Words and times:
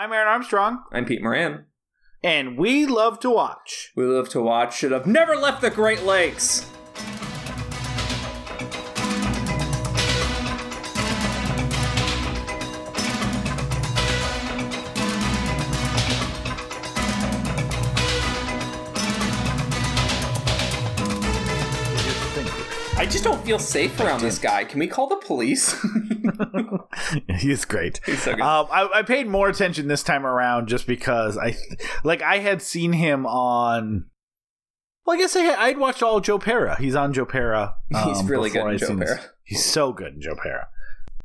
I'm 0.00 0.14
Aaron 0.14 0.28
Armstrong, 0.28 0.82
I'm 0.92 1.04
Pete 1.04 1.20
Moran. 1.22 1.66
and 2.24 2.56
we 2.56 2.86
love 2.86 3.20
to 3.20 3.28
watch. 3.28 3.92
We 3.94 4.04
love 4.04 4.30
to 4.30 4.40
watch 4.40 4.78
should 4.78 4.92
have 4.92 5.06
never 5.06 5.36
left 5.36 5.60
the 5.60 5.68
Great 5.68 6.04
Lakes. 6.04 6.64
Just 23.10 23.24
don't 23.24 23.44
feel 23.44 23.58
safe 23.58 23.98
around 24.00 24.20
this 24.20 24.38
guy. 24.38 24.64
Can 24.64 24.78
we 24.78 24.86
call 24.86 25.08
the 25.08 25.16
police? 25.16 25.74
He's 27.38 27.64
great. 27.64 28.00
He's 28.06 28.22
so 28.22 28.34
good. 28.34 28.40
Um, 28.40 28.68
I, 28.70 28.88
I 28.94 29.02
paid 29.02 29.26
more 29.26 29.48
attention 29.48 29.88
this 29.88 30.02
time 30.02 30.24
around 30.24 30.68
just 30.68 30.86
because 30.86 31.36
I, 31.36 31.56
like, 32.04 32.22
I 32.22 32.38
had 32.38 32.62
seen 32.62 32.92
him 32.92 33.26
on. 33.26 34.06
Well, 35.04 35.16
I 35.16 35.18
guess 35.18 35.34
I 35.34 35.40
had, 35.40 35.58
I'd 35.58 35.78
watched 35.78 36.02
all 36.02 36.20
Joe 36.20 36.38
Pera. 36.38 36.76
He's 36.80 36.94
on 36.94 37.12
Joe 37.12 37.24
Pera. 37.26 37.74
He's 37.88 38.20
um, 38.20 38.26
really 38.26 38.50
good 38.50 38.66
in 38.66 38.78
Joe 38.78 38.94
this. 38.94 39.10
Pera. 39.10 39.20
He's 39.42 39.64
so 39.64 39.92
good 39.92 40.14
in 40.14 40.20
Joe 40.20 40.36
Pera. 40.40 40.68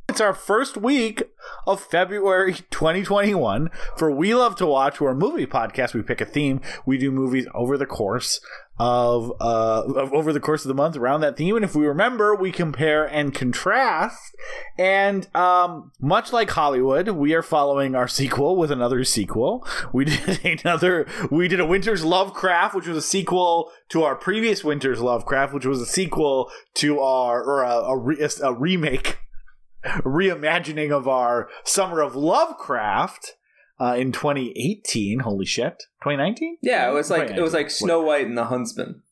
It's 0.08 0.20
our 0.20 0.34
first 0.34 0.76
week 0.76 1.22
of 1.66 1.80
February 1.80 2.54
2021 2.70 3.70
for 3.96 4.10
We 4.10 4.34
Love 4.34 4.56
to 4.56 4.66
Watch. 4.66 5.00
We're 5.00 5.10
a 5.10 5.16
movie 5.16 5.46
podcast. 5.46 5.94
We 5.94 6.02
pick 6.02 6.20
a 6.20 6.24
theme. 6.24 6.60
We 6.84 6.96
do 6.96 7.10
movies 7.10 7.46
over 7.54 7.76
the 7.76 7.86
course 7.86 8.40
of 8.78 9.32
uh 9.40 9.84
of 9.96 10.12
over 10.12 10.32
the 10.32 10.40
course 10.40 10.64
of 10.64 10.68
the 10.68 10.74
month 10.74 10.96
around 10.96 11.20
that 11.20 11.36
theme. 11.36 11.56
And 11.56 11.64
if 11.64 11.74
we 11.74 11.86
remember, 11.86 12.34
we 12.34 12.52
compare 12.52 13.04
and 13.04 13.34
contrast. 13.34 14.36
And 14.78 15.34
um, 15.34 15.92
much 16.00 16.32
like 16.32 16.50
Hollywood, 16.50 17.08
we 17.08 17.32
are 17.34 17.42
following 17.42 17.94
our 17.94 18.08
sequel 18.08 18.56
with 18.56 18.70
another 18.70 19.02
sequel. 19.04 19.66
We 19.92 20.04
did 20.06 20.60
another. 20.60 21.06
We 21.30 21.48
did 21.48 21.60
a 21.60 21.66
Winter's 21.66 22.04
Lovecraft, 22.04 22.74
which 22.74 22.86
was 22.86 22.98
a 22.98 23.02
sequel 23.02 23.70
to 23.88 24.02
our 24.02 24.14
previous 24.14 24.62
Winter's 24.62 25.00
Lovecraft, 25.00 25.54
which 25.54 25.66
was 25.66 25.80
a 25.80 25.86
sequel 25.86 26.50
to 26.74 27.00
our 27.00 27.42
or 27.42 27.62
a, 27.62 27.76
a, 27.76 27.96
re, 27.96 28.28
a 28.42 28.52
remake 28.52 29.18
reimagining 29.84 30.90
of 30.90 31.08
our 31.08 31.48
Summer 31.64 32.00
of 32.00 32.14
Lovecraft 32.14 33.35
uh, 33.80 33.96
in 33.98 34.12
2018. 34.12 35.20
Holy 35.20 35.46
shit, 35.46 35.84
2019? 36.02 36.58
yeah, 36.62 36.90
it 36.90 36.94
was 36.94 37.10
like 37.10 37.30
it 37.30 37.40
was 37.40 37.54
like 37.54 37.70
Snow 37.70 38.02
White 38.02 38.26
and 38.26 38.36
the 38.36 38.46
Huntsman. 38.46 39.02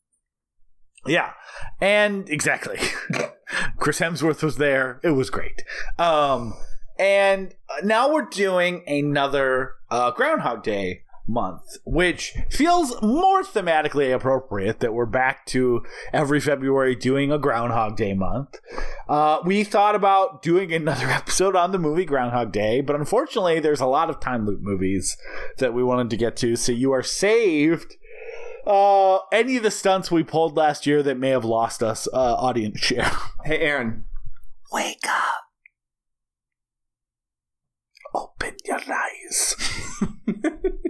Yeah, 1.05 1.33
and 1.79 2.29
exactly. 2.29 2.79
Chris 3.77 3.99
Hemsworth 3.99 4.41
was 4.41 4.57
there. 4.57 4.99
It 5.03 5.11
was 5.11 5.29
great. 5.29 5.63
Um, 5.99 6.53
and 6.97 7.53
now 7.83 8.11
we're 8.11 8.25
doing 8.25 8.83
another 8.87 9.73
uh, 9.91 10.11
Groundhog 10.11 10.63
Day 10.63 11.03
month, 11.27 11.77
which 11.85 12.33
feels 12.49 13.01
more 13.01 13.43
thematically 13.43 14.13
appropriate 14.13 14.79
that 14.79 14.93
we're 14.93 15.05
back 15.05 15.45
to 15.47 15.83
every 16.13 16.39
February 16.39 16.95
doing 16.95 17.31
a 17.31 17.37
Groundhog 17.37 17.97
Day 17.97 18.13
month. 18.13 18.59
Uh, 19.09 19.39
we 19.43 19.63
thought 19.63 19.95
about 19.95 20.41
doing 20.41 20.73
another 20.73 21.07
episode 21.09 21.55
on 21.55 21.71
the 21.71 21.79
movie 21.79 22.05
Groundhog 22.05 22.51
Day, 22.51 22.81
but 22.81 22.95
unfortunately, 22.95 23.59
there's 23.59 23.81
a 23.81 23.85
lot 23.85 24.09
of 24.09 24.19
time 24.19 24.45
loop 24.45 24.61
movies 24.61 25.17
that 25.57 25.73
we 25.73 25.83
wanted 25.83 26.09
to 26.09 26.17
get 26.17 26.35
to, 26.37 26.55
so 26.55 26.71
you 26.71 26.91
are 26.91 27.03
saved 27.03 27.95
uh, 28.65 29.19
any 29.31 29.57
of 29.57 29.63
the 29.63 29.71
stunts 29.71 30.09
we 30.11 30.23
pulled 30.23 30.57
last 30.57 30.85
year 30.85 31.03
that 31.03 31.17
may 31.17 31.29
have 31.29 31.45
lost 31.45 31.83
us 31.83 32.07
uh, 32.13 32.35
audience 32.35 32.79
share. 32.79 33.11
Hey, 33.45 33.59
Aaron. 33.59 34.05
Wake 34.71 35.05
up. 35.07 35.43
Open 38.15 38.55
your 38.65 38.79
eyes. 38.91 39.55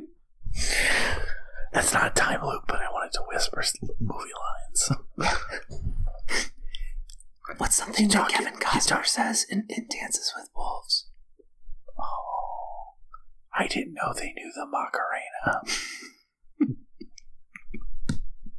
That's 1.74 1.94
not 1.94 2.08
a 2.08 2.12
time 2.12 2.44
loop, 2.46 2.64
but 2.68 2.80
I 2.80 2.90
wanted 2.92 3.12
to 3.14 3.22
whisper 3.28 3.64
movie 4.00 4.32
lines. 4.80 5.18
What's 7.58 7.76
something 7.76 8.08
that 8.10 8.30
Kevin 8.30 8.56
Costner 8.56 9.06
says 9.06 9.46
in, 9.50 9.66
in 9.70 9.88
Dances 9.90 10.34
with 10.36 10.50
Wolves? 10.56 11.08
Oh, 12.00 12.96
I 13.58 13.68
didn't 13.68 13.94
know 13.94 14.14
they 14.14 14.34
knew 14.34 14.52
the 14.56 14.66
Macarena. 14.66 15.62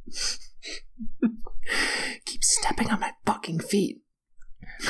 Keep 2.25 2.43
stepping 2.43 2.89
on 2.89 2.99
my 2.99 3.13
fucking 3.25 3.59
feet. 3.59 4.01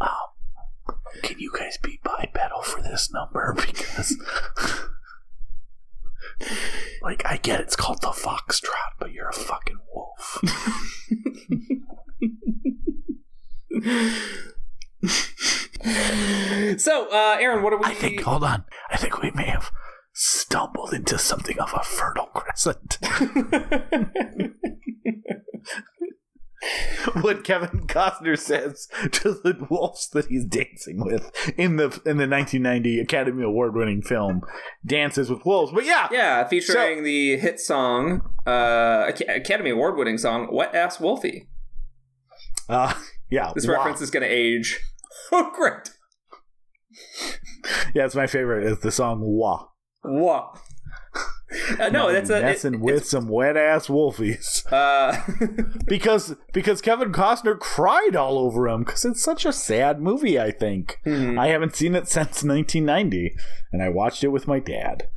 Um, 0.00 0.08
Can 1.22 1.38
you 1.38 1.52
guys 1.56 1.78
be 1.82 2.00
bipedal 2.02 2.62
for 2.62 2.82
this 2.82 3.10
number? 3.12 3.54
Because, 3.66 4.16
like, 7.02 7.22
I 7.26 7.36
get 7.36 7.60
it's 7.60 7.76
called 7.76 8.00
the 8.00 8.08
Foxtrot, 8.08 8.96
but 8.98 9.12
you're 9.12 9.28
a 9.28 9.32
fucking 9.32 9.78
wolf. 9.92 10.40
So, 16.78 17.08
uh, 17.10 17.36
Aaron, 17.40 17.62
what 17.62 17.72
are 17.72 17.78
we? 17.78 17.86
I 17.86 17.94
think, 17.94 18.20
hold 18.22 18.44
on, 18.44 18.64
I 18.90 18.96
think 18.96 19.22
we 19.22 19.30
may 19.32 19.46
have 19.46 19.70
stumbled 20.14 20.92
into 20.92 21.18
something 21.18 21.58
of 21.58 21.72
a 21.74 21.82
fertile 21.82 22.26
crescent. 22.26 22.98
what 27.22 27.44
Kevin 27.44 27.86
Costner 27.86 28.38
says 28.38 28.88
to 29.10 29.32
the 29.32 29.66
wolves 29.68 30.08
that 30.10 30.26
he's 30.26 30.44
dancing 30.44 31.04
with 31.04 31.30
in 31.56 31.76
the 31.76 31.86
in 32.04 32.18
the 32.18 32.28
1990 32.28 33.00
Academy 33.00 33.42
Award 33.42 33.74
winning 33.74 34.02
film 34.02 34.42
Dances 34.86 35.30
with 35.30 35.44
Wolves. 35.44 35.72
But 35.72 35.84
yeah, 35.84 36.08
yeah, 36.10 36.46
featuring 36.46 37.02
the 37.02 37.36
hit 37.36 37.60
song, 37.60 38.22
uh, 38.46 39.10
Academy 39.28 39.70
Award 39.70 39.96
winning 39.96 40.18
song, 40.18 40.48
"Wet 40.52 40.74
Ass 40.74 41.00
Wolfie." 41.00 41.48
uh, 42.68 42.94
yeah, 43.30 43.52
This 43.54 43.66
wow. 43.66 43.74
reference 43.74 44.00
is 44.00 44.10
going 44.10 44.22
to 44.22 44.28
age. 44.32 44.80
Oh, 45.34 45.50
great! 45.54 45.88
Yeah, 47.94 48.04
it's 48.04 48.14
my 48.14 48.26
favorite. 48.26 48.66
Is 48.66 48.80
the 48.80 48.90
song 48.90 49.20
"Wah." 49.22 49.68
What? 50.02 50.58
Uh, 51.78 51.88
no, 51.88 52.12
that's 52.12 52.30
a. 52.30 52.38
it- 52.38 52.42
messing 52.42 52.80
with 52.80 53.06
some 53.06 53.28
wet 53.28 53.56
ass 53.56 53.86
wolfies 53.88 54.64
uh, 54.72 55.16
because 55.86 56.34
because 56.52 56.80
Kevin 56.80 57.12
Costner 57.12 57.58
cried 57.58 58.16
all 58.16 58.38
over 58.38 58.68
him 58.68 58.84
because 58.84 59.04
it's 59.04 59.22
such 59.22 59.44
a 59.44 59.52
sad 59.52 60.00
movie. 60.00 60.38
I 60.38 60.50
think 60.50 61.00
mhm. 61.06 61.38
I 61.38 61.48
haven't 61.48 61.76
seen 61.76 61.94
it 61.94 62.08
since 62.08 62.42
1990, 62.42 63.34
and 63.72 63.82
I 63.82 63.88
watched 63.88 64.24
it 64.24 64.28
with 64.28 64.46
my 64.46 64.58
dad. 64.58 65.08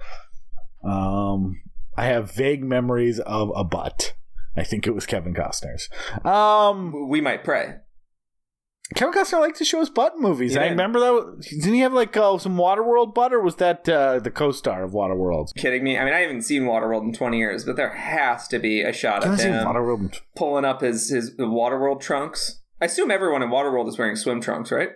Um, 0.84 1.62
I 1.98 2.06
have 2.06 2.32
vague 2.32 2.64
memories 2.64 3.20
of 3.20 3.52
a 3.56 3.64
butt. 3.64 4.14
I 4.58 4.64
think 4.64 4.88
it 4.88 4.96
was 4.96 5.06
Kevin 5.06 5.34
Costner's. 5.34 5.90
Um, 6.26 7.10
we 7.10 7.20
might 7.22 7.44
pray. 7.44 7.76
Kevin 8.94 9.14
Costner 9.14 9.40
liked 9.40 9.58
to 9.58 9.66
show 9.66 9.80
his 9.80 9.90
butt 9.90 10.14
in 10.16 10.22
movies. 10.22 10.54
He 10.54 10.60
I 10.60 10.64
did. 10.66 10.70
remember 10.72 11.00
that. 11.00 11.42
Didn't 11.50 11.74
he 11.74 11.80
have 11.80 11.94
like 11.94 12.16
uh, 12.16 12.38
some 12.38 12.56
Waterworld 12.56 13.16
butt, 13.16 13.34
or 13.34 13.40
was 13.42 13.56
that 13.56 13.90
uh, 13.90 14.20
the 14.20 14.30
co-star 14.30 14.84
of 14.84 14.92
Waterworld? 14.92 15.56
Kidding 15.56 15.84
me? 15.84 15.98
I 15.98 16.06
mean, 16.06 16.14
I 16.14 16.20
haven't 16.20 16.44
seen 16.44 16.64
Waterworld 16.64 17.02
in 17.02 17.12
20 17.14 17.38
years, 17.38 17.64
but 17.66 17.78
there 17.78 17.90
has 17.96 18.48
to 18.50 18.60
be 18.60 18.82
a 18.82 18.94
shot 18.94 19.26
of 19.26 19.40
him 19.40 19.66
Waterworld. 19.66 20.20
pulling 20.36 20.66
up 20.66 20.82
his 20.82 21.10
his 21.10 21.32
Waterworld 21.32 22.00
trunks. 22.00 22.62
I 22.80 22.86
assume 22.86 23.10
everyone 23.10 23.42
in 23.42 23.50
Waterworld 23.50 23.88
is 23.88 23.98
wearing 23.98 24.16
swim 24.16 24.40
trunks, 24.40 24.72
right? 24.72 24.90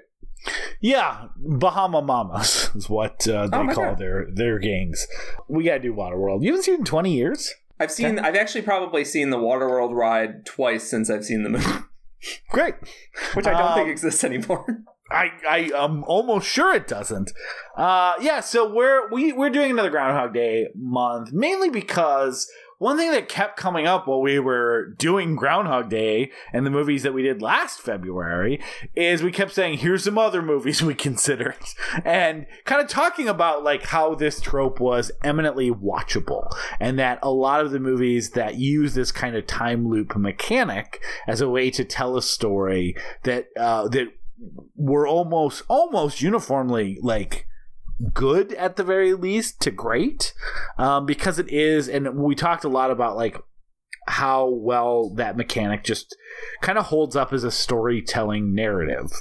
Yeah, 0.79 1.25
Bahama 1.37 2.01
Mamas 2.01 2.69
is 2.75 2.89
what 2.89 3.27
uh, 3.27 3.47
they 3.47 3.57
Oh 3.57 3.65
call 3.73 3.85
God. 3.85 3.97
their 3.97 4.27
their 4.31 4.59
gangs. 4.59 5.07
We 5.47 5.63
gotta 5.63 5.79
do 5.79 5.93
Waterworld. 5.93 6.43
You 6.43 6.51
haven't 6.51 6.63
seen 6.63 6.75
it 6.75 6.79
in 6.79 6.85
20 6.85 7.11
years? 7.13 7.53
I've 7.79 7.91
seen. 7.91 8.19
I've 8.19 8.35
actually 8.35 8.61
probably 8.61 9.03
seen 9.03 9.29
the 9.31 9.37
Waterworld 9.37 9.93
ride 9.93 10.45
twice 10.45 10.83
since 10.89 11.09
I've 11.09 11.25
seen 11.25 11.43
the 11.43 11.49
movie, 11.49 11.65
Great. 12.49 12.75
which 13.33 13.47
I 13.47 13.51
don't 13.51 13.61
Um, 13.71 13.75
think 13.75 13.89
exists 13.89 14.23
anymore. 14.23 14.65
I 15.11 15.31
I 15.49 15.71
am 15.75 16.03
almost 16.03 16.47
sure 16.47 16.73
it 16.75 16.87
doesn't. 16.87 17.31
Uh, 17.75 18.13
yeah. 18.21 18.41
So 18.41 18.71
we're 18.71 19.09
we 19.11 19.33
we're 19.33 19.49
doing 19.49 19.71
another 19.71 19.89
Groundhog 19.89 20.33
Day 20.33 20.67
month 20.75 21.31
mainly 21.33 21.69
because 21.69 22.47
one 22.79 22.97
thing 22.97 23.11
that 23.11 23.27
kept 23.27 23.57
coming 23.57 23.85
up 23.85 24.07
while 24.07 24.21
we 24.21 24.39
were 24.39 24.87
doing 24.97 25.35
Groundhog 25.35 25.89
Day 25.89 26.31
and 26.53 26.65
the 26.65 26.71
movies 26.71 27.03
that 27.03 27.13
we 27.13 27.21
did 27.21 27.41
last 27.41 27.81
February 27.81 28.61
is 28.95 29.21
we 29.21 29.33
kept 29.33 29.53
saying 29.53 29.77
here's 29.77 30.05
some 30.05 30.17
other 30.17 30.41
movies 30.41 30.81
we 30.81 30.95
considered 30.95 31.57
and 32.05 32.47
kind 32.63 32.81
of 32.81 32.87
talking 32.87 33.27
about 33.27 33.63
like 33.63 33.83
how 33.83 34.15
this 34.15 34.39
trope 34.39 34.79
was 34.79 35.11
eminently 35.23 35.69
watchable 35.69 36.49
and 36.79 36.97
that 36.97 37.19
a 37.21 37.29
lot 37.29 37.59
of 37.59 37.71
the 37.71 37.79
movies 37.79 38.31
that 38.31 38.55
use 38.55 38.93
this 38.93 39.11
kind 39.11 39.35
of 39.35 39.45
time 39.45 39.87
loop 39.87 40.15
mechanic 40.15 41.03
as 41.27 41.41
a 41.41 41.49
way 41.49 41.69
to 41.69 41.83
tell 41.83 42.15
a 42.15 42.21
story 42.21 42.95
that 43.23 43.47
uh, 43.59 43.89
that 43.89 44.07
were 44.77 45.05
almost 45.05 45.63
almost 45.67 46.21
uniformly 46.21 46.97
like 47.01 47.45
good 48.13 48.53
at 48.53 48.75
the 48.75 48.83
very 48.83 49.13
least 49.13 49.59
to 49.61 49.71
great 49.71 50.33
um, 50.77 51.05
because 51.05 51.37
it 51.37 51.49
is 51.49 51.89
and 51.89 52.15
we 52.15 52.33
talked 52.33 52.63
a 52.63 52.69
lot 52.69 52.91
about 52.91 53.15
like 53.15 53.37
how 54.07 54.47
well 54.47 55.13
that 55.15 55.37
mechanic 55.37 55.83
just 55.83 56.15
kind 56.61 56.77
of 56.77 56.85
holds 56.85 57.15
up 57.15 57.33
as 57.33 57.43
a 57.43 57.51
storytelling 57.51 58.55
narrative 58.55 59.11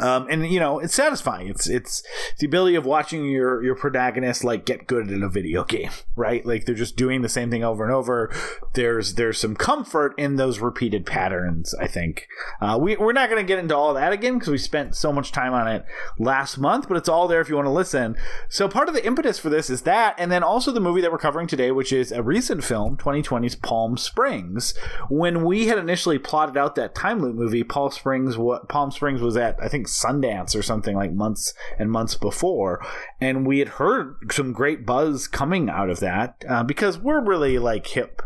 Um, 0.00 0.26
and 0.28 0.46
you 0.46 0.58
know 0.58 0.78
it's 0.78 0.94
satisfying. 0.94 1.48
It's 1.48 1.68
it's 1.68 2.02
the 2.38 2.46
ability 2.46 2.74
of 2.74 2.84
watching 2.84 3.26
your 3.26 3.62
your 3.62 3.74
protagonist 3.76 4.42
like 4.42 4.64
get 4.64 4.86
good 4.86 5.10
at 5.10 5.22
a 5.22 5.28
video 5.28 5.64
game, 5.64 5.90
right? 6.16 6.44
Like 6.44 6.64
they're 6.64 6.74
just 6.74 6.96
doing 6.96 7.22
the 7.22 7.28
same 7.28 7.50
thing 7.50 7.62
over 7.62 7.84
and 7.84 7.92
over. 7.92 8.32
There's 8.74 9.14
there's 9.14 9.38
some 9.38 9.54
comfort 9.54 10.14
in 10.18 10.36
those 10.36 10.58
repeated 10.58 11.06
patterns. 11.06 11.74
I 11.80 11.86
think 11.86 12.26
uh, 12.60 12.78
we 12.80 12.96
we're 12.96 13.12
not 13.12 13.30
going 13.30 13.42
to 13.42 13.46
get 13.46 13.58
into 13.58 13.76
all 13.76 13.94
that 13.94 14.12
again 14.12 14.34
because 14.34 14.50
we 14.50 14.58
spent 14.58 14.96
so 14.96 15.12
much 15.12 15.32
time 15.32 15.52
on 15.52 15.68
it 15.68 15.84
last 16.18 16.58
month, 16.58 16.88
but 16.88 16.96
it's 16.96 17.08
all 17.08 17.28
there 17.28 17.40
if 17.40 17.48
you 17.48 17.56
want 17.56 17.66
to 17.66 17.70
listen. 17.70 18.16
So 18.48 18.68
part 18.68 18.88
of 18.88 18.94
the 18.94 19.06
impetus 19.06 19.38
for 19.38 19.48
this 19.48 19.70
is 19.70 19.82
that, 19.82 20.14
and 20.18 20.30
then 20.30 20.42
also 20.42 20.72
the 20.72 20.80
movie 20.80 21.00
that 21.02 21.12
we're 21.12 21.18
covering 21.18 21.46
today, 21.46 21.70
which 21.70 21.92
is 21.92 22.10
a 22.10 22.22
recent 22.22 22.64
film, 22.64 22.96
2020's 22.96 23.56
Palm 23.56 23.96
Springs. 23.96 24.74
When 25.08 25.44
we 25.44 25.66
had 25.66 25.78
initially 25.78 26.18
plotted 26.18 26.56
out 26.56 26.74
that 26.74 26.94
time 26.94 27.20
loop 27.20 27.36
movie, 27.36 27.62
Palm 27.62 27.90
Springs 27.90 28.36
what 28.36 28.68
Palm 28.68 28.90
Springs 28.90 29.20
was 29.20 29.36
at 29.36 29.56
I 29.62 29.68
think 29.68 29.83
Sundance 29.84 30.54
or 30.56 30.62
something 30.62 30.94
like 30.96 31.12
months 31.12 31.54
and 31.78 31.90
months 31.90 32.16
before, 32.16 32.84
and 33.20 33.46
we 33.46 33.58
had 33.60 33.68
heard 33.68 34.16
some 34.30 34.52
great 34.52 34.84
buzz 34.84 35.26
coming 35.28 35.68
out 35.70 35.90
of 35.90 36.00
that 36.00 36.44
uh, 36.48 36.62
because 36.62 36.98
we're 36.98 37.24
really 37.24 37.58
like 37.58 37.86
hip 37.86 38.20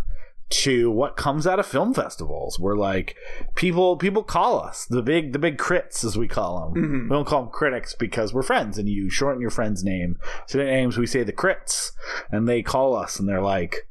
to 0.51 0.91
what 0.91 1.15
comes 1.17 1.47
out 1.47 1.59
of 1.61 1.67
film 1.67 1.93
festivals. 1.93 2.59
We're 2.59 2.77
like 2.77 3.15
people 3.55 3.99
people 3.99 4.23
call 4.23 4.59
us 4.59 4.87
the 4.87 5.03
big 5.03 5.35
the 5.35 5.39
big 5.39 5.59
crits 5.59 6.03
as 6.07 6.17
we 6.17 6.27
call 6.27 6.71
them. 6.73 6.83
Mhm. 6.83 7.03
We 7.03 7.09
don't 7.11 7.27
call 7.27 7.43
them 7.43 7.53
critics 7.53 7.95
because 7.95 8.33
we're 8.33 8.43
friends 8.43 8.79
and 8.79 8.89
you 8.89 9.11
shorten 9.11 9.43
your 9.43 9.51
friend's 9.51 9.85
name 9.85 10.17
to 10.47 10.57
their 10.57 10.67
names. 10.67 10.97
We 10.97 11.07
say 11.07 11.23
the 11.23 11.35
crits 11.35 11.91
and 12.31 12.49
they 12.49 12.63
call 12.63 12.97
us 12.97 13.21
and 13.21 13.29
they're 13.29 13.43
like, 13.43 13.89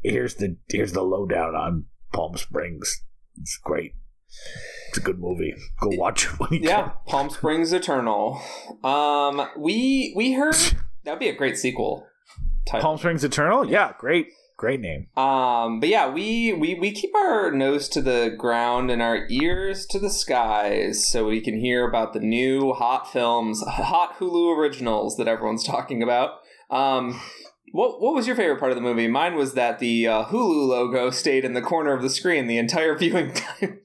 "Here's 0.00 0.36
the 0.36 0.58
here's 0.68 0.92
the 0.92 1.02
lowdown 1.02 1.56
on 1.56 1.86
Palm 2.12 2.36
Springs. 2.36 3.02
It's 3.40 3.58
great. 3.60 3.94
A 4.98 5.00
good 5.00 5.18
movie. 5.18 5.54
Go 5.80 5.90
watch 5.92 6.26
it 6.26 6.40
when 6.40 6.52
you 6.52 6.60
Yeah, 6.62 6.90
Palm 7.06 7.30
Springs 7.30 7.72
Eternal. 7.72 8.40
Um, 8.82 9.48
we 9.56 10.12
we 10.16 10.32
heard 10.32 10.54
that 11.04 11.12
would 11.12 11.18
be 11.20 11.28
a 11.28 11.36
great 11.36 11.56
sequel. 11.56 12.06
Title. 12.66 12.82
Palm 12.82 12.98
Springs 12.98 13.22
Eternal. 13.22 13.64
Yeah, 13.68 13.92
great 13.98 14.28
great 14.56 14.80
name. 14.80 15.06
Um, 15.16 15.80
but 15.80 15.88
yeah, 15.88 16.10
we, 16.10 16.52
we 16.52 16.74
we 16.74 16.90
keep 16.90 17.14
our 17.14 17.50
nose 17.52 17.88
to 17.90 18.02
the 18.02 18.34
ground 18.36 18.90
and 18.90 19.00
our 19.00 19.26
ears 19.30 19.86
to 19.86 19.98
the 19.98 20.10
skies 20.10 21.06
so 21.06 21.28
we 21.28 21.40
can 21.40 21.58
hear 21.58 21.88
about 21.88 22.12
the 22.12 22.20
new 22.20 22.72
hot 22.72 23.10
films, 23.10 23.62
hot 23.62 24.18
Hulu 24.18 24.58
originals 24.58 25.16
that 25.16 25.28
everyone's 25.28 25.64
talking 25.64 26.02
about. 26.02 26.40
Um, 26.70 27.20
what 27.72 28.02
what 28.02 28.14
was 28.14 28.26
your 28.26 28.36
favorite 28.36 28.58
part 28.58 28.72
of 28.72 28.76
the 28.76 28.82
movie? 28.82 29.06
Mine 29.06 29.36
was 29.36 29.54
that 29.54 29.78
the 29.78 30.08
uh, 30.08 30.24
Hulu 30.24 30.68
logo 30.68 31.10
stayed 31.10 31.44
in 31.44 31.54
the 31.54 31.62
corner 31.62 31.92
of 31.92 32.02
the 32.02 32.10
screen 32.10 32.46
the 32.46 32.58
entire 32.58 32.96
viewing 32.98 33.32
time. 33.60 33.80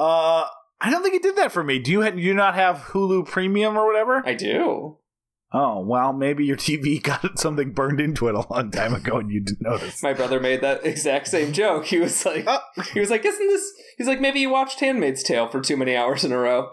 Uh, 0.00 0.46
I 0.80 0.90
don't 0.90 1.02
think 1.02 1.14
it 1.14 1.22
did 1.22 1.36
that 1.36 1.52
for 1.52 1.62
me. 1.62 1.78
Do 1.78 1.92
you 1.92 2.02
ha- 2.02 2.10
do 2.10 2.18
you 2.20 2.32
not 2.34 2.54
have 2.54 2.76
Hulu 2.92 3.26
Premium 3.26 3.76
or 3.76 3.86
whatever? 3.86 4.22
I 4.26 4.34
do. 4.34 4.96
Oh 5.52 5.80
well, 5.84 6.12
maybe 6.12 6.44
your 6.44 6.56
TV 6.56 7.02
got 7.10 7.38
something 7.38 7.72
burned 7.72 8.00
into 8.00 8.28
it 8.28 8.34
a 8.34 8.46
long 8.52 8.70
time 8.70 8.94
ago 8.94 9.18
and 9.18 9.30
you 9.30 9.40
didn't 9.40 9.62
notice. 9.62 10.02
My 10.02 10.12
brother 10.14 10.40
made 10.40 10.60
that 10.62 10.86
exact 10.86 11.26
same 11.28 11.52
joke. 11.52 11.86
He 11.86 11.98
was 11.98 12.24
like, 12.24 12.44
Oh. 12.46 12.60
he 12.94 13.00
was 13.00 13.10
like, 13.10 13.24
isn't 13.24 13.46
this? 13.48 13.72
He's 13.98 14.06
like, 14.06 14.20
maybe 14.20 14.40
you 14.40 14.48
watched 14.48 14.80
*Handmaid's 14.80 15.22
Tale* 15.22 15.48
for 15.48 15.60
too 15.60 15.76
many 15.76 15.94
hours 15.96 16.24
in 16.24 16.32
a 16.32 16.38
row. 16.38 16.70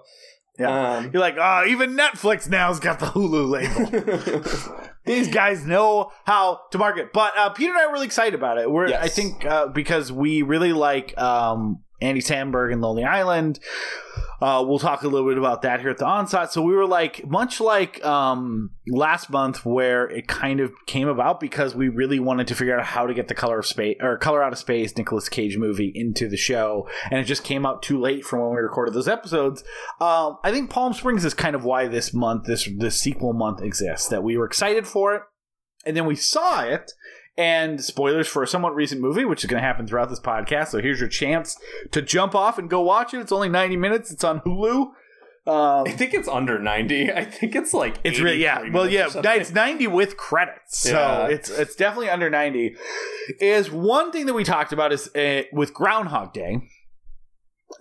Yeah. 0.59 0.97
Um, 0.97 1.11
You're 1.13 1.21
like, 1.21 1.35
oh, 1.39 1.65
even 1.67 1.95
Netflix 1.97 2.49
now's 2.49 2.79
got 2.79 2.99
the 2.99 3.07
Hulu 3.07 3.49
label. 3.49 4.87
These 5.05 5.27
guys 5.27 5.65
know 5.65 6.11
how 6.25 6.61
to 6.71 6.77
market. 6.77 7.13
But 7.13 7.37
uh, 7.37 7.49
Peter 7.49 7.71
and 7.71 7.79
I 7.79 7.85
are 7.85 7.91
really 7.93 8.05
excited 8.07 8.33
about 8.33 8.57
it. 8.57 8.69
We're, 8.71 8.89
Yes. 8.89 9.03
I 9.03 9.07
think, 9.07 9.45
uh, 9.45 9.67
because 9.67 10.11
we 10.11 10.41
really 10.41 10.73
like 10.73 11.15
um, 11.17 11.83
Andy 11.99 12.21
Samberg 12.21 12.71
and 12.71 12.81
Lonely 12.81 13.03
Island. 13.03 13.59
Uh, 14.39 14.63
we'll 14.65 14.77
talk 14.77 15.01
a 15.01 15.07
little 15.07 15.27
bit 15.27 15.37
about 15.37 15.63
that 15.63 15.79
here 15.79 15.89
at 15.89 15.97
the 15.97 16.05
onset. 16.05 16.51
So 16.51 16.61
we 16.61 16.73
were 16.73 16.85
like, 16.85 17.27
much 17.27 17.59
like 17.59 18.03
um, 18.05 18.69
last 18.87 19.31
month, 19.31 19.65
where 19.65 20.07
it 20.07 20.27
kind 20.27 20.59
of 20.59 20.71
came 20.85 21.07
about 21.07 21.39
because 21.39 21.73
we 21.73 21.89
really 21.89 22.19
wanted 22.19 22.47
to 22.49 22.55
figure 22.55 22.77
out 22.77 22.85
how 22.85 23.07
to 23.07 23.15
get 23.15 23.29
the 23.29 23.33
color 23.33 23.57
of 23.57 23.65
space 23.65 23.97
or 23.99 24.15
color 24.17 24.43
out 24.43 24.53
of 24.53 24.59
space 24.59 24.95
Nicolas 24.95 25.27
Cage 25.27 25.57
movie 25.57 25.91
into 25.95 26.29
the 26.29 26.37
show, 26.37 26.87
and 27.09 27.19
it 27.19 27.23
just 27.23 27.43
came 27.43 27.65
out 27.65 27.81
too 27.81 27.99
late 27.99 28.23
from 28.23 28.41
when 28.41 28.51
we 28.51 28.57
recorded 28.57 28.93
those 28.93 29.07
episodes. 29.07 29.63
Um, 29.99 30.37
I 30.43 30.51
think 30.51 30.69
Palm 30.69 30.93
Springs 30.93 31.25
is 31.25 31.33
kind 31.33 31.55
of 31.55 31.63
why 31.63 31.87
this 31.87 32.13
month, 32.13 32.45
this 32.45 32.69
this 32.77 32.99
sequel 32.99 33.33
month 33.33 33.61
exists. 33.63 34.07
That 34.09 34.23
we 34.23 34.37
were 34.37 34.45
excited 34.45 34.85
for 34.85 35.15
it, 35.15 35.23
and 35.83 35.97
then 35.97 36.05
we 36.05 36.15
saw 36.15 36.63
it. 36.63 36.91
And 37.37 37.83
spoilers 37.83 38.27
for 38.27 38.41
a 38.41 38.47
somewhat 38.47 38.73
recent 38.73 38.99
movie, 38.99 39.23
which 39.23 39.43
is 39.43 39.49
going 39.49 39.61
to 39.61 39.67
happen 39.67 39.85
throughout 39.85 40.09
this 40.09 40.19
podcast. 40.19 40.69
So 40.69 40.81
here's 40.81 40.99
your 40.99 41.09
chance 41.09 41.55
to 41.91 42.01
jump 42.01 42.33
off 42.33 42.57
and 42.57 42.67
go 42.67 42.81
watch 42.81 43.13
it. 43.13 43.19
It's 43.19 43.31
only 43.31 43.47
90 43.49 43.77
minutes. 43.77 44.11
It's 44.11 44.23
on 44.23 44.39
Hulu. 44.41 44.87
Um, 45.45 45.85
I 45.87 45.91
think 45.91 46.13
it's 46.13 46.27
under 46.27 46.59
ninety. 46.59 47.09
I 47.09 47.23
think 47.23 47.55
it's 47.55 47.73
like 47.73 47.99
it's 48.03 48.19
really 48.19 48.41
yeah. 48.43 48.69
Well, 48.69 48.89
yeah, 48.89 49.07
it's 49.15 49.53
90 49.53 49.87
with 49.87 50.17
credits. 50.17 50.79
So 50.79 50.91
Yeah. 50.91 51.27
it's 51.27 51.49
it's 51.49 51.73
definitely 51.73 52.09
under 52.09 52.29
90. 52.29 52.75
Is 53.39 53.71
one 53.71 54.11
thing 54.11 54.25
that 54.25 54.33
we 54.33 54.43
talked 54.43 54.73
about 54.73 54.91
is 54.91 55.07
uh, 55.15 55.43
with 55.53 55.73
Groundhog 55.73 56.33
Day 56.33 56.59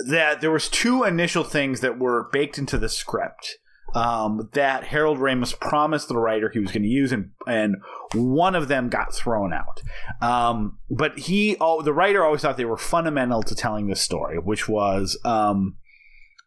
that 0.08 0.40
there 0.40 0.52
was 0.52 0.68
two 0.68 1.02
initial 1.02 1.42
things 1.42 1.80
that 1.80 1.98
were 1.98 2.28
baked 2.32 2.56
into 2.56 2.78
the 2.78 2.88
script 2.88 3.58
um, 3.94 4.48
that 4.52 4.84
Harold 4.84 5.18
Ramis 5.18 5.58
promised 5.58 6.08
the 6.08 6.18
writer 6.18 6.50
he 6.50 6.58
was 6.58 6.72
going 6.72 6.82
to 6.82 6.88
use, 6.88 7.12
and 7.12 7.30
and 7.46 7.76
one 8.14 8.54
of 8.54 8.68
them 8.68 8.88
got 8.88 9.14
thrown 9.14 9.52
out. 9.52 9.82
Um, 10.20 10.78
but 10.90 11.18
he, 11.18 11.56
oh, 11.60 11.82
the 11.82 11.92
writer 11.92 12.24
always 12.24 12.42
thought 12.42 12.56
they 12.56 12.64
were 12.64 12.76
fundamental 12.76 13.42
to 13.42 13.54
telling 13.54 13.86
this 13.86 14.00
story, 14.00 14.38
which 14.38 14.68
was 14.68 15.18
um, 15.24 15.76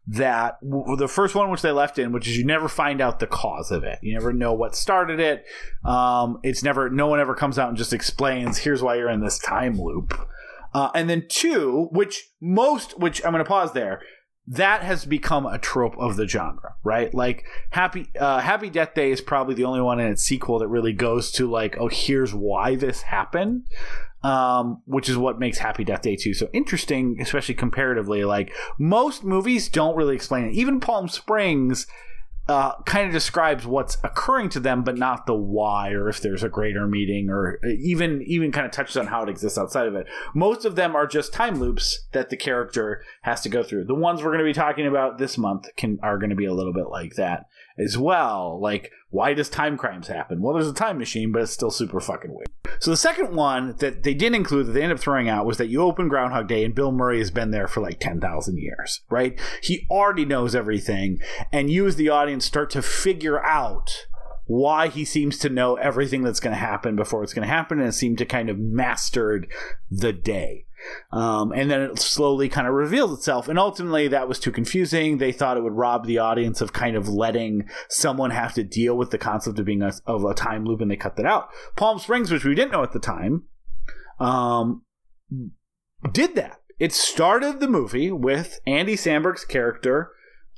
that 0.08 0.60
w- 0.62 0.96
the 0.96 1.08
first 1.08 1.36
one, 1.36 1.50
which 1.52 1.62
they 1.62 1.72
left 1.72 2.00
in, 2.00 2.12
which 2.12 2.28
is 2.28 2.38
you 2.38 2.46
never 2.46 2.68
find 2.68 3.00
out 3.00 3.20
the 3.20 3.28
cause 3.28 3.72
of 3.72 3.84
it. 3.84 4.00
You 4.02 4.14
never 4.14 4.34
know 4.34 4.54
what 4.54 4.76
started 4.76 5.20
it. 5.20 5.46
Um, 5.86 6.40
it's 6.44 6.64
never, 6.64 6.90
no 6.90 7.08
one 7.08 7.20
ever 7.20 7.36
comes 7.36 7.60
out 7.60 7.70
and 7.70 7.78
just 7.78 7.94
explains, 7.94 8.58
here's 8.58 8.82
why 8.82 8.96
you're 8.96 9.10
in 9.10 9.22
this 9.22 9.38
time 9.38 9.80
loop. 9.80 10.20
Uh, 10.74 10.90
and 10.96 11.10
then 11.10 11.26
two, 11.30 11.90
which 11.92 12.30
most, 12.42 13.00
which 13.00 13.24
I'm 13.24 13.32
going 13.32 13.44
to 13.44 13.48
pause 13.48 13.74
there. 13.74 14.02
That 14.52 14.82
has 14.82 15.06
become 15.06 15.46
a 15.46 15.60
trope 15.60 15.96
of 16.00 16.16
the 16.16 16.28
genre, 16.28 16.76
right? 16.84 17.14
Like 17.14 17.46
Happy 17.70 18.08
uh, 18.20 18.40
Happy 18.40 18.70
Death 18.70 18.96
Day 18.96 19.12
is 19.12 19.22
probably 19.22 19.54
the 19.54 19.66
only 19.66 19.82
one 19.82 20.00
in 20.00 20.12
its 20.12 20.24
sequel 20.24 20.60
that 20.60 20.68
really 20.68 20.92
goes 20.92 21.32
to 21.34 21.50
like, 21.50 21.78
oh, 21.78 21.88
here's 21.88 22.34
why 22.34 22.76
this 22.76 23.04
happened, 23.04 23.66
um, 24.24 24.82
which 24.86 25.08
is 25.08 25.18
what 25.18 25.40
makes 25.40 25.60
Happy 25.60 25.84
Death 25.84 26.02
Day 26.02 26.16
2 26.16 26.34
so 26.34 26.50
interesting, 26.52 27.18
especially 27.22 27.54
comparatively. 27.54 28.26
Like 28.26 28.52
most 28.80 29.24
movies 29.24 29.70
don't 29.70 29.96
really 29.96 30.16
explain 30.16 30.46
it. 30.46 30.54
Even 30.54 30.80
Palm 30.80 31.08
Springs 31.08 31.86
uh, 32.50 32.74
kind 32.88 33.06
of 33.06 33.14
describes 33.14 33.68
what's 33.68 34.00
occurring 34.04 34.50
to 34.50 34.60
them, 34.60 34.84
but 34.84 34.98
not 34.98 35.28
the 35.28 35.36
why, 35.36 35.92
or 35.92 36.10
if 36.10 36.20
there's 36.20 36.42
a 36.42 36.50
greater 36.50 36.88
meaning, 36.88 37.30
or 37.30 37.60
even 37.64 38.24
even 38.24 38.52
kind 38.52 38.66
of 38.66 38.72
touches 38.72 38.98
on 38.98 39.06
how 39.06 39.22
it 39.22 39.30
exists 39.30 39.56
outside 39.56 39.86
of 39.86 39.94
it. 39.94 40.08
Most 40.34 40.66
of 40.66 40.76
them 40.76 40.96
are 40.96 41.06
just 41.06 41.32
time 41.32 41.60
loops 41.60 42.08
that 42.12 42.32
the 42.32 42.38
character 42.38 43.04
has 43.22 43.42
to 43.42 43.50
go 43.50 43.62
through. 43.62 43.86
The 43.86 43.94
ones 43.94 44.24
we're 44.24 44.32
going 44.32 44.40
to 44.40 44.50
be 44.50 44.54
talking 44.54 44.88
about 44.88 45.20
this 45.20 45.38
month 45.38 45.68
can 45.78 46.00
are 46.02 46.18
going 46.18 46.32
to 46.32 46.36
be 46.36 46.46
a 46.46 46.54
little 46.54 46.74
bit 46.74 46.90
like 46.90 47.14
that 47.18 47.46
as 47.80 47.98
well. 47.98 48.60
Like, 48.62 48.92
why 49.12 49.34
does 49.34 49.50
timecrimes 49.50 50.08
happen? 50.08 50.42
Well, 50.42 50.54
there's 50.54 50.68
a 50.68 50.74
time 50.74 50.98
machine, 50.98 51.32
but 51.32 51.42
it's 51.42 51.52
still 51.52 51.72
super 51.72 52.00
fucking 52.00 52.32
weird. 52.32 52.48
So 52.80 52.92
the 52.92 52.98
second 52.98 53.36
one 53.36 53.76
that 53.80 54.04
they 54.04 54.14
did 54.14 54.36
include 54.36 54.68
that 54.68 54.72
they 54.74 54.84
ended 54.84 54.98
up 54.98 55.02
throwing 55.02 55.28
out 55.28 55.46
was 55.46 55.58
that 55.58 55.70
you 55.70 55.82
open 55.82 56.08
Groundhog 56.08 56.48
Day 56.48 56.64
and 56.64 56.76
Bill 56.76 56.92
Murray 56.92 57.18
has 57.20 57.32
been 57.32 57.52
there 57.52 57.68
for 57.68 57.82
like 57.82 58.00
10,000 58.00 58.58
years, 58.58 59.02
right? 59.10 59.40
He 59.64 59.88
already 59.90 60.26
knows 60.26 60.54
everything 60.54 61.20
and 61.52 61.70
you 61.70 61.88
as 61.88 61.96
the 61.96 62.10
audience 62.10 62.46
start 62.46 62.70
to 62.72 62.82
figure 62.82 63.44
out 63.44 64.08
why 64.50 64.88
he 64.88 65.06
seems 65.06 65.38
to 65.38 65.48
know 65.48 65.76
everything 65.76 66.24
that's 66.24 66.40
going 66.40 66.56
to 66.56 66.60
happen 66.60 66.96
before 66.96 67.24
it's 67.24 67.36
going 67.36 67.48
to 67.48 67.54
happen 67.54 67.80
and 67.80 67.94
seem 67.94 68.16
to 68.16 68.26
kind 68.26 68.50
of 68.50 68.58
mastered 68.58 69.48
the 69.92 70.12
day. 70.12 70.66
Um, 71.12 71.52
and 71.52 71.70
then 71.70 71.82
it 71.82 72.00
slowly 72.00 72.50
kind 72.50 72.66
of 72.66 72.74
reveals 72.74 73.16
itself. 73.16 73.48
And 73.48 73.60
ultimately, 73.60 74.08
that 74.08 74.28
was 74.28 74.40
too 74.40 74.52
confusing. 74.52 75.20
They 75.20 75.32
thought 75.32 75.56
it 75.56 75.62
would 75.62 75.78
rob 75.78 76.08
the 76.08 76.18
audience 76.18 76.62
of 76.62 76.74
kind 76.74 76.96
of 76.96 77.08
letting 77.08 77.70
someone 77.90 78.32
have 78.32 78.56
to 78.56 78.64
deal 78.64 78.98
with 78.98 79.12
the 79.12 79.20
concept 79.20 79.60
of 79.60 79.66
being 79.66 79.84
a, 79.84 79.94
of 80.08 80.24
a 80.24 80.34
time 80.34 80.66
loop, 80.66 80.82
and 80.82 80.90
they 80.90 80.96
cut 80.96 81.16
that 81.18 81.28
out. 81.28 81.50
Palm 81.76 82.00
Springs, 82.00 82.32
which 82.32 82.44
we 82.44 82.56
didn't 82.56 82.72
know 82.72 82.82
at 82.82 82.92
the 82.92 83.00
time, 83.00 83.44
um, 84.20 84.82
did 86.12 86.34
that. 86.34 86.60
It 86.80 86.92
started 86.92 87.60
the 87.60 87.68
movie 87.68 88.12
with 88.12 88.60
Andy 88.66 88.96
Samberg's 88.96 89.46
character 89.46 90.12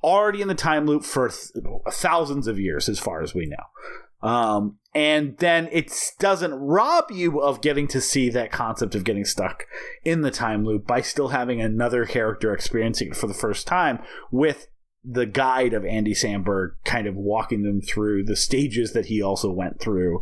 already 0.04 0.42
in 0.42 0.48
the 0.48 0.56
time 0.56 0.86
loop 0.86 1.04
for 1.04 1.30
th- 1.30 1.66
thousands 1.92 2.48
of 2.48 2.60
years, 2.60 2.90
as 2.90 3.00
far 3.00 3.22
as 3.22 3.34
we 3.34 3.46
know. 3.46 4.28
Um, 4.28 4.78
and 4.94 5.38
then 5.38 5.68
it 5.72 5.92
doesn't 6.20 6.54
rob 6.54 7.12
you 7.12 7.42
of 7.42 7.62
getting 7.62 7.88
to 7.88 8.02
see 8.02 8.30
that 8.30 8.52
concept 8.52 8.94
of 8.94 9.04
getting 9.04 9.26
stuck 9.26 9.66
in 10.04 10.22
the 10.22 10.32
time 10.32 10.64
loop 10.66 10.86
by 10.86 11.02
still 11.02 11.30
having 11.30 11.62
another 11.62 12.06
character 12.06 12.54
experiencing 12.54 13.10
it 13.10 13.16
for 13.16 13.28
the 13.28 13.34
first 13.34 13.66
time 13.66 14.00
with 14.32 14.68
the 15.04 15.26
guide 15.26 15.74
of 15.74 15.86
Andy 15.86 16.14
Samberg 16.14 16.74
kind 16.86 17.08
of 17.08 17.16
walking 17.16 17.64
them 17.64 17.82
through 17.82 18.26
the 18.26 18.36
stages 18.36 18.94
that 18.94 19.08
he 19.08 19.22
also 19.22 19.52
went 19.52 19.80
through, 19.80 20.22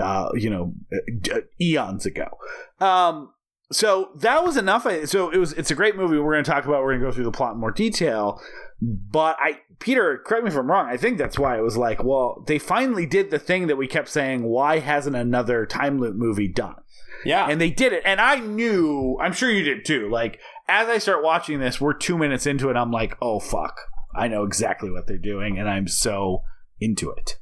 uh, 0.00 0.30
you 0.34 0.48
know, 0.48 0.74
eons 1.60 2.06
ago. 2.06 2.28
Um, 2.78 3.32
so 3.72 4.10
that 4.16 4.44
was 4.44 4.56
enough. 4.56 4.86
So 5.06 5.30
it 5.30 5.38
was. 5.38 5.52
It's 5.52 5.70
a 5.70 5.74
great 5.74 5.96
movie. 5.96 6.18
We're 6.18 6.32
going 6.32 6.44
to 6.44 6.50
talk 6.50 6.64
about. 6.64 6.82
We're 6.82 6.90
going 6.90 7.00
to 7.00 7.06
go 7.06 7.12
through 7.12 7.24
the 7.24 7.32
plot 7.32 7.54
in 7.54 7.60
more 7.60 7.70
detail. 7.70 8.40
But 8.82 9.36
I, 9.38 9.60
Peter, 9.78 10.18
correct 10.24 10.44
me 10.44 10.50
if 10.50 10.56
I'm 10.56 10.70
wrong. 10.70 10.86
I 10.86 10.96
think 10.96 11.18
that's 11.18 11.38
why 11.38 11.58
it 11.58 11.62
was 11.62 11.76
like, 11.76 12.02
well, 12.02 12.42
they 12.46 12.58
finally 12.58 13.06
did 13.06 13.30
the 13.30 13.38
thing 13.38 13.66
that 13.66 13.76
we 13.76 13.86
kept 13.86 14.08
saying. 14.08 14.42
Why 14.42 14.78
hasn't 14.78 15.14
another 15.14 15.66
time 15.66 16.00
loop 16.00 16.16
movie 16.16 16.48
done? 16.48 16.76
Yeah, 17.24 17.46
and 17.48 17.60
they 17.60 17.70
did 17.70 17.92
it. 17.92 18.02
And 18.04 18.20
I 18.20 18.36
knew. 18.36 19.18
I'm 19.20 19.32
sure 19.32 19.50
you 19.50 19.62
did 19.62 19.84
too. 19.84 20.08
Like 20.10 20.40
as 20.70 20.88
I 20.88 20.98
start 20.98 21.22
watching 21.22 21.60
this, 21.60 21.80
we're 21.80 21.92
two 21.92 22.16
minutes 22.16 22.46
into 22.46 22.70
it. 22.70 22.76
I'm 22.76 22.90
like, 22.90 23.18
oh 23.20 23.40
fuck, 23.40 23.80
I 24.14 24.28
know 24.28 24.44
exactly 24.44 24.90
what 24.90 25.06
they're 25.06 25.18
doing, 25.18 25.58
and 25.58 25.68
I'm 25.68 25.88
so 25.88 26.44
into 26.80 27.10
it. 27.10 27.39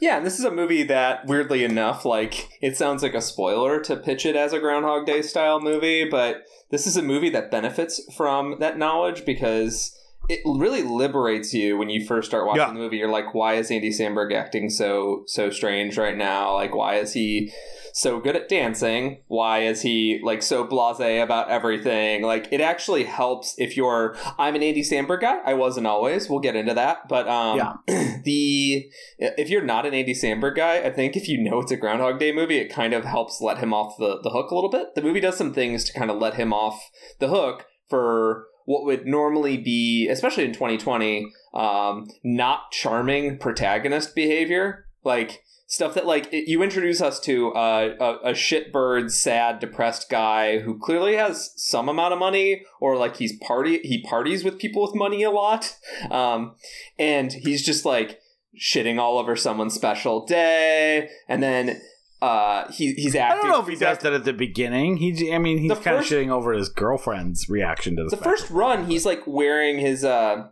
Yeah, 0.00 0.16
and 0.16 0.26
this 0.26 0.38
is 0.38 0.44
a 0.44 0.50
movie 0.50 0.84
that, 0.84 1.26
weirdly 1.26 1.64
enough, 1.64 2.04
like 2.04 2.48
it 2.60 2.76
sounds 2.76 3.02
like 3.02 3.14
a 3.14 3.20
spoiler 3.20 3.80
to 3.80 3.96
pitch 3.96 4.24
it 4.24 4.36
as 4.36 4.52
a 4.52 4.60
Groundhog 4.60 5.06
Day 5.06 5.22
style 5.22 5.60
movie, 5.60 6.08
but 6.08 6.44
this 6.70 6.86
is 6.86 6.96
a 6.96 7.02
movie 7.02 7.30
that 7.30 7.50
benefits 7.50 8.00
from 8.16 8.56
that 8.60 8.78
knowledge 8.78 9.24
because 9.24 9.96
it 10.28 10.40
really 10.44 10.82
liberates 10.82 11.54
you 11.54 11.76
when 11.76 11.88
you 11.88 12.04
first 12.04 12.28
start 12.28 12.46
watching 12.46 12.62
yeah. 12.62 12.68
the 12.68 12.74
movie. 12.78 12.96
You're 12.96 13.10
like, 13.10 13.34
why 13.34 13.54
is 13.54 13.70
Andy 13.70 13.90
Samberg 13.90 14.34
acting 14.34 14.70
so 14.70 15.24
so 15.26 15.50
strange 15.50 15.96
right 15.96 16.16
now? 16.16 16.54
Like, 16.54 16.74
why 16.74 16.96
is 16.96 17.12
he 17.12 17.52
so 17.96 18.20
good 18.20 18.36
at 18.36 18.46
dancing? 18.46 19.22
Why 19.26 19.60
is 19.62 19.80
he 19.80 20.20
like 20.22 20.42
so 20.42 20.66
blasé 20.66 21.22
about 21.22 21.48
everything? 21.48 22.22
Like, 22.22 22.46
it 22.52 22.60
actually 22.60 23.04
helps 23.04 23.54
if 23.56 23.74
you're. 23.74 24.14
I'm 24.38 24.54
an 24.54 24.62
Andy 24.62 24.82
Samberg 24.82 25.22
guy. 25.22 25.38
I 25.44 25.54
wasn't 25.54 25.86
always. 25.86 26.28
We'll 26.28 26.40
get 26.40 26.56
into 26.56 26.74
that, 26.74 27.08
but 27.08 27.26
um, 27.26 27.56
yeah. 27.56 28.18
the 28.24 28.86
if 29.18 29.48
you're 29.48 29.64
not 29.64 29.86
an 29.86 29.94
Andy 29.94 30.12
Samberg 30.12 30.56
guy, 30.56 30.80
I 30.80 30.90
think 30.90 31.16
if 31.16 31.26
you 31.26 31.42
know 31.42 31.60
it's 31.60 31.72
a 31.72 31.76
Groundhog 31.76 32.18
Day 32.18 32.32
movie, 32.32 32.58
it 32.58 32.68
kind 32.68 32.92
of 32.92 33.06
helps 33.06 33.40
let 33.40 33.58
him 33.58 33.72
off 33.72 33.96
the 33.96 34.20
the 34.22 34.30
hook 34.30 34.50
a 34.50 34.54
little 34.54 34.70
bit. 34.70 34.94
The 34.94 35.02
movie 35.02 35.20
does 35.20 35.38
some 35.38 35.54
things 35.54 35.82
to 35.84 35.98
kind 35.98 36.10
of 36.10 36.18
let 36.18 36.34
him 36.34 36.52
off 36.52 36.90
the 37.18 37.28
hook 37.28 37.64
for 37.88 38.44
what 38.66 38.84
would 38.84 39.06
normally 39.06 39.56
be, 39.56 40.06
especially 40.08 40.44
in 40.44 40.52
2020, 40.52 41.32
um, 41.54 42.08
not 42.22 42.72
charming 42.72 43.38
protagonist 43.38 44.14
behavior. 44.14 44.86
Like 45.02 45.44
stuff 45.66 45.94
that 45.94 46.06
like 46.06 46.32
it, 46.32 46.48
you 46.48 46.62
introduce 46.62 47.00
us 47.00 47.18
to 47.20 47.52
uh, 47.52 47.94
a, 48.00 48.30
a 48.30 48.32
shitbird, 48.32 49.10
sad, 49.10 49.58
depressed 49.58 50.08
guy 50.08 50.60
who 50.60 50.78
clearly 50.78 51.16
has 51.16 51.52
some 51.56 51.88
amount 51.88 52.12
of 52.12 52.18
money, 52.18 52.62
or 52.80 52.96
like 52.96 53.16
he's 53.16 53.36
party 53.38 53.80
he 53.82 54.02
parties 54.02 54.44
with 54.44 54.58
people 54.58 54.82
with 54.82 54.94
money 54.94 55.22
a 55.22 55.30
lot, 55.30 55.76
um, 56.10 56.54
and 56.98 57.32
he's 57.32 57.64
just 57.64 57.84
like 57.84 58.20
shitting 58.58 58.98
all 58.98 59.18
over 59.18 59.36
someone's 59.36 59.74
special 59.74 60.24
day, 60.24 61.08
and 61.28 61.42
then 61.42 61.80
uh 62.22 62.70
he 62.72 62.94
he's 62.94 63.14
acting. 63.14 63.40
I 63.40 63.42
don't 63.42 63.50
know 63.50 63.60
if 63.60 63.68
he 63.68 63.84
does 63.84 63.98
that 63.98 64.12
at 64.12 64.24
the 64.24 64.32
beginning. 64.32 64.96
He, 64.96 65.32
I 65.32 65.38
mean, 65.38 65.58
he's 65.58 65.72
kind 65.80 65.98
of 65.98 66.04
shitting 66.04 66.30
over 66.30 66.52
his 66.52 66.68
girlfriend's 66.68 67.48
reaction 67.48 67.96
to 67.96 68.04
the 68.04 68.16
first 68.16 68.48
run. 68.50 68.86
He's 68.86 69.04
like 69.04 69.22
wearing 69.26 69.78
his 69.78 70.04
uh. 70.04 70.48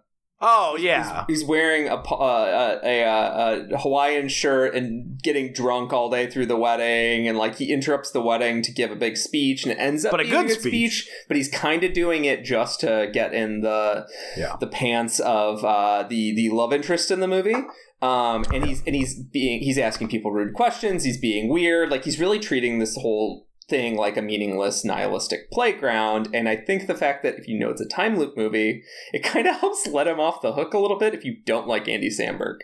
Oh 0.47 0.77
yeah, 0.79 1.25
he's, 1.27 1.41
he's 1.41 1.49
wearing 1.49 1.89
a, 1.89 1.95
uh, 1.95 2.79
a, 2.85 3.01
a, 3.01 3.75
a 3.75 3.79
Hawaiian 3.79 4.29
shirt 4.29 4.75
and 4.75 5.19
getting 5.23 5.55
drunk 5.55 5.95
all 5.95 6.11
day 6.11 6.29
through 6.29 6.45
the 6.45 6.57
wedding, 6.57 7.27
and 7.27 7.39
like 7.39 7.57
he 7.57 7.73
interrupts 7.73 8.11
the 8.11 8.21
wedding 8.21 8.61
to 8.61 8.71
give 8.71 8.91
a 8.91 8.95
big 8.95 9.17
speech, 9.17 9.63
and 9.63 9.73
it 9.73 9.79
ends 9.79 10.05
up 10.05 10.11
but 10.11 10.21
a 10.21 10.25
good, 10.25 10.51
speech. 10.51 10.61
speech. 11.05 11.11
But 11.29 11.39
he's 11.39 11.49
kind 11.49 11.83
of 11.83 11.95
doing 11.95 12.27
it 12.27 12.45
just 12.45 12.81
to 12.81 13.09
get 13.11 13.33
in 13.33 13.63
the 13.63 14.07
yeah. 14.37 14.57
the 14.61 14.67
pants 14.67 15.19
of 15.19 15.65
uh, 15.65 16.03
the 16.03 16.35
the 16.35 16.51
love 16.51 16.75
interest 16.75 17.11
in 17.11 17.21
the 17.21 17.29
movie. 17.29 17.57
Um, 18.03 18.45
and 18.53 18.67
he's 18.67 18.83
and 18.87 18.95
he's 18.95 19.15
being 19.15 19.63
he's 19.63 19.79
asking 19.79 20.09
people 20.09 20.31
rude 20.31 20.53
questions. 20.53 21.05
He's 21.05 21.17
being 21.17 21.49
weird. 21.49 21.91
Like 21.91 22.05
he's 22.05 22.21
really 22.21 22.39
treating 22.39 22.81
this 22.81 22.97
whole 22.97 23.47
thing 23.68 23.97
like 23.97 24.16
a 24.16 24.23
meaningless 24.23 24.85
nihilistic 24.85 25.50
playground 25.50 26.28
and 26.35 26.49
i 26.49 26.56
think 26.56 26.87
the 26.87 26.94
fact 26.94 27.23
that 27.23 27.37
if 27.37 27.49
you 27.49 27.59
know 27.59 27.71
it's 27.71 27.80
a 27.80 27.88
time 27.88 28.18
loop 28.18 28.37
movie 28.37 28.83
it 29.12 29.23
kind 29.25 29.47
of 29.47 29.56
helps 29.56 29.87
let 29.87 30.06
him 30.06 30.21
off 30.21 30.42
the 30.42 30.52
hook 30.52 30.75
a 30.75 30.78
little 30.78 30.99
bit 30.99 31.14
if 31.14 31.25
you 31.25 31.37
don't 31.44 31.66
like 31.66 31.88
andy 31.88 32.11
samberg 32.11 32.59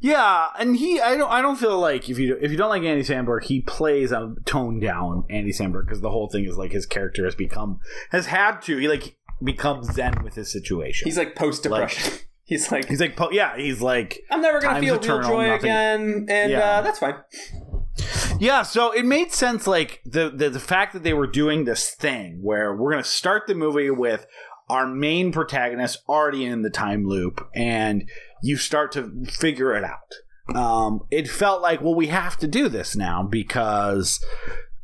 yeah 0.00 0.48
and 0.58 0.76
he 0.76 1.00
i 1.00 1.16
don't 1.16 1.30
i 1.30 1.42
don't 1.42 1.56
feel 1.56 1.78
like 1.78 2.08
if 2.08 2.18
you 2.18 2.36
if 2.40 2.50
you 2.50 2.56
don't 2.56 2.70
like 2.70 2.82
andy 2.82 3.02
samberg 3.02 3.44
he 3.44 3.60
plays 3.60 4.10
a 4.10 4.34
toned 4.46 4.80
down 4.80 5.24
andy 5.28 5.52
samberg 5.52 5.84
because 5.84 6.00
the 6.00 6.10
whole 6.10 6.28
thing 6.28 6.44
is 6.46 6.56
like 6.56 6.72
his 6.72 6.86
character 6.86 7.24
has 7.24 7.34
become 7.34 7.78
has 8.10 8.26
had 8.26 8.60
to 8.62 8.78
he 8.78 8.88
like 8.88 9.16
becomes 9.44 9.92
zen 9.92 10.22
with 10.24 10.34
his 10.34 10.50
situation 10.50 11.06
he's 11.06 11.18
like 11.18 11.34
post 11.36 11.62
depression 11.62 12.10
like, 12.10 12.26
He's 12.50 12.72
like, 12.72 12.88
he's 12.88 13.00
like, 13.00 13.16
yeah, 13.30 13.56
he's 13.56 13.80
like, 13.80 14.24
I'm 14.28 14.42
never 14.42 14.60
gonna 14.60 14.80
feel 14.80 14.98
real 14.98 15.22
joy 15.22 15.46
nothing. 15.46 15.70
again, 15.70 16.26
and 16.28 16.50
yeah. 16.50 16.58
uh, 16.58 16.82
that's 16.82 16.98
fine. 16.98 17.14
Yeah, 18.38 18.62
so 18.62 18.92
it 18.92 19.04
made 19.04 19.32
sense, 19.32 19.66
like 19.66 20.00
the, 20.04 20.30
the 20.30 20.50
the 20.50 20.60
fact 20.60 20.92
that 20.94 21.02
they 21.02 21.12
were 21.12 21.26
doing 21.26 21.64
this 21.64 21.94
thing 21.94 22.40
where 22.42 22.74
we're 22.74 22.90
gonna 22.90 23.04
start 23.04 23.46
the 23.46 23.54
movie 23.54 23.90
with 23.90 24.26
our 24.68 24.86
main 24.86 25.32
protagonist 25.32 25.98
already 26.08 26.44
in 26.44 26.62
the 26.62 26.70
time 26.70 27.06
loop, 27.06 27.46
and 27.54 28.08
you 28.42 28.56
start 28.56 28.92
to 28.92 29.24
figure 29.26 29.74
it 29.74 29.84
out. 29.84 30.56
Um, 30.56 31.00
it 31.10 31.28
felt 31.28 31.62
like, 31.62 31.80
well, 31.80 31.94
we 31.94 32.08
have 32.08 32.36
to 32.38 32.48
do 32.48 32.68
this 32.68 32.96
now 32.96 33.22
because 33.22 34.24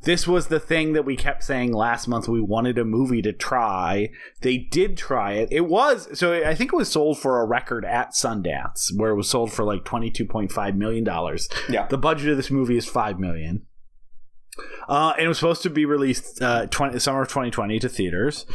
this 0.07 0.27
was 0.27 0.47
the 0.47 0.61
thing 0.61 0.93
that 0.93 1.05
we 1.05 1.17
kept 1.17 1.43
saying 1.43 1.73
last 1.73 2.07
month 2.07 2.29
we 2.29 2.41
wanted 2.41 2.79
a 2.79 2.85
movie 2.85 3.21
to 3.23 3.33
try. 3.33 4.09
They 4.41 4.57
did 4.57 4.97
try 4.97 5.33
it. 5.33 5.49
It 5.51 5.67
was 5.67 6.17
so 6.17 6.33
i 6.33 6.55
think 6.55 6.73
it 6.73 6.77
was 6.77 6.89
sold 6.89 7.19
for 7.19 7.41
a 7.41 7.45
record 7.45 7.85
at 7.85 8.13
sundance 8.13 8.97
where 8.97 9.11
it 9.11 9.17
was 9.17 9.29
sold 9.29 9.53
for 9.53 9.65
like 9.65 9.85
22.5 9.85 10.77
million 10.77 11.03
dollars. 11.03 11.49
Yeah. 11.69 11.89
The 11.89 11.99
budget 11.99 12.31
of 12.31 12.37
this 12.37 12.53
movie 12.53 12.77
is 12.77 12.87
5 12.87 13.19
million. 13.19 13.67
Uh, 14.89 15.13
and 15.17 15.25
it 15.25 15.29
was 15.29 15.39
supposed 15.39 15.63
to 15.65 15.71
be 15.71 15.85
released 15.85 16.41
uh, 16.41 16.67
20, 16.67 17.01
summer 17.01 17.23
of 17.23 17.29
2020 17.29 17.81
to 17.81 17.89
theaters. 17.89 18.47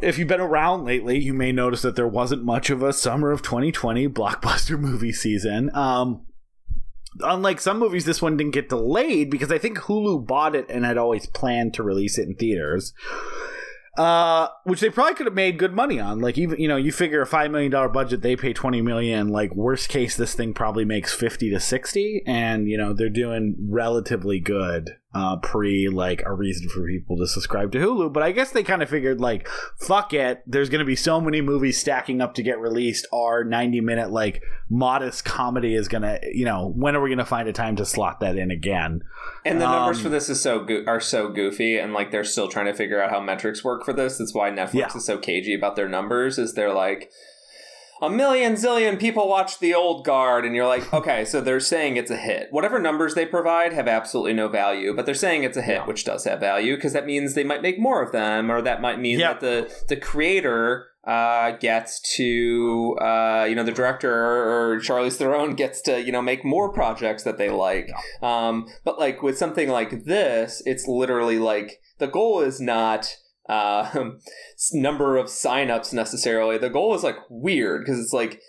If 0.00 0.18
you've 0.18 0.28
been 0.28 0.40
around 0.40 0.84
lately, 0.84 1.18
you 1.18 1.32
may 1.32 1.52
notice 1.52 1.80
that 1.82 1.94
there 1.94 2.08
wasn't 2.08 2.44
much 2.44 2.68
of 2.68 2.82
a 2.82 2.92
summer 2.92 3.30
of 3.30 3.40
2020 3.40 4.08
blockbuster 4.08 4.78
movie 4.78 5.12
season. 5.12 5.70
Um, 5.74 6.26
unlike 7.20 7.60
some 7.60 7.78
movies, 7.78 8.04
this 8.04 8.22
one 8.22 8.36
didn't 8.36 8.54
get 8.54 8.68
delayed 8.68 9.30
because 9.30 9.52
I 9.52 9.58
think 9.58 9.78
Hulu 9.78 10.26
bought 10.26 10.54
it 10.54 10.66
and 10.68 10.84
had 10.84 10.98
always 10.98 11.26
planned 11.26 11.74
to 11.74 11.82
release 11.82 12.18
it 12.18 12.28
in 12.28 12.34
theaters. 12.34 12.92
Uh, 13.96 14.48
which 14.64 14.80
they 14.80 14.90
probably 14.90 15.14
could 15.14 15.24
have 15.26 15.34
made 15.34 15.58
good 15.58 15.72
money 15.72 15.98
on. 15.98 16.20
Like 16.20 16.36
even 16.36 16.60
you 16.60 16.68
know, 16.68 16.76
you 16.76 16.92
figure 16.92 17.22
a 17.22 17.26
five 17.26 17.50
million 17.50 17.72
dollar 17.72 17.88
budget, 17.88 18.20
they 18.20 18.36
pay 18.36 18.52
twenty 18.52 18.82
million. 18.82 19.28
Like 19.28 19.54
worst 19.54 19.88
case, 19.88 20.16
this 20.16 20.34
thing 20.34 20.52
probably 20.52 20.84
makes 20.84 21.14
fifty 21.14 21.48
to 21.50 21.58
sixty, 21.58 22.22
and 22.26 22.68
you 22.68 22.76
know 22.76 22.92
they're 22.92 23.08
doing 23.08 23.56
relatively 23.58 24.38
good 24.38 24.96
uh, 25.16 25.36
pre 25.36 25.88
like 25.88 26.22
a 26.26 26.32
reason 26.32 26.68
for 26.68 26.86
people 26.86 27.16
to 27.16 27.26
subscribe 27.26 27.72
to 27.72 27.78
Hulu. 27.78 28.12
But 28.12 28.22
I 28.22 28.32
guess 28.32 28.50
they 28.50 28.62
kind 28.62 28.82
of 28.82 28.90
figured 28.90 29.18
like, 29.18 29.48
fuck 29.78 30.12
it, 30.12 30.42
there's 30.46 30.68
going 30.68 30.80
to 30.80 30.84
be 30.84 30.94
so 30.94 31.20
many 31.20 31.40
movies 31.40 31.78
stacking 31.78 32.20
up 32.20 32.34
to 32.34 32.42
get 32.42 32.60
released. 32.60 33.06
Our 33.12 33.42
90 33.42 33.80
minute 33.80 34.10
like 34.10 34.42
modest 34.68 35.24
comedy 35.24 35.74
is 35.74 35.88
going 35.88 36.02
to, 36.02 36.20
you 36.32 36.44
know, 36.44 36.72
when 36.76 36.94
are 36.94 37.00
we 37.00 37.08
going 37.08 37.18
to 37.18 37.24
find 37.24 37.48
a 37.48 37.52
time 37.52 37.76
to 37.76 37.86
slot 37.86 38.20
that 38.20 38.36
in 38.36 38.50
again? 38.50 39.00
And 39.46 39.58
the 39.60 39.66
numbers 39.66 39.98
um, 39.98 40.02
for 40.02 40.08
this 40.10 40.28
is 40.28 40.40
so 40.40 40.64
go- 40.64 40.84
are 40.86 41.00
so 41.00 41.30
goofy, 41.30 41.78
and 41.78 41.94
like 41.94 42.10
they're 42.10 42.24
still 42.24 42.48
trying 42.48 42.66
to 42.66 42.74
figure 42.74 43.00
out 43.00 43.10
how 43.10 43.20
metrics 43.20 43.64
work 43.64 43.84
for 43.84 43.92
this. 43.92 44.18
That's 44.18 44.34
why 44.34 44.50
Netflix 44.50 44.74
yeah. 44.74 44.96
is 44.96 45.06
so 45.06 45.18
cagey 45.18 45.54
about 45.54 45.76
their 45.76 45.88
numbers. 45.88 46.38
Is 46.38 46.54
they're 46.54 46.74
like 46.74 47.10
a 48.02 48.10
million 48.10 48.54
zillion 48.54 48.98
people 48.98 49.28
watch 49.28 49.58
The 49.58 49.74
Old 49.74 50.04
Guard, 50.04 50.44
and 50.44 50.54
you're 50.54 50.66
like, 50.66 50.92
okay, 50.94 51.24
so 51.24 51.40
they're 51.40 51.60
saying 51.60 51.96
it's 51.96 52.10
a 52.10 52.16
hit. 52.16 52.48
Whatever 52.50 52.78
numbers 52.78 53.14
they 53.14 53.26
provide 53.26 53.72
have 53.72 53.88
absolutely 53.88 54.34
no 54.34 54.48
value, 54.48 54.94
but 54.94 55.06
they're 55.06 55.14
saying 55.14 55.44
it's 55.44 55.56
a 55.56 55.62
hit, 55.62 55.76
yeah. 55.76 55.86
which 55.86 56.04
does 56.04 56.24
have 56.24 56.40
value 56.40 56.76
because 56.76 56.92
that 56.92 57.06
means 57.06 57.34
they 57.34 57.44
might 57.44 57.62
make 57.62 57.78
more 57.78 58.02
of 58.02 58.12
them, 58.12 58.50
or 58.50 58.62
that 58.62 58.80
might 58.80 59.00
mean 59.00 59.18
yeah. 59.18 59.32
that 59.32 59.40
the 59.40 59.84
the 59.88 59.96
creator 59.96 60.88
uh, 61.06 61.52
gets 61.52 62.00
to, 62.16 62.96
uh, 63.00 63.46
you 63.48 63.54
know, 63.54 63.62
the 63.62 63.72
director 63.72 64.12
or 64.12 64.80
Charlize 64.80 65.16
Theron 65.16 65.54
gets 65.54 65.80
to, 65.82 66.02
you 66.02 66.10
know, 66.10 66.20
make 66.20 66.44
more 66.44 66.72
projects 66.72 67.22
that 67.22 67.38
they 67.38 67.48
like. 67.48 67.90
Um, 68.22 68.66
but 68.84 68.98
like 68.98 69.22
with 69.22 69.38
something 69.38 69.68
like 69.68 70.04
this, 70.04 70.62
it's 70.66 70.88
literally 70.88 71.38
like 71.38 71.80
the 71.98 72.08
goal 72.08 72.40
is 72.40 72.60
not 72.60 73.16
uh, 73.48 74.10
number 74.72 75.16
of 75.16 75.26
signups 75.26 75.92
necessarily. 75.92 76.58
The 76.58 76.70
goal 76.70 76.94
is 76.94 77.02
like 77.02 77.16
weird 77.28 77.84
because 77.84 78.00
it's 78.00 78.12
like, 78.12 78.40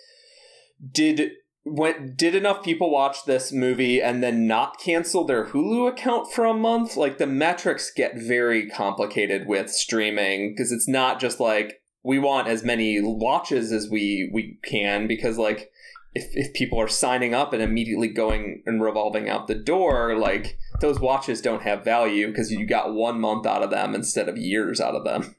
did 0.92 1.32
when 1.64 2.14
did 2.16 2.34
enough 2.34 2.62
people 2.62 2.90
watch 2.90 3.24
this 3.24 3.52
movie 3.52 4.00
and 4.00 4.22
then 4.22 4.46
not 4.46 4.80
cancel 4.80 5.24
their 5.24 5.46
Hulu 5.46 5.88
account 5.88 6.32
for 6.32 6.44
a 6.44 6.54
month? 6.54 6.96
Like 6.96 7.18
the 7.18 7.26
metrics 7.26 7.90
get 7.94 8.16
very 8.16 8.68
complicated 8.68 9.46
with 9.46 9.70
streaming 9.70 10.52
because 10.52 10.72
it's 10.72 10.88
not 10.88 11.20
just 11.20 11.40
like 11.40 11.80
we 12.02 12.18
want 12.18 12.48
as 12.48 12.64
many 12.64 13.00
watches 13.02 13.72
as 13.72 13.88
we 13.90 14.30
we 14.32 14.58
can 14.64 15.06
because 15.06 15.36
like 15.36 15.70
if 16.14 16.28
if 16.34 16.54
people 16.54 16.80
are 16.80 16.88
signing 16.88 17.34
up 17.34 17.52
and 17.52 17.62
immediately 17.62 18.08
going 18.08 18.62
and 18.66 18.82
revolving 18.82 19.28
out 19.28 19.46
the 19.46 19.54
door 19.54 20.16
like 20.16 20.58
those 20.80 21.00
watches 21.00 21.40
don't 21.40 21.62
have 21.62 21.84
value 21.84 22.28
because 22.28 22.50
you 22.50 22.66
got 22.66 22.94
one 22.94 23.20
month 23.20 23.46
out 23.46 23.62
of 23.62 23.70
them 23.70 23.94
instead 23.94 24.28
of 24.28 24.36
years 24.36 24.80
out 24.80 24.94
of 24.94 25.04
them. 25.04 25.34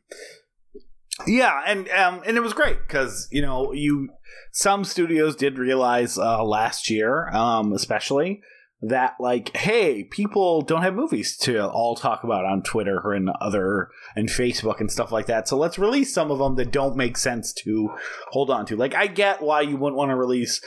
Yeah, 1.28 1.62
and 1.66 1.90
um, 1.90 2.22
and 2.26 2.38
it 2.38 2.42
was 2.42 2.54
great 2.54 2.78
because 2.88 3.28
you 3.32 3.42
know 3.42 3.74
you 3.74 4.10
some 4.52 4.84
studios 4.84 5.36
did 5.36 5.58
realize 5.58 6.18
uh, 6.18 6.44
last 6.44 6.90
year, 6.90 7.30
um, 7.30 7.74
especially 7.74 8.42
that 8.82 9.16
like 9.20 9.56
hey 9.58 10.06
people 10.06 10.62
don't 10.62 10.84
have 10.84 10.96
movies 10.96 11.36
to 11.36 11.68
all 11.68 11.96
talk 11.96 12.24
about 12.24 12.46
on 12.46 12.62
twitter 12.64 13.12
and 13.12 13.30
other 13.42 13.90
and 14.16 14.30
facebook 14.30 14.80
and 14.80 14.92
stuff 14.92 15.12
like 15.12 15.26
that. 15.26 15.48
So 15.48 15.58
let's 15.58 15.78
release 15.78 16.14
some 16.14 16.32
of 16.32 16.40
them 16.40 16.56
that 16.56 16.72
don't 16.72 16.96
make 16.96 17.18
sense 17.18 17.52
to 17.54 17.90
hold 18.30 18.50
on 18.50 18.66
to. 18.68 18.78
Like 18.78 18.96
i 18.96 19.08
get 19.08 19.42
why 19.42 19.62
you 19.62 19.76
wouldn't 19.76 19.98
want 19.98 20.12
to 20.12 20.16
release 20.16 20.62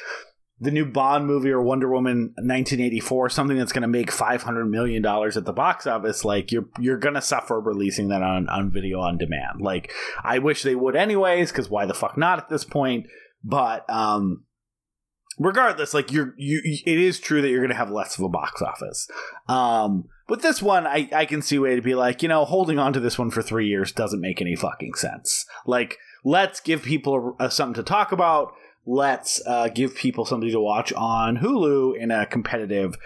the 0.60 0.70
new 0.70 0.84
bond 0.84 1.26
movie 1.26 1.50
or 1.50 1.60
wonder 1.60 1.90
woman 1.90 2.34
1984 2.36 3.30
something 3.30 3.56
that's 3.56 3.72
going 3.72 3.82
to 3.82 3.88
make 3.88 4.12
500 4.12 4.66
million 4.66 5.02
dollars 5.02 5.36
at 5.36 5.46
the 5.46 5.52
box 5.52 5.86
office. 5.86 6.24
Like 6.24 6.52
you're 6.52 6.68
you're 6.78 6.98
going 6.98 7.14
to 7.14 7.22
suffer 7.22 7.58
releasing 7.58 8.08
that 8.08 8.22
on 8.22 8.48
on 8.48 8.70
video 8.70 9.00
on 9.00 9.16
demand. 9.16 9.60
Like 9.60 9.90
i 10.22 10.38
wish 10.38 10.62
they 10.62 10.74
would 10.74 10.96
anyways 10.96 11.50
because 11.50 11.70
why 11.70 11.86
the 11.86 11.94
fuck 11.94 12.18
not 12.18 12.38
at 12.38 12.48
this 12.50 12.64
point? 12.64 13.06
But 13.42 13.88
um 13.88 14.44
regardless, 15.44 15.94
like 15.94 16.12
you're 16.12 16.34
you, 16.36 16.60
it 16.64 16.98
is 16.98 17.20
true 17.20 17.42
that 17.42 17.48
you're 17.48 17.60
going 17.60 17.70
to 17.70 17.76
have 17.76 17.90
less 17.90 18.18
of 18.18 18.24
a 18.24 18.28
box 18.28 18.62
office. 18.62 19.08
Um, 19.48 20.08
but 20.28 20.42
this 20.42 20.62
one, 20.62 20.86
I 20.86 21.08
I 21.12 21.24
can 21.24 21.42
see 21.42 21.58
way 21.58 21.76
to 21.76 21.82
be 21.82 21.94
like, 21.94 22.22
you 22.22 22.28
know, 22.28 22.44
holding 22.44 22.78
on 22.78 22.92
to 22.92 23.00
this 23.00 23.18
one 23.18 23.30
for 23.30 23.42
three 23.42 23.68
years 23.68 23.92
doesn't 23.92 24.20
make 24.20 24.40
any 24.40 24.56
fucking 24.56 24.94
sense. 24.94 25.44
Like, 25.66 25.98
let's 26.24 26.60
give 26.60 26.82
people 26.82 27.36
a, 27.38 27.46
a, 27.46 27.50
something 27.50 27.74
to 27.74 27.82
talk 27.82 28.12
about. 28.12 28.52
Let's 28.84 29.40
uh, 29.46 29.68
give 29.68 29.94
people 29.94 30.24
something 30.24 30.50
to 30.50 30.60
watch 30.60 30.92
on 30.94 31.38
Hulu 31.38 31.96
in 31.96 32.10
a 32.10 32.26
competitive 32.26 32.96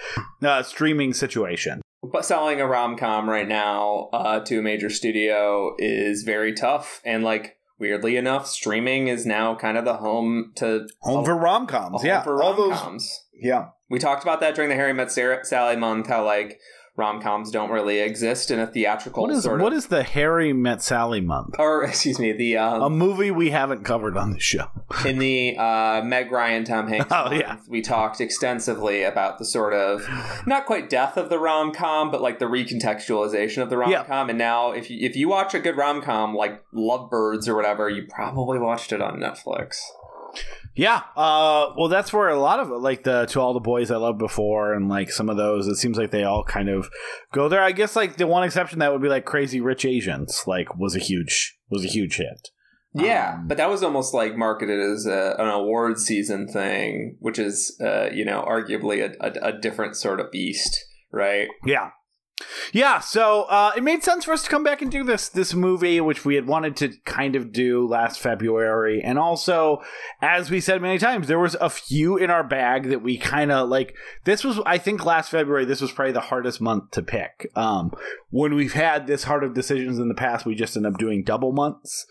uh, 0.42 0.62
streaming 0.62 1.12
situation. 1.12 1.82
But 2.02 2.24
selling 2.24 2.60
a 2.60 2.66
rom 2.66 2.96
com 2.96 3.28
right 3.28 3.48
now 3.48 4.08
uh, 4.12 4.40
to 4.40 4.58
a 4.58 4.62
major 4.62 4.88
studio 4.88 5.74
is 5.78 6.22
very 6.22 6.54
tough, 6.54 7.00
and 7.04 7.24
like 7.24 7.56
weirdly 7.78 8.16
enough, 8.16 8.46
streaming 8.46 9.08
is 9.08 9.26
now 9.26 9.54
kind 9.54 9.76
of 9.76 9.84
the 9.84 9.94
home 9.94 10.52
to 10.56 10.88
home 11.00 11.24
for 11.24 11.36
rom 11.36 11.66
coms. 11.66 12.04
Yeah, 12.04 12.22
for 12.22 12.36
rom 12.36 12.72
coms. 12.72 13.24
Yeah, 13.34 13.68
we 13.88 13.98
talked 13.98 14.22
about 14.22 14.40
that 14.40 14.54
during 14.54 14.70
the 14.70 14.76
Harry 14.76 14.92
Met 14.92 15.12
Sarah, 15.12 15.44
Sally 15.44 15.76
month. 15.76 16.08
How 16.08 16.24
like 16.24 16.60
rom 16.96 17.20
coms 17.20 17.50
don't 17.50 17.70
really 17.70 18.00
exist 18.00 18.50
in 18.50 18.58
a 18.58 18.66
theatrical 18.66 19.24
what 19.24 19.32
is, 19.32 19.44
sort 19.44 19.60
of. 19.60 19.64
What 19.64 19.72
is 19.72 19.86
the 19.86 20.02
Harry 20.02 20.52
Met 20.52 20.82
Sally 20.82 21.20
month? 21.20 21.54
Or 21.58 21.84
excuse 21.88 22.18
me, 22.18 22.32
the 22.32 22.56
um, 22.56 22.82
a 22.82 22.90
movie 22.90 23.30
we 23.30 23.50
haven't 23.50 23.84
covered 23.84 24.16
on 24.16 24.32
the 24.32 24.40
show. 24.40 24.70
in 25.04 25.18
the 25.18 25.56
uh, 25.58 26.02
Meg 26.02 26.32
Ryan 26.32 26.64
Tom 26.64 26.88
Hanks 26.88 27.06
oh, 27.10 27.24
month, 27.24 27.40
yeah. 27.40 27.58
we 27.68 27.82
talked 27.82 28.20
extensively 28.20 29.02
about 29.02 29.38
the 29.38 29.44
sort 29.44 29.74
of 29.74 30.08
not 30.46 30.66
quite 30.66 30.88
death 30.88 31.16
of 31.16 31.28
the 31.28 31.38
rom 31.38 31.72
com, 31.72 32.10
but 32.10 32.22
like 32.22 32.38
the 32.38 32.46
recontextualization 32.46 33.62
of 33.62 33.70
the 33.70 33.76
rom 33.76 34.04
com. 34.04 34.30
And 34.30 34.38
now, 34.38 34.72
if 34.72 34.90
you, 34.90 34.98
if 35.00 35.16
you 35.16 35.28
watch 35.28 35.54
a 35.54 35.60
good 35.60 35.76
rom 35.76 36.02
com 36.02 36.34
like 36.34 36.64
Lovebirds 36.72 37.48
or 37.48 37.54
whatever, 37.54 37.88
you 37.88 38.06
probably 38.08 38.58
watched 38.58 38.92
it 38.92 39.02
on 39.02 39.20
Netflix. 39.20 39.76
Yeah, 40.76 41.02
uh, 41.16 41.72
well, 41.76 41.88
that's 41.88 42.12
where 42.12 42.28
a 42.28 42.38
lot 42.38 42.60
of 42.60 42.68
like 42.68 43.02
the 43.02 43.24
"To 43.26 43.40
All 43.40 43.54
the 43.54 43.60
Boys 43.60 43.90
I 43.90 43.96
Loved 43.96 44.18
Before" 44.18 44.74
and 44.74 44.88
like 44.88 45.10
some 45.10 45.30
of 45.30 45.38
those, 45.38 45.66
it 45.66 45.76
seems 45.76 45.96
like 45.96 46.10
they 46.10 46.22
all 46.22 46.44
kind 46.44 46.68
of 46.68 46.90
go 47.32 47.48
there. 47.48 47.62
I 47.62 47.72
guess 47.72 47.96
like 47.96 48.16
the 48.16 48.26
one 48.26 48.44
exception 48.44 48.80
that 48.80 48.92
would 48.92 49.02
be 49.02 49.08
like 49.08 49.24
"Crazy 49.24 49.60
Rich 49.60 49.86
Asians," 49.86 50.44
like 50.46 50.76
was 50.76 50.94
a 50.94 51.00
huge 51.00 51.56
was 51.70 51.84
a 51.84 51.88
huge 51.88 52.16
hit. 52.16 52.50
Yeah, 52.92 53.36
um, 53.36 53.48
but 53.48 53.56
that 53.56 53.70
was 53.70 53.82
almost 53.82 54.14
like 54.14 54.36
marketed 54.36 54.78
as 54.78 55.06
a, 55.06 55.34
an 55.38 55.48
award 55.48 55.98
season 55.98 56.46
thing, 56.46 57.16
which 57.20 57.38
is 57.38 57.76
uh, 57.80 58.10
you 58.12 58.24
know 58.24 58.44
arguably 58.46 59.02
a, 59.02 59.14
a, 59.26 59.54
a 59.54 59.58
different 59.58 59.96
sort 59.96 60.20
of 60.20 60.30
beast, 60.30 60.78
right? 61.10 61.48
Yeah, 61.64 61.90
yeah, 62.72 63.00
so 63.00 63.44
uh, 63.44 63.72
it 63.74 63.82
made 63.82 64.04
sense 64.04 64.26
for 64.26 64.32
us 64.32 64.42
to 64.42 64.50
come 64.50 64.62
back 64.62 64.82
and 64.82 64.90
do 64.90 65.02
this 65.02 65.28
this 65.28 65.54
movie, 65.54 66.00
which 66.02 66.24
we 66.24 66.34
had 66.34 66.46
wanted 66.46 66.76
to 66.76 66.90
kind 67.06 67.34
of 67.34 67.50
do 67.50 67.86
last 67.86 68.20
February, 68.20 69.02
and 69.02 69.18
also, 69.18 69.80
as 70.20 70.50
we 70.50 70.60
said 70.60 70.82
many 70.82 70.98
times, 70.98 71.28
there 71.28 71.38
was 71.38 71.54
a 71.60 71.70
few 71.70 72.18
in 72.18 72.30
our 72.30 72.44
bag 72.44 72.90
that 72.90 73.02
we 73.02 73.16
kind 73.16 73.50
of 73.50 73.70
like. 73.70 73.94
This 74.24 74.44
was, 74.44 74.60
I 74.66 74.76
think, 74.76 75.04
last 75.04 75.30
February. 75.30 75.64
This 75.64 75.80
was 75.80 75.92
probably 75.92 76.12
the 76.12 76.20
hardest 76.20 76.60
month 76.60 76.90
to 76.90 77.02
pick. 77.02 77.50
Um, 77.56 77.92
when 78.28 78.54
we've 78.54 78.74
had 78.74 79.06
this 79.06 79.24
hard 79.24 79.42
of 79.42 79.54
decisions 79.54 79.98
in 79.98 80.08
the 80.08 80.14
past, 80.14 80.44
we 80.44 80.54
just 80.54 80.76
end 80.76 80.86
up 80.86 80.98
doing 80.98 81.24
double 81.24 81.52
months, 81.52 82.06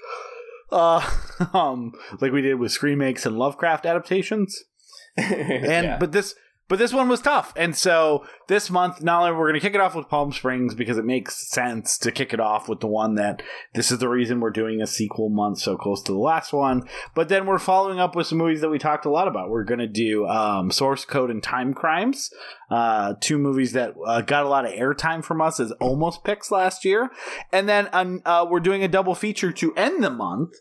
uh, 0.71 1.07
um, 1.53 1.93
like 2.19 2.31
we 2.31 2.41
did 2.41 2.55
with 2.55 2.71
screen 2.71 2.97
makes 2.97 3.27
and 3.27 3.37
Lovecraft 3.37 3.85
adaptations. 3.85 4.63
and 5.17 5.85
yeah. 5.85 5.97
but 5.97 6.11
this 6.11 6.35
but 6.67 6.79
this 6.79 6.93
one 6.93 7.07
was 7.07 7.21
tough. 7.21 7.53
And 7.55 7.75
so 7.75 8.25
this 8.47 8.71
month, 8.71 9.03
not 9.03 9.21
only 9.21 9.37
we're 9.37 9.49
going 9.49 9.59
to 9.59 9.59
kick 9.59 9.75
it 9.75 9.81
off 9.81 9.93
with 9.93 10.09
Palm 10.09 10.31
Springs 10.31 10.73
because 10.73 10.97
it 10.97 11.05
makes 11.05 11.49
sense 11.51 11.97
to 11.99 12.11
kick 12.11 12.33
it 12.33 12.39
off 12.39 12.67
with 12.67 12.79
the 12.79 12.87
one 12.87 13.15
that 13.15 13.43
this 13.75 13.91
is 13.91 13.99
the 13.99 14.09
reason 14.09 14.39
we're 14.39 14.49
doing 14.49 14.81
a 14.81 14.87
sequel 14.87 15.29
month 15.29 15.59
so 15.59 15.77
close 15.77 16.01
to 16.03 16.11
the 16.11 16.17
last 16.17 16.53
one. 16.53 16.87
But 17.13 17.29
then 17.29 17.45
we're 17.45 17.59
following 17.59 17.99
up 17.99 18.15
with 18.15 18.27
some 18.27 18.39
movies 18.39 18.61
that 18.61 18.69
we 18.69 18.79
talked 18.79 19.05
a 19.05 19.11
lot 19.11 19.27
about. 19.27 19.49
We're 19.49 19.63
going 19.63 19.79
to 19.79 19.87
do 19.87 20.25
um, 20.25 20.71
Source 20.71 21.05
Code 21.05 21.29
and 21.29 21.43
Timecrimes, 21.43 22.31
uh, 22.71 23.13
two 23.21 23.37
movies 23.37 23.73
that 23.73 23.93
uh, 24.05 24.21
got 24.21 24.43
a 24.45 24.49
lot 24.49 24.65
of 24.65 24.71
airtime 24.71 25.23
from 25.23 25.41
us 25.41 25.59
as 25.59 25.71
almost 25.73 26.23
picks 26.23 26.49
last 26.49 26.83
year. 26.83 27.11
And 27.51 27.69
then 27.69 27.89
uh, 27.93 28.47
we're 28.49 28.59
doing 28.59 28.83
a 28.83 28.87
double 28.87 29.13
feature 29.13 29.51
to 29.51 29.73
end 29.75 30.03
the 30.03 30.09
month, 30.09 30.55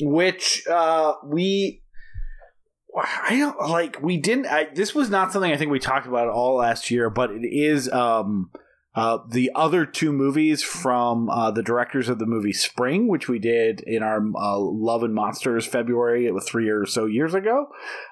which 0.00 0.62
uh, 0.68 1.14
we 1.26 1.81
I 2.96 3.36
don't 3.38 3.70
like 3.70 4.02
we 4.02 4.16
didn't 4.16 4.46
I, 4.46 4.68
this 4.74 4.94
was 4.94 5.08
not 5.08 5.32
something 5.32 5.50
I 5.50 5.56
think 5.56 5.70
we 5.70 5.78
talked 5.78 6.06
about 6.06 6.28
all 6.28 6.56
last 6.56 6.90
year, 6.90 7.10
but 7.10 7.30
it 7.30 7.44
is 7.44 7.90
um 7.90 8.50
uh 8.94 9.18
the 9.28 9.50
other 9.54 9.86
two 9.86 10.12
movies 10.12 10.62
from 10.62 11.30
uh 11.30 11.50
the 11.50 11.62
directors 11.62 12.08
of 12.08 12.18
the 12.18 12.26
movie 12.26 12.52
Spring, 12.52 13.08
which 13.08 13.28
we 13.28 13.38
did 13.38 13.80
in 13.80 14.02
our 14.02 14.18
uh, 14.36 14.58
Love 14.58 15.02
and 15.02 15.14
Monsters 15.14 15.66
February 15.66 16.26
it 16.26 16.34
was 16.34 16.44
3 16.48 16.68
or 16.68 16.86
so 16.86 17.06
years 17.06 17.34
ago. 17.34 17.68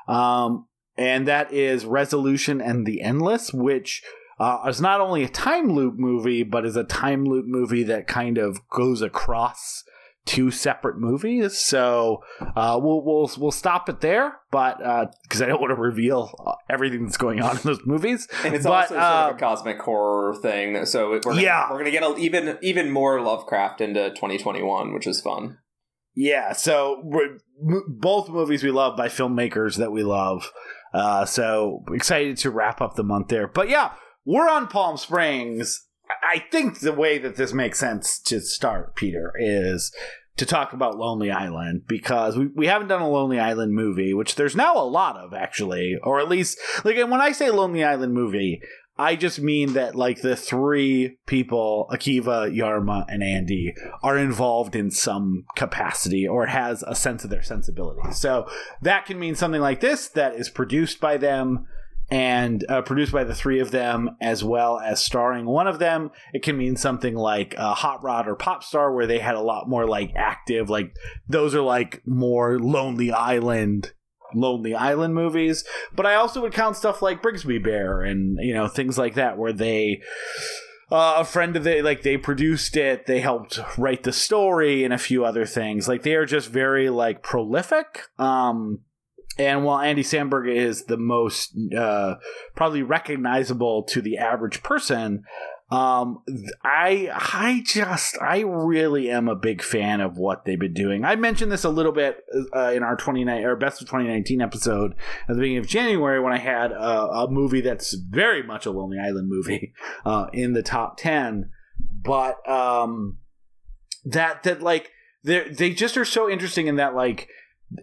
Um 0.08 0.66
and 0.96 1.26
that 1.28 1.52
is 1.52 1.84
Resolution 1.84 2.60
and 2.60 2.86
the 2.86 3.00
Endless, 3.00 3.52
which 3.52 4.02
uh, 4.38 4.58
is 4.68 4.80
not 4.80 5.00
only 5.00 5.22
a 5.22 5.28
time 5.28 5.72
loop 5.72 5.98
movie, 5.98 6.42
but 6.42 6.64
is 6.64 6.76
a 6.76 6.84
time 6.84 7.24
loop 7.24 7.46
movie 7.46 7.82
that 7.84 8.06
kind 8.06 8.38
of 8.38 8.66
goes 8.68 9.02
across 9.02 9.84
two 10.26 10.50
separate 10.50 10.98
movies. 10.98 11.58
So 11.58 12.22
uh, 12.40 12.78
we'll 12.82 13.04
we'll 13.04 13.30
we'll 13.38 13.50
stop 13.50 13.88
it 13.88 14.00
there, 14.00 14.38
but 14.50 14.78
because 15.22 15.40
uh, 15.40 15.44
I 15.44 15.48
don't 15.48 15.60
want 15.60 15.70
to 15.70 15.80
reveal 15.80 16.32
everything 16.68 17.04
that's 17.04 17.16
going 17.16 17.40
on 17.40 17.56
in 17.56 17.62
those 17.62 17.84
movies. 17.84 18.28
And 18.44 18.54
it's 18.54 18.64
but, 18.64 18.90
also 18.90 18.94
sort 18.94 19.02
of 19.02 19.36
a 19.36 19.38
cosmic 19.38 19.78
horror 19.80 20.34
thing. 20.34 20.84
So 20.86 21.10
we're 21.10 21.20
gonna, 21.20 21.42
yeah. 21.42 21.70
we're 21.70 21.78
gonna 21.78 21.90
get 21.90 22.02
a, 22.02 22.16
even 22.16 22.58
even 22.62 22.90
more 22.90 23.20
Lovecraft 23.20 23.80
into 23.80 24.10
2021, 24.10 24.94
which 24.94 25.06
is 25.06 25.20
fun. 25.20 25.58
Yeah, 26.14 26.52
so 26.52 27.02
m- 27.62 27.84
both 27.88 28.28
movies 28.28 28.62
we 28.62 28.70
love 28.70 28.96
by 28.96 29.08
filmmakers 29.08 29.76
that 29.76 29.92
we 29.92 30.02
love. 30.02 30.50
Uh, 30.92 31.24
so 31.24 31.84
excited 31.92 32.36
to 32.38 32.50
wrap 32.50 32.80
up 32.80 32.96
the 32.96 33.04
month 33.04 33.28
there. 33.28 33.46
But 33.46 33.68
yeah, 33.68 33.92
we're 34.24 34.48
on 34.48 34.66
Palm 34.66 34.96
Springs. 34.96 35.86
I 36.32 36.38
think 36.38 36.80
the 36.80 36.92
way 36.92 37.18
that 37.18 37.36
this 37.36 37.52
makes 37.52 37.78
sense 37.78 38.18
to 38.20 38.40
start, 38.40 38.94
Peter, 38.94 39.32
is 39.36 39.92
to 40.36 40.46
talk 40.46 40.72
about 40.72 40.96
Lonely 40.96 41.30
Island 41.30 41.82
because 41.88 42.36
we, 42.36 42.46
we 42.46 42.66
haven't 42.66 42.88
done 42.88 43.02
a 43.02 43.08
Lonely 43.08 43.40
Island 43.40 43.72
movie, 43.74 44.14
which 44.14 44.36
there's 44.36 44.54
now 44.54 44.74
a 44.74 44.84
lot 44.84 45.16
of 45.16 45.34
actually, 45.34 45.98
or 46.02 46.20
at 46.20 46.28
least 46.28 46.58
like 46.84 46.96
when 46.96 47.20
I 47.20 47.32
say 47.32 47.50
Lonely 47.50 47.84
Island 47.84 48.14
movie, 48.14 48.62
I 48.96 49.16
just 49.16 49.40
mean 49.40 49.72
that 49.72 49.96
like 49.96 50.20
the 50.20 50.36
three 50.36 51.16
people, 51.26 51.88
Akiva, 51.90 52.54
Jorma, 52.54 53.06
and 53.08 53.22
Andy, 53.22 53.74
are 54.02 54.16
involved 54.16 54.76
in 54.76 54.90
some 54.90 55.46
capacity 55.56 56.28
or 56.28 56.46
has 56.46 56.84
a 56.86 56.94
sense 56.94 57.24
of 57.24 57.30
their 57.30 57.42
sensibility. 57.42 58.12
So 58.12 58.46
that 58.82 59.06
can 59.06 59.18
mean 59.18 59.34
something 59.34 59.60
like 59.60 59.80
this 59.80 60.08
that 60.10 60.34
is 60.36 60.48
produced 60.48 61.00
by 61.00 61.16
them 61.16 61.66
and 62.10 62.64
uh, 62.68 62.82
produced 62.82 63.12
by 63.12 63.24
the 63.24 63.34
three 63.34 63.60
of 63.60 63.70
them, 63.70 64.16
as 64.20 64.42
well 64.42 64.78
as 64.80 65.04
starring 65.04 65.46
one 65.46 65.66
of 65.66 65.78
them. 65.78 66.10
It 66.32 66.42
can 66.42 66.56
mean 66.56 66.76
something 66.76 67.14
like 67.14 67.54
uh, 67.56 67.74
Hot 67.74 68.02
Rod 68.02 68.26
or 68.26 68.34
Pop 68.34 68.64
Star, 68.64 68.92
where 68.92 69.06
they 69.06 69.18
had 69.18 69.36
a 69.36 69.40
lot 69.40 69.68
more 69.68 69.86
like 69.86 70.12
active, 70.16 70.68
like 70.68 70.94
those 71.28 71.54
are 71.54 71.62
like 71.62 72.02
more 72.06 72.58
Lonely 72.58 73.12
Island. 73.12 73.92
Lonely 74.32 74.76
Island 74.76 75.12
movies, 75.12 75.64
but 75.92 76.06
I 76.06 76.14
also 76.14 76.42
would 76.42 76.52
count 76.52 76.76
stuff 76.76 77.02
like 77.02 77.20
Brigsby 77.20 77.64
Bear 77.64 78.00
and 78.02 78.38
you 78.40 78.54
know 78.54 78.68
things 78.68 78.96
like 78.96 79.14
that, 79.14 79.36
where 79.36 79.52
they 79.52 80.02
uh, 80.92 81.14
a 81.18 81.24
friend 81.24 81.56
of 81.56 81.64
the 81.64 81.82
like 81.82 82.02
they 82.02 82.16
produced 82.16 82.76
it 82.76 83.06
they 83.06 83.20
helped 83.20 83.60
write 83.78 84.02
the 84.02 84.12
story 84.12 84.84
and 84.84 84.92
a 84.92 84.98
few 84.98 85.24
other 85.24 85.46
things 85.46 85.86
like 85.88 86.02
they 86.02 86.14
are 86.14 86.26
just 86.26 86.48
very 86.48 86.90
like 86.90 87.22
prolific 87.22 88.08
um 88.18 88.80
and 89.40 89.64
while 89.64 89.78
Andy 89.78 90.02
Samberg 90.02 90.54
is 90.54 90.84
the 90.84 90.98
most 90.98 91.56
uh, 91.74 92.16
probably 92.54 92.82
recognizable 92.82 93.84
to 93.84 94.02
the 94.02 94.18
average 94.18 94.62
person, 94.62 95.24
um, 95.70 96.22
I 96.62 97.08
I 97.10 97.62
just 97.64 98.20
I 98.20 98.40
really 98.40 99.10
am 99.10 99.28
a 99.28 99.34
big 99.34 99.62
fan 99.62 100.02
of 100.02 100.18
what 100.18 100.44
they've 100.44 100.60
been 100.60 100.74
doing. 100.74 101.06
I 101.06 101.16
mentioned 101.16 101.50
this 101.50 101.64
a 101.64 101.70
little 101.70 101.92
bit 101.92 102.18
uh, 102.54 102.72
in 102.74 102.82
our 102.82 102.96
29 102.96 103.42
or 103.42 103.56
best 103.56 103.80
of 103.80 103.88
2019 103.88 104.42
episode 104.42 104.92
at 105.26 105.28
the 105.28 105.40
beginning 105.40 105.56
of 105.56 105.66
January 105.66 106.20
when 106.20 106.34
I 106.34 106.38
had 106.38 106.72
a, 106.72 107.08
a 107.08 107.30
movie 107.30 107.62
that's 107.62 107.94
very 107.94 108.42
much 108.42 108.66
a 108.66 108.70
Lonely 108.70 108.98
Island 108.98 109.30
movie 109.30 109.72
uh, 110.04 110.26
in 110.34 110.52
the 110.52 110.62
top 110.62 110.98
10, 110.98 111.48
but 112.04 112.46
um, 112.46 113.16
that 114.04 114.42
that 114.42 114.60
like 114.60 114.90
they 115.24 115.48
they 115.48 115.70
just 115.72 115.96
are 115.96 116.04
so 116.04 116.28
interesting 116.28 116.66
in 116.66 116.76
that 116.76 116.94
like 116.94 117.28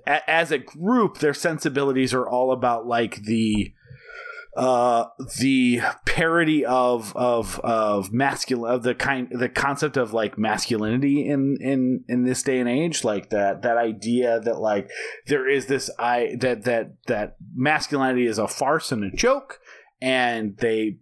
as 0.06 0.52
a 0.52 0.58
group, 0.58 1.20
their 1.20 1.34
sensibilities 1.34 2.14
are 2.14 2.28
all 2.28 2.52
about 2.52 2.88
like 2.88 3.24
the 3.24 3.74
uh, 4.58 5.06
the 5.38 5.82
parody 6.06 6.66
of 6.66 7.16
of 7.16 7.60
of 7.60 8.12
masculine 8.12 8.74
of 8.74 8.82
the 8.82 8.96
kind 8.96 9.28
the 9.32 9.50
concept 9.50 9.98
of 9.98 10.14
like 10.14 10.38
masculinity 10.38 11.28
in 11.28 11.58
in 11.62 12.04
in 12.08 12.24
this 12.24 12.42
day 12.42 12.60
and 12.60 12.68
age. 12.68 13.04
Like 13.04 13.30
that 13.30 13.62
that 13.62 13.78
idea 13.78 14.40
that 14.40 14.60
like 14.60 14.90
there 15.28 15.48
is 15.48 15.68
this 15.68 15.92
i 16.00 16.36
that 16.40 16.64
that 16.64 16.94
that 17.06 17.36
masculinity 17.56 18.26
is 18.26 18.40
a 18.40 18.48
farce 18.48 18.92
and 18.92 19.04
a 19.04 19.16
joke 19.16 19.60
and 20.02 20.58
they 20.58 20.98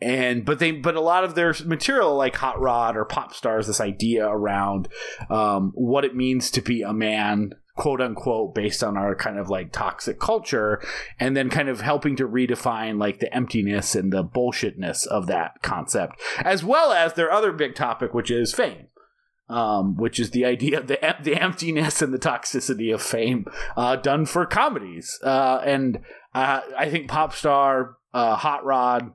and 0.00 0.44
but 0.44 0.58
they 0.58 0.72
but 0.72 0.94
a 0.94 1.00
lot 1.00 1.24
of 1.24 1.34
their 1.34 1.54
material 1.64 2.14
like 2.14 2.36
hot 2.36 2.60
rod 2.60 2.96
or 2.96 3.04
pop 3.04 3.34
stars 3.34 3.66
this 3.66 3.80
idea 3.80 4.26
around 4.26 4.88
um, 5.30 5.72
what 5.74 6.04
it 6.04 6.14
means 6.14 6.50
to 6.50 6.60
be 6.60 6.82
a 6.82 6.92
man 6.92 7.52
quote 7.76 8.00
unquote 8.00 8.54
based 8.54 8.82
on 8.82 8.96
our 8.96 9.14
kind 9.14 9.38
of 9.38 9.48
like 9.48 9.72
toxic 9.72 10.20
culture 10.20 10.80
and 11.18 11.36
then 11.36 11.48
kind 11.48 11.68
of 11.68 11.80
helping 11.80 12.16
to 12.16 12.28
redefine 12.28 12.98
like 12.98 13.18
the 13.18 13.34
emptiness 13.34 13.94
and 13.94 14.12
the 14.12 14.24
bullshitness 14.24 15.06
of 15.06 15.26
that 15.26 15.62
concept 15.62 16.20
as 16.44 16.62
well 16.62 16.92
as 16.92 17.14
their 17.14 17.32
other 17.32 17.52
big 17.52 17.74
topic 17.74 18.12
which 18.12 18.30
is 18.30 18.52
fame. 18.52 18.86
Um, 19.48 19.96
which 19.96 20.18
is 20.18 20.30
the 20.30 20.46
idea 20.46 20.78
of 20.78 20.86
the, 20.86 20.98
the 21.22 21.34
emptiness 21.34 22.00
and 22.00 22.14
the 22.14 22.18
toxicity 22.18 22.94
of 22.94 23.02
fame 23.02 23.44
uh, 23.76 23.96
done 23.96 24.24
for 24.24 24.46
comedies. 24.46 25.18
Uh, 25.22 25.60
and 25.64 25.98
uh, 26.34 26.60
i 26.78 26.88
think 26.88 27.08
pop 27.08 27.34
star 27.34 27.96
uh, 28.14 28.36
hot 28.36 28.64
rod 28.64 29.12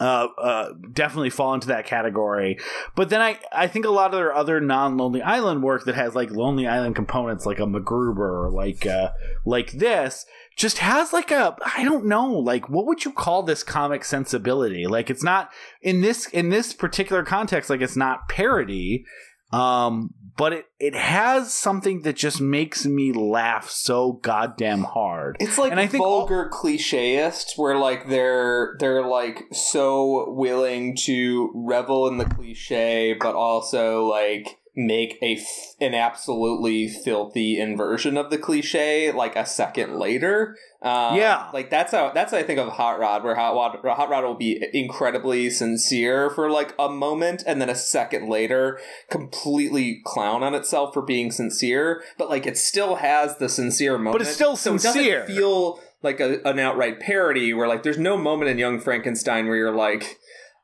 uh, 0.00 0.28
uh, 0.38 0.72
definitely 0.92 1.30
fall 1.30 1.54
into 1.54 1.68
that 1.68 1.86
category. 1.86 2.58
But 2.94 3.08
then 3.08 3.20
I, 3.20 3.38
I 3.52 3.66
think 3.66 3.84
a 3.84 3.90
lot 3.90 4.12
of 4.12 4.18
their 4.18 4.34
other 4.34 4.60
non 4.60 4.96
Lonely 4.96 5.22
Island 5.22 5.62
work 5.62 5.84
that 5.84 5.94
has 5.94 6.14
like 6.14 6.30
Lonely 6.30 6.66
Island 6.66 6.94
components, 6.94 7.46
like 7.46 7.58
a 7.58 7.62
MacGruber 7.62 8.18
or 8.18 8.50
like 8.50 8.86
uh, 8.86 9.10
like 9.44 9.72
this, 9.72 10.26
just 10.56 10.78
has 10.78 11.12
like 11.12 11.30
a 11.30 11.56
I 11.76 11.84
don't 11.84 12.06
know, 12.06 12.30
like 12.30 12.68
what 12.68 12.86
would 12.86 13.04
you 13.04 13.12
call 13.12 13.42
this 13.42 13.62
comic 13.62 14.04
sensibility? 14.04 14.86
Like 14.86 15.10
it's 15.10 15.24
not 15.24 15.50
in 15.80 16.02
this 16.02 16.26
in 16.28 16.50
this 16.50 16.72
particular 16.72 17.24
context, 17.24 17.70
like 17.70 17.80
it's 17.80 17.96
not 17.96 18.28
parody. 18.28 19.04
Um, 19.52 20.10
but 20.36 20.52
it, 20.52 20.66
it 20.78 20.94
has 20.94 21.52
something 21.52 22.02
that 22.02 22.16
just 22.16 22.40
makes 22.40 22.84
me 22.84 23.12
laugh 23.12 23.70
so 23.70 24.12
goddamn 24.12 24.84
hard. 24.84 25.36
It's 25.40 25.58
like 25.58 25.70
And 25.70 25.80
I 25.80 25.86
think 25.86 26.04
vulgar 26.04 26.50
clichéist 26.52 27.56
where 27.56 27.76
like 27.76 28.08
they're 28.08 28.76
they're 28.78 29.06
like 29.06 29.44
so 29.52 30.30
willing 30.30 30.96
to 31.04 31.50
revel 31.54 32.08
in 32.08 32.18
the 32.18 32.26
cliche 32.26 33.16
but 33.18 33.34
also 33.34 34.04
like 34.06 34.58
make 34.78 35.16
a 35.22 35.36
f- 35.36 35.74
an 35.80 35.94
absolutely 35.94 36.86
filthy 36.86 37.58
inversion 37.58 38.18
of 38.18 38.28
the 38.30 38.36
cliche 38.36 39.10
like 39.10 39.34
a 39.34 39.46
second 39.46 39.98
later. 39.98 40.54
Um, 40.82 41.16
Yeah. 41.16 41.48
like 41.54 41.70
that's 41.70 41.92
how 41.92 42.12
that's 42.12 42.32
how 42.32 42.38
I 42.38 42.42
think 42.42 42.58
of 42.60 42.68
Hot 42.74 42.98
Rod, 43.00 43.24
where 43.24 43.34
Hot 43.34 43.54
Rod 43.54 43.96
Hot 43.96 44.10
Rod 44.10 44.24
will 44.24 44.34
be 44.34 44.62
incredibly 44.74 45.48
sincere 45.48 46.28
for 46.28 46.50
like 46.50 46.74
a 46.78 46.90
moment, 46.90 47.42
and 47.46 47.60
then 47.60 47.70
a 47.70 47.74
second 47.74 48.28
later 48.28 48.78
completely 49.10 50.02
clown 50.04 50.42
on 50.42 50.54
itself 50.54 50.92
for 50.92 51.00
being 51.02 51.30
sincere, 51.32 52.02
but 52.18 52.28
like 52.28 52.46
it 52.46 52.58
still 52.58 52.96
has 52.96 53.38
the 53.38 53.48
sincere 53.48 53.96
moment. 53.96 54.12
but 54.12 54.20
it's 54.22 54.30
still 54.34 54.56
so 54.56 54.74
it 54.74 54.80
sincere. 54.80 55.20
doesn't 55.20 55.34
feel 55.36 55.80
like 56.02 56.20
a, 56.20 56.46
an 56.46 56.58
outright 56.58 57.00
parody 57.00 57.54
where 57.54 57.66
like 57.66 57.82
there's 57.82 57.98
no 57.98 58.16
moment 58.18 58.50
in 58.50 58.58
Young 58.58 58.78
Frankenstein 58.78 59.46
where 59.46 59.56
you're 59.56 59.74
like, 59.74 60.18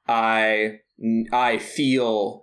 I 0.06 0.80
I 1.32 1.58
feel 1.58 2.41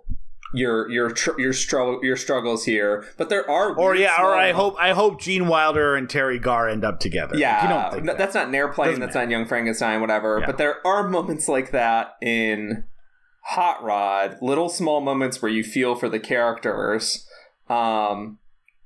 your 0.52 0.90
your 0.90 1.10
tr- 1.10 1.38
your 1.38 1.52
struggle 1.52 2.00
your 2.02 2.16
struggles 2.16 2.64
here, 2.64 3.06
but 3.16 3.28
there 3.28 3.48
are 3.48 3.74
or 3.74 3.94
yeah, 3.94 4.16
small 4.16 4.30
or 4.30 4.34
I 4.34 4.52
hope 4.52 4.76
I 4.78 4.92
hope 4.92 5.20
Gene 5.20 5.46
Wilder 5.46 5.96
and 5.96 6.08
Teri 6.08 6.40
Garr 6.40 6.68
end 6.68 6.84
up 6.84 7.00
together. 7.00 7.36
Yeah, 7.36 7.62
you 7.62 7.68
don't 7.68 7.90
think 7.90 8.00
n- 8.00 8.06
that. 8.06 8.18
that's 8.18 8.34
not 8.34 8.48
an 8.48 8.54
airplane. 8.54 8.88
Doesn't 8.88 9.00
That's 9.00 9.14
not 9.14 9.30
Young 9.30 9.46
Frankenstein. 9.46 10.00
Whatever. 10.00 10.40
Yeah. 10.40 10.46
But 10.46 10.58
there 10.58 10.84
are 10.86 11.08
moments 11.08 11.48
like 11.48 11.70
that 11.70 12.16
in 12.20 12.84
Hot 13.46 13.82
Rod. 13.82 14.38
Little 14.40 14.68
small 14.68 15.00
moments 15.00 15.40
where 15.40 15.50
you 15.52 15.62
feel 15.62 15.94
for 15.94 16.08
the 16.08 16.20
characters, 16.20 17.26
um, 17.68 18.38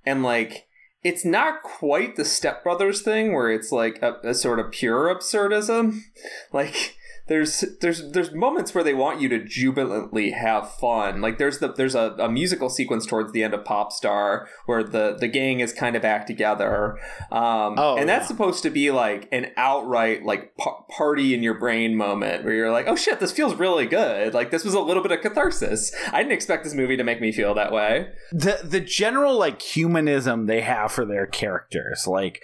and 0.05 0.23
like 0.23 0.67
it's 1.03 1.25
not 1.25 1.63
quite 1.63 2.17
the 2.17 2.25
Step 2.25 2.63
Brothers 2.65 3.03
thing 3.03 3.35
where 3.35 3.51
it's 3.51 3.71
like 3.71 4.03
a, 4.03 4.17
a 4.23 4.35
sort 4.35 4.59
of 4.59 4.71
pure 4.71 5.15
absurdism. 5.15 6.01
Like 6.53 6.97
there's 7.27 7.65
there's 7.81 8.11
there's 8.13 8.33
moments 8.33 8.75
where 8.75 8.85
they 8.85 8.93
want 8.95 9.21
you 9.21 9.29
to 9.31 9.43
jubilantly 9.43 10.31
have 10.33 10.71
fun. 10.75 11.21
Like 11.21 11.39
there's 11.39 11.59
the 11.59 11.73
there's 11.73 11.95
a, 11.95 12.15
a 12.19 12.29
musical 12.29 12.69
sequence 12.69 13.07
towards 13.07 13.33
the 13.33 13.43
end 13.43 13.55
of 13.55 13.65
Pop 13.65 13.93
Star 13.93 14.47
where 14.67 14.85
the 14.85 15.17
the 15.19 15.29
gang 15.29 15.61
is 15.61 15.73
kind 15.73 15.97
of 15.97 16.03
back 16.03 16.27
together. 16.27 16.99
Um, 17.33 17.75
Oh, 17.79 17.97
and 17.99 18.09
that's 18.09 18.25
yeah. 18.25 18.29
supposed 18.29 18.63
to 18.65 18.71
be 18.71 18.91
like 18.91 19.29
an 19.33 19.51
outright 19.57 20.23
like 20.25 20.57
pa- 20.57 20.83
party 20.91 21.33
in 21.35 21.43
your 21.43 21.55
brain 21.59 21.97
moment 21.97 22.45
where 22.45 22.55
you're 22.55 22.71
like, 22.73 22.87
oh 22.89 22.97
shit, 22.97 23.21
this 23.21 23.33
feels 23.33 23.55
really 23.55 23.87
good. 23.87 24.35
Like 24.35 24.51
this 24.51 24.65
was 24.65 24.75
a 24.75 24.81
little 24.81 25.03
bit 25.03 25.13
of 25.13 25.21
catharsis. 25.23 25.93
I 26.13 26.19
didn't 26.23 26.33
expect 26.35 26.65
this 26.65 26.75
movie 26.75 26.97
to 26.97 27.05
make 27.05 27.21
me 27.21 27.33
feel 27.33 27.55
that 27.55 27.73
way. 27.73 28.13
the 28.33 28.61
the 28.63 28.81
general 28.81 29.39
like 29.39 29.63
humanism 29.63 30.47
they 30.47 30.61
have 30.61 30.93
for 30.93 31.05
their 31.05 31.27
characters 31.27 32.07
like 32.07 32.43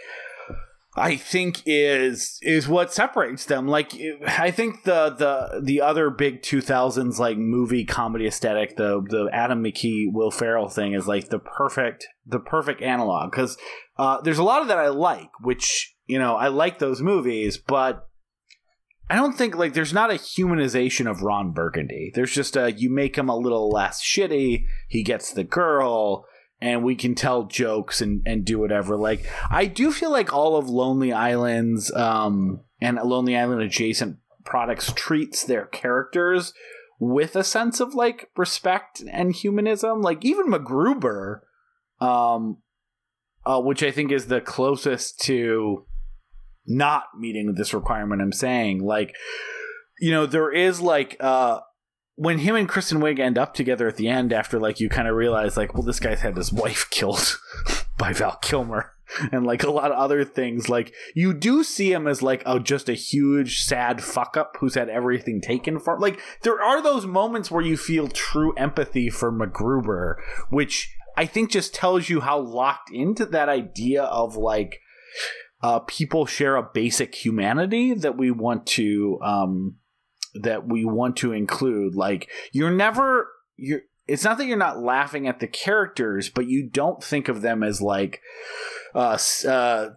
I 0.97 1.17
think 1.17 1.63
is 1.67 2.39
is 2.43 2.67
what 2.67 2.93
separates 2.93 3.45
them. 3.45 3.69
Like 3.69 3.93
I 4.27 4.51
think 4.51 4.83
the 4.83 5.11
the 5.11 5.63
the 5.63 5.81
other 5.81 6.11
big 6.11 6.43
two 6.43 6.61
thousands 6.61 7.21
like 7.21 7.39
movie 7.39 7.85
comedy 7.85 8.27
aesthetic, 8.27 8.77
the 8.77 9.01
the 9.09 9.29
Adam 9.33 9.63
McKay 9.63 10.07
Will 10.13 10.33
Ferrell 10.33 10.69
thing 10.69 10.95
is 10.95 11.07
like 11.07 11.29
the 11.29 11.39
perfect 11.39 12.09
the 12.27 12.41
perfect 12.41 12.83
analog 12.83 13.31
because 13.31 13.57
uh, 13.99 14.21
there's 14.23 14.39
a 14.39 14.45
lot 14.45 14.63
of 14.63 14.69
that 14.69 14.79
I 14.79 14.89
like, 14.89 15.31
which 15.41 15.95
you 16.07 16.19
know 16.19 16.35
I 16.35 16.49
like 16.49 16.81
those 16.81 17.01
movies, 17.01 17.57
but 17.57 18.09
I 19.09 19.15
don't 19.15 19.33
think 19.33 19.57
like 19.57 19.75
there's 19.75 19.93
not 19.93 20.11
a 20.11 20.15
humanization 20.15 21.09
of 21.09 21.23
Ron 21.23 21.53
Burgundy. 21.53 22.11
There's 22.15 22.33
just 22.33 22.57
a 22.57 22.73
you 22.73 22.91
make 22.91 23.17
him 23.17 23.29
a 23.29 23.37
little 23.37 23.69
less 23.69 24.03
shitty. 24.03 24.65
He 24.89 25.03
gets 25.05 25.33
the 25.33 25.45
girl, 25.45 26.27
and 26.61 26.85
we 26.85 26.95
can 26.95 27.15
tell 27.15 27.45
jokes 27.45 28.01
and 28.01 28.23
and 28.27 28.45
do 28.45 28.59
whatever. 28.59 28.97
Like 28.97 29.29
I 29.51 29.67
do 29.67 29.91
feel 29.91 30.11
like 30.11 30.33
all 30.33 30.57
of 30.57 30.69
Lonely 30.69 31.13
Island's 31.13 31.93
um 31.93 32.61
and 32.81 32.99
Lonely 33.03 33.37
Island 33.37 33.63
adjacent 33.63 34.19
products 34.45 34.93
treats 34.95 35.45
their 35.45 35.67
characters 35.67 36.53
with 36.99 37.35
a 37.35 37.45
sense 37.45 37.81
of 37.81 37.95
like 37.95 38.29
respect 38.37 39.03
and 39.11 39.35
humanism. 39.35 40.03
Like 40.03 40.25
even 40.25 40.49
MacGruber, 40.49 41.41
um, 42.01 42.59
uh, 43.47 43.61
which 43.61 43.83
I 43.83 43.91
think 43.91 44.13
is 44.13 44.27
the 44.27 44.41
closest 44.41 45.21
to 45.23 45.87
not 46.67 47.05
meeting 47.19 47.55
this 47.55 47.73
requirement 47.73 48.21
I'm 48.21 48.33
saying. 48.33 48.85
Like, 48.85 49.15
you 49.99 50.11
know, 50.11 50.27
there 50.27 50.53
is 50.53 50.81
like 50.81 51.17
uh 51.21 51.61
when 52.21 52.41
him 52.41 52.55
and 52.55 52.69
Kristen 52.69 53.01
Wiig 53.01 53.19
end 53.19 53.39
up 53.39 53.55
together 53.55 53.89
at 53.89 53.97
the 53.97 54.07
end 54.07 54.31
after 54.31 54.61
like 54.61 54.79
you 54.79 54.91
kind 54.91 55.09
of 55.09 55.17
realize 55.17 55.57
like, 55.57 55.73
well, 55.73 55.83
this 55.83 55.99
guy's 55.99 56.21
had 56.21 56.37
his 56.37 56.53
wife 56.53 56.87
killed 56.91 57.39
by 57.99 58.13
Val 58.13 58.37
Kilmer 58.43 58.93
and 59.33 59.47
like 59.47 59.63
a 59.63 59.71
lot 59.71 59.91
of 59.91 59.97
other 59.97 60.23
things. 60.23 60.69
Like 60.69 60.93
you 61.15 61.33
do 61.33 61.65
see 61.65 61.91
him 61.91 62.07
as 62.07 62.21
like 62.21 62.43
oh 62.45 62.59
just 62.59 62.91
a 62.91 62.95
huge 62.95 63.63
sad 63.63 64.03
fuck 64.03 64.37
up 64.37 64.59
who's 64.61 64.75
had 64.75 64.91
everything 64.91 65.41
taken 65.41 65.79
from 65.79 65.99
like 65.99 66.21
there 66.43 66.63
are 66.63 66.83
those 66.83 67.07
moments 67.07 67.51
where 67.51 67.65
you 67.65 67.79
feel 67.79 68.07
true 68.07 68.53
empathy 68.55 69.09
for 69.09 69.33
MacGruber, 69.33 70.17
which 70.51 70.95
I 71.17 71.25
think 71.25 71.51
just 71.51 71.75
tells 71.75 72.11
you 72.11 72.21
how 72.21 72.39
locked 72.39 72.91
into 72.91 73.25
that 73.25 73.49
idea 73.49 74.03
of 74.03 74.37
like 74.37 74.83
uh, 75.63 75.79
people 75.81 76.27
share 76.27 76.57
a 76.57 76.69
basic 76.75 77.15
humanity 77.15 77.95
that 77.95 78.19
we 78.19 78.31
want 78.31 78.67
to 78.67 79.19
um, 79.23 79.77
that 80.35 80.67
we 80.67 80.85
want 80.85 81.17
to 81.17 81.33
include. 81.33 81.95
Like 81.95 82.29
you're 82.53 82.71
never 82.71 83.29
you're. 83.57 83.83
It's 84.07 84.25
not 84.25 84.39
that 84.39 84.47
you're 84.47 84.57
not 84.57 84.83
laughing 84.83 85.29
at 85.29 85.39
the 85.39 85.47
characters, 85.47 86.29
but 86.29 86.49
you 86.49 86.69
don't 86.69 87.03
think 87.03 87.29
of 87.29 87.43
them 87.43 87.63
as 87.63 87.81
like, 87.81 88.21
uh, 88.93 89.17
uh 89.47 89.91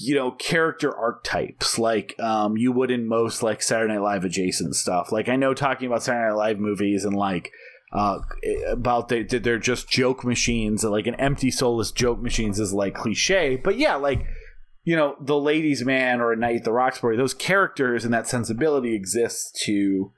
you 0.00 0.14
know, 0.14 0.30
character 0.30 0.96
archetypes 0.96 1.78
like 1.78 2.18
um, 2.18 2.56
you 2.56 2.72
would 2.72 2.90
in 2.90 3.06
most 3.06 3.42
like 3.42 3.60
Saturday 3.60 3.92
Night 3.92 4.02
Live 4.02 4.24
adjacent 4.24 4.76
stuff. 4.76 5.12
Like 5.12 5.28
I 5.28 5.36
know 5.36 5.52
talking 5.52 5.86
about 5.86 6.02
Saturday 6.02 6.28
Night 6.28 6.36
Live 6.36 6.58
movies 6.58 7.04
and 7.04 7.14
like 7.14 7.52
uh, 7.92 8.20
about 8.68 9.08
they 9.08 9.24
they're 9.24 9.58
just 9.58 9.90
joke 9.90 10.24
machines, 10.24 10.84
like 10.84 11.06
an 11.06 11.16
empty 11.16 11.50
soulless 11.50 11.90
joke 11.90 12.20
machines 12.20 12.60
is 12.60 12.72
like 12.72 12.94
cliche, 12.94 13.56
but 13.56 13.76
yeah, 13.76 13.96
like 13.96 14.24
you 14.90 14.96
know, 14.96 15.14
the 15.20 15.38
ladies' 15.38 15.84
man 15.84 16.20
or 16.20 16.32
a 16.32 16.36
night 16.36 16.56
at 16.56 16.64
the 16.64 16.72
Roxbury, 16.72 17.16
those 17.16 17.32
characters 17.32 18.04
and 18.04 18.12
that 18.12 18.26
sensibility 18.26 18.92
exists 18.92 19.52
to 19.66 20.10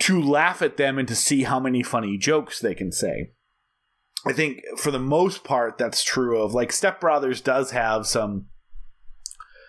to 0.00 0.20
laugh 0.20 0.60
at 0.60 0.76
them 0.76 0.98
and 0.98 1.08
to 1.08 1.16
see 1.16 1.44
how 1.44 1.58
many 1.58 1.82
funny 1.82 2.18
jokes 2.18 2.60
they 2.60 2.74
can 2.74 2.92
say. 2.92 3.32
I 4.26 4.34
think 4.34 4.60
for 4.76 4.90
the 4.90 4.98
most 4.98 5.44
part 5.44 5.78
that's 5.78 6.04
true 6.04 6.42
of 6.42 6.52
like 6.52 6.72
Step 6.72 7.00
Brothers 7.00 7.40
does 7.40 7.70
have 7.70 8.06
some 8.06 8.48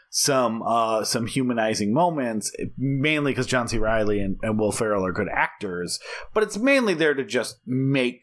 some 0.10 0.62
uh 0.62 1.06
some 1.06 1.26
humanizing 1.26 1.94
moments 1.94 2.52
mainly 2.78 3.32
because 3.32 3.48
John 3.48 3.70
C. 3.70 3.78
Reilly 3.78 4.20
and, 4.20 4.36
and 4.42 4.60
Will 4.60 4.74
Ferrell 4.74 5.06
are 5.06 5.14
good 5.14 5.30
actors 5.32 6.00
but 6.34 6.44
it's 6.44 6.58
mainly 6.58 6.94
there 6.94 7.14
to 7.14 7.24
just 7.24 7.62
make 7.66 8.20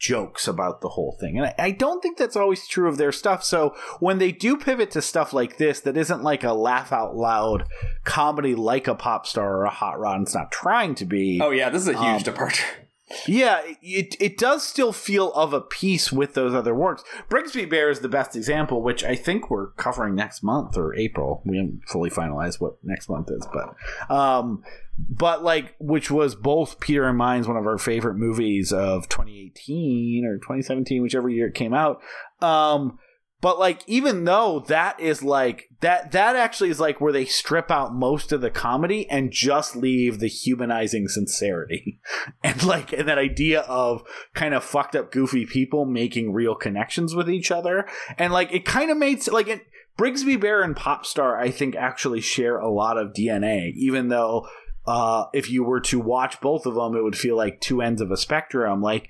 jokes 0.00 0.48
about 0.48 0.80
the 0.80 0.88
whole 0.88 1.16
thing. 1.20 1.38
And 1.38 1.46
I, 1.46 1.54
I, 1.58 1.70
don't 1.70 2.00
think 2.00 2.16
that's 2.16 2.34
always 2.34 2.66
true 2.66 2.88
of 2.88 2.96
their 2.96 3.12
stuff. 3.12 3.44
So 3.44 3.76
when 4.00 4.18
they 4.18 4.32
do 4.32 4.56
pivot 4.56 4.90
to 4.92 5.02
stuff 5.02 5.32
like 5.34 5.58
this 5.58 5.80
that 5.80 5.96
isn't 5.96 6.22
like 6.22 6.42
a 6.42 6.54
laugh 6.54 6.90
out 6.90 7.14
loud 7.14 7.64
comedy 8.04 8.54
like 8.54 8.88
a 8.88 8.94
pop 8.94 9.26
star 9.26 9.58
or 9.58 9.64
a 9.64 9.70
hot 9.70 10.00
rod, 10.00 10.22
it's 10.22 10.34
not 10.34 10.50
trying 10.50 10.94
to 10.96 11.04
be. 11.04 11.38
Oh 11.40 11.50
yeah, 11.50 11.68
this 11.68 11.82
is 11.82 11.88
a 11.88 11.92
huge 11.92 12.02
um, 12.02 12.22
departure. 12.22 12.64
Yeah, 13.26 13.62
it 13.82 14.16
it 14.20 14.38
does 14.38 14.66
still 14.66 14.92
feel 14.92 15.32
of 15.32 15.52
a 15.52 15.60
piece 15.60 16.12
with 16.12 16.34
those 16.34 16.54
other 16.54 16.74
works. 16.74 17.02
Brigsby 17.28 17.68
Bear 17.68 17.90
is 17.90 18.00
the 18.00 18.08
best 18.08 18.36
example, 18.36 18.82
which 18.82 19.02
I 19.02 19.16
think 19.16 19.50
we're 19.50 19.68
covering 19.72 20.14
next 20.14 20.42
month 20.42 20.76
or 20.76 20.94
April. 20.94 21.42
We 21.44 21.56
haven't 21.56 21.82
fully 21.88 22.10
finalized 22.10 22.60
what 22.60 22.76
next 22.84 23.08
month 23.08 23.30
is, 23.30 23.46
but 23.52 23.74
um, 24.14 24.62
but 24.96 25.42
like 25.42 25.74
which 25.80 26.10
was 26.10 26.34
both 26.34 26.78
Peter 26.78 27.08
and 27.08 27.18
mine's 27.18 27.48
one 27.48 27.56
of 27.56 27.66
our 27.66 27.78
favorite 27.78 28.14
movies 28.14 28.72
of 28.72 29.08
2018 29.08 30.24
or 30.24 30.36
2017, 30.36 31.02
whichever 31.02 31.28
year 31.28 31.48
it 31.48 31.54
came 31.54 31.74
out. 31.74 32.00
Um, 32.40 32.98
but 33.40 33.58
like 33.58 33.82
even 33.86 34.24
though 34.24 34.60
that 34.66 34.98
is 35.00 35.22
like 35.22 35.68
that 35.80 36.12
that 36.12 36.36
actually 36.36 36.68
is 36.68 36.80
like 36.80 37.00
where 37.00 37.12
they 37.12 37.24
strip 37.24 37.70
out 37.70 37.94
most 37.94 38.32
of 38.32 38.40
the 38.40 38.50
comedy 38.50 39.08
and 39.08 39.30
just 39.30 39.74
leave 39.74 40.18
the 40.18 40.28
humanizing 40.28 41.08
sincerity 41.08 41.98
and 42.44 42.62
like 42.64 42.92
and 42.92 43.08
that 43.08 43.18
idea 43.18 43.60
of 43.62 44.02
kind 44.34 44.54
of 44.54 44.62
fucked 44.62 44.94
up 44.94 45.10
goofy 45.10 45.46
people 45.46 45.86
making 45.86 46.32
real 46.32 46.54
connections 46.54 47.14
with 47.14 47.30
each 47.30 47.50
other. 47.50 47.86
And 48.18 48.32
like 48.32 48.52
it 48.52 48.64
kind 48.64 48.90
of 48.90 48.98
made 48.98 49.26
like 49.28 49.48
it 49.48 49.66
Brigsby 49.98 50.40
Bear 50.40 50.62
and 50.62 50.76
Popstar 50.76 51.38
I 51.38 51.50
think 51.50 51.76
actually 51.76 52.20
share 52.20 52.58
a 52.58 52.70
lot 52.70 52.98
of 52.98 53.12
DNA 53.12 53.72
even 53.74 54.08
though 54.08 54.46
uh, 54.86 55.26
if 55.32 55.50
you 55.50 55.62
were 55.62 55.80
to 55.80 56.00
watch 56.00 56.40
both 56.40 56.66
of 56.66 56.74
them 56.74 56.96
it 56.96 57.02
would 57.02 57.16
feel 57.16 57.36
like 57.36 57.60
two 57.60 57.80
ends 57.80 58.00
of 58.00 58.10
a 58.10 58.16
spectrum. 58.16 58.82
Like 58.82 59.08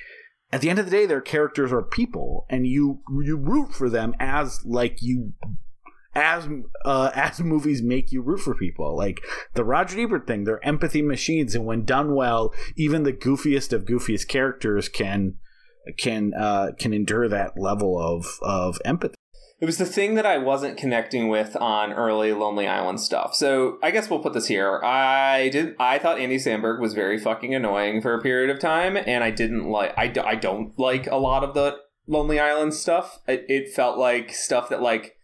at 0.53 0.61
the 0.61 0.71
end 0.71 0.79
of 0.79 0.85
the 0.85 0.91
day 0.91 1.07
their 1.07 1.21
characters 1.21 1.73
are 1.73 1.83
people 1.83 2.47
and 2.49 2.67
you 2.67 3.01
you 3.23 3.37
root 3.37 3.73
for 3.73 3.89
them 3.89 4.15
as 4.19 4.65
like 4.65 4.99
you 5.01 5.33
as 6.15 6.49
uh, 6.85 7.11
as 7.15 7.41
movies 7.41 7.83
make 7.83 8.11
you 8.11 8.21
root 8.21 8.41
for 8.41 8.55
people. 8.55 8.97
Like 8.97 9.21
the 9.55 9.65
Roger 9.65 10.01
Ebert 10.01 10.27
thing 10.27 10.45
they're 10.45 10.65
empathy 10.65 11.03
machines 11.03 11.55
and 11.55 11.65
when 11.65 11.85
done 11.85 12.15
well 12.15 12.53
even 12.77 13.05
the 13.05 13.13
goofiest 13.13 13.73
of 13.73 13.85
goofiest 13.85 14.29
characters 14.29 14.89
can 14.89 15.35
can 15.97 16.33
uh, 16.35 16.73
can 16.79 16.93
endure 16.93 17.29
that 17.29 17.59
level 17.59 17.99
of 17.99 18.27
of 18.43 18.81
empathy 18.85 19.15
it 19.61 19.67
was 19.67 19.77
the 19.77 19.85
thing 19.85 20.15
that 20.15 20.25
I 20.25 20.39
wasn't 20.39 20.79
connecting 20.79 21.29
with 21.29 21.55
on 21.57 21.93
early 21.93 22.33
Lonely 22.33 22.67
Island 22.67 22.99
stuff. 22.99 23.35
So 23.35 23.79
I 23.83 23.91
guess 23.91 24.09
we'll 24.09 24.21
put 24.21 24.33
this 24.33 24.47
here. 24.47 24.81
I 24.83 25.51
did. 25.51 25.77
I 25.79 25.99
thought 25.99 26.19
Andy 26.19 26.39
Samberg 26.39 26.81
was 26.81 26.95
very 26.95 27.19
fucking 27.19 27.55
annoying 27.55 28.01
for 28.01 28.15
a 28.15 28.23
period 28.23 28.49
of 28.49 28.59
time, 28.59 28.97
and 28.97 29.23
I 29.23 29.31
didn't 29.31 29.69
like. 29.69 29.93
I, 29.99 30.13
I 30.25 30.35
don't 30.35 30.77
like 30.79 31.07
a 31.07 31.17
lot 31.17 31.45
of 31.45 31.53
the 31.53 31.77
Lonely 32.07 32.41
Island 32.41 32.73
stuff. 32.73 33.21
It, 33.29 33.45
it 33.49 33.75
felt 33.75 33.99
like 33.99 34.33
stuff 34.33 34.71
that 34.71 34.81
like 34.81 35.19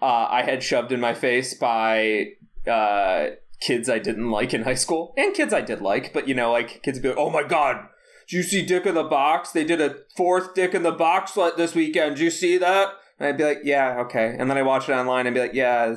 uh, 0.00 0.28
I 0.30 0.42
had 0.42 0.62
shoved 0.62 0.92
in 0.92 1.00
my 1.00 1.14
face 1.14 1.54
by 1.54 2.26
uh, 2.70 3.30
kids 3.60 3.90
I 3.90 3.98
didn't 3.98 4.30
like 4.30 4.54
in 4.54 4.62
high 4.62 4.74
school, 4.74 5.14
and 5.16 5.34
kids 5.34 5.52
I 5.52 5.62
did 5.62 5.80
like. 5.80 6.12
But 6.12 6.28
you 6.28 6.34
know, 6.34 6.52
like 6.52 6.84
kids 6.84 7.00
be 7.00 7.08
like, 7.08 7.18
"Oh 7.18 7.30
my 7.30 7.42
god." 7.42 7.88
Did 8.28 8.36
you 8.36 8.42
see 8.42 8.62
Dick 8.62 8.84
in 8.84 8.94
the 8.94 9.04
Box? 9.04 9.52
They 9.52 9.64
did 9.64 9.80
a 9.80 9.96
fourth 10.14 10.54
Dick 10.54 10.74
in 10.74 10.82
the 10.82 10.92
Box 10.92 11.32
this 11.56 11.74
weekend. 11.74 12.16
Did 12.16 12.24
you 12.24 12.30
see 12.30 12.58
that? 12.58 12.92
And 13.18 13.28
I'd 13.28 13.36
be 13.36 13.44
like, 13.44 13.60
yeah, 13.64 14.00
okay. 14.00 14.36
And 14.38 14.50
then 14.50 14.56
I 14.56 14.62
watch 14.62 14.88
it 14.88 14.92
online 14.92 15.26
and 15.26 15.34
be 15.34 15.40
like, 15.40 15.54
yeah, 15.54 15.94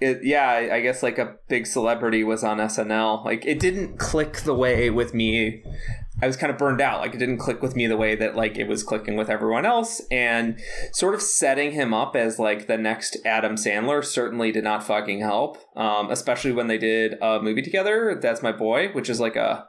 it, 0.00 0.24
yeah, 0.24 0.68
I 0.72 0.80
guess 0.80 1.02
like 1.02 1.18
a 1.18 1.36
big 1.48 1.66
celebrity 1.66 2.24
was 2.24 2.42
on 2.42 2.58
SNL. 2.58 3.24
Like 3.24 3.46
it 3.46 3.60
didn't 3.60 3.98
click 3.98 4.38
the 4.38 4.54
way 4.54 4.90
with 4.90 5.14
me. 5.14 5.62
I 6.20 6.26
was 6.26 6.36
kind 6.36 6.50
of 6.50 6.58
burned 6.58 6.80
out. 6.80 7.00
Like 7.00 7.14
it 7.14 7.18
didn't 7.18 7.38
click 7.38 7.62
with 7.62 7.76
me 7.76 7.86
the 7.86 7.96
way 7.96 8.14
that 8.16 8.36
like 8.36 8.56
it 8.56 8.66
was 8.66 8.82
clicking 8.82 9.16
with 9.16 9.30
everyone 9.30 9.64
else. 9.64 10.02
And 10.10 10.60
sort 10.92 11.14
of 11.14 11.22
setting 11.22 11.72
him 11.72 11.94
up 11.94 12.16
as 12.16 12.38
like 12.38 12.66
the 12.66 12.78
next 12.78 13.16
Adam 13.24 13.54
Sandler 13.54 14.04
certainly 14.04 14.50
did 14.50 14.64
not 14.64 14.84
fucking 14.84 15.20
help. 15.20 15.58
Um, 15.76 16.10
especially 16.10 16.52
when 16.52 16.66
they 16.66 16.78
did 16.78 17.14
a 17.22 17.40
movie 17.40 17.62
together. 17.62 18.18
That's 18.20 18.42
my 18.42 18.52
boy, 18.52 18.88
which 18.92 19.08
is 19.08 19.20
like 19.20 19.36
a 19.36 19.68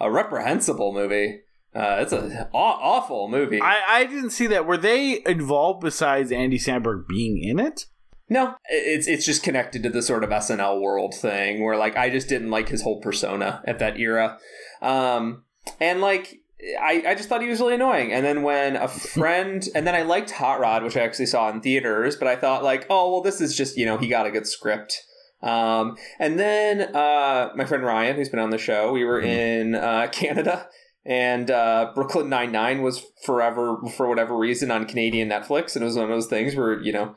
a 0.00 0.10
reprehensible 0.10 0.92
movie. 0.92 1.43
Uh, 1.74 1.98
it's 2.00 2.12
an 2.12 2.46
aw- 2.52 2.78
awful 2.80 3.28
movie. 3.28 3.60
I, 3.60 3.82
I 3.88 4.04
didn't 4.04 4.30
see 4.30 4.46
that. 4.48 4.66
Were 4.66 4.76
they 4.76 5.22
involved 5.26 5.80
besides 5.80 6.30
Andy 6.30 6.58
Samberg 6.58 7.08
being 7.08 7.42
in 7.42 7.58
it? 7.58 7.86
No, 8.28 8.54
it's 8.70 9.06
it's 9.06 9.26
just 9.26 9.42
connected 9.42 9.82
to 9.82 9.90
the 9.90 10.00
sort 10.00 10.24
of 10.24 10.30
SNL 10.30 10.80
world 10.80 11.14
thing 11.14 11.62
where 11.62 11.76
like 11.76 11.96
I 11.96 12.08
just 12.08 12.28
didn't 12.28 12.50
like 12.50 12.68
his 12.68 12.82
whole 12.82 13.00
persona 13.00 13.62
at 13.66 13.80
that 13.80 13.98
era, 13.98 14.38
um, 14.80 15.44
and 15.78 16.00
like 16.00 16.40
I, 16.80 17.02
I 17.08 17.14
just 17.14 17.28
thought 17.28 17.42
he 17.42 17.48
was 17.48 17.60
really 17.60 17.74
annoying. 17.74 18.12
And 18.12 18.24
then 18.24 18.42
when 18.42 18.76
a 18.76 18.88
friend, 18.88 19.66
and 19.74 19.86
then 19.86 19.94
I 19.94 20.02
liked 20.02 20.30
Hot 20.30 20.58
Rod, 20.58 20.82
which 20.82 20.96
I 20.96 21.00
actually 21.00 21.26
saw 21.26 21.50
in 21.50 21.60
theaters, 21.60 22.16
but 22.16 22.26
I 22.26 22.36
thought 22.36 22.64
like, 22.64 22.86
oh 22.88 23.12
well, 23.12 23.20
this 23.20 23.40
is 23.40 23.56
just 23.56 23.76
you 23.76 23.84
know 23.84 23.98
he 23.98 24.08
got 24.08 24.26
a 24.26 24.30
good 24.30 24.46
script. 24.46 25.02
Um, 25.42 25.98
and 26.18 26.38
then 26.38 26.94
uh, 26.96 27.50
my 27.54 27.66
friend 27.66 27.84
Ryan, 27.84 28.16
who's 28.16 28.30
been 28.30 28.40
on 28.40 28.48
the 28.48 28.56
show, 28.56 28.92
we 28.92 29.04
were 29.04 29.20
mm-hmm. 29.20 29.28
in 29.28 29.74
uh, 29.74 30.08
Canada 30.10 30.68
and 31.06 31.50
uh, 31.50 31.92
Brooklyn 31.94 32.28
Nine 32.28 32.52
Nine 32.52 32.82
was 32.82 33.04
forever 33.24 33.78
for 33.96 34.08
whatever 34.08 34.36
reason 34.36 34.70
on 34.70 34.86
Canadian 34.86 35.28
Netflix, 35.28 35.74
and 35.74 35.82
it 35.82 35.86
was 35.86 35.96
one 35.96 36.04
of 36.04 36.10
those 36.10 36.26
things 36.26 36.54
where 36.54 36.80
you 36.80 36.92
know 36.92 37.14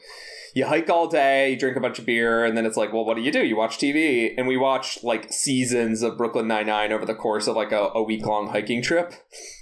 you 0.57 0.65
hike 0.65 0.89
all 0.89 1.07
day, 1.07 1.51
you 1.51 1.55
drink 1.55 1.77
a 1.77 1.79
bunch 1.79 1.99
of 1.99 2.05
beer, 2.05 2.43
and 2.43 2.57
then 2.57 2.65
it's 2.65 2.77
like, 2.77 2.91
well, 2.91 3.05
what 3.05 3.15
do 3.15 3.21
you 3.21 3.31
do? 3.31 3.45
You 3.45 3.55
watch 3.55 3.77
TV, 3.77 4.33
and 4.35 4.47
we 4.47 4.57
watched 4.57 5.03
like 5.03 5.31
seasons 5.31 6.01
of 6.01 6.17
Brooklyn 6.17 6.47
Nine 6.47 6.65
Nine 6.65 6.91
over 6.91 7.05
the 7.05 7.13
course 7.13 7.47
of 7.47 7.55
like 7.55 7.71
a, 7.71 7.91
a 7.93 8.01
week 8.01 8.25
long 8.25 8.49
hiking 8.49 8.81
trip. 8.81 9.13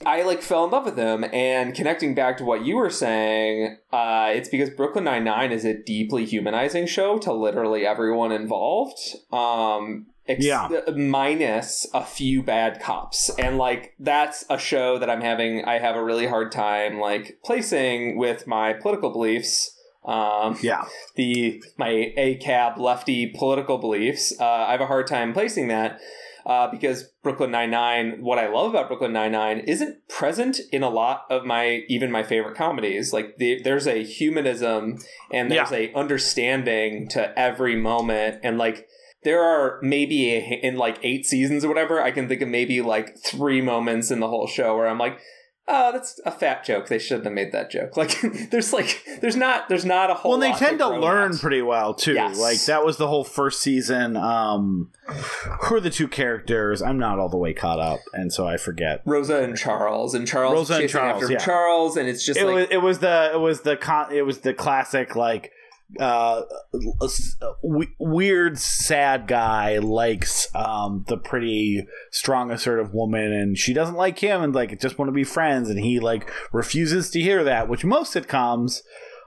I 0.06 0.22
like 0.24 0.42
fell 0.42 0.66
in 0.66 0.72
love 0.72 0.86
with 0.86 0.96
them, 0.96 1.26
and 1.34 1.76
connecting 1.76 2.16
back 2.16 2.38
to 2.38 2.46
what 2.46 2.66
you 2.66 2.78
were 2.78 2.90
saying, 2.90 3.78
uh, 3.92 4.32
it's 4.34 4.50
because 4.50 4.70
Brooklyn 4.70 5.04
Nine 5.04 5.26
Nine 5.26 5.52
is 5.52 5.66
a 5.66 5.78
deeply 5.78 6.26
humanizing 6.26 6.88
show 6.88 7.18
to 7.20 7.34
literally 7.34 7.86
everyone 7.86 8.32
involved. 8.32 9.00
Um, 9.34 10.08
Ex- 10.28 10.44
yeah. 10.44 10.68
minus 10.96 11.86
a 11.94 12.04
few 12.04 12.42
bad 12.42 12.82
cops 12.82 13.30
and 13.38 13.60
like 13.60 13.94
that's 14.00 14.44
a 14.50 14.58
show 14.58 14.98
that 14.98 15.08
i'm 15.08 15.22
having 15.22 15.64
i 15.66 15.78
have 15.78 15.96
a 15.96 16.04
really 16.04 16.26
hard 16.26 16.52
time 16.52 17.00
like 17.00 17.38
placing 17.46 18.18
with 18.18 18.48
my 18.48 18.74
political 18.74 19.12
beliefs 19.12 19.78
um, 20.04 20.58
yeah 20.62 20.86
the 21.16 21.64
my 21.78 22.12
ACAB 22.18 22.78
lefty 22.78 23.28
political 23.28 23.78
beliefs 23.78 24.34
uh, 24.40 24.46
i 24.46 24.72
have 24.72 24.82
a 24.82 24.88
hard 24.88 25.06
time 25.06 25.32
placing 25.32 25.68
that 25.68 26.00
uh, 26.46 26.70
because 26.70 27.12
Brooklyn 27.24 27.50
Nine 27.50 27.72
Nine, 27.72 28.22
what 28.22 28.38
I 28.38 28.48
love 28.48 28.70
about 28.70 28.88
Brooklyn 28.88 29.14
Nine 29.14 29.32
Nine, 29.32 29.60
isn't 29.62 30.08
present 30.08 30.60
in 30.72 30.84
a 30.84 30.90
lot 30.90 31.26
of 31.30 31.44
my 31.44 31.84
even 31.88 32.12
my 32.12 32.22
favorite 32.22 32.56
comedies. 32.56 33.12
Like 33.12 33.38
the, 33.38 33.62
there's 33.64 33.88
a 33.88 34.04
humanism 34.04 35.00
and 35.32 35.52
there's 35.52 35.72
yeah. 35.72 35.78
a 35.78 35.94
understanding 35.96 37.10
to 37.10 37.38
every 37.38 37.76
moment, 37.76 38.42
and 38.44 38.60
like 38.60 38.88
there 39.26 39.42
are 39.42 39.80
maybe 39.82 40.32
a, 40.36 40.60
in 40.64 40.78
like 40.78 41.00
eight 41.04 41.26
seasons 41.26 41.66
or 41.66 41.68
whatever, 41.68 42.00
I 42.02 42.12
can 42.12 42.30
think 42.30 42.42
of 42.42 42.48
maybe 42.48 42.82
like 42.82 43.18
three 43.18 43.60
moments 43.60 44.12
in 44.12 44.22
the 44.22 44.28
whole 44.28 44.48
show 44.48 44.78
where 44.78 44.88
I'm 44.88 45.00
like, 45.00 45.20
oh, 45.68 45.92
that's 45.92 46.22
a 46.28 46.32
fat 46.32 46.64
joke. 46.64 46.90
They 46.90 47.00
shouldn't 47.00 47.26
have 47.26 47.34
made 47.34 47.52
that 47.52 47.72
joke. 47.72 47.98
Like, 48.06 48.22
there's 48.52 48.72
like, 48.72 49.04
there's 49.22 49.36
not, 49.36 49.68
there's 49.68 49.84
not 49.84 50.12
a 50.12 50.14
whole. 50.14 50.38
Well, 50.38 50.40
they 50.40 50.54
tend 50.54 50.78
to 50.78 50.88
learn 50.90 51.34
at. 51.34 51.40
pretty 51.40 51.64
well 51.64 51.96
too. 51.96 52.14
Yes. 52.14 52.38
Like 52.38 52.64
that 52.66 52.86
was 52.86 52.98
the 52.98 53.08
whole 53.08 53.24
first 53.24 53.62
season. 53.62 54.16
Um, 54.16 54.92
who 55.64 55.76
are 55.76 55.80
the 55.80 55.90
two 55.90 56.08
characters? 56.08 56.84
I'm 56.84 57.00
not 57.00 57.18
all 57.18 57.30
the 57.30 57.38
way 57.38 57.54
caught 57.54 57.80
up, 57.80 58.02
and 58.14 58.32
so 58.32 58.48
I 58.48 58.58
forget. 58.58 59.02
Rosa 59.06 59.44
and 59.44 59.58
Charles, 59.58 60.14
and 60.14 60.28
Charles 60.28 60.54
Rosa 60.54 60.82
and 60.82 60.90
Charles, 60.90 61.32
yeah. 61.32 61.40
Charles, 61.40 61.98
and 61.98 62.08
it's 62.08 62.24
just 62.24 62.40
it 62.40 62.46
like 62.46 62.56
was, 62.56 62.68
it 62.70 62.78
was 62.78 63.00
the 63.00 63.32
it 63.34 63.40
was 63.40 63.62
the 63.62 63.76
con 63.76 64.12
it 64.14 64.24
was 64.24 64.40
the 64.40 64.54
classic 64.54 65.16
like 65.16 65.52
uh, 66.00 66.42
weird 68.00 68.58
sad 68.58 69.28
guy 69.28 69.78
likes 69.78 70.54
um 70.56 71.06
the 71.08 71.18
pretty 71.18 71.88
strong 72.12 72.50
assertive 72.52 72.94
woman 72.94 73.32
and 73.32 73.58
she 73.58 73.72
doesn't 73.72 73.96
like 73.96 74.20
him 74.20 74.42
and 74.42 74.56
like 74.56 74.80
just 74.82 74.98
want 74.98 75.08
to 75.08 75.14
be 75.14 75.24
friends 75.24 75.70
and 75.70 75.80
he 75.80 76.00
like 76.00 76.30
refuses 76.52 77.12
to 77.12 77.22
hear 77.22 77.44
that 77.44 77.70
which 77.70 77.86
most 77.86 78.14
sitcoms 78.14 78.82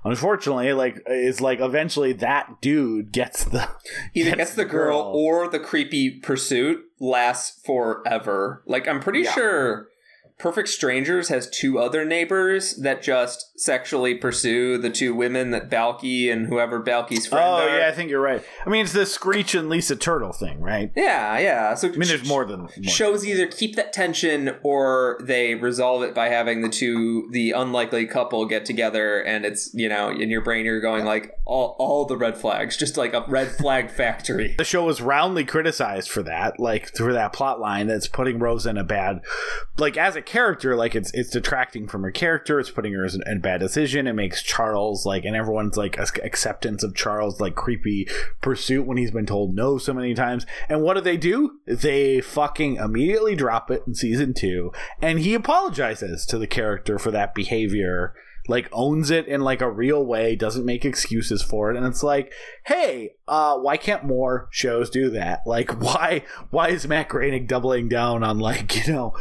unfortunately 0.05 0.73
like 0.73 1.01
is 1.07 1.40
like 1.40 1.61
eventually 1.61 2.12
that 2.12 2.61
dude 2.61 3.12
gets 3.12 3.44
the 3.44 3.68
either 4.14 4.31
gets, 4.31 4.38
gets 4.38 4.55
the 4.55 4.64
girl, 4.64 5.05
girl, 5.05 5.12
or 5.14 5.49
the 5.49 5.61
creepy 5.61 6.11
pursuit 6.11 6.81
lasts 6.99 7.61
forever 7.64 8.64
like 8.66 8.88
i'm 8.88 9.01
pretty 9.01 9.21
yeah. 9.21 9.33
sure 9.33 9.88
Perfect 10.38 10.68
Strangers 10.68 11.29
has 11.31 11.51
two 11.51 11.81
other 11.81 12.05
neighbors 12.05 12.77
that 12.77 13.03
just 13.03 13.59
sexually 13.59 14.14
pursue 14.14 14.79
the 14.79 14.88
two 14.88 15.12
women 15.12 15.51
that 15.51 15.68
Balki 15.68 16.33
and 16.33 16.46
whoever 16.46 16.81
Balki's 16.81 17.27
friend 17.27 17.44
oh, 17.44 17.55
are. 17.55 17.79
yeah, 17.81 17.88
I 17.88 17.92
think 17.92 18.09
you're 18.09 18.20
right. 18.20 18.44
I 18.64 18.70
mean, 18.70 18.85
it's 18.85 18.92
the 18.92 19.05
Screech 19.05 19.57
and 19.57 19.68
Lisa 19.68 19.96
Turtle 19.96 20.33
thing, 20.33 20.61
right? 20.61 20.92
Yeah, 20.94 21.40
yeah. 21.40 21.74
So 21.74 21.88
I 21.88 21.90
mean, 21.90 22.09
there's 22.09 22.29
more 22.29 22.44
than 22.44 22.61
more. 22.61 22.70
shows 22.85 23.27
either 23.27 23.48
keep 23.48 23.74
that 23.74 23.92
tension 23.92 24.55
or 24.62 25.18
they 25.20 25.57
resolve 25.57 26.05
it 26.05 26.14
by 26.14 26.29
having 26.29 26.62
the 26.62 26.68
two, 26.68 27.29
the 27.33 27.51
unlikely 27.51 28.07
couple, 28.07 28.46
get 28.46 28.64
together, 28.64 29.20
and 29.20 29.44
it's 29.44 29.74
you 29.74 29.88
know 29.88 30.09
in 30.09 30.31
your 30.31 30.42
brain 30.42 30.64
you're 30.64 30.81
going 30.81 31.05
like 31.05 31.33
all 31.46 31.74
all 31.81 32.05
the 32.05 32.16
red 32.16 32.38
flags, 32.38 32.77
just 32.77 32.96
like 32.96 33.12
a 33.12 33.24
red 33.27 33.51
flag 33.51 33.90
factory. 33.96 34.55
The 34.57 34.64
show 34.64 34.85
was 34.85 35.01
roundly 35.01 35.44
criticized 35.44 36.11
for 36.11 36.22
that, 36.22 36.61
like 36.61 36.96
for 36.96 37.12
that 37.12 37.33
plot 37.33 37.59
line 37.59 37.88
that's 37.88 38.07
putting 38.07 38.38
Rose 38.38 38.66
in 38.66 38.79
a 38.79 38.85
bad, 38.85 39.20
like 39.79 39.96
as 39.96 40.14
a 40.14 40.22
character, 40.28 40.76
like 40.76 40.94
it's 40.94 41.10
it's 41.14 41.30
detracting 41.30 41.88
from 41.88 42.02
her 42.02 42.10
character. 42.10 42.60
It's 42.60 42.70
putting 42.70 42.92
her 42.92 43.04
in 43.04 43.22
a 43.26 43.40
bad 43.40 43.60
decision. 43.60 44.06
It 44.06 44.12
makes 44.12 44.42
Charles 44.42 45.06
like, 45.06 45.24
and 45.24 45.34
everyone's 45.34 45.76
like 45.76 45.98
acceptance 45.98 46.82
of 46.82 46.94
Charles 46.94 47.40
like 47.40 47.54
creepy 47.54 48.06
pursuit 48.40 48.86
when 48.86 48.98
he's 48.98 49.10
been 49.10 49.26
told 49.26 49.54
no 49.54 49.78
so 49.78 49.94
many 49.94 50.14
times. 50.14 50.46
And 50.68 50.82
what 50.82 50.94
do 50.94 51.00
they 51.00 51.16
do? 51.16 51.58
They 51.66 52.20
fucking 52.20 52.76
immediately 52.76 53.34
drop 53.34 53.70
it 53.70 53.82
in 53.86 53.94
season 53.94 54.34
two, 54.34 54.70
and 55.00 55.18
he 55.18 55.34
apologizes 55.34 56.26
to 56.26 56.38
the 56.38 56.46
character 56.46 56.98
for 56.98 57.10
that 57.10 57.34
behavior 57.34 58.14
like 58.48 58.68
owns 58.72 59.10
it 59.10 59.28
in 59.28 59.42
like 59.42 59.60
a 59.60 59.70
real 59.70 60.04
way, 60.04 60.34
doesn't 60.34 60.64
make 60.64 60.84
excuses 60.84 61.42
for 61.42 61.70
it, 61.70 61.76
and 61.76 61.86
it's 61.86 62.02
like, 62.02 62.32
hey, 62.64 63.12
uh, 63.28 63.58
why 63.58 63.76
can't 63.76 64.04
more 64.04 64.48
shows 64.50 64.88
do 64.88 65.10
that? 65.10 65.42
Like, 65.46 65.70
why 65.82 66.24
why 66.50 66.70
is 66.70 66.88
Matt 66.88 67.08
Groening 67.08 67.46
doubling 67.46 67.88
down 67.88 68.24
on 68.24 68.38
like 68.38 68.86
you 68.86 68.92
know, 68.92 69.14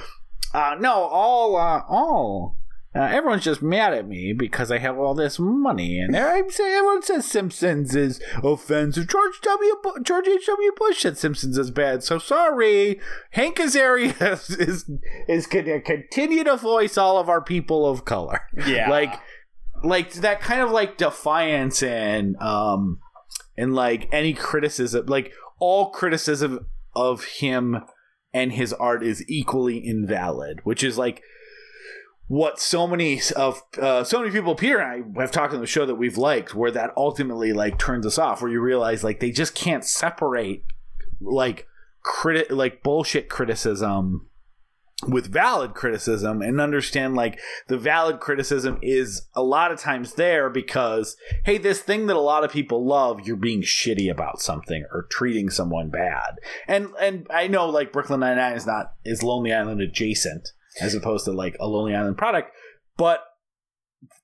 uh, 0.53 0.75
no, 0.79 0.93
all 0.93 1.55
uh, 1.55 1.81
all 1.87 2.57
uh, 2.97 3.01
everyone's 3.01 3.43
just 3.43 3.61
mad 3.61 3.93
at 3.93 4.07
me 4.07 4.33
because 4.33 4.71
I 4.71 4.79
have 4.79 4.97
all 4.97 5.13
this 5.13 5.37
money, 5.37 5.99
and 5.99 6.15
everyone 6.15 7.03
says 7.03 7.27
Simpsons 7.27 7.95
is 7.95 8.19
offensive. 8.43 9.07
George 9.07 9.39
W. 9.43 9.75
Bu- 9.83 10.01
George 10.01 10.27
H. 10.27 10.47
W. 10.47 10.71
Bush 10.75 11.01
said 11.01 11.17
Simpsons 11.17 11.57
is 11.59 11.69
bad. 11.69 12.03
So 12.03 12.17
sorry, 12.17 12.99
Hank 13.31 13.57
Azaria 13.57 14.33
is 14.33 14.49
is, 14.49 14.89
is 15.27 15.45
going 15.45 15.65
to 15.65 15.79
continue 15.81 16.43
to 16.45 16.57
voice 16.57 16.97
all 16.97 17.19
of 17.19 17.29
our 17.29 17.41
people 17.41 17.85
of 17.85 18.05
color. 18.05 18.41
Yeah, 18.65 18.89
like 18.89 19.13
like 19.83 20.13
that 20.13 20.41
kind 20.41 20.61
of 20.61 20.71
like 20.71 20.97
defiance 20.97 21.83
and 21.83 22.35
um 22.37 22.99
and 23.55 23.75
like 23.75 24.09
any 24.11 24.33
criticism, 24.33 25.05
like 25.05 25.33
all 25.59 25.91
criticism 25.91 26.65
of 26.95 27.23
him 27.25 27.83
and 28.37 28.53
his 28.53 28.71
art 28.73 29.03
is 29.03 29.27
equally 29.27 29.79
invalid, 29.79 30.59
which 30.63 30.83
is 30.83 30.95
like 30.95 31.23
what 32.27 32.59
so 32.59 32.85
many 32.85 33.19
of 33.35 33.63
uh, 33.81 34.03
so 34.03 34.19
many 34.19 34.29
people 34.29 34.53
peter 34.53 34.79
and 34.79 35.15
i 35.17 35.21
have 35.21 35.31
talked 35.31 35.53
on 35.53 35.61
the 35.61 35.65
show 35.65 35.85
that 35.85 35.95
we've 35.95 36.17
liked 36.17 36.53
where 36.53 36.71
that 36.71 36.91
ultimately 36.97 37.53
like 37.53 37.79
turns 37.79 38.05
us 38.05 38.17
off 38.17 38.41
where 38.41 38.51
you 38.51 38.59
realize 38.59 39.01
like 39.01 39.21
they 39.21 39.31
just 39.31 39.55
can't 39.55 39.85
separate 39.85 40.65
like 41.21 41.69
crit 42.03 42.51
like 42.51 42.83
bullshit 42.83 43.29
criticism 43.29 44.26
with 45.07 45.31
valid 45.31 45.75
criticism 45.75 46.41
and 46.41 46.59
understand 46.59 47.15
like 47.15 47.39
the 47.67 47.77
valid 47.77 48.19
criticism 48.19 48.79
is 48.81 49.27
a 49.35 49.43
lot 49.43 49.71
of 49.71 49.79
times 49.79 50.15
there 50.15 50.49
because 50.49 51.15
hey 51.45 51.59
this 51.59 51.81
thing 51.81 52.07
that 52.07 52.15
a 52.15 52.19
lot 52.19 52.43
of 52.43 52.51
people 52.51 52.83
love 52.83 53.27
you're 53.27 53.35
being 53.35 53.61
shitty 53.61 54.09
about 54.09 54.41
something 54.41 54.83
or 54.91 55.05
treating 55.11 55.51
someone 55.51 55.91
bad 55.91 56.39
and 56.67 56.89
and 56.99 57.27
i 57.29 57.47
know 57.47 57.69
like 57.69 57.93
brooklyn 57.93 58.21
99 58.21 58.53
is 58.53 58.65
not 58.65 58.93
is 59.05 59.21
lonely 59.21 59.53
island 59.53 59.81
adjacent 59.81 60.49
as 60.79 60.93
opposed 60.93 61.25
to 61.25 61.31
like 61.31 61.55
a 61.59 61.67
Lonely 61.67 61.95
Island 61.95 62.17
product. 62.17 62.51
But 62.97 63.23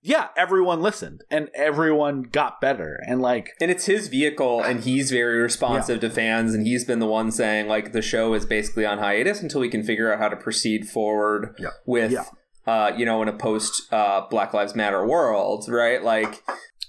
yeah, 0.01 0.29
everyone 0.37 0.81
listened 0.81 1.23
and 1.29 1.49
everyone 1.55 2.23
got 2.23 2.61
better. 2.61 2.99
And 3.07 3.21
like, 3.21 3.51
and 3.61 3.71
it's 3.71 3.85
his 3.85 4.07
vehicle, 4.07 4.61
and 4.61 4.83
he's 4.83 5.11
very 5.11 5.39
responsive 5.39 6.01
yeah. 6.01 6.09
to 6.09 6.15
fans. 6.15 6.53
And 6.53 6.65
he's 6.65 6.85
been 6.85 6.99
the 6.99 7.07
one 7.07 7.31
saying, 7.31 7.67
like, 7.67 7.91
the 7.91 8.01
show 8.01 8.33
is 8.33 8.45
basically 8.45 8.85
on 8.85 8.99
hiatus 8.99 9.41
until 9.41 9.61
we 9.61 9.69
can 9.69 9.83
figure 9.83 10.11
out 10.11 10.19
how 10.19 10.29
to 10.29 10.35
proceed 10.35 10.87
forward 10.87 11.55
yeah. 11.59 11.69
with, 11.85 12.11
yeah. 12.11 12.25
Uh, 12.65 12.93
you 12.95 13.05
know, 13.05 13.21
in 13.21 13.27
a 13.27 13.33
post 13.33 13.91
uh, 13.91 14.25
Black 14.29 14.53
Lives 14.53 14.73
Matter 14.73 15.05
world, 15.05 15.65
right? 15.67 16.01
Like, 16.01 16.43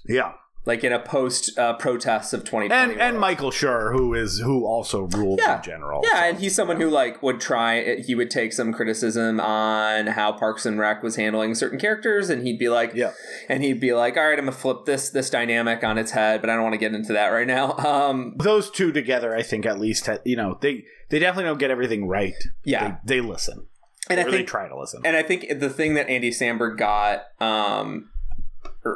yeah 0.07 0.33
like 0.65 0.83
in 0.83 0.91
a 0.91 0.99
post 0.99 1.57
uh, 1.57 1.73
protests 1.73 2.33
of 2.33 2.41
2020 2.41 2.73
and 2.73 3.01
and 3.01 3.19
michael 3.19 3.51
schur 3.51 3.91
who 3.91 4.13
is 4.13 4.39
who 4.39 4.65
also 4.65 5.03
ruled 5.03 5.39
yeah. 5.41 5.57
in 5.57 5.63
general 5.63 6.01
yeah 6.03 6.19
so. 6.19 6.25
and 6.25 6.39
he's 6.39 6.55
someone 6.55 6.79
who 6.79 6.89
like 6.89 7.21
would 7.21 7.39
try 7.39 7.95
he 7.97 8.15
would 8.15 8.31
take 8.31 8.51
some 8.53 8.73
criticism 8.73 9.39
on 9.39 10.07
how 10.07 10.31
parks 10.31 10.65
and 10.65 10.79
rec 10.79 11.03
was 11.03 11.15
handling 11.15 11.55
certain 11.55 11.79
characters 11.79 12.29
and 12.29 12.45
he'd 12.45 12.59
be 12.59 12.69
like 12.69 12.93
yeah 12.93 13.11
and 13.47 13.63
he'd 13.63 13.79
be 13.79 13.93
like 13.93 14.17
all 14.17 14.23
right 14.23 14.39
i'm 14.39 14.45
gonna 14.45 14.51
flip 14.51 14.85
this 14.85 15.09
this 15.09 15.29
dynamic 15.29 15.83
on 15.83 15.97
its 15.97 16.11
head 16.11 16.41
but 16.41 16.49
i 16.49 16.53
don't 16.53 16.63
want 16.63 16.73
to 16.73 16.79
get 16.79 16.93
into 16.93 17.13
that 17.13 17.27
right 17.29 17.47
now 17.47 17.75
um 17.77 18.35
those 18.37 18.69
two 18.71 18.91
together 18.91 19.35
i 19.35 19.41
think 19.41 19.65
at 19.65 19.79
least 19.79 20.09
you 20.23 20.35
know 20.35 20.57
they 20.61 20.83
they 21.09 21.19
definitely 21.19 21.49
don't 21.49 21.59
get 21.59 21.71
everything 21.71 22.07
right 22.07 22.35
yeah 22.63 22.97
they, 23.05 23.15
they 23.15 23.21
listen 23.21 23.67
and 24.09 24.19
or 24.19 24.21
I 24.21 24.23
think, 24.25 24.35
they 24.35 24.43
try 24.43 24.67
to 24.67 24.77
listen. 24.77 25.01
And 25.03 25.15
I 25.15 25.23
think 25.23 25.59
the 25.59 25.69
thing 25.69 25.95
that 25.95 26.09
Andy 26.09 26.29
Samberg 26.29 26.77
got 26.77 27.23
um, 27.39 28.11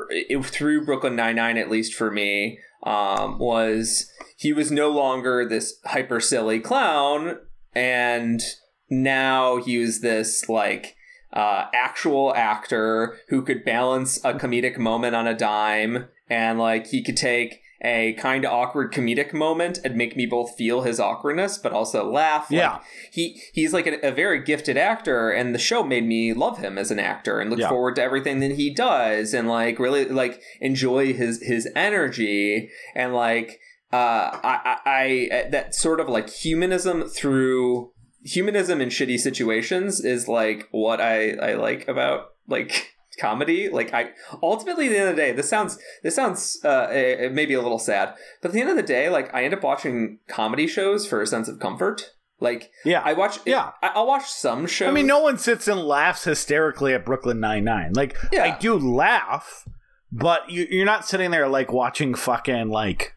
it, 0.09 0.45
through 0.45 0.85
Brooklyn 0.85 1.15
Nine 1.15 1.35
Nine, 1.35 1.57
at 1.57 1.69
least 1.69 1.93
for 1.93 2.11
me, 2.11 2.59
um, 2.83 3.39
was 3.39 4.11
he 4.37 4.53
was 4.53 4.71
no 4.71 4.89
longer 4.89 5.47
this 5.47 5.79
hyper 5.85 6.19
silly 6.19 6.59
clown, 6.59 7.37
and 7.73 8.41
now 8.89 9.57
he 9.57 9.77
was 9.77 10.01
this 10.01 10.47
like 10.49 10.95
uh, 11.33 11.65
actual 11.73 12.33
actor 12.35 13.17
who 13.29 13.41
could 13.41 13.65
balance 13.65 14.17
a 14.23 14.33
comedic 14.33 14.77
moment 14.77 15.15
on 15.15 15.27
a 15.27 15.37
dime, 15.37 16.07
and 16.29 16.59
like 16.59 16.87
he 16.87 17.03
could 17.03 17.17
take 17.17 17.61
a 17.81 18.13
kind 18.13 18.43
of 18.43 18.51
awkward 18.51 18.91
comedic 18.91 19.33
moment 19.33 19.79
and 19.83 19.95
make 19.95 20.15
me 20.15 20.25
both 20.25 20.55
feel 20.55 20.81
his 20.81 20.99
awkwardness 20.99 21.57
but 21.57 21.71
also 21.71 22.09
laugh. 22.09 22.47
Yeah, 22.49 22.73
like, 22.73 22.81
he 23.11 23.41
he's 23.53 23.73
like 23.73 23.87
a, 23.87 24.07
a, 24.07 24.11
very 24.11 24.43
gifted 24.43 24.77
actor, 24.77 25.29
and 25.29 25.55
the 25.55 25.59
show 25.59 25.83
made 25.83 26.05
me 26.05 26.33
love 26.33 26.57
him 26.57 26.77
as 26.77 26.91
an 26.91 26.99
actor 26.99 27.39
and 27.39 27.49
look 27.49 27.59
yeah. 27.59 27.69
forward 27.69 27.95
to 27.95 28.03
everything 28.03 28.39
that 28.39 28.51
he 28.51 28.73
does, 28.73 29.33
and 29.33 29.47
like 29.47 29.79
really 29.79 30.05
like 30.05 30.41
enjoy 30.59 31.13
his 31.13 31.41
his 31.41 31.69
energy 31.75 32.69
and 32.95 33.13
like 33.13 33.59
uh 33.93 34.37
I 34.43 34.79
I, 34.85 35.29
I 35.33 35.49
that 35.51 35.73
sort 35.73 35.99
of 35.99 36.09
like 36.09 36.29
humanism 36.29 37.03
through 37.03 37.91
humanism 38.23 38.81
in 38.81 38.89
shitty 38.89 39.19
situations 39.19 40.03
is 40.03 40.27
like 40.27 40.67
what 40.71 40.99
I 40.99 41.31
I 41.33 41.53
like 41.53 41.87
about 41.87 42.31
like 42.47 42.93
comedy. 43.19 43.69
Like 43.69 43.93
I 43.93 44.11
ultimately 44.41 44.87
at 44.87 44.91
the 44.91 44.99
end 44.99 45.09
of 45.09 45.15
the 45.15 45.21
day, 45.21 45.31
this 45.31 45.49
sounds 45.49 45.77
this 46.03 46.15
sounds 46.15 46.63
uh, 46.63 47.29
maybe 47.31 47.53
a 47.53 47.61
little 47.61 47.79
sad, 47.79 48.15
but 48.41 48.49
at 48.49 48.53
the 48.53 48.61
end 48.61 48.69
of 48.69 48.75
the 48.75 48.83
day, 48.83 49.09
like 49.09 49.33
I 49.33 49.43
end 49.43 49.53
up 49.53 49.63
watching 49.63 50.19
comedy 50.27 50.67
shows 50.67 51.05
for 51.05 51.21
a 51.21 51.27
sense 51.27 51.47
of 51.47 51.59
comfort. 51.59 52.13
Like 52.41 52.71
yeah, 52.85 53.01
I 53.03 53.13
watch 53.13 53.39
yeah, 53.45 53.71
I, 53.83 53.99
will 53.99 54.07
watch 54.07 54.25
some 54.25 54.65
shows. 54.65 54.87
I 54.87 54.91
mean, 54.91 55.07
no 55.07 55.19
one 55.19 55.37
sits 55.37 55.67
and 55.67 55.81
laughs 55.81 56.23
hysterically 56.23 56.93
at 56.93 57.05
Brooklyn 57.05 57.39
Nine 57.39 57.65
Nine. 57.65 57.93
Like 57.93 58.15
yeah. 58.31 58.43
I 58.43 58.57
do 58.57 58.77
laugh, 58.77 59.67
but 60.11 60.49
you, 60.49 60.65
you're 60.69 60.85
not 60.85 61.05
sitting 61.05 61.31
there 61.31 61.49
like 61.49 61.73
watching 61.73 62.15
fucking 62.15 62.69
like 62.69 63.15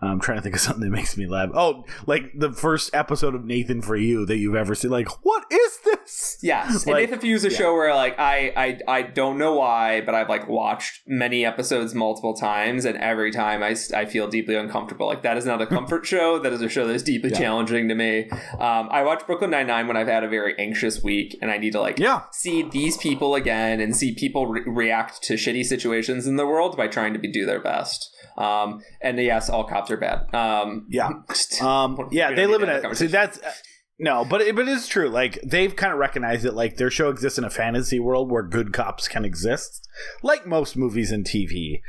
I'm 0.00 0.20
trying 0.20 0.38
to 0.38 0.42
think 0.42 0.54
of 0.54 0.60
something 0.62 0.82
that 0.82 0.90
makes 0.90 1.16
me 1.16 1.26
laugh. 1.26 1.50
Oh, 1.54 1.84
like 2.06 2.32
the 2.34 2.52
first 2.52 2.94
episode 2.94 3.34
of 3.34 3.44
Nathan 3.44 3.80
for 3.80 3.96
You 3.96 4.26
that 4.26 4.36
you've 4.36 4.54
ever 4.54 4.74
seen. 4.74 4.90
Like, 4.90 5.08
what 5.24 5.44
is 5.50 5.78
this? 5.84 6.38
Yes, 6.42 6.86
like, 6.86 6.94
and 6.94 7.02
Nathan 7.02 7.20
for 7.20 7.26
You 7.26 7.34
is 7.34 7.44
a 7.44 7.50
yeah. 7.50 7.56
show 7.56 7.72
where 7.72 7.94
like 7.94 8.18
I, 8.18 8.52
I 8.56 8.98
I 8.98 9.02
don't 9.02 9.38
know 9.38 9.54
why, 9.54 10.02
but 10.02 10.14
I've 10.14 10.28
like 10.28 10.48
watched 10.48 11.02
many 11.06 11.44
episodes 11.44 11.94
multiple 11.94 12.34
times, 12.34 12.84
and 12.84 12.96
every 12.98 13.30
time 13.30 13.62
I, 13.62 13.74
I 13.94 14.04
feel 14.04 14.28
deeply 14.28 14.54
uncomfortable. 14.54 15.06
Like 15.06 15.22
that 15.22 15.36
is 15.36 15.46
not 15.46 15.62
a 15.62 15.66
comfort 15.66 16.04
show. 16.06 16.38
That 16.38 16.52
is 16.52 16.60
a 16.60 16.68
show 16.68 16.86
that 16.86 16.94
is 16.94 17.02
deeply 17.02 17.30
yeah. 17.30 17.38
challenging 17.38 17.88
to 17.88 17.94
me. 17.94 18.28
Um, 18.58 18.88
I 18.90 19.02
watch 19.02 19.26
Brooklyn 19.26 19.50
Nine 19.50 19.66
Nine 19.66 19.86
when 19.86 19.96
I've 19.96 20.08
had 20.08 20.24
a 20.24 20.28
very 20.28 20.54
anxious 20.58 21.02
week, 21.02 21.38
and 21.40 21.50
I 21.50 21.56
need 21.56 21.72
to 21.72 21.80
like 21.80 21.98
yeah. 21.98 22.22
see 22.32 22.62
these 22.62 22.98
people 22.98 23.34
again 23.34 23.80
and 23.80 23.96
see 23.96 24.14
people 24.14 24.46
re- 24.46 24.62
react 24.66 25.22
to 25.22 25.34
shitty 25.34 25.64
situations 25.64 26.26
in 26.26 26.36
the 26.36 26.46
world 26.46 26.76
by 26.76 26.86
trying 26.86 27.14
to 27.14 27.18
be 27.18 27.30
do 27.30 27.46
their 27.46 27.60
best. 27.60 28.12
Um, 28.36 28.82
and 29.00 29.18
yes, 29.18 29.48
all 29.48 29.64
cops 29.64 29.90
are 29.90 29.95
bad. 29.96 30.34
Um, 30.34 30.86
yeah, 30.88 31.10
um, 31.60 32.08
yeah, 32.10 32.34
they 32.34 32.46
live 32.46 32.62
in 32.62 32.68
a. 32.68 32.94
See, 32.94 33.06
that's 33.06 33.38
uh, 33.38 33.52
no, 33.98 34.24
but 34.24 34.42
it, 34.42 34.54
but 34.54 34.68
it's 34.68 34.88
true. 34.88 35.08
Like 35.08 35.40
they've 35.42 35.74
kind 35.74 35.92
of 35.92 35.98
recognized 35.98 36.42
that 36.42 36.54
like 36.54 36.76
their 36.76 36.90
show 36.90 37.08
exists 37.08 37.38
in 37.38 37.44
a 37.44 37.50
fantasy 37.50 37.98
world 37.98 38.30
where 38.30 38.42
good 38.42 38.72
cops 38.72 39.08
can 39.08 39.24
exist, 39.24 39.88
like 40.22 40.46
most 40.46 40.76
movies 40.76 41.10
and 41.10 41.24
TV. 41.24 41.80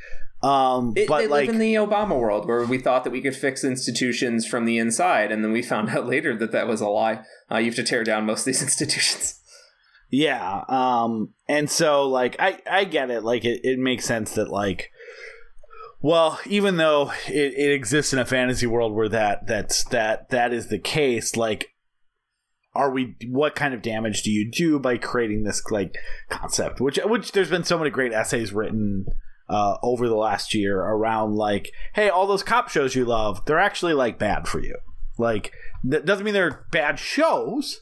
Um, 0.41 0.93
it, 0.95 1.07
but 1.07 1.19
they 1.19 1.27
like 1.27 1.47
live 1.47 1.55
in 1.55 1.59
the 1.59 1.75
Obama 1.75 2.17
world 2.17 2.47
where 2.47 2.63
we 2.63 2.77
thought 2.77 3.03
that 3.03 3.09
we 3.09 3.21
could 3.21 3.35
fix 3.35 3.63
institutions 3.63 4.45
from 4.45 4.65
the 4.65 4.77
inside, 4.77 5.31
and 5.31 5.43
then 5.43 5.51
we 5.51 5.61
found 5.61 5.89
out 5.91 6.07
later 6.07 6.35
that 6.37 6.51
that 6.51 6.67
was 6.67 6.79
a 6.79 6.87
lie. 6.87 7.23
Uh, 7.51 7.57
you 7.57 7.65
have 7.65 7.75
to 7.75 7.83
tear 7.83 8.03
down 8.03 8.25
most 8.25 8.41
of 8.41 8.45
these 8.45 8.61
institutions. 8.63 9.41
Yeah. 10.09 10.63
Um, 10.69 11.33
and 11.49 11.69
so 11.69 12.07
like 12.07 12.37
I 12.39 12.59
I 12.69 12.85
get 12.85 13.11
it. 13.11 13.23
Like 13.23 13.43
it, 13.43 13.61
it 13.63 13.79
makes 13.79 14.05
sense 14.05 14.35
that 14.35 14.49
like 14.49 14.91
well, 16.01 16.39
even 16.45 16.77
though 16.77 17.11
it, 17.27 17.53
it 17.53 17.71
exists 17.73 18.13
in 18.13 18.19
a 18.19 18.25
fantasy 18.25 18.67
world 18.67 18.93
where 18.93 19.09
that 19.09 19.47
that's 19.47 19.83
that 19.85 20.29
that 20.29 20.53
is 20.53 20.67
the 20.67 20.79
case, 20.79 21.35
like 21.35 21.73
are 22.77 22.91
we 22.91 23.15
what 23.27 23.55
kind 23.55 23.73
of 23.73 23.81
damage 23.81 24.21
do 24.21 24.29
you 24.31 24.49
do 24.49 24.79
by 24.79 24.97
creating 24.97 25.43
this 25.43 25.63
like 25.71 25.95
concept? 26.29 26.79
Which 26.79 26.99
which 27.03 27.31
there's 27.31 27.49
been 27.49 27.63
so 27.63 27.77
many 27.77 27.89
great 27.89 28.13
essays 28.13 28.53
written 28.53 29.05
uh, 29.49 29.77
over 29.81 30.07
the 30.07 30.15
last 30.15 30.53
year 30.53 30.79
around 30.79 31.35
like 31.35 31.71
hey 31.93 32.09
all 32.09 32.27
those 32.27 32.43
cop 32.43 32.69
shows 32.69 32.95
you 32.95 33.05
love 33.05 33.43
they're 33.45 33.57
actually 33.57 33.93
like 33.93 34.19
bad 34.19 34.47
for 34.47 34.61
you. 34.61 34.77
Like 35.17 35.51
that 35.83 36.05
doesn't 36.05 36.23
mean 36.23 36.35
they're 36.35 36.67
bad 36.71 36.99
shows. 36.99 37.81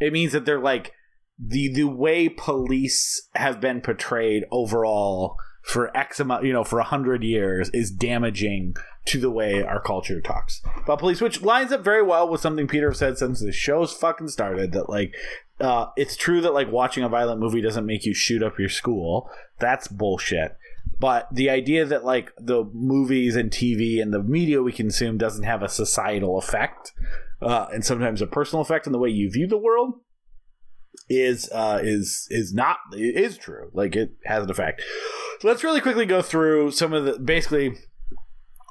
It 0.00 0.12
means 0.12 0.32
that 0.32 0.44
they're 0.44 0.58
like 0.58 0.92
the 1.38 1.72
the 1.72 1.84
way 1.84 2.28
police 2.28 3.28
have 3.34 3.60
been 3.60 3.80
portrayed 3.80 4.44
overall 4.50 5.36
for 5.66 5.94
X 5.96 6.20
amount, 6.20 6.44
you 6.44 6.52
know, 6.52 6.62
for 6.62 6.78
a 6.78 6.84
hundred 6.84 7.24
years 7.24 7.70
is 7.70 7.90
damaging 7.90 8.76
to 9.06 9.20
the 9.20 9.30
way 9.30 9.64
our 9.64 9.80
culture 9.80 10.20
talks 10.20 10.62
about 10.76 11.00
police, 11.00 11.20
which 11.20 11.42
lines 11.42 11.72
up 11.72 11.82
very 11.82 12.02
well 12.02 12.28
with 12.28 12.40
something 12.40 12.68
Peter 12.68 12.92
said 12.94 13.18
since 13.18 13.40
the 13.40 13.50
show's 13.50 13.92
fucking 13.92 14.28
started. 14.28 14.70
That 14.70 14.88
like 14.88 15.16
uh, 15.58 15.86
it's 15.96 16.16
true 16.16 16.40
that 16.42 16.54
like 16.54 16.70
watching 16.70 17.02
a 17.02 17.08
violent 17.08 17.40
movie 17.40 17.60
doesn't 17.60 17.84
make 17.84 18.06
you 18.06 18.14
shoot 18.14 18.44
up 18.44 18.60
your 18.60 18.68
school. 18.68 19.28
That's 19.58 19.88
bullshit. 19.88 20.56
But 21.00 21.26
the 21.32 21.50
idea 21.50 21.84
that 21.84 22.04
like 22.04 22.32
the 22.38 22.64
movies 22.72 23.34
and 23.34 23.50
TV 23.50 24.00
and 24.00 24.14
the 24.14 24.22
media 24.22 24.62
we 24.62 24.70
consume 24.70 25.18
doesn't 25.18 25.42
have 25.42 25.64
a 25.64 25.68
societal 25.68 26.38
effect, 26.38 26.92
uh, 27.42 27.66
and 27.74 27.84
sometimes 27.84 28.22
a 28.22 28.28
personal 28.28 28.62
effect 28.62 28.86
in 28.86 28.92
the 28.92 29.00
way 29.00 29.08
you 29.08 29.28
view 29.32 29.48
the 29.48 29.58
world, 29.58 29.94
is 31.08 31.48
uh, 31.52 31.80
is 31.82 32.26
is 32.30 32.52
not 32.52 32.78
is 32.92 33.38
true. 33.38 33.70
Like 33.72 33.96
it 33.96 34.12
has 34.24 34.44
an 34.44 34.50
effect. 34.50 34.82
So 35.40 35.48
let's 35.48 35.64
really 35.64 35.80
quickly 35.80 36.06
go 36.06 36.22
through 36.22 36.70
some 36.70 36.92
of 36.92 37.04
the 37.04 37.18
basically 37.18 37.76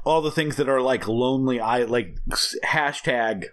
all 0.06 0.22
the 0.22 0.32
things 0.32 0.56
that 0.56 0.70
are 0.70 0.82
like 0.82 1.08
lonely 1.08 1.60
i 1.60 1.84
like 1.84 2.16
hashtag 2.64 3.46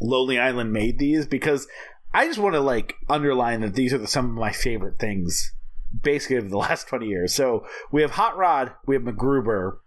lonely 0.00 0.38
island 0.38 0.72
made 0.72 0.98
these 0.98 1.26
because 1.26 1.66
i 2.14 2.26
just 2.26 2.38
want 2.38 2.54
to 2.54 2.60
like 2.60 2.94
underline 3.08 3.62
that 3.62 3.74
these 3.74 3.92
are 3.92 3.98
the, 3.98 4.06
some 4.06 4.26
of 4.26 4.36
my 4.36 4.52
favorite 4.52 4.98
things 4.98 5.54
basically 6.02 6.36
of 6.36 6.50
the 6.50 6.58
last 6.58 6.86
20 6.86 7.06
years 7.06 7.34
so 7.34 7.64
we 7.90 8.02
have 8.02 8.12
hot 8.12 8.36
rod 8.36 8.72
we 8.86 8.94
have 8.94 9.02
macgruber 9.02 9.78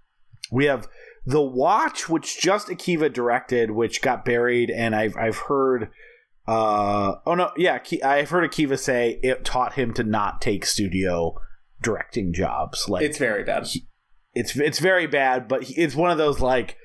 we 0.52 0.66
have 0.66 0.88
the 1.26 1.42
watch 1.42 2.10
which 2.10 2.42
just 2.42 2.68
akiva 2.68 3.12
directed 3.14 3.72
which 3.72 4.02
got 4.02 4.26
buried 4.26 4.72
and 4.72 4.96
i've 4.96 5.16
i've 5.16 5.38
heard 5.38 5.90
uh 6.50 7.16
oh 7.26 7.36
no 7.36 7.52
yeah 7.58 7.80
i've 8.04 8.30
heard 8.30 8.50
akiva 8.50 8.78
say 8.78 9.20
it 9.22 9.46
taught 9.46 9.74
him 9.74 9.94
to 9.94 10.04
not 10.04 10.42
take 10.42 10.66
studio 10.66 11.36
directing 11.82 12.34
jobs 12.34 12.90
like 12.90 13.04
it's 13.04 13.18
very 13.18 13.44
bad 13.44 13.66
he, 13.66 13.86
it's 14.34 14.56
it's 14.56 14.80
very 14.80 15.08
bad, 15.08 15.48
but 15.48 15.64
it's 15.70 15.96
one 15.96 16.12
of 16.12 16.18
those 16.18 16.40
like 16.40 16.78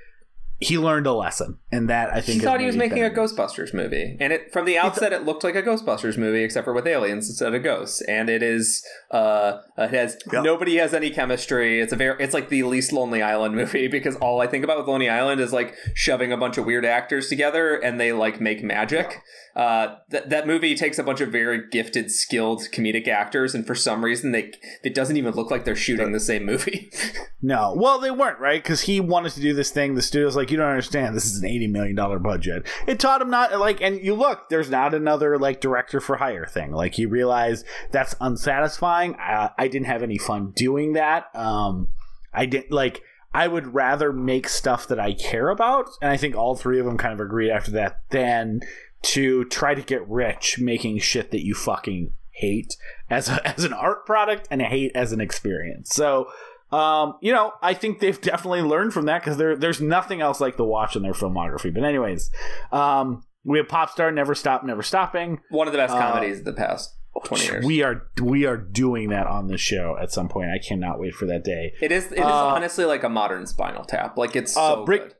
he 0.61 0.79
learned 0.79 1.07
a 1.07 1.12
lesson, 1.12 1.59
and 1.71 1.91
that 1.91 2.11
I 2.11 2.21
think 2.21 2.41
he 2.41 2.45
thought 2.45 2.61
he 2.61 2.67
was 2.67 2.77
making 2.77 3.03
better. 3.03 3.15
a 3.15 3.17
Ghostbusters 3.17 3.75
movie, 3.75 4.17
and 4.19 4.33
it 4.33 4.53
from 4.53 4.65
the 4.65 4.79
outset 4.79 5.12
it 5.12 5.25
looked 5.25 5.45
like 5.45 5.55
a 5.55 5.62
Ghostbusters 5.62 6.17
movie, 6.17 6.43
except 6.43 6.65
for 6.65 6.73
with 6.73 6.87
aliens 6.87 7.29
instead 7.29 7.55
of 7.55 7.62
ghosts, 7.62 8.01
and 8.03 8.31
it 8.31 8.43
is 8.43 8.85
uh 9.11 9.59
it 9.77 9.91
has 9.91 10.17
yep. 10.33 10.43
nobody 10.43 10.77
has 10.77 10.95
any 10.95 11.11
chemistry. 11.11 11.81
It's 11.81 11.93
a 11.93 11.97
very 11.97 12.23
it's 12.23 12.33
like 12.35 12.49
the 12.49 12.62
least 12.62 12.93
Lonely 12.93 13.21
Island 13.21 13.55
movie 13.57 13.89
because 13.89 14.17
all 14.17 14.41
I 14.41 14.47
think 14.47 14.65
about 14.65 14.79
with 14.79 14.89
Lonely 14.89 15.11
Island 15.11 15.41
is 15.41 15.53
like 15.53 15.75
shoving 15.95 16.33
a 16.33 16.37
bunch 16.37 16.57
of 16.57 16.65
weird 16.65 16.87
actors 16.87 17.29
together 17.29 17.77
and 17.77 18.01
they 18.01 18.12
like 18.12 18.41
make 18.41 18.62
magic. 18.62 19.21
Uh, 19.57 19.99
that 20.09 20.31
that 20.31 20.49
movie 20.49 20.75
takes 20.75 20.99
a 20.99 21.03
bunch 21.03 21.21
of 21.21 21.31
very 21.31 21.69
gifted, 21.71 22.11
skilled 22.11 22.63
comedic 22.73 23.07
actors, 23.07 23.55
and 23.55 23.65
for 23.65 23.75
some 23.75 24.05
reason 24.05 24.33
they 24.33 24.53
it 24.83 24.95
doesn't 24.95 25.17
even 25.17 25.33
look 25.35 25.49
like 25.49 25.65
they're 25.65 25.77
shooting 25.77 26.11
the 26.11 26.19
same 26.19 26.45
movie. 26.45 26.91
no, 27.43 27.73
well 27.77 28.01
they 28.01 28.11
weren't 28.11 28.41
right 28.41 28.61
because 28.61 28.83
he 28.83 28.99
wanted 28.99 29.31
to 29.33 29.41
do 29.41 29.55
this 29.55 29.71
thing. 29.71 29.95
The 29.95 30.03
studio's 30.03 30.35
like, 30.35 30.51
you 30.51 30.57
don't 30.57 30.67
understand. 30.67 31.15
This 31.15 31.27
is 31.27 31.41
an 31.41 31.49
eighty 31.49 31.69
million 31.69 31.95
dollar 31.95 32.19
budget. 32.19 32.67
It 32.89 32.99
taught 32.99 33.23
him 33.23 33.31
not 33.31 33.57
like, 33.61 33.81
and 33.81 34.01
you 34.01 34.15
look, 34.15 34.49
there's 34.49 34.71
not 34.71 34.93
another 34.93 35.39
like 35.39 35.61
director 35.61 36.01
for 36.01 36.17
hire 36.17 36.47
thing. 36.47 36.73
Like 36.73 36.95
he 36.95 37.07
realized 37.07 37.65
that's 37.93 38.17
unsatisfying. 38.21 39.15
I, 39.21 39.51
I 39.57 39.69
didn't 39.69 39.87
have 39.87 40.03
any 40.03 40.19
fun 40.19 40.53
doing 40.57 40.95
that. 40.95 41.27
Um, 41.35 41.89
I 42.33 42.47
didn't 42.47 42.73
like. 42.73 43.03
I 43.33 43.49
would 43.49 43.75
rather 43.75 44.13
make 44.13 44.49
stuff 44.49 44.87
that 44.87 45.01
I 45.01 45.13
care 45.13 45.49
about, 45.49 45.91
and 46.01 46.11
I 46.13 46.17
think 46.17 46.37
all 46.37 46.55
three 46.55 46.79
of 46.79 46.87
them 46.87 46.97
kind 46.97 47.13
of 47.13 47.19
agreed 47.19 47.51
after 47.51 47.73
that. 47.73 48.01
Than 48.11 48.61
to 49.05 49.45
try 49.47 49.75
to 49.75 49.83
get 49.83 50.09
rich 50.09 50.59
making 50.59 50.99
shit 50.99 51.31
that 51.31 51.45
you 51.45 51.55
fucking 51.55 52.13
hate 52.31 52.77
as 53.11 53.29
a, 53.29 53.47
as 53.57 53.65
an 53.65 53.73
art 53.73 54.07
product 54.07 54.49
and 54.51 54.61
hate 54.63 54.93
as 54.95 55.13
an 55.13 55.21
experience. 55.21 55.91
So, 55.91 56.29
um, 56.73 57.17
you 57.21 57.33
know, 57.33 57.53
I 57.63 57.75
think 57.75 58.01
they've 58.01 58.21
definitely 58.21 58.63
learned 58.63 58.93
from 58.93 59.07
that 59.07 59.23
because 59.23 59.37
there 59.37 59.57
there's 59.57 59.81
nothing 59.81 60.21
else 60.21 60.41
like 60.41 60.57
the 60.57 60.65
watch 60.65 60.97
in 60.97 61.03
their 61.03 61.13
filmography. 61.13 61.73
But 61.73 61.85
anyways, 61.85 62.31
um, 62.73 63.23
we 63.45 63.59
have 63.59 63.69
Popstar, 63.69 64.13
Never 64.13 64.35
Stop, 64.35 64.65
Never 64.65 64.83
Stopping. 64.83 65.41
One 65.51 65.69
of 65.69 65.73
the 65.73 65.79
best 65.79 65.95
uh, 65.95 65.99
comedies 65.99 66.41
of 66.41 66.45
the 66.47 66.55
past. 66.55 66.97
20 67.25 67.45
years. 67.45 67.65
We 67.65 67.83
are 67.83 68.09
we 68.21 68.45
are 68.45 68.57
doing 68.57 69.11
that 69.11 69.29
on 69.29 69.47
the 69.47 69.57
show 69.57 69.97
at 70.03 70.11
some 70.11 70.29
point. 70.29 70.51
I 70.51 70.59
cannot 70.59 70.99
wait 70.99 71.15
for 71.15 71.27
that 71.27 71.45
day. 71.45 71.73
It 71.81 71.93
is 71.93 72.07
it 72.07 72.19
is 72.19 72.25
uh, 72.25 72.47
honestly 72.47 72.85
like 72.85 73.05
a 73.05 73.09
modern 73.09 73.47
Spinal 73.47 73.85
Tap. 73.85 74.19
Like 74.19 74.35
it's 74.35 74.57
uh, 74.57 74.75
so 74.75 74.85
Brick, 74.85 75.03
good 75.03 75.15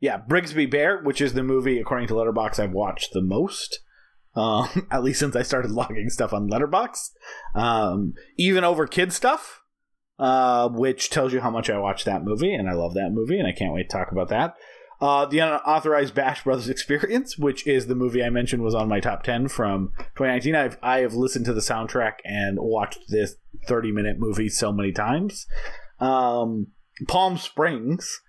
yeah, 0.00 0.18
Brigsby 0.28 0.70
Bear, 0.70 1.02
which 1.02 1.20
is 1.20 1.34
the 1.34 1.42
movie 1.42 1.78
according 1.78 2.08
to 2.08 2.14
Letterbox 2.14 2.58
I've 2.58 2.72
watched 2.72 3.12
the 3.12 3.22
most. 3.22 3.80
Um, 4.34 4.86
at 4.90 5.02
least 5.02 5.20
since 5.20 5.34
I 5.34 5.42
started 5.42 5.70
logging 5.70 6.10
stuff 6.10 6.32
on 6.32 6.48
Letterbox, 6.48 7.12
Um, 7.54 8.14
even 8.36 8.64
over 8.64 8.86
kid 8.86 9.12
stuff, 9.12 9.62
uh, 10.18 10.68
which 10.68 11.10
tells 11.10 11.32
you 11.32 11.40
how 11.40 11.50
much 11.50 11.70
I 11.70 11.78
watched 11.78 12.04
that 12.04 12.24
movie, 12.24 12.52
and 12.52 12.68
I 12.68 12.74
love 12.74 12.94
that 12.94 13.10
movie, 13.12 13.38
and 13.38 13.48
I 13.48 13.52
can't 13.52 13.72
wait 13.72 13.88
to 13.88 13.96
talk 13.96 14.12
about 14.12 14.28
that. 14.28 14.54
Uh, 14.98 15.26
the 15.26 15.40
unauthorized 15.40 16.14
Bash 16.14 16.44
Brothers 16.44 16.70
Experience, 16.70 17.36
which 17.36 17.66
is 17.66 17.86
the 17.86 17.94
movie 17.94 18.24
I 18.24 18.30
mentioned 18.30 18.62
was 18.62 18.74
on 18.74 18.88
my 18.88 18.98
top 18.98 19.24
ten 19.24 19.48
from 19.48 19.92
2019. 20.16 20.54
I've 20.54 20.78
I 20.82 21.00
have 21.00 21.12
listened 21.12 21.44
to 21.46 21.52
the 21.52 21.60
soundtrack 21.60 22.14
and 22.24 22.58
watched 22.58 23.00
this 23.08 23.34
30 23.66 23.92
minute 23.92 24.16
movie 24.18 24.48
so 24.48 24.72
many 24.72 24.92
times. 24.92 25.46
Um, 26.00 26.68
Palm 27.08 27.36
Springs, 27.36 28.22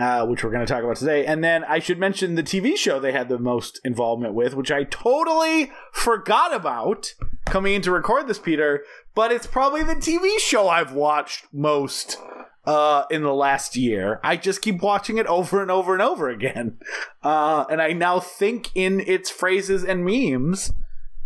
uh, 0.00 0.24
which 0.24 0.42
we're 0.42 0.50
going 0.50 0.64
to 0.64 0.72
talk 0.72 0.82
about 0.82 0.96
today. 0.96 1.26
And 1.26 1.44
then 1.44 1.62
I 1.64 1.78
should 1.78 1.98
mention 1.98 2.34
the 2.34 2.42
TV 2.42 2.74
show 2.74 2.98
they 2.98 3.12
had 3.12 3.28
the 3.28 3.38
most 3.38 3.80
involvement 3.84 4.32
with, 4.32 4.54
which 4.54 4.72
I 4.72 4.84
totally 4.84 5.70
forgot 5.92 6.54
about 6.54 7.12
coming 7.44 7.74
in 7.74 7.82
to 7.82 7.92
record 7.92 8.26
this, 8.26 8.38
Peter. 8.38 8.82
But 9.14 9.30
it's 9.30 9.46
probably 9.46 9.82
the 9.82 9.96
TV 9.96 10.38
show 10.38 10.68
I've 10.70 10.94
watched 10.94 11.48
most 11.52 12.16
uh, 12.64 13.04
in 13.10 13.22
the 13.22 13.34
last 13.34 13.76
year. 13.76 14.20
I 14.24 14.38
just 14.38 14.62
keep 14.62 14.80
watching 14.80 15.18
it 15.18 15.26
over 15.26 15.60
and 15.60 15.70
over 15.70 15.92
and 15.92 16.02
over 16.02 16.28
again. 16.30 16.78
Uh, 17.22 17.66
and 17.68 17.82
I 17.82 17.92
now 17.92 18.18
think 18.18 18.70
in 18.74 19.00
its 19.00 19.28
phrases 19.28 19.84
and 19.84 20.06
memes. 20.06 20.72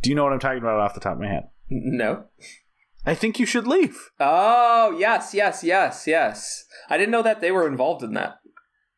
Do 0.03 0.11
you 0.11 0.17
know 0.17 0.25
what 0.25 0.33
I'm 0.33 0.41
talking 0.41 0.59
about 0.59 0.81
off 0.81 0.93
the 0.93 0.99
top 0.99 1.13
of 1.13 1.21
my 1.21 1.29
head? 1.29 1.45
No. 1.71 2.25
I 3.07 3.15
think 3.15 3.39
you 3.39 3.47
should 3.47 3.69
leave. 3.69 4.11
Oh, 4.19 4.97
yes, 4.99 5.35
yes, 5.35 5.63
yes, 5.63 6.09
yes. 6.09 6.65
I 6.91 6.99
didn't 6.99 7.13
know 7.13 7.23
that 7.23 7.41
they 7.41 7.53
were 7.53 7.69
involved 7.69 8.03
in 8.03 8.15
that. 8.15 8.41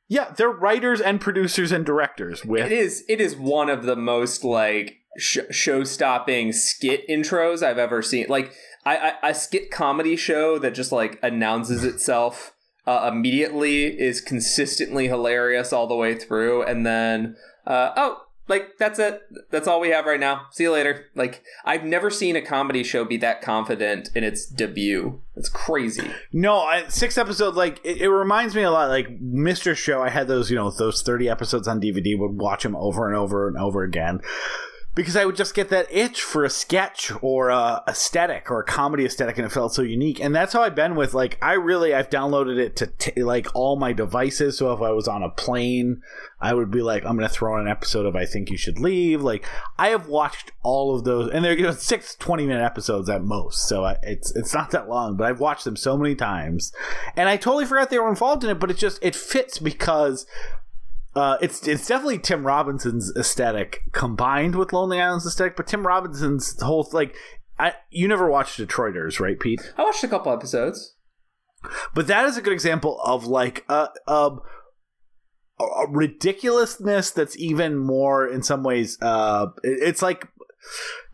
Yeah, 0.09 0.33
they're 0.37 0.51
writers 0.51 1.01
and 1.01 1.21
producers 1.21 1.73
and 1.73 1.85
directors. 1.85 2.45
With 2.45 2.67
it 2.67 2.73
is 2.73 3.05
it 3.09 3.21
is 3.21 3.37
one 3.37 3.69
of 3.69 3.85
the 3.85 3.97
most 3.97 4.45
like 4.45 4.99
sh- 5.19 5.39
show-stopping 5.51 6.53
skit 6.53 7.07
intros 7.09 7.63
I've 7.63 7.79
ever 7.79 8.03
seen. 8.03 8.27
Like 8.29 8.53
I, 8.85 9.15
I, 9.23 9.31
a 9.31 9.35
skit 9.35 9.71
comedy 9.71 10.17
show 10.17 10.59
that 10.59 10.75
just 10.75 10.93
like 10.93 11.19
announces 11.23 11.83
itself 11.83 12.53
uh, 12.87 13.11
immediately 13.13 13.87
is 13.87 14.21
consistently 14.21 15.09
hilarious 15.09 15.73
all 15.73 15.89
the 15.89 15.97
way 15.97 16.15
through, 16.15 16.63
and 16.63 16.87
then 16.87 17.37
uh, 17.67 17.91
oh 17.97 18.23
like 18.49 18.79
that's 18.79 18.99
it 18.99 19.23
that's 19.51 19.67
all 19.67 19.81
we 19.81 19.89
have 19.89 20.07
right 20.07 20.21
now 20.21 20.47
see 20.53 20.65
you 20.65 20.71
later 20.71 21.07
like 21.15 21.43
i've 21.65 21.85
never 21.85 22.11
seen 22.11 22.37
a 22.37 22.41
comedy 22.41 22.83
show 22.85 23.05
be 23.05 23.17
that 23.17 23.43
confident 23.43 24.09
in 24.15 24.23
its 24.23 24.47
debut 24.47 25.21
it's 25.37 25.49
crazy. 25.51 26.11
No 26.33 26.61
I, 26.61 26.89
six 26.89 27.19
episodes 27.19 27.57
like 27.57 27.81
it, 27.85 27.99
it, 27.99 28.11
reminds 28.11 28.55
me 28.55 28.63
a 28.63 28.71
lot 28.71 28.89
like 28.89 29.21
mr 29.21 29.77
show 29.77 30.03
i 30.03 30.09
had 30.09 30.29
those 30.29 30.51
you 30.51 30.57
know 30.57 30.71
those 30.71 31.03
30 31.03 31.29
episodes 31.29 31.69
on 31.69 31.81
dvd 31.81 32.19
would 32.19 32.39
watch 32.39 32.63
them 32.63 32.75
over 32.75 33.07
and 33.07 33.17
over 33.17 33.47
and 33.47 33.59
over 33.59 33.83
again 33.83 34.21
because 34.97 35.15
I 35.15 35.27
would 35.27 35.37
just 35.37 35.55
get 35.55 35.69
that 35.69 35.93
itch 35.93 36.23
for 36.23 36.43
a 36.43 36.49
sketch 36.49 37.13
or 37.21 37.51
a 37.51 37.83
aesthetic 37.87 38.51
or 38.51 38.61
a 38.61 38.65
comedy 38.65 39.05
aesthetic, 39.05 39.37
and 39.37 39.47
it 39.47 39.53
felt 39.53 39.75
so 39.75 39.83
unique. 39.83 40.19
And 40.21 40.35
that's 40.35 40.55
how 40.55 40.63
I've 40.63 40.75
been 40.75 40.97
with 40.97 41.13
like 41.13 41.39
I 41.43 41.53
really 41.53 41.95
I've 41.95 42.09
downloaded 42.09 42.59
it 42.59 42.77
to 42.77 42.87
t- 42.87 43.23
like 43.23 43.47
all 43.55 43.77
my 43.77 43.93
devices. 43.93 44.57
So 44.57 44.73
if 44.73 44.81
I 44.81 44.91
was 44.93 45.07
on 45.07 45.23
a 45.23 45.29
plane, 45.29 46.01
I 46.41 46.55
would 46.55 46.71
be 46.71 46.81
like, 46.81 47.05
I'm 47.05 47.15
gonna 47.15 47.29
throw 47.29 47.57
in 47.57 47.67
an 47.67 47.71
episode 47.71 48.07
of 48.07 48.17
I 48.17 48.25
Think 48.25 48.51
You 48.51 48.57
Should 48.57 48.81
Leave. 48.81 49.21
Like 49.21 49.47
I 49.79 49.89
have 49.89 50.09
watched 50.09 50.53
all 50.63 50.97
of 50.97 51.05
those, 51.05 51.31
and 51.31 51.45
they're 51.45 51.57
you 51.57 51.65
know 51.65 51.73
six 51.73 52.17
20 52.17 52.47
minute 52.47 52.65
episodes 52.65 53.11
at 53.11 53.23
most, 53.23 53.69
so 53.69 53.85
I, 53.85 53.99
it's 54.03 54.35
it's 54.35 54.55
not 54.55 54.71
that 54.71 54.89
long. 54.89 55.19
But 55.19 55.27
I've 55.27 55.41
watched 55.41 55.65
them 55.65 55.77
so 55.77 55.99
many 55.99 56.15
times, 56.15 56.73
and 57.15 57.29
I 57.29 57.37
totally 57.37 57.67
forgot 57.67 57.91
they 57.91 57.99
were 57.99 58.09
involved 58.09 58.45
in 58.45 58.51
it. 58.51 58.59
But 58.59 58.71
it 58.71 58.79
just 58.79 58.99
it 59.03 59.15
fits 59.15 59.59
because 59.59 60.27
uh, 61.17 61.39
it's 61.41 61.67
it's 61.67 61.87
definitely 61.87 62.19
Tim 62.19 62.47
Robinson's 62.47 63.11
aesthetic 63.17 63.81
combined 63.93 64.55
with 64.55 64.73
Lonely 64.73 65.01
Island's 65.01 65.27
aesthetic, 65.27 65.57
but 65.57 65.67
Tim 65.67 65.87
Robinson's 65.87 66.61
whole 66.61 66.87
like 66.93 67.17
I 67.59 67.73
you 67.91 68.07
never 68.07 68.29
watched 68.29 68.61
Detroiters, 68.61 69.19
right, 69.19 69.41
Pete? 69.41 69.73
I 69.79 69.83
watched 69.83 70.05
a 70.05 70.09
couple 70.09 70.31
episodes, 70.31 70.95
but 71.95 72.07
that 72.09 72.27
is 72.27 72.37
a 72.37 72.43
good 72.43 72.53
example 72.53 73.01
of 73.03 73.27
like 73.27 73.65
a, 73.71 73.89
a, 74.07 74.37
a 75.59 75.87
ridiculousness 75.89 77.11
that's 77.11 77.37
even 77.39 77.77
more 77.79 78.29
in 78.29 78.43
some 78.43 78.63
ways. 78.63 78.99
Uh, 79.01 79.47
it, 79.63 79.79
it's 79.89 80.03
like 80.03 80.29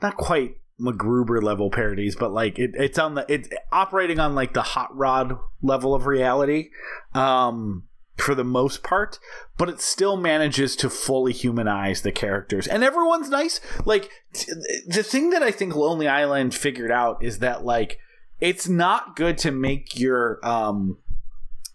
not 0.02 0.16
quite 0.16 0.56
MacGruber 0.80 1.40
level 1.40 1.70
parodies, 1.70 2.16
but 2.16 2.32
like 2.32 2.58
it, 2.58 2.72
it's 2.74 2.98
on 2.98 3.14
the 3.14 3.24
it's 3.28 3.48
operating 3.70 4.18
on 4.18 4.34
like 4.34 4.52
the 4.52 4.62
hot 4.62 4.96
rod 4.96 5.38
level 5.62 5.94
of 5.94 6.06
reality. 6.06 6.70
Um, 7.14 7.84
for 8.16 8.34
the 8.34 8.44
most 8.44 8.82
part, 8.82 9.18
but 9.56 9.68
it 9.68 9.80
still 9.80 10.16
manages 10.16 10.76
to 10.76 10.90
fully 10.90 11.32
humanize 11.32 12.02
the 12.02 12.12
characters. 12.12 12.66
And 12.66 12.84
everyone's 12.84 13.30
nice. 13.30 13.60
Like 13.84 14.10
t- 14.32 14.52
the 14.86 15.02
thing 15.02 15.30
that 15.30 15.42
I 15.42 15.50
think 15.50 15.74
Lonely 15.74 16.08
Island 16.08 16.54
figured 16.54 16.90
out 16.90 17.22
is 17.22 17.38
that 17.38 17.64
like 17.64 17.98
it's 18.40 18.68
not 18.68 19.16
good 19.16 19.38
to 19.38 19.50
make 19.50 19.98
your 19.98 20.38
um 20.46 20.98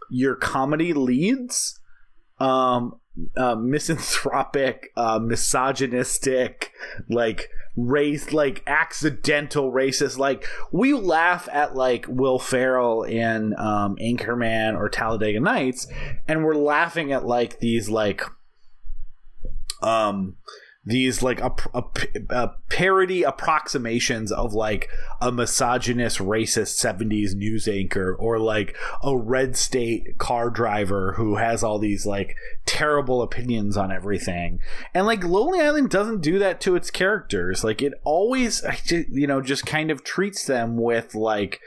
your 0.09 0.35
comedy 0.35 0.93
leads 0.93 1.79
um 2.39 2.99
uh, 3.35 3.55
misanthropic, 3.55 4.91
uh, 4.95 5.19
misogynistic, 5.19 6.71
like 7.09 7.49
race 7.77 8.33
like 8.33 8.63
accidental 8.65 9.71
racist 9.71 10.17
like 10.17 10.45
we 10.71 10.93
laugh 10.93 11.47
at 11.51 11.75
like 11.75 12.05
will 12.09 12.39
ferrell 12.39 13.03
in 13.03 13.53
um 13.59 13.95
anchorman 13.97 14.75
or 14.75 14.89
talladega 14.89 15.39
nights 15.39 15.87
and 16.27 16.43
we're 16.43 16.55
laughing 16.55 17.11
at 17.11 17.23
like 17.23 17.59
these 17.59 17.87
like 17.87 18.23
um 19.83 20.35
these 20.87 21.21
like 21.21 21.41
a, 21.41 21.53
a, 21.73 21.83
a, 22.29 22.51
parody 22.69 23.21
approximations 23.23 24.31
of 24.31 24.53
like 24.53 24.89
a 25.19 25.33
misogynist 25.33 26.17
racist 26.19 26.81
70s 26.81 27.35
news 27.35 27.67
anchor 27.67 28.15
or 28.15 28.39
like 28.39 28.75
a 29.03 29.15
red 29.15 29.57
state 29.57 30.17
car 30.17 30.49
driver 30.49 31.13
who 31.13 31.35
has 31.35 31.61
all 31.61 31.77
these 31.77 32.05
like 32.05 32.37
terrible 32.65 33.21
opinions 33.21 33.75
on 33.75 33.91
everything. 33.91 34.61
And 34.93 35.05
like 35.05 35.25
lonely 35.25 35.59
island 35.59 35.89
doesn't 35.89 36.21
do 36.21 36.39
that 36.39 36.61
to 36.61 36.77
its 36.77 36.89
characters. 36.89 37.65
Like 37.65 37.81
it 37.81 37.93
always 38.05 38.63
you 38.89 39.27
know 39.27 39.41
just 39.41 39.65
kind 39.65 39.91
of 39.91 40.05
treats 40.05 40.45
them 40.45 40.77
with 40.77 41.13
like 41.13 41.59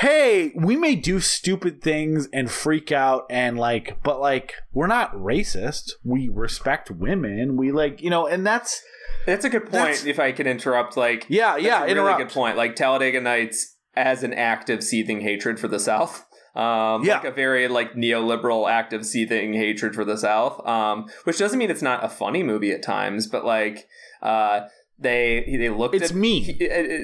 hey, 0.00 0.50
we 0.54 0.76
may 0.76 0.94
do 0.94 1.20
stupid 1.20 1.82
things 1.82 2.26
and 2.32 2.50
freak 2.50 2.90
out 2.90 3.26
and 3.28 3.58
like, 3.58 4.02
but 4.02 4.18
like, 4.18 4.54
we're 4.72 4.86
not 4.86 5.14
racist. 5.14 5.92
We 6.02 6.30
respect 6.30 6.90
women. 6.90 7.58
We 7.58 7.70
like, 7.70 8.00
you 8.00 8.08
know, 8.08 8.26
and 8.26 8.46
that's 8.46 8.82
that's 9.26 9.44
a 9.44 9.50
good 9.50 9.70
point. 9.70 10.06
If 10.06 10.18
I 10.18 10.32
can 10.32 10.46
interrupt, 10.46 10.96
like, 10.96 11.26
yeah, 11.28 11.56
yeah, 11.58 11.84
a 11.84 11.94
really 11.94 12.16
good 12.16 12.32
point. 12.32 12.56
Like 12.56 12.76
Talladega 12.76 13.20
Nights 13.20 13.76
as 13.94 14.22
an 14.22 14.32
active 14.32 14.82
seething 14.82 15.20
hatred 15.20 15.60
for 15.60 15.68
the 15.68 15.78
South. 15.78 16.26
Um, 16.56 17.04
yeah. 17.04 17.16
like 17.16 17.24
a 17.24 17.30
very 17.30 17.68
like 17.68 17.92
neoliberal 17.92 18.68
active 18.68 19.04
seething 19.04 19.52
hatred 19.52 19.94
for 19.94 20.06
the 20.06 20.16
South. 20.16 20.66
Um, 20.66 21.10
which 21.24 21.38
doesn't 21.38 21.58
mean 21.58 21.70
it's 21.70 21.82
not 21.82 22.02
a 22.02 22.08
funny 22.08 22.42
movie 22.42 22.72
at 22.72 22.82
times, 22.82 23.26
but 23.26 23.44
like, 23.44 23.86
uh, 24.22 24.62
they 24.98 25.44
they 25.58 25.68
looked. 25.68 25.94
At 25.94 26.02
It's 26.02 26.10
at, 26.10 26.16
me. 26.16 26.58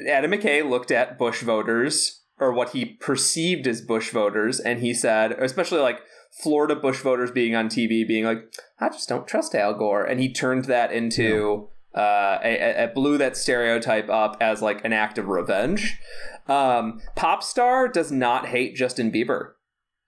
Adam 0.09 0.31
McKay 0.31 0.67
looked 0.67 0.89
at 0.89 1.19
Bush 1.19 1.43
voters 1.43 2.16
or 2.39 2.53
what 2.53 2.69
he 2.69 2.85
perceived 2.85 3.67
as 3.67 3.81
Bush 3.81 4.11
voters, 4.11 4.59
and 4.59 4.79
he 4.79 4.93
said, 4.93 5.31
especially 5.33 5.79
like 5.79 6.01
Florida 6.31 6.75
Bush 6.75 6.99
voters 6.99 7.31
being 7.31 7.55
on 7.55 7.67
TV, 7.67 8.07
being 8.07 8.25
like, 8.25 8.43
"I 8.79 8.89
just 8.89 9.09
don't 9.09 9.27
trust 9.27 9.55
Al 9.55 9.73
Gore," 9.73 10.03
and 10.03 10.19
he 10.19 10.31
turned 10.31 10.65
that 10.65 10.91
into 10.91 11.69
yeah. 11.95 12.01
uh, 12.01 12.39
a, 12.43 12.83
a, 12.85 12.87
blew 12.93 13.17
that 13.17 13.37
stereotype 13.37 14.09
up 14.09 14.37
as 14.39 14.61
like 14.61 14.83
an 14.85 14.93
act 14.93 15.17
of 15.17 15.27
revenge. 15.27 15.99
Um, 16.47 17.01
Pop 17.15 17.43
star 17.43 17.87
does 17.87 18.11
not 18.11 18.47
hate 18.47 18.75
Justin 18.75 19.11
Bieber. 19.11 19.53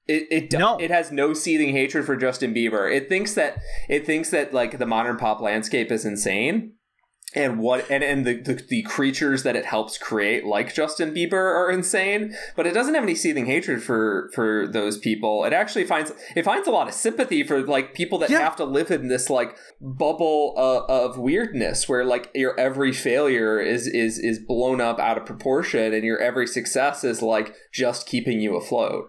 It 0.07 0.27
it, 0.31 0.51
no. 0.53 0.77
it 0.77 0.91
has 0.91 1.11
no 1.11 1.33
seething 1.33 1.71
hatred 1.71 2.05
for 2.05 2.15
Justin 2.15 2.53
Bieber. 2.53 2.91
It 2.91 3.09
thinks 3.09 3.33
that 3.35 3.57
it 3.87 4.05
thinks 4.05 4.29
that 4.31 4.53
like 4.53 4.77
the 4.77 4.85
modern 4.85 5.17
pop 5.17 5.41
landscape 5.41 5.91
is 5.91 6.05
insane 6.05 6.73
and 7.35 7.59
what 7.59 7.89
and, 7.91 8.03
and 8.03 8.25
the, 8.25 8.41
the, 8.41 8.53
the 8.55 8.81
creatures 8.83 9.43
that 9.43 9.55
it 9.55 9.65
helps 9.65 9.97
create 9.97 10.45
like 10.45 10.73
justin 10.73 11.13
bieber 11.13 11.33
are 11.33 11.69
insane. 11.69 12.35
But 12.55 12.65
it 12.65 12.73
doesn't 12.73 12.95
have 12.95 13.03
any 13.03 13.15
seething 13.15 13.45
hatred 13.45 13.83
for 13.83 14.31
for 14.33 14.67
those 14.67 14.97
people. 14.97 15.43
It 15.45 15.53
actually 15.53 15.83
finds 15.83 16.11
it 16.35 16.43
finds 16.43 16.67
a 16.67 16.71
lot 16.71 16.87
of 16.87 16.93
sympathy 16.93 17.43
for 17.43 17.61
like 17.65 17.93
people 17.93 18.17
that 18.19 18.29
yeah. 18.29 18.39
have 18.39 18.55
to 18.57 18.65
live 18.65 18.89
in 18.89 19.07
this 19.07 19.29
like 19.29 19.55
bubble 19.79 20.55
uh, 20.57 20.91
of 20.91 21.17
weirdness 21.17 21.87
where 21.87 22.03
like 22.03 22.31
your 22.33 22.59
every 22.59 22.91
failure 22.91 23.59
is 23.59 23.85
is 23.85 24.17
is 24.17 24.39
blown 24.39 24.81
up 24.81 24.99
out 24.99 25.17
of 25.17 25.25
proportion 25.25 25.93
and 25.93 26.03
your 26.03 26.19
every 26.19 26.47
success 26.47 27.03
is 27.03 27.21
like 27.21 27.53
just 27.71 28.07
keeping 28.07 28.39
you 28.39 28.55
afloat. 28.55 29.07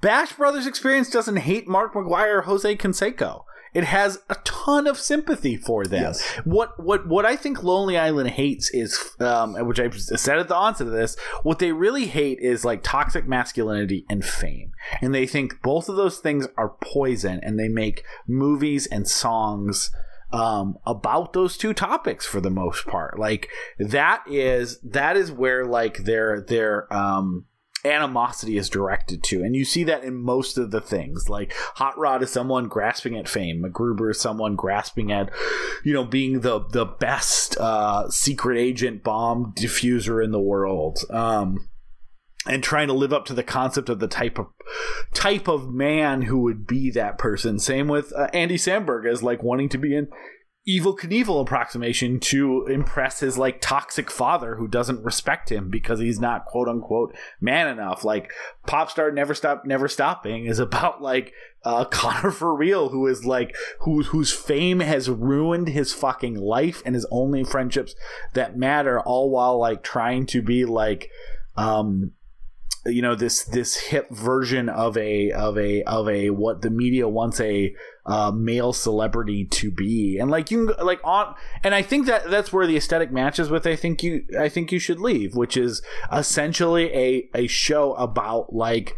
Bash 0.00 0.34
brothers 0.34 0.66
experience 0.66 1.10
doesn't 1.10 1.36
hate 1.36 1.66
mark 1.66 1.94
mcgwire 1.94 2.38
or 2.38 2.42
jose 2.42 2.76
canseco 2.76 3.44
it 3.74 3.84
has 3.84 4.18
a 4.28 4.36
ton 4.44 4.86
of 4.86 4.98
sympathy 4.98 5.56
for 5.56 5.84
them. 5.84 6.02
Yes. 6.02 6.22
What 6.44 6.82
what 6.82 7.06
what 7.08 7.24
I 7.24 7.36
think 7.36 7.62
Lonely 7.62 7.98
Island 7.98 8.30
hates 8.30 8.70
is, 8.70 8.98
um, 9.20 9.54
which 9.66 9.80
I 9.80 9.90
said 9.90 10.38
at 10.38 10.48
the 10.48 10.56
onset 10.56 10.86
of 10.86 10.92
this, 10.92 11.16
what 11.42 11.58
they 11.58 11.72
really 11.72 12.06
hate 12.06 12.38
is 12.40 12.64
like 12.64 12.82
toxic 12.82 13.26
masculinity 13.26 14.04
and 14.08 14.24
fame, 14.24 14.72
and 15.00 15.14
they 15.14 15.26
think 15.26 15.62
both 15.62 15.88
of 15.88 15.96
those 15.96 16.18
things 16.18 16.46
are 16.56 16.74
poison, 16.80 17.40
and 17.42 17.58
they 17.58 17.68
make 17.68 18.04
movies 18.26 18.86
and 18.86 19.08
songs 19.08 19.90
um, 20.32 20.78
about 20.84 21.32
those 21.32 21.56
two 21.56 21.72
topics 21.72 22.26
for 22.26 22.40
the 22.40 22.50
most 22.50 22.86
part. 22.86 23.18
Like 23.18 23.48
that 23.78 24.22
is 24.26 24.78
that 24.80 25.16
is 25.16 25.32
where 25.32 25.64
like 25.64 25.98
their 25.98 26.40
their 26.40 26.92
um 26.92 27.46
animosity 27.84 28.56
is 28.56 28.68
directed 28.68 29.22
to. 29.24 29.42
And 29.42 29.54
you 29.54 29.64
see 29.64 29.84
that 29.84 30.04
in 30.04 30.16
most 30.16 30.58
of 30.58 30.70
the 30.70 30.80
things. 30.80 31.28
Like 31.28 31.52
Hot 31.76 31.96
Rod 31.98 32.22
is 32.22 32.30
someone 32.30 32.68
grasping 32.68 33.16
at 33.16 33.28
fame. 33.28 33.62
MacGruber 33.62 34.10
is 34.10 34.20
someone 34.20 34.56
grasping 34.56 35.12
at, 35.12 35.30
you 35.84 35.92
know, 35.92 36.04
being 36.04 36.40
the 36.40 36.60
the 36.70 36.84
best 36.84 37.56
uh, 37.58 38.08
secret 38.10 38.58
agent 38.58 39.02
bomb 39.02 39.52
diffuser 39.56 40.22
in 40.22 40.30
the 40.30 40.40
world. 40.40 40.98
Um, 41.10 41.68
and 42.46 42.62
trying 42.62 42.86
to 42.86 42.94
live 42.94 43.12
up 43.12 43.26
to 43.26 43.34
the 43.34 43.42
concept 43.42 43.88
of 43.88 43.98
the 43.98 44.08
type 44.08 44.38
of 44.38 44.46
type 45.12 45.48
of 45.48 45.72
man 45.72 46.22
who 46.22 46.40
would 46.40 46.66
be 46.66 46.90
that 46.90 47.18
person. 47.18 47.58
Same 47.58 47.88
with 47.88 48.12
uh, 48.16 48.28
Andy 48.32 48.56
Samberg 48.56 49.10
as 49.10 49.22
like 49.22 49.42
wanting 49.42 49.68
to 49.70 49.78
be 49.78 49.94
in 49.94 50.08
Evel 50.68 50.98
Knievel 50.98 51.40
approximation 51.40 52.20
to 52.20 52.66
impress 52.66 53.20
his 53.20 53.38
like 53.38 53.60
toxic 53.60 54.10
father 54.10 54.56
who 54.56 54.68
doesn't 54.68 55.02
respect 55.02 55.50
him 55.50 55.70
because 55.70 55.98
he's 55.98 56.20
not 56.20 56.44
quote 56.44 56.68
unquote 56.68 57.16
man 57.40 57.68
enough. 57.68 58.04
Like 58.04 58.30
pop 58.66 58.90
star 58.90 59.10
never 59.10 59.32
stop 59.32 59.64
never 59.64 59.88
stopping 59.88 60.44
is 60.44 60.58
about 60.58 61.00
like 61.00 61.32
uh, 61.64 61.86
Connor 61.86 62.30
for 62.32 62.54
real 62.54 62.90
who 62.90 63.06
is 63.06 63.24
like 63.24 63.56
who 63.80 64.02
whose 64.02 64.30
fame 64.30 64.80
has 64.80 65.08
ruined 65.08 65.68
his 65.68 65.94
fucking 65.94 66.34
life 66.34 66.82
and 66.84 66.94
his 66.94 67.06
only 67.10 67.44
friendships 67.44 67.94
that 68.34 68.58
matter 68.58 69.00
all 69.00 69.30
while 69.30 69.58
like 69.58 69.82
trying 69.82 70.26
to 70.26 70.42
be 70.42 70.66
like 70.66 71.10
um 71.56 72.12
you 72.88 73.02
know 73.02 73.14
this 73.14 73.44
this 73.44 73.76
hip 73.76 74.10
version 74.10 74.68
of 74.68 74.96
a 74.96 75.30
of 75.32 75.58
a 75.58 75.82
of 75.84 76.08
a 76.08 76.30
what 76.30 76.62
the 76.62 76.70
media 76.70 77.08
wants 77.08 77.40
a 77.40 77.74
uh, 78.06 78.30
male 78.30 78.72
celebrity 78.72 79.44
to 79.44 79.70
be 79.70 80.18
and 80.18 80.30
like 80.30 80.50
you 80.50 80.74
like 80.82 81.00
on 81.04 81.34
and 81.62 81.74
i 81.74 81.82
think 81.82 82.06
that 82.06 82.28
that's 82.30 82.52
where 82.52 82.66
the 82.66 82.76
aesthetic 82.76 83.12
matches 83.12 83.50
with 83.50 83.66
i 83.66 83.76
think 83.76 84.02
you 84.02 84.24
i 84.38 84.48
think 84.48 84.72
you 84.72 84.78
should 84.78 84.98
leave 84.98 85.34
which 85.34 85.56
is 85.56 85.82
essentially 86.12 86.92
a 86.94 87.28
a 87.34 87.46
show 87.46 87.92
about 87.94 88.52
like 88.52 88.94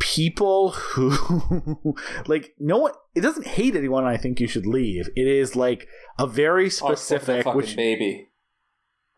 people 0.00 0.70
who 0.70 1.94
like 2.26 2.54
no 2.58 2.78
one 2.78 2.92
it 3.14 3.20
doesn't 3.20 3.46
hate 3.46 3.76
anyone 3.76 4.04
i 4.04 4.16
think 4.16 4.40
you 4.40 4.48
should 4.48 4.66
leave 4.66 5.08
it 5.14 5.26
is 5.28 5.54
like 5.54 5.86
a 6.18 6.26
very 6.26 6.68
specific 6.68 7.46
oh, 7.46 7.54
which 7.54 7.76
baby 7.76 8.28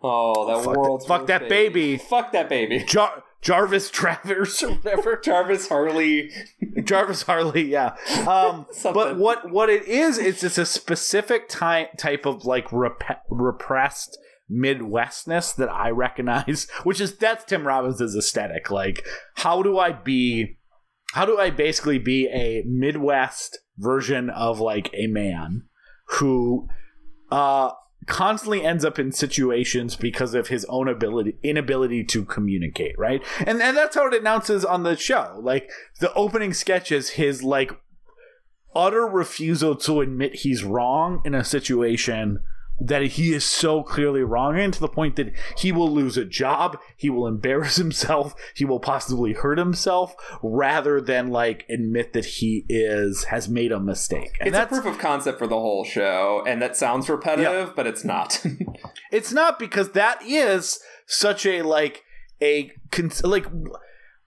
Oh, 0.03 0.47
that 0.47 0.65
fuck 0.65 0.77
world! 0.77 1.05
Fuck 1.07 1.27
that 1.27 1.49
baby. 1.49 1.97
baby. 1.97 1.97
Fuck 1.97 2.33
that 2.33 2.49
baby. 2.49 2.85
Jar- 2.85 3.25
Jarvis 3.43 3.91
Travers 3.91 4.63
or 4.63 4.73
whatever. 4.73 5.17
Jarvis 5.23 5.69
Harley. 5.69 6.31
Jarvis 6.83 7.23
Harley, 7.23 7.65
yeah. 7.65 7.97
Um, 8.27 8.67
but 8.83 9.17
what 9.17 9.51
what 9.51 9.69
it 9.69 9.87
is, 9.87 10.19
it's 10.19 10.41
just 10.41 10.59
a 10.59 10.67
specific 10.67 11.49
type 11.49 11.97
type 11.97 12.27
of 12.27 12.45
like 12.45 12.73
rep- 12.73 13.25
repressed 13.31 14.19
Midwestness 14.51 15.57
that 15.57 15.69
I 15.69 15.91
recognize, 15.91 16.69
which 16.85 17.01
is 17.01 17.17
that's 17.17 17.45
Tim 17.45 17.67
Robbins' 17.67 18.17
aesthetic. 18.17 18.71
Like, 18.71 19.07
how 19.37 19.63
do 19.63 19.79
I 19.79 19.93
be? 19.93 20.59
How 21.13 21.25
do 21.25 21.39
I 21.39 21.51
basically 21.51 21.99
be 21.99 22.29
a 22.29 22.63
Midwest 22.67 23.59
version 23.79 24.31
of 24.31 24.61
like 24.61 24.91
a 24.95 25.07
man 25.07 25.63
who 26.09 26.69
uh 27.31 27.71
constantly 28.07 28.65
ends 28.65 28.85
up 28.85 28.99
in 28.99 29.13
situations 29.13 29.97
because 29.97 30.35
of 30.35 30.49
his 30.49 30.65
own 30.69 30.89
ability 30.89 31.37
inability 31.43 32.05
to 32.05 32.25
communicate 32.25 32.97
right? 32.99 33.23
And 33.41 33.61
and 33.61 33.77
that's 33.77 33.97
how 33.97 34.07
it 34.07 34.15
announces 34.15 34.65
on 34.65 34.85
the 34.85 34.97
show. 34.97 35.39
Like 35.43 35.71
the 36.01 36.13
opening 36.15 36.55
sketch 36.55 36.93
is 36.93 37.11
his 37.11 37.43
like 37.43 37.73
utter 38.75 39.07
refusal 39.07 39.75
to 39.75 40.01
admit 40.01 40.37
he's 40.37 40.63
wrong 40.63 41.23
in 41.25 41.35
a 41.35 41.45
situation 41.45 42.41
that 42.81 43.03
he 43.03 43.33
is 43.33 43.45
so 43.45 43.83
clearly 43.83 44.23
wrong 44.23 44.59
in 44.59 44.71
to 44.71 44.81
the 44.81 44.89
point 44.89 45.17
that 45.17 45.33
he 45.57 45.73
will 45.73 45.91
lose 45.91 46.17
a 46.17 46.25
job, 46.25 46.79
he 46.97 47.09
will 47.09 47.27
embarrass 47.27 47.77
himself, 47.77 48.35
he 48.55 48.65
will 48.65 48.81
possibly 48.81 49.33
hurt 49.33 49.59
himself 49.59 50.15
rather 50.43 51.01
than 51.01 51.29
like 51.29 51.65
admit 51.69 52.13
that 52.13 52.25
he 52.25 52.65
is 52.69 53.25
has 53.25 53.49
made 53.49 53.73
a 53.73 53.81
mistake. 53.81 54.37
And 54.41 54.49
it's 54.49 54.59
a 54.59 54.67
proof 54.67 54.87
of 54.87 54.99
concept 54.99 55.39
for 55.39 55.47
the 55.47 55.57
whole 55.57 55.85
show, 55.85 56.43
and 56.47 56.61
that 56.61 56.77
sounds 56.77 57.09
repetitive, 57.09 57.69
yeah. 57.69 57.73
but 57.75 57.87
it's 57.87 58.05
not. 58.05 58.45
it's 59.11 59.33
not 59.33 59.59
because 59.59 59.93
that 59.93 60.21
is 60.23 60.81
such 61.07 61.47
a 61.47 61.63
like 61.63 62.03
a 62.43 62.73
like 63.25 63.47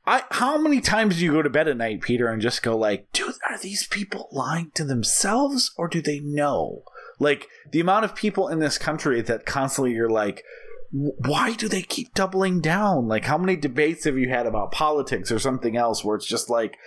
I, 0.06 0.24
how 0.32 0.58
many 0.58 0.82
times 0.82 1.18
do 1.18 1.26
you 1.26 1.34
go 1.34 1.44
to 1.44 1.52
bed 1.52 1.68
at 1.68 1.78
night, 1.78 2.02
Peter, 2.02 2.30
and 2.30 2.42
just 2.42 2.64
go 2.64 2.76
like, 2.76 3.12
dude, 3.12 3.36
are 3.48 3.60
these 3.60 3.86
people 3.86 4.28
lying 4.32 4.72
to 4.74 4.84
themselves 4.84 5.72
or 5.78 5.88
do 5.88 6.02
they 6.02 6.20
know? 6.20 6.84
Like 7.20 7.48
the 7.72 7.80
amount 7.80 8.06
of 8.06 8.16
people 8.16 8.48
in 8.48 8.60
this 8.60 8.78
country 8.78 9.22
that 9.22 9.46
constantly 9.46 9.94
you're 9.94 10.10
like, 10.10 10.44
why 10.92 11.54
do 11.54 11.68
they 11.68 11.84
keep 11.84 12.14
doubling 12.14 12.62
down? 12.62 13.08
Like, 13.08 13.26
how 13.26 13.38
many 13.38 13.56
debates 13.56 14.06
have 14.06 14.18
you 14.18 14.30
had 14.30 14.48
about 14.48 14.72
politics 14.72 15.32
or 15.32 15.38
something 15.38 15.78
else 15.78 16.04
where 16.04 16.16
it's 16.16 16.26
just 16.26 16.50
like, 16.50 16.78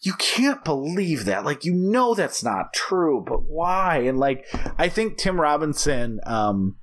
you 0.00 0.14
can't 0.14 0.64
believe 0.64 1.26
that. 1.26 1.44
Like, 1.44 1.64
you 1.64 1.74
know 1.74 2.14
that's 2.14 2.42
not 2.42 2.72
true, 2.72 3.22
but 3.26 3.44
why? 3.44 3.98
And 3.98 4.18
like, 4.18 4.46
I 4.78 4.88
think 4.88 5.16
Tim 5.16 5.40
Robinson, 5.40 6.18
um, 6.24 6.76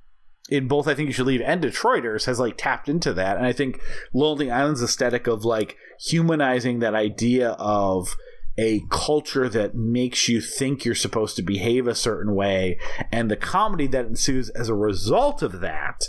in 0.48 0.66
both 0.66 0.88
I 0.88 0.94
think 0.94 1.06
you 1.06 1.12
should 1.12 1.26
leave 1.26 1.40
and 1.42 1.62
Detroiters 1.62 2.26
has 2.26 2.40
like 2.40 2.56
tapped 2.56 2.88
into 2.88 3.12
that, 3.14 3.36
and 3.36 3.46
I 3.46 3.52
think 3.52 3.80
Lonely 4.12 4.50
Island's 4.50 4.82
aesthetic 4.82 5.26
of 5.26 5.44
like 5.44 5.76
humanizing 6.00 6.80
that 6.80 6.94
idea 6.94 7.50
of 7.50 8.16
a 8.60 8.84
culture 8.90 9.48
that 9.48 9.74
makes 9.74 10.28
you 10.28 10.40
think 10.40 10.84
you're 10.84 10.94
supposed 10.94 11.34
to 11.36 11.42
behave 11.42 11.86
a 11.86 11.94
certain 11.94 12.34
way 12.34 12.78
and 13.10 13.30
the 13.30 13.36
comedy 13.36 13.86
that 13.86 14.06
ensues 14.06 14.50
as 14.50 14.68
a 14.68 14.74
result 14.74 15.42
of 15.42 15.60
that 15.60 16.04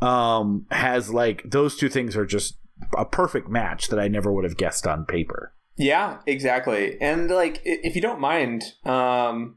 um 0.00 0.64
has 0.70 1.10
like 1.10 1.42
those 1.44 1.76
two 1.76 1.88
things 1.88 2.16
are 2.16 2.26
just 2.26 2.58
a 2.96 3.04
perfect 3.04 3.48
match 3.48 3.88
that 3.88 3.98
I 3.98 4.08
never 4.08 4.32
would 4.32 4.44
have 4.44 4.56
guessed 4.56 4.86
on 4.86 5.04
paper. 5.04 5.52
Yeah, 5.76 6.18
exactly. 6.26 7.00
And 7.00 7.30
like, 7.30 7.60
if 7.64 7.94
you 7.94 8.02
don't 8.02 8.20
mind, 8.20 8.64
um, 8.84 9.56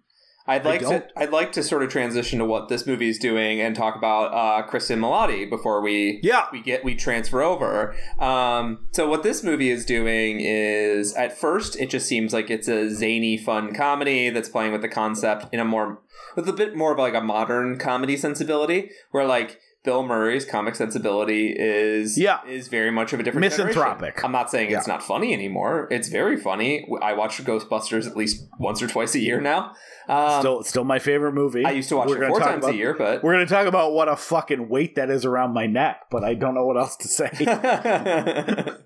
I'd 0.52 0.66
like 0.66 0.82
to 0.82 1.08
I'd 1.16 1.32
like 1.32 1.52
to 1.54 1.64
sort 1.64 1.84
of 1.84 1.90
transition 1.90 2.40
to 2.40 2.46
what 2.46 2.68
this 2.68 2.86
movie 2.86 3.10
is 3.10 3.18
doing 3.18 3.62
and 3.62 3.76
talk 3.76 3.96
about 3.96 4.34
uh, 4.34 4.68
Cristin 4.68 5.00
Milioti 5.00 5.50
before 5.50 5.82
we 5.82 6.20
yeah 6.24 6.48
we 6.52 6.62
get 6.62 6.84
we 6.84 6.96
transfer 6.96 7.42
over. 7.42 7.96
Um, 8.20 8.80
so 8.92 9.08
what 9.08 9.24
this 9.24 9.44
movie 9.44 9.70
is 9.70 9.86
doing 9.86 10.42
is 10.42 11.14
at 11.14 11.38
first 11.38 11.80
it 11.80 11.90
just 11.90 12.08
seems 12.08 12.34
like 12.34 12.50
it's 12.50 12.68
a 12.68 12.90
zany 12.90 13.38
fun 13.38 13.74
comedy 13.74 14.30
that's 14.30 14.50
playing 14.50 14.72
with 14.72 14.82
the 14.82 14.90
concept 14.90 15.46
in 15.54 15.60
a 15.60 15.66
more 15.66 16.02
with 16.36 16.48
a 16.48 16.54
bit 16.54 16.76
more 16.76 16.92
of 16.94 17.00
like 17.00 17.14
a 17.14 17.22
modern 17.22 17.78
comedy 17.78 18.18
sensibility 18.18 18.92
where 19.12 19.26
like 19.26 19.60
Bill 19.84 20.04
Murray's 20.04 20.46
comic 20.46 20.76
sensibility 20.76 21.56
is 21.58 22.16
yeah. 22.18 22.46
is 22.48 22.68
very 22.68 22.92
much 22.92 23.14
of 23.14 23.20
a 23.20 23.24
different 23.24 23.42
misanthropic. 23.42 24.00
Generation. 24.00 24.26
I'm 24.26 24.32
not 24.32 24.52
saying 24.52 24.70
yeah. 24.70 24.78
it's 24.78 24.88
not 24.88 25.02
funny 25.02 25.34
anymore. 25.34 25.88
It's 25.90 26.08
very 26.08 26.38
funny. 26.38 26.88
I 27.02 27.14
watch 27.14 27.44
Ghostbusters 27.44 28.06
at 28.06 28.16
least 28.16 28.48
once 28.60 28.82
or 28.82 28.88
twice 28.88 29.16
a 29.16 29.20
year 29.20 29.42
now. 29.42 29.74
Um, 30.08 30.40
still, 30.42 30.64
still 30.64 30.84
my 30.84 31.00
favorite 31.00 31.34
movie. 31.34 31.66
I 31.66 31.72
used 31.72 31.90
to 31.90 31.98
watch 31.98 32.10
we're 32.10 32.24
it 32.24 32.30
four 32.30 32.40
times 32.40 32.64
about, 32.64 32.74
a 32.74 32.78
year, 32.78 32.94
but 32.94 33.24
we're 33.24 33.34
going 33.34 33.46
to 33.46 33.54
talk 33.54 33.68
about 33.68 33.94
what 33.94 34.08
a 34.08 34.16
fucking 34.16 34.70
weight 34.70 34.96
that 34.96 35.10
is 35.10 35.26
around 35.26 35.54
my 35.54 35.68
neck. 35.68 36.08
But 36.10 36.24
I 36.24 36.34
don't 36.34 36.56
know 36.56 36.66
what 36.66 36.78
else 36.78 36.96
to 36.98 37.08
say. 37.08 37.30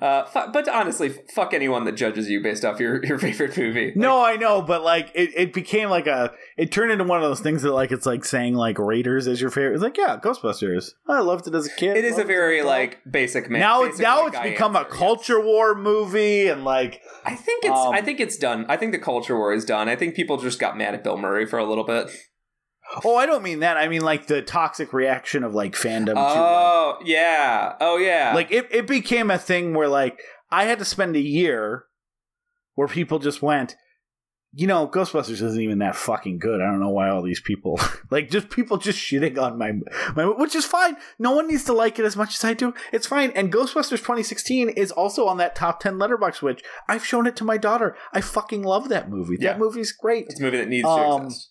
uh, 0.00 0.24
but 0.52 0.68
honestly, 0.68 1.08
fuck 1.08 1.54
anyone 1.54 1.84
that 1.84 1.92
judges 1.92 2.28
you 2.28 2.42
based 2.42 2.64
off 2.64 2.78
your, 2.78 3.04
your 3.04 3.18
favorite 3.18 3.56
movie. 3.56 3.86
Like, 3.86 3.96
no, 3.96 4.22
I 4.22 4.36
know, 4.36 4.60
but 4.60 4.82
like 4.82 5.10
it, 5.14 5.30
it 5.34 5.52
became 5.52 5.88
like 5.88 6.06
a 6.06 6.32
it 6.58 6.70
turned 6.70 6.92
into 6.92 7.04
one 7.04 7.22
of 7.22 7.28
those 7.28 7.40
things 7.40 7.62
that 7.62 7.72
like 7.72 7.90
it's 7.90 8.04
like 8.04 8.24
saying 8.24 8.54
like 8.54 8.78
Raiders 8.78 9.26
is 9.26 9.40
your 9.40 9.50
favorite. 9.50 9.74
It's 9.74 9.82
like 9.82 9.96
yeah, 9.96 10.18
Ghostbusters. 10.18 10.92
I 11.06 11.20
loved 11.20 11.46
it 11.46 11.54
as 11.54 11.66
a 11.66 11.74
kid. 11.74 11.96
It 11.96 12.04
is 12.04 12.18
a 12.18 12.24
very 12.24 12.62
like 12.62 13.00
basic 13.10 13.48
man. 13.48 13.60
Now 13.60 13.84
it's 13.84 13.98
now 13.98 14.26
it's 14.26 14.38
become 14.38 14.76
answer, 14.76 14.88
a 14.88 14.90
culture 14.90 15.38
yes. 15.38 15.46
war 15.46 15.74
movie 15.74 16.48
and 16.48 16.64
like 16.64 17.00
I 17.24 17.34
think 17.34 17.64
it's 17.64 17.78
um, 17.78 17.94
I 17.94 18.02
think 18.02 18.20
it's 18.20 18.36
done. 18.36 18.66
I 18.68 18.76
think 18.76 18.92
the 18.92 18.98
culture 18.98 19.36
war 19.36 19.52
is 19.52 19.64
done. 19.64 19.88
I 19.88 19.96
think 19.96 20.14
people 20.14 20.36
just 20.36 20.47
got 20.56 20.76
mad 20.76 20.94
at 20.94 21.04
Bill 21.04 21.18
Murray 21.18 21.46
for 21.46 21.58
a 21.58 21.64
little 21.64 21.84
bit. 21.84 22.10
Oh, 23.04 23.16
I 23.16 23.26
don't 23.26 23.42
mean 23.42 23.60
that. 23.60 23.76
I 23.76 23.88
mean 23.88 24.02
like 24.02 24.26
the 24.26 24.40
toxic 24.40 24.92
reaction 24.92 25.44
of 25.44 25.54
like 25.54 25.74
fandom. 25.74 26.10
Oh 26.10 26.14
to, 26.14 26.20
like, 26.20 26.36
oh, 26.36 26.98
yeah. 27.04 27.74
Oh 27.80 27.96
yeah. 27.98 28.32
Like 28.34 28.50
it, 28.50 28.66
it 28.70 28.86
became 28.86 29.30
a 29.30 29.38
thing 29.38 29.74
where 29.74 29.88
like 29.88 30.20
I 30.50 30.64
had 30.64 30.78
to 30.78 30.84
spend 30.84 31.14
a 31.16 31.20
year 31.20 31.84
where 32.74 32.88
people 32.88 33.18
just 33.18 33.42
went, 33.42 33.76
you 34.54 34.66
know, 34.66 34.88
Ghostbusters 34.88 35.42
isn't 35.42 35.60
even 35.60 35.78
that 35.78 35.94
fucking 35.94 36.38
good. 36.38 36.60
I 36.60 36.64
don't 36.64 36.80
know 36.80 36.90
why 36.90 37.10
all 37.10 37.22
these 37.22 37.40
people 37.40 37.78
like 38.10 38.30
just 38.30 38.50
people 38.50 38.78
just 38.78 38.98
shitting 38.98 39.38
on 39.38 39.58
my 39.58 39.72
my 40.16 40.24
which 40.24 40.54
is 40.54 40.64
fine. 40.64 40.96
No 41.18 41.32
one 41.32 41.48
needs 41.48 41.64
to 41.64 41.72
like 41.72 41.98
it 41.98 42.04
as 42.04 42.16
much 42.16 42.34
as 42.34 42.44
I 42.44 42.54
do. 42.54 42.74
It's 42.92 43.06
fine. 43.06 43.30
And 43.32 43.52
Ghostbusters 43.52 43.98
2016 43.98 44.70
is 44.70 44.90
also 44.90 45.26
on 45.26 45.36
that 45.36 45.54
top 45.54 45.80
10 45.80 45.98
letterbox 45.98 46.40
which 46.40 46.62
I've 46.88 47.04
shown 47.04 47.26
it 47.26 47.36
to 47.36 47.44
my 47.44 47.58
daughter. 47.58 47.96
I 48.12 48.20
fucking 48.20 48.62
love 48.62 48.88
that 48.88 49.10
movie. 49.10 49.36
Yeah. 49.38 49.52
That 49.52 49.58
movie's 49.58 49.92
great. 49.92 50.26
It's 50.28 50.40
a 50.40 50.42
movie 50.42 50.58
that 50.58 50.68
needs 50.68 50.88
um, 50.88 50.98
to 50.98 51.26
exist 51.26 51.50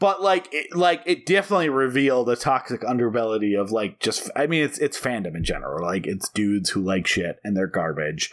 but 0.00 0.22
like 0.22 0.48
it, 0.50 0.74
like 0.74 1.02
it 1.06 1.26
definitely 1.26 1.68
revealed 1.68 2.28
a 2.28 2.34
toxic 2.34 2.80
underbelly 2.80 3.60
of 3.60 3.70
like 3.70 4.00
just 4.00 4.28
i 4.34 4.46
mean 4.46 4.64
it's 4.64 4.78
it's 4.78 4.98
fandom 4.98 5.36
in 5.36 5.44
general 5.44 5.86
like 5.86 6.06
it's 6.06 6.28
dudes 6.30 6.70
who 6.70 6.80
like 6.80 7.06
shit 7.06 7.36
and 7.44 7.56
they're 7.56 7.68
garbage 7.68 8.30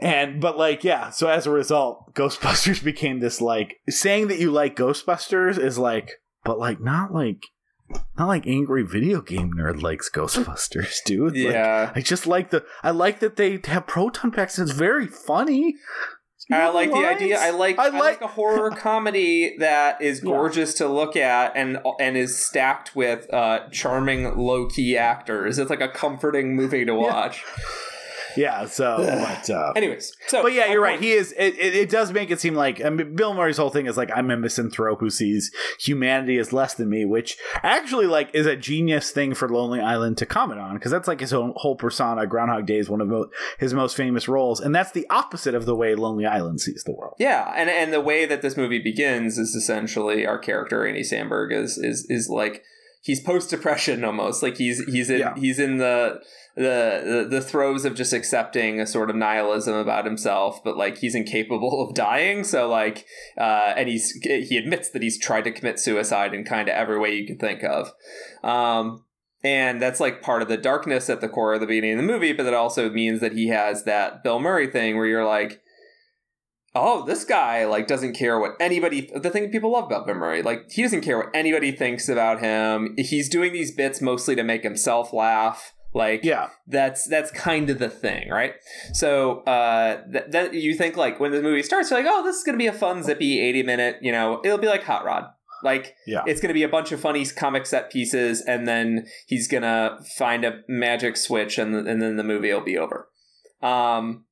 and 0.00 0.40
but 0.40 0.56
like 0.56 0.82
yeah 0.84 1.10
so 1.10 1.28
as 1.28 1.46
a 1.46 1.50
result 1.50 2.14
ghostbusters 2.14 2.82
became 2.84 3.20
this 3.20 3.40
like 3.40 3.76
saying 3.88 4.28
that 4.28 4.38
you 4.38 4.50
like 4.50 4.76
ghostbusters 4.76 5.58
is 5.58 5.78
like 5.78 6.20
but 6.44 6.58
like 6.58 6.80
not 6.80 7.12
like 7.12 7.44
not 8.18 8.28
like 8.28 8.46
angry 8.46 8.82
video 8.82 9.20
game 9.20 9.52
nerd 9.52 9.82
likes 9.82 10.10
Ghostbusters, 10.10 10.98
dude. 11.06 11.34
Yeah, 11.34 11.86
like, 11.88 11.96
I 11.96 12.00
just 12.00 12.26
like 12.26 12.50
the. 12.50 12.64
I 12.82 12.90
like 12.90 13.20
that 13.20 13.36
they 13.36 13.60
have 13.64 13.86
proton 13.86 14.30
packs. 14.30 14.58
It's 14.58 14.70
very 14.70 15.06
funny. 15.06 15.74
I 16.52 16.68
like 16.70 16.90
the 16.90 17.06
idea. 17.06 17.38
I 17.38 17.50
like 17.50 17.78
I 17.78 17.84
like, 17.88 17.94
I 17.94 17.98
like 17.98 18.20
a 18.22 18.26
horror 18.26 18.70
comedy 18.76 19.56
that 19.58 20.02
is 20.02 20.20
gorgeous 20.20 20.80
yeah. 20.80 20.86
to 20.86 20.92
look 20.92 21.16
at 21.16 21.52
and 21.54 21.78
and 22.00 22.16
is 22.16 22.44
stacked 22.44 22.96
with 22.96 23.32
uh, 23.32 23.68
charming 23.70 24.36
low 24.36 24.66
key 24.66 24.96
actors. 24.96 25.58
It's 25.58 25.70
like 25.70 25.80
a 25.80 25.88
comforting 25.88 26.56
movie 26.56 26.84
to 26.84 26.94
watch. 26.94 27.44
Yeah 27.56 27.89
yeah. 28.36 28.66
So, 28.66 28.96
but, 28.98 29.50
uh, 29.50 29.72
anyways, 29.76 30.12
so 30.28 30.42
but 30.42 30.52
yeah, 30.52 30.66
you're 30.66 30.82
right. 30.82 31.00
He 31.00 31.12
is. 31.12 31.32
It, 31.32 31.58
it, 31.58 31.74
it, 31.74 31.90
does 31.90 32.12
make 32.12 32.30
it 32.30 32.40
seem 32.40 32.54
like 32.54 32.82
I 32.84 32.90
mean, 32.90 33.14
Bill 33.14 33.34
Murray's 33.34 33.56
whole 33.56 33.70
thing 33.70 33.86
is 33.86 33.96
like 33.96 34.10
I'm 34.14 34.30
a 34.30 34.36
misanthrope 34.36 35.00
who 35.00 35.10
sees 35.10 35.50
humanity 35.78 36.38
as 36.38 36.52
less 36.52 36.74
than 36.74 36.88
me, 36.88 37.04
which 37.04 37.36
actually 37.62 38.06
like 38.06 38.30
is 38.34 38.46
a 38.46 38.56
genius 38.56 39.10
thing 39.10 39.34
for 39.34 39.48
Lonely 39.48 39.80
Island 39.80 40.18
to 40.18 40.26
comment 40.26 40.60
on 40.60 40.74
because 40.74 40.90
that's 40.90 41.08
like 41.08 41.20
his 41.20 41.32
own 41.32 41.52
whole 41.56 41.76
persona. 41.76 42.26
Groundhog 42.26 42.66
Day 42.66 42.78
is 42.78 42.88
one 42.88 43.00
of 43.00 43.08
mo- 43.08 43.30
his 43.58 43.74
most 43.74 43.96
famous 43.96 44.28
roles, 44.28 44.60
and 44.60 44.74
that's 44.74 44.92
the 44.92 45.06
opposite 45.10 45.54
of 45.54 45.66
the 45.66 45.76
way 45.76 45.94
Lonely 45.94 46.26
Island 46.26 46.60
sees 46.60 46.84
the 46.84 46.92
world. 46.92 47.14
Yeah, 47.18 47.52
and 47.56 47.68
and 47.68 47.92
the 47.92 48.00
way 48.00 48.26
that 48.26 48.42
this 48.42 48.56
movie 48.56 48.80
begins 48.80 49.38
is 49.38 49.54
essentially 49.54 50.26
our 50.26 50.38
character 50.38 50.86
Andy 50.86 51.02
Samberg 51.02 51.52
is 51.52 51.78
is 51.78 52.06
is 52.08 52.28
like 52.28 52.64
he's 53.02 53.20
post 53.20 53.50
depression 53.50 54.04
almost 54.04 54.42
like 54.42 54.56
he's 54.56 54.84
he's 54.84 55.10
in 55.10 55.20
yeah. 55.20 55.34
he's 55.36 55.58
in 55.58 55.78
the 55.78 56.20
the, 56.56 57.26
the 57.30 57.40
throes 57.40 57.84
of 57.84 57.94
just 57.94 58.12
accepting 58.12 58.80
a 58.80 58.86
sort 58.86 59.08
of 59.08 59.16
nihilism 59.16 59.74
about 59.74 60.04
himself, 60.04 60.62
but 60.62 60.76
like 60.76 60.98
he's 60.98 61.14
incapable 61.14 61.86
of 61.86 61.94
dying. 61.94 62.44
So 62.44 62.68
like, 62.68 63.06
uh, 63.38 63.72
and 63.76 63.88
he's 63.88 64.12
he 64.22 64.56
admits 64.58 64.90
that 64.90 65.02
he's 65.02 65.18
tried 65.18 65.44
to 65.44 65.52
commit 65.52 65.78
suicide 65.78 66.34
in 66.34 66.44
kind 66.44 66.68
of 66.68 66.74
every 66.74 66.98
way 66.98 67.14
you 67.14 67.26
can 67.26 67.38
think 67.38 67.62
of. 67.62 67.92
Um, 68.42 69.04
and 69.42 69.80
that's 69.80 70.00
like 70.00 70.22
part 70.22 70.42
of 70.42 70.48
the 70.48 70.56
darkness 70.58 71.08
at 71.08 71.20
the 71.20 71.28
core 71.28 71.54
of 71.54 71.60
the 71.60 71.66
beginning 71.66 71.92
of 71.92 71.96
the 71.98 72.12
movie, 72.12 72.32
but 72.32 72.42
that 72.42 72.54
also 72.54 72.90
means 72.90 73.20
that 73.20 73.32
he 73.32 73.48
has 73.48 73.84
that 73.84 74.22
Bill 74.22 74.38
Murray 74.38 74.66
thing 74.66 74.96
where 74.96 75.06
you're 75.06 75.24
like, 75.24 75.62
oh, 76.74 77.04
this 77.04 77.24
guy 77.24 77.64
like 77.64 77.86
doesn't 77.86 78.14
care 78.14 78.38
what 78.38 78.52
anybody. 78.60 79.10
The 79.14 79.30
thing 79.30 79.50
people 79.50 79.72
love 79.72 79.84
about 79.84 80.06
Bill 80.06 80.14
Murray, 80.14 80.42
like 80.42 80.70
he 80.70 80.82
doesn't 80.82 81.02
care 81.02 81.18
what 81.18 81.30
anybody 81.34 81.72
thinks 81.72 82.08
about 82.08 82.40
him. 82.40 82.94
He's 82.98 83.28
doing 83.28 83.52
these 83.52 83.72
bits 83.72 84.00
mostly 84.00 84.36
to 84.36 84.42
make 84.42 84.62
himself 84.62 85.12
laugh. 85.12 85.74
Like, 85.92 86.24
yeah, 86.24 86.50
that's 86.68 87.08
that's 87.08 87.32
kind 87.32 87.68
of 87.68 87.80
the 87.80 87.90
thing, 87.90 88.28
right? 88.30 88.54
So, 88.92 89.40
uh, 89.40 90.02
that, 90.10 90.30
that 90.30 90.54
you 90.54 90.74
think 90.74 90.96
like 90.96 91.18
when 91.18 91.32
the 91.32 91.42
movie 91.42 91.64
starts, 91.64 91.90
you're 91.90 92.00
like, 92.00 92.08
oh, 92.08 92.22
this 92.22 92.36
is 92.36 92.44
gonna 92.44 92.58
be 92.58 92.68
a 92.68 92.72
fun, 92.72 93.02
zippy, 93.02 93.40
eighty 93.40 93.64
minute. 93.64 93.96
You 94.00 94.12
know, 94.12 94.40
it'll 94.44 94.58
be 94.58 94.68
like 94.68 94.84
Hot 94.84 95.04
Rod. 95.04 95.24
Like, 95.64 95.94
yeah. 96.06 96.22
it's 96.26 96.40
gonna 96.40 96.54
be 96.54 96.62
a 96.62 96.68
bunch 96.68 96.92
of 96.92 97.00
funny 97.00 97.26
comic 97.26 97.66
set 97.66 97.90
pieces, 97.90 98.40
and 98.40 98.68
then 98.68 99.06
he's 99.26 99.48
gonna 99.48 99.98
find 100.16 100.44
a 100.44 100.60
magic 100.68 101.16
switch, 101.16 101.58
and 101.58 101.74
and 101.74 102.00
then 102.00 102.16
the 102.16 102.24
movie 102.24 102.52
will 102.52 102.60
be 102.60 102.78
over. 102.78 103.08
Um, 103.60 104.26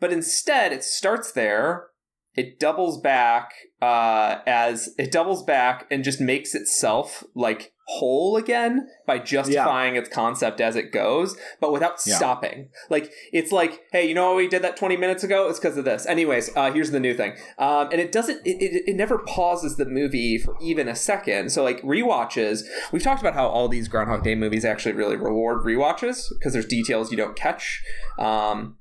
but 0.00 0.12
instead, 0.12 0.72
it 0.72 0.82
starts 0.82 1.32
there. 1.32 1.86
It 2.34 2.60
doubles 2.60 3.00
back 3.00 3.52
uh, 3.82 4.38
as 4.46 4.94
it 4.98 5.10
doubles 5.10 5.42
back 5.42 5.86
and 5.90 6.04
just 6.04 6.20
makes 6.20 6.54
itself 6.54 7.24
like 7.34 7.72
whole 7.88 8.36
again 8.36 8.86
by 9.04 9.18
justifying 9.18 9.94
yeah. 9.94 10.00
its 10.00 10.08
concept 10.08 10.60
as 10.60 10.76
it 10.76 10.92
goes, 10.92 11.36
but 11.60 11.72
without 11.72 11.98
yeah. 12.06 12.16
stopping. 12.16 12.68
Like 12.88 13.10
it's 13.32 13.50
like, 13.50 13.80
hey, 13.90 14.08
you 14.08 14.14
know 14.14 14.28
what 14.28 14.36
we 14.36 14.46
did 14.46 14.62
that 14.62 14.76
twenty 14.76 14.96
minutes 14.96 15.24
ago? 15.24 15.48
It's 15.48 15.58
because 15.58 15.76
of 15.76 15.84
this. 15.84 16.06
Anyways, 16.06 16.54
uh, 16.56 16.70
here's 16.70 16.92
the 16.92 17.00
new 17.00 17.14
thing, 17.14 17.32
um, 17.58 17.88
and 17.90 18.00
it 18.00 18.12
doesn't. 18.12 18.46
It, 18.46 18.62
it, 18.62 18.82
it 18.86 18.96
never 18.96 19.18
pauses 19.18 19.76
the 19.76 19.86
movie 19.86 20.38
for 20.38 20.54
even 20.62 20.86
a 20.86 20.94
second. 20.94 21.50
So 21.50 21.64
like 21.64 21.80
re-watches, 21.82 22.62
we've 22.92 23.02
talked 23.02 23.20
about 23.20 23.34
how 23.34 23.48
all 23.48 23.66
these 23.66 23.88
Groundhog 23.88 24.22
Day 24.22 24.36
movies 24.36 24.64
actually 24.64 24.92
really 24.92 25.16
reward 25.16 25.64
re-watches 25.64 26.32
because 26.38 26.52
there's 26.52 26.66
details 26.66 27.10
you 27.10 27.16
don't 27.16 27.34
catch. 27.34 27.82
Um, 28.20 28.76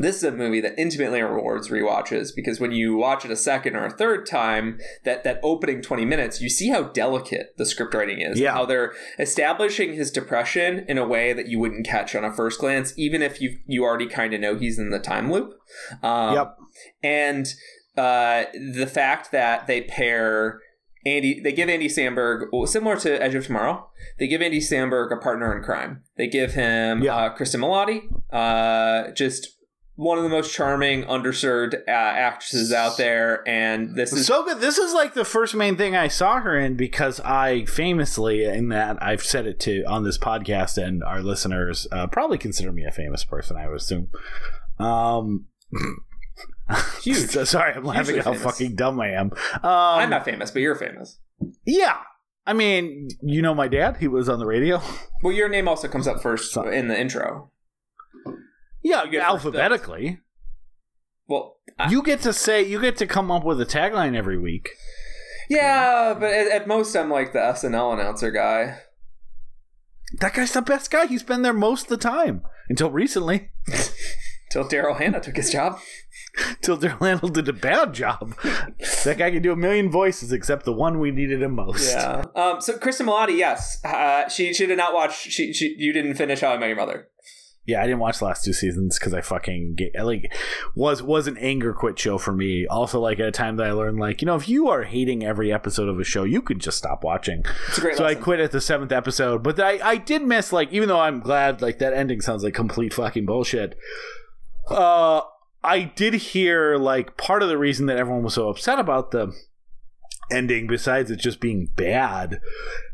this 0.00 0.16
is 0.16 0.24
a 0.24 0.32
movie 0.32 0.60
that 0.60 0.78
intimately 0.78 1.20
rewards 1.20 1.68
rewatches 1.68 2.34
because 2.34 2.58
when 2.58 2.72
you 2.72 2.96
watch 2.96 3.24
it 3.24 3.30
a 3.30 3.36
second 3.36 3.76
or 3.76 3.84
a 3.84 3.90
third 3.90 4.26
time, 4.26 4.78
that 5.04 5.24
that 5.24 5.40
opening 5.42 5.82
twenty 5.82 6.04
minutes, 6.04 6.40
you 6.40 6.48
see 6.48 6.68
how 6.68 6.84
delicate 6.84 7.54
the 7.58 7.66
script 7.66 7.94
writing 7.94 8.20
is. 8.20 8.40
Yeah. 8.40 8.52
How 8.52 8.64
they're 8.64 8.92
establishing 9.18 9.94
his 9.94 10.10
depression 10.10 10.84
in 10.88 10.98
a 10.98 11.06
way 11.06 11.32
that 11.32 11.48
you 11.48 11.58
wouldn't 11.58 11.86
catch 11.86 12.14
on 12.14 12.24
a 12.24 12.32
first 12.32 12.60
glance, 12.60 12.94
even 12.96 13.22
if 13.22 13.40
you 13.40 13.58
you 13.66 13.84
already 13.84 14.06
kind 14.06 14.32
of 14.32 14.40
know 14.40 14.56
he's 14.56 14.78
in 14.78 14.90
the 14.90 14.98
time 14.98 15.30
loop. 15.30 15.54
Um, 16.02 16.34
yep. 16.34 16.56
And 17.02 17.46
uh, 17.96 18.44
the 18.54 18.86
fact 18.86 19.32
that 19.32 19.66
they 19.66 19.82
pair 19.82 20.60
Andy, 21.06 21.40
they 21.40 21.52
give 21.52 21.68
Andy 21.68 21.88
Samberg, 21.88 22.48
well, 22.52 22.66
similar 22.66 22.96
to 22.96 23.22
Edge 23.22 23.34
of 23.34 23.46
Tomorrow, 23.46 23.88
they 24.18 24.26
give 24.26 24.42
Andy 24.42 24.60
Samberg 24.60 25.10
a 25.12 25.16
partner 25.16 25.56
in 25.56 25.62
crime. 25.62 26.02
They 26.16 26.26
give 26.26 26.52
him 26.52 27.02
yeah. 27.02 27.16
uh, 27.16 27.36
Cristin 27.36 27.60
Milioti, 27.60 28.02
uh, 28.30 29.12
just 29.12 29.56
one 30.00 30.16
of 30.16 30.24
the 30.24 30.30
most 30.30 30.54
charming, 30.54 31.04
underserved 31.04 31.74
uh, 31.86 31.90
actresses 31.90 32.72
out 32.72 32.96
there, 32.96 33.46
and 33.46 33.94
this 33.94 34.14
is 34.14 34.26
so 34.26 34.42
good. 34.42 34.58
This 34.58 34.78
is 34.78 34.94
like 34.94 35.12
the 35.12 35.26
first 35.26 35.54
main 35.54 35.76
thing 35.76 35.94
I 35.94 36.08
saw 36.08 36.40
her 36.40 36.58
in 36.58 36.74
because 36.74 37.20
I 37.20 37.66
famously, 37.66 38.44
in 38.44 38.70
that 38.70 38.96
I've 39.02 39.22
said 39.22 39.44
it 39.46 39.60
to 39.60 39.84
on 39.84 40.04
this 40.04 40.16
podcast, 40.16 40.82
and 40.82 41.04
our 41.04 41.20
listeners 41.20 41.86
uh, 41.92 42.06
probably 42.06 42.38
consider 42.38 42.72
me 42.72 42.84
a 42.84 42.90
famous 42.90 43.24
person. 43.24 43.58
I 43.58 43.68
would 43.68 43.76
assume. 43.76 44.08
Um, 44.78 45.48
Huge. 47.02 47.28
so, 47.28 47.44
sorry, 47.44 47.74
I'm 47.74 47.84
laughing 47.84 48.14
Hugely 48.14 48.20
at 48.20 48.24
how 48.24 48.32
famous. 48.32 48.44
fucking 48.44 48.76
dumb 48.76 48.98
I 49.00 49.08
am. 49.08 49.32
Um, 49.56 49.60
I'm 49.62 50.10
not 50.10 50.24
famous, 50.24 50.50
but 50.50 50.62
you're 50.62 50.76
famous. 50.76 51.18
Yeah, 51.66 51.98
I 52.46 52.54
mean, 52.54 53.08
you 53.20 53.42
know 53.42 53.54
my 53.54 53.68
dad. 53.68 53.98
He 53.98 54.08
was 54.08 54.30
on 54.30 54.38
the 54.38 54.46
radio. 54.46 54.80
Well, 55.22 55.34
your 55.34 55.50
name 55.50 55.68
also 55.68 55.88
comes 55.88 56.06
up 56.06 56.22
first 56.22 56.56
in 56.56 56.88
the 56.88 56.98
intro. 56.98 57.50
Yeah, 58.82 59.04
alphabetically. 59.22 60.20
Well, 61.28 61.56
I- 61.78 61.90
You 61.90 62.02
get 62.02 62.20
to 62.22 62.32
say 62.32 62.62
you 62.62 62.80
get 62.80 62.96
to 62.98 63.06
come 63.06 63.30
up 63.30 63.44
with 63.44 63.60
a 63.60 63.66
tagline 63.66 64.16
every 64.16 64.38
week. 64.38 64.70
yeah, 65.48 66.14
but 66.18 66.32
at, 66.32 66.48
at 66.48 66.66
most, 66.68 66.94
I'm 66.96 67.10
like 67.10 67.32
the 67.32 67.38
SNL 67.40 67.94
announcer 67.94 68.30
guy. 68.30 68.78
That 70.18 70.34
guy's 70.34 70.52
the 70.52 70.62
best 70.62 70.90
guy. 70.90 71.06
He's 71.06 71.22
been 71.22 71.42
there 71.42 71.52
most 71.52 71.84
of 71.84 71.88
the 71.90 71.96
time 71.96 72.42
until 72.68 72.90
recently. 72.90 73.50
Till 74.50 74.66
Darrell 74.66 74.96
Hammond 74.96 75.22
took 75.22 75.36
his 75.36 75.50
job. 75.52 75.78
Till 76.62 76.76
Darrell 76.76 76.98
Hammond 77.04 77.34
did 77.34 77.48
a 77.48 77.52
bad 77.52 77.92
job. 77.94 78.34
that 79.04 79.16
guy 79.18 79.30
can 79.30 79.42
do 79.42 79.52
a 79.52 79.56
million 79.56 79.88
voices 79.88 80.32
except 80.32 80.64
the 80.64 80.72
one 80.72 80.98
we 80.98 81.12
needed 81.12 81.40
him 81.42 81.54
most. 81.54 81.88
Yeah. 81.92 82.24
Um. 82.34 82.60
So 82.60 82.76
Cristin 82.76 83.06
Milioti, 83.06 83.36
yes, 83.38 83.78
uh, 83.84 84.28
she 84.28 84.52
she 84.52 84.66
did 84.66 84.78
not 84.78 84.92
watch. 84.92 85.16
She 85.16 85.52
she 85.52 85.76
you 85.78 85.92
didn't 85.92 86.14
finish 86.16 86.40
How 86.40 86.50
I 86.52 86.58
Met 86.58 86.66
Your 86.66 86.76
Mother. 86.76 87.06
Yeah, 87.66 87.80
I 87.80 87.84
didn't 87.84 88.00
watch 88.00 88.18
the 88.18 88.24
last 88.24 88.42
two 88.42 88.52
seasons 88.52 88.98
because 88.98 89.12
I 89.12 89.20
fucking 89.20 89.74
get, 89.76 89.92
like 90.04 90.32
was 90.74 91.02
was 91.02 91.26
an 91.26 91.36
anger 91.36 91.72
quit 91.72 91.98
show 91.98 92.18
for 92.18 92.32
me. 92.32 92.66
Also, 92.66 92.98
like 92.98 93.20
at 93.20 93.26
a 93.26 93.30
time 93.30 93.56
that 93.56 93.66
I 93.66 93.72
learned, 93.72 94.00
like 94.00 94.22
you 94.22 94.26
know, 94.26 94.34
if 94.34 94.48
you 94.48 94.68
are 94.68 94.84
hating 94.84 95.24
every 95.24 95.52
episode 95.52 95.88
of 95.88 96.00
a 96.00 96.04
show, 96.04 96.24
you 96.24 96.42
could 96.42 96.58
just 96.58 96.78
stop 96.78 97.04
watching. 97.04 97.44
It's 97.68 97.78
a 97.78 97.80
great. 97.80 97.96
So 97.96 98.04
I 98.04 98.14
quit 98.14 98.40
at 98.40 98.50
the 98.50 98.60
seventh 98.60 98.92
episode, 98.92 99.42
but 99.42 99.60
I 99.60 99.78
I 99.82 99.96
did 99.98 100.22
miss 100.22 100.52
like 100.52 100.72
even 100.72 100.88
though 100.88 101.00
I'm 101.00 101.20
glad 101.20 101.60
like 101.60 101.78
that 101.78 101.92
ending 101.92 102.20
sounds 102.20 102.42
like 102.42 102.54
complete 102.54 102.94
fucking 102.94 103.26
bullshit. 103.26 103.76
Uh, 104.68 105.20
I 105.62 105.82
did 105.82 106.14
hear 106.14 106.76
like 106.76 107.16
part 107.16 107.42
of 107.42 107.48
the 107.48 107.58
reason 107.58 107.86
that 107.86 107.98
everyone 107.98 108.22
was 108.22 108.34
so 108.34 108.48
upset 108.48 108.78
about 108.78 109.10
the 109.10 109.32
ending, 110.30 110.66
besides 110.66 111.10
it 111.10 111.16
just 111.16 111.40
being 111.40 111.70
bad, 111.76 112.40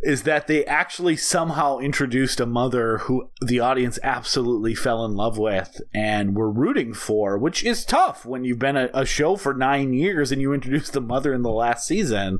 is 0.02 0.22
that 0.22 0.46
they 0.46 0.64
actually 0.64 1.16
somehow 1.16 1.78
introduced 1.78 2.40
a 2.40 2.46
mother 2.46 2.98
who 2.98 3.30
the 3.40 3.60
audience 3.60 3.98
absolutely 4.02 4.74
fell 4.74 5.04
in 5.04 5.14
love 5.14 5.38
with 5.38 5.80
and 5.94 6.36
were 6.36 6.50
rooting 6.50 6.94
for, 6.94 7.38
which 7.38 7.64
is 7.64 7.84
tough 7.84 8.24
when 8.24 8.44
you've 8.44 8.58
been 8.58 8.76
a, 8.76 8.88
a 8.94 9.04
show 9.04 9.36
for 9.36 9.54
nine 9.54 9.92
years 9.92 10.32
and 10.32 10.40
you 10.40 10.52
introduce 10.52 10.90
the 10.90 11.00
mother 11.00 11.32
in 11.32 11.42
the 11.42 11.50
last 11.50 11.86
season. 11.86 12.38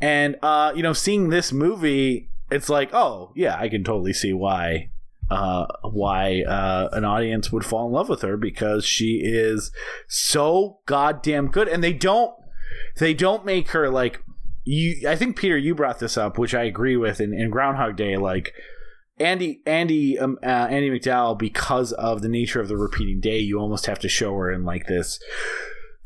And 0.00 0.36
uh, 0.42 0.72
you 0.74 0.82
know, 0.82 0.92
seeing 0.92 1.30
this 1.30 1.52
movie, 1.52 2.30
it's 2.50 2.68
like, 2.68 2.90
oh 2.92 3.32
yeah, 3.34 3.56
I 3.58 3.68
can 3.68 3.84
totally 3.84 4.12
see 4.12 4.32
why 4.32 4.90
uh, 5.30 5.66
why 5.82 6.42
uh, 6.42 6.88
an 6.92 7.04
audience 7.04 7.50
would 7.50 7.64
fall 7.64 7.86
in 7.86 7.92
love 7.92 8.08
with 8.08 8.22
her 8.22 8.36
because 8.36 8.84
she 8.84 9.20
is 9.24 9.70
so 10.06 10.78
goddamn 10.86 11.48
good, 11.48 11.68
and 11.68 11.82
they 11.82 11.92
don't 11.92 12.34
they 12.98 13.14
don't 13.14 13.44
make 13.44 13.70
her 13.70 13.88
like 13.88 14.22
you. 14.64 15.08
I 15.08 15.16
think 15.16 15.36
Peter, 15.36 15.56
you 15.56 15.74
brought 15.74 15.98
this 15.98 16.16
up, 16.16 16.38
which 16.38 16.54
I 16.54 16.64
agree 16.64 16.96
with 16.96 17.20
in, 17.20 17.32
in 17.32 17.50
Groundhog 17.50 17.96
Day, 17.96 18.16
like. 18.16 18.52
Andy, 19.20 19.62
Andy, 19.64 20.18
um, 20.18 20.40
uh, 20.42 20.66
Andie 20.68 20.90
MacDowell, 20.90 21.38
because 21.38 21.92
of 21.92 22.20
the 22.20 22.28
nature 22.28 22.60
of 22.60 22.66
the 22.66 22.76
repeating 22.76 23.20
day, 23.20 23.38
you 23.38 23.60
almost 23.60 23.86
have 23.86 24.00
to 24.00 24.08
show 24.08 24.34
her 24.34 24.50
in 24.50 24.64
like 24.64 24.88
this 24.88 25.20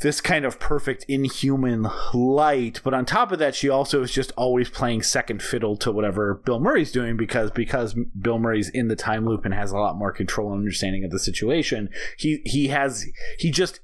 this 0.00 0.20
kind 0.20 0.44
of 0.44 0.60
perfect 0.60 1.04
inhuman 1.08 1.88
light 2.14 2.80
but 2.84 2.94
on 2.94 3.04
top 3.04 3.32
of 3.32 3.38
that 3.38 3.54
she 3.54 3.68
also 3.68 4.02
is 4.02 4.12
just 4.12 4.32
always 4.36 4.70
playing 4.70 5.02
second 5.02 5.42
fiddle 5.42 5.76
to 5.76 5.90
whatever 5.90 6.34
bill 6.44 6.60
murray's 6.60 6.92
doing 6.92 7.16
because 7.16 7.50
because 7.50 7.94
bill 8.20 8.38
murray's 8.38 8.68
in 8.68 8.88
the 8.88 8.96
time 8.96 9.26
loop 9.26 9.44
and 9.44 9.54
has 9.54 9.72
a 9.72 9.76
lot 9.76 9.96
more 9.96 10.12
control 10.12 10.52
and 10.52 10.60
understanding 10.60 11.04
of 11.04 11.10
the 11.10 11.18
situation 11.18 11.88
he 12.16 12.40
he 12.44 12.68
has 12.68 13.04
he 13.38 13.50
just 13.50 13.80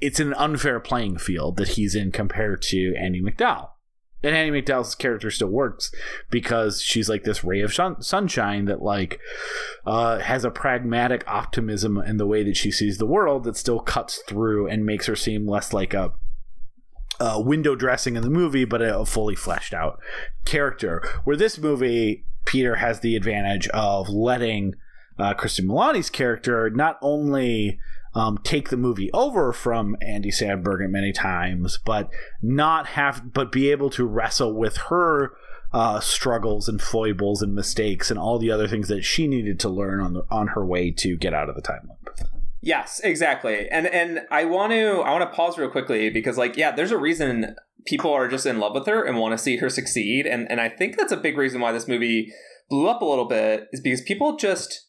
it's 0.00 0.20
an 0.20 0.32
unfair 0.34 0.78
playing 0.78 1.18
field 1.18 1.56
that 1.56 1.68
he's 1.70 1.94
in 1.94 2.12
compared 2.12 2.62
to 2.62 2.94
andie 2.94 3.22
macdowell 3.22 3.70
and 4.22 4.36
Annie 4.36 4.62
McDowell's 4.62 4.94
character 4.94 5.30
still 5.30 5.48
works 5.48 5.90
because 6.30 6.82
she's 6.82 7.08
like 7.08 7.24
this 7.24 7.42
ray 7.42 7.60
of 7.60 7.72
shun- 7.72 8.02
sunshine 8.02 8.66
that 8.66 8.82
like 8.82 9.18
uh, 9.86 10.18
has 10.18 10.44
a 10.44 10.50
pragmatic 10.50 11.24
optimism 11.26 11.98
in 11.98 12.18
the 12.18 12.26
way 12.26 12.42
that 12.44 12.56
she 12.56 12.70
sees 12.70 12.98
the 12.98 13.06
world 13.06 13.44
that 13.44 13.56
still 13.56 13.80
cuts 13.80 14.22
through 14.28 14.68
and 14.68 14.84
makes 14.84 15.06
her 15.06 15.16
seem 15.16 15.46
less 15.46 15.72
like 15.72 15.94
a, 15.94 16.12
a 17.18 17.40
window 17.40 17.74
dressing 17.74 18.16
in 18.16 18.22
the 18.22 18.30
movie, 18.30 18.64
but 18.64 18.82
a, 18.82 19.04
fully 19.06 19.34
fleshed 19.34 19.72
out 19.72 19.98
character. 20.44 21.02
Where 21.24 21.36
this 21.36 21.58
movie, 21.58 22.24
Peter 22.44 22.76
has 22.76 23.00
the 23.00 23.16
advantage 23.16 23.68
of 23.68 24.08
letting 24.08 24.74
uh, 25.18 25.34
Kristen 25.34 25.66
Milani's 25.66 26.10
character 26.10 26.70
not 26.70 26.98
only 27.02 27.78
um, 28.14 28.38
take 28.42 28.70
the 28.70 28.76
movie 28.76 29.10
over 29.12 29.52
from 29.52 29.96
Andy 30.00 30.30
Samberg 30.30 30.84
at 30.84 30.90
many 30.90 31.12
times, 31.12 31.78
but 31.84 32.10
not 32.42 32.88
have, 32.88 33.32
but 33.32 33.52
be 33.52 33.70
able 33.70 33.90
to 33.90 34.04
wrestle 34.04 34.52
with 34.52 34.76
her 34.88 35.32
uh, 35.72 36.00
struggles 36.00 36.68
and 36.68 36.82
foibles 36.82 37.42
and 37.42 37.54
mistakes 37.54 38.10
and 38.10 38.18
all 38.18 38.38
the 38.38 38.50
other 38.50 38.66
things 38.66 38.88
that 38.88 39.02
she 39.04 39.26
needed 39.26 39.60
to 39.60 39.68
learn 39.68 40.00
on 40.00 40.14
the, 40.14 40.24
on 40.30 40.48
her 40.48 40.66
way 40.66 40.90
to 40.90 41.16
get 41.16 41.32
out 41.32 41.48
of 41.48 41.54
the 41.54 41.62
time 41.62 41.88
loop. 41.88 42.18
Yes, 42.62 43.00
exactly. 43.02 43.68
And 43.70 43.86
and 43.86 44.20
I 44.30 44.44
want 44.44 44.72
to 44.72 45.00
I 45.00 45.12
want 45.12 45.22
to 45.22 45.34
pause 45.34 45.56
real 45.56 45.70
quickly 45.70 46.10
because 46.10 46.36
like 46.36 46.56
yeah, 46.56 46.72
there's 46.72 46.90
a 46.90 46.98
reason 46.98 47.56
people 47.86 48.12
are 48.12 48.28
just 48.28 48.44
in 48.44 48.58
love 48.58 48.74
with 48.74 48.86
her 48.86 49.02
and 49.02 49.18
want 49.18 49.32
to 49.32 49.38
see 49.38 49.56
her 49.56 49.70
succeed 49.70 50.26
and 50.26 50.50
and 50.50 50.60
I 50.60 50.68
think 50.68 50.98
that's 50.98 51.12
a 51.12 51.16
big 51.16 51.38
reason 51.38 51.62
why 51.62 51.72
this 51.72 51.88
movie 51.88 52.30
blew 52.68 52.86
up 52.86 53.00
a 53.00 53.06
little 53.06 53.24
bit 53.24 53.68
is 53.72 53.80
because 53.80 54.02
people 54.02 54.36
just 54.36 54.88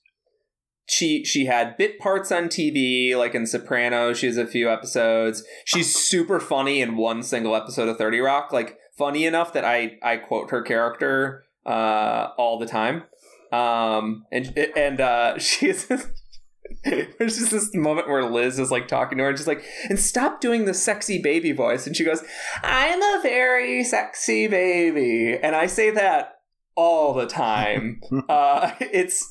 she 0.92 1.24
she 1.24 1.46
had 1.46 1.78
bit 1.78 2.00
parts 2.00 2.32
on 2.32 2.46
TV 2.46 3.16
like 3.16 3.34
in 3.34 3.46
Sopranos, 3.46 4.20
she 4.20 4.28
has 4.28 4.38
a 4.38 4.46
few 4.46 4.70
episodes. 4.70 5.44
She's 5.64 5.96
super 5.96 6.40
funny 6.40 6.82
in 6.82 6.98
one 6.98 7.24
single 7.24 7.56
episode 7.56 7.88
of 7.88 7.98
30 7.98 8.20
Rock, 8.20 8.52
like 8.52 8.78
funny 8.98 9.26
enough 9.26 9.54
that 9.54 9.64
I 9.64 9.98
I 10.04 10.18
quote 10.18 10.52
her 10.52 10.62
character 10.62 11.46
uh 11.66 12.30
all 12.38 12.60
the 12.60 12.66
time. 12.66 13.04
Um 13.54 14.26
and 14.32 14.58
and 14.76 15.00
uh 15.00 15.38
she 15.40 15.70
is 15.70 15.88
There's 16.84 17.38
just 17.38 17.52
this 17.52 17.74
moment 17.74 18.10
where 18.10 18.30
Liz 18.30 18.60
is 18.60 18.72
like 18.72 18.88
talking 18.88 19.18
to 19.18 19.24
her 19.24 19.30
and 19.30 19.38
she's 19.38 19.48
like, 19.48 19.64
and 19.90 20.00
stop 20.00 20.42
doing 20.42 20.66
the 20.66 20.74
sexy 20.74 21.22
baby 21.22 21.52
voice. 21.52 21.86
And 21.86 21.96
she 21.96 22.04
goes, 22.04 22.24
I'm 22.64 23.02
a 23.02 23.22
very 23.22 23.84
sexy 23.84 24.48
baby. 24.48 25.38
And 25.42 25.56
I 25.56 25.68
say 25.68 25.92
that 25.92 26.40
all 26.76 27.14
the 27.14 27.28
time. 27.28 28.02
uh, 28.30 28.72
it's 28.80 29.31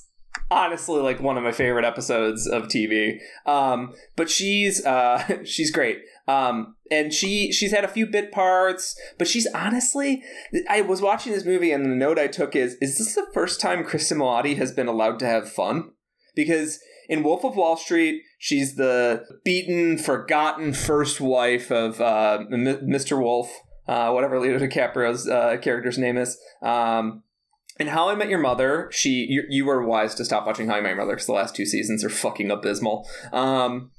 honestly 0.50 1.00
like 1.00 1.20
one 1.20 1.36
of 1.36 1.44
my 1.44 1.52
favorite 1.52 1.84
episodes 1.84 2.46
of 2.46 2.64
TV. 2.64 3.20
Um, 3.46 3.94
but 4.16 4.30
she's 4.30 4.84
uh, 4.84 5.42
she's 5.44 5.70
great. 5.70 6.00
Um, 6.28 6.76
and 6.90 7.12
she 7.12 7.52
she's 7.52 7.72
had 7.72 7.84
a 7.84 7.88
few 7.88 8.06
bit 8.06 8.32
parts, 8.32 8.98
but 9.18 9.28
she's 9.28 9.46
honestly 9.54 10.22
I 10.68 10.80
was 10.80 11.00
watching 11.00 11.32
this 11.32 11.44
movie 11.44 11.72
and 11.72 11.84
the 11.84 11.90
note 11.90 12.18
I 12.18 12.26
took 12.26 12.54
is 12.56 12.76
is 12.80 12.98
this 12.98 13.14
the 13.14 13.26
first 13.32 13.60
time 13.60 13.84
Cristin 13.84 14.18
Milioti 14.18 14.56
has 14.56 14.72
been 14.72 14.88
allowed 14.88 15.18
to 15.20 15.26
have 15.26 15.50
fun? 15.50 15.90
Because 16.34 16.80
in 17.08 17.24
Wolf 17.24 17.44
of 17.44 17.56
Wall 17.56 17.76
Street, 17.76 18.22
she's 18.38 18.76
the 18.76 19.24
beaten, 19.44 19.98
forgotten 19.98 20.72
first 20.72 21.20
wife 21.20 21.72
of 21.72 22.00
uh, 22.00 22.44
M- 22.52 22.88
Mr. 22.88 23.20
Wolf, 23.20 23.50
uh, 23.88 24.12
whatever 24.12 24.38
Leo 24.38 24.56
DiCaprio's 24.58 25.28
uh, 25.28 25.56
character's 25.60 25.98
name 25.98 26.16
is. 26.16 26.38
Um, 26.62 27.24
in 27.80 27.88
How 27.88 28.10
I 28.10 28.14
Met 28.14 28.28
Your 28.28 28.38
Mother, 28.38 28.88
she 28.92 29.26
you, 29.28 29.44
you 29.48 29.64
were 29.64 29.82
wise 29.82 30.14
to 30.16 30.24
stop 30.24 30.46
watching 30.46 30.68
How 30.68 30.74
I 30.74 30.80
Met 30.82 30.90
Your 30.90 30.98
Mother 30.98 31.12
because 31.12 31.26
the 31.26 31.32
last 31.32 31.56
two 31.56 31.64
seasons 31.64 32.04
are 32.04 32.10
fucking 32.10 32.50
abysmal. 32.50 33.08
Um, 33.32 33.90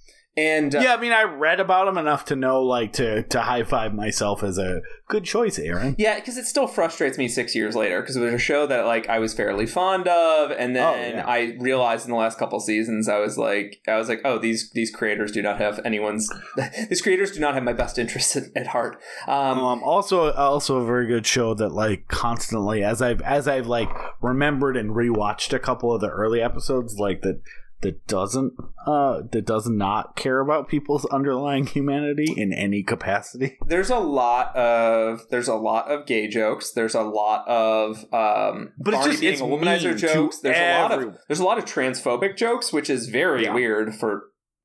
and 0.42 0.76
uh, 0.76 0.80
yeah, 0.80 0.94
I 0.94 0.98
mean, 1.00 1.12
I 1.12 1.24
read 1.24 1.60
about 1.60 1.88
him 1.88 1.98
enough 1.98 2.26
to 2.26 2.36
know, 2.36 2.62
like, 2.64 2.94
to 2.94 3.24
to 3.24 3.42
high 3.42 3.64
five 3.64 3.94
myself 3.94 4.44
as 4.44 4.58
a 4.58 4.82
good 5.08 5.24
choice, 5.24 5.60
Aaron. 5.60 5.96
Yeah, 5.98 6.16
because 6.16 6.38
it 6.38 6.46
still 6.46 6.68
frustrates 6.68 7.18
me 7.18 7.28
six 7.28 7.54
years 7.56 7.76
later 7.76 8.02
because 8.02 8.16
it 8.16 8.22
was 8.22 8.34
a 8.34 8.38
show 8.40 8.66
that 8.68 8.86
like 8.86 9.08
I 9.10 9.20
was 9.20 9.34
fairly 9.34 9.66
fond 9.66 10.08
of, 10.08 10.52
and 10.52 10.76
then 10.76 10.82
Oh, 10.82 11.18
yeah. 11.18 11.26
I 11.28 11.56
realized 11.60 12.06
in 12.06 12.12
the 12.12 12.18
last 12.18 12.38
couple 12.40 12.60
seasons 12.60 13.08
I 13.08 13.20
was 13.20 13.38
like, 13.38 13.82
I 13.88 13.98
was 13.98 14.10
like, 14.10 14.22
oh, 14.26 14.38
these 14.40 14.72
these 14.72 14.90
creators 14.92 15.32
do 15.32 15.42
not 15.42 15.60
have 15.60 15.80
anyone's, 15.86 16.30
these 16.90 17.02
creators 17.02 17.32
do 17.32 17.40
not 17.40 17.54
have 17.54 17.64
my 17.64 17.74
best 17.74 17.98
interests 17.98 18.36
at, 18.36 18.46
at 18.56 18.68
heart. 18.68 19.02
Um, 19.28 19.60
Um, 19.60 19.84
also, 19.84 20.32
also 20.34 20.78
a 20.78 20.86
very 20.86 21.08
good 21.08 21.26
show 21.28 21.54
that 21.56 21.70
like 21.74 22.08
constantly, 22.08 22.84
as 22.84 23.02
I've 23.02 23.22
as 23.22 23.48
I've 23.48 23.68
like 23.68 23.90
remembered 24.22 24.78
and 24.78 24.92
rewatched 24.92 25.54
a 25.54 25.60
couple 25.60 25.94
of 25.94 26.02
the 26.02 26.10
early 26.10 26.42
episodes, 26.42 26.98
like 26.98 27.22
that 27.22 27.42
that 27.82 28.06
doesn't 28.08 28.54
uh 28.86 29.22
that 29.32 29.46
does 29.46 29.68
not 29.68 30.16
care 30.16 30.40
about 30.40 30.68
people's 30.68 31.06
underlying 31.08 31.66
humanity 31.66 32.34
in 32.38 32.54
any 32.54 32.84
capacity. 32.84 33.58
there's 33.68 33.90
a 33.90 33.98
lot 34.00 34.56
of 34.56 35.22
there's 35.30 35.48
a 35.48 35.56
lot 35.56 35.90
of 35.92 36.06
gay 36.06 36.28
jokes. 36.28 36.72
There's 36.72 36.96
a 36.96 37.02
lot 37.02 37.48
of 37.48 37.98
um, 38.14 38.74
But 38.80 38.94
it's 38.94 39.06
just- 39.06 39.22
being 39.22 39.34
it's 39.34 39.42
a 39.42 39.46
womanizer 39.46 39.98
jokes. 39.98 40.40
There's 40.40 40.58
a 40.58 40.82
lot 40.82 40.92
of 40.92 41.18
there's 41.28 41.40
a 41.40 41.44
lot 41.44 41.58
of 41.58 41.66
transphobic 41.66 42.38
jokes, 42.38 42.72
which 42.72 42.90
is 42.90 43.08
very 43.08 43.44
Yeah. 43.46 43.54
weird 43.54 43.96
for 43.96 44.24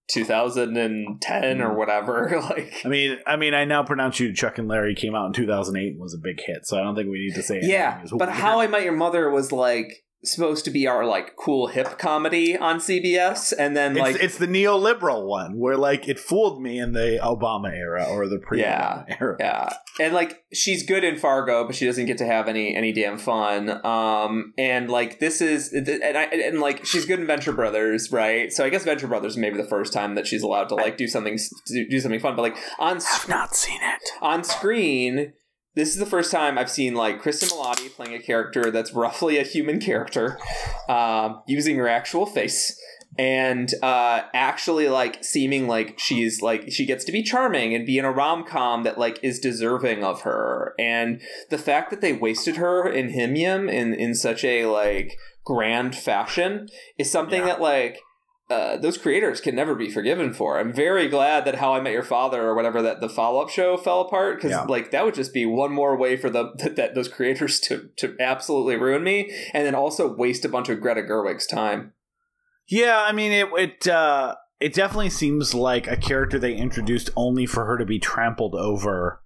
2010 0.09 1.61
or 1.61 1.75
whatever. 1.77 2.41
like, 2.51 2.73
I 2.85 2.89
mean, 2.89 3.19
I 3.27 3.37
mean, 3.37 3.55
I 3.55 3.65
now 3.65 3.83
pronounce 3.83 4.21
you 4.21 4.33
Chuck 4.33 4.59
and 4.59 4.69
Larry 4.69 4.95
came 4.95 5.15
out 5.15 5.27
in 5.27 5.33
2008 5.33 5.93
and 5.93 6.01
was 6.01 6.15
a 6.15 6.19
big 6.19 6.41
hit, 6.45 6.67
so 6.67 6.79
I 6.79 6.83
don't 6.83 6.95
think 6.95 7.09
we 7.09 7.19
need 7.19 7.35
to 7.35 7.43
say. 7.43 7.61
yeah. 7.63 8.03
But 8.13 8.29
weird. 8.29 8.31
How 8.41 8.61
I 8.61 8.67
Met 8.67 8.83
Your 8.85 8.93
Mother 8.97 9.31
was 9.31 9.53
like 9.53 10.05
supposed 10.25 10.65
to 10.65 10.71
be 10.71 10.87
our 10.87 11.05
like 11.05 11.37
cool 11.37 11.69
hip 11.69 11.99
comedy 11.99 12.57
on 12.57 12.79
CBS, 12.79 13.53
and 13.57 13.77
then 13.77 13.95
like 13.95 14.17
it's 14.17 14.39
the 14.39 14.47
neoliberal 14.47 15.27
one 15.27 15.59
where 15.59 15.77
like 15.77 16.09
it 16.09 16.19
fooled 16.19 16.61
me 16.61 16.79
in 16.79 16.93
the 16.93 17.19
Obama 17.23 17.73
era 17.73 18.07
or 18.09 18.29
the 18.29 18.39
pre-Obama 18.39 19.05
era. 19.21 19.37
Yeah, 19.39 19.69
and 20.01 20.15
like 20.15 20.45
she's 20.53 20.85
good 20.85 21.05
in 21.05 21.17
Fargo, 21.17 21.67
but 21.67 21.75
she 21.75 21.87
doesn't 21.87 22.07
get 22.07 22.19
to 22.19 22.27
have 22.27 22.49
any 22.49 22.75
any 22.75 22.93
damn 22.93 23.19
fun. 23.19 23.85
Um, 23.85 24.53
and 24.59 24.91
like 24.91 25.21
this 25.21 25.41
is, 25.41 25.73
and 25.73 25.89
I 26.17 26.25
and 26.25 26.61
like 26.61 26.85
she's 26.85 27.07
good 27.07 27.21
in 27.21 27.27
Venture 27.27 27.53
Brothers, 27.53 28.11
right? 28.11 28.53
So 28.53 28.65
I 28.65 28.69
guess 28.69 28.85
Venture 28.85 29.09
Brothers 29.09 29.37
maybe 29.37 29.57
the 29.57 29.69
first 29.69 29.93
time 29.93 30.15
that 30.15 30.27
she's 30.27 30.43
allowed 30.43 30.69
to 30.71 30.75
like 30.75 30.97
do 30.97 31.07
something 31.07 31.39
do, 31.67 31.89
do 31.89 32.01
something 32.01 32.21
fun. 32.21 32.37
But 32.37 32.43
like 32.43 32.57
on 32.79 32.97
I've 32.97 33.29
not 33.29 33.55
seen 33.55 33.81
it. 33.83 34.11
on 34.21 34.45
screen, 34.45 35.33
this 35.77 35.91
is 35.91 35.97
the 35.97 36.07
first 36.07 36.33
time 36.33 36.59
I've 36.59 36.71
seen 36.71 36.95
like 36.95 37.23
Cristin 37.23 37.51
Milioti 37.53 37.95
playing 37.95 38.15
a 38.15 38.19
character 38.19 38.71
that's 38.73 38.93
roughly 38.93 39.39
a 39.39 39.43
human 39.45 39.79
character, 39.79 40.39
um, 40.89 41.43
using 41.47 41.77
her 41.77 41.87
actual 41.87 42.27
face. 42.27 42.81
And 43.19 43.73
uh, 43.83 44.23
actually, 44.35 44.89
like 44.89 45.25
seeming 45.25 45.69
like 45.69 45.99
she's 45.99 46.43
like 46.43 46.71
she 46.71 46.85
gets 46.85 47.03
to 47.05 47.13
be 47.13 47.23
charming 47.23 47.75
and 47.75 47.87
be 47.87 47.97
in 47.99 48.05
a 48.05 48.11
rom 48.13 48.45
com 48.45 48.83
that 48.83 48.99
like 48.99 49.19
is 49.23 49.39
deserving 49.39 50.05
of 50.05 50.23
her. 50.23 50.75
And 50.79 51.23
the 51.49 51.57
fact 51.57 51.91
that 51.91 52.01
they 52.03 52.13
wasted 52.13 52.57
her 52.57 52.87
in 52.87 53.11
HIMYM 53.11 53.71
in 53.73 53.95
in 53.95 54.15
such 54.15 54.45
a 54.45 54.67
like 54.67 55.17
grand 55.45 55.95
fashion 55.97 56.69
is 56.99 57.11
something 57.11 57.41
Yeah. 57.41 57.47
that 57.47 57.61
like 57.61 58.01
uh, 58.49 58.77
those 58.77 58.97
creators 58.97 59.41
can 59.41 59.57
never 59.57 59.75
be 59.75 59.91
forgiven 59.91 60.33
for. 60.33 60.59
I'm 60.59 60.73
very 60.73 61.09
glad 61.09 61.45
that 61.45 61.57
How 61.57 61.75
I 61.75 61.81
Met 61.81 61.93
Your 61.93 62.03
Father 62.05 62.43
or 62.43 62.55
whatever 62.55 62.81
that 62.83 63.01
the 63.01 63.09
follow 63.09 63.41
up 63.43 63.51
show 63.51 63.77
fell 63.77 64.01
apart 64.03 64.37
because 64.37 64.53
Yeah. 64.53 64.63
like 64.63 64.93
that 64.93 65.05
would 65.05 65.15
just 65.15 65.35
be 65.35 65.45
one 65.47 65.73
more 65.73 65.97
way 65.97 66.17
for 66.17 66.31
the 66.31 66.53
that, 66.59 66.77
that 66.77 66.95
those 66.95 67.09
creators 67.09 67.59
to 67.61 67.91
to 67.97 68.15
absolutely 68.21 68.77
ruin 68.77 69.03
me 69.03 69.31
and 69.53 69.67
then 69.67 69.75
also 69.75 70.15
waste 70.15 70.45
a 70.45 70.49
bunch 70.49 70.69
of 70.69 70.81
Greta 70.81 71.03
Gerwig's 71.03 71.47
time. 71.47 71.93
Yeah, 72.69 73.01
I 73.07 73.13
mean 73.13 73.33
it. 73.33 73.49
It 73.57 73.89
uh, 73.89 74.37
it 74.61 74.75
definitely 74.75 75.11
seems 75.11 75.53
like 75.55 75.87
a 75.87 75.97
character 75.97 76.39
they 76.39 76.55
introduced 76.55 77.11
only 77.17 77.47
for 77.47 77.65
her 77.67 77.77
to 77.79 77.85
be 77.85 77.99
trampled 77.99 78.55
over 78.55 79.23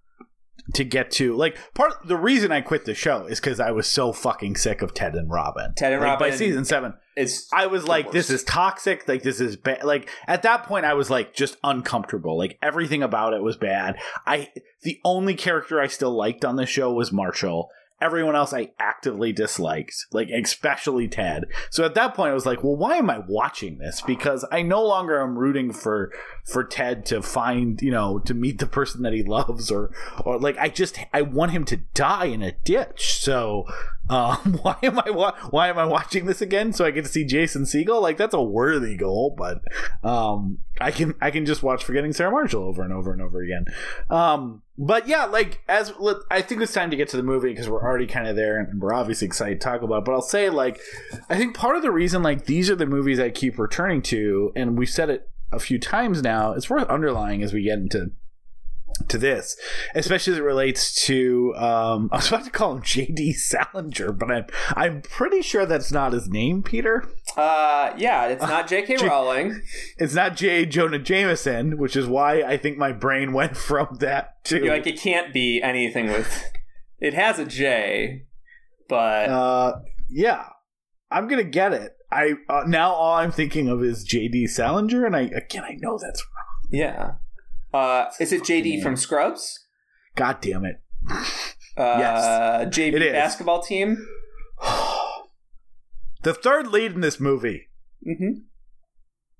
to 0.75 0.85
get 0.85 1.11
to 1.13 1.35
like 1.35 1.57
part. 1.75 1.95
The 2.05 2.17
reason 2.17 2.53
I 2.53 2.61
quit 2.61 2.85
the 2.85 2.95
show 2.95 3.27
is 3.27 3.41
because 3.41 3.61
I 3.61 3.71
was 3.71 3.87
so 3.87 4.13
fucking 4.13 4.57
sick 4.57 4.83
of 4.83 4.95
Ted 4.95 5.15
and 5.15 5.31
Robin. 5.31 5.75
Ted 5.75 5.93
and 5.93 6.03
Like, 6.03 6.19
by 6.19 6.31
season 6.31 6.65
seven. 6.65 6.95
It's 7.17 7.53
I 7.53 7.67
was 7.67 7.87
like, 7.87 8.13
this 8.13 8.31
is 8.31 8.45
toxic. 8.45 9.07
Like, 9.07 9.23
this 9.23 9.41
is 9.41 9.57
bad. 9.57 9.85
Like, 9.85 10.09
at 10.27 10.43
that 10.43 10.65
point, 10.65 10.87
I 10.87 10.95
was 10.95 11.11
like, 11.11 11.35
just 11.35 11.57
uncomfortable. 11.63 12.39
Like, 12.39 12.57
everything 12.63 13.03
about 13.03 13.35
it 13.35 13.43
was 13.43 13.57
bad. 13.57 13.97
I, 14.27 14.49
the 14.83 15.01
only 15.05 15.35
character 15.35 15.81
I 15.81 15.89
still 15.89 16.13
liked 16.13 16.45
on 16.45 16.57
the 16.57 16.67
show 16.67 16.93
was 16.93 17.13
Marshall. 17.13 17.71
Everyone 18.01 18.37
else 18.37 18.53
I 18.53 18.71
actively 18.79 19.33
disliked, 19.33 20.07
like, 20.13 20.29
especially 20.31 21.09
Ted. 21.09 21.45
So 21.71 21.85
at 21.85 21.95
that 21.95 22.15
point, 22.15 22.31
I 22.31 22.35
was 22.35 22.47
like, 22.47 22.65
well, 22.65 22.77
why 22.77 22.97
am 22.97 23.11
I 23.11 23.19
watching 23.19 23.79
this? 23.79 24.01
Because 24.01 24.45
I 24.51 24.63
no 24.63 24.83
longer 24.83 25.21
am 25.21 25.39
rooting 25.39 25.73
for, 25.73 26.13
for 26.45 26.65
Ted 26.65 27.05
to 27.07 27.23
find, 27.23 27.81
you 27.83 27.91
know, 27.91 28.19
to 28.21 28.35
meet 28.35 28.59
the 28.59 28.67
person 28.67 29.03
that 29.03 29.13
he 29.13 29.23
loves 29.23 29.71
or, 29.71 29.91
or 30.25 30.39
like, 30.39 30.57
I 30.59 30.69
just, 30.69 30.99
I 31.13 31.23
want 31.23 31.53
him 31.53 31.65
to 31.67 31.77
die 31.95 32.27
in 32.27 32.43
a 32.43 32.53
ditch. 32.53 33.19
So, 33.21 33.67
um, 34.11 34.59
why 34.63 34.77
am 34.83 34.99
I 34.99 35.11
wa- 35.11 35.37
why 35.51 35.69
am 35.69 35.79
I 35.79 35.85
watching 35.85 36.27
this 36.27 36.43
again? 36.43 36.73
So 36.73 36.85
I 36.85 36.91
get 36.91 37.05
to 37.05 37.11
see 37.11 37.25
Jason 37.25 37.63
Segel. 37.63 38.03
Like 38.03 38.17
that's 38.17 38.35
a 38.35 38.43
worthy 38.43 38.97
goal, 38.97 39.35
but 39.37 39.63
um, 40.03 40.59
I 40.81 40.91
can 40.91 41.15
I 41.21 41.31
can 41.31 41.47
just 41.47 41.63
watch 41.63 41.85
Forgetting 41.85 42.13
Sarah 42.13 42.31
Marshall 42.31 42.65
over 42.65 42.83
and 42.83 42.93
over 42.93 43.13
and 43.13 43.23
over 43.23 43.41
again. 43.41 43.67
Um, 44.11 44.63
but 44.83 45.07
yeah, 45.07 45.27
like 45.27 45.63
as 45.69 45.93
I 46.31 46.41
think 46.41 46.63
it's 46.63 46.73
time 46.73 46.91
to 46.91 46.97
get 46.97 47.09
to 47.11 47.19
the 47.19 47.23
movie 47.23 47.51
because 47.51 47.69
we're 47.69 47.83
already 47.83 48.07
kind 48.07 48.27
of 48.27 48.35
there 48.35 48.59
and 48.59 48.81
we're 48.81 48.95
obviously 48.95 49.27
excited 49.27 49.61
to 49.61 49.65
talk 49.65 49.83
about. 49.83 49.99
It. 49.99 50.05
But 50.07 50.13
I'll 50.13 50.23
say 50.23 50.49
like 50.49 50.81
I 51.29 51.37
think 51.37 51.55
part 51.55 51.77
of 51.77 51.83
the 51.83 51.91
reason 51.91 52.23
like 52.23 52.47
these 52.47 52.71
are 52.71 52.75
the 52.75 52.87
movies 52.87 53.21
I 53.21 53.29
keep 53.29 53.59
returning 53.59 54.01
to, 54.03 54.53
and 54.57 54.79
we've 54.79 54.89
said 54.89 55.11
it 55.11 55.29
a 55.53 55.59
few 55.59 55.79
times 55.79 56.23
now. 56.23 56.53
It's 56.53 56.71
worth 56.71 56.89
underlying 56.89 57.43
as 57.43 57.53
we 57.53 57.65
get 57.65 57.79
into 57.79 58.13
to 59.09 59.19
this, 59.19 59.55
especially 59.95 60.33
as 60.33 60.39
it 60.39 60.43
relates 60.43 61.05
to. 61.05 61.55
Um, 61.57 62.09
I 62.13 62.17
was 62.17 62.29
about 62.29 62.45
to 62.45 62.51
call 62.51 62.73
him 62.73 62.83
J.D. 62.83 63.35
Salinger, 63.35 64.13
but 64.13 64.31
I'm 64.31 64.47
I'm 64.71 65.03
pretty 65.03 65.43
sure 65.43 65.67
that's 65.67 65.93
not 65.93 66.15
his 66.15 66.27
name, 66.27 66.63
Peter. 66.63 67.07
Uh 67.37 67.93
yeah, 67.97 68.27
it's 68.27 68.43
not 68.43 68.69
J.K. 68.69 68.97
J- 68.99 69.09
Rowling. 69.09 69.63
It's 69.99 70.15
not 70.15 70.37
J. 70.37 70.67
Jonah 70.67 70.99
Jameson, 70.99 71.79
which 71.79 71.97
is 71.97 72.07
why 72.07 72.43
I 72.43 72.57
think 72.57 72.79
my 72.79 72.93
brain 72.93 73.33
went 73.35 73.57
from 73.57 73.97
that 74.01 74.45
to 74.45 74.59
You're 74.59 74.75
like 74.75 74.87
it 74.87 75.01
can't 75.01 75.33
be 75.33 75.63
anything 75.63 76.09
with. 76.09 76.51
It 76.99 77.15
has 77.15 77.39
a 77.39 77.45
J, 77.45 78.27
but 78.89 79.29
uh, 79.29 79.81
yeah. 80.09 80.47
I'm 81.13 81.27
gonna 81.27 81.43
get 81.43 81.73
it. 81.73 81.97
I 82.13 82.35
uh, 82.49 82.65
now 82.67 82.93
all 82.93 83.15
I'm 83.17 83.33
thinking 83.33 83.69
of 83.69 83.83
is 83.83 84.05
J.D. 84.05 84.47
Salinger, 84.47 85.05
and 85.07 85.17
I 85.17 85.23
again 85.23 85.65
I 85.65 85.77
know 85.81 85.99
that's 86.01 86.23
wrong. 86.23 86.69
yeah. 86.71 87.13
Uh, 87.73 88.11
is 88.19 88.33
it 88.33 88.43
JD 88.43 88.65
name. 88.65 88.83
from 88.83 88.97
Scrubs? 88.97 89.67
God 90.17 90.41
damn 90.41 90.65
it. 90.65 90.81
Uh, 91.77 92.67
JV 92.67 93.01
it 93.01 93.13
basketball 93.13 93.63
team. 93.63 94.07
the 96.23 96.35
third 96.35 96.69
lead 96.69 96.93
in 96.93 97.01
this 97.01 97.19
movie. 97.21 97.69
Mm-hmm. 98.07 98.41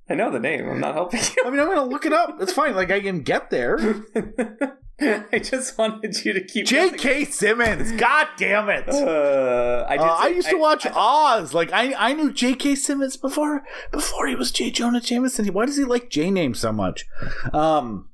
I 0.09 0.15
know 0.15 0.31
the 0.31 0.41
name. 0.41 0.69
I'm 0.69 0.81
not 0.81 0.95
helping 0.95 1.21
you. 1.21 1.45
I 1.47 1.51
mean, 1.51 1.61
I'm 1.61 1.69
gonna 1.69 1.85
look 1.85 2.05
it 2.05 2.13
up. 2.13 2.39
It's 2.41 2.53
fine. 2.53 2.75
Like 2.75 2.91
I 2.91 3.01
can 3.01 3.21
get 3.23 3.51
there. 3.51 3.79
I 5.03 5.39
just 5.39 5.79
wanted 5.79 6.25
you 6.25 6.35
to 6.35 6.45
keep. 6.45 6.67
J.K. 6.67 7.25
Simmons. 7.25 7.93
God 7.93 8.27
damn 8.37 8.69
it. 8.69 8.87
Uh, 8.87 9.87
I, 9.89 9.97
Uh, 9.97 10.05
I 10.19 10.29
say- 10.29 10.35
used 10.35 10.51
to 10.51 10.59
watch 10.59 10.87
Oz. 10.93 11.55
Like 11.55 11.73
I, 11.73 11.95
I 11.95 12.13
knew 12.13 12.33
J.K. 12.33 12.75
Simmons 12.75 13.17
before 13.17 13.63
before 13.93 14.27
he 14.27 14.35
was 14.35 14.51
J. 14.51 14.71
Jonah 14.71 15.01
Jameson. 15.01 15.47
Why 15.55 15.65
does 15.65 15.77
he 15.79 15.85
like 15.85 16.11
J 16.11 16.31
name 16.31 16.55
so 16.55 16.71
much? 16.73 17.07
Um, 17.55 18.11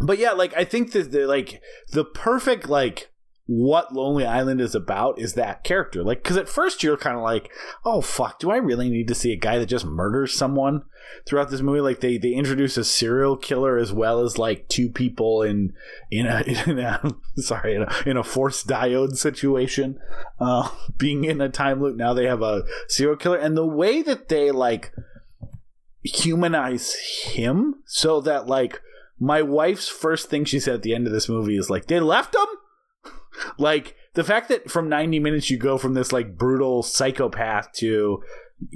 but 0.00 0.18
yeah, 0.18 0.32
like 0.32 0.54
I 0.54 0.64
think 0.64 0.92
that 0.92 1.12
the 1.12 1.26
like 1.26 1.62
the 1.92 2.04
perfect 2.04 2.68
like 2.68 3.10
what 3.46 3.94
Lonely 3.94 4.26
Island 4.26 4.60
is 4.60 4.74
about 4.74 5.20
is 5.20 5.34
that 5.34 5.62
character. 5.62 6.02
Like, 6.02 6.22
because 6.22 6.36
at 6.36 6.48
first 6.48 6.82
you're 6.82 6.96
kind 6.96 7.16
of 7.16 7.22
like, 7.22 7.50
oh 7.84 8.00
fuck, 8.00 8.40
do 8.40 8.50
I 8.50 8.56
really 8.56 8.90
need 8.90 9.06
to 9.08 9.14
see 9.14 9.32
a 9.32 9.36
guy 9.36 9.58
that 9.58 9.66
just 9.66 9.86
murders 9.86 10.34
someone 10.34 10.82
throughout 11.24 11.50
this 11.50 11.60
movie? 11.60 11.80
Like 11.80 12.00
they 12.00 12.18
they 12.18 12.32
introduce 12.32 12.76
a 12.76 12.84
serial 12.84 13.36
killer 13.36 13.78
as 13.78 13.92
well 13.92 14.20
as 14.20 14.36
like 14.36 14.66
two 14.68 14.88
people 14.88 15.42
in 15.42 15.74
in 16.10 16.26
a, 16.26 16.42
in 16.66 16.80
a 16.80 17.14
sorry 17.36 17.76
in 17.76 17.82
a, 17.82 17.92
in 18.04 18.16
a 18.16 18.24
forced 18.24 18.66
diode 18.66 19.16
situation, 19.16 20.00
uh, 20.40 20.68
being 20.98 21.24
in 21.24 21.40
a 21.40 21.48
time 21.48 21.80
loop. 21.80 21.96
Now 21.96 22.14
they 22.14 22.26
have 22.26 22.42
a 22.42 22.64
serial 22.88 23.16
killer, 23.16 23.38
and 23.38 23.56
the 23.56 23.66
way 23.66 24.02
that 24.02 24.28
they 24.28 24.50
like 24.50 24.92
humanize 26.02 26.94
him 27.22 27.76
so 27.84 28.20
that 28.20 28.46
like 28.46 28.80
my 29.18 29.40
wife's 29.42 29.88
first 29.88 30.28
thing 30.28 30.44
she 30.44 30.60
said 30.60 30.74
at 30.74 30.82
the 30.82 30.94
end 30.94 31.06
of 31.06 31.12
this 31.12 31.28
movie 31.28 31.56
is 31.56 31.70
like 31.70 31.86
they 31.86 31.98
left 31.98 32.34
him 32.34 32.46
like 33.58 33.96
the 34.14 34.24
fact 34.24 34.48
that 34.48 34.70
from 34.70 34.88
90 34.88 35.18
minutes 35.20 35.50
you 35.50 35.58
go 35.58 35.78
from 35.78 35.94
this 35.94 36.12
like 36.12 36.36
brutal 36.36 36.82
psychopath 36.82 37.72
to 37.72 38.22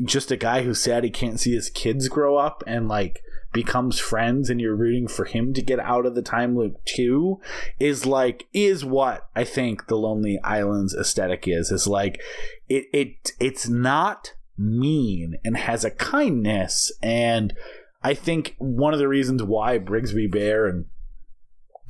just 0.05 0.31
a 0.31 0.37
guy 0.37 0.63
who's 0.63 0.81
sad 0.81 1.05
he 1.05 1.11
can't 1.11 1.41
see 1.41 1.55
his 1.55 1.71
kids 1.71 2.09
grow 2.09 2.37
up 2.37 2.63
and 2.67 2.89
like 2.89 3.23
becomes 3.53 3.99
friends 3.99 4.49
and 4.49 4.61
you're 4.61 4.77
rooting 4.77 5.09
for 5.09 5.25
him 5.25 5.53
to 5.53 5.63
get 5.63 5.81
out 5.81 6.07
of 6.07 6.15
the 6.15 6.23
time 6.23 6.57
loop 6.57 6.85
too 6.85 7.41
is 7.81 8.07
like 8.07 8.47
is 8.53 8.85
what 8.85 9.29
i 9.35 9.43
think 9.43 9.87
the 9.87 9.97
lonely 9.97 10.39
islands 10.45 10.95
aesthetic 10.95 11.49
is 11.49 11.71
is 11.71 11.87
like 11.87 12.21
it 12.69 12.87
it 12.93 13.33
it's 13.41 13.69
not 13.69 14.35
mean 14.57 15.37
and 15.45 15.57
has 15.57 15.85
a 15.85 15.91
kindness 15.91 16.93
and 17.03 17.55
i 18.03 18.15
think 18.15 18.55
one 18.59 18.93
of 18.93 19.01
the 19.01 19.09
reasons 19.09 19.43
why 19.43 19.79
brigsby 19.79 20.31
bear 20.31 20.67
and 20.67 20.85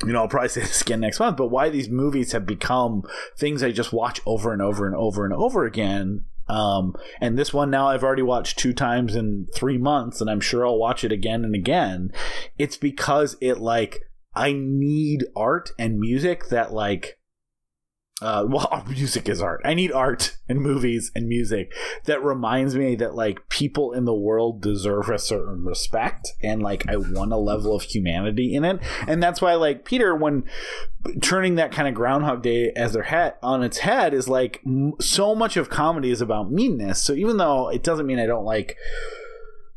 you 0.05 0.13
know, 0.13 0.21
I'll 0.21 0.29
probably 0.29 0.49
say 0.49 0.61
this 0.63 0.83
again 0.83 1.01
next 1.01 1.21
month, 1.21 1.37
but 1.37 1.49
why 1.49 1.69
these 1.69 1.89
movies 1.89 2.33
have 2.33 2.47
become 2.47 3.03
things 3.37 3.63
I 3.63 3.73
just 3.73 3.93
watch 3.93 4.21
over 4.27 4.53
and 4.53 4.63
over 4.63 4.87
and 4.87 4.97
over 4.97 5.25
and 5.25 5.35
over 5.35 5.65
again. 5.65 6.25
Um, 6.49 6.97
and 7.21 7.39
this 7.39 7.55
one 7.55 7.71
now 7.71 7.89
I've 7.89 8.03
already 8.03 8.23
watched 8.23 8.59
two 8.59 8.73
times 8.73 9.15
in 9.15 9.47
three 9.55 9.79
months, 9.79 10.21
and 10.21 10.29
I'm 10.29 10.41
sure 10.41 10.67
I'll 10.67 10.79
watch 10.79 11.05
it 11.05 11.13
again 11.13 11.45
and 11.45 11.55
again. 11.55 12.13
It's 12.59 12.77
because 12.77 13.37
it 13.41 13.59
like 13.59 14.01
I 14.35 14.53
need 14.53 15.25
art 15.37 15.71
and 15.79 16.01
music 16.01 16.49
that 16.49 16.73
like 16.73 17.20
uh, 18.21 18.45
well, 18.47 18.85
music 18.89 19.29
is 19.29 19.41
art. 19.41 19.62
I 19.64 19.75
need 19.75 19.93
art 19.93 20.37
and 20.49 20.61
movies 20.61 21.11
and 21.14 21.27
music 21.27 21.73
that 22.05 22.23
reminds 22.23 22.77
me 22.77 22.95
that 22.97 23.14
like 23.14 23.49
people 23.49 23.93
in 23.93 24.05
the 24.05 24.14
world 24.14 24.61
deserve 24.61 25.09
a 25.09 25.18
certain 25.18 25.64
respect 25.64 26.29
and 26.43 26.62
like 26.62 26.89
I 26.89 26.97
want 26.97 27.33
a 27.33 27.39
level 27.39 27.75
of 27.75 27.83
humanity 27.83 28.55
in 28.55 28.64
it. 28.64 28.81
And 29.07 29.23
that's 29.23 29.41
why 29.41 29.55
like 29.55 29.85
Peter, 29.85 30.14
when 30.14 30.45
turning 31.23 31.55
that 31.55 31.73
kind 31.73 31.89
of 31.89 31.95
Groundhog 31.95 32.43
Day 32.43 32.73
as 32.73 32.93
their 32.93 33.05
head 33.05 33.35
on 33.43 33.62
its 33.62 33.79
head 33.79 34.12
is 34.12 34.29
like 34.29 34.61
m- 34.66 34.95
so 35.01 35.35
much 35.35 35.57
of 35.57 35.71
comedy 35.71 36.11
is 36.11 36.21
about 36.21 36.53
meanness. 36.53 37.01
So 37.01 37.14
even 37.14 37.39
though 37.39 37.68
it 37.68 37.83
doesn't 37.83 38.07
mean 38.07 38.18
I 38.18 38.27
don't 38.27 38.45
like 38.45 38.77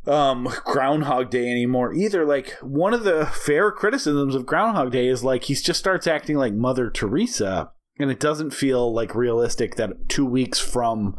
um 0.05 0.49
groundhog 0.65 1.29
day 1.29 1.49
anymore 1.49 1.93
either 1.93 2.25
like 2.25 2.57
one 2.59 2.93
of 2.93 3.05
the 3.05 3.25
fair 3.25 3.71
criticisms 3.71 4.35
of 4.35 4.45
groundhog 4.45 4.91
day 4.91 5.07
is 5.07 5.23
like 5.23 5.45
he 5.45 5.55
just 5.55 5.79
starts 5.79 6.07
acting 6.07 6.35
like 6.35 6.53
mother 6.53 6.89
teresa 6.89 7.71
and 7.99 8.09
it 8.11 8.19
doesn't 8.19 8.51
feel 8.51 8.93
like 8.93 9.15
realistic 9.15 9.75
that 9.75 10.09
two 10.09 10.25
weeks 10.25 10.59
from 10.59 11.15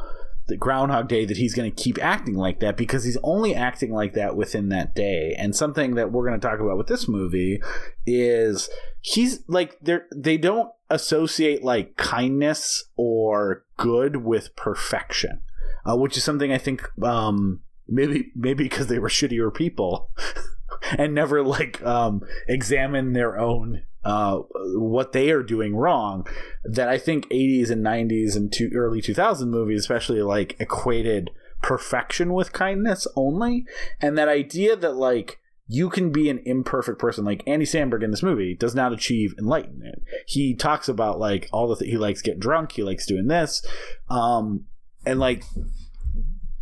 the 0.47 0.57
groundhog 0.57 1.09
day 1.09 1.25
that 1.25 1.39
he's 1.39 1.55
going 1.55 1.73
to 1.73 1.83
keep 1.83 2.03
acting 2.03 2.35
like 2.35 2.61
that 2.61 2.77
because 2.77 3.05
he's 3.05 3.17
only 3.23 3.55
acting 3.55 3.93
like 3.93 4.13
that 4.13 4.37
within 4.37 4.69
that 4.69 4.95
day. 4.95 5.35
And 5.39 5.57
something 5.57 5.95
that 5.95 6.13
we're 6.13 6.27
going 6.29 6.39
to 6.39 6.47
talk 6.47 6.61
about 6.61 6.77
with 6.77 6.87
this 6.87 7.09
movie 7.09 7.63
is 8.07 8.69
he's 9.05 9.41
like 9.49 9.79
they 9.81 9.99
they 10.15 10.39
don't 10.39 10.71
associate 10.89 11.63
like 11.63 11.97
kindness 11.97 12.85
or 12.97 13.65
good 13.77 14.17
with 14.17 14.55
perfection 14.57 15.43
uh, 15.85 15.97
which 15.97 16.17
is 16.17 16.25
something 16.25 16.53
i 16.53 16.59
think 16.59 16.89
um 17.03 17.61
maybe 17.87 18.31
maybe 18.35 18.65
because 18.65 18.87
they 18.87 18.99
were 18.99 19.09
shittier 19.09 19.53
people 19.53 20.11
and 20.99 21.15
never 21.15 21.43
like 21.43 21.83
um 21.85 22.23
examine 22.49 23.13
their 23.13 23.39
own 23.39 23.83
uh 24.05 24.39
what 24.75 25.13
they 25.13 25.31
are 25.31 25.43
doing 25.43 25.75
wrong 25.75 26.27
that 26.65 26.89
i 26.89 26.99
think 26.99 27.29
80s 27.31 27.71
and 27.71 27.85
90s 27.85 28.37
and 28.37 28.53
two, 28.53 28.71
early 28.75 29.01
2000 29.01 29.51
movies 29.51 29.81
especially 29.81 30.23
like 30.23 30.57
equated 30.61 31.31
perfection 31.65 32.35
with 32.35 32.53
kindness 32.53 33.07
only. 33.17 33.65
And 34.01 34.19
that 34.19 34.29
idea 34.29 34.77
that 34.77 34.97
like 34.97 35.41
you 35.67 35.89
can 35.89 36.13
be 36.13 36.29
an 36.29 36.43
imperfect 36.45 36.99
person 36.99 37.25
like 37.25 37.43
andy 37.47 37.65
samberg 37.65 38.05
in 38.05 38.11
this 38.11 38.23
movie 38.23 38.55
does 38.55 38.75
not 38.75 38.93
achieve 38.93 39.35
enlightenment. 39.39 40.03
He 40.27 40.55
talks 40.55 40.91
about 40.91 41.19
like 41.19 41.49
all 41.53 41.67
the 41.67 41.77
th- 41.77 41.91
he 41.91 41.97
likes 41.97 42.21
getting 42.21 42.39
drunk 42.41 42.73
he 42.73 42.83
likes 42.83 43.07
doing 43.07 43.29
this 43.29 43.65
um 44.11 44.67
and 45.07 45.19
like 45.19 45.43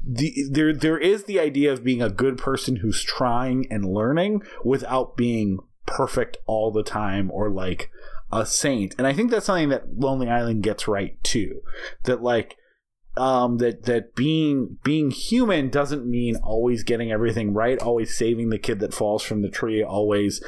the 0.06 0.32
there 0.48 0.72
there 0.72 0.98
is 0.98 1.24
the 1.24 1.40
idea 1.40 1.72
of 1.72 1.82
being 1.82 2.00
a 2.00 2.08
good 2.08 2.38
person 2.38 2.76
who's 2.76 3.02
trying 3.02 3.66
and 3.72 3.84
learning 3.84 4.42
without 4.64 5.16
being 5.16 5.58
perfect 5.96 6.38
all 6.46 6.70
the 6.70 6.82
time 6.82 7.30
or 7.30 7.50
like 7.50 7.90
a 8.32 8.46
saint. 8.46 8.94
And 8.96 9.06
i 9.06 9.12
think 9.12 9.30
that's 9.30 9.46
something 9.46 9.68
that 9.68 9.98
lonely 9.98 10.28
island 10.28 10.62
gets 10.62 10.88
right 10.88 11.22
too. 11.22 11.62
That 12.04 12.22
like 12.22 12.56
um 13.16 13.58
that 13.58 13.84
that 13.84 14.14
being 14.14 14.78
being 14.82 15.10
human 15.10 15.68
doesn't 15.68 16.06
mean 16.06 16.36
always 16.36 16.82
getting 16.82 17.12
everything 17.12 17.52
right 17.52 17.78
always 17.78 18.16
saving 18.16 18.48
the 18.48 18.58
kid 18.58 18.80
that 18.80 18.94
falls 18.94 19.22
from 19.22 19.42
the 19.42 19.50
tree 19.50 19.84
always 19.84 20.42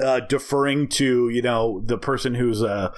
uh, 0.00 0.20
deferring 0.20 0.88
to 0.88 1.28
you 1.28 1.42
know 1.42 1.80
the 1.84 1.98
person 1.98 2.34
who's 2.34 2.62
uh, 2.62 2.92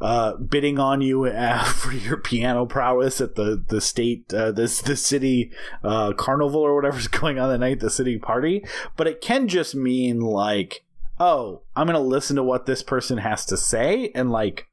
uh, 0.00 0.36
bidding 0.36 0.78
on 0.78 1.00
you 1.00 1.24
uh, 1.24 1.64
for 1.72 1.92
your 1.92 2.16
piano 2.16 2.66
prowess 2.66 3.20
at 3.20 3.34
the 3.34 3.62
the 3.68 3.80
state 3.80 4.32
uh, 4.34 4.52
this 4.52 4.80
the 4.82 4.96
city 4.96 5.50
uh, 5.82 6.12
carnival 6.12 6.60
or 6.60 6.74
whatever's 6.74 7.08
going 7.08 7.38
on 7.38 7.48
the 7.48 7.58
night 7.58 7.80
the 7.80 7.90
city 7.90 8.18
party. 8.18 8.64
But 8.96 9.06
it 9.06 9.20
can 9.20 9.48
just 9.48 9.74
mean 9.74 10.20
like 10.20 10.84
oh 11.18 11.62
i'm 11.74 11.86
gonna 11.86 11.98
listen 11.98 12.36
to 12.36 12.42
what 12.42 12.66
this 12.66 12.82
person 12.82 13.16
has 13.16 13.46
to 13.46 13.56
say 13.56 14.10
and 14.14 14.30
like 14.30 14.68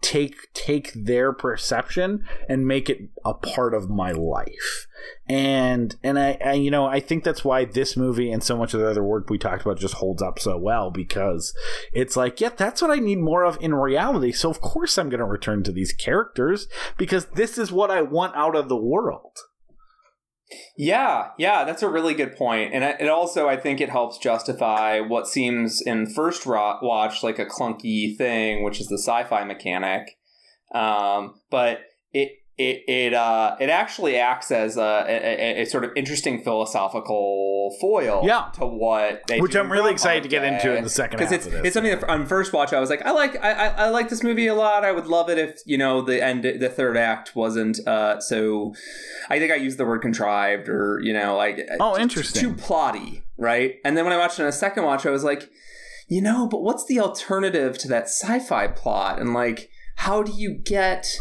take 0.00 0.52
take 0.52 0.92
their 0.92 1.32
perception 1.32 2.24
and 2.48 2.66
make 2.66 2.90
it 2.90 3.08
a 3.24 3.32
part 3.32 3.72
of 3.72 3.88
my 3.88 4.12
life. 4.12 4.86
And 5.28 5.96
and 6.02 6.18
I, 6.18 6.38
I, 6.44 6.52
you 6.52 6.70
know 6.70 6.86
i 6.86 7.00
think 7.00 7.24
that's 7.24 7.44
why 7.44 7.64
this 7.64 7.96
movie 7.96 8.30
and 8.30 8.42
so 8.42 8.56
much 8.56 8.74
of 8.74 8.80
the 8.80 8.88
other 8.88 9.02
work 9.02 9.28
we 9.30 9.38
talked 9.38 9.62
about 9.62 9.78
just 9.78 9.94
holds 9.94 10.22
up 10.22 10.38
so 10.38 10.58
well 10.58 10.90
because 10.90 11.54
it's 11.92 12.16
like 12.16 12.40
yeah 12.40 12.50
that's 12.54 12.82
what 12.82 12.90
i 12.90 12.96
need 12.96 13.18
more 13.18 13.44
of 13.44 13.58
in 13.60 13.74
reality. 13.74 14.32
So 14.32 14.50
of 14.50 14.60
course 14.60 14.98
i'm 14.98 15.08
going 15.08 15.20
to 15.20 15.26
return 15.26 15.62
to 15.64 15.72
these 15.72 15.92
characters 15.92 16.68
because 16.96 17.26
this 17.26 17.58
is 17.58 17.72
what 17.72 17.90
i 17.90 18.02
want 18.02 18.36
out 18.36 18.56
of 18.56 18.68
the 18.68 18.76
world 18.76 19.38
yeah, 20.76 21.30
yeah, 21.38 21.64
that's 21.64 21.82
a 21.82 21.88
really 21.88 22.14
good 22.14 22.36
point, 22.36 22.72
and 22.74 22.84
it 22.84 23.08
also 23.08 23.48
I 23.48 23.56
think 23.56 23.80
it 23.80 23.90
helps 23.90 24.18
justify 24.18 25.00
what 25.00 25.26
seems 25.26 25.80
in 25.80 26.06
first 26.06 26.46
watch 26.46 27.22
like 27.22 27.38
a 27.38 27.46
clunky 27.46 28.16
thing, 28.16 28.62
which 28.62 28.80
is 28.80 28.88
the 28.88 28.98
sci-fi 28.98 29.44
mechanic. 29.44 30.18
Um, 30.74 31.40
but 31.50 31.80
it 32.12 32.30
it 32.56 32.84
it 32.86 33.14
uh 33.14 33.56
it 33.58 33.68
actually 33.68 34.16
acts 34.16 34.52
as 34.52 34.76
a, 34.76 35.04
a, 35.08 35.62
a, 35.62 35.64
sort 35.64 35.82
of 35.84 35.90
interesting 35.96 36.40
philosophical 36.40 37.76
foil 37.80 38.22
yeah. 38.24 38.48
to 38.54 38.64
what 38.64 39.22
they 39.26 39.40
which 39.40 39.56
I'm 39.56 39.72
really 39.72 39.90
excited 39.90 40.22
to 40.22 40.28
get 40.28 40.44
into 40.44 40.76
in 40.76 40.84
the 40.84 40.90
second 40.90 41.18
because 41.18 41.32
it's 41.32 41.46
it's 41.46 41.74
something 41.74 41.98
that 41.98 42.08
on 42.08 42.26
first 42.26 42.52
watch 42.52 42.72
I 42.72 42.78
was 42.78 42.90
like 42.90 43.02
I 43.04 43.10
like 43.10 43.42
I, 43.42 43.52
I, 43.52 43.66
I 43.66 43.88
like 43.88 44.08
this 44.08 44.22
movie 44.22 44.46
a 44.46 44.54
lot. 44.54 44.84
I 44.84 44.92
would 44.92 45.06
love 45.06 45.28
it 45.28 45.38
if 45.38 45.62
you 45.66 45.76
know 45.76 46.00
the 46.00 46.22
end 46.22 46.44
the 46.44 46.68
third 46.68 46.96
act 46.96 47.34
wasn't 47.34 47.84
uh 47.88 48.20
so 48.20 48.72
I 49.28 49.40
think 49.40 49.50
I 49.50 49.56
used 49.56 49.78
the 49.78 49.84
word 49.84 50.00
contrived 50.00 50.68
or 50.68 51.00
you 51.02 51.12
know 51.12 51.36
like 51.36 51.58
oh 51.80 51.98
interesting. 51.98 52.40
too 52.40 52.54
plotty 52.54 53.22
right? 53.36 53.76
And 53.84 53.96
then 53.96 54.04
when 54.04 54.12
I 54.12 54.16
watched 54.16 54.38
it 54.38 54.42
on 54.42 54.48
a 54.48 54.52
second 54.52 54.84
watch 54.84 55.04
I 55.04 55.10
was 55.10 55.24
like 55.24 55.50
you 56.06 56.22
know 56.22 56.46
but 56.46 56.62
what's 56.62 56.86
the 56.86 57.00
alternative 57.00 57.78
to 57.78 57.88
that 57.88 58.04
sci-fi 58.04 58.68
plot? 58.68 59.20
And 59.20 59.34
like 59.34 59.70
how 59.96 60.22
do 60.22 60.32
you 60.32 60.54
get 60.54 61.18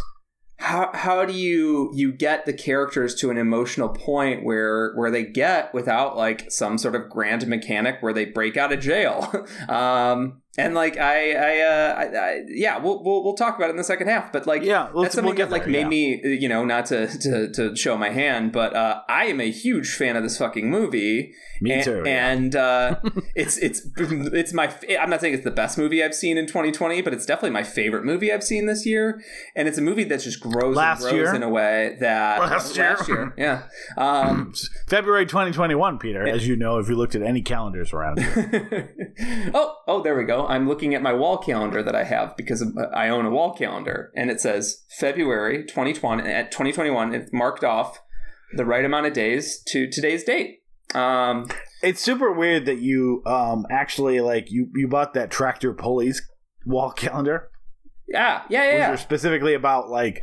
how 0.63 0.89
how 0.93 1.25
do 1.25 1.33
you 1.33 1.91
you 1.93 2.13
get 2.13 2.45
the 2.45 2.53
characters 2.53 3.13
to 3.15 3.29
an 3.29 3.37
emotional 3.37 3.89
point 3.89 4.45
where 4.45 4.93
where 4.95 5.11
they 5.11 5.25
get 5.25 5.73
without 5.73 6.15
like 6.15 6.49
some 6.49 6.77
sort 6.77 6.95
of 6.95 7.09
grand 7.09 7.45
mechanic 7.47 7.97
where 7.99 8.13
they 8.13 8.23
break 8.23 8.55
out 8.55 8.71
of 8.71 8.79
jail? 8.79 9.29
Um 9.67 10.42
and 10.57 10.75
like 10.75 10.97
I, 10.97 11.31
I, 11.31 11.59
uh, 11.61 11.95
I, 11.97 12.03
I, 12.03 12.43
yeah, 12.47 12.77
we'll, 12.77 13.03
we'll 13.03 13.23
we'll 13.23 13.33
talk 13.33 13.57
about 13.57 13.67
it 13.67 13.71
in 13.71 13.77
the 13.77 13.83
second 13.83 14.07
half. 14.07 14.31
But 14.31 14.45
like, 14.45 14.61
yeah, 14.61 14.89
that's 14.95 15.15
something 15.15 15.35
we'll 15.35 15.45
that 15.45 15.51
like 15.51 15.63
there, 15.63 15.71
made 15.71 15.79
yeah. 15.81 15.87
me, 15.87 16.37
you 16.39 16.47
know, 16.47 16.63
not 16.63 16.85
to, 16.87 17.07
to 17.07 17.51
to 17.51 17.75
show 17.75 17.97
my 17.97 18.09
hand, 18.09 18.51
but 18.51 18.75
uh, 18.75 19.01
I 19.09 19.25
am 19.25 19.41
a 19.41 19.49
huge 19.49 19.95
fan 19.95 20.15
of 20.15 20.23
this 20.23 20.37
fucking 20.37 20.69
movie. 20.69 21.33
Me 21.59 21.71
and, 21.71 21.83
too. 21.83 22.03
And 22.05 22.55
uh, 22.55 22.99
it's 23.35 23.57
it's 23.57 23.87
it's 23.97 24.53
my. 24.53 24.73
I'm 24.99 25.09
not 25.09 25.21
saying 25.21 25.33
it's 25.33 25.43
the 25.43 25.51
best 25.51 25.77
movie 25.77 26.03
I've 26.03 26.13
seen 26.13 26.37
in 26.37 26.45
2020, 26.45 27.01
but 27.01 27.13
it's 27.13 27.25
definitely 27.25 27.51
my 27.51 27.63
favorite 27.63 28.03
movie 28.05 28.31
I've 28.31 28.43
seen 28.43 28.67
this 28.67 28.85
year. 28.85 29.23
And 29.55 29.67
it's 29.67 29.77
a 29.77 29.81
movie 29.81 30.03
that 30.03 30.19
just 30.21 30.39
grows 30.39 30.75
last 30.75 31.01
and 31.01 31.11
grows 31.11 31.13
year? 31.13 31.35
in 31.35 31.41
a 31.41 31.49
way 31.49 31.97
that 31.99 32.39
Last 32.39 32.75
year? 32.75 32.89
last 32.89 33.07
year, 33.07 33.33
yeah. 33.37 33.63
Um, 33.97 34.53
February 34.87 35.25
2021, 35.25 35.99
Peter. 35.99 36.27
As 36.27 36.47
you 36.47 36.55
know, 36.55 36.77
if 36.77 36.89
you 36.89 36.95
looked 36.95 37.15
at 37.15 37.21
any 37.21 37.41
calendars 37.41 37.93
around 37.93 38.19
here. 38.19 38.93
oh, 39.53 39.77
oh, 39.87 40.03
there 40.03 40.17
we 40.17 40.25
go. 40.25 40.42
I'm 40.47 40.67
looking 40.67 40.93
at 40.95 41.01
my 41.01 41.13
wall 41.13 41.37
calendar 41.37 41.81
that 41.83 41.95
I 41.95 42.03
have 42.03 42.35
because 42.37 42.61
uh, 42.61 42.81
I 42.93 43.09
own 43.09 43.25
a 43.25 43.29
wall 43.29 43.53
calendar, 43.53 44.11
and 44.15 44.29
it 44.29 44.39
says 44.41 44.83
February 44.99 45.63
2020 45.65 46.29
at 46.29 46.51
2021. 46.51 47.13
It's 47.13 47.33
marked 47.33 47.63
off 47.63 48.01
the 48.55 48.65
right 48.65 48.85
amount 48.85 49.05
of 49.07 49.13
days 49.13 49.61
to 49.67 49.89
today's 49.89 50.23
date. 50.23 50.61
Um, 50.93 51.49
it's 51.81 52.01
super 52.01 52.31
weird 52.31 52.65
that 52.65 52.79
you 52.79 53.23
um 53.25 53.65
actually 53.71 54.21
like 54.21 54.51
you 54.51 54.69
you 54.75 54.87
bought 54.87 55.13
that 55.15 55.31
tractor 55.31 55.73
pulleys 55.73 56.21
wall 56.65 56.91
calendar. 56.91 57.49
yeah, 58.07 58.43
yeah, 58.49 58.63
yeah. 58.77 58.91
are 58.91 58.97
specifically 58.97 59.53
about 59.55 59.89
like 59.89 60.21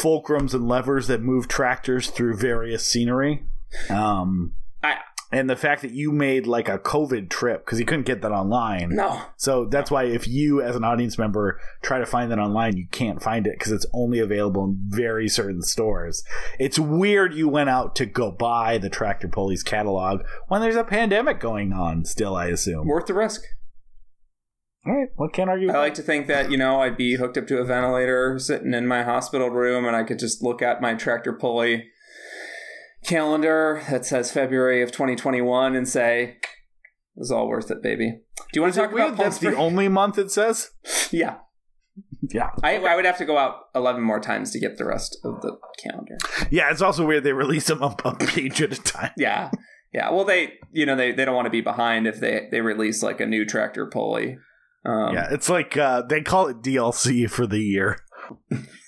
fulcrums 0.00 0.54
and 0.54 0.66
levers 0.66 1.06
that 1.06 1.20
move 1.20 1.46
tractors 1.46 2.08
through 2.10 2.36
various 2.36 2.84
scenery. 2.86 3.44
Um, 3.88 4.54
I- 4.82 4.98
and 5.32 5.48
the 5.48 5.56
fact 5.56 5.80
that 5.82 5.92
you 5.92 6.12
made 6.12 6.46
like 6.46 6.68
a 6.68 6.78
COVID 6.78 7.30
trip 7.30 7.64
because 7.64 7.80
you 7.80 7.86
couldn't 7.86 8.04
get 8.04 8.20
that 8.20 8.32
online. 8.32 8.90
No, 8.90 9.22
So 9.36 9.64
that's 9.64 9.90
why 9.90 10.04
if 10.04 10.28
you, 10.28 10.60
as 10.60 10.76
an 10.76 10.84
audience 10.84 11.16
member, 11.16 11.58
try 11.82 11.98
to 11.98 12.06
find 12.06 12.30
that 12.30 12.38
online, 12.38 12.76
you 12.76 12.86
can't 12.92 13.22
find 13.22 13.46
it 13.46 13.58
because 13.58 13.72
it's 13.72 13.86
only 13.94 14.18
available 14.18 14.64
in 14.64 14.78
very 14.88 15.28
certain 15.28 15.62
stores. 15.62 16.22
It's 16.60 16.78
weird 16.78 17.34
you 17.34 17.48
went 17.48 17.70
out 17.70 17.96
to 17.96 18.06
go 18.06 18.30
buy 18.30 18.76
the 18.76 18.90
Tractor 18.90 19.28
Pulleys 19.28 19.62
catalog 19.62 20.22
when 20.48 20.60
there's 20.60 20.76
a 20.76 20.84
pandemic 20.84 21.40
going 21.40 21.72
on. 21.72 22.04
Still, 22.04 22.36
I 22.36 22.46
assume. 22.46 22.86
worth 22.86 23.06
the 23.06 23.14
risk. 23.14 23.42
All 24.84 24.92
right, 24.92 25.08
what 25.14 25.32
can't 25.32 25.48
argue? 25.48 25.70
I 25.70 25.78
like 25.78 25.94
to 25.94 26.02
think 26.02 26.26
that 26.26 26.50
you 26.50 26.56
know 26.56 26.80
I'd 26.80 26.96
be 26.96 27.14
hooked 27.14 27.38
up 27.38 27.46
to 27.46 27.58
a 27.58 27.64
ventilator, 27.64 28.36
sitting 28.40 28.74
in 28.74 28.86
my 28.86 29.04
hospital 29.04 29.48
room, 29.48 29.86
and 29.86 29.94
I 29.94 30.02
could 30.02 30.18
just 30.18 30.42
look 30.42 30.60
at 30.60 30.82
my 30.82 30.94
tractor 30.94 31.32
pulley 31.32 31.91
calendar 33.04 33.82
that 33.90 34.04
says 34.06 34.30
February 34.32 34.82
of 34.82 34.92
2021 34.92 35.74
and 35.74 35.88
say, 35.88 36.36
"It 36.42 36.46
was 37.16 37.30
all 37.30 37.48
worth 37.48 37.70
it, 37.70 37.82
baby." 37.82 38.20
Do 38.36 38.44
you 38.58 38.62
want 38.62 38.74
to 38.74 38.80
talk 38.80 38.92
about 38.92 39.16
that's 39.16 39.38
the 39.38 39.56
only 39.56 39.88
month 39.88 40.18
it 40.18 40.30
says? 40.30 40.70
Yeah, 41.10 41.36
Yeah. 42.32 42.50
I, 42.62 42.78
I 42.78 42.96
would 42.96 43.04
have 43.04 43.18
to 43.18 43.26
go 43.26 43.36
out 43.36 43.56
11 43.74 44.02
more 44.02 44.18
times 44.20 44.50
to 44.52 44.58
get 44.58 44.78
the 44.78 44.86
rest 44.86 45.18
of 45.24 45.42
the 45.42 45.58
calendar. 45.82 46.16
Yeah, 46.50 46.70
it's 46.70 46.80
also 46.80 47.04
weird 47.06 47.24
they 47.24 47.34
release 47.34 47.66
them 47.66 47.82
up 47.82 48.02
a 48.04 48.14
page 48.14 48.62
at 48.62 48.78
a 48.78 48.82
time. 48.82 49.10
Yeah, 49.16 49.50
yeah. 49.92 50.10
Well, 50.10 50.24
they 50.24 50.54
you 50.72 50.86
know 50.86 50.96
they, 50.96 51.12
they 51.12 51.24
don't 51.24 51.34
want 51.34 51.46
to 51.46 51.50
be 51.50 51.60
behind 51.60 52.06
if 52.06 52.18
they 52.20 52.48
they 52.50 52.60
release 52.62 53.02
like 53.02 53.20
a 53.20 53.26
new 53.26 53.44
tractor 53.44 53.86
pulley. 53.86 54.38
Um, 54.84 55.14
yeah, 55.14 55.28
it's 55.30 55.48
like 55.48 55.76
uh, 55.76 56.02
they 56.02 56.22
call 56.22 56.48
it 56.48 56.62
DLC 56.62 57.28
for 57.30 57.46
the 57.46 57.60
year. 57.60 57.98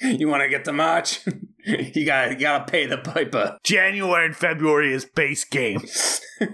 You 0.18 0.28
want 0.28 0.42
to 0.44 0.48
get 0.48 0.64
the 0.64 0.72
march? 0.72 1.20
you 1.64 2.06
got 2.06 2.30
you 2.30 2.38
got 2.38 2.66
to 2.66 2.70
pay 2.70 2.86
the 2.86 2.98
piper. 2.98 3.58
January 3.64 4.26
and 4.26 4.36
February 4.36 4.92
is 4.92 5.04
base 5.04 5.44
game. 5.44 5.82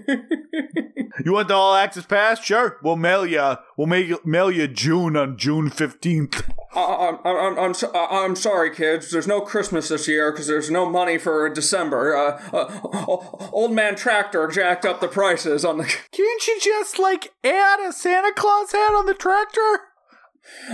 You 1.23 1.31
want 1.31 1.47
the 1.47 1.53
all 1.53 1.75
access 1.75 2.05
pass? 2.05 2.43
Sure, 2.43 2.77
we'll 2.83 2.97
mail 2.97 3.25
you. 3.25 3.55
We'll 3.77 3.87
mail 3.87 4.03
you, 4.05 4.19
mail 4.25 4.51
you 4.51 4.67
June 4.67 5.15
on 5.15 5.37
June 5.37 5.69
fifteenth. 5.69 6.43
I'm, 6.75 7.17
I'm, 7.23 7.57
I'm, 7.57 7.73
so- 7.73 7.91
I'm 7.95 8.35
sorry, 8.35 8.75
kids. 8.75 9.11
There's 9.11 9.25
no 9.27 9.39
Christmas 9.39 9.87
this 9.87 10.09
year 10.09 10.31
because 10.31 10.47
there's 10.47 10.69
no 10.69 10.89
money 10.89 11.17
for 11.17 11.47
December. 11.49 12.15
Uh, 12.17 12.41
uh, 12.51 13.47
old 13.53 13.71
man 13.71 13.95
Tractor 13.95 14.47
jacked 14.47 14.83
up 14.85 14.99
the 14.99 15.07
prices 15.07 15.63
on 15.63 15.77
the. 15.77 15.85
Can't 15.85 16.47
you 16.47 16.59
just 16.61 16.99
like 16.99 17.31
add 17.45 17.79
a 17.79 17.93
Santa 17.93 18.33
Claus 18.35 18.73
hat 18.73 18.93
on 18.93 19.05
the 19.05 19.13
tractor? 19.13 19.79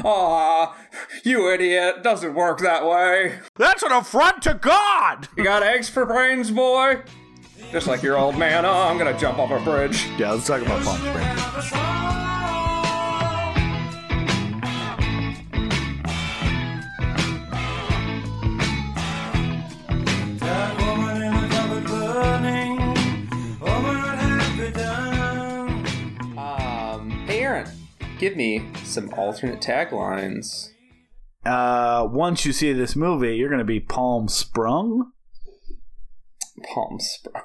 Aw, 0.04 0.76
you 1.24 1.52
idiot. 1.52 2.04
Doesn't 2.04 2.34
work 2.34 2.60
that 2.60 2.86
way. 2.86 3.40
That's 3.56 3.84
an 3.84 3.92
affront 3.92 4.44
to 4.44 4.54
God. 4.54 5.28
You 5.38 5.44
got 5.44 5.64
eggs 5.64 5.90
for 5.90 6.06
brains, 6.06 6.52
boy? 6.52 7.02
Just 7.72 7.88
like 7.88 8.04
your 8.04 8.18
old 8.18 8.38
man. 8.38 8.66
Oh, 8.66 8.72
I'm 8.72 8.98
gonna 8.98 9.18
jump 9.18 9.40
off 9.40 9.52
a 9.52 9.64
bridge. 9.64 10.08
Yeah, 10.18 10.32
let's 10.32 10.48
talk 10.48 10.62
about 10.62 10.84
Palm 10.84 10.98
Springs. 10.98 12.41
Give 28.22 28.38
me 28.38 28.64
some 28.84 29.12
alternate 29.16 29.60
taglines. 29.60 30.70
Uh, 31.44 32.08
once 32.10 32.46
you 32.46 32.54
see 32.54 32.72
this 32.72 32.96
movie, 32.96 33.36
you're 33.36 33.50
gonna 33.50 33.64
be 33.64 33.80
palm 33.80 34.28
sprung. 34.28 35.12
Palm 36.72 37.00
Sprung. 37.00 37.44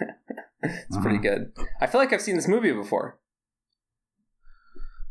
it's 0.62 0.98
pretty 0.98 1.18
good. 1.18 1.52
I 1.80 1.86
feel 1.86 2.00
like 2.00 2.12
I've 2.12 2.20
seen 2.20 2.34
this 2.34 2.48
movie 2.48 2.72
before. 2.72 3.20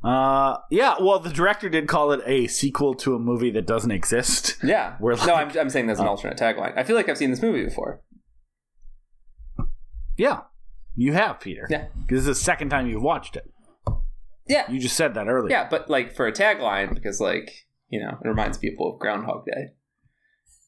Uh, 0.03 0.57
yeah. 0.69 0.95
Well, 0.99 1.19
the 1.19 1.29
director 1.31 1.69
did 1.69 1.87
call 1.87 2.11
it 2.11 2.19
a 2.25 2.47
sequel 2.47 2.93
to 2.95 3.15
a 3.15 3.19
movie 3.19 3.49
that 3.51 3.65
doesn't 3.65 3.91
exist. 3.91 4.57
Yeah. 4.63 4.97
We're 4.99 5.15
no, 5.15 5.35
I'm, 5.35 5.57
I'm 5.57 5.69
saying 5.69 5.87
that's 5.87 6.01
an 6.01 6.07
alternate 6.07 6.37
tagline. 6.37 6.77
I 6.77 6.83
feel 6.83 6.97
like 6.97 7.07
I've 7.07 7.17
seen 7.17 7.29
this 7.31 7.41
movie 7.41 7.63
before. 7.63 8.01
Yeah, 10.17 10.41
you 10.95 11.13
have, 11.13 11.39
Peter. 11.39 11.67
Yeah. 11.69 11.85
because 12.05 12.25
This 12.25 12.31
is 12.31 12.39
the 12.39 12.43
second 12.43 12.69
time 12.69 12.87
you've 12.87 13.01
watched 13.01 13.35
it. 13.37 13.49
Yeah. 14.47 14.69
You 14.71 14.79
just 14.79 14.95
said 14.95 15.13
that 15.15 15.27
earlier. 15.27 15.51
Yeah, 15.51 15.67
but 15.69 15.89
like 15.89 16.15
for 16.15 16.27
a 16.27 16.31
tagline, 16.31 16.93
because 16.93 17.19
like, 17.19 17.51
you 17.89 17.99
know, 17.99 18.17
it 18.23 18.27
reminds 18.27 18.57
people 18.57 18.91
of 18.91 18.99
Groundhog 18.99 19.45
Day 19.45 19.69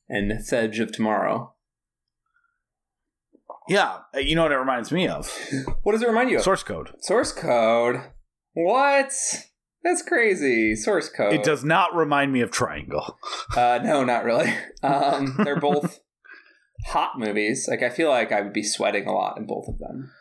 and 0.09 0.31
Edge 0.51 0.79
of 0.79 0.91
Tomorrow. 0.91 1.53
Yeah. 3.67 3.97
uh, 4.15 4.19
You 4.19 4.35
know 4.35 4.43
what 4.43 4.51
it 4.51 4.57
reminds 4.57 4.91
me 4.91 5.07
of? 5.07 5.31
What 5.83 5.91
does 5.93 6.01
it 6.01 6.07
remind 6.07 6.29
you 6.29 6.37
of? 6.37 6.43
Source 6.43 6.63
code. 6.63 6.91
Source 7.01 7.31
code. 7.31 8.01
What? 8.53 9.13
That's 9.83 10.01
crazy. 10.01 10.75
Source 10.75 11.09
code. 11.09 11.33
It 11.33 11.43
does 11.43 11.63
not 11.63 11.95
remind 11.95 12.33
me 12.33 12.41
of 12.41 12.51
Triangle. 12.51 13.17
Uh, 13.55 13.79
no, 13.83 14.03
not 14.03 14.23
really. 14.23 14.53
Um, 14.83 15.35
they're 15.43 15.59
both 15.59 15.99
hot 16.87 17.17
movies. 17.17 17.67
Like 17.69 17.83
I 17.83 17.89
feel 17.89 18.09
like 18.09 18.31
I 18.31 18.41
would 18.41 18.53
be 18.53 18.63
sweating 18.63 19.07
a 19.07 19.13
lot 19.13 19.37
in 19.37 19.45
both 19.45 19.67
of 19.67 19.79
them. 19.79 20.11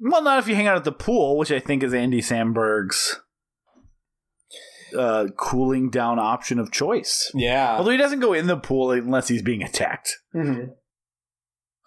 Well, 0.00 0.22
not 0.22 0.38
if 0.38 0.48
you 0.48 0.54
hang 0.54 0.66
out 0.66 0.76
at 0.76 0.84
the 0.84 0.92
pool, 0.92 1.36
which 1.36 1.52
I 1.52 1.60
think 1.60 1.82
is 1.82 1.92
Andy 1.92 2.20
Samberg's 2.22 3.20
uh, 4.96 5.26
cooling 5.36 5.90
down 5.90 6.18
option 6.18 6.58
of 6.58 6.72
choice. 6.72 7.30
Yeah. 7.34 7.76
Although 7.76 7.90
he 7.90 7.96
doesn't 7.98 8.20
go 8.20 8.32
in 8.32 8.46
the 8.46 8.56
pool 8.56 8.90
unless 8.92 9.28
he's 9.28 9.42
being 9.42 9.62
attacked. 9.62 10.16
Mhm. 10.34 10.70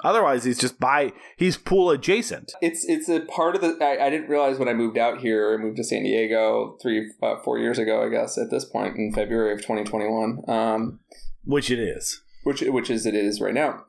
Otherwise, 0.04 0.44
he's 0.44 0.60
just 0.60 0.80
by 0.82 1.14
he's 1.38 1.56
pool 1.58 1.90
adjacent. 1.90 2.52
It's 2.62 2.84
it's 2.90 3.08
a 3.08 3.22
part 3.22 3.56
of 3.56 3.62
the. 3.62 3.78
I, 3.84 4.08
I 4.08 4.10
didn't 4.10 4.30
realize 4.30 4.60
when 4.60 4.68
I 4.68 4.74
moved 4.74 4.98
out 4.98 5.20
here. 5.22 5.54
I 5.58 5.64
moved 5.64 5.78
to 5.78 5.84
San 5.84 6.04
Diego 6.04 6.78
three 6.82 7.10
uh, 7.22 7.38
four 7.44 7.58
years 7.58 7.80
ago. 7.80 8.06
I 8.06 8.10
guess 8.10 8.38
at 8.38 8.52
this 8.52 8.66
point 8.66 8.98
in 8.98 9.14
February 9.14 9.54
of 9.54 9.60
2021. 9.62 10.40
Um, 10.50 11.00
Which 11.46 11.72
it 11.72 11.80
is. 11.80 12.22
which 12.44 12.62
which 12.62 12.90
is 12.90 13.06
it 13.06 13.16
is 13.16 13.40
right 13.40 13.54
now. 13.54 13.86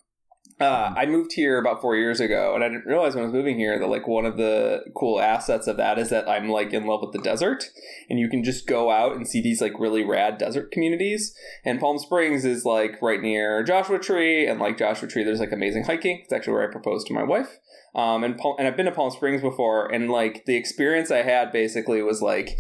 Uh, 0.61 0.95
I 0.97 1.07
moved 1.07 1.33
here 1.33 1.59
about 1.59 1.81
four 1.81 1.97
years 1.97 2.21
ago, 2.21 2.55
and 2.55 2.63
I 2.63 2.69
didn't 2.69 2.87
realize 2.87 3.15
when 3.15 3.25
I 3.25 3.27
was 3.27 3.35
moving 3.35 3.59
here 3.59 3.77
that 3.77 3.89
like 3.89 4.07
one 4.07 4.25
of 4.25 4.37
the 4.37 4.85
cool 4.95 5.21
assets 5.21 5.67
of 5.67 5.77
that 5.79 5.99
is 5.99 6.11
that 6.11 6.29
I'm 6.29 6.49
like 6.49 6.73
in 6.73 6.87
love 6.87 7.01
with 7.03 7.13
the 7.13 7.19
desert, 7.19 7.71
and 8.09 8.21
you 8.21 8.29
can 8.29 8.45
just 8.45 8.69
go 8.69 8.89
out 8.89 9.17
and 9.17 9.27
see 9.27 9.43
these 9.43 9.61
like 9.61 9.73
really 9.81 10.05
rad 10.05 10.39
desert 10.39 10.71
communities. 10.71 11.35
And 11.65 11.81
Palm 11.81 11.99
Springs 11.99 12.45
is 12.45 12.65
like 12.65 13.03
right 13.03 13.21
near 13.21 13.65
Joshua 13.65 13.99
Tree, 13.99 14.47
and 14.47 14.61
like 14.61 14.79
Joshua 14.79 15.09
Tree, 15.09 15.25
there's 15.25 15.41
like 15.41 15.51
amazing 15.51 15.85
hiking. 15.85 16.21
It's 16.23 16.33
actually 16.33 16.53
where 16.53 16.69
I 16.69 16.73
proposed 16.73 17.09
to 17.09 17.15
my 17.15 17.25
wife. 17.25 17.59
Um, 17.97 18.23
and 18.23 18.39
Pal- 18.39 18.55
and 18.57 18.69
I've 18.69 18.77
been 18.77 18.87
to 18.87 18.93
Palm 18.93 19.11
Springs 19.11 19.43
before, 19.43 19.93
and 19.93 20.09
like 20.09 20.45
the 20.47 20.57
experience 20.57 21.11
I 21.11 21.23
had 21.23 21.51
basically 21.51 22.01
was 22.01 22.23
like, 22.23 22.57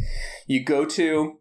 you 0.48 0.64
go 0.64 0.84
to, 0.84 1.38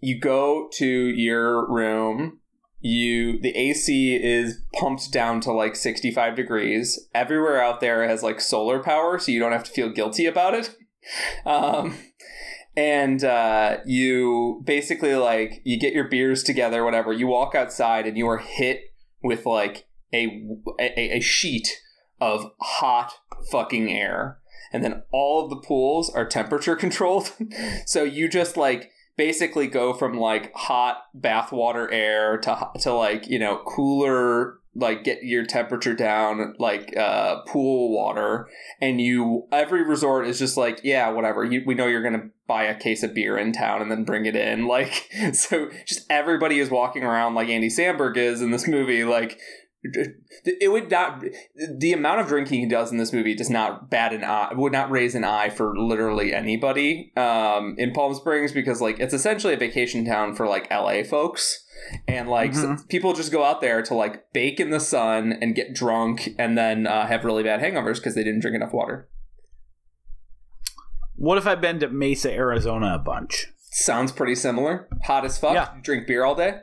you 0.00 0.18
go 0.18 0.70
to 0.72 0.86
your 0.86 1.70
room 1.70 2.40
you 2.82 3.40
the 3.40 3.56
AC 3.56 4.16
is 4.16 4.60
pumped 4.74 5.12
down 5.12 5.40
to 5.42 5.52
like 5.52 5.76
65 5.76 6.36
degrees. 6.36 7.08
Everywhere 7.14 7.62
out 7.62 7.80
there 7.80 8.06
has 8.06 8.22
like 8.22 8.40
solar 8.40 8.82
power, 8.82 9.18
so 9.18 9.32
you 9.32 9.38
don't 9.38 9.52
have 9.52 9.64
to 9.64 9.70
feel 9.70 9.88
guilty 9.88 10.26
about 10.26 10.54
it. 10.54 10.76
Um, 11.44 11.96
and 12.76 13.24
uh, 13.24 13.78
you 13.84 14.62
basically 14.64 15.16
like 15.16 15.60
you 15.64 15.76
get 15.76 15.94
your 15.94 16.06
beers 16.06 16.44
together, 16.44 16.84
whatever. 16.84 17.12
You 17.12 17.26
walk 17.26 17.56
outside 17.56 18.06
and 18.06 18.16
you 18.16 18.28
are 18.28 18.38
hit 18.38 18.82
with 19.20 19.44
like 19.44 19.88
a 20.14 20.46
a, 20.78 21.16
a 21.16 21.20
sheet 21.20 21.80
of 22.20 22.52
hot 22.60 23.14
fucking 23.50 23.90
air. 23.90 24.38
And 24.72 24.84
then 24.84 25.02
all 25.12 25.42
of 25.42 25.50
the 25.50 25.56
pools 25.56 26.08
are 26.08 26.24
temperature 26.24 26.76
controlled. 26.76 27.32
so 27.86 28.04
you 28.04 28.28
just 28.28 28.56
like 28.56 28.91
basically 29.16 29.66
go 29.66 29.92
from 29.92 30.18
like 30.18 30.52
hot 30.54 31.04
bathwater 31.18 31.88
air 31.92 32.38
to 32.38 32.70
to 32.80 32.92
like 32.92 33.28
you 33.28 33.38
know 33.38 33.62
cooler 33.66 34.58
like 34.74 35.04
get 35.04 35.22
your 35.22 35.44
temperature 35.44 35.92
down 35.92 36.54
like 36.58 36.96
uh 36.96 37.42
pool 37.42 37.92
water 37.92 38.48
and 38.80 39.02
you 39.02 39.46
every 39.52 39.84
resort 39.84 40.26
is 40.26 40.38
just 40.38 40.56
like 40.56 40.80
yeah 40.82 41.10
whatever 41.10 41.44
you, 41.44 41.62
we 41.66 41.74
know 41.74 41.86
you're 41.86 42.02
gonna 42.02 42.30
buy 42.46 42.64
a 42.64 42.78
case 42.78 43.02
of 43.02 43.12
beer 43.12 43.36
in 43.36 43.52
town 43.52 43.82
and 43.82 43.90
then 43.90 44.02
bring 44.02 44.24
it 44.24 44.34
in 44.34 44.66
like 44.66 45.10
so 45.34 45.68
just 45.86 46.06
everybody 46.08 46.58
is 46.58 46.70
walking 46.70 47.04
around 47.04 47.34
like 47.34 47.48
andy 47.48 47.68
samberg 47.68 48.16
is 48.16 48.40
in 48.40 48.50
this 48.50 48.66
movie 48.66 49.04
like 49.04 49.38
it 49.84 50.70
would 50.70 50.90
not 50.90 51.24
the 51.78 51.92
amount 51.92 52.20
of 52.20 52.28
drinking 52.28 52.60
he 52.60 52.66
does 52.68 52.92
in 52.92 52.98
this 52.98 53.12
movie 53.12 53.34
does 53.34 53.50
not 53.50 53.90
bat 53.90 54.12
an 54.12 54.22
eye 54.22 54.52
would 54.54 54.72
not 54.72 54.90
raise 54.90 55.14
an 55.16 55.24
eye 55.24 55.50
for 55.50 55.76
literally 55.76 56.32
anybody 56.32 57.12
um 57.16 57.74
in 57.78 57.92
palm 57.92 58.14
springs 58.14 58.52
because 58.52 58.80
like 58.80 59.00
it's 59.00 59.12
essentially 59.14 59.54
a 59.54 59.56
vacation 59.56 60.04
town 60.04 60.34
for 60.36 60.46
like 60.46 60.70
la 60.70 61.02
folks 61.02 61.64
and 62.06 62.28
like 62.28 62.52
Mhm. 62.52 62.74
s- 62.74 62.84
people 62.88 63.12
just 63.12 63.32
go 63.32 63.42
out 63.42 63.60
there 63.60 63.82
to 63.82 63.94
like 63.94 64.32
bake 64.32 64.60
in 64.60 64.70
the 64.70 64.78
sun 64.78 65.32
and 65.40 65.56
get 65.56 65.74
drunk 65.74 66.28
and 66.38 66.56
then 66.56 66.86
uh, 66.86 67.06
have 67.08 67.24
really 67.24 67.42
bad 67.42 67.60
hangovers 67.60 67.96
because 67.96 68.14
they 68.14 68.22
didn't 68.22 68.40
drink 68.40 68.54
enough 68.54 68.72
water 68.72 69.08
What 71.16 71.38
if 71.38 71.46
I've 71.46 71.60
been 71.60 71.78
to 71.80 71.88
Mesa, 71.88 72.32
Arizona 72.32 72.94
a 72.94 72.98
bunch? 72.98 73.46
sounds 73.74 74.12
pretty 74.12 74.34
similar 74.34 74.86
hot 75.04 75.24
as 75.24 75.38
fuck 75.38 75.54
Yeah. 75.54 75.70
drink 75.82 76.06
beer 76.06 76.24
all 76.24 76.34
day 76.34 76.60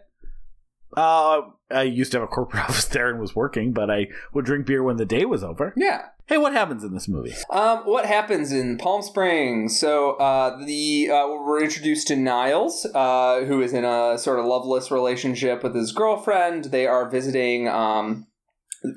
Uh, 0.96 1.42
I 1.72 1.84
used 1.84 2.12
to 2.14 2.20
have 2.20 2.24
a 2.24 2.28
corporate 2.28 2.64
office 2.70 2.86
there 2.86 3.10
and 3.10 3.20
was 3.20 3.36
working, 3.36 3.74
but 3.74 3.90
I 3.90 4.08
would 4.34 4.46
drink 4.46 4.66
beer 4.66 4.84
when 4.84 4.98
the 4.98 5.06
day 5.06 5.26
was 5.26 5.44
over. 5.44 5.74
yeah 5.76 6.08
Hey, 6.30 6.38
what 6.38 6.54
happens 6.54 6.84
in 6.84 6.94
this 6.94 7.08
movie? 7.08 7.34
Um, 7.50 7.80
what 7.86 8.06
happens 8.06 8.52
in 8.52 8.78
Palm 8.78 9.02
Springs? 9.02 9.80
So, 9.80 10.12
uh, 10.18 10.64
the 10.64 11.10
uh, 11.10 11.28
we're 11.28 11.64
introduced 11.64 12.08
to 12.10 12.16
Niles, 12.16 12.86
uh, 12.94 13.46
who 13.46 13.64
is 13.64 13.74
in 13.74 13.84
a 13.84 14.16
sort 14.20 14.38
of 14.38 14.46
loveless 14.46 14.92
relationship 14.92 15.64
with 15.64 15.74
his 15.74 15.92
girlfriend. 15.92 16.66
They 16.66 16.86
are 16.86 17.10
visiting 17.10 17.68
um, 17.68 18.28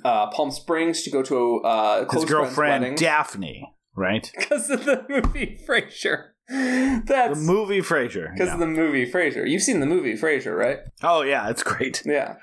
uh, 0.05 0.27
Palm 0.27 0.51
Springs 0.51 1.05
to 1.05 1.11
go 1.11 1.23
to 1.23 1.63
a 1.65 1.67
uh, 1.67 2.13
His 2.13 2.27
girlfriend 2.27 2.99
Daphne, 2.99 3.73
right? 3.97 4.31
because 4.39 4.69
of 4.69 4.85
the 4.85 5.03
movie 5.09 5.59
Frasier. 5.67 6.32
That's 7.07 7.39
The 7.39 7.45
movie 7.45 7.81
Frasier. 7.81 8.33
because 8.33 8.49
yeah. 8.49 8.55
of 8.55 8.61
the 8.61 8.67
movie 8.67 9.11
Frasier. 9.11 9.49
You've 9.49 9.63
seen 9.63 9.81
the 9.81 9.87
movie 9.87 10.15
Frasier, 10.15 10.57
right? 10.57 10.79
Oh 11.03 11.23
yeah, 11.23 11.49
it's 11.51 11.63
great. 11.63 12.03
Yeah. 12.07 12.37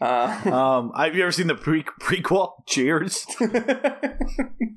Uh, 0.00 0.40
Um, 0.52 0.92
have 0.96 1.16
you 1.16 1.22
ever 1.22 1.32
seen 1.32 1.48
the 1.48 1.54
pre- 1.56 1.82
prequel? 2.00 2.52
Cheers. 2.66 3.26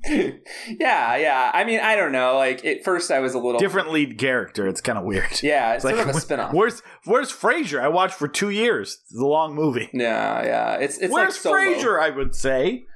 yeah, 0.06 1.16
yeah. 1.16 1.50
I 1.54 1.64
mean, 1.64 1.80
I 1.80 1.94
don't 1.96 2.12
know. 2.12 2.36
Like 2.36 2.64
at 2.64 2.84
first, 2.84 3.10
I 3.10 3.20
was 3.20 3.34
a 3.34 3.38
little 3.38 3.60
Different 3.60 3.92
lead 3.92 4.18
character. 4.18 4.66
It's 4.66 4.80
kind 4.80 4.98
of 4.98 5.04
weird. 5.04 5.40
Yeah, 5.42 5.74
it's, 5.74 5.84
It's 5.84 5.96
sort 5.96 6.08
of 6.08 6.14
a 6.16 6.20
spin-off. 6.20 6.52
Where's 6.52 6.82
Where's 7.04 7.30
Frasier? 7.32 7.80
I 7.80 7.88
watched 7.88 8.14
for 8.14 8.26
two 8.28 8.50
years. 8.50 8.98
It's 9.10 9.20
a 9.20 9.26
long 9.26 9.54
movie. 9.54 9.88
Yeah, 9.92 10.44
yeah. 10.44 10.74
It's 10.76 10.98
it's 10.98 11.12
Where's 11.12 11.44
like. 11.44 11.54
Frasier? 11.54 12.00
I 12.00 12.10
would 12.10 12.34
say. 12.34 12.86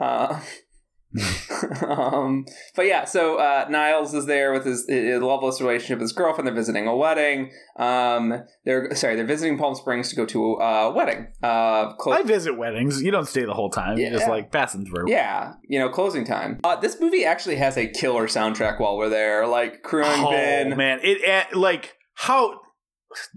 Uh, 0.00 0.40
um, 1.86 2.44
but 2.74 2.86
yeah, 2.86 3.04
so 3.04 3.36
uh, 3.36 3.66
Niles 3.68 4.14
is 4.14 4.26
there 4.26 4.52
with 4.52 4.64
his, 4.64 4.86
his 4.88 5.20
loveless 5.20 5.60
relationship 5.60 5.98
with 5.98 6.02
his 6.02 6.12
girlfriend. 6.12 6.46
They're 6.46 6.54
visiting 6.54 6.86
a 6.86 6.96
wedding. 6.96 7.50
Um, 7.78 8.42
they're 8.64 8.94
sorry, 8.94 9.16
they're 9.16 9.24
visiting 9.24 9.58
Palm 9.58 9.74
Springs 9.74 10.10
to 10.10 10.16
go 10.16 10.26
to 10.26 10.54
a 10.54 10.92
wedding. 10.92 11.28
Uh, 11.42 11.94
clo- 11.94 12.12
I 12.14 12.22
visit 12.22 12.56
weddings. 12.56 13.02
You 13.02 13.10
don't 13.10 13.26
stay 13.28 13.44
the 13.44 13.54
whole 13.54 13.70
time. 13.70 13.98
You 13.98 14.10
just 14.10 14.28
like 14.28 14.50
passing 14.50 14.86
through. 14.86 15.10
yeah, 15.10 15.54
you 15.68 15.78
know, 15.78 15.88
closing 15.88 16.24
time. 16.24 16.60
Uh, 16.64 16.76
this 16.76 17.00
movie 17.00 17.24
actually 17.24 17.56
has 17.56 17.76
a 17.76 17.86
killer 17.86 18.26
soundtrack 18.26 18.80
while 18.80 18.96
we're 18.96 19.08
there. 19.08 19.46
Like 19.46 19.82
crewing 19.82 20.08
Oh 20.10 20.30
Bin. 20.30 20.76
man, 20.76 21.00
it 21.02 21.18
eh, 21.24 21.44
like 21.54 21.94
how 22.14 22.60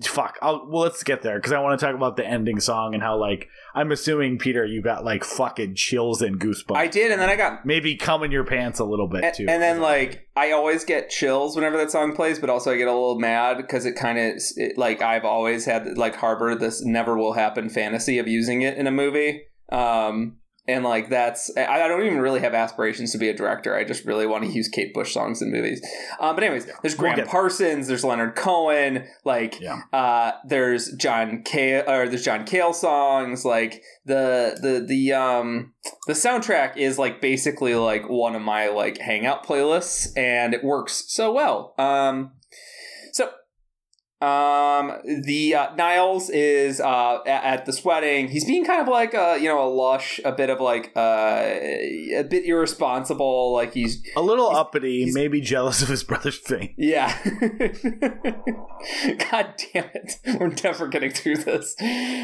fuck. 0.03 0.37
I'll, 0.41 0.67
well, 0.69 0.83
let's 0.83 1.03
get 1.03 1.21
there 1.21 1.37
because 1.37 1.51
I 1.51 1.59
want 1.59 1.79
to 1.79 1.85
talk 1.85 1.95
about 1.95 2.15
the 2.15 2.25
ending 2.25 2.59
song 2.59 2.93
and 2.93 3.03
how 3.03 3.17
like 3.17 3.49
I'm 3.75 3.91
assuming 3.91 4.37
Peter, 4.37 4.65
you 4.65 4.81
got 4.81 5.05
like 5.05 5.23
fucking 5.23 5.75
chills 5.75 6.21
and 6.21 6.39
goosebumps. 6.39 6.75
I 6.75 6.87
did, 6.87 7.11
and 7.11 7.21
then 7.21 7.29
I 7.29 7.35
got 7.35 7.65
maybe 7.65 7.95
cum 7.95 8.23
in 8.23 8.31
your 8.31 8.43
pants 8.43 8.79
a 8.79 8.85
little 8.85 9.07
bit 9.07 9.23
and, 9.23 9.35
too. 9.35 9.45
and 9.47 9.61
then 9.61 9.81
like 9.81 10.27
I 10.35 10.51
always 10.51 10.83
get 10.83 11.09
chills 11.09 11.55
whenever 11.55 11.77
that 11.77 11.91
song 11.91 12.15
plays, 12.15 12.39
but 12.39 12.49
also 12.49 12.71
I 12.71 12.77
get 12.77 12.87
a 12.87 12.93
little 12.93 13.19
mad 13.19 13.57
because 13.57 13.85
it 13.85 13.93
kind 13.93 14.17
of 14.17 14.41
like 14.77 15.01
I've 15.01 15.25
always 15.25 15.65
had 15.65 15.97
like 15.97 16.15
harbor 16.15 16.55
this 16.55 16.83
never 16.83 17.17
will 17.17 17.33
happen 17.33 17.69
fantasy 17.69 18.19
of 18.19 18.27
using 18.27 18.61
it 18.61 18.77
in 18.77 18.87
a 18.87 18.91
movie. 18.91 19.43
Um, 19.71 20.37
and 20.67 20.83
like 20.83 21.09
that's 21.09 21.49
I, 21.57 21.65
I 21.83 21.87
don't 21.87 22.05
even 22.05 22.19
really 22.19 22.39
have 22.41 22.53
aspirations 22.53 23.11
to 23.13 23.17
be 23.17 23.29
a 23.29 23.33
director. 23.35 23.75
I 23.75 23.83
just 23.83 24.05
really 24.05 24.27
want 24.27 24.43
to 24.43 24.49
use 24.51 24.67
Kate 24.67 24.93
Bush 24.93 25.13
songs 25.13 25.41
in 25.41 25.51
movies. 25.51 25.81
Um, 26.19 26.35
but 26.35 26.43
anyways, 26.43 26.65
there's 26.81 26.97
We'll 26.97 27.13
Gram 27.13 27.27
Parsons, 27.27 27.87
there's 27.87 28.03
Leonard 28.03 28.35
Cohen, 28.35 29.05
like 29.23 29.59
Yeah. 29.59 29.81
uh, 29.93 30.31
there's 30.45 30.91
John 30.93 31.43
Cale 31.43 31.83
or 31.87 32.07
there's 32.07 32.23
John 32.25 32.45
Cale 32.45 32.73
songs. 32.73 33.45
Like 33.45 33.81
the 34.05 34.57
the 34.61 34.85
the 34.85 35.13
um 35.13 35.73
the 36.07 36.13
soundtrack 36.13 36.77
is 36.77 36.97
like 36.97 37.21
basically 37.21 37.75
like 37.75 38.09
one 38.09 38.35
of 38.35 38.41
my 38.41 38.67
like 38.69 38.97
hangout 38.99 39.45
playlists, 39.45 40.15
and 40.17 40.53
it 40.53 40.63
works 40.63 41.05
so 41.07 41.31
well. 41.33 41.73
Um, 41.77 42.31
um 44.19 44.93
the 45.25 45.53
uh, 45.53 45.75
niles 45.75 46.31
is 46.31 46.81
uh 46.81 47.19
at, 47.27 47.43
at 47.43 47.65
this 47.67 47.85
wedding. 47.85 48.27
He's 48.29 48.45
being 48.45 48.65
kind 48.65 48.81
of 48.81 48.87
like 48.87 49.13
a 49.13 49.37
you 49.39 49.47
know 49.47 49.63
a 49.63 49.69
lush 49.69 50.19
a 50.25 50.31
bit 50.31 50.49
of 50.49 50.59
like 50.59 50.91
uh 50.95 51.43
a 51.45 52.23
bit 52.27 52.45
irresponsible 52.45 53.53
like 53.53 53.73
he's 53.75 54.01
a 54.15 54.21
little 54.21 54.49
he's- 54.49 54.59
uppity, 54.59 55.03
he's- 55.03 55.13
maybe 55.13 55.39
jealous 55.39 55.83
of 55.83 55.87
his 55.89 56.03
brother's 56.03 56.39
thing. 56.39 56.73
yeah. 56.77 57.15
God 59.31 59.53
damn 59.73 59.89
it. 59.93 60.13
We're 60.39 60.53
never 60.63 60.87
getting 60.87 61.11
through 61.11 61.37
this. 61.37 61.75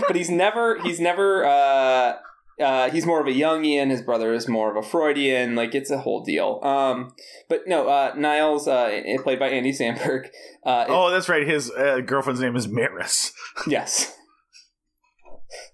But 0.08 0.16
he's 0.16 0.30
never 0.30 0.82
he's 0.82 1.00
never 1.00 1.46
uh 1.46 2.14
uh, 2.60 2.90
he's 2.90 3.06
more 3.06 3.20
of 3.22 3.28
a 3.28 3.32
Jungian. 3.32 3.90
His 3.90 4.02
brother 4.02 4.34
is 4.34 4.48
more 4.48 4.70
of 4.70 4.78
a 4.78 4.88
Freudian. 4.88 5.56
Like 5.56 5.74
it's 5.76 5.90
a 5.92 6.00
whole 6.00 6.24
deal. 6.24 6.60
Um, 6.64 7.14
but 7.50 7.62
no, 7.68 7.88
uh, 7.88 8.14
Niles, 8.18 8.68
uh, 8.68 9.02
played 9.24 9.40
by 9.40 9.50
Andy 9.50 9.72
Samberg. 9.72 10.28
Uh, 10.66 10.86
Oh, 10.88 11.10
that's 11.12 11.30
right. 11.30 11.48
His 11.48 11.72
uh, 11.72 12.00
girlfriend's 12.06 12.42
name 12.42 12.56
is 12.56 12.68
Maris. 12.68 13.32
Yes. 13.68 14.16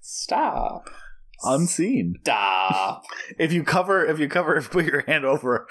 Stop. 0.01 0.89
Unseen. 1.43 2.15
Stop. 2.21 3.03
If 3.39 3.53
you 3.53 3.63
cover, 3.63 4.05
if 4.05 4.19
you 4.19 4.27
cover, 4.27 4.55
if 4.57 4.65
you 4.65 4.69
put 4.69 4.85
your 4.85 5.01
hand 5.05 5.25
over 5.25 5.67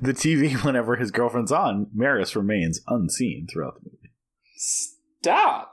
the 0.00 0.12
TV 0.12 0.62
whenever 0.64 0.96
his 0.96 1.10
girlfriend's 1.10 1.50
on, 1.52 1.88
Maris 1.94 2.36
remains 2.36 2.80
unseen 2.86 3.46
throughout 3.50 3.74
the 3.74 3.90
movie. 3.90 4.12
Stop. 4.56 5.72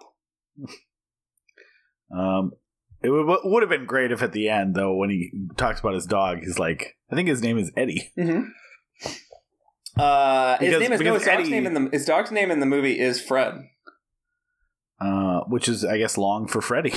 Um, 2.15 2.51
it 3.05 3.09
would, 3.09 3.39
would 3.43 3.63
have 3.63 3.69
been 3.69 3.85
great 3.85 4.11
if 4.11 4.21
at 4.21 4.31
the 4.31 4.49
end, 4.49 4.75
though, 4.75 4.93
when 4.95 5.09
he 5.09 5.31
talks 5.57 5.79
about 5.79 5.93
his 5.93 6.05
dog, 6.05 6.39
he's 6.39 6.59
like, 6.59 6.97
I 7.11 7.15
think 7.15 7.27
his 7.27 7.41
name 7.41 7.57
is 7.57 7.71
Eddie. 7.75 8.11
Mm-hmm. 8.17 8.49
Uh, 9.97 10.57
his 10.57 10.79
name 10.79 10.91
is 10.93 10.99
no, 10.99 11.13
because 11.13 11.21
his 11.21 11.25
dog's 11.25 11.39
Eddie- 11.39 11.49
name 11.49 11.67
in 11.67 11.73
the 11.73 11.89
his 11.91 12.05
dog's 12.05 12.31
name 12.31 12.51
in 12.51 12.59
the 12.59 12.65
movie 12.65 12.99
is 12.99 13.21
Fred. 13.21 13.53
Uh, 14.99 15.41
which 15.47 15.69
is, 15.69 15.85
I 15.85 15.97
guess, 15.97 16.17
long 16.17 16.47
for 16.47 16.61
Freddy. 16.61 16.93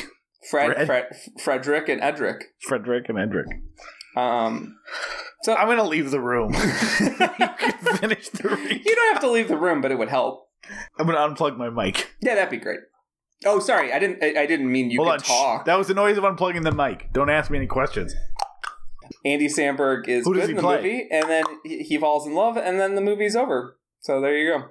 Fred, 0.51 0.75
Fred? 0.75 0.87
Fred, 0.87 1.07
Frederick, 1.41 1.89
and 1.89 2.01
Edric. 2.01 2.45
Frederick 2.61 3.09
and 3.09 3.19
Edric. 3.19 3.47
Um, 4.17 4.79
so 5.43 5.55
I'm 5.55 5.67
going 5.67 5.79
to 5.79 5.85
leave 5.85 6.11
the 6.11 6.21
room. 6.21 6.53
you 7.01 7.11
can 7.11 7.97
finish 7.97 8.29
the 8.31 8.49
read. 8.49 8.85
you 8.85 8.95
don't 8.95 9.13
have 9.15 9.23
to 9.23 9.31
leave 9.31 9.49
the 9.49 9.57
room, 9.57 9.81
but 9.81 9.91
it 9.91 9.99
would 9.99 10.09
help. 10.09 10.49
I'm 10.99 11.07
going 11.07 11.17
to 11.17 11.35
unplug 11.35 11.57
my 11.57 11.71
mic. 11.71 12.11
Yeah, 12.21 12.35
that'd 12.37 12.51
be 12.51 12.57
great. 12.57 12.81
Oh, 13.47 13.61
sorry, 13.61 13.93
I 13.93 13.99
didn't. 13.99 14.23
I, 14.23 14.43
I 14.43 14.47
didn't 14.47 14.71
mean 14.71 14.91
you 14.91 14.99
Hold 15.03 15.09
could 15.23 15.31
on. 15.31 15.37
talk. 15.37 15.63
shh. 15.63 15.67
That 15.67 15.79
was 15.79 15.87
the 15.89 15.95
noise 15.95 16.19
of 16.19 16.25
unplugging 16.25 16.65
the 16.65 16.73
mic. 16.73 17.13
Don't 17.13 17.31
ask 17.31 17.51
me 17.51 17.59
any 17.59 17.67
questions. 17.69 18.15
Andy 19.25 19.47
Samberg 19.49 20.07
is 20.09 20.25
Who 20.25 20.35
does 20.35 20.43
good 20.43 20.47
he 20.49 20.51
in 20.51 20.57
the 20.57 20.63
play? 20.63 20.77
movie, 20.77 21.09
and 21.11 21.29
then 21.31 21.45
he 21.65 21.83
he 21.83 21.99
falls 21.99 22.27
in 22.27 22.35
love, 22.35 22.57
and 22.57 22.79
then 22.81 22.95
the 22.95 23.01
movie's 23.01 23.37
over. 23.37 23.79
So 24.01 24.21
there 24.21 24.37
you 24.37 24.53
go. 24.59 24.65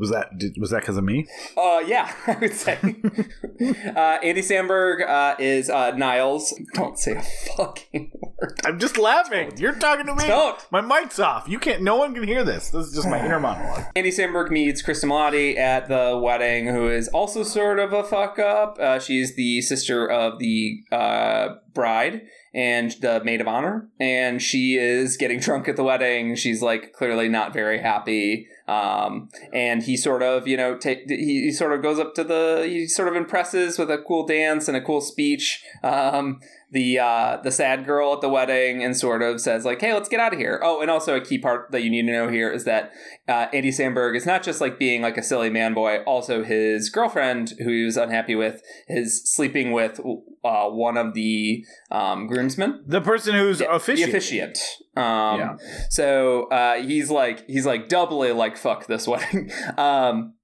Was 0.00 0.10
that 0.10 0.38
did, 0.38 0.56
was 0.58 0.70
that 0.70 0.80
because 0.80 0.96
of 0.96 1.04
me? 1.04 1.28
Uh, 1.56 1.82
yeah, 1.86 2.10
I 2.26 2.36
would 2.40 2.54
say. 2.54 2.78
uh, 2.82 4.18
Andy 4.22 4.40
Samberg 4.40 5.06
uh, 5.06 5.36
is 5.38 5.68
uh, 5.68 5.90
Niles. 5.90 6.54
Don't 6.72 6.98
say 6.98 7.12
a 7.12 7.22
fucking 7.54 8.10
word. 8.18 8.60
I'm 8.64 8.78
just 8.78 8.96
laughing. 8.96 9.52
You're 9.58 9.74
talking 9.74 10.06
to 10.06 10.14
me. 10.14 10.26
Don't. 10.26 10.58
My 10.72 10.80
mic's 10.80 11.18
off. 11.18 11.46
You 11.46 11.58
can't. 11.58 11.82
No 11.82 11.96
one 11.96 12.14
can 12.14 12.24
hear 12.24 12.44
this. 12.44 12.70
This 12.70 12.86
is 12.86 12.94
just 12.94 13.08
my 13.08 13.22
inner 13.22 13.38
monologue. 13.38 13.84
Andy 13.94 14.10
Samberg 14.10 14.50
meets 14.50 14.82
Cristin 14.82 15.10
Milioti 15.10 15.58
at 15.58 15.88
the 15.88 16.18
wedding, 16.18 16.68
who 16.68 16.88
is 16.88 17.08
also 17.08 17.42
sort 17.42 17.78
of 17.78 17.92
a 17.92 18.02
fuck 18.02 18.38
up. 18.38 18.78
Uh, 18.80 18.98
she's 18.98 19.36
the 19.36 19.60
sister 19.60 20.10
of 20.10 20.38
the 20.38 20.82
uh, 20.90 21.56
bride 21.74 22.22
and 22.52 22.92
the 23.00 23.22
maid 23.24 23.40
of 23.40 23.46
honor, 23.46 23.88
and 24.00 24.42
she 24.42 24.76
is 24.76 25.16
getting 25.16 25.40
drunk 25.40 25.68
at 25.68 25.76
the 25.76 25.84
wedding. 25.84 26.34
She's 26.36 26.62
like 26.62 26.92
clearly 26.92 27.28
not 27.28 27.52
very 27.52 27.80
happy. 27.80 28.48
Um, 28.70 29.30
and 29.52 29.82
he 29.82 29.96
sort 29.96 30.22
of, 30.22 30.46
you 30.46 30.56
know, 30.56 30.78
take 30.78 31.08
he, 31.08 31.42
he 31.42 31.52
sort 31.52 31.72
of 31.72 31.82
goes 31.82 31.98
up 31.98 32.14
to 32.14 32.22
the 32.22 32.64
he 32.68 32.86
sort 32.86 33.08
of 33.08 33.16
impresses 33.16 33.78
with 33.78 33.90
a 33.90 33.98
cool 33.98 34.24
dance 34.24 34.68
and 34.68 34.76
a 34.76 34.80
cool 34.80 35.00
speech. 35.00 35.64
Um, 35.82 36.40
the 36.72 36.98
uh, 36.98 37.38
the 37.42 37.50
sad 37.50 37.84
girl 37.84 38.12
at 38.14 38.20
the 38.20 38.28
wedding 38.28 38.82
and 38.84 38.96
sort 38.96 39.22
of 39.22 39.40
says 39.40 39.64
like, 39.64 39.80
"Hey, 39.80 39.92
let's 39.92 40.08
get 40.08 40.20
out 40.20 40.32
of 40.32 40.38
here." 40.38 40.60
Oh, 40.62 40.80
and 40.80 40.90
also 40.90 41.16
a 41.16 41.20
key 41.20 41.38
part 41.38 41.70
that 41.72 41.82
you 41.82 41.90
need 41.90 42.06
to 42.06 42.12
know 42.12 42.28
here 42.28 42.50
is 42.50 42.64
that 42.64 42.92
uh, 43.28 43.46
Andy 43.52 43.70
Samberg 43.70 44.16
is 44.16 44.26
not 44.26 44.42
just 44.42 44.60
like 44.60 44.78
being 44.78 45.02
like 45.02 45.16
a 45.16 45.22
silly 45.22 45.50
man 45.50 45.74
boy. 45.74 45.98
Also, 46.06 46.44
his 46.44 46.88
girlfriend, 46.90 47.54
who 47.58 47.70
he 47.70 47.84
was 47.84 47.96
unhappy 47.96 48.34
with, 48.34 48.62
is 48.88 49.22
sleeping 49.24 49.72
with 49.72 50.00
uh, 50.44 50.66
one 50.68 50.96
of 50.96 51.14
the 51.14 51.64
um, 51.90 52.26
groomsmen, 52.26 52.82
The 52.86 53.00
person 53.00 53.34
who's 53.34 53.58
the 53.58 53.70
officiating. 53.70 54.14
officiant. 54.14 54.58
Um, 54.96 55.38
Yeah. 55.40 55.56
So 55.90 56.44
uh, 56.48 56.74
he's 56.82 57.10
like 57.10 57.46
he's 57.48 57.66
like 57.66 57.88
doubly 57.88 58.32
like 58.32 58.56
fuck 58.56 58.86
this 58.86 59.06
wedding. 59.08 59.50
um, 59.76 60.34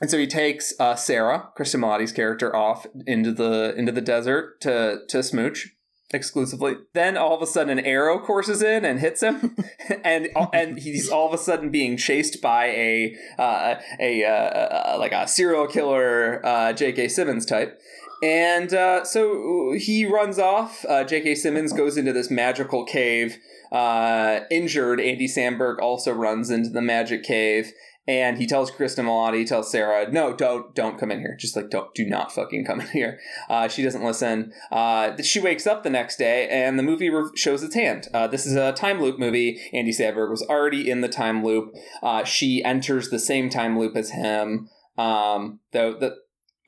and 0.00 0.10
so 0.10 0.18
he 0.18 0.26
takes 0.26 0.72
uh, 0.80 0.96
Sarah, 0.96 1.50
Cristin 1.58 1.80
Milioti's 1.80 2.12
character, 2.12 2.54
off 2.54 2.86
into 3.06 3.32
the 3.32 3.74
into 3.76 3.92
the 3.92 4.00
desert 4.00 4.60
to 4.62 5.00
to 5.08 5.22
smooch 5.22 5.74
exclusively. 6.12 6.74
Then 6.94 7.16
all 7.16 7.34
of 7.34 7.42
a 7.42 7.46
sudden, 7.46 7.78
an 7.78 7.84
arrow 7.84 8.18
courses 8.18 8.62
in 8.62 8.84
and 8.84 9.00
hits 9.00 9.22
him, 9.22 9.56
and 10.04 10.28
and 10.52 10.78
he's 10.80 11.08
all 11.08 11.28
of 11.28 11.34
a 11.34 11.42
sudden 11.42 11.70
being 11.70 11.96
chased 11.96 12.40
by 12.40 12.66
a 12.66 13.16
uh, 13.38 13.76
a 14.00 14.24
uh, 14.24 14.98
like 14.98 15.12
a 15.12 15.28
serial 15.28 15.66
killer 15.66 16.44
uh, 16.44 16.72
J.K. 16.72 17.08
Simmons 17.08 17.46
type. 17.46 17.78
And 18.22 18.74
uh, 18.74 19.04
so 19.04 19.72
he 19.78 20.04
runs 20.04 20.38
off. 20.38 20.84
Uh, 20.86 21.04
J.K. 21.04 21.36
Simmons 21.36 21.72
goes 21.72 21.96
into 21.96 22.12
this 22.12 22.30
magical 22.30 22.84
cave. 22.84 23.38
Uh, 23.72 24.40
injured 24.50 25.00
Andy 25.00 25.26
Samberg 25.26 25.78
also 25.80 26.12
runs 26.12 26.50
into 26.50 26.70
the 26.70 26.82
magic 26.82 27.22
cave, 27.22 27.72
and 28.10 28.38
he 28.38 28.46
tells 28.46 28.72
Cristin 28.72 29.04
Milioti, 29.04 29.38
he 29.38 29.44
tells 29.44 29.70
Sarah, 29.70 30.10
"No, 30.10 30.34
don't, 30.34 30.74
don't 30.74 30.98
come 30.98 31.12
in 31.12 31.20
here. 31.20 31.36
Just 31.38 31.54
like 31.54 31.70
don't, 31.70 31.94
do 31.94 32.04
not 32.04 32.32
fucking 32.32 32.64
come 32.64 32.80
in 32.80 32.88
here." 32.88 33.20
Uh, 33.48 33.68
she 33.68 33.84
doesn't 33.84 34.02
listen. 34.02 34.52
Uh, 34.72 35.16
she 35.22 35.38
wakes 35.38 35.64
up 35.64 35.84
the 35.84 35.90
next 35.90 36.16
day, 36.16 36.48
and 36.48 36.76
the 36.76 36.82
movie 36.82 37.08
re- 37.08 37.30
shows 37.36 37.62
its 37.62 37.76
hand. 37.76 38.08
Uh, 38.12 38.26
this 38.26 38.46
is 38.46 38.56
a 38.56 38.72
time 38.72 39.00
loop 39.00 39.20
movie. 39.20 39.60
Andy 39.72 39.92
Samberg 39.92 40.28
was 40.28 40.42
already 40.42 40.90
in 40.90 41.02
the 41.02 41.08
time 41.08 41.44
loop. 41.44 41.72
Uh, 42.02 42.24
she 42.24 42.64
enters 42.64 43.10
the 43.10 43.20
same 43.20 43.48
time 43.48 43.78
loop 43.78 43.96
as 43.96 44.10
him. 44.10 44.68
Um, 44.98 45.60
though 45.70 45.94
the 45.94 46.16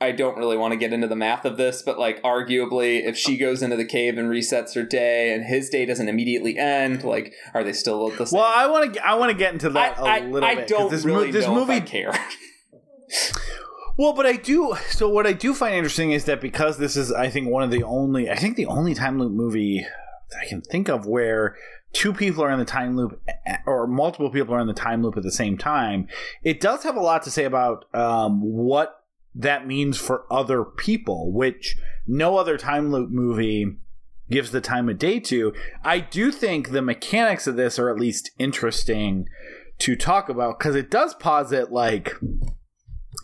I 0.03 0.12
don't 0.12 0.37
really 0.37 0.57
want 0.57 0.73
to 0.73 0.77
get 0.77 0.93
into 0.93 1.07
the 1.07 1.16
math 1.16 1.45
of 1.45 1.57
this, 1.57 1.83
but 1.83 1.99
like 1.99 2.23
arguably, 2.23 3.05
if 3.07 3.16
she 3.16 3.37
goes 3.37 3.62
into 3.62 3.77
the 3.77 3.85
cave 3.85 4.19
and 4.19 4.29
resets 4.29 4.74
her 4.74 4.83
day, 4.83 5.33
and 5.33 5.45
his 5.45 5.69
day 5.70 5.87
doesn't 5.87 6.09
immediately 6.09 6.59
end, 6.59 7.05
like 7.05 7.33
are 7.55 7.65
they 7.65 7.73
still 7.73 8.09
the 8.11 8.27
same? 8.27 8.39
Well, 8.41 8.51
I 8.55 8.66
want 8.66 8.95
to. 8.95 9.07
I 9.07 9.15
want 9.15 9.31
to 9.33 9.37
get 9.39 9.53
into 9.53 9.70
that 9.70 9.99
a 9.99 10.03
I, 10.03 10.16
I, 10.16 10.20
little 10.20 10.49
I 10.49 10.55
bit. 10.57 10.69
'cause 10.69 10.69
don't 10.79 10.91
this, 10.91 11.05
really 11.05 11.27
mo- 11.29 11.33
this 11.33 11.47
movie 11.49 11.74
I 11.74 11.81
care. 11.81 12.12
Well, 13.99 14.15
but 14.15 14.24
I 14.24 14.37
do. 14.37 14.74
So 14.89 15.09
what 15.09 15.27
I 15.27 15.33
do 15.35 15.53
find 15.53 15.74
interesting 15.74 16.12
is 16.12 16.24
that 16.24 16.41
because 16.41 16.79
this 16.79 16.97
is, 16.97 17.12
I 17.12 17.29
think, 17.29 17.49
one 17.49 17.62
of 17.62 17.70
the 17.70 17.83
only, 17.83 18.31
I 18.31 18.37
think, 18.37 18.57
the 18.57 18.65
only 18.66 18.95
time 18.95 19.19
loop 19.19 19.33
movie 19.33 19.87
that 20.31 20.39
I 20.41 20.49
can 20.49 20.62
think 20.62 20.89
of 20.89 21.07
where 21.07 21.57
two 21.93 22.15
people 22.15 22.43
are 22.43 22.51
in 22.51 22.59
the 22.59 22.65
time 22.65 22.97
loop 22.97 23.20
or 23.66 23.87
multiple 23.87 24.31
people 24.31 24.55
are 24.55 24.61
in 24.61 24.66
the 24.66 24.73
time 24.73 25.03
loop 25.03 25.19
at 25.19 25.23
the 25.23 25.31
same 25.31 25.59
time. 25.59 26.09
It 26.43 26.59
does 26.61 26.83
have 26.85 26.97
a 26.97 27.01
lot 27.01 27.23
to 27.24 27.31
say 27.31 27.45
about 27.45 27.85
um, 27.95 28.41
what 28.41 29.02
that 29.35 29.67
means 29.67 29.99
for 29.99 30.25
other 30.31 30.65
people, 30.65 31.33
which 31.33 31.77
no 32.07 32.37
other 32.37 32.59
time 32.59 32.91
loop 32.91 33.11
movie 33.11 33.77
gives 34.31 34.51
the 34.51 34.61
time 34.61 34.89
of 34.89 34.99
day 34.99 35.21
to. 35.21 35.53
I 35.83 36.01
do 36.01 36.31
think 36.31 36.71
the 36.71 36.83
mechanics 36.83 37.47
of 37.47 37.57
this 37.57 37.79
are 37.79 37.91
at 37.91 38.01
least 38.01 38.31
interesting 38.39 39.27
to 39.79 39.97
talk 39.97 40.29
about 40.29 40.59
because 40.59 40.77
it 40.77 40.91
does 40.91 41.15
posit 41.15 41.73
like 41.73 42.15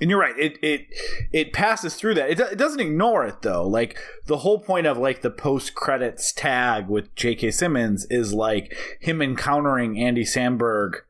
and 0.00 0.10
you're 0.10 0.18
right 0.18 0.36
it 0.38 0.58
it 0.60 0.86
it 1.32 1.52
passes 1.52 1.94
through 1.94 2.14
that 2.14 2.30
it, 2.30 2.40
it 2.40 2.58
doesn't 2.58 2.80
ignore 2.80 3.24
it 3.24 3.42
though 3.42 3.64
like 3.66 3.96
the 4.26 4.38
whole 4.38 4.58
point 4.58 4.86
of 4.86 4.98
like 4.98 5.20
the 5.22 5.30
post 5.30 5.74
credits 5.76 6.32
tag 6.32 6.88
with 6.88 7.14
jk 7.14 7.52
simmons 7.52 8.06
is 8.10 8.34
like 8.34 8.76
him 8.98 9.22
encountering 9.22 10.00
andy 10.00 10.24
samberg 10.24 11.02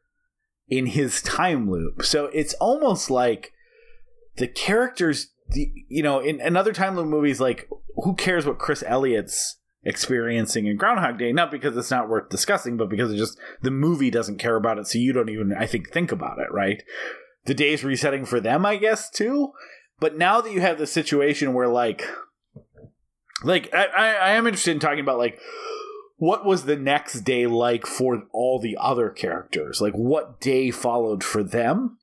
in 0.68 0.86
his 0.86 1.22
time 1.22 1.70
loop. 1.70 2.02
So 2.02 2.26
it's 2.26 2.54
almost 2.54 3.10
like 3.10 3.52
the 4.38 4.48
characters, 4.48 5.28
you 5.52 6.02
know, 6.02 6.20
in, 6.20 6.40
in 6.40 6.56
other 6.56 6.72
time 6.72 6.96
loop 6.96 7.08
movies, 7.08 7.40
like 7.40 7.68
who 7.96 8.14
cares 8.14 8.46
what 8.46 8.58
Chris 8.58 8.82
Elliott's 8.86 9.56
experiencing 9.84 10.66
in 10.66 10.76
Groundhog 10.76 11.18
Day? 11.18 11.32
Not 11.32 11.50
because 11.50 11.76
it's 11.76 11.90
not 11.90 12.08
worth 12.08 12.28
discussing, 12.28 12.76
but 12.76 12.88
because 12.88 13.12
it 13.12 13.16
just 13.16 13.38
the 13.62 13.70
movie 13.70 14.10
doesn't 14.10 14.38
care 14.38 14.56
about 14.56 14.78
it, 14.78 14.86
so 14.86 14.98
you 14.98 15.12
don't 15.12 15.28
even, 15.28 15.54
I 15.54 15.66
think, 15.66 15.90
think 15.90 16.12
about 16.12 16.38
it, 16.38 16.50
right? 16.52 16.82
The 17.44 17.54
day's 17.54 17.84
resetting 17.84 18.24
for 18.24 18.40
them, 18.40 18.66
I 18.66 18.76
guess, 18.76 19.10
too. 19.10 19.52
But 20.00 20.16
now 20.16 20.40
that 20.40 20.52
you 20.52 20.60
have 20.60 20.78
the 20.78 20.86
situation 20.86 21.54
where, 21.54 21.68
like, 21.68 22.08
like 23.42 23.72
I, 23.74 23.84
I, 23.84 24.06
I 24.12 24.30
am 24.30 24.46
interested 24.46 24.72
in 24.72 24.80
talking 24.80 25.00
about 25.00 25.18
like 25.18 25.38
what 26.16 26.44
was 26.44 26.64
the 26.64 26.76
next 26.76 27.20
day 27.20 27.46
like 27.46 27.86
for 27.86 28.24
all 28.32 28.58
the 28.58 28.76
other 28.80 29.08
characters? 29.08 29.80
Like 29.80 29.94
what 29.94 30.40
day 30.40 30.70
followed 30.70 31.22
for 31.22 31.42
them? 31.42 31.98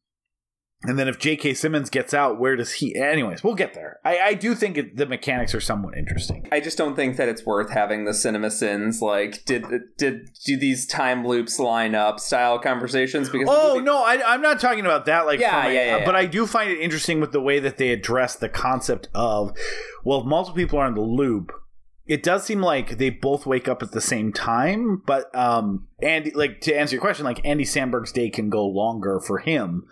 And 0.87 0.99
then 0.99 1.07
if 1.07 1.19
J.K. 1.19 1.53
Simmons 1.53 1.89
gets 1.89 2.13
out, 2.13 2.39
where 2.39 2.55
does 2.55 2.73
he? 2.73 2.95
Anyways, 2.95 3.43
we'll 3.43 3.55
get 3.55 3.73
there. 3.73 3.99
I, 4.03 4.19
I 4.19 4.33
do 4.33 4.55
think 4.55 4.77
it, 4.77 4.95
the 4.95 5.05
mechanics 5.05 5.53
are 5.55 5.59
somewhat 5.59 5.97
interesting. 5.97 6.47
I 6.51 6.59
just 6.59 6.77
don't 6.77 6.95
think 6.95 7.17
that 7.17 7.29
it's 7.29 7.45
worth 7.45 7.71
having 7.71 8.05
the 8.05 8.13
cinema 8.13 8.51
sins. 8.51 9.01
Like, 9.01 9.45
did 9.45 9.65
did 9.97 10.29
do 10.45 10.57
these 10.57 10.85
time 10.85 11.25
loops 11.25 11.59
line 11.59 11.95
up 11.95 12.19
style 12.19 12.59
conversations? 12.59 13.29
Because 13.29 13.47
oh 13.49 13.75
movie- 13.75 13.85
no, 13.85 14.03
I, 14.03 14.33
am 14.33 14.41
not 14.41 14.59
talking 14.59 14.85
about 14.85 15.05
that. 15.05 15.25
Like, 15.25 15.39
yeah, 15.39 15.67
yeah, 15.67 15.73
yeah, 15.73 15.97
yeah, 15.97 16.05
But 16.05 16.15
I 16.15 16.25
do 16.25 16.45
find 16.45 16.71
it 16.71 16.79
interesting 16.79 17.19
with 17.19 17.31
the 17.31 17.41
way 17.41 17.59
that 17.59 17.77
they 17.77 17.89
address 17.89 18.35
the 18.35 18.49
concept 18.49 19.09
of, 19.13 19.51
well, 20.03 20.21
if 20.21 20.25
multiple 20.25 20.55
people 20.55 20.79
are 20.79 20.87
in 20.87 20.93
the 20.93 21.01
loop, 21.01 21.51
it 22.05 22.21
does 22.21 22.43
seem 22.43 22.61
like 22.61 22.97
they 22.97 23.09
both 23.09 23.45
wake 23.45 23.67
up 23.67 23.81
at 23.81 23.91
the 23.91 24.01
same 24.01 24.31
time. 24.31 25.01
But 25.05 25.33
um, 25.35 25.87
Andy, 26.01 26.31
like 26.31 26.61
to 26.61 26.73
answer 26.77 26.95
your 26.95 27.01
question, 27.01 27.25
like 27.25 27.41
Andy 27.43 27.65
Samberg's 27.65 28.11
day 28.11 28.29
can 28.29 28.49
go 28.49 28.65
longer 28.65 29.19
for 29.19 29.39
him 29.39 29.87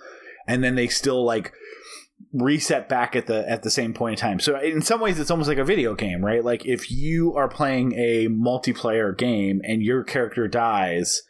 and 0.47 0.63
then 0.63 0.75
they 0.75 0.87
still 0.87 1.23
like 1.23 1.53
reset 2.31 2.89
back 2.89 3.15
at 3.15 3.27
the 3.27 3.47
at 3.49 3.63
the 3.63 3.71
same 3.71 3.93
point 3.93 4.19
in 4.19 4.27
time. 4.27 4.39
So 4.39 4.59
in 4.59 4.81
some 4.81 4.99
ways 4.99 5.19
it's 5.19 5.31
almost 5.31 5.49
like 5.49 5.57
a 5.57 5.65
video 5.65 5.95
game, 5.95 6.23
right? 6.23 6.43
Like 6.43 6.65
if 6.65 6.91
you 6.91 7.33
are 7.35 7.47
playing 7.47 7.93
a 7.93 8.27
multiplayer 8.27 9.15
game 9.17 9.61
and 9.63 9.81
your 9.81 10.03
character 10.03 10.47
dies 10.47 11.21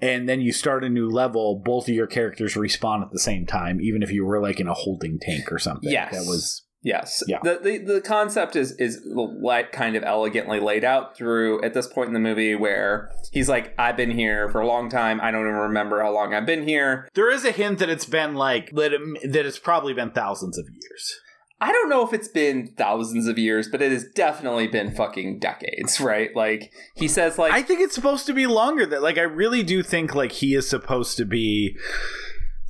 and 0.00 0.28
then 0.28 0.40
you 0.40 0.52
start 0.52 0.84
a 0.84 0.88
new 0.88 1.08
level, 1.08 1.60
both 1.64 1.88
of 1.88 1.94
your 1.94 2.06
characters 2.06 2.54
respawn 2.54 3.02
at 3.02 3.12
the 3.12 3.18
same 3.18 3.46
time 3.46 3.80
even 3.80 4.02
if 4.02 4.10
you 4.10 4.24
were 4.24 4.40
like 4.40 4.60
in 4.60 4.68
a 4.68 4.74
holding 4.74 5.18
tank 5.20 5.50
or 5.50 5.58
something. 5.58 5.90
Yes. 5.90 6.12
That 6.12 6.28
was 6.28 6.63
Yes. 6.84 7.22
Yeah. 7.26 7.38
The, 7.42 7.58
the 7.62 7.78
the 7.78 8.00
concept 8.02 8.56
is 8.56 8.72
is 8.72 9.00
like 9.06 9.72
kind 9.72 9.96
of 9.96 10.02
elegantly 10.04 10.60
laid 10.60 10.84
out 10.84 11.16
through 11.16 11.62
at 11.64 11.72
this 11.72 11.86
point 11.86 12.08
in 12.08 12.14
the 12.14 12.20
movie 12.20 12.54
where 12.54 13.10
he's 13.32 13.48
like, 13.48 13.74
I've 13.78 13.96
been 13.96 14.10
here 14.10 14.50
for 14.50 14.60
a 14.60 14.66
long 14.66 14.90
time. 14.90 15.18
I 15.22 15.30
don't 15.30 15.46
even 15.46 15.54
remember 15.54 16.02
how 16.02 16.12
long 16.12 16.34
I've 16.34 16.44
been 16.44 16.68
here. 16.68 17.08
There 17.14 17.30
is 17.30 17.44
a 17.46 17.52
hint 17.52 17.78
that 17.78 17.88
it's 17.88 18.04
been 18.04 18.34
like 18.34 18.70
that. 18.72 18.92
It, 18.92 19.32
that 19.32 19.46
it's 19.46 19.58
probably 19.58 19.94
been 19.94 20.10
thousands 20.10 20.58
of 20.58 20.66
years. 20.68 21.20
I 21.58 21.72
don't 21.72 21.88
know 21.88 22.06
if 22.06 22.12
it's 22.12 22.28
been 22.28 22.74
thousands 22.76 23.26
of 23.28 23.38
years, 23.38 23.68
but 23.68 23.80
it 23.80 23.90
has 23.90 24.04
definitely 24.14 24.66
been 24.66 24.94
fucking 24.94 25.38
decades, 25.38 25.98
right? 26.00 26.28
Like 26.36 26.70
he 26.96 27.08
says, 27.08 27.38
like 27.38 27.54
I 27.54 27.62
think 27.62 27.80
it's 27.80 27.94
supposed 27.94 28.26
to 28.26 28.34
be 28.34 28.46
longer. 28.46 28.84
That 28.84 29.02
like 29.02 29.16
I 29.16 29.22
really 29.22 29.62
do 29.62 29.82
think 29.82 30.14
like 30.14 30.32
he 30.32 30.54
is 30.54 30.68
supposed 30.68 31.16
to 31.16 31.24
be 31.24 31.78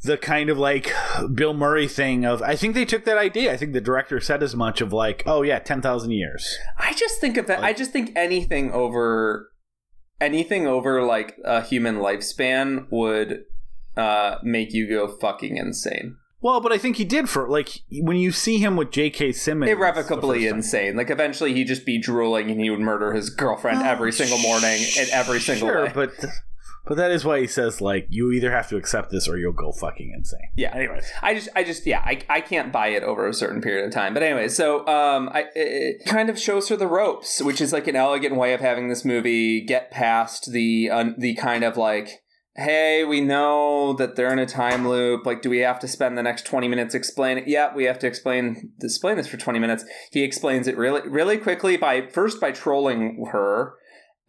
the 0.04 0.16
kind 0.16 0.50
of 0.50 0.58
like 0.58 0.92
Bill 1.34 1.54
Murray 1.54 1.88
thing 1.88 2.24
of 2.24 2.42
I 2.42 2.56
think 2.56 2.74
they 2.74 2.84
took 2.84 3.04
that 3.04 3.18
idea. 3.18 3.52
I 3.52 3.56
think 3.56 3.72
the 3.72 3.80
director 3.80 4.20
said 4.20 4.42
as 4.42 4.54
much 4.54 4.80
of 4.80 4.92
like, 4.92 5.22
oh 5.26 5.42
yeah, 5.42 5.58
ten 5.58 5.82
thousand 5.82 6.12
years. 6.12 6.58
I 6.78 6.92
just 6.92 7.20
think 7.20 7.36
of 7.36 7.46
that. 7.46 7.60
Like, 7.60 7.74
I 7.74 7.78
just 7.78 7.90
think 7.90 8.12
anything 8.14 8.70
over 8.72 9.50
anything 10.20 10.66
over 10.66 11.02
like 11.02 11.36
a 11.44 11.62
human 11.62 11.96
lifespan 11.96 12.86
would 12.90 13.44
uh, 13.96 14.36
make 14.42 14.72
you 14.72 14.88
go 14.88 15.08
fucking 15.08 15.56
insane. 15.56 16.16
Well, 16.40 16.60
but 16.60 16.72
I 16.72 16.78
think 16.78 16.96
he 16.96 17.06
did 17.06 17.30
for 17.30 17.48
like 17.48 17.80
when 17.90 18.18
you 18.18 18.30
see 18.30 18.58
him 18.58 18.76
with 18.76 18.90
J.K. 18.90 19.32
Simmons, 19.32 19.70
irrevocably 19.70 20.46
insane. 20.46 20.94
Like 20.94 21.08
eventually, 21.08 21.54
he'd 21.54 21.66
just 21.66 21.86
be 21.86 21.98
drooling 21.98 22.50
and 22.50 22.60
he 22.60 22.68
would 22.68 22.80
murder 22.80 23.14
his 23.14 23.30
girlfriend 23.30 23.78
oh, 23.78 23.86
every 23.86 24.12
single 24.12 24.36
morning 24.38 24.84
and 24.98 25.08
every 25.08 25.40
single 25.40 25.68
sure, 25.68 25.84
way. 25.84 25.92
But 25.94 26.12
but 26.86 26.96
that 26.96 27.10
is 27.10 27.24
why 27.24 27.40
he 27.40 27.46
says 27.46 27.80
like 27.80 28.06
you 28.10 28.30
either 28.32 28.50
have 28.50 28.68
to 28.68 28.76
accept 28.76 29.10
this 29.10 29.28
or 29.28 29.36
you'll 29.36 29.52
go 29.52 29.72
fucking 29.72 30.12
insane. 30.14 30.48
Yeah. 30.54 30.74
Anyways, 30.74 31.10
I 31.22 31.34
just 31.34 31.48
I 31.54 31.64
just 31.64 31.86
yeah 31.86 32.00
I, 32.04 32.20
I 32.28 32.40
can't 32.40 32.72
buy 32.72 32.88
it 32.88 33.02
over 33.02 33.26
a 33.26 33.34
certain 33.34 33.60
period 33.60 33.86
of 33.86 33.92
time. 33.92 34.14
But 34.14 34.22
anyway, 34.22 34.48
so 34.48 34.86
um 34.86 35.28
I 35.32 35.46
it 35.54 36.04
kind 36.06 36.28
of 36.28 36.38
shows 36.38 36.68
her 36.68 36.76
the 36.76 36.86
ropes, 36.86 37.40
which 37.42 37.60
is 37.60 37.72
like 37.72 37.86
an 37.86 37.96
elegant 37.96 38.36
way 38.36 38.52
of 38.52 38.60
having 38.60 38.88
this 38.88 39.04
movie 39.04 39.60
get 39.62 39.90
past 39.90 40.52
the 40.52 40.90
uh, 40.90 41.10
the 41.16 41.34
kind 41.34 41.64
of 41.64 41.76
like 41.76 42.24
hey, 42.56 43.04
we 43.04 43.20
know 43.20 43.94
that 43.94 44.14
they're 44.14 44.32
in 44.32 44.38
a 44.38 44.46
time 44.46 44.86
loop. 44.86 45.26
Like, 45.26 45.42
do 45.42 45.50
we 45.50 45.58
have 45.58 45.80
to 45.80 45.88
spend 45.88 46.16
the 46.16 46.22
next 46.22 46.46
20 46.46 46.68
minutes 46.68 46.94
explaining 46.94 47.44
it? 47.44 47.48
Yeah, 47.48 47.74
we 47.74 47.84
have 47.84 47.98
to 47.98 48.06
explain 48.06 48.72
explain 48.80 49.16
this 49.16 49.26
for 49.26 49.36
20 49.36 49.58
minutes. 49.58 49.84
He 50.12 50.22
explains 50.22 50.68
it 50.68 50.76
really 50.76 51.08
really 51.08 51.38
quickly 51.38 51.76
by 51.76 52.06
first 52.06 52.40
by 52.40 52.52
trolling 52.52 53.26
her. 53.32 53.74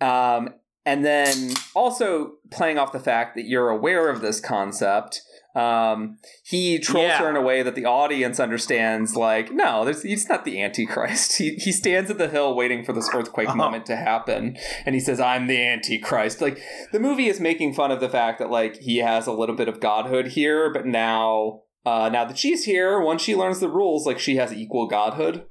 Um, 0.01 0.55
and 0.85 1.03
then 1.03 1.53
also 1.73 2.33
playing 2.51 2.77
off 2.77 2.91
the 2.91 2.99
fact 2.99 3.35
that 3.35 3.45
you're 3.45 3.69
aware 3.69 4.09
of 4.09 4.21
this 4.21 4.39
concept 4.39 5.21
um, 5.55 6.17
he 6.43 6.79
trolls 6.79 7.07
yeah. 7.07 7.19
her 7.19 7.29
in 7.29 7.37
a 7.37 7.41
way 7.41 7.63
that 7.63 7.75
the 7.75 7.85
audience 7.85 8.41
understands 8.41 9.15
like 9.15 9.51
no 9.51 9.85
he's 9.85 10.27
not 10.27 10.43
the 10.43 10.61
antichrist 10.61 11.37
he, 11.37 11.55
he 11.55 11.71
stands 11.71 12.11
at 12.11 12.17
the 12.17 12.27
hill 12.27 12.55
waiting 12.55 12.83
for 12.83 12.91
this 12.91 13.09
earthquake 13.13 13.47
uh-huh. 13.47 13.57
moment 13.57 13.85
to 13.85 13.95
happen 13.95 14.57
and 14.85 14.95
he 14.95 15.01
says 15.01 15.19
i'm 15.19 15.47
the 15.47 15.65
antichrist 15.65 16.41
like 16.41 16.59
the 16.91 16.99
movie 16.99 17.27
is 17.27 17.39
making 17.39 17.73
fun 17.73 17.89
of 17.89 18.01
the 18.01 18.09
fact 18.09 18.37
that 18.39 18.49
like 18.49 18.77
he 18.77 18.97
has 18.97 19.27
a 19.27 19.31
little 19.31 19.55
bit 19.55 19.69
of 19.69 19.79
godhood 19.79 20.27
here 20.27 20.71
but 20.71 20.85
now 20.85 21.61
uh, 21.85 22.09
now 22.09 22.25
that 22.25 22.37
she's 22.37 22.65
here 22.65 22.99
once 22.99 23.21
she 23.21 23.35
learns 23.35 23.59
the 23.59 23.69
rules 23.69 24.05
like 24.05 24.19
she 24.19 24.35
has 24.35 24.51
equal 24.51 24.87
godhood 24.87 25.45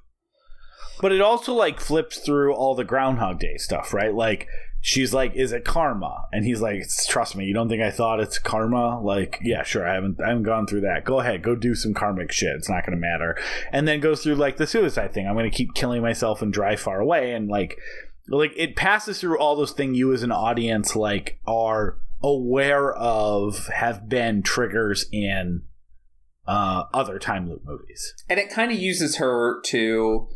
but 1.00 1.12
it 1.12 1.20
also 1.20 1.54
like 1.54 1.80
flips 1.80 2.18
through 2.18 2.52
all 2.54 2.74
the 2.74 2.84
groundhog 2.84 3.38
day 3.38 3.56
stuff 3.56 3.94
right 3.94 4.14
like 4.14 4.48
she's 4.84 5.14
like, 5.14 5.34
"Is 5.34 5.50
it 5.50 5.64
karma?" 5.64 6.26
And 6.30 6.44
he's 6.44 6.60
like, 6.60 6.84
"Trust 7.08 7.34
me, 7.34 7.46
you 7.46 7.54
don't 7.54 7.70
think 7.70 7.82
I 7.82 7.90
thought 7.90 8.20
it's 8.20 8.38
karma? 8.38 9.00
Like, 9.00 9.40
yeah, 9.42 9.62
sure, 9.62 9.88
I 9.88 9.94
haven't, 9.94 10.20
I 10.20 10.28
haven't 10.28 10.42
gone 10.42 10.66
through 10.66 10.82
that. 10.82 11.04
Go 11.04 11.20
ahead, 11.20 11.42
go 11.42 11.56
do 11.56 11.74
some 11.74 11.94
karmic 11.94 12.30
shit. 12.30 12.54
It's 12.54 12.68
not 12.68 12.84
going 12.84 12.96
to 12.96 13.00
matter." 13.00 13.36
And 13.72 13.88
then 13.88 13.98
goes 14.00 14.22
through 14.22 14.34
like 14.34 14.58
the 14.58 14.66
suicide 14.66 15.14
thing. 15.14 15.26
I'm 15.26 15.34
going 15.34 15.50
to 15.50 15.56
keep 15.56 15.72
killing 15.74 16.02
myself 16.02 16.42
and 16.42 16.52
drive 16.52 16.80
far 16.80 17.00
away, 17.00 17.32
and 17.32 17.48
like, 17.48 17.78
like 18.28 18.52
it 18.56 18.76
passes 18.76 19.18
through 19.18 19.38
all 19.38 19.56
those 19.56 19.72
things 19.72 19.96
you 19.96 20.12
as 20.12 20.22
an 20.22 20.32
audience 20.32 20.94
like 20.94 21.40
are 21.46 21.96
aware 22.22 22.92
of 22.92 23.68
have 23.68 24.06
been 24.08 24.42
triggers 24.42 25.06
in 25.10 25.62
uh, 26.46 26.84
other 26.92 27.18
time 27.18 27.48
loop 27.48 27.62
movies, 27.64 28.14
and 28.28 28.38
it 28.38 28.50
kind 28.50 28.70
of 28.70 28.78
uses 28.78 29.16
her 29.16 29.62
to 29.62 30.28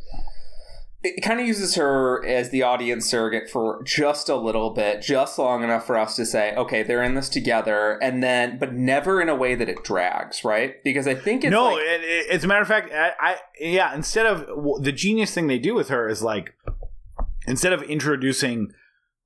it 1.02 1.22
kind 1.22 1.38
of 1.38 1.46
uses 1.46 1.76
her 1.76 2.24
as 2.26 2.50
the 2.50 2.62
audience 2.62 3.06
surrogate 3.06 3.48
for 3.48 3.80
just 3.84 4.28
a 4.28 4.34
little 4.34 4.70
bit, 4.70 5.00
just 5.00 5.38
long 5.38 5.62
enough 5.62 5.86
for 5.86 5.96
us 5.96 6.16
to 6.16 6.26
say, 6.26 6.54
okay, 6.56 6.82
they're 6.82 7.04
in 7.04 7.14
this 7.14 7.28
together, 7.28 7.98
and 8.02 8.20
then, 8.20 8.58
but 8.58 8.74
never 8.74 9.20
in 9.20 9.28
a 9.28 9.34
way 9.34 9.54
that 9.54 9.68
it 9.68 9.84
drags, 9.84 10.44
right? 10.44 10.82
Because 10.82 11.06
I 11.06 11.14
think 11.14 11.44
it's 11.44 11.52
no. 11.52 11.66
Like, 11.74 11.82
it, 11.82 12.00
it, 12.02 12.30
as 12.30 12.42
a 12.42 12.48
matter 12.48 12.62
of 12.62 12.68
fact, 12.68 12.92
I, 12.92 13.12
I 13.20 13.36
yeah. 13.60 13.94
Instead 13.94 14.26
of 14.26 14.82
the 14.82 14.92
genius 14.92 15.32
thing 15.32 15.46
they 15.46 15.60
do 15.60 15.74
with 15.74 15.88
her 15.88 16.08
is 16.08 16.20
like, 16.20 16.54
instead 17.46 17.72
of 17.72 17.82
introducing 17.82 18.72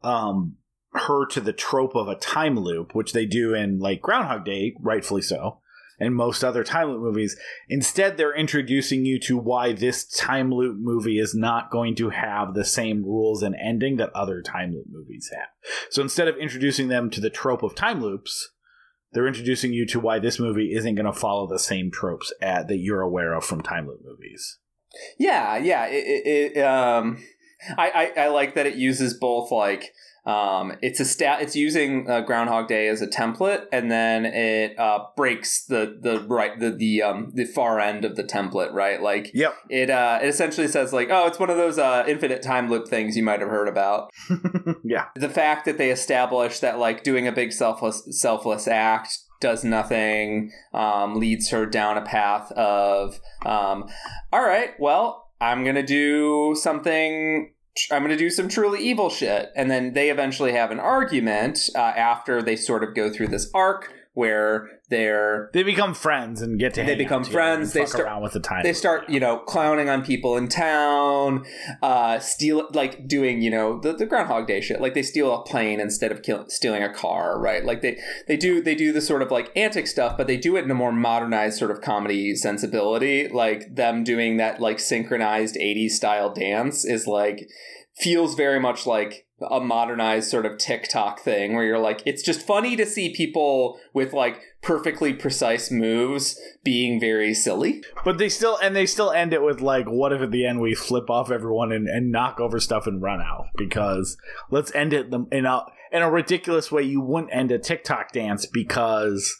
um 0.03 0.57
her 0.95 1.25
to 1.25 1.41
the 1.41 1.55
trope 1.55 1.95
of 1.95 2.07
a 2.07 2.17
time 2.17 2.59
loop, 2.59 2.95
which 2.95 3.15
they 3.15 3.25
do 3.25 3.55
in 3.55 3.79
like 3.79 4.03
Groundhog 4.03 4.45
Day, 4.45 4.75
rightfully 4.79 5.23
so 5.23 5.62
and 6.03 6.17
most 6.17 6.43
other 6.43 6.65
time 6.65 6.89
loop 6.89 7.01
movies. 7.01 7.37
Instead, 7.69 8.17
they're 8.17 8.35
introducing 8.35 9.07
you 9.07 9.21
to 9.21 9.39
why 9.39 9.73
this 9.73 10.05
time 10.05 10.53
loop 10.53 10.77
movie 10.77 11.21
is 11.21 11.33
not 11.33 11.71
going 11.71 11.95
to 11.95 12.11
have 12.11 12.55
the 12.55 12.65
same 12.65 13.05
rules 13.05 13.41
and 13.41 13.55
ending 13.63 13.99
that 13.99 14.11
other 14.13 14.43
time 14.43 14.73
loop 14.73 14.87
movies 14.91 15.31
have. 15.33 15.47
So 15.91 16.03
instead 16.03 16.27
of 16.27 16.37
introducing 16.37 16.89
them 16.89 17.09
to 17.11 17.21
the 17.21 17.31
trope 17.31 17.63
of 17.63 17.77
time 17.77 18.03
loops, 18.03 18.51
they're 19.13 19.29
introducing 19.29 19.73
you 19.73 19.87
to 19.87 20.01
why 20.01 20.19
this 20.19 20.41
movie 20.41 20.75
isn't 20.75 20.97
going 20.97 21.07
to 21.07 21.13
follow 21.13 21.47
the 21.47 21.61
same 21.61 21.93
tropes 21.93 22.33
at, 22.43 22.67
that 22.67 22.79
you're 22.79 23.03
aware 23.03 23.35
of 23.35 23.45
from 23.45 23.63
time 23.63 23.87
loop 23.87 24.01
movies. 24.05 24.59
Yeah, 25.21 25.57
yeah. 25.57 25.87
It, 25.87 26.05
it, 26.05 26.57
it 26.57 26.63
um, 26.63 27.23
I, 27.79 28.13
I, 28.17 28.23
I 28.23 28.29
like 28.29 28.57
that 28.57 28.67
it 28.67 28.75
uses 28.75 29.15
both 29.15 29.53
like 29.53 29.93
um, 30.25 30.73
it's 30.83 31.01
a 31.01 31.05
stat. 31.05 31.43
It's 31.43 31.57
using 31.57 32.09
uh, 32.09 32.21
Groundhog 32.21 32.69
Day 32.69 32.87
as 32.89 33.03
a 33.03 33.09
template, 33.09 33.67
and 33.73 33.91
then 33.91 34.25
it 34.25 34.79
uh, 34.79 35.07
breaks 35.17 35.65
the 35.65 35.99
the 36.01 36.21
right 36.29 36.59
the 36.59 36.71
the 36.71 37.03
um 37.03 37.33
the 37.35 37.45
far 37.45 37.81
end 37.81 38.05
of 38.05 38.15
the 38.15 38.23
template. 38.23 38.73
Right, 38.73 39.03
like 39.03 39.33
yep. 39.35 39.57
It 39.69 39.91
uh 39.91 40.21
it 40.23 40.29
essentially 40.29 40.69
says 40.69 40.93
like 40.93 41.09
oh 41.11 41.27
it's 41.27 41.41
one 41.41 41.51
of 41.51 41.57
those 41.57 41.79
uh 41.79 42.05
infinite 42.07 42.43
time 42.43 42.71
loop 42.71 42.87
things 42.87 43.17
you 43.17 43.25
might 43.25 43.41
have 43.41 43.49
heard 43.49 43.69
about. 43.69 44.13
yeah. 44.85 45.07
The 45.17 45.29
fact 45.29 45.65
that 45.65 45.79
they 45.79 45.91
establish 45.91 46.61
that 46.61 46.79
like 46.79 47.03
doing 47.03 47.27
a 47.27 47.33
big 47.33 47.53
selfless 47.53 48.07
selfless 48.11 48.69
act 48.69 49.19
does 49.41 49.65
nothing 49.65 50.53
um, 50.73 51.17
leads 51.17 51.51
her 51.51 51.67
down 51.67 51.99
a 51.99 52.03
path 52.03 52.53
of 52.53 53.19
um, 53.45 53.89
all 54.33 54.43
right 54.43 54.71
well 54.79 55.31
i'm 55.41 55.65
gonna 55.65 55.85
do 55.85 56.55
something 56.55 57.52
I'm 57.91 58.03
going 58.03 58.11
to 58.11 58.17
do 58.17 58.31
some 58.31 58.49
truly 58.49 58.81
evil 58.81 59.09
shit. 59.09 59.51
And 59.57 59.71
then 59.71 59.95
they 59.95 60.11
eventually 60.11 60.53
have 60.53 60.71
an 60.71 60.81
argument 60.81 61.71
uh, 61.75 61.79
after 61.79 62.43
they 62.43 62.57
sort 62.57 62.85
of 62.85 62.95
go 62.95 63.11
through 63.11 63.29
this 63.29 63.51
arc 63.55 63.93
where 64.15 64.69
they're 64.93 65.51
They 65.53 65.63
become 65.63 65.95
friends 65.95 66.43
and 66.43 66.59
get 66.59 66.75
to. 66.75 66.83
They 66.83 66.89
hang 66.89 66.99
become 66.99 67.25
friends, 67.25 67.73
they 67.73 67.87
start- 67.87 68.05
around 68.05 68.23
with 68.23 68.33
the 68.33 68.41
time. 68.41 68.63
they 68.63 68.73
start 68.73 69.09
you 69.09 69.19
know 69.21 69.39
clowning 69.39 69.89
on 69.89 70.05
people 70.05 70.37
in 70.37 70.49
town 70.49 71.45
uh 71.83 72.19
steal 72.19 72.69
like 72.73 73.07
doing 73.09 73.43
you 73.43 73.51
know 73.51 73.79
the, 73.81 73.93
the 73.93 74.07
groundhog 74.07 74.47
day 74.47 74.61
shit 74.61 74.81
like 74.81 74.95
they 74.95 75.03
steal 75.03 75.35
a 75.35 75.43
plane 75.45 75.81
instead 75.81 76.13
of 76.13 76.23
kill, 76.23 76.45
stealing 76.49 76.83
a 76.83 76.93
car 76.93 77.41
right 77.41 77.65
like 77.65 77.81
they 77.83 77.99
they 78.29 78.37
do 78.37 78.63
they 78.63 78.75
do 78.75 78.93
the 78.93 79.01
sort 79.01 79.23
of 79.23 79.31
like 79.31 79.51
antic 79.57 79.87
stuff 79.87 80.17
but 80.17 80.27
they 80.27 80.37
do 80.37 80.57
it 80.57 80.65
in 80.65 80.71
a 80.71 80.75
more 80.75 80.93
modernized 80.93 81.59
sort 81.59 81.71
of 81.71 81.81
comedy 81.81 82.35
sensibility 82.35 83.29
like 83.29 83.75
them 83.75 84.05
doing 84.05 84.37
that 84.37 84.61
like 84.61 84.79
synchronized 84.79 85.57
80s 85.57 85.91
style 85.91 86.33
dance 86.33 86.85
is 86.85 87.07
like 87.07 87.49
feels 87.97 88.35
very 88.35 88.61
much 88.61 88.87
like 88.87 89.27
a 89.51 89.61
modernized 89.61 90.31
sort 90.31 90.47
of 90.47 90.59
TikTok 90.59 91.21
thing 91.21 91.55
where 91.55 91.65
you're 91.65 91.79
like, 91.79 92.03
it's 92.07 92.23
just 92.23 92.47
funny 92.47 92.77
to 92.77 92.87
see 92.87 93.15
people 93.15 93.79
with 93.93 94.13
like 94.13 94.41
perfectly 94.63 95.13
precise 95.13 95.71
moves 95.71 96.39
being 96.63 97.01
very 97.01 97.35
silly. 97.35 97.83
But 98.05 98.19
they 98.19 98.29
still 98.29 98.57
and 98.63 98.77
they 98.77 98.87
still 98.87 99.11
end 99.11 99.33
it 99.33 99.43
with 99.43 99.61
like, 99.61 99.87
what 99.87 100.13
if 100.13 100.21
at 100.21 100.31
the 100.31 100.47
end 100.47 100.61
we 100.61 100.75
flip 100.75 101.11
off 101.11 101.31
everyone 101.31 101.73
and, 101.73 101.89
and 101.89 102.13
knock 102.13 102.41
over 102.41 102.61
stuff 102.61 102.87
and 102.87 103.03
run 103.03 103.21
out? 103.21 103.47
Because 103.57 104.17
let's 104.51 104.75
end 104.75 104.93
it 104.93 105.13
in 105.33 105.47
a 105.47 105.63
in 105.93 106.03
a 106.03 106.11
ridiculous 106.11 106.73
way. 106.73 106.83
You 106.83 107.01
wouldn't 107.01 107.33
end 107.33 107.53
a 107.53 107.59
TikTok 107.59 108.13
dance 108.13 108.47
because 108.47 109.39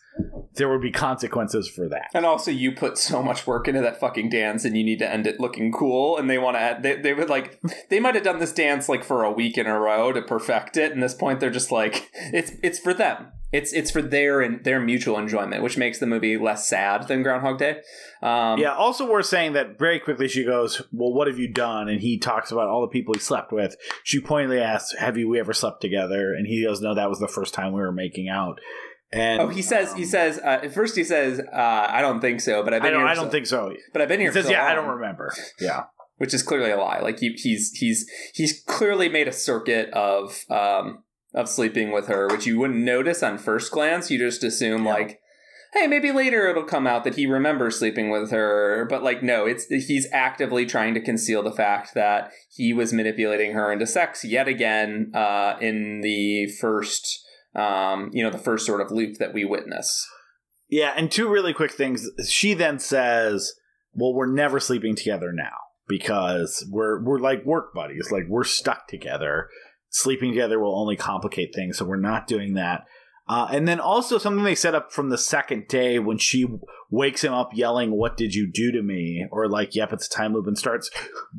there 0.55 0.69
would 0.69 0.83
be 0.83 0.91
consequences 0.91 1.69
for 1.69 1.89
that. 1.89 2.11
And 2.13 2.27
also, 2.27 2.51
you 2.51 2.73
put 2.73 2.99
so 2.99 3.23
much 3.23 3.47
work 3.47 3.67
into 3.67 3.81
that 3.81 3.99
fucking 3.99 4.29
dance, 4.29 4.65
and 4.65 4.77
you 4.77 4.85
need 4.85 4.99
to 4.99 5.11
end 5.11 5.27
it 5.27 5.41
looking 5.41 5.73
cool. 5.73 6.19
And 6.19 6.29
they 6.29 6.39
want 6.39 6.57
to, 6.59 6.79
they, 6.81 6.97
they 7.01 7.15
would 7.15 7.31
like, 7.31 7.61
they 7.89 7.99
might 7.99 8.15
have 8.15 8.25
done 8.25 8.39
this 8.39 8.53
dance 8.53 8.89
like 8.89 9.03
for 9.03 9.25
a 9.25 9.33
week 9.33 9.57
in 9.57 9.67
a 9.67 9.79
row 9.79 10.13
to 10.13 10.21
perfect 10.21 10.77
it. 10.77 10.93
And 10.93 11.03
this 11.03 11.15
point, 11.15 11.41
they're 11.41 11.51
just 11.51 11.73
like, 11.73 12.11
it's 12.15 12.53
it's 12.63 12.79
for 12.79 12.93
them. 12.93 13.29
It's 13.53 13.73
it's 13.75 13.91
for 13.91 14.01
their 14.01 14.41
and 14.41 14.65
their 14.65 14.81
mutual 14.81 15.19
enjoyment, 15.19 15.63
which 15.63 15.77
makes 15.77 15.99
the 15.99 16.07
movie 16.07 16.39
less 16.39 16.67
sad 16.67 17.07
than 17.07 17.23
Groundhog 17.23 17.59
Day. 17.59 17.81
Um, 18.23 18.59
Yeah. 18.59 18.75
Also, 18.75 19.07
worth 19.09 19.27
saying 19.27 19.53
that 19.53 19.79
very 19.79 20.01
quickly 20.01 20.27
she 20.27 20.45
goes, 20.45 20.81
"Well, 20.91 21.13
what 21.13 21.27
have 21.27 21.39
you 21.39 21.49
done?" 21.53 21.89
And 21.89 22.01
he 22.01 22.19
talks 22.19 22.51
about 22.51 22.69
all 22.69 22.81
the 22.81 22.89
people 22.89 23.13
he 23.15 23.21
slept 23.21 23.53
with. 23.53 23.77
She 24.05 24.21
pointedly 24.21 24.59
asks, 24.61 24.97
"Have 24.99 25.19
you 25.19 25.29
we 25.29 25.39
ever 25.39 25.53
slept 25.53 25.83
together?" 25.83 26.33
And 26.33 26.47
he 26.47 26.65
goes, 26.65 26.81
"No, 26.81 26.95
that 26.95 27.11
was 27.11 27.19
the 27.21 27.29
first 27.29 27.53
time 27.53 27.73
we 27.75 27.81
were 27.83 27.93
making 27.93 28.29
out." 28.29 28.59
And 29.13 29.43
Oh, 29.43 29.49
he 29.49 29.61
says. 29.61 29.93
he 29.93 30.05
um, 30.05 30.09
says. 30.09 30.39
Uh, 30.39 30.61
at 30.63 30.73
first, 30.73 30.97
he 30.97 31.05
says, 31.05 31.39
uh, 31.39 31.87
"I 31.91 32.01
don't 32.01 32.21
think 32.21 32.41
so," 32.41 32.63
but 32.63 32.73
I've 32.73 32.81
"I 32.81 32.87
been 32.87 32.93
don't. 32.95 33.03
here. 33.03 33.09
I 33.11 33.15
don't 33.15 33.31
think 33.31 33.47
so." 33.47 33.75
But 33.93 34.01
I've 34.01 34.09
been 34.09 34.21
here. 34.21 34.31
He 34.31 34.35
says, 34.35 34.45
for 34.47 34.53
so 34.53 34.55
"Yeah, 34.55 34.65
I 34.65 34.75
don't 34.75 34.89
remember." 34.89 35.31
Yeah. 35.61 35.85
Which 36.17 36.33
is 36.33 36.43
clearly 36.43 36.71
a 36.71 36.79
lie. 36.79 37.01
Like 37.01 37.19
he, 37.19 37.33
he's 37.37 37.73
he's 37.73 38.09
he's 38.33 38.63
clearly 38.67 39.11
made 39.11 39.29
a 39.29 39.33
circuit 39.33 39.91
of 39.91 40.45
um 40.49 41.03
of 41.35 41.49
sleeping 41.49 41.93
with 41.93 42.07
her, 42.09 42.29
which 42.29 42.47
you 42.47 42.59
wouldn't 42.59 42.81
notice 42.81 43.23
on 43.23 43.39
first 43.39 43.71
glance. 43.73 44.11
You 44.11 44.19
just 44.19 44.45
assume 44.45 44.85
Yeah. 44.85 44.93
like. 44.95 45.19
Hey, 45.75 45.87
maybe 45.87 46.13
later 46.13 46.49
it'll 46.49 46.65
come 46.65 46.87
out 46.87 47.03
that 47.05 47.15
he 47.15 47.25
remembers 47.25 47.79
sleeping 47.79 48.11
with 48.11 48.31
her, 48.31 48.87
but 48.91 49.03
like 49.03 49.23
no, 49.23 49.47
it's 49.47 49.65
he's 49.69 50.07
actively 50.13 50.67
trying 50.67 50.93
to 50.93 51.01
conceal 51.01 51.43
the 51.43 51.51
fact 51.51 51.95
that 51.95 52.31
he 52.55 52.75
was 52.75 52.93
manipulating 52.93 53.53
her 53.55 53.73
into 53.73 53.87
sex 53.87 54.23
yet 54.23 54.49
again 54.49 55.11
uh, 55.15 55.57
in 55.63 56.03
the 56.03 56.47
first, 56.61 57.25
um, 57.55 58.11
you 58.13 58.23
know, 58.23 58.29
the 58.29 58.37
first 58.37 58.67
sort 58.67 58.83
of 58.83 58.91
loop 58.91 59.17
that 59.17 59.33
we 59.33 59.47
witness. 59.47 60.07
Yeah, 60.69 60.93
and 60.95 61.11
two 61.11 61.27
really 61.31 61.55
quick 61.55 61.73
things. 61.73 62.07
She 62.29 62.53
then 62.53 62.79
says, 62.79 63.55
"Well, 63.95 64.13
we're 64.13 64.31
never 64.31 64.61
sleeping 64.61 64.95
together 64.95 65.33
now 65.33 65.57
because 65.89 66.67
we're 66.71 67.03
we're 67.03 67.19
like 67.19 67.47
work 67.47 67.73
buddies. 67.75 68.11
Like 68.11 68.25
we're 68.29 68.45
stuck 68.45 68.89
together. 68.89 69.49
Sleeping 69.93 70.33
together 70.33 70.59
will 70.59 70.79
only 70.79 70.97
complicate 70.97 71.55
things, 71.55 71.79
so 71.79 71.85
we're 71.85 71.97
not 71.97 72.27
doing 72.27 72.55
that." 72.55 72.85
Uh, 73.29 73.47
and 73.53 73.69
then 73.69 73.79
also 73.79 74.19
something 74.19 74.43
they 74.43 74.55
set 74.55 74.75
up 74.75 74.93
from 74.93 75.09
the 75.09 75.17
second 75.17 75.69
day 75.69 75.99
when 76.01 76.19
she 76.19 76.45
wakes 76.91 77.23
him 77.23 77.33
up 77.33 77.51
yelling, 77.55 77.93
"What 77.93 78.17
did 78.17 78.35
you 78.35 78.51
do 78.51 78.73
to 78.73 78.83
me?" 78.83 79.27
or 79.31 79.49
like, 79.49 79.77
"Yep, 79.77 79.93
it's 79.93 80.09
a 80.09 80.11
time 80.11 80.35
loop," 80.35 80.49
and 80.49 80.59
starts 80.59 80.91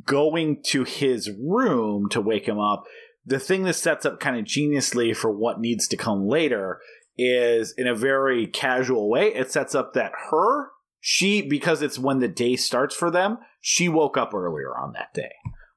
going 0.06 0.64
to 0.68 0.86
his 0.86 1.30
room 1.30 2.08
to 2.10 2.22
wake 2.22 2.48
him 2.48 2.58
up. 2.58 2.86
The 3.26 3.40
thing 3.40 3.64
that 3.64 3.74
sets 3.74 4.06
up 4.06 4.20
kind 4.20 4.38
of 4.38 4.46
geniusly 4.46 5.16
for 5.16 5.30
what 5.30 5.60
needs 5.60 5.88
to 5.90 5.98
come 5.98 6.28
later 6.28 6.80
is 7.18 7.74
in 7.78 7.88
a 7.88 7.96
very 7.96 8.48
casual 8.48 9.10
way. 9.10 9.34
It 9.34 9.52
sets 9.52 9.76
up 9.76 9.94
that 9.94 10.14
her, 10.32 10.70
she, 11.00 11.42
because 11.42 11.82
it's 11.82 12.00
when 12.00 12.20
the 12.20 12.28
day 12.28 12.56
starts 12.56 12.96
for 12.96 13.12
them, 13.12 13.38
she 13.62 13.88
woke 13.88 14.18
up 14.18 14.34
earlier 14.34 14.76
on 14.78 14.94
that 14.94 15.14
day, 15.14 15.34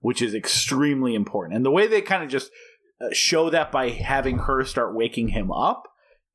which 0.07 0.23
is 0.23 0.37
extremely 0.37 1.17
important. 1.17 1.57
And 1.57 1.65
the 1.65 1.71
way 1.73 1.89
they 1.89 2.01
kind 2.01 2.23
of 2.23 2.29
just 2.31 2.53
uh, 3.01 3.07
show 3.13 3.51
that 3.51 3.73
by 3.73 3.91
having 3.91 4.39
her 4.39 4.65
start 4.65 4.95
waking 4.95 5.29
him 5.31 5.51
up 5.51 5.83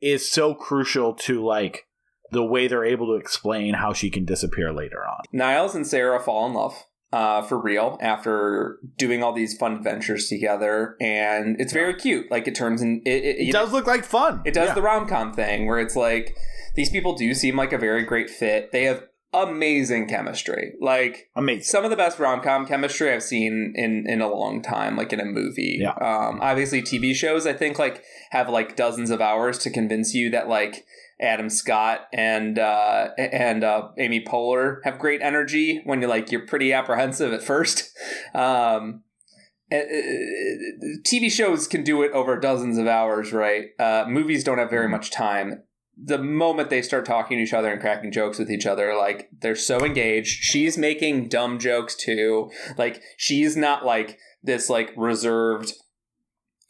is 0.01 0.29
so 0.29 0.53
crucial 0.53 1.13
to 1.13 1.41
like 1.41 1.85
the 2.31 2.43
way 2.43 2.67
they're 2.67 2.83
able 2.83 3.07
to 3.07 3.13
explain 3.13 3.75
how 3.75 3.93
she 3.93 4.09
can 4.09 4.25
disappear 4.25 4.73
later 4.73 4.97
on. 5.07 5.21
Niles 5.31 5.73
and 5.73 5.87
Sarah 5.87 6.19
fall 6.19 6.47
in 6.47 6.53
love 6.53 6.83
uh, 7.13 7.43
for 7.43 7.57
real 7.61 7.97
after 8.01 8.77
doing 8.97 9.23
all 9.23 9.31
these 9.31 9.55
fun 9.57 9.73
adventures 9.77 10.27
together, 10.27 10.97
and 10.99 11.55
it's 11.61 11.71
very 11.71 11.93
cute. 11.93 12.29
Like 12.29 12.49
it 12.49 12.55
turns 12.55 12.81
in 12.81 13.01
it. 13.05 13.23
It, 13.23 13.47
It 13.47 13.51
does 13.53 13.69
know, 13.71 13.77
look 13.77 13.87
like 13.87 14.03
fun. 14.03 14.41
it 14.43 14.53
does 14.53 14.67
Yeah. 14.69 14.73
the 14.75 14.81
rom 14.81 15.07
com 15.07 15.31
thing 15.33 15.65
where 15.65 15.79
it's 15.79 15.95
like 15.95 16.35
these 16.75 16.89
people 16.89 17.15
do 17.15 17.33
seem 17.33 17.55
like 17.55 17.71
a 17.71 17.77
very 17.77 18.03
great 18.03 18.29
fit. 18.29 18.73
They 18.73 18.83
have 18.83 19.03
amazing 19.33 20.07
chemistry. 20.07 20.73
Like 20.81 21.29
amazing. 21.35 21.63
some 21.63 21.83
of 21.83 21.89
the 21.89 21.97
best 21.97 22.19
rom 22.19 22.41
com 22.41 22.65
chemistry 22.65 23.11
I've 23.11 23.23
seen 23.23 23.73
in 23.75 24.05
in 24.07 24.21
a 24.21 24.27
long 24.27 24.61
time, 24.61 24.95
like 24.95 25.13
in 25.13 25.19
a 25.19 25.25
movie. 25.25 25.79
Yeah. 25.81 25.91
Um, 25.91 26.39
obviously, 26.41 26.81
TV 26.81 27.15
shows 27.15 27.45
I 27.45 27.53
think 27.53 27.79
like 27.79 28.03
have 28.31 28.49
like 28.49 28.75
dozens 28.75 29.09
of 29.09 29.21
hours 29.21 29.57
to 29.59 29.69
convince 29.69 30.13
you 30.13 30.29
that 30.31 30.47
like 30.47 30.85
Adam 31.19 31.49
Scott 31.49 32.07
and 32.11 32.57
uh, 32.57 33.09
and 33.17 33.63
uh, 33.63 33.89
Amy 33.97 34.23
Poehler 34.23 34.79
have 34.83 34.99
great 34.99 35.21
energy 35.21 35.81
when 35.85 36.01
you're 36.01 36.09
like 36.09 36.31
you're 36.31 36.45
pretty 36.45 36.73
apprehensive 36.73 37.31
at 37.31 37.43
first. 37.43 37.89
Um, 38.33 39.03
TV 39.71 41.31
shows 41.31 41.67
can 41.67 41.83
do 41.83 42.01
it 42.01 42.11
over 42.11 42.37
dozens 42.37 42.77
of 42.77 42.87
hours, 42.87 43.31
right? 43.31 43.67
Uh, 43.79 44.05
movies 44.07 44.43
don't 44.43 44.57
have 44.57 44.69
very 44.69 44.89
much 44.89 45.11
time. 45.11 45.63
The 46.03 46.17
moment 46.17 46.69
they 46.69 46.81
start 46.81 47.05
talking 47.05 47.37
to 47.37 47.43
each 47.43 47.53
other 47.53 47.71
and 47.71 47.79
cracking 47.79 48.11
jokes 48.11 48.39
with 48.39 48.49
each 48.49 48.65
other, 48.65 48.95
like 48.95 49.29
they're 49.41 49.55
so 49.55 49.85
engaged. 49.85 50.43
She's 50.43 50.77
making 50.77 51.29
dumb 51.29 51.59
jokes 51.59 51.95
too. 51.95 52.49
Like 52.77 53.01
she's 53.17 53.55
not 53.55 53.85
like 53.85 54.17
this 54.43 54.69
like 54.69 54.91
reserved. 54.97 55.73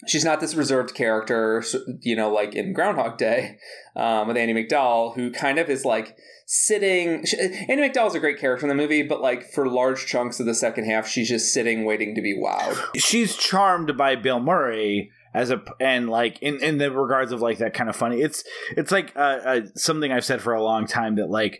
She's 0.07 0.25
not 0.25 0.39
this 0.39 0.55
reserved 0.55 0.95
character, 0.95 1.63
you 1.99 2.15
know, 2.15 2.31
like 2.33 2.55
in 2.55 2.73
Groundhog 2.73 3.17
Day 3.19 3.57
um, 3.95 4.27
with 4.27 4.35
Andie 4.35 4.53
MacDowell, 4.53 5.15
who 5.15 5.31
kind 5.31 5.59
of 5.59 5.69
is 5.69 5.85
like 5.85 6.17
sitting. 6.47 7.23
She, 7.25 7.37
Andie 7.39 7.87
MacDowell's 7.87 8.15
a 8.15 8.19
great 8.19 8.39
character 8.39 8.65
in 8.65 8.69
the 8.69 8.81
movie, 8.81 9.03
but 9.03 9.21
like 9.21 9.51
for 9.51 9.67
large 9.69 10.07
chunks 10.07 10.39
of 10.39 10.47
the 10.47 10.55
second 10.55 10.85
half, 10.85 11.07
she's 11.07 11.29
just 11.29 11.53
sitting 11.53 11.85
waiting 11.85 12.15
to 12.15 12.21
be 12.21 12.35
wowed. 12.35 12.79
she's 12.97 13.35
charmed 13.37 13.95
by 13.95 14.15
Bill 14.15 14.39
Murray 14.39 15.11
as 15.33 15.51
a 15.51 15.63
and 15.79 16.09
like 16.09 16.41
in 16.41 16.61
in 16.61 16.77
the 16.77 16.91
regards 16.91 17.31
of 17.31 17.41
like 17.41 17.59
that 17.59 17.73
kind 17.73 17.89
of 17.89 17.95
funny. 17.95 18.21
It's 18.21 18.43
it's 18.75 18.91
like 18.91 19.13
uh, 19.15 19.19
uh, 19.19 19.61
something 19.75 20.11
I've 20.11 20.25
said 20.25 20.41
for 20.41 20.53
a 20.53 20.63
long 20.63 20.87
time 20.87 21.15
that 21.15 21.29
like 21.29 21.59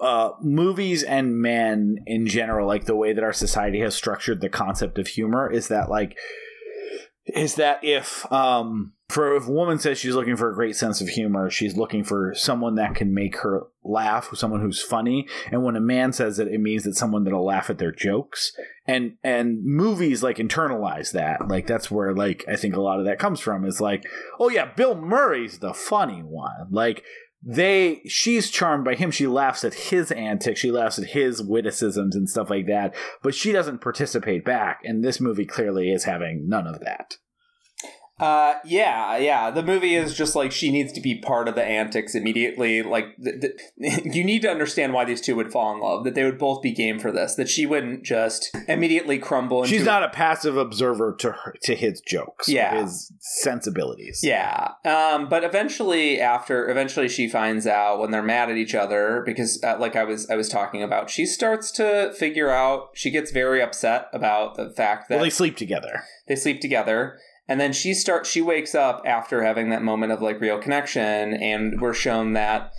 uh 0.00 0.30
movies 0.40 1.02
and 1.02 1.40
men 1.40 1.98
in 2.06 2.26
general 2.26 2.68
like 2.68 2.84
the 2.84 2.94
way 2.94 3.12
that 3.12 3.24
our 3.24 3.32
society 3.32 3.80
has 3.80 3.96
structured 3.96 4.40
the 4.40 4.48
concept 4.48 4.96
of 4.96 5.08
humor 5.08 5.50
is 5.50 5.68
that 5.68 5.90
like 5.90 6.16
is 7.26 7.56
that 7.56 7.82
if 7.82 8.30
um 8.32 8.92
for 9.08 9.34
if 9.36 9.46
a 9.46 9.52
woman 9.52 9.78
says 9.78 9.98
she's 9.98 10.14
looking 10.14 10.36
for 10.36 10.50
a 10.50 10.54
great 10.54 10.76
sense 10.76 11.00
of 11.00 11.08
humor 11.08 11.50
she's 11.50 11.76
looking 11.76 12.04
for 12.04 12.34
someone 12.34 12.74
that 12.74 12.94
can 12.94 13.14
make 13.14 13.38
her 13.38 13.68
laugh 13.88 14.28
someone 14.34 14.60
who's 14.60 14.82
funny. 14.82 15.26
And 15.50 15.64
when 15.64 15.76
a 15.76 15.80
man 15.80 16.12
says 16.12 16.38
it 16.38 16.48
it 16.48 16.60
means 16.60 16.84
that 16.84 16.96
someone 16.96 17.24
that'll 17.24 17.44
laugh 17.44 17.70
at 17.70 17.78
their 17.78 17.92
jokes. 17.92 18.52
And 18.86 19.16
and 19.24 19.64
movies 19.64 20.22
like 20.22 20.36
internalize 20.36 21.12
that. 21.12 21.48
Like 21.48 21.66
that's 21.66 21.90
where 21.90 22.14
like 22.14 22.44
i 22.48 22.56
think 22.56 22.76
a 22.76 22.80
lot 22.80 23.00
of 23.00 23.06
that 23.06 23.18
comes 23.18 23.40
from 23.40 23.64
is 23.64 23.80
like 23.80 24.04
oh 24.38 24.48
yeah 24.48 24.72
bill 24.74 24.94
murray's 24.94 25.58
the 25.58 25.74
funny 25.74 26.22
one. 26.22 26.68
Like 26.70 27.04
they 27.42 28.02
she's 28.06 28.50
charmed 28.50 28.84
by 28.84 28.94
him. 28.94 29.10
She 29.10 29.26
laughs 29.26 29.64
at 29.64 29.74
his 29.74 30.10
antics. 30.12 30.60
She 30.60 30.72
laughs 30.72 30.98
at 30.98 31.10
his 31.10 31.42
witticisms 31.42 32.16
and 32.16 32.28
stuff 32.28 32.50
like 32.50 32.66
that. 32.66 32.94
But 33.22 33.34
she 33.34 33.52
doesn't 33.52 33.80
participate 33.80 34.44
back. 34.44 34.80
And 34.84 35.04
this 35.04 35.20
movie 35.20 35.46
clearly 35.46 35.90
is 35.90 36.04
having 36.04 36.48
none 36.48 36.66
of 36.66 36.80
that 36.80 37.16
Uh, 38.20 38.54
yeah, 38.64 39.16
yeah. 39.16 39.50
The 39.50 39.62
movie 39.62 39.94
is 39.94 40.16
just 40.16 40.34
like 40.34 40.52
she 40.52 40.70
needs 40.70 40.92
to 40.94 41.00
be 41.00 41.18
part 41.18 41.48
of 41.48 41.54
the 41.54 41.64
antics 41.64 42.14
immediately. 42.14 42.82
Like, 42.82 43.16
th- 43.22 43.40
th- 43.40 44.00
you 44.04 44.24
need 44.24 44.42
to 44.42 44.50
understand 44.50 44.92
why 44.92 45.04
these 45.04 45.20
two 45.20 45.36
would 45.36 45.52
fall 45.52 45.72
in 45.74 45.80
love. 45.80 46.04
That 46.04 46.14
they 46.14 46.24
would 46.24 46.38
both 46.38 46.62
be 46.62 46.72
game 46.72 46.98
for 46.98 47.12
this. 47.12 47.34
That 47.36 47.48
she 47.48 47.66
wouldn't 47.66 48.02
just 48.04 48.54
immediately 48.66 49.18
crumble. 49.18 49.62
Into 49.62 49.76
she's 49.76 49.84
not 49.84 50.02
a 50.02 50.08
passive 50.08 50.56
observer 50.56 51.14
to 51.20 51.30
her, 51.32 51.54
to 51.62 51.74
his 51.74 52.00
jokes 52.00 52.48
Yeah. 52.48 52.82
his 52.82 53.12
sensibilities 53.20 54.20
Yeah. 54.22 54.72
Um, 54.84 55.28
but 55.28 55.44
eventually, 55.44 56.20
after 56.20 56.68
eventually, 56.68 57.08
she 57.08 57.28
finds 57.28 57.66
out 57.66 57.98
when 58.00 58.10
they're 58.10 58.22
mad 58.22 58.50
at 58.50 58.56
each 58.56 58.74
other 58.74 59.22
because, 59.24 59.62
uh, 59.62 59.76
like 59.78 59.96
I 59.96 60.04
was 60.04 60.28
I 60.30 60.36
was 60.36 60.48
talking 60.48 60.82
about, 60.82 61.10
she 61.10 61.26
starts 61.26 61.70
to 61.72 62.12
figure 62.16 62.50
out. 62.50 62.90
She 62.94 63.10
gets 63.10 63.30
very 63.30 63.62
upset 63.62 64.08
about 64.12 64.56
the 64.56 64.70
fact 64.70 65.08
that 65.08 65.16
well 65.16 65.24
they 65.24 65.30
sleep 65.30 65.56
together 65.56 66.02
they 66.26 66.36
sleep 66.36 66.60
together 66.60 67.18
and 67.48 67.60
then 67.60 67.72
she 67.72 67.94
starts 67.94 68.30
she 68.30 68.42
wakes 68.42 68.74
up 68.74 69.02
after 69.04 69.42
having 69.42 69.70
that 69.70 69.82
moment 69.82 70.12
of 70.12 70.20
like 70.20 70.40
real 70.40 70.58
connection 70.58 71.34
and 71.34 71.80
we're 71.80 71.94
shown 71.94 72.34
that 72.34 72.72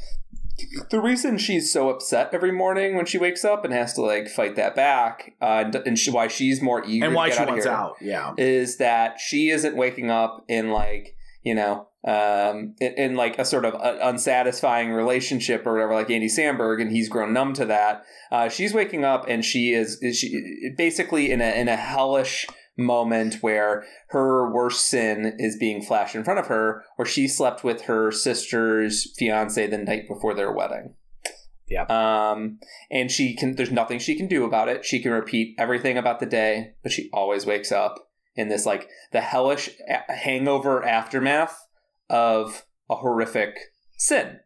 the 0.89 0.99
reason 0.99 1.37
she's 1.37 1.71
so 1.71 1.89
upset 1.89 2.29
every 2.33 2.51
morning 2.51 2.95
when 2.95 3.05
she 3.05 3.17
wakes 3.17 3.43
up 3.43 3.63
and 3.63 3.73
has 3.73 3.93
to 3.93 4.01
like 4.01 4.27
fight 4.29 4.55
that 4.55 4.75
back 4.75 5.33
uh, 5.41 5.63
and, 5.65 5.75
and 5.75 5.97
she, 5.99 6.11
why 6.11 6.27
she's 6.27 6.61
more 6.61 6.83
eager 6.85 7.05
and 7.05 7.15
why 7.15 7.29
to 7.29 7.35
get 7.35 7.37
she 7.37 7.41
out 7.41 7.49
wants 7.49 7.65
out. 7.65 7.95
Yeah. 8.01 8.33
is 8.37 8.77
that 8.77 9.19
she 9.19 9.49
isn't 9.49 9.75
waking 9.75 10.11
up 10.11 10.43
in 10.47 10.71
like 10.71 11.15
you 11.43 11.55
know 11.55 11.87
um 12.05 12.75
in, 12.79 12.93
in 12.93 13.15
like 13.15 13.37
a 13.39 13.45
sort 13.45 13.65
of 13.65 13.73
uh 13.75 13.97
unsatisfying 14.01 14.91
relationship 14.91 15.65
or 15.65 15.73
whatever 15.73 15.93
like 15.93 16.09
andy 16.09 16.27
samberg 16.27 16.81
and 16.81 16.91
he's 16.91 17.09
grown 17.09 17.33
numb 17.33 17.53
to 17.53 17.65
that 17.65 18.03
uh 18.31 18.47
she's 18.47 18.73
waking 18.73 19.03
up 19.03 19.25
and 19.27 19.43
she 19.43 19.73
is, 19.73 19.97
is 20.01 20.17
she 20.17 20.71
basically 20.77 21.31
in 21.31 21.41
a 21.41 21.59
in 21.59 21.67
a 21.67 21.75
hellish 21.75 22.45
moment 22.79 23.35
where 23.41 23.85
her 24.09 24.51
worst 24.51 24.85
sin 24.85 25.35
is 25.37 25.57
being 25.57 25.81
flashed 25.81 26.15
in 26.15 26.23
front 26.23 26.39
of 26.39 26.47
her 26.47 26.83
where 26.95 27.05
she 27.05 27.27
slept 27.27 27.63
with 27.63 27.83
her 27.83 28.11
sister's 28.11 29.13
fiance 29.17 29.67
the 29.67 29.77
night 29.77 30.07
before 30.07 30.33
their 30.33 30.51
wedding. 30.51 30.95
Yeah. 31.67 31.83
um 31.83 32.57
and 32.89 33.11
she 33.11 33.35
can 33.35 33.55
there's 33.55 33.69
nothing 33.69 33.99
she 33.99 34.15
can 34.15 34.27
do 34.27 34.43
about 34.43 34.69
it. 34.69 34.83
She 34.85 34.99
can 35.01 35.11
repeat 35.11 35.55
everything 35.59 35.97
about 35.97 36.19
the 36.19 36.25
day 36.25 36.73
but 36.81 36.91
she 36.91 37.09
always 37.13 37.45
wakes 37.45 37.71
up 37.71 38.09
in 38.35 38.49
this 38.49 38.65
like 38.65 38.89
the 39.11 39.21
hellish 39.21 39.69
hangover 40.07 40.83
aftermath 40.83 41.67
of 42.09 42.65
a 42.89 42.95
horrific 42.95 43.55
sin. 43.97 44.39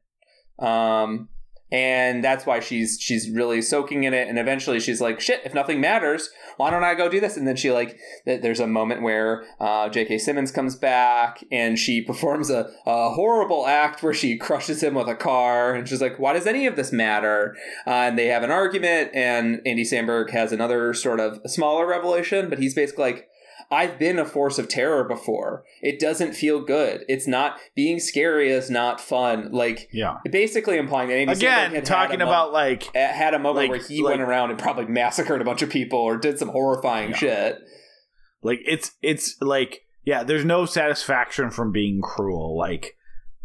Um 0.59 1.29
and 1.73 2.23
that's 2.23 2.45
why 2.45 2.59
she's 2.59 2.99
she's 3.01 3.29
really 3.31 3.59
soaking 3.59 4.03
in 4.03 4.13
it. 4.13 4.27
And 4.29 4.37
eventually 4.37 4.79
she's 4.79 5.01
like 5.01 5.19
shit 5.19 5.41
if 5.43 5.53
nothing 5.53 5.81
matters 5.81 6.29
why 6.57 6.69
don't 6.69 6.83
i 6.83 6.93
go 6.93 7.09
do 7.09 7.19
this? 7.19 7.35
And 7.35 7.47
then 7.47 7.55
she 7.55 7.71
like 7.71 7.97
th- 8.25 8.43
there's 8.43 8.59
a 8.59 8.67
moment 8.67 9.01
where 9.01 9.43
uh, 9.59 9.89
j.k 9.89 10.19
simmons 10.19 10.51
comes 10.51 10.75
back 10.75 11.43
and 11.51 11.77
she 11.79 11.99
performs 11.99 12.51
a, 12.51 12.69
a 12.85 13.09
horrible 13.09 13.65
act 13.65 14.03
where 14.03 14.13
she 14.13 14.37
crushes 14.37 14.83
him 14.83 14.93
with 14.93 15.07
a 15.07 15.15
car. 15.15 15.73
And 15.73 15.89
she's 15.89 16.01
like 16.01 16.19
why 16.19 16.33
does 16.33 16.45
any 16.45 16.67
of 16.67 16.75
this 16.75 16.91
matter? 16.91 17.57
Uh, 17.87 17.89
and 17.89 18.19
they 18.19 18.27
have 18.27 18.43
an 18.43 18.51
argument 18.51 19.09
and 19.15 19.59
andy 19.65 19.83
samberg 19.83 20.29
has 20.29 20.51
another 20.51 20.93
sort 20.93 21.19
of 21.19 21.39
smaller 21.47 21.87
revelation 21.87 22.49
but 22.49 22.59
he's 22.59 22.75
basically 22.75 23.03
like 23.03 23.29
I've 23.71 23.97
been 23.99 24.19
a 24.19 24.25
force 24.25 24.57
of 24.59 24.67
terror 24.69 25.03
before. 25.03 25.63
It 25.81 25.99
doesn't 25.99 26.33
feel 26.33 26.61
good. 26.61 27.03
It's 27.07 27.27
not 27.27 27.57
being 27.75 27.99
scary 27.99 28.49
is 28.51 28.69
not 28.69 29.01
fun. 29.01 29.51
Like 29.51 29.89
Yeah. 29.91 30.17
basically 30.31 30.77
implying 30.77 31.09
that 31.09 31.15
Andy 31.15 31.33
Again, 31.33 31.83
talking 31.83 32.19
had 32.19 32.21
a 32.21 32.25
mo- 32.25 32.31
about 32.31 32.53
like 32.53 32.95
had 32.95 33.33
a 33.33 33.39
moment 33.39 33.69
like- 33.69 33.71
where 33.71 33.87
he 33.87 34.01
like- 34.03 34.11
went 34.17 34.21
around 34.21 34.49
and 34.51 34.59
probably 34.59 34.85
massacred 34.85 35.41
a 35.41 35.45
bunch 35.45 35.61
of 35.61 35.69
people 35.69 35.99
or 35.99 36.17
did 36.17 36.37
some 36.39 36.49
horrifying 36.49 37.11
Yeah. 37.11 37.15
shit. 37.17 37.59
like 38.41 38.59
it's 38.65 38.91
it's 39.01 39.37
like 39.41 39.81
yeah 40.03 40.23
there's 40.23 40.43
no 40.43 40.65
satisfaction 40.65 41.49
from 41.49 41.71
being 41.71 42.01
cruel 42.01 42.57
like 42.57 42.97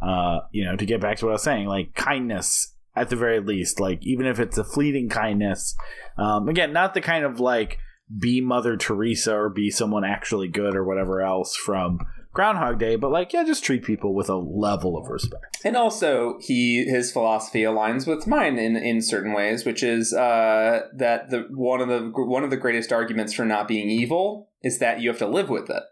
uh 0.02 0.40
you 0.50 0.64
know 0.64 0.74
to 0.74 0.84
get 0.84 1.00
back 1.00 1.16
to 1.18 1.24
what 1.26 1.30
i 1.30 1.34
was 1.34 1.42
saying 1.44 1.68
like 1.68 1.94
kindness 1.94 2.74
at 2.96 3.08
the 3.08 3.14
very 3.14 3.38
least 3.38 3.78
like 3.78 4.04
even 4.04 4.26
if 4.26 4.40
it's 4.40 4.58
a 4.58 4.64
fleeting 4.64 5.08
kindness 5.08 5.76
um 6.16 6.48
again 6.48 6.72
not 6.72 6.94
the 6.94 7.00
kind 7.00 7.24
of 7.24 7.38
like 7.38 7.78
be 8.16 8.40
mother 8.40 8.76
teresa 8.76 9.34
or 9.34 9.48
be 9.48 9.70
someone 9.70 10.04
actually 10.04 10.48
good 10.48 10.74
or 10.74 10.84
whatever 10.84 11.20
else 11.20 11.56
from 11.56 11.98
groundhog 12.32 12.78
day 12.78 12.96
but 12.96 13.10
like 13.10 13.32
yeah 13.32 13.44
just 13.44 13.64
treat 13.64 13.82
people 13.82 14.14
with 14.14 14.28
a 14.28 14.36
level 14.36 14.96
of 14.96 15.08
respect 15.08 15.48
And 15.64 15.76
also, 15.76 16.38
he 16.40 16.84
his 16.84 17.10
philosophy 17.10 17.62
aligns 17.62 18.06
with 18.06 18.26
mine 18.26 18.58
in, 18.58 18.76
in 18.76 19.02
certain 19.02 19.32
ways, 19.32 19.64
which 19.64 19.82
is 19.82 20.14
uh, 20.14 20.82
that 20.96 21.30
the 21.30 21.48
one 21.50 21.80
of 21.80 21.88
the 21.88 22.12
one 22.14 22.44
of 22.44 22.50
the 22.50 22.56
greatest 22.56 22.92
arguments 22.92 23.32
for 23.32 23.44
not 23.44 23.66
being 23.66 23.90
evil 23.90 24.50
is 24.62 24.78
that 24.78 25.00
you 25.00 25.08
have 25.08 25.18
to 25.18 25.26
live 25.26 25.48
with 25.48 25.68
it. 25.68 25.82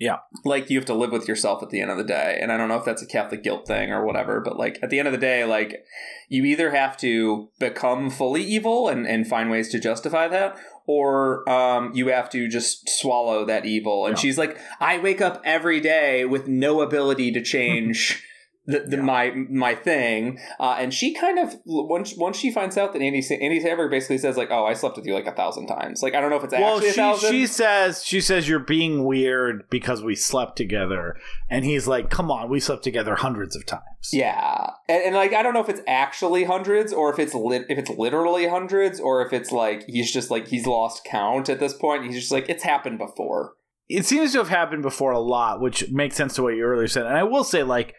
Yeah. 0.00 0.18
like 0.44 0.70
you 0.70 0.78
have 0.78 0.86
to 0.86 0.94
live 0.94 1.10
with 1.10 1.26
yourself 1.26 1.60
at 1.60 1.70
the 1.70 1.80
end 1.80 1.90
of 1.90 1.96
the 1.96 2.04
day. 2.04 2.38
And 2.40 2.52
I 2.52 2.56
don't 2.56 2.68
know 2.68 2.76
if 2.76 2.84
that's 2.84 3.02
a 3.02 3.06
Catholic 3.06 3.42
guilt 3.42 3.66
thing 3.66 3.90
or 3.90 4.04
whatever, 4.06 4.40
but 4.40 4.56
like 4.56 4.78
at 4.80 4.90
the 4.90 5.00
end 5.00 5.08
of 5.08 5.12
the 5.12 5.18
day, 5.18 5.44
like 5.44 5.84
you 6.28 6.44
either 6.44 6.70
have 6.70 6.96
to 6.98 7.48
become 7.58 8.08
fully 8.08 8.44
evil 8.44 8.88
and 8.88 9.06
and 9.06 9.26
find 9.26 9.50
ways 9.50 9.68
to 9.70 9.80
justify 9.80 10.28
that, 10.28 10.56
or 10.88 11.48
um, 11.48 11.92
you 11.94 12.08
have 12.08 12.30
to 12.30 12.48
just 12.48 12.88
swallow 12.88 13.44
that 13.44 13.66
evil. 13.66 14.06
And 14.06 14.16
Yeah. 14.16 14.20
she's 14.22 14.38
like, 14.38 14.58
I 14.80 14.98
wake 14.98 15.20
up 15.20 15.42
every 15.44 15.80
day 15.80 16.24
with 16.24 16.48
no 16.48 16.80
ability 16.80 17.30
to 17.32 17.42
change. 17.42 18.24
The, 18.70 18.80
the, 18.80 18.96
Yeah. 18.98 19.02
my 19.02 19.30
my 19.48 19.74
thing, 19.74 20.38
uh, 20.60 20.76
and 20.78 20.92
she 20.92 21.14
kind 21.14 21.38
of 21.38 21.54
once 21.64 22.14
once 22.18 22.36
she 22.36 22.50
finds 22.52 22.76
out 22.76 22.92
that 22.92 23.00
Andy 23.00 23.24
Andy 23.40 23.60
Samberg 23.60 23.90
basically 23.90 24.18
says 24.18 24.36
like, 24.36 24.50
oh, 24.50 24.66
I 24.66 24.74
slept 24.74 24.96
with 24.96 25.06
you 25.06 25.14
like 25.14 25.26
a 25.26 25.32
thousand 25.32 25.68
times. 25.68 26.02
Like 26.02 26.14
I 26.14 26.20
don't 26.20 26.28
know 26.28 26.36
if 26.36 26.44
it's 26.44 26.52
well 26.52 26.74
actually 26.74 26.90
a 26.90 26.92
she, 26.92 26.96
thousand. 26.98 27.30
she 27.32 27.46
says 27.46 28.04
she 28.04 28.20
says 28.20 28.46
you're 28.46 28.58
being 28.58 29.04
weird 29.06 29.64
because 29.70 30.02
we 30.02 30.14
slept 30.14 30.56
together 30.56 31.16
and 31.48 31.64
he's 31.64 31.88
like 31.88 32.10
come 32.10 32.30
on 32.30 32.50
we 32.50 32.60
slept 32.60 32.84
together 32.84 33.14
hundreds 33.14 33.56
of 33.56 33.64
times 33.64 34.10
Yeah, 34.12 34.70
and, 34.86 35.02
and 35.02 35.14
like 35.14 35.32
I 35.32 35.42
don't 35.42 35.54
know 35.54 35.62
if 35.62 35.70
it's 35.70 35.80
actually 35.88 36.44
hundreds 36.44 36.92
or 36.92 37.10
if 37.10 37.18
it's 37.18 37.32
lit 37.32 37.64
if 37.70 37.78
it's 37.78 37.90
literally 37.90 38.48
hundreds 38.48 39.00
or 39.00 39.24
if 39.24 39.32
it's 39.32 39.50
like 39.50 39.84
he's 39.86 40.12
just 40.12 40.30
like 40.30 40.48
he's 40.48 40.66
lost 40.66 41.04
count 41.04 41.48
at 41.48 41.58
this 41.58 41.72
point. 41.72 42.04
He's 42.04 42.16
just 42.16 42.32
like 42.32 42.50
it's 42.50 42.64
happened 42.64 42.98
before. 42.98 43.54
it 43.88 44.04
seems 44.04 44.32
to 44.32 44.38
have 44.38 44.50
happened 44.50 44.82
before 44.82 45.12
a 45.12 45.18
lot, 45.18 45.62
which 45.62 45.90
makes 45.90 46.16
sense 46.16 46.34
to 46.34 46.42
what 46.42 46.54
you 46.54 46.62
earlier 46.64 46.86
said. 46.88 47.06
And 47.06 47.16
I 47.16 47.22
will 47.22 47.44
say, 47.44 47.62
like 47.62 47.94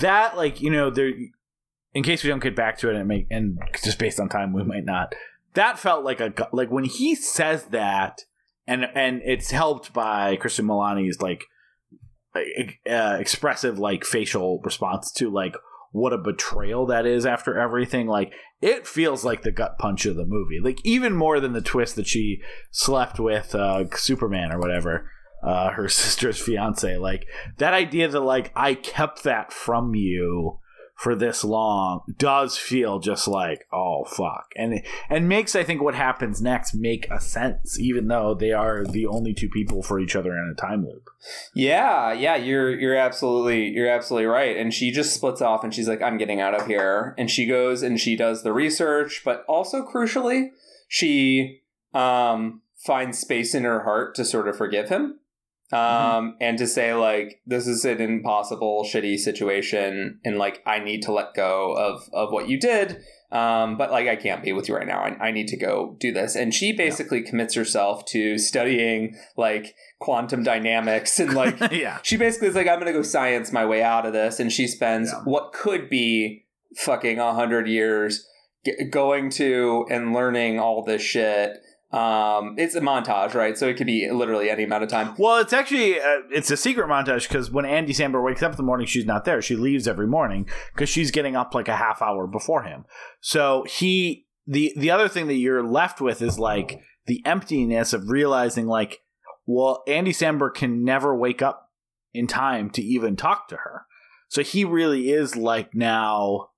that, 0.00 0.36
like 0.36 0.60
you 0.60 0.70
know, 0.70 0.90
there. 0.90 1.12
In 1.94 2.02
case 2.02 2.24
we 2.24 2.30
don't 2.30 2.42
get 2.42 2.56
back 2.56 2.78
to 2.78 2.90
it, 2.90 2.96
and 2.96 3.06
make 3.06 3.26
and 3.30 3.58
just 3.84 3.98
based 3.98 4.18
on 4.18 4.28
time, 4.28 4.52
we 4.52 4.64
might 4.64 4.84
not. 4.84 5.14
That 5.54 5.78
felt 5.78 6.04
like 6.04 6.20
a 6.20 6.32
like 6.52 6.70
when 6.70 6.84
he 6.84 7.14
says 7.14 7.66
that, 7.66 8.22
and 8.66 8.84
and 8.94 9.22
it's 9.24 9.50
helped 9.50 9.92
by 9.92 10.36
Cristin 10.36 10.64
Milioti's 10.64 11.22
like 11.22 11.44
uh, 12.36 13.16
expressive 13.20 13.78
like 13.78 14.04
facial 14.04 14.60
response 14.64 15.12
to 15.12 15.30
like 15.30 15.54
what 15.92 16.12
a 16.12 16.18
betrayal 16.18 16.86
that 16.86 17.06
is 17.06 17.24
after 17.24 17.56
everything. 17.56 18.08
Like 18.08 18.32
it 18.60 18.86
feels 18.86 19.24
like 19.24 19.42
the 19.42 19.52
gut 19.52 19.78
punch 19.78 20.06
of 20.06 20.16
the 20.16 20.26
movie, 20.26 20.58
like 20.60 20.80
even 20.84 21.14
more 21.14 21.38
than 21.38 21.52
the 21.52 21.60
twist 21.60 21.94
that 21.96 22.08
she 22.08 22.40
slept 22.72 23.20
with 23.20 23.54
uh, 23.54 23.84
Superman 23.94 24.52
or 24.52 24.58
whatever, 24.58 25.08
uh, 25.44 25.70
her 25.70 25.88
sister's 25.88 26.40
fiance. 26.40 26.96
Like 26.96 27.26
that 27.58 27.74
idea 27.74 28.08
that 28.08 28.20
like 28.20 28.52
I 28.56 28.74
kept 28.74 29.22
that 29.24 29.52
from 29.52 29.94
you 29.94 30.58
for 30.96 31.16
this 31.16 31.42
long 31.42 32.02
does 32.18 32.56
feel 32.56 33.00
just 33.00 33.26
like 33.26 33.66
oh 33.72 34.04
fuck 34.04 34.52
and 34.54 34.80
and 35.10 35.28
makes 35.28 35.56
i 35.56 35.64
think 35.64 35.82
what 35.82 35.96
happens 35.96 36.40
next 36.40 36.72
make 36.72 37.10
a 37.10 37.20
sense 37.20 37.80
even 37.80 38.06
though 38.06 38.32
they 38.32 38.52
are 38.52 38.84
the 38.84 39.04
only 39.04 39.34
two 39.34 39.48
people 39.48 39.82
for 39.82 39.98
each 39.98 40.14
other 40.14 40.30
in 40.38 40.54
a 40.56 40.60
time 40.60 40.86
loop 40.86 41.10
Yeah, 41.54 42.12
yeah, 42.12 42.36
you're 42.36 42.78
you're 42.78 42.96
absolutely 42.96 43.68
you're 43.68 43.88
absolutely 43.88 44.26
right. 44.26 44.56
And 44.56 44.72
she 44.74 44.90
just 44.90 45.14
splits 45.14 45.40
off 45.40 45.64
and 45.64 45.72
she's 45.72 45.88
like, 45.88 46.02
I'm 46.02 46.18
getting 46.18 46.40
out 46.40 46.54
of 46.54 46.66
here. 46.66 47.14
And 47.16 47.30
she 47.30 47.46
goes 47.46 47.82
and 47.82 47.98
she 47.98 48.16
does 48.16 48.42
the 48.42 48.52
research, 48.52 49.22
but 49.24 49.44
also 49.48 49.86
crucially, 49.86 50.50
she 50.88 51.62
um 51.92 52.62
finds 52.76 53.18
space 53.18 53.54
in 53.54 53.64
her 53.64 53.84
heart 53.84 54.14
to 54.16 54.24
sort 54.24 54.48
of 54.48 54.56
forgive 54.56 54.88
him. 54.88 55.20
Um 55.72 56.36
and 56.40 56.58
to 56.58 56.66
say 56.66 56.94
like 56.94 57.40
this 57.46 57.66
is 57.66 57.84
an 57.84 58.00
impossible 58.00 58.84
shitty 58.84 59.18
situation 59.18 60.20
and 60.24 60.36
like 60.38 60.62
I 60.66 60.78
need 60.78 61.02
to 61.02 61.12
let 61.12 61.34
go 61.34 61.72
of 61.76 62.02
of 62.12 62.32
what 62.32 62.48
you 62.48 62.58
did. 62.60 63.02
Um, 63.32 63.76
but 63.76 63.90
like 63.90 64.06
I 64.06 64.14
can't 64.14 64.44
be 64.44 64.52
with 64.52 64.68
you 64.68 64.76
right 64.76 64.86
now. 64.86 65.00
I, 65.00 65.28
I 65.28 65.30
need 65.32 65.48
to 65.48 65.56
go 65.56 65.96
do 65.98 66.12
this. 66.12 66.36
And 66.36 66.54
she 66.54 66.70
basically 66.72 67.20
commits 67.22 67.54
herself 67.56 68.04
to 68.06 68.38
studying 68.38 69.16
like 69.36 69.74
quantum 69.98 70.44
dynamics 70.44 71.18
and 71.18 71.34
like 71.34 71.58
yeah 71.72 71.98
she 72.04 72.16
basically 72.16 72.48
is 72.48 72.54
like, 72.54 72.68
I'm 72.68 72.78
gonna 72.78 72.92
go 72.92 73.02
science 73.02 73.50
my 73.50 73.66
way 73.66 73.82
out 73.82 74.06
of 74.06 74.12
this, 74.12 74.38
and 74.38 74.52
she 74.52 74.68
spends 74.68 75.10
Yeah. 75.10 75.22
what 75.24 75.52
could 75.52 75.88
be 75.90 76.44
fucking 76.76 77.18
a 77.18 77.34
hundred 77.34 77.66
years 77.66 78.24
g- 78.64 78.84
going 78.90 79.30
to 79.30 79.86
and 79.90 80.12
learning 80.12 80.60
all 80.60 80.84
this 80.84 81.02
shit. 81.02 81.58
Um, 81.94 82.56
it's 82.58 82.74
a 82.74 82.80
montage, 82.80 83.34
right? 83.34 83.56
So 83.56 83.68
it 83.68 83.76
could 83.76 83.86
be 83.86 84.10
literally 84.10 84.50
any 84.50 84.64
amount 84.64 84.82
of 84.82 84.88
time. 84.88 85.14
Well, 85.16 85.38
it's 85.38 85.52
actually 85.52 86.00
uh, 86.00 86.22
it's 86.32 86.50
a 86.50 86.56
secret 86.56 86.88
montage 86.88 87.28
because 87.28 87.52
when 87.52 87.64
Andy 87.64 87.92
Samberg 87.92 88.24
wakes 88.24 88.42
up 88.42 88.50
in 88.50 88.56
the 88.56 88.64
morning, 88.64 88.88
she's 88.88 89.06
not 89.06 89.24
there. 89.24 89.40
She 89.40 89.54
leaves 89.54 89.86
every 89.86 90.08
morning 90.08 90.48
because 90.74 90.88
she's 90.88 91.12
getting 91.12 91.36
up 91.36 91.54
like 91.54 91.68
a 91.68 91.76
half 91.76 92.02
hour 92.02 92.26
before 92.26 92.64
him. 92.64 92.84
So 93.20 93.64
he 93.68 94.26
the 94.44 94.72
the 94.76 94.90
other 94.90 95.08
thing 95.08 95.28
that 95.28 95.34
you're 95.34 95.62
left 95.62 96.00
with 96.00 96.20
is 96.20 96.36
like 96.36 96.80
the 97.06 97.22
emptiness 97.24 97.92
of 97.92 98.10
realizing 98.10 98.66
like, 98.66 99.02
well, 99.46 99.84
Andy 99.86 100.12
Samberg 100.12 100.54
can 100.54 100.82
never 100.82 101.14
wake 101.14 101.42
up 101.42 101.70
in 102.12 102.26
time 102.26 102.70
to 102.70 102.82
even 102.82 103.14
talk 103.14 103.46
to 103.48 103.56
her. 103.58 103.86
So 104.26 104.42
he 104.42 104.64
really 104.64 105.12
is 105.12 105.36
like 105.36 105.76
now 105.76 106.48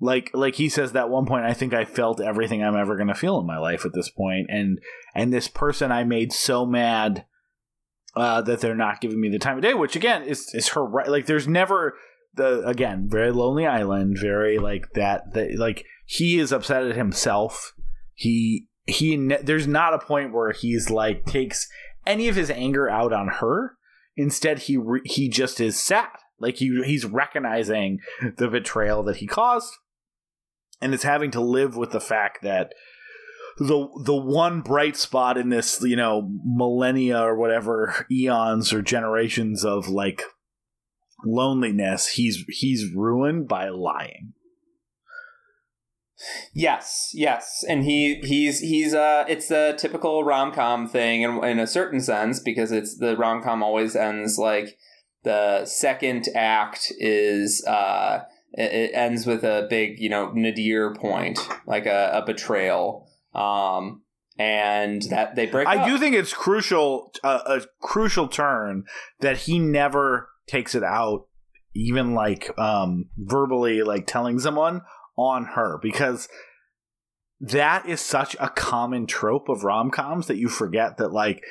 like 0.00 0.30
like 0.34 0.56
he 0.56 0.68
says 0.68 0.92
that 0.92 1.08
one 1.08 1.24
point 1.24 1.44
i 1.44 1.54
think 1.54 1.72
i 1.72 1.84
felt 1.84 2.20
everything 2.20 2.62
i'm 2.62 2.76
ever 2.76 2.96
going 2.96 3.08
to 3.08 3.14
feel 3.14 3.38
in 3.38 3.46
my 3.46 3.58
life 3.58 3.86
at 3.86 3.94
this 3.94 4.10
point 4.10 4.46
and 4.50 4.78
and 5.14 5.32
this 5.32 5.48
person 5.48 5.90
i 5.90 6.04
made 6.04 6.32
so 6.32 6.66
mad 6.66 7.24
uh 8.14 8.42
that 8.42 8.60
they're 8.60 8.74
not 8.74 9.00
giving 9.00 9.20
me 9.20 9.30
the 9.30 9.38
time 9.38 9.56
of 9.56 9.62
day 9.62 9.72
which 9.72 9.96
again 9.96 10.22
is 10.22 10.50
is 10.52 10.68
her 10.68 10.84
right 10.84 11.08
like 11.08 11.24
there's 11.24 11.48
never 11.48 11.96
the 12.34 12.66
again 12.66 13.06
very 13.08 13.32
lonely 13.32 13.66
island 13.66 14.18
very 14.20 14.58
like 14.58 14.92
that 14.92 15.32
that 15.32 15.56
like 15.58 15.86
he 16.06 16.38
is 16.38 16.52
upset 16.52 16.86
at 16.86 16.96
himself. 16.96 17.74
He 18.14 18.68
he 18.86 19.16
ne- 19.16 19.42
there's 19.42 19.66
not 19.66 19.92
a 19.92 19.98
point 19.98 20.32
where 20.32 20.52
he's 20.52 20.88
like 20.88 21.26
takes 21.26 21.68
any 22.06 22.28
of 22.28 22.36
his 22.36 22.50
anger 22.50 22.88
out 22.88 23.12
on 23.12 23.28
her. 23.28 23.76
Instead, 24.16 24.60
he 24.60 24.76
re- 24.76 25.02
he 25.04 25.28
just 25.28 25.60
is 25.60 25.78
sad. 25.78 26.08
Like 26.38 26.56
he 26.56 26.82
he's 26.84 27.04
recognizing 27.04 27.98
the 28.36 28.48
betrayal 28.48 29.02
that 29.02 29.16
he 29.16 29.26
caused, 29.26 29.74
and 30.80 30.94
it's 30.94 31.04
having 31.04 31.30
to 31.32 31.40
live 31.40 31.76
with 31.76 31.90
the 31.90 32.00
fact 32.00 32.42
that 32.42 32.72
the 33.58 33.88
the 34.04 34.14
one 34.14 34.60
bright 34.60 34.96
spot 34.96 35.38
in 35.38 35.48
this 35.48 35.80
you 35.82 35.96
know 35.96 36.28
millennia 36.44 37.18
or 37.18 37.36
whatever 37.36 38.06
eons 38.10 38.72
or 38.72 38.82
generations 38.82 39.64
of 39.64 39.88
like 39.88 40.22
loneliness 41.24 42.08
he's 42.08 42.44
he's 42.48 42.92
ruined 42.94 43.48
by 43.48 43.68
lying. 43.68 44.32
Yes, 46.54 47.10
yes, 47.12 47.62
and 47.68 47.84
he 47.84 48.20
he's 48.22 48.60
he's 48.60 48.94
uh 48.94 49.24
it's 49.28 49.48
the 49.48 49.74
typical 49.78 50.24
rom 50.24 50.52
com 50.52 50.88
thing 50.88 51.22
in, 51.22 51.44
in 51.44 51.58
a 51.58 51.66
certain 51.66 52.00
sense 52.00 52.40
because 52.40 52.72
it's 52.72 52.96
the 52.98 53.16
rom 53.16 53.42
com 53.42 53.62
always 53.62 53.94
ends 53.94 54.38
like 54.38 54.78
the 55.24 55.66
second 55.66 56.26
act 56.34 56.92
is 56.98 57.64
uh 57.66 58.20
it, 58.56 58.72
it 58.72 58.90
ends 58.94 59.26
with 59.26 59.44
a 59.44 59.66
big 59.70 59.98
you 59.98 60.08
know 60.08 60.32
nadir 60.32 60.94
point 60.94 61.38
like 61.66 61.86
a, 61.86 62.10
a 62.14 62.24
betrayal 62.24 63.08
um 63.34 64.02
and 64.38 65.02
that 65.04 65.34
they 65.34 65.46
break. 65.46 65.66
I 65.66 65.78
up. 65.78 65.86
do 65.86 65.98
think 65.98 66.14
it's 66.14 66.34
crucial 66.34 67.12
uh, 67.24 67.40
a 67.46 67.62
crucial 67.80 68.28
turn 68.28 68.84
that 69.20 69.38
he 69.38 69.58
never 69.58 70.28
takes 70.46 70.74
it 70.74 70.82
out 70.82 71.26
even 71.74 72.14
like 72.14 72.56
um 72.58 73.06
verbally 73.16 73.82
like 73.82 74.06
telling 74.06 74.38
someone 74.38 74.82
on 75.16 75.44
her 75.54 75.78
because 75.82 76.28
that 77.40 77.86
is 77.86 78.00
such 78.00 78.36
a 78.40 78.48
common 78.48 79.06
trope 79.06 79.48
of 79.48 79.62
rom-coms 79.62 80.26
that 80.26 80.36
you 80.36 80.48
forget 80.48 80.96
that 80.96 81.12
like 81.12 81.42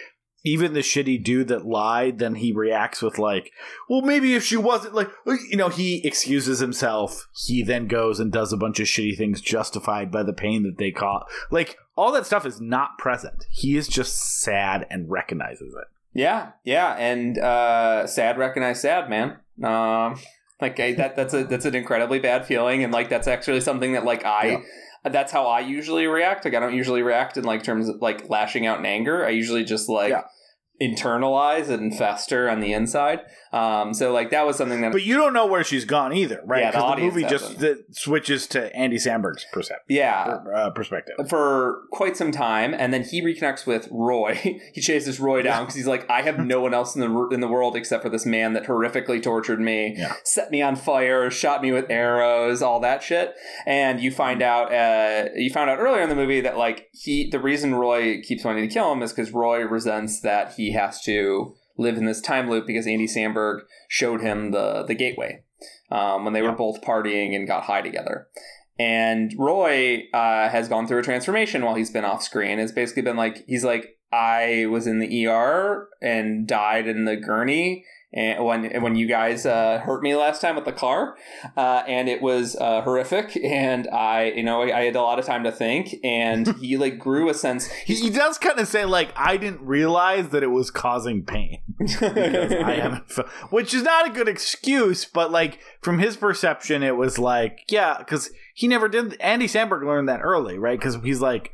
even 0.45 0.73
the 0.73 0.79
shitty 0.79 1.21
dude 1.21 1.49
that 1.49 1.65
lied 1.65 2.19
then 2.19 2.35
he 2.35 2.51
reacts 2.53 3.01
with 3.01 3.17
like 3.17 3.51
well 3.89 4.01
maybe 4.01 4.35
if 4.35 4.43
she 4.43 4.55
wasn't 4.55 4.93
like 4.93 5.09
you 5.49 5.57
know 5.57 5.69
he 5.69 6.05
excuses 6.07 6.59
himself 6.59 7.27
he 7.33 7.61
then 7.63 7.87
goes 7.87 8.19
and 8.19 8.31
does 8.31 8.53
a 8.53 8.57
bunch 8.57 8.79
of 8.79 8.87
shitty 8.87 9.17
things 9.17 9.41
justified 9.41 10.11
by 10.11 10.23
the 10.23 10.33
pain 10.33 10.63
that 10.63 10.77
they 10.77 10.91
caught 10.91 11.27
like 11.51 11.77
all 11.97 12.11
that 12.11 12.25
stuff 12.25 12.45
is 12.45 12.61
not 12.61 12.97
present 12.97 13.45
he 13.51 13.75
is 13.75 13.87
just 13.87 14.41
sad 14.41 14.85
and 14.89 15.09
recognizes 15.09 15.73
it 15.73 15.87
Yeah, 16.15 16.51
yeah, 16.63 16.95
and 16.95 17.37
uh, 17.37 18.07
sad 18.07 18.37
recognize 18.37 18.81
sad, 18.81 19.09
man. 19.09 19.37
Um, 19.61 20.17
like 20.61 20.79
I, 20.79 20.93
that 20.93 21.17
that's 21.17 21.33
a 21.33 21.43
that's 21.43 21.65
an 21.65 21.75
incredibly 21.75 22.19
bad 22.19 22.45
feeling, 22.45 22.85
and 22.85 22.93
like 22.93 23.09
that's 23.09 23.27
actually 23.27 23.59
something 23.59 23.91
that 23.93 24.05
like 24.05 24.23
I. 24.25 24.63
That's 25.11 25.31
how 25.31 25.45
I 25.47 25.59
usually 25.59 26.07
react. 26.07 26.45
Like 26.45 26.53
I 26.55 26.59
don't 26.59 26.73
usually 26.75 27.01
react 27.03 27.37
in 27.37 27.43
like 27.43 27.63
terms 27.63 27.87
of 27.89 27.97
like 28.01 28.29
lashing 28.29 28.65
out 28.65 28.79
in 28.79 28.85
anger. 28.85 29.25
I 29.25 29.29
usually 29.29 29.63
just 29.63 29.87
like 29.87 30.09
Yeah. 30.09 30.23
internalize 30.81 31.69
and 31.69 31.95
fester 31.95 32.49
on 32.49 32.59
the 32.59 32.73
inside. 32.73 33.21
Um, 33.55 33.93
so 33.93 34.11
like 34.11 34.31
that 34.31 34.45
was 34.45 34.57
something 34.57 34.81
that 34.81 34.91
but 34.91 35.03
you 35.03 35.15
don't 35.15 35.31
know 35.33 35.45
where 35.45 35.63
she's 35.63 35.85
gone 35.85 36.11
either 36.13 36.41
right 36.45 36.61
Yeah, 36.61 36.71
the 36.71 36.95
the, 36.95 37.01
movie 37.01 37.23
just 37.23 37.53
doesn't. 37.59 37.95
switches 37.95 38.47
to 38.47 38.75
andy 38.75 38.97
samberg's 38.97 39.45
percep- 39.53 39.79
yeah 39.87 40.39
uh, 40.53 40.69
perspective 40.71 41.15
for 41.29 41.83
quite 41.91 42.17
some 42.17 42.31
time, 42.31 42.73
and 42.77 42.93
then 42.93 43.03
he 43.03 43.21
reconnects 43.21 43.65
with 43.65 43.87
Roy. 43.91 44.33
he 44.73 44.81
chases 44.81 45.19
Roy 45.19 45.41
down 45.41 45.63
because 45.63 45.75
he's 45.75 45.87
like, 45.87 46.09
I 46.09 46.21
have 46.21 46.37
no 46.39 46.59
one 46.59 46.73
else 46.73 46.95
in 46.95 47.01
the 47.01 47.27
in 47.31 47.39
the 47.39 47.47
world 47.47 47.75
except 47.77 48.03
for 48.03 48.09
this 48.09 48.25
man 48.25 48.53
that 48.53 48.65
horrifically 48.65 49.21
tortured 49.23 49.59
me, 49.61 49.95
Yeah. 49.97 50.13
set 50.23 50.51
me 50.51 50.61
on 50.61 50.75
fire, 50.75 51.29
shot 51.31 51.61
me 51.61 51.71
with 51.71 51.89
arrows, 51.89 52.61
all 52.61 52.79
that 52.81 53.01
shit. 53.03 53.33
And 53.65 53.99
you 54.01 54.11
find 54.11 54.41
out, 54.41 54.73
uh, 54.73 55.29
you 55.35 55.49
found 55.49 55.69
out 55.69 55.79
earlier 55.79 56.01
in 56.01 56.09
the 56.09 56.15
movie 56.15 56.41
that 56.41 56.57
like 56.57 56.89
he, 56.91 57.29
the 57.29 57.39
reason 57.39 57.75
Roy 57.75 58.21
keeps 58.21 58.43
wanting 58.43 58.67
to 58.67 58.73
kill 58.73 58.91
him 58.91 59.01
is 59.01 59.13
because 59.13 59.31
Roy 59.31 59.61
resents 59.65 60.19
that 60.21 60.53
he 60.55 60.73
has 60.73 61.01
to 61.03 61.55
live 61.77 61.97
in 61.97 62.05
this 62.05 62.21
time 62.21 62.49
loop 62.49 62.65
because 62.67 62.87
Andy 62.87 63.07
Samberg 63.07 63.61
showed 63.87 64.21
him 64.21 64.51
the 64.51 64.83
the 64.83 64.95
gateway 64.95 65.43
um, 65.91 66.23
when 66.23 66.33
they 66.33 66.41
were 66.41 66.51
both 66.51 66.81
partying 66.81 67.35
and 67.35 67.47
got 67.47 67.63
high 67.63 67.81
together. 67.81 68.27
And 68.77 69.33
Roy 69.37 70.03
uh, 70.13 70.49
has 70.49 70.67
gone 70.67 70.87
through 70.87 70.99
a 70.99 71.03
transformation 71.03 71.63
while 71.63 71.75
he's 71.75 71.91
been 71.91 72.05
off 72.05 72.23
screen. 72.23 72.59
It's 72.59 72.73
basically 72.73 73.03
been 73.03 73.17
like 73.17 73.45
he's 73.47 73.63
like 73.63 73.97
I 74.11 74.65
was 74.67 74.87
in 74.87 74.99
the 74.99 75.27
ER 75.27 75.89
and 76.01 76.47
died 76.47 76.87
in 76.87 77.05
the 77.05 77.15
gurney. 77.15 77.85
And 78.13 78.45
when 78.45 78.81
when 78.81 78.95
you 78.95 79.07
guys 79.07 79.45
uh, 79.45 79.79
hurt 79.79 80.01
me 80.01 80.15
last 80.15 80.39
time 80.41 80.55
with 80.55 80.65
the 80.65 80.71
car, 80.71 81.17
uh, 81.57 81.83
and 81.87 82.07
it 82.07 82.21
was 82.21 82.55
uh, 82.55 82.81
horrific, 82.81 83.37
and 83.43 83.87
I 83.89 84.31
you 84.31 84.43
know 84.43 84.61
I 84.61 84.85
had 84.85 84.95
a 84.95 85.01
lot 85.01 85.19
of 85.19 85.25
time 85.25 85.43
to 85.43 85.51
think, 85.51 85.95
and 86.03 86.55
he 86.61 86.77
like 86.77 86.97
grew 86.97 87.29
a 87.29 87.33
sense. 87.33 87.67
he, 87.71 87.95
he 87.95 88.09
does 88.09 88.37
kind 88.37 88.59
of 88.59 88.67
say 88.67 88.85
like 88.85 89.11
i 89.15 89.37
didn't 89.37 89.61
realize 89.61 90.29
that 90.29 90.43
it 90.43 90.47
was 90.47 90.71
causing 90.71 91.23
pain 91.23 91.61
because 91.77 92.01
I 92.01 92.75
haven't, 92.75 93.11
which 93.49 93.73
is 93.73 93.83
not 93.83 94.07
a 94.07 94.13
good 94.13 94.29
excuse, 94.29 95.05
but 95.05 95.31
like 95.31 95.59
from 95.81 95.99
his 95.99 96.15
perception, 96.15 96.83
it 96.83 96.95
was 96.95 97.19
like, 97.19 97.63
yeah, 97.69 97.97
because 97.97 98.29
he 98.53 98.67
never 98.67 98.87
did. 98.87 99.19
Andy 99.19 99.47
Samberg 99.47 99.85
learned 99.85 100.07
that 100.07 100.21
early, 100.21 100.57
right? 100.57 100.79
Because 100.79 100.95
he's 101.03 101.21
like, 101.21 101.51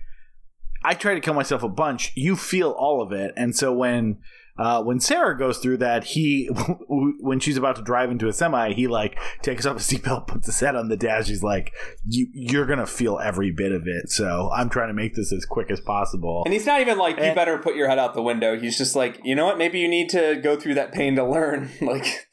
I 0.84 0.94
try 0.94 1.15
to 1.15 1.19
kill 1.19 1.34
myself 1.34 1.64
a 1.64 1.69
bunch. 1.69 2.11
You 2.15 2.36
feel 2.36 2.72
all 2.72 3.02
of 3.02 3.11
it, 3.11 3.34
and 3.36 3.56
so 3.56 3.73
when 3.73 4.19
uh, 4.57 4.84
when 4.84 4.99
Sarah 4.99 5.38
goes 5.38 5.57
through 5.57 5.78
that, 5.78 6.03
he 6.03 6.48
when 6.88 7.40
she's 7.40 7.57
about 7.57 7.76
to 7.78 7.82
drive 7.82 8.11
into 8.11 8.28
a 8.28 8.34
semi, 8.34 8.73
he 8.73 8.88
like 8.88 9.18
takes 9.41 9.65
off 9.65 9.78
his 9.78 9.88
seatbelt, 9.88 10.28
puts 10.28 10.45
his 10.48 10.60
head 10.60 10.76
on 10.76 10.90
the 10.90 10.98
dash. 10.98 11.28
He's 11.28 11.44
like, 11.44 11.72
you 12.07 12.28
you're 12.34 12.65
gonna 12.65 12.86
feel 12.86 13.19
every 13.19 13.52
bit 13.52 13.72
of 13.72 13.84
it. 13.88 14.10
So 14.10 14.49
I'm 14.53 14.69
trying 14.69 14.90
to 14.90 14.94
make 14.94 15.15
this 15.15 15.32
as 15.34 15.45
quick 15.45 15.72
as 15.72 15.80
possible. 15.82 16.44
And 16.45 16.53
he's 16.53 16.65
not 16.65 16.82
even 16.82 16.98
like, 16.98 17.18
you 17.18 17.23
And- 17.23 17.36
better 17.36 17.57
put 17.57 17.76
your 17.76 17.88
head 17.88 17.99
out 17.99 18.14
the 18.14 18.22
window. 18.22 18.60
He's 18.60 18.78
just 18.78 18.95
like, 18.95 19.19
you 19.23 19.36
know 19.36 19.45
what? 19.45 19.57
Maybe 19.57 19.80
you 19.80 19.88
need 19.88 20.10
to 20.10 20.40
go 20.44 20.56
through 20.56 20.76
that 20.76 20.91
pain 20.91 21.15
to 21.15 21.23
learn. 21.26 21.69
like, 21.82 22.28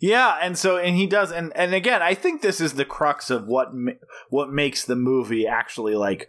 Yeah, 0.00 0.36
and 0.42 0.58
so 0.58 0.76
and 0.76 0.96
he 0.96 1.06
does, 1.06 1.30
and 1.32 1.52
and 1.56 1.74
again, 1.74 2.02
I 2.02 2.14
think 2.14 2.42
this 2.42 2.60
is 2.60 2.74
the 2.74 2.84
crux 2.84 3.30
of 3.30 3.46
what 3.46 3.68
what 4.30 4.50
makes 4.50 4.84
the 4.84 4.96
movie 4.96 5.46
actually 5.46 5.94
like 5.94 6.26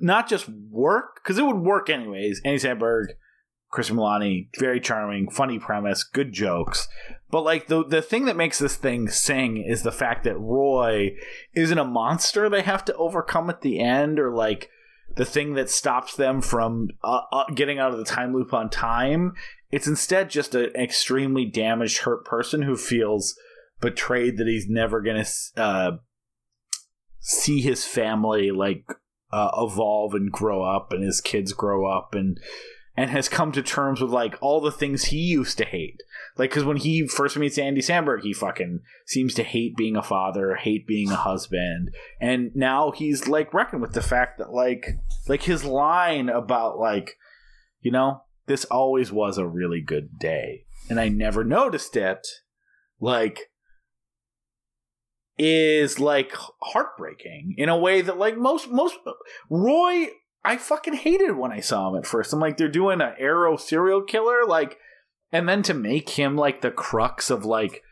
not 0.00 0.28
just 0.28 0.48
work 0.70 1.20
because 1.22 1.38
it 1.38 1.44
would 1.44 1.58
work 1.58 1.90
anyways. 1.90 2.40
Andy 2.44 2.58
Samberg, 2.58 3.08
Cristin 3.72 3.96
Milioti, 3.96 4.48
very 4.58 4.80
charming, 4.80 5.30
funny 5.30 5.58
premise, 5.58 6.04
good 6.04 6.32
jokes, 6.32 6.88
but 7.30 7.42
like 7.42 7.68
the 7.68 7.84
the 7.84 8.02
thing 8.02 8.26
that 8.26 8.36
makes 8.36 8.58
this 8.58 8.76
thing 8.76 9.08
sing 9.08 9.56
is 9.56 9.82
the 9.82 9.90
fact 9.90 10.24
that 10.24 10.38
Roy 10.38 11.16
isn't 11.54 11.78
a 11.78 11.84
monster 11.84 12.48
they 12.48 12.62
have 12.62 12.84
to 12.84 12.96
overcome 12.96 13.48
at 13.48 13.62
the 13.62 13.80
end, 13.80 14.18
or 14.18 14.30
like 14.30 14.68
the 15.16 15.24
thing 15.24 15.54
that 15.54 15.70
stops 15.70 16.14
them 16.14 16.42
from 16.42 16.88
uh, 17.02 17.22
uh, 17.32 17.44
getting 17.54 17.78
out 17.78 17.92
of 17.92 17.98
the 17.98 18.04
time 18.04 18.34
loop 18.34 18.52
on 18.52 18.68
time. 18.68 19.32
It's 19.70 19.86
instead 19.86 20.28
just 20.28 20.54
an 20.54 20.70
extremely 20.76 21.46
damaged, 21.46 22.00
hurt 22.00 22.26
person 22.26 22.62
who 22.62 22.76
feels 22.76 23.34
betrayed 23.80 24.36
that 24.36 24.46
he's 24.46 24.68
never 24.68 25.00
going 25.00 25.24
to 25.24 25.30
uh, 25.56 25.90
see 27.20 27.62
his 27.62 27.86
family 27.86 28.50
like 28.50 28.84
uh, 29.32 29.50
evolve 29.56 30.12
and 30.12 30.30
grow 30.30 30.62
up, 30.62 30.92
and 30.92 31.02
his 31.02 31.22
kids 31.22 31.54
grow 31.54 31.86
up, 31.86 32.14
and 32.14 32.38
and 32.96 33.10
has 33.10 33.28
come 33.28 33.52
to 33.52 33.62
terms 33.62 34.00
with 34.00 34.10
like 34.10 34.36
all 34.40 34.60
the 34.60 34.70
things 34.70 35.04
he 35.04 35.18
used 35.18 35.56
to 35.58 35.64
hate. 35.64 36.02
Like, 36.36 36.50
because 36.50 36.64
when 36.64 36.76
he 36.76 37.06
first 37.06 37.36
meets 37.36 37.58
Andy 37.58 37.80
Samberg, 37.80 38.22
he 38.22 38.32
fucking 38.32 38.80
seems 39.06 39.34
to 39.34 39.42
hate 39.42 39.76
being 39.76 39.96
a 39.96 40.02
father, 40.02 40.56
hate 40.56 40.86
being 40.86 41.10
a 41.10 41.16
husband, 41.16 41.90
and 42.20 42.50
now 42.54 42.90
he's 42.90 43.28
like 43.28 43.54
reckoned 43.54 43.82
with 43.82 43.92
the 43.92 44.02
fact 44.02 44.38
that 44.38 44.52
like 44.52 44.98
like 45.28 45.42
his 45.42 45.64
line 45.64 46.28
about 46.28 46.78
like 46.78 47.16
you 47.82 47.90
know 47.90 48.22
this 48.46 48.64
always 48.66 49.12
was 49.12 49.36
a 49.38 49.46
really 49.46 49.80
good 49.80 50.18
day 50.18 50.64
and 50.88 50.98
i 50.98 51.08
never 51.08 51.44
noticed 51.44 51.96
it 51.96 52.26
like 53.00 53.50
is 55.38 55.98
like 55.98 56.32
heartbreaking 56.60 57.54
in 57.58 57.68
a 57.68 57.78
way 57.78 58.00
that 58.00 58.18
like 58.18 58.36
most 58.36 58.68
most 58.70 58.96
roy 59.50 60.08
i 60.44 60.56
fucking 60.56 60.94
hated 60.94 61.36
when 61.36 61.52
i 61.52 61.60
saw 61.60 61.88
him 61.90 61.96
at 61.96 62.06
first 62.06 62.32
i'm 62.32 62.40
like 62.40 62.56
they're 62.56 62.68
doing 62.68 63.00
an 63.00 63.14
arrow 63.18 63.56
serial 63.56 64.02
killer 64.02 64.44
like 64.46 64.78
and 65.30 65.48
then 65.48 65.62
to 65.62 65.74
make 65.74 66.10
him 66.10 66.36
like 66.36 66.60
the 66.60 66.70
crux 66.70 67.30
of 67.30 67.44
like 67.44 67.82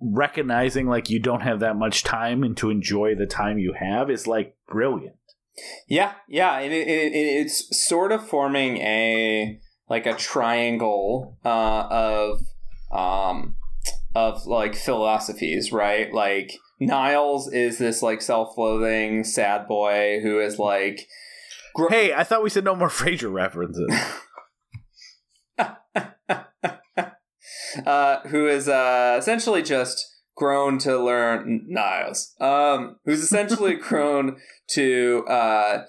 recognizing 0.00 0.86
like 0.86 1.10
you 1.10 1.18
don't 1.18 1.42
have 1.42 1.60
that 1.60 1.76
much 1.76 2.02
time 2.02 2.42
and 2.42 2.56
to 2.56 2.70
enjoy 2.70 3.14
the 3.14 3.26
time 3.26 3.58
you 3.58 3.74
have 3.78 4.10
is 4.10 4.26
like 4.26 4.56
brilliant 4.68 5.16
yeah, 5.88 6.12
yeah. 6.26 6.60
It, 6.60 6.72
it- 6.72 7.12
it's 7.12 7.86
sort 7.86 8.12
of 8.12 8.26
forming 8.26 8.78
a, 8.78 9.58
like 9.90 10.06
a 10.06 10.14
triangle 10.14 11.36
uh, 11.44 11.86
of, 11.90 12.40
um, 12.90 13.56
of 14.14 14.46
like 14.46 14.74
philosophies, 14.74 15.70
right? 15.70 16.10
Like, 16.14 16.52
Niles 16.78 17.52
is 17.52 17.76
this 17.78 18.00
like 18.00 18.22
self-loathing 18.22 19.24
sad 19.24 19.66
boy 19.68 20.20
who 20.22 20.40
is 20.40 20.58
like 20.58 21.06
hey 21.90 22.12
i 22.14 22.24
thought 22.24 22.42
we 22.42 22.50
said 22.50 22.64
no 22.64 22.74
more 22.76 22.88
frasier 23.00 23.32
references 23.32 23.90
uh, 27.86 28.20
who 28.28 28.48
is 28.48 28.68
uh, 28.68 29.16
essentially 29.18 29.62
just 29.62 30.06
grown 30.36 30.78
to 30.78 30.98
learn 30.98 31.64
Niles, 31.68 32.34
um, 32.40 32.96
who's 33.04 33.22
essentially 33.22 33.74
grown 33.80 34.36
to 34.70 35.24
uh, 35.28 35.82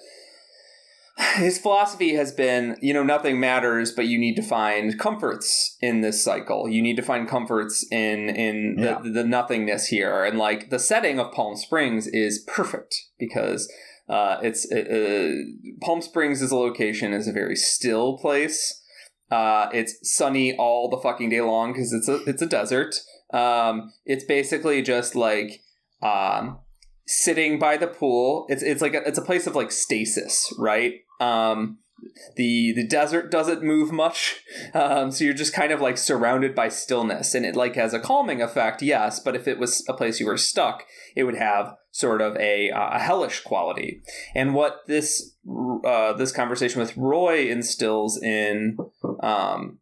his 1.35 1.57
philosophy 1.57 2.15
has 2.15 2.31
been, 2.31 2.77
you 2.81 2.93
know, 2.93 3.03
nothing 3.03 3.39
matters, 3.39 3.91
but 3.91 4.07
you 4.07 4.17
need 4.19 4.35
to 4.35 4.41
find 4.41 4.97
comforts 4.99 5.77
in 5.81 6.01
this 6.01 6.23
cycle. 6.23 6.67
You 6.67 6.81
need 6.81 6.95
to 6.97 7.01
find 7.01 7.27
comforts 7.27 7.85
in 7.91 8.29
in 8.29 8.75
the, 8.77 8.83
Yeah. 8.83 8.99
the 9.03 9.23
nothingness 9.23 9.87
here, 9.87 10.23
and 10.23 10.37
like 10.37 10.69
the 10.69 10.79
setting 10.79 11.19
of 11.19 11.31
Palm 11.31 11.55
Springs 11.55 12.07
is 12.07 12.43
perfect 12.47 12.95
because 13.19 13.71
uh, 14.09 14.39
it's 14.41 14.69
uh, 14.71 15.31
Palm 15.81 16.01
Springs 16.01 16.41
as 16.41 16.51
a 16.51 16.55
location 16.55 17.13
is 17.13 17.27
a 17.27 17.31
very 17.31 17.55
still 17.55 18.17
place. 18.17 18.81
Uh, 19.31 19.69
it's 19.73 19.97
sunny 20.03 20.55
all 20.57 20.89
the 20.89 20.97
fucking 20.97 21.29
day 21.29 21.41
long 21.41 21.71
because 21.71 21.93
it's 21.93 22.09
a 22.09 22.21
it's 22.23 22.41
a 22.41 22.45
desert. 22.45 22.95
Um, 23.33 23.93
it's 24.05 24.25
basically 24.25 24.81
just 24.81 25.15
like 25.15 25.61
um, 26.01 26.59
sitting 27.07 27.57
by 27.57 27.77
the 27.77 27.87
pool. 27.87 28.45
It's 28.49 28.63
it's 28.63 28.81
like 28.81 28.93
a, 28.93 29.07
it's 29.07 29.17
a 29.17 29.23
place 29.23 29.47
of 29.47 29.55
like 29.55 29.71
stasis, 29.71 30.53
right? 30.57 30.95
Um, 31.21 31.77
the 32.35 32.73
the 32.73 32.85
desert 32.85 33.31
doesn't 33.31 33.63
move 33.63 33.91
much, 33.93 34.41
um, 34.73 35.11
so 35.11 35.23
you're 35.23 35.33
just 35.33 35.53
kind 35.53 35.71
of 35.71 35.79
like 35.79 35.97
surrounded 35.97 36.53
by 36.53 36.67
stillness, 36.67 37.33
and 37.33 37.45
it 37.45 37.55
like 37.55 37.75
has 37.75 37.93
a 37.93 37.99
calming 37.99 38.41
effect, 38.41 38.81
yes. 38.81 39.21
But 39.21 39.35
if 39.35 39.47
it 39.47 39.59
was 39.59 39.85
a 39.87 39.93
place 39.93 40.19
you 40.19 40.25
were 40.25 40.37
stuck, 40.37 40.83
it 41.15 41.23
would 41.23 41.37
have 41.37 41.75
sort 41.91 42.21
of 42.21 42.35
a 42.37 42.71
uh, 42.71 42.89
a 42.95 42.99
hellish 42.99 43.41
quality. 43.41 44.01
And 44.33 44.53
what 44.53 44.87
this 44.87 45.35
uh, 45.85 46.13
this 46.13 46.31
conversation 46.31 46.79
with 46.79 46.95
Roy 46.97 47.49
instills 47.49 48.21
in 48.21 48.77
um, 49.21 49.79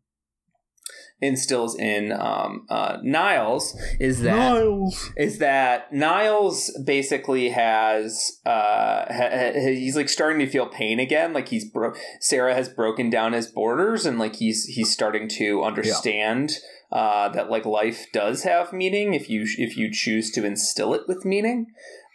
instills 1.22 1.78
in 1.78 2.12
um, 2.12 2.66
uh, 2.70 2.98
Niles 3.04 3.78
is 4.00 4.22
that 4.22 4.36
Niles. 4.36 5.12
is 5.18 5.40
that 5.40 5.92
Niles 5.92 6.72
basically 6.86 7.50
has 7.50 8.40
uh 8.46 9.06
ha- 9.10 9.52
he's 9.54 9.96
like 9.96 10.08
starting 10.10 10.40
to 10.40 10.48
feel 10.48 10.66
pain 10.68 11.00
again 11.00 11.34
like 11.34 11.50
he's 11.50 11.70
bro- 11.70 11.94
Sarah 12.22 12.56
has 12.56 12.70
broken 12.70 13.10
down 13.10 13.34
his 13.34 13.48
borders 13.48 14.06
and 14.06 14.18
like 14.18 14.38
he's 14.38 14.66
he's 14.66 14.92
starting 14.92 15.28
to 15.30 15.62
understand 15.64 16.52
uh 16.92 17.28
that 17.30 17.50
like 17.50 17.66
life 17.66 18.06
does 18.14 18.44
have 18.44 18.72
meaning 18.72 19.14
if 19.14 19.30
you 19.30 19.46
if 19.58 19.76
you 19.76 19.92
choose 19.92 20.32
to 20.32 20.46
instill 20.46 20.94
it 20.94 21.02
with 21.08 21.26
meaning 21.26 21.68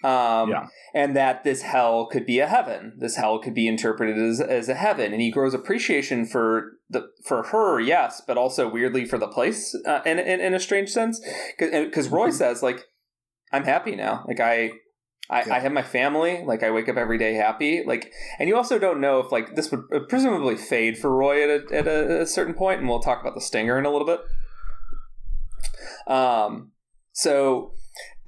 um 0.05 0.51
Yeah. 0.51 0.67
and 0.95 1.17
that 1.17 1.43
this 1.45 1.63
hell 1.63 2.07
could 2.07 2.27
be 2.27 2.39
a 2.39 2.47
heaven. 2.47 2.93
This 2.99 3.17
hell 3.17 3.39
could 3.39 3.55
be 3.55 3.67
interpreted 3.67 4.19
as, 4.19 4.41
as 4.41 4.69
a 4.69 4.75
heaven. 4.75 5.13
And 5.13 5.21
he 5.23 5.31
grows 5.31 5.55
appreciation 5.55 6.27
for 6.27 6.73
the 6.91 7.09
for 7.25 7.45
her 7.45 7.81
yes 7.81 8.21
but 8.27 8.37
also 8.37 8.69
weirdly 8.69 9.07
for 9.07 9.17
the 9.19 9.27
place 9.29 9.75
uh, 9.87 10.01
in, 10.05 10.19
in 10.19 10.41
in 10.41 10.53
a 10.55 10.61
strange 10.61 10.91
sense. 10.91 11.21
Because 11.59 12.09
Roy 12.11 12.31
says 12.31 12.63
like 12.63 12.85
I'm 13.53 13.65
happy 13.65 13.97
now. 13.97 14.25
Like 14.29 14.41
I 14.41 14.73
I, 15.31 15.43
Yeah. 15.47 15.55
I 15.55 15.59
have 15.61 15.73
my 15.73 15.83
family. 15.83 16.45
Like 16.45 16.63
I 16.63 16.71
wake 16.71 16.89
up 16.91 16.99
every 16.99 17.17
day 17.17 17.33
happy. 17.33 17.83
Like 17.87 18.13
and 18.39 18.47
you 18.49 18.57
also 18.57 18.79
don't 18.79 19.01
know 19.01 19.21
if 19.21 19.33
like 19.33 19.57
this 19.57 19.71
would 19.71 19.85
uh, 19.95 20.01
presumably 20.09 20.57
fade 20.57 20.99
for 20.99 21.11
Roy 21.17 21.43
at 21.45 21.51
a, 21.73 21.75
at 21.75 21.87
a, 21.87 22.21
a 22.23 22.27
certain 22.27 22.53
point 22.55 22.81
and 22.81 22.89
we'll 22.91 23.01
talk 23.01 23.23
about 23.23 23.35
the 23.35 23.41
stinger 23.41 23.79
in 23.79 23.87
a 23.87 23.91
little 23.91 24.07
bit. 24.07 24.21
Um 26.07 26.73
so 27.13 27.73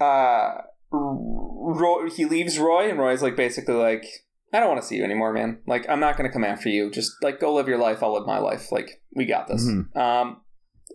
uh 0.01 0.53
Roy, 0.98 2.09
he 2.10 2.24
leaves 2.24 2.59
Roy 2.59 2.89
and 2.90 2.98
Roy's 2.98 3.23
like 3.23 3.36
basically 3.36 3.74
like 3.74 4.05
I 4.52 4.60
don't 4.60 4.68
want 4.68 4.81
to 4.81 4.86
see 4.86 4.97
you 4.97 5.05
anymore 5.05 5.32
man 5.32 5.59
like 5.66 5.89
I'm 5.89 6.01
not 6.01 6.16
going 6.16 6.28
to 6.28 6.32
come 6.32 6.44
after 6.44 6.68
you 6.68 6.90
just 6.90 7.12
like 7.23 7.40
go 7.40 7.52
live 7.55 7.68
your 7.68 7.78
life 7.78 8.02
I'll 8.02 8.14
live 8.14 8.27
my 8.27 8.39
life 8.39 8.70
like 8.73 9.02
we 9.14 9.24
got 9.27 9.48
this 9.48 9.64
Mhm. 9.66 9.97
um 9.97 10.40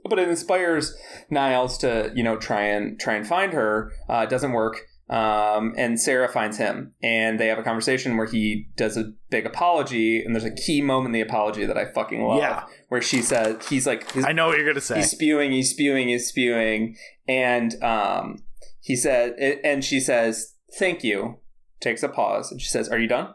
but 0.09 0.17
it 0.17 0.29
inspires 0.29 0.95
Niles 1.29 1.77
to 1.79 2.11
you 2.15 2.23
know 2.23 2.37
try 2.37 2.61
and 2.63 2.99
try 2.99 3.13
and 3.15 3.27
find 3.27 3.53
her. 3.53 3.91
Uh, 4.09 4.21
it 4.27 4.29
doesn't 4.31 4.51
work, 4.53 4.77
um, 5.11 5.75
and 5.77 5.99
Sarah 5.99 6.27
finds 6.27 6.57
him, 6.57 6.93
and 7.03 7.39
they 7.39 7.47
have 7.49 7.59
a 7.59 7.63
conversation 7.63 8.17
where 8.17 8.25
he 8.25 8.67
does 8.77 8.97
a 8.97 9.11
big 9.29 9.45
apology, 9.45 10.23
and 10.23 10.33
there's 10.33 10.45
a 10.45 10.55
key 10.55 10.81
moment 10.81 11.07
in 11.07 11.11
the 11.11 11.21
apology 11.21 11.65
that 11.65 11.77
I 11.77 11.85
fucking 11.91 12.23
love, 12.23 12.39
Yeah. 12.39 12.63
where 12.89 13.01
she 13.01 13.21
says 13.21 13.67
he's 13.67 13.85
like 13.85 14.09
his, 14.13 14.25
I 14.25 14.31
know 14.31 14.47
what 14.47 14.57
you're 14.57 14.65
gonna 14.65 14.81
say. 14.81 14.95
he's 14.95 15.11
spewing, 15.11 15.51
he's 15.51 15.69
spewing, 15.69 16.07
he's 16.07 16.27
spewing, 16.27 16.95
and 17.27 17.75
um, 17.83 18.37
he 18.81 18.95
said, 18.95 19.33
and 19.63 19.83
she 19.85 19.99
says, 19.99 20.55
"Thank 20.77 21.03
you." 21.03 21.39
Takes 21.79 22.03
a 22.03 22.09
pause, 22.09 22.51
and 22.51 22.61
she 22.61 22.67
says, 22.67 22.89
"Are 22.89 22.99
you 22.99 23.07
done?" 23.07 23.33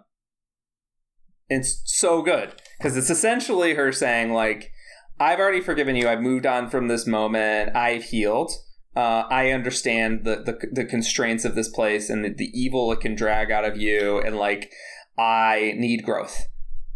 It's 1.48 1.82
so 1.84 2.22
good 2.22 2.54
because 2.78 2.96
it's 2.96 3.10
essentially 3.10 3.74
her 3.74 3.92
saying 3.92 4.32
like, 4.32 4.72
"I've 5.18 5.38
already 5.38 5.60
forgiven 5.60 5.96
you. 5.96 6.08
I've 6.08 6.20
moved 6.20 6.46
on 6.46 6.68
from 6.68 6.88
this 6.88 7.06
moment. 7.06 7.74
I've 7.74 8.04
healed." 8.04 8.52
Uh, 8.94 9.24
I 9.28 9.50
understand 9.50 10.24
the, 10.24 10.36
the 10.36 10.58
the 10.72 10.84
constraints 10.84 11.44
of 11.44 11.54
this 11.54 11.68
place 11.68 12.08
and 12.08 12.24
the, 12.24 12.30
the 12.30 12.50
evil 12.58 12.90
it 12.92 13.00
can 13.00 13.14
drag 13.14 13.50
out 13.50 13.64
of 13.64 13.76
you, 13.76 14.18
and 14.18 14.36
like 14.36 14.72
I 15.18 15.74
need 15.76 16.04
growth. 16.04 16.46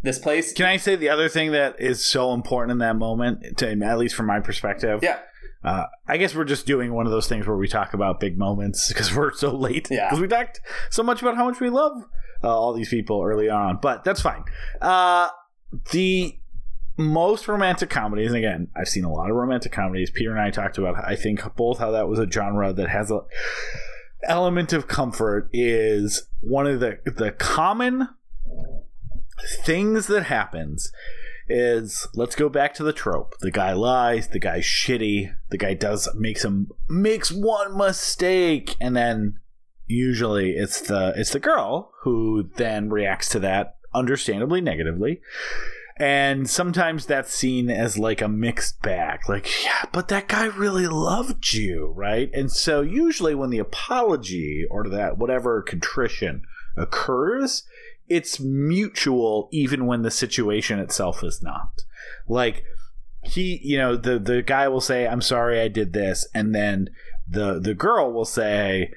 This 0.03 0.19
place, 0.19 0.53
Can 0.53 0.67
I 0.67 0.77
say 0.79 0.97
the 0.97 1.09
other 1.11 1.29
thing 1.29 1.53
that 1.53 1.79
is 1.81 2.05
so 2.05 2.33
important 2.33 2.73
in 2.73 2.79
that 2.79 2.97
moment, 2.97 3.59
to, 3.59 3.71
at 3.71 3.99
least 3.99 4.15
from 4.15 4.27
my 4.27 4.41
perspective? 4.41 5.01
yeah, 5.03 5.19
Uh, 5.63 5.85
I 6.09 6.17
guess 6.17 6.35
we're 6.35 6.45
just 6.45 6.67
doing 6.67 6.95
one 6.95 7.05
of 7.07 7.13
those 7.13 7.29
things 7.29 7.47
where 7.47 7.57
we 7.57 7.69
talk 7.69 7.93
about 7.93 8.19
big 8.19 8.39
moments 8.39 8.89
because 8.89 9.15
we're 9.17 9.33
so 9.35 9.55
late. 9.55 9.89
Yeah. 9.91 10.09
Because 10.09 10.21
we 10.21 10.29
talked 10.29 10.61
so 10.91 11.03
much 11.03 11.21
about 11.21 11.37
how 11.37 11.45
much 11.49 11.61
we 11.61 11.69
love 11.69 12.05
uh, 12.43 12.49
all 12.49 12.73
these 12.73 12.89
people 12.89 13.23
early 13.23 13.51
on, 13.51 13.79
but 13.83 14.03
that's 14.05 14.23
fine. 14.23 14.45
Uh, 14.81 15.29
the 15.93 16.39
most 16.97 17.47
romantic 17.49 17.91
comedies, 17.91 18.29
and 18.29 18.37
again, 18.37 18.69
I've 18.77 18.89
seen 18.89 19.05
a 19.05 19.13
lot 19.13 19.31
of 19.31 19.37
romantic 19.37 19.73
comedies. 19.73 20.11
Peter 20.11 20.31
and 20.31 20.41
I 20.41 20.51
talked 20.51 20.79
about, 20.79 20.97
I 21.05 21.17
think, 21.17 21.43
both 21.57 21.79
how 21.79 21.91
that 21.91 22.09
was 22.09 22.19
a 22.19 22.31
genre 22.31 22.73
that 22.73 22.89
has 22.89 23.11
a 23.11 23.21
element 24.25 24.73
of 24.73 24.87
comfort. 24.89 25.49
Is 25.53 26.27
one 26.41 26.67
of 26.67 26.81
the 26.81 26.99
the 27.05 27.33
common 27.33 28.09
things 29.49 30.07
that 30.09 30.25
happens 30.25 30.93
is 31.49 32.07
let's 32.15 32.37
go 32.37 32.49
back 32.49 32.75
to 32.75 32.85
the 32.85 32.93
trope. 32.93 33.35
The 33.41 33.51
guy 33.51 33.73
lies, 33.73 34.29
the 34.29 34.39
guy's 34.39 34.65
shitty, 34.65 35.35
the 35.51 35.59
guy 35.59 35.75
does 35.75 36.09
makes 36.15 36.45
him 36.45 36.69
makes 36.89 37.33
one 37.33 37.77
mistake, 37.77 38.77
and 38.81 38.97
then 38.97 39.41
usually 39.87 40.53
it's 40.53 40.81
the 40.81 41.13
it's 41.17 41.33
the 41.33 41.41
girl 41.41 41.93
who 42.03 42.51
then 42.57 42.89
reacts 42.89 43.29
to 43.31 43.41
that 43.41 43.77
understandably 43.93 44.61
negatively. 44.61 45.21
And 45.99 46.49
sometimes 46.49 47.05
that's 47.05 47.35
seen 47.35 47.69
as 47.69 47.99
like 47.99 48.23
a 48.23 48.29
mixed 48.29 48.81
bag. 48.81 49.29
Like, 49.29 49.63
yeah, 49.63 49.85
but 49.93 50.09
that 50.09 50.29
guy 50.29 50.47
really 50.47 50.87
loved 50.87 51.53
you, 51.53 51.93
right? 51.95 52.31
And 52.33 52.51
so 52.51 52.81
usually 52.81 53.35
when 53.35 53.51
the 53.51 53.59
apology 53.59 54.67
or 54.71 54.89
that 54.89 55.19
whatever 55.19 55.61
contrition 55.61 56.43
occurs, 56.75 57.65
it's 58.11 58.41
mutual 58.41 59.49
even 59.53 59.87
when 59.87 60.03
the 60.03 60.11
situation 60.11 60.79
itself 60.79 61.25
is 61.25 61.41
not. 61.43 61.85
Like 62.29 62.65
he, 63.23 63.61
you 63.63 63.79
know, 63.79 63.97
the 63.97 64.19
the 64.19 64.43
guy 64.43 64.69
will 64.69 64.81
say, 64.81 65.07
"I'm 65.07 65.23
sorry 65.23 65.61
I 65.61 65.69
did 65.69 65.93
this." 65.93 66.27
And 66.35 66.55
then 66.55 66.91
the 67.29 67.61
the 67.61 67.75
girl 67.75 68.13
will 68.13 68.25
say, 68.25 68.93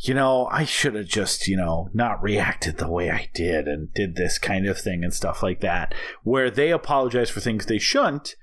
you 0.00 0.14
know, 0.14 0.46
I 0.52 0.64
should 0.64 0.94
have 0.94 1.06
just, 1.06 1.48
you 1.48 1.56
know, 1.56 1.88
not 1.92 2.22
reacted 2.22 2.76
the 2.76 2.90
way 2.90 3.10
I 3.10 3.30
did 3.34 3.66
and 3.66 3.92
did 3.94 4.14
this 4.14 4.38
kind 4.38 4.66
of 4.66 4.78
thing 4.78 5.02
and 5.02 5.12
stuff 5.12 5.42
like 5.42 5.60
that, 5.60 5.94
where 6.22 6.50
they 6.50 6.70
apologize 6.70 7.30
for 7.30 7.40
things 7.40 7.66
they 7.66 7.78
shouldn't. 7.78 8.36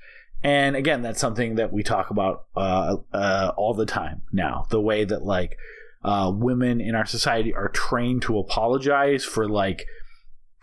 And 0.43 0.75
again, 0.75 1.01
that's 1.01 1.21
something 1.21 1.55
that 1.55 1.71
we 1.71 1.81
talk 1.81 2.09
about 2.09 2.45
uh, 2.55 2.97
uh, 3.13 3.51
all 3.55 3.73
the 3.73 3.85
time 3.85 4.23
now. 4.31 4.65
The 4.69 4.81
way 4.81 5.05
that 5.05 5.23
like 5.23 5.57
uh, 6.03 6.31
women 6.33 6.81
in 6.81 6.93
our 6.93 7.05
society 7.05 7.53
are 7.53 7.69
trained 7.69 8.21
to 8.23 8.37
apologize 8.37 9.23
for 9.23 9.47
like 9.47 9.87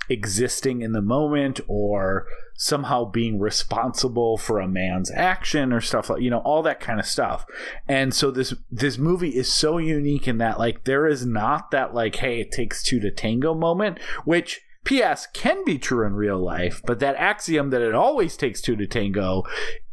existing 0.08 0.82
in 0.82 0.92
the 0.92 1.02
moment 1.02 1.60
or 1.68 2.26
somehow 2.54 3.04
being 3.04 3.38
responsible 3.38 4.36
for 4.36 4.60
a 4.60 4.68
man's 4.68 5.10
action 5.10 5.72
or 5.72 5.80
stuff 5.80 6.10
like 6.10 6.20
you 6.20 6.30
know 6.30 6.40
all 6.40 6.62
that 6.62 6.80
kind 6.80 7.00
of 7.00 7.06
stuff 7.06 7.46
and 7.88 8.14
so 8.14 8.30
this 8.30 8.54
this 8.70 8.98
movie 8.98 9.36
is 9.36 9.50
so 9.50 9.78
unique 9.78 10.28
in 10.28 10.38
that 10.38 10.58
like 10.58 10.84
there 10.84 11.06
is 11.06 11.24
not 11.24 11.70
that 11.70 11.94
like 11.94 12.16
hey 12.16 12.40
it 12.40 12.50
takes 12.50 12.82
two 12.82 13.00
to 13.00 13.10
tango 13.10 13.54
moment 13.54 13.98
which 14.24 14.60
ps 14.84 15.26
can 15.32 15.64
be 15.64 15.78
true 15.78 16.04
in 16.06 16.14
real 16.14 16.38
life 16.38 16.82
but 16.84 16.98
that 16.98 17.16
axiom 17.16 17.70
that 17.70 17.82
it 17.82 17.94
always 17.94 18.36
takes 18.36 18.60
two 18.60 18.76
to 18.76 18.86
tango 18.86 19.44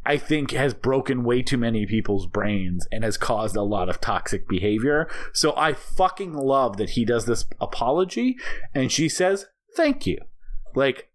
I 0.05 0.17
think 0.17 0.51
has 0.51 0.73
broken 0.73 1.23
way 1.23 1.43
too 1.43 1.57
many 1.57 1.85
people's 1.85 2.25
brains 2.25 2.87
and 2.91 3.03
has 3.03 3.15
caused 3.15 3.55
a 3.55 3.61
lot 3.61 3.89
of 3.89 4.01
toxic 4.01 4.47
behavior. 4.47 5.07
So 5.33 5.53
I 5.55 5.73
fucking 5.73 6.33
love 6.33 6.77
that 6.77 6.91
he 6.91 7.05
does 7.05 7.25
this 7.25 7.45
apology 7.61 8.37
and 8.73 8.91
she 8.91 9.07
says, 9.07 9.45
"Thank 9.75 10.05
you." 10.05 10.19
Like 10.75 11.09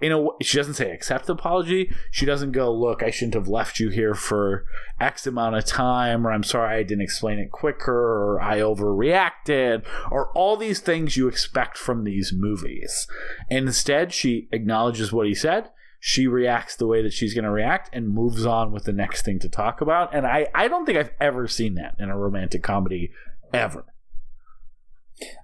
you 0.00 0.08
know, 0.08 0.36
she 0.40 0.56
doesn't 0.56 0.74
say 0.74 0.92
accept 0.92 1.26
the 1.26 1.32
apology. 1.32 1.92
She 2.12 2.24
doesn't 2.24 2.52
go, 2.52 2.72
"Look, 2.72 3.02
I 3.02 3.10
shouldn't 3.10 3.34
have 3.34 3.48
left 3.48 3.80
you 3.80 3.88
here 3.88 4.14
for 4.14 4.64
X 5.00 5.26
amount 5.26 5.56
of 5.56 5.64
time," 5.64 6.26
or 6.26 6.30
"I'm 6.30 6.44
sorry 6.44 6.76
I 6.76 6.82
didn't 6.84 7.02
explain 7.02 7.38
it 7.38 7.50
quicker," 7.50 7.92
or 7.92 8.40
"I 8.40 8.58
overreacted," 8.58 9.84
or 10.10 10.30
all 10.32 10.56
these 10.56 10.80
things 10.80 11.16
you 11.16 11.26
expect 11.26 11.76
from 11.76 12.04
these 12.04 12.32
movies. 12.32 13.08
And 13.50 13.66
instead, 13.66 14.12
she 14.12 14.48
acknowledges 14.52 15.12
what 15.12 15.26
he 15.26 15.34
said 15.34 15.70
she 16.00 16.26
reacts 16.26 16.76
the 16.76 16.86
way 16.86 17.02
that 17.02 17.12
she's 17.12 17.34
going 17.34 17.44
to 17.44 17.50
react 17.50 17.90
and 17.92 18.08
moves 18.08 18.46
on 18.46 18.70
with 18.70 18.84
the 18.84 18.92
next 18.92 19.24
thing 19.24 19.38
to 19.40 19.48
talk 19.48 19.80
about. 19.80 20.14
And 20.14 20.26
I, 20.26 20.46
I 20.54 20.68
don't 20.68 20.86
think 20.86 20.96
I've 20.98 21.10
ever 21.20 21.48
seen 21.48 21.74
that 21.74 21.96
in 21.98 22.08
a 22.08 22.16
romantic 22.16 22.62
comedy 22.62 23.10
ever. 23.52 23.84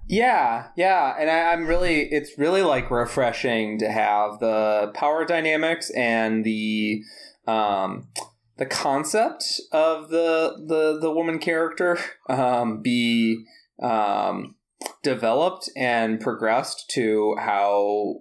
Yeah, 0.07 0.69
yeah, 0.77 1.17
and 1.19 1.31
I, 1.31 1.53
I'm 1.53 1.67
really, 1.67 2.03
it's 2.03 2.39
really 2.39 2.63
like 2.63 2.91
refreshing 2.91 3.79
to 3.79 3.91
have 3.91 4.39
the 4.39 4.93
power 4.95 5.25
dynamics 5.25 5.91
and 5.91 6.45
the, 6.45 7.03
um, 7.47 8.09
the 8.57 8.67
concept 8.67 9.61
of 9.73 10.11
the 10.11 10.55
the 10.69 10.99
the 11.01 11.11
woman 11.11 11.39
character 11.39 11.99
um, 12.29 12.83
be 12.83 13.45
um, 13.83 14.55
developed 15.03 15.69
and 15.77 16.21
progressed 16.21 16.89
to 16.91 17.35
how 17.39 18.17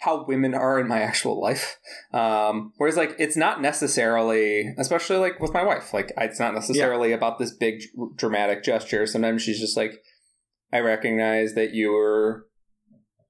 how 0.00 0.24
women 0.24 0.54
are 0.54 0.78
in 0.78 0.86
my 0.86 1.00
actual 1.00 1.40
life. 1.40 1.78
Um, 2.12 2.72
whereas 2.76 2.96
like 2.96 3.16
it's 3.18 3.36
not 3.36 3.60
necessarily, 3.60 4.74
especially 4.78 5.16
like 5.16 5.40
with 5.40 5.52
my 5.52 5.64
wife, 5.64 5.92
like 5.92 6.12
it's 6.16 6.38
not 6.40 6.54
necessarily 6.54 7.10
yeah. 7.10 7.16
about 7.16 7.38
this 7.38 7.52
big 7.52 7.82
dramatic 8.16 8.62
gesture. 8.62 9.06
Sometimes 9.06 9.42
she's 9.42 9.60
just 9.60 9.76
like, 9.76 10.02
I 10.72 10.80
recognize 10.80 11.54
that 11.54 11.74
you're 11.74 12.46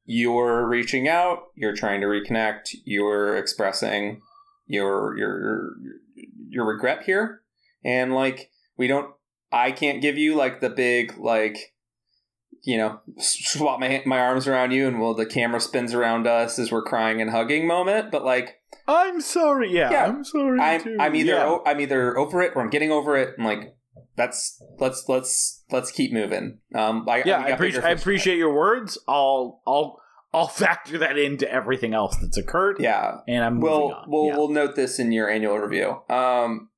you're 0.04 0.66
reaching 0.66 1.06
out, 1.08 1.44
you're 1.54 1.76
trying 1.76 2.00
to 2.00 2.06
reconnect, 2.06 2.74
you're 2.84 3.36
expressing 3.36 4.20
your 4.66 5.16
your 5.16 5.72
your 6.48 6.66
regret 6.66 7.04
here, 7.04 7.42
and 7.84 8.14
like 8.14 8.50
we 8.76 8.86
don't, 8.86 9.14
I 9.50 9.72
can't 9.72 10.02
give 10.02 10.18
you 10.18 10.34
like 10.34 10.60
the 10.60 10.70
big 10.70 11.16
like 11.18 11.74
you 12.62 12.76
know, 12.76 13.00
swap 13.18 13.80
my 13.80 14.02
my 14.06 14.18
arms 14.18 14.46
around 14.46 14.72
you, 14.72 14.86
and 14.86 15.00
well, 15.00 15.14
the 15.14 15.26
camera 15.26 15.60
spins 15.60 15.94
around 15.94 16.26
us 16.26 16.58
as 16.58 16.72
we're 16.72 16.82
crying 16.82 17.20
and 17.20 17.30
hugging 17.30 17.66
moment. 17.66 18.10
But 18.10 18.24
like, 18.24 18.60
I'm 18.86 19.20
sorry. 19.20 19.72
Yeah, 19.72 19.90
yeah 19.90 20.06
I'm 20.06 20.24
sorry. 20.24 20.60
I'm, 20.60 20.82
too. 20.82 20.96
I'm 20.98 21.14
either 21.14 21.32
yeah. 21.32 21.46
o- 21.46 21.62
I'm 21.66 21.80
either 21.80 22.16
over 22.16 22.42
it 22.42 22.52
or 22.54 22.62
I'm 22.62 22.70
getting 22.70 22.90
over 22.90 23.16
it. 23.16 23.34
I'm 23.38 23.44
like, 23.44 23.76
that's 24.16 24.62
let's 24.78 25.04
let's 25.08 25.64
let's 25.70 25.90
keep 25.90 26.12
moving. 26.12 26.58
Um, 26.74 27.06
I, 27.08 27.22
yeah, 27.24 27.38
I, 27.38 27.44
I 27.44 27.48
appreciate 27.48 27.84
I 27.84 27.90
appreciate 27.90 28.38
your 28.38 28.52
words. 28.52 28.98
I'll 29.08 29.62
I'll 29.66 30.00
I'll 30.34 30.48
factor 30.48 30.98
that 30.98 31.16
into 31.18 31.50
everything 31.50 31.94
else 31.94 32.16
that's 32.20 32.36
occurred. 32.36 32.76
Yeah, 32.80 33.18
and 33.26 33.44
I'm 33.44 33.60
we'll 33.60 33.94
we'll 34.06 34.26
yeah. 34.26 34.36
we'll 34.36 34.50
note 34.50 34.76
this 34.76 34.98
in 34.98 35.12
your 35.12 35.30
annual 35.30 35.58
review. 35.58 36.02
Um, 36.10 36.70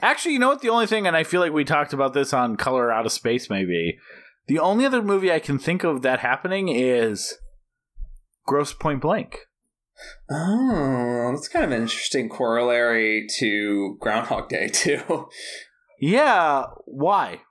actually, 0.00 0.32
you 0.32 0.38
know 0.38 0.48
what? 0.48 0.62
The 0.62 0.70
only 0.70 0.86
thing, 0.86 1.06
and 1.06 1.16
I 1.16 1.24
feel 1.24 1.40
like 1.40 1.52
we 1.52 1.64
talked 1.64 1.92
about 1.92 2.14
this 2.14 2.32
on 2.32 2.56
Color 2.56 2.90
Out 2.90 3.06
of 3.06 3.12
Space, 3.12 3.50
maybe 3.50 3.98
the 4.46 4.58
only 4.58 4.84
other 4.84 5.02
movie 5.02 5.32
I 5.32 5.38
can 5.38 5.58
think 5.58 5.84
of 5.84 6.02
that 6.02 6.20
happening 6.20 6.68
is 6.68 7.38
Grosse 8.46 8.72
Pointe 8.72 9.00
Blank. 9.00 9.38
Oh, 10.30 11.30
that's 11.32 11.48
kind 11.48 11.64
of 11.64 11.70
an 11.70 11.82
interesting 11.82 12.28
corollary 12.28 13.26
to 13.38 13.96
Groundhog 14.00 14.48
Day 14.48 14.68
too. 14.68 15.28
yeah, 16.00 16.64
why? 16.86 17.42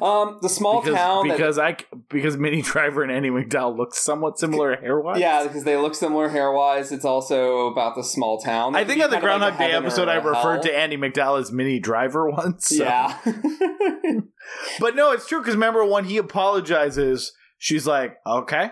Um, 0.00 0.38
the 0.42 0.48
small 0.48 0.80
because, 0.80 0.96
town 0.96 1.28
because 1.28 1.56
that, 1.56 1.64
I 1.64 1.96
because 2.08 2.36
Minnie 2.36 2.62
Driver 2.62 3.02
and 3.02 3.10
Andie 3.10 3.30
MacDowell 3.30 3.76
look 3.76 3.94
somewhat 3.94 4.38
similar 4.38 4.76
hair 4.76 5.00
wise. 5.00 5.20
Yeah, 5.20 5.44
because 5.44 5.64
they 5.64 5.76
look 5.76 5.94
similar 5.94 6.28
hair 6.28 6.52
wise. 6.52 6.92
It's 6.92 7.04
also 7.04 7.66
about 7.66 7.94
the 7.94 8.04
small 8.04 8.40
town. 8.40 8.76
I 8.76 8.84
think 8.84 9.02
on 9.02 9.10
the 9.10 9.18
Groundhog 9.18 9.58
like 9.58 9.58
Day 9.58 9.72
episode, 9.72 10.08
I 10.08 10.16
referred 10.16 10.62
to 10.62 10.76
Andie 10.76 10.96
MacDowell 10.96 11.40
as 11.40 11.52
Minnie 11.52 11.80
Driver 11.80 12.30
once. 12.30 12.68
So. 12.68 12.84
Yeah, 12.84 13.18
but 14.80 14.94
no, 14.94 15.12
it's 15.12 15.26
true 15.26 15.40
because 15.40 15.54
remember 15.54 15.84
when 15.84 16.04
he 16.04 16.16
apologizes, 16.16 17.32
she's 17.58 17.86
like, 17.86 18.18
"Okay." 18.26 18.70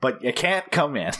But 0.00 0.24
you 0.24 0.32
can't 0.32 0.68
come 0.72 0.96
in, 0.96 1.12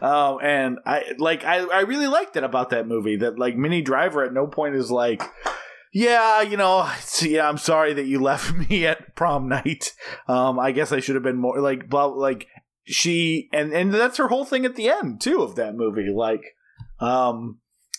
um, 0.00 0.38
and 0.42 0.78
I 0.86 1.12
like 1.18 1.44
I, 1.44 1.58
I 1.58 1.80
really 1.80 2.06
liked 2.06 2.36
it 2.36 2.44
about 2.44 2.70
that 2.70 2.86
movie 2.86 3.16
that 3.16 3.38
like 3.38 3.56
Minnie 3.56 3.82
Driver 3.82 4.24
at 4.24 4.32
no 4.32 4.46
point 4.46 4.74
is 4.74 4.90
like, 4.90 5.22
yeah, 5.92 6.42
you 6.42 6.56
know, 6.56 6.90
yeah, 7.22 7.48
I'm 7.48 7.58
sorry 7.58 7.94
that 7.94 8.06
you 8.06 8.20
left 8.20 8.54
me 8.70 8.86
at 8.86 9.14
prom 9.14 9.48
night. 9.48 9.92
Um, 10.28 10.58
I 10.58 10.72
guess 10.72 10.92
I 10.92 11.00
should 11.00 11.16
have 11.16 11.24
been 11.24 11.40
more 11.40 11.60
like, 11.60 11.88
blah, 11.88 12.06
like 12.06 12.46
she, 12.84 13.48
and 13.52 13.72
and 13.72 13.92
that's 13.92 14.16
her 14.16 14.28
whole 14.28 14.44
thing 14.44 14.64
at 14.64 14.76
the 14.76 14.88
end 14.88 15.20
too 15.20 15.42
of 15.42 15.56
that 15.56 15.74
movie, 15.74 16.10
like, 16.14 16.42
um, 17.00 17.58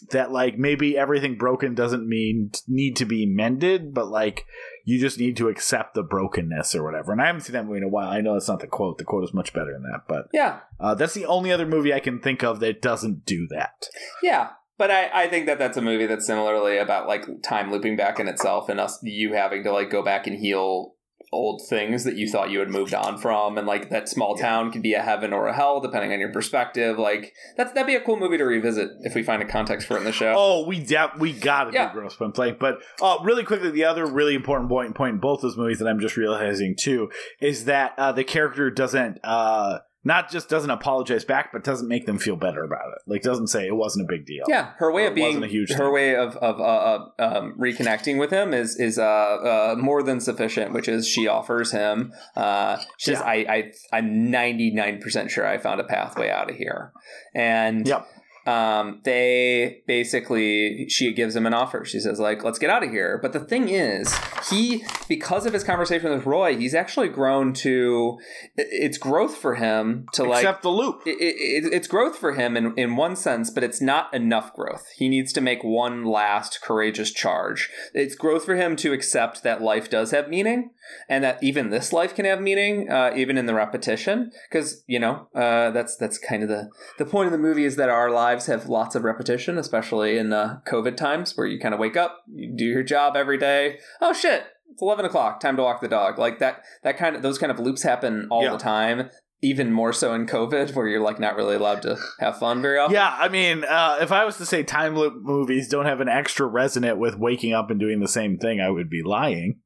that 0.09 0.31
like 0.31 0.57
maybe 0.57 0.97
everything 0.97 1.37
broken 1.37 1.75
doesn't 1.75 2.07
mean 2.07 2.51
need 2.67 2.95
to 2.95 3.05
be 3.05 3.25
mended, 3.25 3.93
but 3.93 4.07
like 4.07 4.45
you 4.83 4.99
just 4.99 5.19
need 5.19 5.37
to 5.37 5.47
accept 5.47 5.93
the 5.93 6.03
brokenness 6.03 6.73
or 6.73 6.83
whatever. 6.83 7.11
And 7.11 7.21
I 7.21 7.27
haven't 7.27 7.41
seen 7.41 7.53
that 7.53 7.65
movie 7.65 7.77
in 7.77 7.83
a 7.83 7.89
while. 7.89 8.09
I 8.09 8.21
know 8.21 8.33
that's 8.33 8.47
not 8.47 8.59
the 8.59 8.67
quote. 8.67 8.97
The 8.97 9.03
quote 9.03 9.23
is 9.23 9.33
much 9.33 9.53
better 9.53 9.71
than 9.71 9.83
that, 9.83 10.01
but 10.07 10.27
yeah, 10.33 10.61
uh, 10.79 10.95
that's 10.95 11.13
the 11.13 11.25
only 11.25 11.51
other 11.51 11.67
movie 11.67 11.93
I 11.93 11.99
can 11.99 12.19
think 12.19 12.43
of 12.43 12.59
that 12.61 12.81
doesn't 12.81 13.25
do 13.25 13.47
that. 13.51 13.85
Yeah, 14.23 14.49
but 14.81 14.89
I, 14.89 15.11
I 15.13 15.27
think 15.27 15.45
that 15.45 15.59
that's 15.59 15.77
a 15.77 15.81
movie 15.81 16.07
that's 16.07 16.25
similarly 16.25 16.79
about 16.79 17.07
like 17.07 17.43
time 17.43 17.69
looping 17.69 17.95
back 17.95 18.19
in 18.19 18.27
itself 18.27 18.67
and 18.67 18.79
us 18.79 18.97
you 19.03 19.33
having 19.33 19.63
to 19.63 19.71
like 19.71 19.91
go 19.91 20.01
back 20.01 20.25
and 20.25 20.35
heal 20.35 20.95
old 21.31 21.61
things 21.69 22.03
that 22.03 22.15
you 22.15 22.27
thought 22.27 22.49
you 22.49 22.57
had 22.57 22.67
moved 22.67 22.95
on 22.95 23.19
from. 23.19 23.59
And 23.59 23.67
like 23.67 23.91
that 23.91 24.09
small 24.09 24.35
town 24.35 24.71
can 24.71 24.81
be 24.81 24.95
a 24.95 25.03
heaven 25.03 25.33
or 25.33 25.45
a 25.45 25.53
hell 25.53 25.81
depending 25.81 26.11
on 26.11 26.19
your 26.19 26.33
perspective. 26.33 26.97
Like 26.97 27.31
that's 27.57 27.71
that'd 27.73 27.85
be 27.85 27.93
a 27.93 28.01
cool 28.01 28.17
movie 28.17 28.39
to 28.39 28.43
revisit 28.43 28.89
if 29.01 29.13
we 29.13 29.21
find 29.21 29.43
a 29.43 29.45
context 29.45 29.85
for 29.85 29.97
it 29.97 29.99
in 29.99 30.05
the 30.05 30.11
show. 30.11 30.33
Oh 30.35 30.65
we 30.65 30.79
de- 30.83 31.11
we 31.19 31.31
gotta 31.31 31.71
yeah. 31.71 31.89
do 31.89 31.99
gross 31.99 32.15
fun 32.15 32.31
play. 32.31 32.51
But 32.51 32.79
uh, 33.03 33.19
really 33.23 33.43
quickly 33.43 33.69
the 33.69 33.83
other 33.83 34.07
really 34.07 34.33
important 34.33 34.67
point 34.67 34.95
point 34.95 35.13
in 35.13 35.19
both 35.19 35.43
those 35.43 35.57
movies 35.57 35.77
that 35.77 35.87
i'm 35.87 35.99
just 35.99 36.17
realizing 36.17 36.75
too 36.75 37.11
is 37.39 37.65
that 37.65 37.93
uh, 37.99 38.11
the 38.11 38.23
character 38.23 38.71
doesn't 38.71 39.19
uh, 39.23 39.77
not 40.03 40.31
just 40.31 40.49
doesn't 40.49 40.69
apologize 40.69 41.23
back, 41.23 41.51
but 41.51 41.63
doesn't 41.63 41.87
make 41.87 42.05
them 42.05 42.17
feel 42.17 42.35
better 42.35 42.63
about 42.63 42.87
it. 42.95 43.01
Like 43.05 43.21
doesn't 43.21 43.47
say 43.47 43.67
it 43.67 43.75
wasn't 43.75 44.05
a 44.05 44.11
big 44.11 44.25
deal. 44.25 44.45
Yeah, 44.47 44.71
her 44.77 44.91
way 44.91 45.05
of 45.05 45.13
being 45.13 45.43
a 45.43 45.47
huge 45.47 45.71
her 45.71 45.85
thing. 45.85 45.93
way 45.93 46.15
of 46.15 46.35
of 46.37 46.59
uh, 46.59 46.63
uh, 46.63 47.09
um, 47.19 47.55
reconnecting 47.59 48.19
with 48.19 48.31
him 48.31 48.53
is 48.53 48.75
is 48.77 48.97
uh, 48.97 49.03
uh, 49.03 49.75
more 49.77 50.01
than 50.01 50.19
sufficient. 50.19 50.73
Which 50.73 50.87
is 50.87 51.07
she 51.07 51.27
offers 51.27 51.71
him. 51.71 52.13
Uh, 52.35 52.77
she 52.97 53.11
says, 53.11 53.19
yeah. 53.19 53.25
"I 53.25 53.33
I 53.33 53.71
I'm 53.93 54.31
ninety 54.31 54.71
nine 54.71 54.99
percent 54.99 55.29
sure 55.29 55.45
I 55.45 55.57
found 55.57 55.79
a 55.79 55.85
pathway 55.85 56.29
out 56.29 56.49
of 56.49 56.55
here." 56.55 56.91
And 57.35 57.87
yep 57.87 58.07
um, 58.45 59.01
they 59.03 59.83
basically 59.85 60.89
she 60.89 61.13
gives 61.13 61.35
him 61.35 61.45
an 61.45 61.53
offer. 61.53 61.85
She 61.85 61.99
says 61.99 62.19
like, 62.19 62.43
"Let's 62.43 62.57
get 62.57 62.69
out 62.69 62.83
of 62.83 62.89
here." 62.89 63.19
But 63.21 63.33
the 63.33 63.39
thing 63.39 63.69
is, 63.69 64.13
he 64.49 64.83
because 65.07 65.45
of 65.45 65.53
his 65.53 65.63
conversation 65.63 66.09
with 66.09 66.25
Roy, 66.25 66.57
he's 66.57 66.73
actually 66.73 67.09
grown 67.09 67.53
to 67.53 68.17
it's 68.55 68.97
growth 68.97 69.37
for 69.37 69.55
him 69.55 70.07
to 70.13 70.23
like 70.23 70.43
accept 70.43 70.63
the 70.63 70.69
loop. 70.69 71.01
It, 71.05 71.17
it, 71.19 71.73
it's 71.73 71.87
growth 71.87 72.17
for 72.17 72.33
him 72.33 72.57
in 72.57 72.73
in 72.77 72.95
one 72.95 73.15
sense, 73.15 73.51
but 73.51 73.63
it's 73.63 73.81
not 73.81 74.13
enough 74.13 74.53
growth. 74.53 74.85
He 74.95 75.07
needs 75.07 75.31
to 75.33 75.41
make 75.41 75.63
one 75.63 76.05
last 76.05 76.61
courageous 76.61 77.11
charge. 77.11 77.69
It's 77.93 78.15
growth 78.15 78.45
for 78.45 78.55
him 78.55 78.75
to 78.77 78.91
accept 78.91 79.43
that 79.43 79.61
life 79.61 79.89
does 79.89 80.11
have 80.11 80.29
meaning 80.29 80.71
and 81.07 81.23
that 81.23 81.41
even 81.43 81.69
this 81.69 81.93
life 81.93 82.15
can 82.15 82.25
have 82.25 82.41
meaning, 82.41 82.89
uh, 82.89 83.11
even 83.15 83.37
in 83.37 83.45
the 83.45 83.53
repetition. 83.53 84.31
Because 84.49 84.83
you 84.87 84.99
know 84.99 85.27
uh, 85.35 85.71
that's 85.71 85.95
that's 85.95 86.17
kind 86.17 86.43
of 86.43 86.49
the 86.49 86.69
the 86.97 87.05
point 87.05 87.27
of 87.27 87.31
the 87.31 87.37
movie 87.37 87.65
is 87.65 87.75
that 87.75 87.89
our 87.89 88.09
lives 88.09 88.30
lives 88.31 88.45
have 88.45 88.69
lots 88.69 88.95
of 88.95 89.03
repetition, 89.03 89.57
especially 89.57 90.17
in 90.17 90.31
uh, 90.31 90.59
COVID 90.65 90.95
times 90.95 91.35
where 91.35 91.45
you 91.45 91.59
kind 91.59 91.73
of 91.73 91.79
wake 91.79 91.97
up, 91.97 92.23
you 92.33 92.53
do 92.55 92.65
your 92.65 92.83
job 92.83 93.17
every 93.17 93.37
day. 93.37 93.79
Oh 93.99 94.13
shit, 94.13 94.45
it's 94.71 94.81
11 94.81 95.05
o'clock, 95.05 95.41
time 95.41 95.57
to 95.57 95.63
walk 95.63 95.81
the 95.81 95.89
dog. 95.89 96.17
Like 96.17 96.39
that, 96.39 96.63
that 96.83 96.97
kind 96.97 97.15
of, 97.15 97.21
those 97.21 97.37
kind 97.37 97.51
of 97.51 97.59
loops 97.59 97.83
happen 97.83 98.27
all 98.31 98.43
yeah. 98.43 98.51
the 98.51 98.57
time. 98.57 99.09
Even 99.43 99.73
more 99.73 99.91
so 99.91 100.13
in 100.13 100.27
COVID, 100.27 100.75
where 100.75 100.87
you're 100.87 101.01
like 101.01 101.19
not 101.19 101.35
really 101.35 101.55
allowed 101.55 101.81
to 101.81 101.97
have 102.19 102.37
fun 102.37 102.61
very 102.61 102.77
often. 102.77 102.93
Yeah, 102.93 103.09
I 103.19 103.27
mean, 103.27 103.63
uh, 103.63 103.97
if 103.99 104.11
I 104.11 104.23
was 104.23 104.37
to 104.37 104.45
say 104.45 104.61
time 104.61 104.95
loop 104.95 105.15
movies 105.17 105.67
don't 105.67 105.87
have 105.87 105.99
an 105.99 106.07
extra 106.07 106.45
resonant 106.45 106.99
with 106.99 107.17
waking 107.17 107.51
up 107.51 107.71
and 107.71 107.79
doing 107.79 108.01
the 108.01 108.07
same 108.07 108.37
thing, 108.37 108.61
I 108.61 108.69
would 108.69 108.87
be 108.87 109.01
lying. 109.03 109.59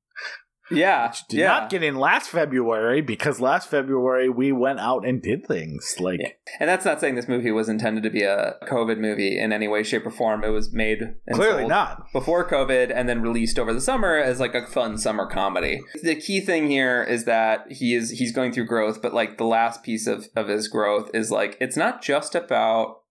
Yeah, 0.71 1.13
did 1.29 1.39
yeah. 1.39 1.47
not 1.47 1.69
get 1.69 1.83
in 1.83 1.95
last 1.95 2.29
February 2.29 3.01
because 3.01 3.39
last 3.39 3.69
February 3.69 4.29
we 4.29 4.51
went 4.51 4.79
out 4.79 5.05
and 5.05 5.21
did 5.21 5.45
things 5.45 5.95
like. 5.99 6.19
Yeah. 6.19 6.29
And 6.59 6.69
that's 6.69 6.85
not 6.85 6.99
saying 6.99 7.15
this 7.15 7.27
movie 7.27 7.51
was 7.51 7.69
intended 7.69 8.03
to 8.03 8.09
be 8.09 8.23
a 8.23 8.55
COVID 8.63 8.97
movie 8.97 9.39
in 9.39 9.53
any 9.53 9.67
way, 9.67 9.83
shape, 9.83 10.05
or 10.05 10.11
form. 10.11 10.43
It 10.43 10.49
was 10.49 10.73
made 10.73 11.15
clearly 11.33 11.67
not 11.67 12.11
before 12.11 12.47
COVID 12.49 12.91
and 12.93 13.07
then 13.07 13.21
released 13.21 13.59
over 13.59 13.73
the 13.73 13.81
summer 13.81 14.15
as 14.15 14.39
like 14.39 14.55
a 14.55 14.65
fun 14.65 14.97
summer 14.97 15.27
comedy. 15.27 15.81
The 16.01 16.15
key 16.15 16.41
thing 16.41 16.69
here 16.69 17.03
is 17.03 17.25
that 17.25 17.71
he 17.71 17.93
is 17.93 18.11
he's 18.11 18.31
going 18.31 18.51
through 18.51 18.65
growth, 18.65 19.01
but 19.01 19.13
like 19.13 19.37
the 19.37 19.45
last 19.45 19.83
piece 19.83 20.07
of 20.07 20.29
of 20.35 20.47
his 20.47 20.67
growth 20.67 21.11
is 21.13 21.29
like 21.29 21.57
it's 21.61 21.77
not 21.77 22.01
just 22.01 22.33
about 22.33 23.01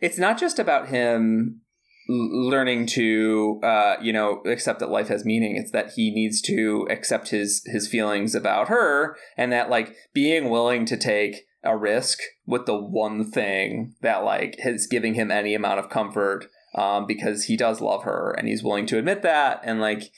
it's 0.00 0.18
not 0.18 0.38
just 0.38 0.58
about 0.58 0.88
him 0.88 1.60
learning 2.08 2.86
to 2.86 3.60
uh, 3.62 3.96
you 4.00 4.12
know 4.12 4.40
accept 4.46 4.80
that 4.80 4.90
life 4.90 5.08
has 5.08 5.24
meaning. 5.24 5.56
It's 5.56 5.70
that 5.72 5.92
he 5.92 6.10
needs 6.10 6.40
to 6.42 6.86
accept 6.90 7.28
his 7.28 7.62
his 7.66 7.88
feelings 7.88 8.34
about 8.34 8.68
her 8.68 9.16
and 9.36 9.52
that 9.52 9.70
like 9.70 9.94
being 10.12 10.50
willing 10.50 10.84
to 10.86 10.96
take 10.96 11.46
a 11.64 11.76
risk 11.76 12.18
with 12.46 12.66
the 12.66 12.76
one 12.76 13.30
thing 13.30 13.94
that 14.00 14.24
like 14.24 14.56
is 14.58 14.86
giving 14.86 15.14
him 15.14 15.30
any 15.30 15.54
amount 15.54 15.78
of 15.78 15.88
comfort 15.88 16.46
um, 16.74 17.06
because 17.06 17.44
he 17.44 17.56
does 17.56 17.80
love 17.80 18.02
her 18.02 18.34
and 18.36 18.48
he's 18.48 18.64
willing 18.64 18.86
to 18.86 18.98
admit 18.98 19.22
that 19.22 19.60
and 19.62 19.80
like 19.80 20.10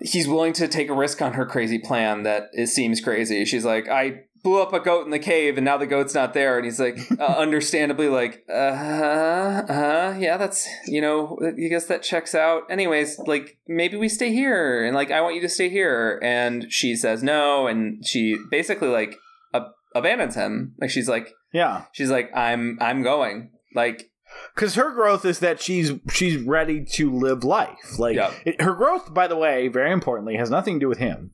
he's 0.00 0.28
willing 0.28 0.52
to 0.52 0.68
take 0.68 0.90
a 0.90 0.94
risk 0.94 1.22
on 1.22 1.32
her 1.32 1.46
crazy 1.46 1.78
plan 1.78 2.24
that 2.24 2.48
it 2.52 2.66
seems 2.66 3.00
crazy. 3.00 3.44
She's 3.44 3.64
like 3.64 3.88
i 3.88 4.24
blew 4.44 4.62
up 4.62 4.72
a 4.72 4.78
goat 4.78 5.04
in 5.04 5.10
the 5.10 5.18
cave 5.18 5.56
and 5.58 5.64
now 5.64 5.76
the 5.76 5.86
goat's 5.86 6.14
not 6.14 6.34
there. 6.34 6.56
And 6.56 6.64
he's 6.64 6.78
like 6.78 6.98
uh, 7.18 7.24
understandably 7.24 8.08
like 8.08 8.44
uh 8.48 8.52
uh 8.52 10.16
yeah 10.18 10.36
that's 10.36 10.68
you 10.86 11.00
know 11.00 11.38
i 11.44 11.50
guess 11.68 11.86
that 11.86 12.02
checks 12.04 12.34
out. 12.34 12.62
Anyways 12.70 13.18
like 13.26 13.58
maybe 13.66 13.96
we 13.96 14.08
stay 14.08 14.32
here 14.32 14.84
and 14.84 14.94
like 14.94 15.10
i 15.10 15.20
want 15.20 15.34
you 15.34 15.40
to 15.40 15.48
stay 15.48 15.68
here. 15.68 16.20
And 16.22 16.70
she 16.70 16.94
says 16.94 17.22
no 17.22 17.66
and 17.66 18.06
she 18.06 18.36
basically 18.50 18.88
like 18.88 19.16
ab- 19.52 19.72
abandons 19.94 20.34
him. 20.36 20.74
Like 20.80 20.90
she's 20.90 21.08
like 21.08 21.32
Yeah. 21.52 21.86
she's 21.92 22.10
like 22.10 22.30
i'm 22.36 22.78
i'm 22.80 23.02
going. 23.02 23.50
Like 23.74 24.10
because 24.54 24.74
her 24.74 24.90
growth 24.92 25.24
is 25.24 25.38
that 25.38 25.60
she's 25.60 25.92
she's 26.12 26.36
ready 26.42 26.84
to 26.94 27.10
live 27.10 27.44
life. 27.44 27.98
Like 27.98 28.16
Yeah. 28.16 28.32
it, 28.44 28.60
her 28.60 28.74
growth 28.74 29.14
by 29.14 29.26
the 29.26 29.36
way 29.36 29.68
very 29.68 29.90
importantly 29.90 30.36
has 30.36 30.50
nothing 30.50 30.74
to 30.74 30.80
do 30.80 30.88
with 30.88 30.98
him. 30.98 31.30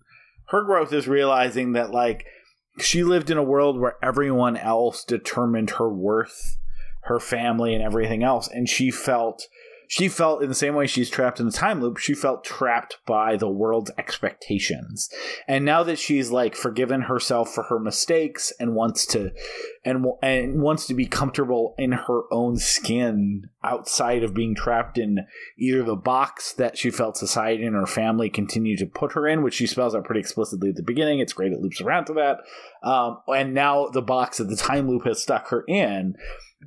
Her 0.48 0.62
growth 0.62 0.92
is 0.92 1.08
realizing 1.08 1.72
that 1.72 1.90
like 1.90 2.24
she 2.80 3.04
lived 3.04 3.30
in 3.30 3.38
a 3.38 3.42
world 3.42 3.78
where 3.78 3.96
everyone 4.02 4.56
else 4.56 5.04
determined 5.04 5.70
her 5.70 5.88
worth 5.88 6.58
her 7.02 7.20
family 7.20 7.74
and 7.74 7.82
everything 7.82 8.22
else. 8.22 8.48
And 8.48 8.68
she 8.68 8.90
felt 8.90 9.46
she 9.90 10.08
felt 10.08 10.40
in 10.40 10.48
the 10.48 10.54
same 10.54 10.76
way 10.76 10.86
she's 10.86 11.10
trapped 11.10 11.40
in 11.40 11.46
the 11.46 11.52
time 11.52 11.80
loop 11.80 11.96
she 11.96 12.14
felt 12.14 12.44
trapped 12.44 12.98
by 13.06 13.34
the 13.34 13.50
world's 13.50 13.90
expectations. 13.98 15.10
And 15.48 15.64
now 15.64 15.82
that 15.82 15.98
she's 15.98 16.30
like 16.30 16.54
forgiven 16.54 17.02
herself 17.02 17.52
for 17.52 17.64
her 17.64 17.80
mistakes 17.80 18.52
and 18.60 18.76
wants 18.76 19.04
to 19.06 19.32
and 19.84 20.06
and 20.22 20.62
wants 20.62 20.86
to 20.86 20.94
be 20.94 21.06
comfortable 21.06 21.74
in 21.76 21.90
her 21.90 22.22
own 22.30 22.56
skin 22.56 23.50
outside 23.64 24.22
of 24.22 24.32
being 24.32 24.54
trapped 24.54 24.96
in 24.96 25.26
either 25.58 25.82
the 25.82 25.96
box 25.96 26.52
that 26.52 26.78
she 26.78 26.92
felt 26.92 27.16
society 27.16 27.64
and 27.64 27.74
her 27.74 27.84
family 27.84 28.30
continue 28.30 28.76
to 28.76 28.86
put 28.86 29.14
her 29.14 29.26
in 29.26 29.42
which 29.42 29.54
she 29.54 29.66
spells 29.66 29.96
out 29.96 30.04
pretty 30.04 30.20
explicitly 30.20 30.68
at 30.68 30.76
the 30.76 30.84
beginning 30.84 31.18
it's 31.18 31.32
great 31.32 31.52
it 31.52 31.60
loops 31.60 31.80
around 31.80 32.04
to 32.04 32.12
that 32.12 32.38
um, 32.88 33.18
and 33.26 33.54
now 33.54 33.88
the 33.88 34.00
box 34.00 34.38
that 34.38 34.44
the 34.44 34.56
time 34.56 34.88
loop 34.88 35.04
has 35.04 35.20
stuck 35.20 35.48
her 35.48 35.64
in 35.66 36.14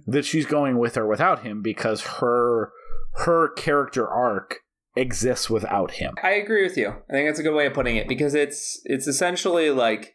that 0.05 0.25
she's 0.25 0.45
going 0.45 0.77
with 0.77 0.97
or 0.97 1.07
without 1.07 1.43
him 1.43 1.61
because 1.61 2.01
her 2.19 2.73
her 3.15 3.49
character 3.49 4.07
arc 4.07 4.59
exists 4.95 5.49
without 5.49 5.91
him 5.91 6.13
I 6.21 6.31
agree 6.31 6.63
with 6.63 6.77
you. 6.77 6.89
I 6.89 7.13
think 7.13 7.27
that's 7.27 7.39
a 7.39 7.43
good 7.43 7.55
way 7.55 7.65
of 7.65 7.73
putting 7.73 7.95
it 7.95 8.07
because 8.07 8.35
it's 8.35 8.79
it's 8.85 9.07
essentially 9.07 9.71
like 9.71 10.13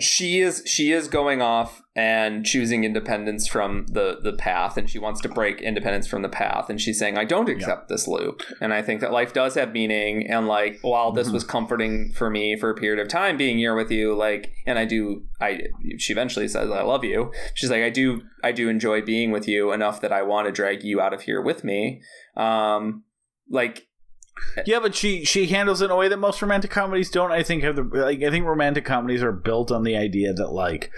she 0.00 0.40
is 0.40 0.62
she 0.66 0.90
is 0.90 1.06
going 1.06 1.40
off 1.40 1.80
and 1.94 2.44
choosing 2.44 2.82
independence 2.82 3.46
from 3.46 3.86
the 3.86 4.18
the 4.20 4.32
path 4.32 4.76
and 4.76 4.90
she 4.90 4.98
wants 4.98 5.20
to 5.20 5.28
break 5.28 5.60
independence 5.60 6.08
from 6.08 6.22
the 6.22 6.28
path 6.28 6.68
and 6.68 6.80
she's 6.80 6.98
saying 6.98 7.16
I 7.16 7.24
don't 7.24 7.48
accept 7.48 7.88
this 7.88 8.08
loop. 8.08 8.42
And 8.60 8.74
I 8.74 8.82
think 8.82 9.00
that 9.00 9.12
life 9.12 9.32
does 9.32 9.54
have 9.54 9.72
meaning 9.72 10.26
and 10.28 10.48
like 10.48 10.80
while 10.82 11.12
this 11.12 11.28
Mhm. 11.28 11.32
was 11.34 11.44
comforting 11.44 12.10
for 12.12 12.28
me 12.28 12.56
for 12.56 12.70
a 12.70 12.74
period 12.74 12.98
of 12.98 13.06
time 13.08 13.36
being 13.36 13.56
here 13.58 13.76
with 13.76 13.92
you 13.92 14.14
like 14.16 14.50
and 14.66 14.80
I 14.80 14.84
do 14.84 15.26
I 15.40 15.60
she 15.98 16.12
eventually 16.12 16.48
says 16.48 16.70
I 16.72 16.82
love 16.82 17.04
you. 17.04 17.30
She's 17.54 17.70
like 17.70 17.84
I 17.84 17.90
do 17.90 18.22
I 18.42 18.50
do 18.50 18.68
enjoy 18.68 19.00
being 19.00 19.30
with 19.30 19.46
you 19.46 19.70
enough 19.70 20.00
that 20.00 20.12
I 20.12 20.22
want 20.22 20.46
to 20.48 20.52
drag 20.52 20.82
you 20.82 21.00
out 21.00 21.14
of 21.14 21.22
here 21.22 21.40
with 21.40 21.62
me. 21.62 22.02
Um 22.36 23.04
like 23.48 23.86
Yeah, 24.66 24.80
but 24.80 24.94
she 24.94 25.24
she 25.24 25.46
handles 25.46 25.80
it 25.80 25.86
in 25.86 25.90
a 25.90 25.96
way 25.96 26.08
that 26.08 26.18
most 26.18 26.40
romantic 26.40 26.70
comedies 26.70 27.10
don't. 27.10 27.32
I 27.32 27.42
think 27.42 27.62
have 27.62 27.76
the 27.76 27.82
like 27.82 28.22
I 28.22 28.30
think 28.30 28.46
romantic 28.46 28.84
comedies 28.84 29.22
are 29.22 29.32
built 29.32 29.70
on 29.70 29.84
the 29.84 29.96
idea 29.96 30.32
that 30.32 30.52
like 30.52 30.90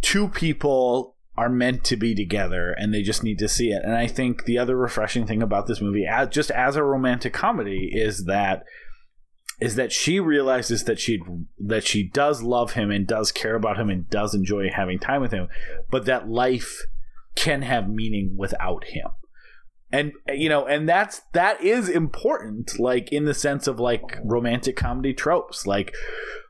two 0.00 0.28
people 0.28 1.16
are 1.36 1.48
meant 1.48 1.84
to 1.84 1.96
be 1.96 2.14
together 2.14 2.72
and 2.72 2.92
they 2.92 3.02
just 3.02 3.22
need 3.22 3.38
to 3.38 3.48
see 3.48 3.70
it. 3.70 3.82
And 3.84 3.94
I 3.94 4.06
think 4.06 4.44
the 4.44 4.58
other 4.58 4.76
refreshing 4.76 5.26
thing 5.26 5.42
about 5.42 5.66
this 5.66 5.80
movie, 5.80 6.04
as, 6.04 6.28
just 6.30 6.50
as 6.50 6.74
a 6.74 6.82
romantic 6.82 7.32
comedy, 7.32 7.90
is 7.92 8.24
that 8.24 8.64
is 9.60 9.74
that 9.76 9.92
she 9.92 10.20
realizes 10.20 10.84
that 10.84 10.98
she 10.98 11.20
that 11.58 11.86
she 11.86 12.02
does 12.02 12.42
love 12.42 12.72
him 12.72 12.90
and 12.90 13.06
does 13.06 13.32
care 13.32 13.54
about 13.54 13.78
him 13.78 13.90
and 13.90 14.08
does 14.10 14.34
enjoy 14.34 14.70
having 14.70 14.98
time 14.98 15.20
with 15.20 15.32
him, 15.32 15.48
but 15.90 16.06
that 16.06 16.28
life 16.28 16.82
can 17.34 17.62
have 17.62 17.88
meaning 17.88 18.34
without 18.36 18.84
him 18.84 19.08
and 19.90 20.12
you 20.28 20.48
know 20.48 20.66
and 20.66 20.88
that's 20.88 21.22
that 21.32 21.62
is 21.62 21.88
important 21.88 22.78
like 22.78 23.10
in 23.12 23.24
the 23.24 23.34
sense 23.34 23.66
of 23.66 23.80
like 23.80 24.18
romantic 24.22 24.76
comedy 24.76 25.14
tropes. 25.14 25.66
Like 25.66 25.94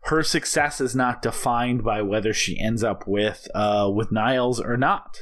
her 0.04 0.22
success 0.22 0.80
is 0.80 0.96
not 0.96 1.22
defined 1.22 1.84
by 1.84 2.02
whether 2.02 2.32
she 2.32 2.58
ends 2.58 2.82
up 2.82 3.06
with 3.06 3.48
uh 3.54 3.90
with 3.94 4.10
niles 4.10 4.60
or 4.60 4.76
not. 4.76 5.20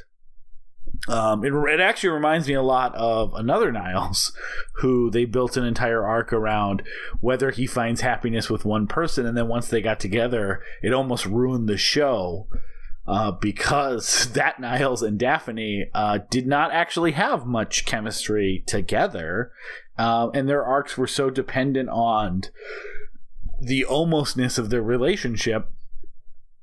Um 1.09 1.45
it, 1.45 1.53
it 1.53 1.81
actually 1.81 2.11
reminds 2.11 2.49
me 2.49 2.55
a 2.55 2.63
lot 2.63 2.95
of 2.95 3.35
another 3.35 3.71
niles 3.71 4.33
who 4.77 5.11
they 5.11 5.27
built 5.27 5.59
an 5.59 5.65
entire 5.65 6.05
arc 6.05 6.33
around 6.33 6.83
whether 7.21 7.51
he 7.51 7.67
finds 7.67 8.01
happiness 8.01 8.49
with 8.49 8.65
one 8.65 8.87
person 8.87 9.27
and 9.27 9.37
then 9.37 9.49
once 9.49 9.69
they 9.69 9.83
got 9.83 10.01
together 10.01 10.63
it 10.83 10.95
almost 10.95 11.27
ruined 11.27 11.69
the 11.69 11.77
show 11.77 12.49
uh, 13.07 13.33
because 13.33 14.31
that 14.33 14.61
Niles 14.61 15.03
and 15.03 15.19
Daphne 15.19 15.87
uh, 15.95 16.19
did 16.31 16.47
not 16.47 16.73
actually 16.73 17.13
have 17.13 17.47
much 17.47 17.85
chemistry 17.85 18.65
together, 18.67 19.53
uh, 19.99 20.31
and 20.35 20.49
their 20.49 20.65
arcs 20.65 20.97
were 20.97 21.07
so 21.07 21.31
dependent 21.31 21.89
on 21.89 22.43
the 23.61 23.87
almostness 23.89 24.59
of 24.59 24.71
their 24.71 24.83
relationship 24.83 25.71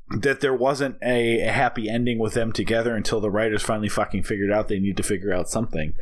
that 0.10 0.42
there 0.42 0.54
wasn't 0.54 0.96
a, 1.02 1.40
a 1.42 1.52
happy 1.52 1.90
ending 1.90 2.20
with 2.20 2.34
them 2.34 2.52
together 2.52 2.96
until 2.96 3.20
the 3.20 3.32
writers 3.32 3.64
finally 3.64 3.90
fucking 3.90 4.22
figured 4.22 4.52
out 4.52 4.68
they 4.68 4.80
need 4.80 4.98
to 4.98 5.04
figure 5.04 5.34
out 5.34 5.50
something. 5.50 5.94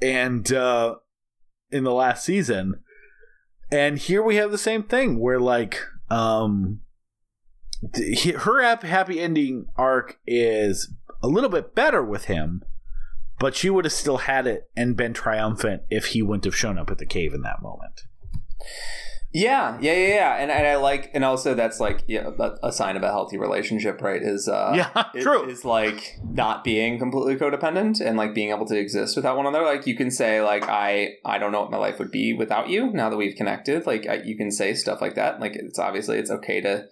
And 0.00 0.52
uh, 0.52 0.96
in 1.70 1.82
the 1.82 1.92
last 1.92 2.24
season, 2.24 2.80
and 3.70 3.98
here 3.98 4.22
we 4.22 4.36
have 4.36 4.50
the 4.50 4.58
same 4.58 4.82
thing 4.82 5.18
where 5.18 5.40
like 5.40 5.80
um 6.10 6.80
her 8.38 8.62
happy 8.62 9.20
ending 9.20 9.66
arc 9.76 10.18
is 10.26 10.92
a 11.22 11.28
little 11.28 11.50
bit 11.50 11.74
better 11.74 12.02
with 12.02 12.26
him, 12.26 12.62
but 13.38 13.54
she 13.54 13.70
would 13.70 13.84
have 13.84 13.92
still 13.92 14.18
had 14.18 14.46
it 14.46 14.70
and 14.76 14.96
been 14.96 15.14
triumphant 15.14 15.82
if 15.90 16.06
he 16.06 16.22
wouldn't 16.22 16.44
have 16.44 16.56
shown 16.56 16.78
up 16.78 16.90
at 16.90 16.98
the 16.98 17.06
cave 17.06 17.32
in 17.32 17.42
that 17.42 17.62
moment. 17.62 18.04
Yeah, 19.32 19.78
yeah, 19.80 19.92
yeah, 19.92 20.14
yeah. 20.14 20.36
And, 20.38 20.50
and 20.50 20.66
I 20.66 20.76
like, 20.76 21.10
and 21.14 21.24
also 21.24 21.54
that's 21.54 21.78
like 21.78 22.02
yeah, 22.08 22.30
a, 22.62 22.72
sign 22.72 22.96
of 22.96 23.04
a 23.04 23.08
healthy 23.08 23.38
relationship, 23.38 24.02
right? 24.02 24.20
Is 24.20 24.48
uh, 24.48 24.72
yeah, 24.74 25.04
true. 25.22 25.48
Is 25.48 25.64
like 25.64 26.18
not 26.24 26.64
being 26.64 26.98
completely 26.98 27.36
codependent 27.36 28.00
and 28.00 28.16
like 28.16 28.34
being 28.34 28.50
able 28.50 28.66
to 28.66 28.76
exist 28.76 29.14
without 29.14 29.36
one 29.36 29.46
another. 29.46 29.64
Like 29.64 29.86
you 29.86 29.96
can 29.96 30.10
say 30.10 30.42
like 30.42 30.64
I 30.68 31.14
I 31.24 31.38
don't 31.38 31.52
know 31.52 31.60
what 31.60 31.70
my 31.70 31.76
life 31.76 32.00
would 32.00 32.10
be 32.10 32.32
without 32.32 32.70
you. 32.70 32.90
Now 32.92 33.08
that 33.08 33.16
we've 33.16 33.36
connected, 33.36 33.86
like 33.86 34.04
I, 34.08 34.14
you 34.16 34.36
can 34.36 34.50
say 34.50 34.74
stuff 34.74 35.00
like 35.00 35.14
that. 35.14 35.38
Like 35.38 35.54
it's 35.54 35.78
obviously 35.78 36.18
it's 36.18 36.30
okay 36.30 36.60
to. 36.62 36.86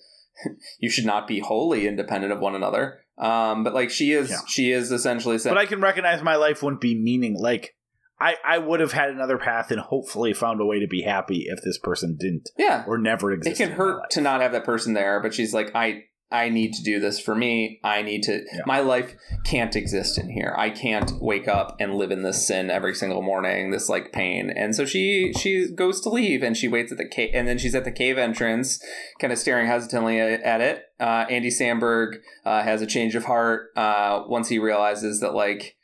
you 0.79 0.91
should 0.91 1.07
not 1.07 1.27
be 1.27 1.41
wholly 1.41 1.87
independent 1.87 2.33
of 2.33 2.41
one 2.41 2.55
another. 2.55 3.01
Um, 3.19 3.65
but 3.65 3.75
like 3.75 3.91
she 3.91 4.13
is, 4.13 4.31
Yeah. 4.31 4.39
she 4.47 4.71
is 4.71 4.93
essentially 4.93 5.39
saying, 5.39 5.55
but 5.55 5.61
I 5.61 5.67
can 5.67 5.81
recognize 5.81 6.23
my 6.23 6.37
life 6.37 6.63
wouldn't 6.63 6.81
be 6.81 6.95
meaning 6.95 7.37
like 7.39 7.75
I, 8.21 8.35
I 8.45 8.59
would 8.59 8.81
have 8.81 8.93
had 8.93 9.11
another 9.11 9.39
path 9.39 9.71
and 9.71 9.81
hopefully 9.81 10.33
found 10.33 10.61
a 10.61 10.65
way 10.65 10.81
to 10.81 10.87
be 10.89 11.03
happy 11.03 11.45
if 11.49 11.61
this 11.63 11.79
person 11.79 12.17
didn't 12.19 12.51
yeah, 12.59 12.85
or 12.87 12.99
never 12.99 13.31
existed. 13.33 13.63
it 13.63 13.67
can 13.69 13.77
hurt 13.77 14.11
to 14.11 14.21
not 14.21 14.41
have 14.41 14.53
that 14.53 14.65
person 14.65 14.95
there 14.95 15.21
but 15.21 15.33
she's 15.35 15.55
like 15.55 15.71
i 15.75 16.03
i 16.31 16.49
need 16.49 16.75
to 16.75 16.83
do 16.83 17.01
this 17.01 17.19
for 17.19 17.35
me. 17.35 17.81
I 17.83 18.03
need 18.03 18.23
to 18.25 18.45
Yeah. 18.53 18.61
my 18.67 18.81
life 18.81 19.15
can't 19.45 19.75
exist 19.75 20.19
in 20.19 20.29
here. 20.29 20.55
I 20.59 20.69
can't 20.71 21.11
wake 21.21 21.49
up 21.49 21.77
and 21.81 21.95
live 21.95 22.11
in 22.11 22.23
this 22.23 22.47
sin 22.47 22.71
every 22.71 22.95
single 22.95 23.23
morning 23.23 23.71
this 23.71 23.89
like 23.89 24.13
pain. 24.13 24.51
And 24.51 24.77
so 24.77 24.85
she 24.85 25.33
she 25.39 25.69
goes 25.75 26.01
to 26.03 26.11
leave 26.11 26.43
and 26.43 26.55
she 26.57 26.69
waits 26.69 26.93
at 26.93 26.99
the 26.99 27.09
cave 27.09 27.31
and 27.33 27.49
then 27.49 27.57
she's 27.57 27.75
at 27.75 27.85
the 27.85 27.91
cave 27.93 28.19
entrance 28.19 28.79
kind 29.19 29.33
of 29.33 29.39
staring 29.39 29.67
hesitantly 29.67 30.21
at, 30.21 30.61
it. 30.61 30.85
Uh, 31.01 31.25
andy 31.31 31.49
samberg 31.49 32.17
uh, 32.45 32.63
has 32.63 32.83
a 32.83 32.87
change 32.87 33.15
of 33.15 33.25
heart 33.25 33.71
uh, 33.77 34.23
once 34.29 34.49
he 34.49 34.59
realizes 34.59 35.21
that 35.21 35.33
like 35.33 35.77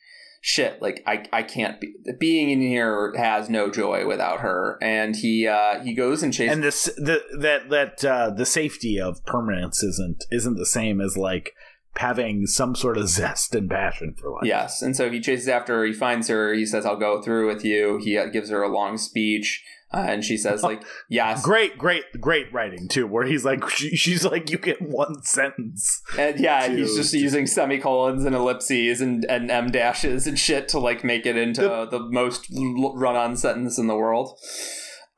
shit 0.46 0.82
like 0.82 1.02
i 1.06 1.24
i 1.32 1.42
can't 1.42 1.80
be 1.80 1.94
being 2.18 2.50
in 2.50 2.60
here 2.60 3.14
has 3.16 3.48
no 3.48 3.70
joy 3.70 4.06
without 4.06 4.40
her 4.40 4.76
and 4.82 5.16
he 5.16 5.48
uh 5.48 5.80
he 5.80 5.94
goes 5.94 6.22
and 6.22 6.34
chases 6.34 6.52
and 6.52 6.62
this 6.62 6.84
the 6.98 7.22
that 7.38 7.70
that 7.70 8.04
uh, 8.04 8.28
the 8.28 8.44
safety 8.44 9.00
of 9.00 9.24
permanence 9.24 9.82
isn't 9.82 10.22
isn't 10.30 10.56
the 10.56 10.66
same 10.66 11.00
as 11.00 11.16
like 11.16 11.52
having 11.96 12.46
some 12.46 12.74
sort 12.74 12.98
of 12.98 13.08
zest 13.08 13.54
and 13.54 13.70
passion 13.70 14.14
for 14.18 14.30
life. 14.30 14.44
Yes, 14.44 14.82
and 14.82 14.94
so 14.94 15.10
he 15.10 15.20
chases 15.20 15.48
after 15.48 15.78
her. 15.78 15.84
He 15.84 15.92
finds 15.92 16.28
her. 16.28 16.52
He 16.52 16.66
says, 16.66 16.84
"I'll 16.84 16.96
go 16.96 17.22
through 17.22 17.46
with 17.46 17.64
you." 17.64 17.98
He 18.02 18.18
uh, 18.18 18.26
gives 18.26 18.50
her 18.50 18.62
a 18.62 18.68
long 18.68 18.98
speech, 18.98 19.64
uh, 19.94 20.06
and 20.08 20.24
she 20.24 20.36
says, 20.36 20.62
"Like, 20.62 20.82
yes." 21.08 21.42
Great, 21.42 21.78
great, 21.78 22.04
great 22.20 22.52
writing 22.52 22.88
too. 22.88 23.06
Where 23.06 23.24
he's 23.24 23.44
like, 23.44 23.68
she, 23.70 23.96
she's 23.96 24.24
like, 24.24 24.50
you 24.50 24.58
get 24.58 24.82
one 24.82 25.22
sentence. 25.22 26.02
And 26.18 26.38
yeah, 26.40 26.66
to- 26.66 26.76
he's 26.76 26.96
just 26.96 27.12
to- 27.12 27.18
using 27.18 27.46
semicolons 27.46 28.24
and 28.24 28.34
ellipses 28.34 29.00
and, 29.00 29.24
and 29.26 29.50
m 29.50 29.70
dashes 29.70 30.26
and 30.26 30.38
shit 30.38 30.68
to 30.68 30.78
like 30.78 31.04
make 31.04 31.26
it 31.26 31.36
into 31.36 31.62
The- 31.62 31.86
the, 31.86 32.00
most 32.00 32.46
run-on 32.50 33.36
sentence 33.36 33.78
in 33.78 33.86
the 33.86 33.96
world. 33.96 34.38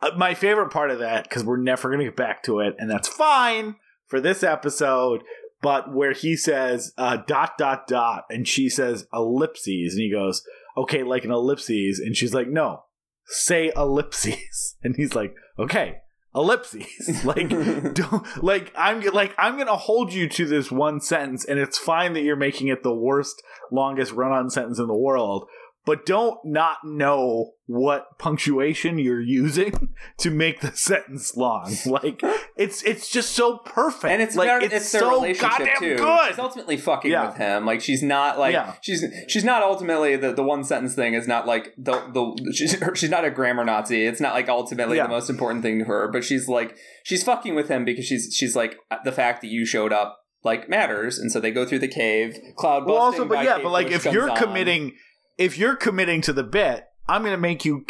Uh, 0.02 0.10
my 0.16 0.34
favorite 0.34 0.70
part 0.70 0.90
of 0.90 0.98
that 0.98 1.24
because 1.24 1.42
we're 1.44 1.56
never 1.56 1.88
going 1.88 2.00
to 2.00 2.04
get 2.04 2.16
back 2.16 2.42
to 2.42 2.60
it, 2.60 2.74
and 2.78 2.90
that's 2.90 3.08
fine 3.08 3.76
for 4.06 4.20
this 4.20 4.42
episode. 4.42 5.22
But 5.62 5.92
where 5.94 6.12
he 6.12 6.36
says 6.36 6.92
uh, 6.98 7.16
dot 7.26 7.52
dot 7.56 7.86
dot, 7.88 8.24
and 8.28 8.46
she 8.46 8.68
says 8.68 9.06
ellipses, 9.12 9.94
and 9.94 10.02
he 10.02 10.10
goes, 10.12 10.42
"Okay, 10.76 11.02
like 11.02 11.24
an 11.24 11.30
ellipses," 11.30 11.98
and 11.98 12.14
she's 12.14 12.34
like, 12.34 12.46
"No, 12.46 12.82
say 13.26 13.72
ellipses," 13.76 14.76
and 14.82 14.96
he's 14.96 15.14
like, 15.14 15.34
"Okay, 15.58 15.96
ellipses. 16.36 16.86
Like 17.24 17.48
don't 17.94 18.44
like 18.44 18.72
i'm 18.76 19.00
like 19.00 19.34
i'm 19.38 19.56
gonna 19.56 19.76
hold 19.76 20.12
you 20.12 20.28
to 20.28 20.44
this 20.44 20.70
one 20.70 21.00
sentence 21.00 21.44
and 21.44 21.58
it's 21.58 21.78
fine 21.78 22.12
that 22.12 22.22
you're 22.22 22.36
making 22.36 22.68
it 22.68 22.82
the 22.82 22.94
worst 22.94 23.42
longest 23.72 24.12
run-on 24.12 24.50
sentence 24.50 24.78
in 24.78 24.86
the 24.86 24.94
world 24.94 25.48
but 25.86 26.04
don't 26.04 26.38
not 26.44 26.78
know 26.84 27.52
what 27.68 28.18
punctuation 28.18 28.98
you're 28.98 29.20
using 29.20 29.88
to 30.18 30.30
make 30.30 30.60
the 30.60 30.70
sentence 30.72 31.36
long. 31.36 31.74
Like 31.86 32.20
it's 32.56 32.82
it's 32.82 33.08
just 33.08 33.30
so 33.32 33.58
perfect, 33.58 34.12
and 34.12 34.20
it's 34.20 34.34
like 34.36 34.48
about, 34.48 34.62
it's, 34.64 34.90
their 34.92 35.00
so 35.02 35.10
relationship 35.10 35.58
goddamn 35.58 35.76
too. 35.78 35.96
good. 35.96 36.28
She's 36.28 36.38
ultimately 36.38 36.76
fucking 36.76 37.10
Yeah. 37.10 37.28
with 37.28 37.36
him. 37.36 37.64
Like 37.64 37.80
she's 37.80 38.02
not 38.02 38.38
like 38.38 38.52
Yeah. 38.52 38.74
she's 38.82 39.04
she's 39.28 39.44
not 39.44 39.62
ultimately 39.62 40.16
the, 40.16 40.32
the 40.32 40.42
one 40.42 40.64
sentence 40.64 40.94
thing 40.94 41.14
is 41.14 41.26
not 41.28 41.46
like 41.46 41.72
the 41.78 41.92
the 42.12 42.52
she's 42.52 42.76
she's 42.94 43.10
not 43.10 43.24
a 43.24 43.30
grammar 43.30 43.64
Nazi. 43.64 44.04
It's 44.06 44.20
not 44.20 44.34
like 44.34 44.48
ultimately 44.48 44.96
Yeah. 44.98 45.04
the 45.04 45.10
most 45.10 45.30
important 45.30 45.62
thing 45.62 45.78
to 45.78 45.84
her. 45.86 46.08
But 46.08 46.24
she's 46.24 46.48
like 46.48 46.76
she's 47.04 47.22
fucking 47.22 47.54
with 47.54 47.68
him 47.68 47.84
because 47.84 48.04
she's 48.04 48.34
she's 48.36 48.54
like 48.56 48.76
the 49.04 49.12
fact 49.12 49.40
that 49.42 49.48
you 49.48 49.64
showed 49.64 49.92
up 49.92 50.18
like 50.44 50.68
matters, 50.68 51.18
and 51.18 51.32
so 51.32 51.40
they 51.40 51.50
go 51.50 51.64
through 51.66 51.80
the 51.80 51.88
cave. 51.88 52.38
Cloud. 52.56 52.86
well, 52.86 52.96
also, 52.98 53.24
but 53.24 53.44
yeah, 53.44 53.58
but 53.60 53.70
like 53.70 53.88
if 53.90 54.04
you're 54.04 54.30
on. 54.30 54.36
committing, 54.36 54.92
if 55.38 55.58
you're 55.58 55.76
committing 55.76 56.20
to 56.22 56.32
the 56.32 56.44
bit, 56.44 56.88
I'm 57.08 57.22
going 57.22 57.34
to 57.34 57.38
make 57.38 57.64
you 57.64 57.84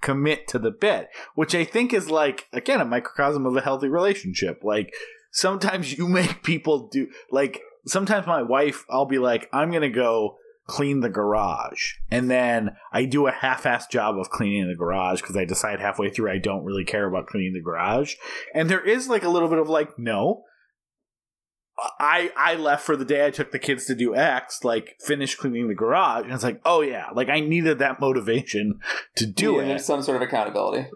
commit 0.00 0.48
to 0.48 0.58
the 0.58 0.70
bit, 0.70 1.08
which 1.34 1.54
I 1.54 1.64
think 1.64 1.92
is 1.92 2.10
like 2.10 2.48
again 2.52 2.80
a 2.80 2.84
microcosm 2.84 3.44
of 3.46 3.56
a 3.56 3.60
healthy 3.60 3.88
relationship. 3.88 4.62
Like 4.62 4.94
sometimes 5.30 5.96
you 5.96 6.08
make 6.08 6.42
people 6.42 6.88
do 6.88 7.08
like 7.30 7.62
sometimes 7.86 8.26
my 8.26 8.42
wife, 8.42 8.84
I'll 8.88 9.06
be 9.06 9.18
like, 9.18 9.48
I'm 9.52 9.70
going 9.70 9.82
to 9.82 9.88
go 9.90 10.38
clean 10.66 11.00
the 11.00 11.08
garage, 11.08 11.94
and 12.10 12.30
then 12.30 12.76
I 12.92 13.04
do 13.04 13.26
a 13.26 13.32
half-assed 13.32 13.90
job 13.90 14.16
of 14.16 14.30
cleaning 14.30 14.68
the 14.68 14.76
garage 14.76 15.20
because 15.20 15.36
I 15.36 15.44
decide 15.44 15.80
halfway 15.80 16.08
through 16.08 16.30
I 16.30 16.38
don't 16.38 16.64
really 16.64 16.84
care 16.84 17.06
about 17.06 17.26
cleaning 17.26 17.52
the 17.52 17.60
garage, 17.60 18.14
and 18.54 18.70
there 18.70 18.80
is 18.80 19.08
like 19.08 19.24
a 19.24 19.28
little 19.28 19.48
bit 19.48 19.58
of 19.58 19.68
like 19.68 19.98
no. 19.98 20.44
I 21.98 22.30
I 22.36 22.54
left 22.54 22.84
for 22.84 22.96
the 22.96 23.04
day 23.04 23.26
I 23.26 23.30
took 23.30 23.52
the 23.52 23.58
kids 23.58 23.86
to 23.86 23.94
do 23.94 24.14
X, 24.14 24.64
like 24.64 24.96
finish 25.00 25.34
cleaning 25.34 25.68
the 25.68 25.74
garage, 25.74 26.24
and 26.24 26.32
it's 26.32 26.44
like, 26.44 26.60
oh 26.64 26.80
yeah, 26.80 27.08
like 27.14 27.28
I 27.28 27.40
needed 27.40 27.78
that 27.80 28.00
motivation 28.00 28.80
to 29.16 29.26
do 29.26 29.54
Yeah, 29.54 29.62
it. 29.62 29.66
There's 29.66 29.84
some 29.84 30.02
sort 30.02 30.16
of 30.16 30.22
accountability. 30.22 30.88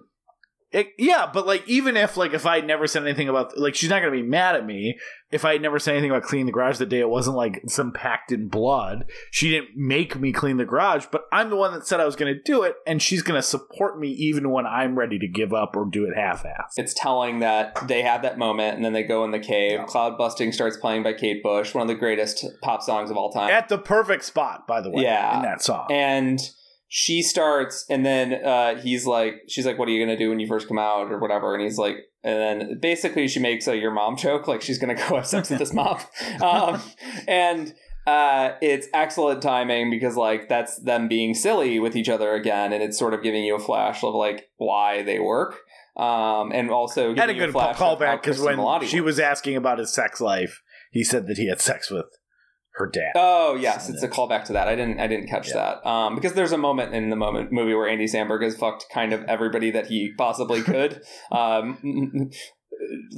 It- 0.72 0.92
Yeah, 0.98 1.30
but 1.32 1.46
like 1.46 1.62
even 1.68 1.96
if 1.96 2.16
like 2.16 2.34
if 2.34 2.44
I 2.44 2.56
had 2.56 2.66
never 2.66 2.86
said 2.86 3.02
anything 3.04 3.28
about 3.28 3.56
like 3.56 3.74
she's 3.74 3.88
not 3.90 4.00
gonna 4.00 4.10
be 4.10 4.22
mad 4.22 4.56
at 4.56 4.66
me 4.66 4.98
if 5.30 5.44
I 5.44 5.52
had 5.52 5.62
never 5.62 5.78
said 5.78 5.92
anything 5.92 6.10
about 6.10 6.22
cleaning 6.24 6.46
the 6.46 6.52
garage 6.52 6.78
that 6.78 6.88
day. 6.88 7.00
It 7.00 7.08
wasn't 7.08 7.36
like 7.36 7.62
some 7.68 7.92
pact 7.92 8.30
in 8.32 8.48
blood. 8.48 9.04
She 9.30 9.50
didn't 9.50 9.76
make 9.76 10.18
me 10.18 10.32
clean 10.32 10.56
the 10.56 10.64
garage, 10.64 11.06
but 11.10 11.22
I'm 11.32 11.50
the 11.50 11.56
one 11.56 11.72
that 11.72 11.86
said 11.86 12.00
I 12.00 12.04
was 12.04 12.16
gonna 12.16 12.34
do 12.44 12.62
it, 12.62 12.74
and 12.86 13.00
she's 13.02 13.22
gonna 13.22 13.42
support 13.42 13.98
me 13.98 14.08
even 14.10 14.50
when 14.50 14.66
I'm 14.66 14.96
ready 14.98 15.18
to 15.20 15.28
give 15.28 15.52
up 15.52 15.76
or 15.76 15.84
do 15.84 16.04
it 16.04 16.16
half-assed. 16.16 16.72
It's 16.76 16.94
telling 16.94 17.40
that 17.40 17.76
they 17.88 18.02
have 18.02 18.22
that 18.22 18.36
moment 18.38 18.76
and 18.76 18.84
then 18.84 18.92
they 18.92 19.02
go 19.04 19.24
in 19.24 19.30
the 19.30 19.38
cave. 19.40 19.80
Cloudbusting 19.80 20.52
starts 20.54 20.76
playing 20.76 21.02
by 21.04 21.12
Kate 21.12 21.42
Bush, 21.42 21.74
one 21.74 21.82
of 21.82 21.88
the 21.88 21.94
greatest 21.94 22.44
pop 22.62 22.82
songs 22.82 23.10
of 23.10 23.16
all 23.16 23.30
time. 23.32 23.50
At 23.50 23.68
the 23.68 23.78
perfect 23.78 24.24
spot, 24.24 24.66
by 24.66 24.80
the 24.80 24.90
way, 24.90 25.02
Yeah. 25.04 25.36
in 25.36 25.42
that 25.42 25.62
song. 25.62 25.86
and 25.90 26.40
she 26.88 27.22
starts 27.22 27.84
and 27.90 28.06
then 28.06 28.44
uh, 28.44 28.76
he's 28.80 29.06
like 29.06 29.42
she's 29.48 29.66
like 29.66 29.78
what 29.78 29.88
are 29.88 29.90
you 29.90 30.04
gonna 30.04 30.18
do 30.18 30.30
when 30.30 30.38
you 30.38 30.46
first 30.46 30.68
come 30.68 30.78
out 30.78 31.10
or 31.10 31.18
whatever? 31.18 31.54
And 31.54 31.62
he's 31.62 31.78
like 31.78 31.96
and 32.22 32.60
then 32.60 32.78
basically 32.80 33.28
she 33.28 33.40
makes 33.40 33.66
a 33.66 33.76
your 33.76 33.90
mom 33.90 34.16
joke 34.16 34.46
like 34.46 34.62
she's 34.62 34.78
gonna 34.78 34.94
go 34.94 35.16
have 35.16 35.26
sex 35.26 35.50
with 35.50 35.58
this 35.58 35.72
mom. 35.72 35.98
Um, 36.42 36.80
and 37.26 37.74
uh, 38.06 38.52
it's 38.60 38.86
excellent 38.94 39.42
timing 39.42 39.90
because 39.90 40.16
like 40.16 40.48
that's 40.48 40.78
them 40.80 41.08
being 41.08 41.34
silly 41.34 41.80
with 41.80 41.96
each 41.96 42.08
other 42.08 42.34
again 42.34 42.72
and 42.72 42.82
it's 42.82 42.98
sort 42.98 43.14
of 43.14 43.22
giving 43.22 43.44
you 43.44 43.56
a 43.56 43.58
flash 43.58 44.04
of 44.04 44.14
like 44.14 44.48
why 44.56 45.02
they 45.02 45.18
work. 45.18 45.58
Um, 45.96 46.52
and 46.52 46.70
also 46.70 47.14
had 47.14 47.30
a 47.30 47.34
good 47.34 47.54
callback 47.54 48.22
because 48.22 48.40
when 48.40 48.84
she 48.86 49.00
was 49.00 49.18
asking 49.18 49.56
about 49.56 49.78
his 49.78 49.92
sex 49.92 50.20
life, 50.20 50.62
he 50.90 51.02
said 51.02 51.26
that 51.26 51.38
he 51.38 51.48
had 51.48 51.60
sex 51.60 51.90
with 51.90 52.06
her 52.76 52.86
dad. 52.86 53.12
Oh 53.14 53.54
yes, 53.54 53.88
it's 53.88 54.02
a 54.02 54.08
callback 54.08 54.44
to 54.44 54.52
that. 54.54 54.68
I 54.68 54.74
didn't 54.76 55.00
I 55.00 55.06
didn't 55.06 55.28
catch 55.28 55.52
that. 55.52 55.84
Um, 55.86 56.14
because 56.14 56.34
there's 56.34 56.52
a 56.52 56.58
moment 56.58 56.94
in 56.94 57.10
the 57.10 57.16
moment 57.16 57.52
movie 57.52 57.74
where 57.74 57.88
Andy 57.88 58.06
Samberg 58.06 58.42
has 58.42 58.56
fucked 58.56 58.86
kind 58.92 59.12
of 59.12 59.22
everybody 59.24 59.70
that 59.70 59.86
he 59.86 60.12
possibly 60.16 60.62
could. 60.72 61.00
um, 61.32 61.78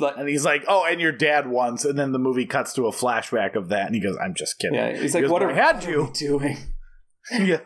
and 0.01 0.29
he's 0.29 0.45
like, 0.45 0.65
"Oh, 0.69 0.85
and 0.89 1.01
your 1.01 1.13
dad 1.13 1.49
once," 1.49 1.85
and 1.85 1.99
then 1.99 2.13
the 2.13 2.19
movie 2.19 2.47
cuts 2.47 2.73
to 2.75 2.87
a 2.87 2.93
flashback 2.93 3.57
of 3.57 3.69
that, 3.71 3.87
and 3.87 3.95
he 3.95 4.01
goes, 4.01 4.17
"I'm 4.23 4.35
just 4.35 4.59
kidding." 4.59 4.77
yeah, 4.77 4.93
he's 4.93 5.13
He 5.13 5.19
like, 5.19 5.23
goes, 5.25 5.31
"What 5.31 5.43
are 5.43 5.53
had 5.53 5.85
you?" 5.85 6.11
doing?" 6.15 6.57
yeah, 7.33 7.59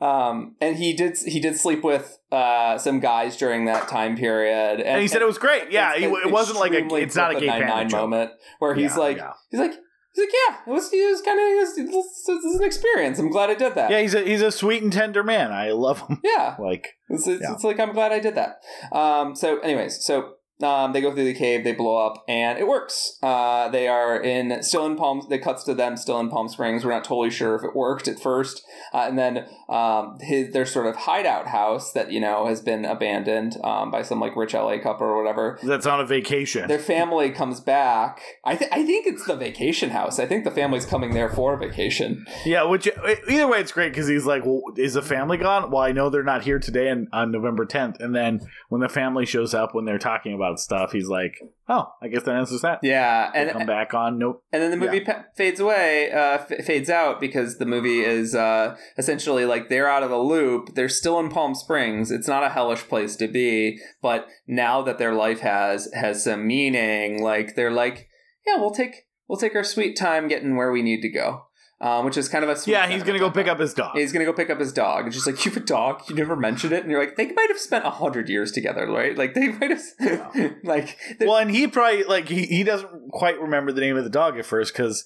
Um, 0.00 0.56
and 0.60 0.76
he 0.76 0.92
did 0.94 1.16
he 1.24 1.40
did 1.40 1.56
sleep 1.56 1.82
with 1.82 2.18
uh, 2.30 2.78
some 2.78 3.00
guys 3.00 3.36
during 3.36 3.64
that 3.64 3.88
time 3.88 4.16
period, 4.16 4.80
and, 4.80 4.82
and 4.88 5.02
he 5.02 5.08
said 5.08 5.22
it 5.22 5.26
was 5.26 5.38
great. 5.38 5.70
Yeah, 5.72 5.96
he, 5.96 6.04
it 6.04 6.30
wasn't 6.30 6.58
like 6.58 6.72
a. 6.72 6.86
It's 6.96 7.16
not 7.16 7.34
a 7.34 7.40
gay 7.40 7.46
Nine-Nine 7.46 7.88
moment 7.90 8.30
where 8.58 8.74
he's 8.74 8.92
Yeah, 8.92 8.96
like 8.96 9.16
yeah. 9.18 9.32
he's 9.50 9.60
like 9.60 9.72
he's 10.16 10.22
like 10.24 10.32
yeah, 10.48 10.56
it 10.66 10.70
was 10.74 10.92
it 10.92 11.10
was 11.10 11.20
kind 11.22 11.38
of 11.38 11.46
it 11.46 11.56
was, 11.60 11.78
it 11.78 11.86
was, 11.94 12.24
it 12.28 12.44
was 12.44 12.56
an 12.60 12.64
experience. 12.64 13.18
I'm 13.18 13.30
glad 13.30 13.50
I 13.50 13.54
did 13.54 13.74
that. 13.74 13.90
Yeah, 13.90 14.00
he's 14.00 14.14
a 14.14 14.22
he's 14.22 14.42
a 14.42 14.50
sweet 14.50 14.82
and 14.82 14.92
tender 14.92 15.22
man. 15.22 15.52
I 15.52 15.70
love 15.72 16.00
him. 16.08 16.20
yeah. 16.24 16.56
Like, 16.60 16.96
It's, 17.10 17.26
it's, 17.26 17.42
Yeah. 17.42 17.52
it's 17.52 17.62
like 17.64 17.78
I'm 17.78 17.92
glad 17.92 18.10
I 18.12 18.18
did 18.20 18.34
that. 18.34 18.60
Um, 18.92 19.36
so, 19.36 19.58
anyways, 19.60 20.02
so 20.04 20.32
um, 20.62 20.92
they 20.92 21.00
go 21.00 21.12
through 21.14 21.24
the 21.24 21.34
cave, 21.34 21.64
they 21.64 21.72
blow 21.72 22.06
up, 22.06 22.24
and 22.28 22.58
it 22.58 22.66
works. 22.66 23.18
Uh, 23.22 23.68
they 23.68 23.88
are 23.88 24.20
in 24.20 24.62
still 24.62 24.86
in 24.86 24.96
Palm. 24.96 25.26
It 25.30 25.42
cuts 25.42 25.64
to 25.64 25.74
them 25.74 25.96
still 25.96 26.18
in 26.20 26.30
Palm 26.30 26.48
Springs. 26.48 26.84
We're 26.84 26.92
not 26.92 27.04
totally 27.04 27.30
sure 27.30 27.54
if 27.56 27.64
it 27.64 27.74
worked 27.74 28.08
at 28.08 28.18
first, 28.18 28.64
uh, 28.94 29.06
and 29.08 29.18
then 29.18 29.46
um, 29.68 30.18
his 30.20 30.52
their 30.52 30.66
sort 30.66 30.86
of 30.86 30.96
hideout 30.96 31.48
house 31.48 31.92
that 31.92 32.10
you 32.10 32.20
know 32.20 32.46
has 32.46 32.60
been 32.60 32.84
abandoned 32.84 33.56
um, 33.64 33.90
by 33.90 34.02
some 34.02 34.20
like 34.20 34.36
rich 34.36 34.54
LA 34.54 34.78
couple 34.78 35.06
or 35.06 35.16
whatever. 35.22 35.58
that's 35.62 35.86
on 35.86 36.00
a 36.00 36.06
vacation. 36.06 36.68
Their 36.68 36.78
family 36.78 37.30
comes 37.30 37.60
back. 37.60 38.20
I 38.44 38.56
th- 38.56 38.70
I 38.72 38.84
think 38.84 39.06
it's 39.06 39.26
the 39.26 39.36
vacation 39.36 39.90
house. 39.90 40.18
I 40.18 40.26
think 40.26 40.44
the 40.44 40.50
family's 40.50 40.86
coming 40.86 41.12
there 41.12 41.28
for 41.28 41.54
a 41.54 41.58
vacation. 41.58 42.26
Yeah, 42.44 42.62
which 42.64 42.88
either 43.28 43.46
way, 43.48 43.60
it's 43.60 43.72
great 43.72 43.90
because 43.90 44.08
he's 44.08 44.24
like, 44.24 44.46
"Well, 44.46 44.62
is 44.76 44.94
the 44.94 45.02
family 45.02 45.36
gone?" 45.36 45.70
Well, 45.70 45.82
I 45.82 45.92
know 45.92 46.08
they're 46.08 46.22
not 46.22 46.44
here 46.44 46.58
today 46.58 46.88
and 46.88 47.08
on 47.12 47.30
November 47.30 47.66
10th. 47.66 48.00
And 48.00 48.14
then 48.14 48.40
when 48.68 48.80
the 48.80 48.88
family 48.88 49.26
shows 49.26 49.54
up 49.54 49.74
when 49.74 49.84
they're 49.84 49.98
talking 49.98 50.34
about 50.34 50.45
stuff, 50.54 50.92
he's 50.92 51.08
like, 51.08 51.34
"Oh, 51.68 51.92
I 52.00 52.08
guess 52.08 52.22
that 52.22 52.36
answers 52.36 52.62
that." 52.62 52.80
Yeah, 52.82 53.30
They 53.32 53.40
and 53.40 53.50
come 53.50 53.66
back 53.66 53.92
on. 53.92 54.18
Nope. 54.18 54.42
And 54.52 54.62
then 54.62 54.70
the 54.70 54.76
movie 54.76 55.00
pa- 55.00 55.24
fades 55.34 55.60
away, 55.60 56.10
uh, 56.12 56.38
f- 56.48 56.64
fades 56.64 56.88
out 56.88 57.20
because 57.20 57.58
the 57.58 57.66
movie 57.66 58.00
is 58.00 58.34
uh, 58.34 58.76
essentially 58.96 59.44
like 59.44 59.68
they're 59.68 59.88
out 59.88 60.02
of 60.02 60.10
the 60.10 60.18
loop. 60.18 60.74
They're 60.74 60.88
still 60.88 61.18
in 61.20 61.28
Palm 61.28 61.54
Springs. 61.54 62.10
It's 62.10 62.28
not 62.28 62.44
a 62.44 62.50
hellish 62.50 62.88
place 62.88 63.16
to 63.16 63.28
be, 63.28 63.78
but 64.00 64.26
now 64.46 64.82
that 64.82 64.98
their 64.98 65.14
life 65.14 65.40
has 65.40 65.88
has 65.94 66.24
some 66.24 66.46
meaning, 66.46 67.22
like 67.22 67.54
they're 67.56 67.70
like, 67.70 68.08
yeah, 68.46 68.56
we'll 68.56 68.70
take 68.70 69.06
we'll 69.28 69.38
take 69.38 69.54
our 69.54 69.64
sweet 69.64 69.96
time 69.96 70.28
getting 70.28 70.56
where 70.56 70.70
we 70.72 70.82
need 70.82 71.02
to 71.02 71.08
go, 71.08 71.46
um, 71.80 72.04
which 72.04 72.16
is 72.16 72.28
kind 72.28 72.42
of 72.44 72.50
a 72.50 72.56
sweet 72.56 72.72
Yeah, 72.72 72.86
he's 72.88 73.02
gonna 73.02 73.18
go 73.18 73.30
pick 73.30 73.46
up 73.48 73.60
his 73.60 73.74
dog. 73.74 73.96
He's 73.96 74.12
gonna 74.12 74.24
go 74.24 74.32
pick 74.32 74.48
up 74.50 74.58
his 74.58 74.72
dog. 74.72 75.06
It's 75.06 75.14
just 75.16 75.26
like 75.26 75.44
you 75.44 75.50
have 75.50 75.62
a 75.62 75.66
dog. 75.66 76.02
You 76.08 76.14
never 76.14 76.34
mentioned 76.36 76.72
it, 76.72 76.82
and 76.82 76.90
you're 76.90 77.00
like, 77.00 77.16
they 77.16 77.30
might 77.32 77.48
have 77.48 77.58
spent 77.58 77.84
a 77.84 77.90
hundred 77.90 78.28
years 78.28 78.52
together, 78.52 78.90
right? 78.90 79.16
Like 79.16 79.34
they 79.34 79.48
might 79.48 79.70
have, 79.70 79.82
like, 80.64 80.96
they're- 81.18 81.28
Well, 81.28 81.36
and 81.36 81.50
he 81.50 81.66
probably 81.66 82.04
like 82.04 82.28
he, 82.28 82.46
he 82.46 82.64
doesn't 82.64 83.10
quite 83.10 83.38
remember 83.40 83.72
the 83.72 83.80
name 83.82 83.96
of 83.96 84.04
the 84.04 84.10
dog 84.10 84.38
at 84.38 84.46
first 84.46 84.72
because 84.72 85.04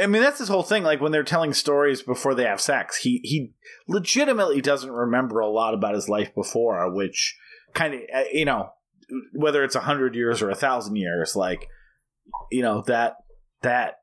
I 0.00 0.06
mean 0.06 0.22
that's 0.22 0.38
his 0.38 0.48
whole 0.48 0.62
thing. 0.62 0.82
Like 0.84 1.00
when 1.00 1.12
they're 1.12 1.22
telling 1.24 1.52
stories 1.52 2.02
before 2.02 2.34
they 2.34 2.44
have 2.44 2.60
sex, 2.60 2.98
he 2.98 3.20
he 3.24 3.52
legitimately 3.88 4.60
doesn't 4.60 4.90
remember 4.90 5.40
a 5.40 5.48
lot 5.48 5.74
about 5.74 5.94
his 5.94 6.08
life 6.08 6.34
before, 6.34 6.92
which 6.94 7.36
kind 7.74 7.94
of 7.94 8.00
you 8.32 8.44
know 8.44 8.70
whether 9.34 9.62
it's 9.64 9.74
a 9.74 9.80
hundred 9.80 10.14
years 10.14 10.40
or 10.42 10.48
a 10.50 10.54
thousand 10.54 10.96
years, 10.96 11.36
like 11.36 11.68
you 12.50 12.62
know 12.62 12.82
that 12.86 13.16
that 13.62 13.96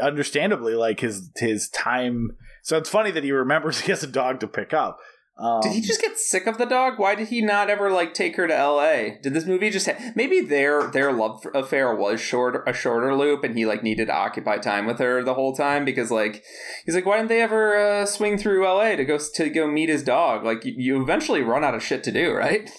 understandably 0.00 0.74
like 0.74 1.00
his 1.00 1.30
his 1.36 1.68
time. 1.68 2.36
So 2.62 2.76
it's 2.76 2.90
funny 2.90 3.10
that 3.10 3.24
he 3.24 3.32
remembers 3.32 3.80
he 3.82 3.90
has 3.90 4.02
a 4.02 4.08
dog 4.08 4.40
to 4.40 4.48
pick 4.48 4.72
up. 4.72 4.98
Um, 5.36 5.60
Did 5.62 5.72
he 5.72 5.80
just 5.80 6.00
get 6.00 6.16
sick 6.16 6.46
of 6.46 6.58
the 6.58 6.64
dog? 6.64 7.00
Why 7.00 7.16
did 7.16 7.26
he 7.26 7.42
not 7.42 7.68
ever 7.68 7.90
like 7.90 8.14
take 8.14 8.36
her 8.36 8.46
to 8.46 8.56
L.A.? 8.56 9.18
Did 9.20 9.34
this 9.34 9.46
movie 9.46 9.68
just 9.68 9.88
ha- 9.88 10.12
maybe 10.14 10.40
their 10.40 10.86
their 10.86 11.12
love 11.12 11.44
affair 11.54 11.92
was 11.92 12.20
short 12.20 12.62
a 12.68 12.72
shorter 12.72 13.16
loop, 13.16 13.42
and 13.42 13.58
he 13.58 13.66
like 13.66 13.82
needed 13.82 14.06
to 14.06 14.14
occupy 14.14 14.58
time 14.58 14.86
with 14.86 15.00
her 15.00 15.24
the 15.24 15.34
whole 15.34 15.52
time 15.52 15.84
because 15.84 16.12
like 16.12 16.44
he's 16.86 16.94
like 16.94 17.04
why 17.04 17.16
didn't 17.16 17.30
they 17.30 17.42
ever 17.42 17.76
uh, 17.76 18.06
swing 18.06 18.38
through 18.38 18.64
L.A. 18.64 18.94
to 18.94 19.04
go 19.04 19.18
to 19.18 19.50
go 19.50 19.66
meet 19.66 19.88
his 19.88 20.04
dog? 20.04 20.44
Like 20.44 20.64
you, 20.64 20.74
you 20.76 21.02
eventually 21.02 21.42
run 21.42 21.64
out 21.64 21.74
of 21.74 21.82
shit 21.82 22.04
to 22.04 22.12
do, 22.12 22.32
right? 22.32 22.70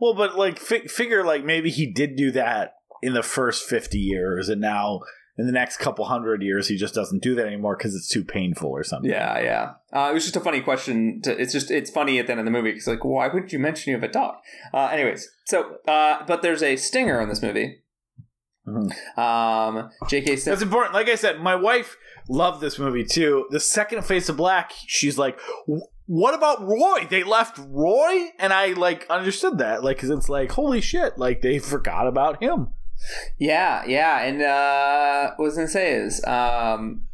Well, 0.00 0.14
but 0.14 0.36
like 0.36 0.58
fi- 0.58 0.88
figure 0.88 1.24
like 1.24 1.44
maybe 1.44 1.70
he 1.70 1.86
did 1.86 2.16
do 2.16 2.32
that 2.32 2.72
in 3.00 3.14
the 3.14 3.22
first 3.22 3.68
50 3.68 3.98
years 3.98 4.48
and 4.48 4.60
now 4.60 5.02
in 5.38 5.46
the 5.46 5.52
next 5.52 5.76
couple 5.78 6.04
hundred 6.06 6.42
years 6.42 6.68
he 6.68 6.76
just 6.76 6.94
doesn't 6.94 7.22
do 7.22 7.34
that 7.34 7.46
anymore 7.46 7.76
because 7.76 7.94
it's 7.94 8.08
too 8.08 8.24
painful 8.24 8.70
or 8.70 8.82
something. 8.84 9.10
Yeah, 9.10 9.38
yeah. 9.40 9.72
Uh, 9.92 10.10
it 10.10 10.14
was 10.14 10.24
just 10.24 10.36
a 10.36 10.40
funny 10.40 10.60
question. 10.60 11.20
To, 11.22 11.40
it's 11.40 11.52
just 11.52 11.70
it's 11.70 11.90
funny 11.90 12.18
at 12.18 12.26
the 12.26 12.32
end 12.32 12.40
of 12.40 12.44
the 12.46 12.50
movie 12.52 12.70
because 12.72 12.86
like 12.86 13.04
why 13.04 13.28
wouldn't 13.28 13.52
you 13.52 13.58
mention 13.58 13.90
you 13.90 13.96
have 13.96 14.08
a 14.08 14.12
dog? 14.12 14.36
Uh, 14.72 14.86
anyways, 14.86 15.28
so 15.44 15.76
uh, 15.86 16.24
but 16.26 16.42
there's 16.42 16.62
a 16.62 16.76
stinger 16.76 17.20
in 17.20 17.28
this 17.28 17.42
movie. 17.42 17.82
Mhm. 18.66 18.90
Um, 19.16 19.90
J.K. 20.08 20.36
Sim- 20.36 20.50
That's 20.50 20.62
important. 20.62 20.92
Like 20.92 21.08
I 21.08 21.14
said, 21.14 21.40
my 21.40 21.54
wife 21.54 21.96
loved 22.28 22.60
this 22.60 22.78
movie 22.80 23.04
too. 23.04 23.46
The 23.50 23.60
second 23.60 24.04
Face 24.04 24.28
of 24.28 24.36
Black, 24.36 24.72
she's 24.88 25.16
like, 25.16 25.38
what 26.06 26.34
about 26.34 26.66
Roy? 26.66 27.06
They 27.08 27.22
left 27.22 27.60
Roy, 27.68 28.30
and 28.40 28.52
I 28.52 28.72
like 28.72 29.06
understood 29.08 29.58
that, 29.58 29.84
like, 29.84 29.98
because 29.98 30.10
it's 30.10 30.28
like, 30.28 30.50
holy 30.50 30.80
shit, 30.80 31.16
like 31.16 31.42
they 31.42 31.58
forgot 31.60 32.08
about 32.08 32.42
him. 32.42 32.68
Yeah, 33.38 33.84
yeah, 33.86 34.22
and 34.22 34.42
uh, 34.42 35.34
what 35.36 35.44
I 35.44 35.48
was 35.48 35.56
gonna 35.56 35.68
say 35.68 35.94
is 35.94 36.24
um, 36.24 37.06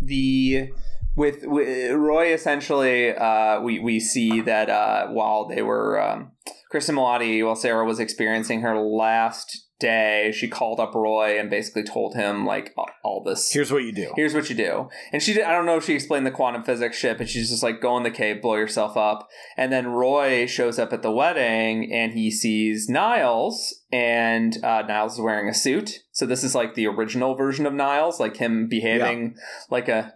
the 0.00 0.70
with, 1.16 1.44
with 1.44 1.92
Roy 1.92 2.32
essentially, 2.32 3.14
uh, 3.14 3.60
we 3.60 3.78
we 3.78 4.00
see 4.00 4.40
that 4.42 4.70
uh, 4.70 5.08
while 5.08 5.46
they 5.46 5.62
were 5.62 6.00
um, 6.00 6.32
Cristin 6.72 6.94
Milioti, 6.94 7.44
while 7.44 7.56
Sarah 7.56 7.84
was 7.84 7.98
experiencing 7.98 8.60
her 8.60 8.78
last 8.78 9.68
day, 9.78 10.32
she 10.34 10.48
called 10.48 10.80
up 10.80 10.94
Roy 10.94 11.38
and 11.38 11.50
basically 11.50 11.82
told 11.82 12.14
him 12.14 12.44
like 12.44 12.74
all 13.02 13.22
this. 13.22 13.50
Here's 13.52 13.72
what 13.72 13.84
you 13.84 13.92
do. 13.92 14.12
Here's 14.16 14.34
what 14.34 14.50
you 14.50 14.56
do. 14.56 14.88
And 15.12 15.22
she 15.22 15.34
did. 15.34 15.44
I 15.44 15.52
don't 15.52 15.66
know 15.66 15.76
if 15.76 15.84
she 15.84 15.94
explained 15.94 16.26
the 16.26 16.30
quantum 16.30 16.64
physics 16.64 16.96
shit, 16.96 17.18
but 17.18 17.28
she's 17.28 17.50
just 17.50 17.62
like 17.62 17.80
go 17.80 17.96
in 17.96 18.02
the 18.02 18.10
cave, 18.10 18.42
blow 18.42 18.56
yourself 18.56 18.96
up. 18.96 19.28
And 19.56 19.72
then 19.72 19.88
Roy 19.88 20.46
shows 20.46 20.78
up 20.78 20.92
at 20.92 21.02
the 21.02 21.12
wedding 21.12 21.92
and 21.92 22.12
he 22.12 22.30
sees 22.30 22.88
Niles, 22.88 23.77
and 23.90 24.62
uh, 24.62 24.82
Niles 24.82 25.14
is 25.14 25.20
wearing 25.20 25.48
a 25.48 25.54
suit. 25.54 26.00
So 26.12 26.26
this 26.26 26.44
is 26.44 26.54
like 26.54 26.74
the 26.74 26.86
original 26.86 27.34
version 27.34 27.66
of 27.66 27.72
Niles, 27.72 28.20
like 28.20 28.36
him 28.36 28.68
behaving 28.68 29.34
yeah. 29.36 29.42
like 29.70 29.88
a 29.88 30.12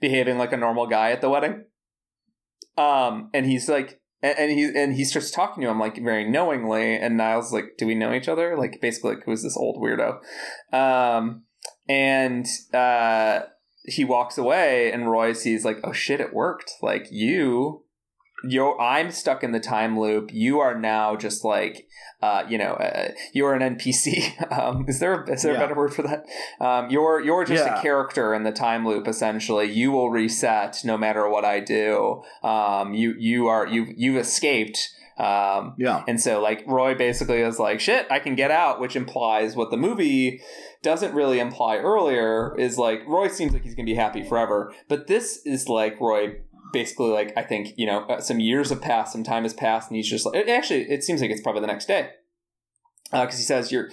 behaving 0.00 0.38
like 0.38 0.52
a 0.52 0.56
normal 0.56 0.86
guy 0.86 1.12
at 1.12 1.20
the 1.20 1.30
wedding. 1.30 1.64
Um, 2.76 3.30
and 3.32 3.46
he's 3.46 3.68
like 3.68 4.00
and, 4.22 4.38
and 4.38 4.50
he 4.50 4.64
and 4.74 4.94
he 4.94 5.04
starts 5.04 5.30
talking 5.30 5.62
to 5.62 5.70
him 5.70 5.78
like 5.78 6.02
very 6.02 6.28
knowingly, 6.28 6.96
and 6.96 7.16
Niles 7.16 7.52
like, 7.52 7.76
"Do 7.78 7.86
we 7.86 7.94
know 7.94 8.12
each 8.12 8.28
other?" 8.28 8.56
Like 8.56 8.80
basically, 8.80 9.16
like, 9.16 9.24
who's 9.24 9.42
this 9.42 9.56
old 9.56 9.82
weirdo? 9.82 10.18
Um, 10.72 11.44
and 11.88 12.46
uh, 12.72 13.40
he 13.84 14.04
walks 14.04 14.38
away, 14.38 14.90
and 14.90 15.10
Roy 15.10 15.32
sees 15.32 15.64
like, 15.64 15.78
"Oh 15.84 15.92
shit, 15.92 16.20
it 16.20 16.34
worked! 16.34 16.72
Like 16.82 17.06
you 17.10 17.84
you're 18.44 18.80
I'm 18.80 19.10
stuck 19.10 19.42
in 19.42 19.52
the 19.52 19.60
time 19.60 19.98
loop. 19.98 20.30
You 20.32 20.60
are 20.60 20.78
now 20.78 21.16
just 21.16 21.44
like, 21.44 21.88
uh, 22.22 22.44
you 22.48 22.58
know, 22.58 22.74
uh, 22.74 23.12
you're 23.32 23.54
an 23.54 23.76
NPC. 23.76 24.32
Um, 24.56 24.86
is 24.88 25.00
there 25.00 25.24
is 25.24 25.42
there 25.42 25.52
yeah. 25.52 25.58
a 25.58 25.60
better 25.60 25.74
word 25.74 25.92
for 25.92 26.02
that? 26.02 26.24
Um, 26.60 26.88
you're 26.88 27.20
you're 27.20 27.44
just 27.44 27.64
yeah. 27.64 27.78
a 27.78 27.82
character 27.82 28.32
in 28.32 28.44
the 28.44 28.52
time 28.52 28.86
loop. 28.86 29.08
Essentially, 29.08 29.70
you 29.70 29.90
will 29.90 30.10
reset 30.10 30.78
no 30.84 30.96
matter 30.96 31.28
what 31.28 31.44
I 31.44 31.60
do. 31.60 32.22
Um, 32.42 32.94
you 32.94 33.14
you 33.18 33.48
are 33.48 33.66
you 33.66 33.92
you've 33.96 34.16
escaped. 34.16 34.90
Um, 35.18 35.74
yeah. 35.78 36.04
And 36.06 36.20
so 36.20 36.40
like 36.40 36.64
Roy 36.66 36.94
basically 36.94 37.40
is 37.40 37.58
like, 37.58 37.80
shit, 37.80 38.06
I 38.10 38.18
can 38.18 38.34
get 38.34 38.50
out, 38.50 38.80
which 38.80 38.96
implies 38.96 39.56
what 39.56 39.70
the 39.70 39.76
movie 39.76 40.42
doesn't 40.82 41.14
really 41.14 41.40
imply 41.40 41.78
earlier 41.78 42.54
is 42.58 42.76
like 42.78 43.00
Roy 43.06 43.28
seems 43.28 43.52
like 43.52 43.62
he's 43.62 43.74
gonna 43.74 43.86
be 43.86 43.94
happy 43.94 44.22
forever, 44.22 44.72
but 44.88 45.06
this 45.06 45.40
is 45.44 45.68
like 45.68 46.00
Roy 46.00 46.36
basically 46.72 47.10
like 47.10 47.32
I 47.36 47.42
think 47.42 47.74
you 47.76 47.86
know 47.86 48.04
uh, 48.06 48.20
some 48.20 48.40
years 48.40 48.70
have 48.70 48.80
passed, 48.80 49.12
some 49.12 49.24
time 49.24 49.42
has 49.42 49.54
passed, 49.54 49.90
and 49.90 49.96
he's 49.96 50.08
just 50.08 50.26
like 50.26 50.48
actually 50.48 50.82
it 50.82 51.02
seems 51.04 51.20
like 51.20 51.30
it's 51.30 51.40
probably 51.40 51.60
the 51.60 51.66
next 51.66 51.86
day 51.86 52.10
because 53.04 53.34
uh, 53.34 53.36
he 53.36 53.42
says 53.42 53.72
you're 53.72 53.90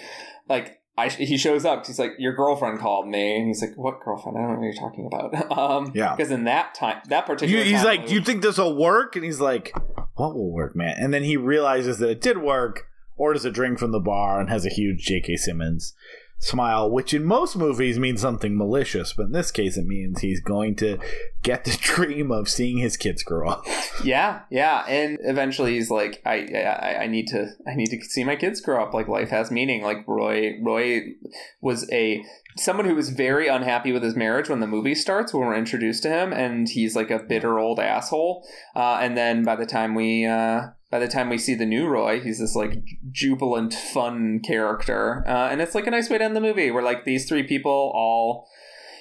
like 0.47 0.79
I, 0.95 1.09
he 1.09 1.37
shows 1.37 1.65
up. 1.65 1.87
He's 1.87 1.97
like, 1.97 2.11
"Your 2.19 2.33
girlfriend 2.33 2.79
called 2.79 3.07
me," 3.07 3.35
and 3.35 3.47
he's 3.47 3.61
like, 3.63 3.75
"What 3.75 3.99
girlfriend? 4.01 4.37
I 4.37 4.41
don't 4.41 4.51
know 4.51 4.59
what 4.59 4.65
you're 4.65 4.73
talking 4.73 5.07
about." 5.07 5.57
um, 5.57 5.91
yeah, 5.95 6.15
because 6.15 6.31
in 6.31 6.43
that 6.43 6.75
time, 6.75 7.01
that 7.09 7.25
particular, 7.25 7.63
you, 7.63 7.71
he's 7.71 7.83
like, 7.83 8.05
"Do 8.05 8.13
you 8.13 8.21
think 8.21 8.43
this 8.43 8.59
will 8.59 8.75
work?" 8.75 9.15
And 9.15 9.25
he's 9.25 9.39
like, 9.39 9.73
"What 10.13 10.35
will 10.35 10.51
work, 10.51 10.75
man?" 10.75 10.95
And 10.99 11.11
then 11.11 11.23
he 11.23 11.35
realizes 11.35 11.97
that 11.97 12.09
it 12.09 12.21
did 12.21 12.37
work, 12.37 12.85
orders 13.15 13.43
a 13.43 13.49
drink 13.49 13.79
from 13.79 13.91
the 13.91 13.99
bar, 13.99 14.39
and 14.39 14.49
has 14.51 14.67
a 14.67 14.69
huge 14.69 14.99
J.K. 14.99 15.37
Simmons 15.37 15.95
smile, 16.43 16.89
which 16.91 17.13
in 17.13 17.23
most 17.23 17.55
movies 17.55 17.97
means 17.97 18.21
something 18.21 18.57
malicious, 18.57 19.13
but 19.13 19.27
in 19.27 19.31
this 19.31 19.49
case 19.49 19.77
it 19.77 19.85
means 19.85 20.19
he's 20.19 20.41
going 20.41 20.75
to 20.75 20.99
get 21.41 21.63
the 21.63 21.77
dream 21.81 22.31
of 22.31 22.49
seeing 22.49 22.77
his 22.77 22.97
kids 22.97 23.23
grow 23.23 23.49
up. 23.49 23.65
Yeah, 24.03 24.41
yeah, 24.49 24.83
and 24.87 25.17
eventually 25.21 25.75
he's 25.75 25.89
like, 25.89 26.21
I, 26.25 26.47
I, 26.53 27.03
I 27.03 27.07
need 27.07 27.27
to, 27.27 27.51
I 27.65 27.75
need 27.75 27.87
to 27.87 28.01
see 28.01 28.23
my 28.25 28.35
kids 28.35 28.59
grow 28.59 28.83
up. 28.83 28.93
Like 28.93 29.07
life 29.07 29.29
has 29.29 29.51
meaning. 29.51 29.83
Like 29.83 30.05
Roy, 30.05 30.59
Roy 30.61 31.13
was 31.61 31.89
a 31.91 32.23
someone 32.57 32.85
who 32.85 32.95
was 32.95 33.09
very 33.09 33.47
unhappy 33.47 33.91
with 33.91 34.03
his 34.03 34.15
marriage 34.15 34.49
when 34.49 34.59
the 34.59 34.67
movie 34.67 34.95
starts 34.95 35.33
when 35.33 35.47
we're 35.47 35.55
introduced 35.55 36.03
to 36.03 36.09
him, 36.09 36.33
and 36.33 36.67
he's 36.67 36.95
like 36.95 37.09
a 37.09 37.19
bitter 37.19 37.57
old 37.57 37.79
asshole. 37.79 38.45
Uh, 38.75 38.97
and 39.01 39.17
then 39.17 39.43
by 39.43 39.55
the 39.55 39.65
time 39.65 39.95
we. 39.95 40.25
Uh, 40.25 40.67
by 40.93 40.99
the 40.99 41.07
time 41.07 41.27
we 41.27 41.39
see 41.39 41.55
the 41.55 41.65
new 41.65 41.87
Roy, 41.87 42.19
he's 42.19 42.37
this 42.37 42.55
like 42.55 42.77
jubilant, 43.09 43.73
fun 43.73 44.39
character, 44.45 45.25
uh, 45.27 45.49
and 45.49 45.59
it's 45.59 45.73
like 45.73 45.87
a 45.87 45.89
nice 45.89 46.07
way 46.07 46.19
to 46.19 46.23
end 46.23 46.35
the 46.35 46.39
movie, 46.39 46.69
where 46.69 46.83
like 46.83 47.03
these 47.03 47.27
three 47.27 47.41
people 47.41 47.91
all 47.95 48.47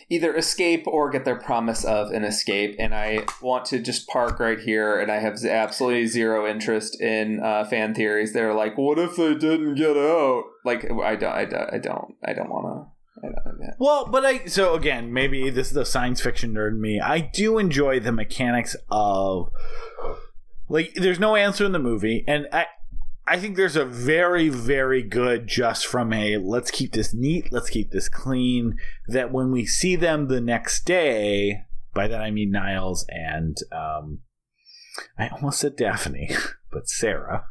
either 0.09 0.35
escape 0.35 0.87
or 0.87 1.11
get 1.11 1.27
their 1.27 1.39
promise 1.39 1.85
of 1.85 2.11
an 2.11 2.25
escape. 2.25 2.77
And 2.79 2.95
I 2.95 3.27
want 3.43 3.67
to 3.67 3.79
just 3.79 4.09
park 4.09 4.41
right 4.41 4.59
here, 4.59 4.99
and 4.99 5.13
I 5.13 5.17
have 5.17 5.37
absolutely 5.45 6.07
zero 6.07 6.51
interest 6.51 6.99
in 6.99 7.43
uh, 7.45 7.67
fan 7.67 7.95
theories. 7.95 8.33
They're 8.33 8.55
like, 8.55 8.79
"What 8.79 8.99
if 8.99 9.17
they 9.17 9.35
didn't 9.35 9.75
get 9.75 9.95
out?" 9.95 10.45
Like, 10.65 10.91
I 10.91 11.15
don't, 11.15 11.35
I 11.35 11.45
don't, 11.45 11.75
I 11.75 11.77
don't, 11.77 12.15
I 12.25 12.33
don't 12.33 12.49
want 12.49 12.89
to. 13.21 13.75
Well, 13.79 14.07
but 14.07 14.25
I 14.25 14.47
so 14.47 14.73
again 14.77 15.13
maybe 15.13 15.51
this 15.51 15.67
is 15.67 15.75
the 15.75 15.85
science 15.85 16.23
fiction 16.23 16.55
nerd 16.55 16.79
me. 16.79 17.01
I 17.01 17.19
do 17.21 17.59
enjoy 17.59 18.01
the 18.01 18.13
mechanics 18.13 18.77
of 18.91 19.51
like, 20.73 20.95
there's 20.95 21.21
no 21.21 21.37
answer 21.37 21.67
in 21.67 21.73
the 21.73 21.79
movie, 21.79 22.25
and 22.27 22.49
I, 22.53 22.67
I 23.27 23.39
think 23.39 23.57
there's 23.57 23.77
a 23.77 23.85
very, 23.85 24.49
very 24.49 25.03
good 25.03 25.47
just 25.47 25.87
from 25.87 26.13
a 26.13 26.39
let's 26.39 26.71
keep 26.71 26.93
this 26.93 27.13
neat, 27.13 27.53
let's 27.53 27.71
keep 27.71 27.91
this 27.91 28.09
clean. 28.09 28.79
That 29.07 29.31
when 29.31 29.53
we 29.53 29.67
see 29.67 29.97
them 29.97 30.29
the 30.29 30.41
next 30.41 30.85
day, 30.87 31.65
by 31.95 32.09
that 32.09 32.23
I 32.23 32.31
mean 32.31 32.51
Niles 32.51 33.05
and 33.09 33.59
um, 33.71 34.21
I 35.19 35.29
almost 35.29 35.61
said 35.61 35.77
Daphne, 35.77 36.31
but 36.73 36.89
Sarah. 36.89 37.45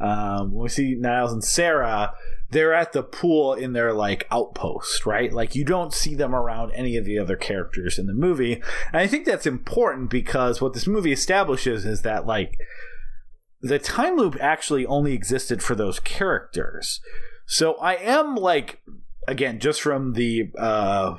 Um, 0.00 0.52
when 0.52 0.62
we 0.62 0.68
see 0.68 0.94
Niles 0.94 1.32
and 1.32 1.44
Sarah, 1.44 2.14
they're 2.54 2.72
at 2.72 2.92
the 2.92 3.02
pool 3.02 3.52
in 3.52 3.72
their 3.72 3.92
like 3.92 4.28
outpost, 4.30 5.04
right? 5.04 5.32
Like 5.32 5.56
you 5.56 5.64
don't 5.64 5.92
see 5.92 6.14
them 6.14 6.34
around 6.34 6.70
any 6.70 6.96
of 6.96 7.04
the 7.04 7.18
other 7.18 7.36
characters 7.36 7.98
in 7.98 8.06
the 8.06 8.14
movie. 8.14 8.54
And 8.92 9.02
I 9.02 9.08
think 9.08 9.26
that's 9.26 9.44
important 9.44 10.08
because 10.08 10.60
what 10.60 10.72
this 10.72 10.86
movie 10.86 11.12
establishes 11.12 11.84
is 11.84 12.02
that 12.02 12.26
like 12.26 12.56
the 13.60 13.80
time 13.80 14.16
loop 14.16 14.36
actually 14.40 14.86
only 14.86 15.14
existed 15.14 15.64
for 15.64 15.74
those 15.74 15.98
characters. 15.98 17.00
So 17.44 17.74
I 17.74 17.94
am 17.94 18.36
like 18.36 18.80
again 19.26 19.58
just 19.58 19.82
from 19.82 20.12
the 20.12 20.50
uh 20.56 21.16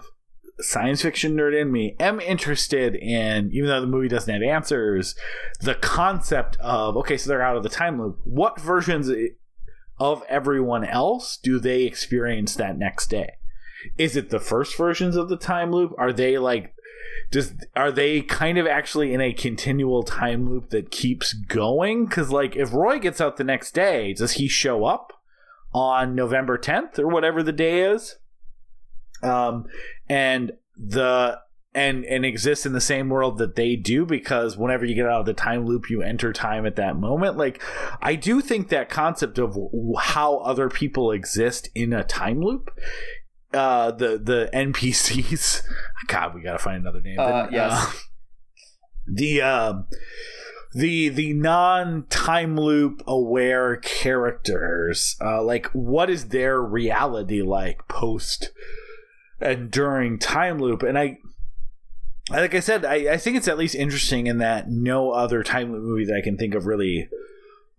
science 0.61 1.01
fiction 1.01 1.35
nerd 1.35 1.59
in 1.59 1.69
me 1.69 1.97
am 1.99 2.21
interested 2.21 2.95
in 2.95 3.51
even 3.51 3.67
though 3.67 3.81
the 3.81 3.87
movie 3.87 4.07
doesn't 4.07 4.33
have 4.33 4.41
answers 4.41 5.13
the 5.59 5.75
concept 5.75 6.55
of 6.61 6.95
okay 6.95 7.17
so 7.17 7.27
they're 7.27 7.41
out 7.41 7.57
of 7.57 7.63
the 7.63 7.67
time 7.67 7.99
loop 7.99 8.17
what 8.23 8.57
versions 8.61 9.09
of 9.97 10.23
everyone 10.27 10.83
else 10.83 11.37
do 11.37 11.59
they 11.59 11.83
experience 11.83 12.55
that 12.55 12.77
next 12.77 13.09
day? 13.09 13.33
Is 13.97 14.15
it 14.15 14.29
the 14.29 14.39
first 14.39 14.75
versions 14.77 15.15
of 15.15 15.29
the 15.29 15.37
time 15.37 15.71
loop? 15.71 15.93
Are 15.97 16.11
they 16.11 16.37
like 16.37 16.73
does 17.31 17.53
are 17.75 17.91
they 17.91 18.21
kind 18.21 18.57
of 18.57 18.67
actually 18.67 19.13
in 19.13 19.21
a 19.21 19.33
continual 19.33 20.03
time 20.03 20.49
loop 20.49 20.69
that 20.69 20.91
keeps 20.91 21.33
going? 21.33 22.05
Because 22.05 22.29
like 22.29 22.55
if 22.55 22.73
Roy 22.73 22.99
gets 22.99 23.21
out 23.21 23.37
the 23.37 23.43
next 23.43 23.73
day, 23.73 24.13
does 24.13 24.33
he 24.33 24.47
show 24.47 24.85
up 24.85 25.13
on 25.73 26.15
November 26.15 26.57
10th 26.57 26.99
or 26.99 27.07
whatever 27.07 27.43
the 27.43 27.51
day 27.51 27.81
is? 27.81 28.15
Um, 29.21 29.65
and 30.07 30.53
the 30.77 31.39
and 31.75 32.05
and 32.05 32.25
exists 32.25 32.65
in 32.65 32.71
the 32.71 32.81
same 32.81 33.09
world 33.09 33.37
that 33.37 33.55
they 33.55 33.75
do 33.75 34.05
because 34.05 34.57
whenever 34.57 34.85
you 34.85 34.95
get 34.95 35.05
out 35.05 35.19
of 35.19 35.25
the 35.25 35.33
time 35.33 35.65
loop 35.65 35.89
you 35.89 36.01
enter 36.01 36.31
time 36.33 36.65
at 36.65 36.77
that 36.77 36.95
moment. 36.95 37.37
Like 37.37 37.61
i 38.01 38.15
do 38.15 38.41
think 38.41 38.69
that 38.69 38.89
concept 38.89 39.37
of 39.37 39.57
how 39.99 40.37
other 40.37 40.69
people 40.69 41.11
exist 41.11 41.69
in 41.75 41.93
a 41.93 42.03
time 42.03 42.41
loop 42.41 42.71
uh 43.53 43.91
the 43.91 44.17
the 44.17 44.49
npcs 44.53 45.61
god 46.07 46.33
we 46.33 46.41
gotta 46.41 46.57
find 46.57 46.77
another 46.77 47.01
name 47.01 47.19
uh, 47.19 47.47
yes. 47.51 47.71
uh, 47.71 47.91
the 49.07 49.41
um 49.41 49.85
the 50.73 51.09
the 51.09 51.33
non 51.33 52.05
time 52.09 52.57
loop 52.57 53.03
aware 53.05 53.75
characters 53.77 55.15
uh 55.21 55.43
like 55.43 55.67
what 55.67 56.09
is 56.09 56.29
their 56.29 56.61
reality 56.61 57.41
like 57.41 57.87
post 57.87 58.51
and 59.39 59.69
during 59.69 60.17
time 60.17 60.59
loop? 60.59 60.81
And 60.81 60.97
i 60.97 61.17
like 62.29 62.55
I 62.55 62.59
said, 62.59 62.85
I, 62.85 63.13
I 63.13 63.17
think 63.17 63.37
it's 63.37 63.47
at 63.47 63.57
least 63.57 63.75
interesting 63.75 64.27
in 64.27 64.39
that 64.39 64.69
no 64.69 65.11
other 65.11 65.43
time 65.43 65.71
loop 65.71 65.83
movie 65.83 66.05
that 66.05 66.15
I 66.15 66.21
can 66.21 66.37
think 66.37 66.55
of 66.55 66.65
really 66.65 67.07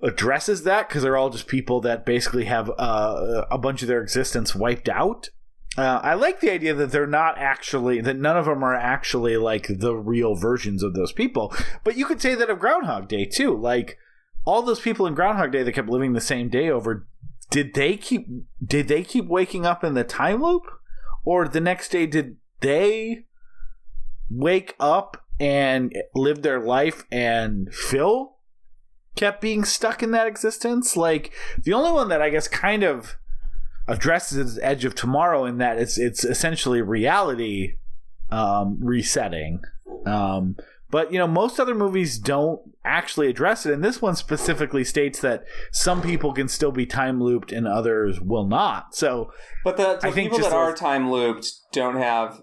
addresses 0.03 0.63
that 0.65 0.89
because 0.89 1.03
they're 1.03 1.17
all 1.17 1.31
just 1.31 1.49
people 1.49 1.81
that 1.81 2.07
basically 2.07 2.45
have 2.45 2.71
uh, 2.79 3.45
a 3.51 3.59
bunch 3.59 3.83
of 3.83 3.89
their 3.89 4.03
existence 4.03 4.55
wiped 4.55 4.89
out. 4.89 5.31
Uh, 5.77 6.01
I 6.03 6.15
like 6.15 6.41
the 6.41 6.51
idea 6.51 6.75
that 6.75 6.91
they're 6.91 7.07
not 7.07 7.37
actually 7.39 8.01
that 8.01 8.17
none 8.17 8.37
of 8.37 8.47
them 8.47 8.63
are 8.63 8.75
actually 8.75 9.37
like 9.37 9.67
the 9.69 9.95
real 9.95 10.35
versions 10.35 10.83
of 10.83 10.95
those 10.95 11.13
people. 11.13 11.55
But 11.85 11.97
you 11.97 12.07
could 12.07 12.23
say 12.23 12.35
that 12.35 12.49
of 12.49 12.59
Groundhog 12.59 13.09
Day 13.09 13.27
too. 13.27 13.57
Like 13.57 13.99
all 14.45 14.63
those 14.63 14.81
people 14.81 15.07
in 15.07 15.15
Groundhog 15.15 15.53
Day 15.53 15.63
that 15.63 15.73
kept 15.73 15.89
living 15.89 16.13
the 16.13 16.21
same 16.21 16.49
day 16.49 16.71
over, 16.71 17.07
did 17.51 17.75
they 17.75 17.97
keep 17.97 18.27
did 18.65 18.89
they 18.89 19.03
keep 19.03 19.27
waking 19.27 19.67
up 19.67 19.85
in 19.85 19.95
the 19.95 20.05
time 20.05 20.43
loop, 20.43 20.63
or 21.25 21.47
the 21.47 21.61
next 21.61 21.91
day 21.91 22.07
did 22.07 22.37
they 22.61 23.25
wake 24.31 24.75
up 24.81 25.25
and 25.39 25.93
live 26.15 26.43
their 26.43 26.61
life, 26.61 27.05
and 27.11 27.73
Phil 27.73 28.37
kept 29.17 29.41
being 29.41 29.65
stuck 29.65 30.03
in 30.03 30.11
that 30.13 30.27
existence. 30.27 30.97
Like 30.97 31.33
the 31.63 31.73
only 31.73 31.93
one 31.93 32.09
that 32.09 32.23
I 32.23 32.31
guess 32.31 32.49
kind 32.49 32.83
of 32.83 33.17
addresses 33.89 34.57
the 34.57 34.65
Edge 34.65 34.85
of 34.85 34.95
Tomorrow 34.95 35.45
in 35.45 35.59
that 35.59 35.79
it's 35.79 35.99
it's 35.99 36.25
essentially 36.25 36.83
reality 36.83 37.75
um, 38.31 38.79
resetting. 38.81 39.61
Um, 40.05 40.57
but 40.91 41.13
you 41.13 41.19
know, 41.19 41.27
most 41.27 41.59
other 41.59 41.75
movies 41.75 42.19
don't 42.19 42.61
actually 42.85 43.29
address 43.29 43.67
it, 43.67 43.73
and 43.73 43.83
this 43.83 44.01
one 44.01 44.15
specifically 44.17 44.85
states 44.85 45.21
that 45.21 45.45
some 45.73 46.01
people 46.01 46.33
can 46.33 46.49
still 46.49 46.73
be 46.73 46.87
time 46.87 47.23
looped 47.23 47.53
and 47.53 47.67
others 47.67 48.21
will 48.21 48.47
not. 48.47 48.95
So, 48.95 49.33
but 49.65 49.77
the, 49.77 49.99
the 50.01 50.13
people 50.13 50.39
that 50.39 50.53
are 50.53 50.75
time 50.75 51.11
looped 51.11 51.51
don't 51.73 51.97
have 51.97 52.41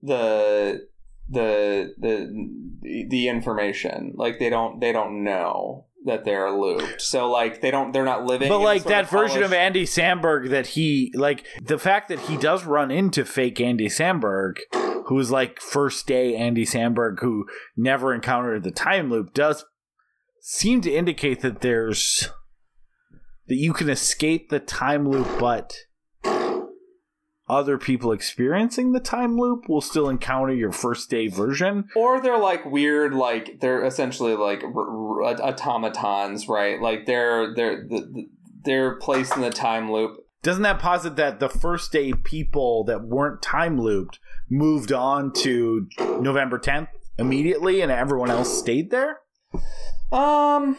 the 0.00 0.86
the 1.32 1.94
the 1.98 3.06
the 3.08 3.28
information. 3.28 4.12
Like 4.16 4.38
they 4.38 4.50
don't 4.50 4.80
they 4.80 4.92
don't 4.92 5.24
know 5.24 5.86
that 6.04 6.24
they're 6.24 6.50
looped. 6.50 7.00
So 7.00 7.30
like 7.30 7.60
they 7.60 7.70
don't 7.70 7.92
they're 7.92 8.04
not 8.04 8.24
living. 8.24 8.48
but 8.48 8.58
like 8.58 8.84
that 8.84 9.08
version 9.08 9.42
of 9.42 9.52
Andy 9.52 9.84
Samberg 9.84 10.50
that 10.50 10.68
he 10.68 11.12
like 11.14 11.46
the 11.62 11.78
fact 11.78 12.08
that 12.08 12.20
he 12.20 12.36
does 12.36 12.64
run 12.64 12.90
into 12.90 13.24
fake 13.24 13.60
Andy 13.60 13.88
Samberg, 13.88 14.58
who's 15.06 15.30
like 15.30 15.60
first 15.60 16.06
day 16.06 16.36
Andy 16.36 16.64
Samberg 16.64 17.20
who 17.20 17.46
never 17.76 18.14
encountered 18.14 18.62
the 18.64 18.70
time 18.70 19.10
loop, 19.10 19.32
does 19.32 19.64
seem 20.40 20.80
to 20.82 20.92
indicate 20.92 21.40
that 21.40 21.60
there's 21.60 22.28
that 23.48 23.56
you 23.56 23.72
can 23.72 23.88
escape 23.88 24.48
the 24.48 24.60
time 24.60 25.08
loop, 25.08 25.28
but 25.38 25.74
other 27.48 27.76
people 27.76 28.12
experiencing 28.12 28.92
the 28.92 29.00
time 29.00 29.36
loop 29.38 29.68
will 29.68 29.80
still 29.80 30.08
encounter 30.08 30.54
your 30.54 30.72
first 30.72 31.10
day 31.10 31.28
version. 31.28 31.88
or 31.96 32.20
they're 32.20 32.38
like 32.38 32.64
weird 32.64 33.12
like 33.14 33.60
they're 33.60 33.84
essentially 33.84 34.34
like 34.34 34.62
r- 34.62 35.24
r- 35.24 35.34
automatons 35.42 36.48
right 36.48 36.80
like 36.80 37.04
they're 37.06 37.54
they're 37.54 37.86
they're 38.64 38.94
placed 38.96 39.34
in 39.36 39.42
the 39.42 39.50
time 39.50 39.90
loop 39.92 40.18
Doesn't 40.42 40.62
that 40.62 40.78
posit 40.78 41.16
that 41.16 41.40
the 41.40 41.48
first 41.48 41.90
day 41.92 42.12
people 42.12 42.84
that 42.84 43.02
weren't 43.02 43.42
time 43.42 43.80
looped 43.80 44.18
moved 44.48 44.92
on 44.92 45.32
to 45.34 45.88
November 46.20 46.58
10th 46.58 46.88
immediately 47.18 47.80
and 47.82 47.90
everyone 47.92 48.30
else 48.30 48.56
stayed 48.56 48.90
there? 48.90 49.18
um 50.12 50.76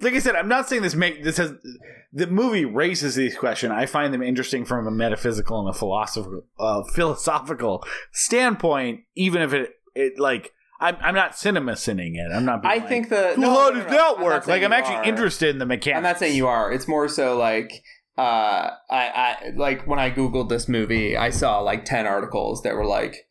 Like 0.00 0.14
I 0.14 0.18
said, 0.20 0.36
I'm 0.36 0.48
not 0.48 0.68
saying 0.68 0.82
this 0.82 0.94
make 0.94 1.22
this 1.24 1.36
has 1.38 1.52
the 2.12 2.26
movie 2.26 2.64
raises 2.64 3.14
these 3.14 3.36
questions. 3.36 3.72
I 3.72 3.86
find 3.86 4.12
them 4.12 4.22
interesting 4.22 4.64
from 4.64 4.86
a 4.86 4.90
metaphysical 4.90 5.60
and 5.60 5.68
a 5.68 5.78
philosophical 5.78 6.44
uh, 6.58 6.82
philosophical 6.94 7.84
standpoint, 8.12 9.00
even 9.14 9.42
if 9.42 9.52
it 9.52 9.70
it 9.94 10.18
like 10.18 10.52
I'm, 10.80 10.96
I'm 11.00 11.14
not 11.14 11.36
cinema 11.36 11.76
sinning 11.76 12.16
it. 12.16 12.34
I'm 12.34 12.44
not. 12.44 12.62
Being 12.62 12.72
i 12.72 12.76
like, 12.78 12.88
think 12.88 13.08
the 13.10 13.34
Well, 13.36 13.38
no, 13.38 13.50
how 13.50 13.70
does 13.70 13.84
no, 13.84 13.90
no. 13.90 13.90
that 13.90 14.16
I'm 14.16 14.24
work? 14.24 14.46
Like, 14.46 14.62
I'm 14.62 14.72
actually 14.72 14.96
are. 14.96 15.04
interested 15.04 15.50
in 15.50 15.58
the 15.58 15.66
mechanics. 15.66 15.96
I'm 15.98 16.02
not 16.02 16.18
saying 16.18 16.36
you 16.36 16.48
are. 16.48 16.72
It's 16.72 16.88
more 16.88 17.06
so 17.08 17.36
like 17.36 17.70
uh 18.18 18.70
I 18.90 18.90
I 18.90 19.36
like 19.56 19.86
when 19.86 19.98
I 19.98 20.10
googled 20.10 20.48
this 20.48 20.68
movie, 20.68 21.16
I 21.16 21.30
saw 21.30 21.60
like 21.60 21.84
10 21.84 22.06
articles 22.06 22.62
that 22.62 22.74
were 22.74 22.86
like 22.86 23.28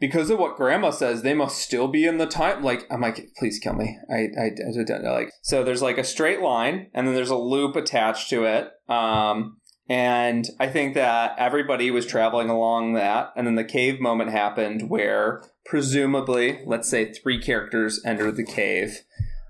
because 0.00 0.30
of 0.30 0.38
what 0.38 0.56
grandma 0.56 0.90
says, 0.90 1.22
they 1.22 1.34
must 1.34 1.58
still 1.58 1.88
be 1.88 2.06
in 2.06 2.18
the 2.18 2.26
time 2.26 2.62
like 2.62 2.86
I'm 2.90 3.00
like 3.00 3.30
please 3.36 3.58
kill 3.58 3.74
me. 3.74 3.98
I 4.10 4.28
I, 4.40 4.44
I 4.46 4.84
don't 4.84 5.02
know 5.02 5.12
like 5.12 5.30
so 5.42 5.64
there's 5.64 5.82
like 5.82 5.98
a 5.98 6.04
straight 6.04 6.40
line 6.40 6.88
and 6.94 7.06
then 7.06 7.14
there's 7.14 7.30
a 7.30 7.36
loop 7.36 7.76
attached 7.76 8.30
to 8.30 8.44
it. 8.44 8.70
Um 8.88 9.56
and 9.90 10.46
I 10.60 10.66
think 10.68 10.94
that 10.94 11.34
everybody 11.38 11.90
was 11.90 12.04
traveling 12.06 12.50
along 12.50 12.92
that 12.94 13.32
and 13.36 13.46
then 13.46 13.54
the 13.54 13.64
cave 13.64 14.00
moment 14.00 14.30
happened 14.30 14.90
where 14.90 15.42
presumably 15.64 16.60
let's 16.66 16.88
say 16.88 17.12
three 17.12 17.40
characters 17.40 18.00
entered 18.04 18.36
the 18.36 18.44
cave 18.44 19.00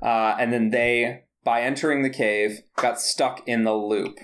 uh, 0.01 0.37
and 0.39 0.53
then 0.53 0.71
they 0.71 1.25
by 1.45 1.61
entering 1.63 2.03
the 2.03 2.11
cave 2.11 2.61
got 2.77 3.01
stuck 3.01 3.43
in 3.49 3.65
the 3.65 3.73
loop 3.75 4.19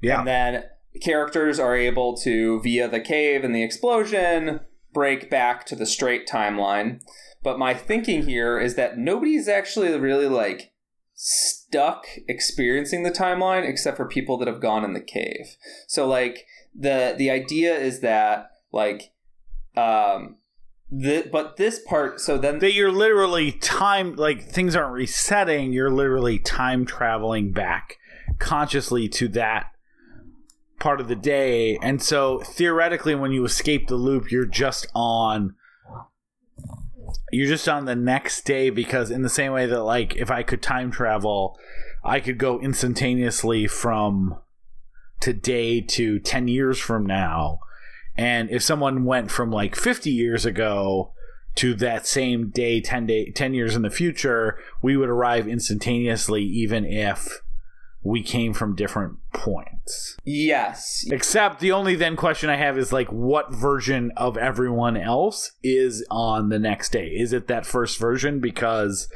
Yeah. 0.00 0.20
and 0.20 0.28
then 0.28 0.64
characters 1.02 1.58
are 1.58 1.74
able 1.76 2.16
to 2.18 2.60
via 2.62 2.88
the 2.88 3.00
cave 3.00 3.42
and 3.42 3.54
the 3.54 3.62
explosion 3.64 4.60
break 4.92 5.30
back 5.30 5.66
to 5.66 5.76
the 5.76 5.86
straight 5.86 6.26
timeline. 6.26 7.00
But 7.42 7.58
my 7.58 7.74
thinking 7.74 8.24
here 8.26 8.58
is 8.58 8.74
that 8.74 8.98
nobody's 8.98 9.48
actually 9.48 9.96
really 9.98 10.26
like 10.26 10.72
stuck 11.14 12.06
experiencing 12.28 13.02
the 13.02 13.10
timeline 13.10 13.68
except 13.68 13.96
for 13.96 14.06
people 14.06 14.38
that 14.38 14.48
have 14.48 14.60
gone 14.60 14.84
in 14.84 14.92
the 14.92 15.00
cave. 15.00 15.56
So 15.86 16.06
like 16.06 16.46
the 16.74 17.14
the 17.16 17.30
idea 17.30 17.76
is 17.76 18.00
that 18.00 18.50
like 18.72 19.12
um 19.76 20.36
the, 20.90 21.28
but 21.30 21.56
this 21.58 21.80
part 21.80 22.20
so 22.20 22.38
then 22.38 22.60
that 22.60 22.72
you're 22.72 22.92
literally 22.92 23.52
time 23.52 24.16
like 24.16 24.42
things 24.42 24.74
aren't 24.74 24.92
resetting 24.92 25.70
you're 25.70 25.90
literally 25.90 26.38
time 26.38 26.86
traveling 26.86 27.52
back 27.52 27.98
consciously 28.38 29.06
to 29.06 29.28
that 29.28 29.72
part 30.78 31.00
of 31.00 31.08
the 31.08 31.16
day. 31.16 31.78
And 31.82 32.02
so 32.02 32.40
theoretically 32.40 33.14
when 33.14 33.32
you 33.32 33.44
escape 33.44 33.88
the 33.88 33.96
loop 33.96 34.30
you're 34.30 34.44
just 34.44 34.86
on 34.94 35.54
you're 37.30 37.48
just 37.48 37.68
on 37.68 37.84
the 37.84 37.96
next 37.96 38.44
day 38.44 38.70
because 38.70 39.10
in 39.10 39.22
the 39.22 39.28
same 39.28 39.52
way 39.52 39.66
that 39.66 39.82
like 39.82 40.16
if 40.16 40.30
i 40.30 40.42
could 40.42 40.62
time 40.62 40.90
travel 40.90 41.58
i 42.04 42.20
could 42.20 42.38
go 42.38 42.58
instantaneously 42.60 43.66
from 43.66 44.38
today 45.20 45.80
to 45.80 46.18
10 46.18 46.48
years 46.48 46.78
from 46.78 47.04
now. 47.06 47.60
And 48.16 48.50
if 48.50 48.62
someone 48.62 49.04
went 49.04 49.30
from 49.30 49.50
like 49.50 49.76
50 49.76 50.10
years 50.10 50.44
ago 50.44 51.12
to 51.54 51.74
that 51.74 52.06
same 52.06 52.50
day 52.50 52.80
10 52.80 53.06
day 53.06 53.30
10 53.30 53.54
years 53.54 53.74
in 53.74 53.82
the 53.82 53.90
future 53.90 54.58
we 54.80 54.96
would 54.96 55.08
arrive 55.08 55.48
instantaneously 55.48 56.42
even 56.42 56.84
if 56.84 57.40
we 58.08 58.22
came 58.22 58.54
from 58.54 58.74
different 58.74 59.18
points. 59.34 60.16
Yes. 60.24 61.04
Except 61.10 61.60
the 61.60 61.72
only 61.72 61.94
then 61.94 62.16
question 62.16 62.48
i 62.48 62.56
have 62.56 62.78
is 62.78 62.90
like 62.92 63.12
what 63.12 63.54
version 63.54 64.10
of 64.16 64.38
everyone 64.38 64.96
else 64.96 65.52
is 65.62 66.04
on 66.10 66.48
the 66.48 66.58
next 66.58 66.90
day? 66.90 67.08
Is 67.08 67.32
it 67.34 67.48
that 67.48 67.66
first 67.66 67.98
version 67.98 68.40
because 68.40 69.08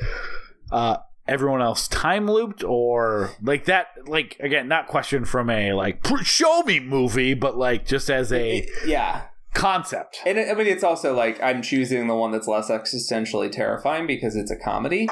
uh 0.71 0.99
everyone 1.27 1.63
else 1.63 1.89
time 1.89 2.31
looped 2.31 2.63
or 2.65 3.31
like 3.43 3.65
that 3.65 3.87
like 4.07 4.37
again 4.41 4.69
not 4.69 4.89
question 4.89 5.25
from 5.25 5.49
a 5.49 5.73
like 5.73 6.05
show 6.23 6.63
me 6.65 6.81
movie 6.81 7.33
but 7.33 7.57
like 7.57 7.87
just 7.87 8.11
as 8.11 8.31
a 8.33 8.69
yeah. 8.87 9.23
concept. 9.55 10.21
And 10.27 10.39
I 10.39 10.53
mean, 10.55 10.67
it's 10.67 10.85
also 10.85 11.15
like 11.15 11.43
I'm 11.43 11.63
choosing 11.63 12.09
the 12.09 12.15
one 12.15 12.31
that's 12.31 12.49
less 12.49 12.69
existentially 12.69 13.51
terrifying 13.51 14.07
because 14.07 14.37
it's 14.37 14.51
a 14.51 14.57
comedy. 14.57 15.09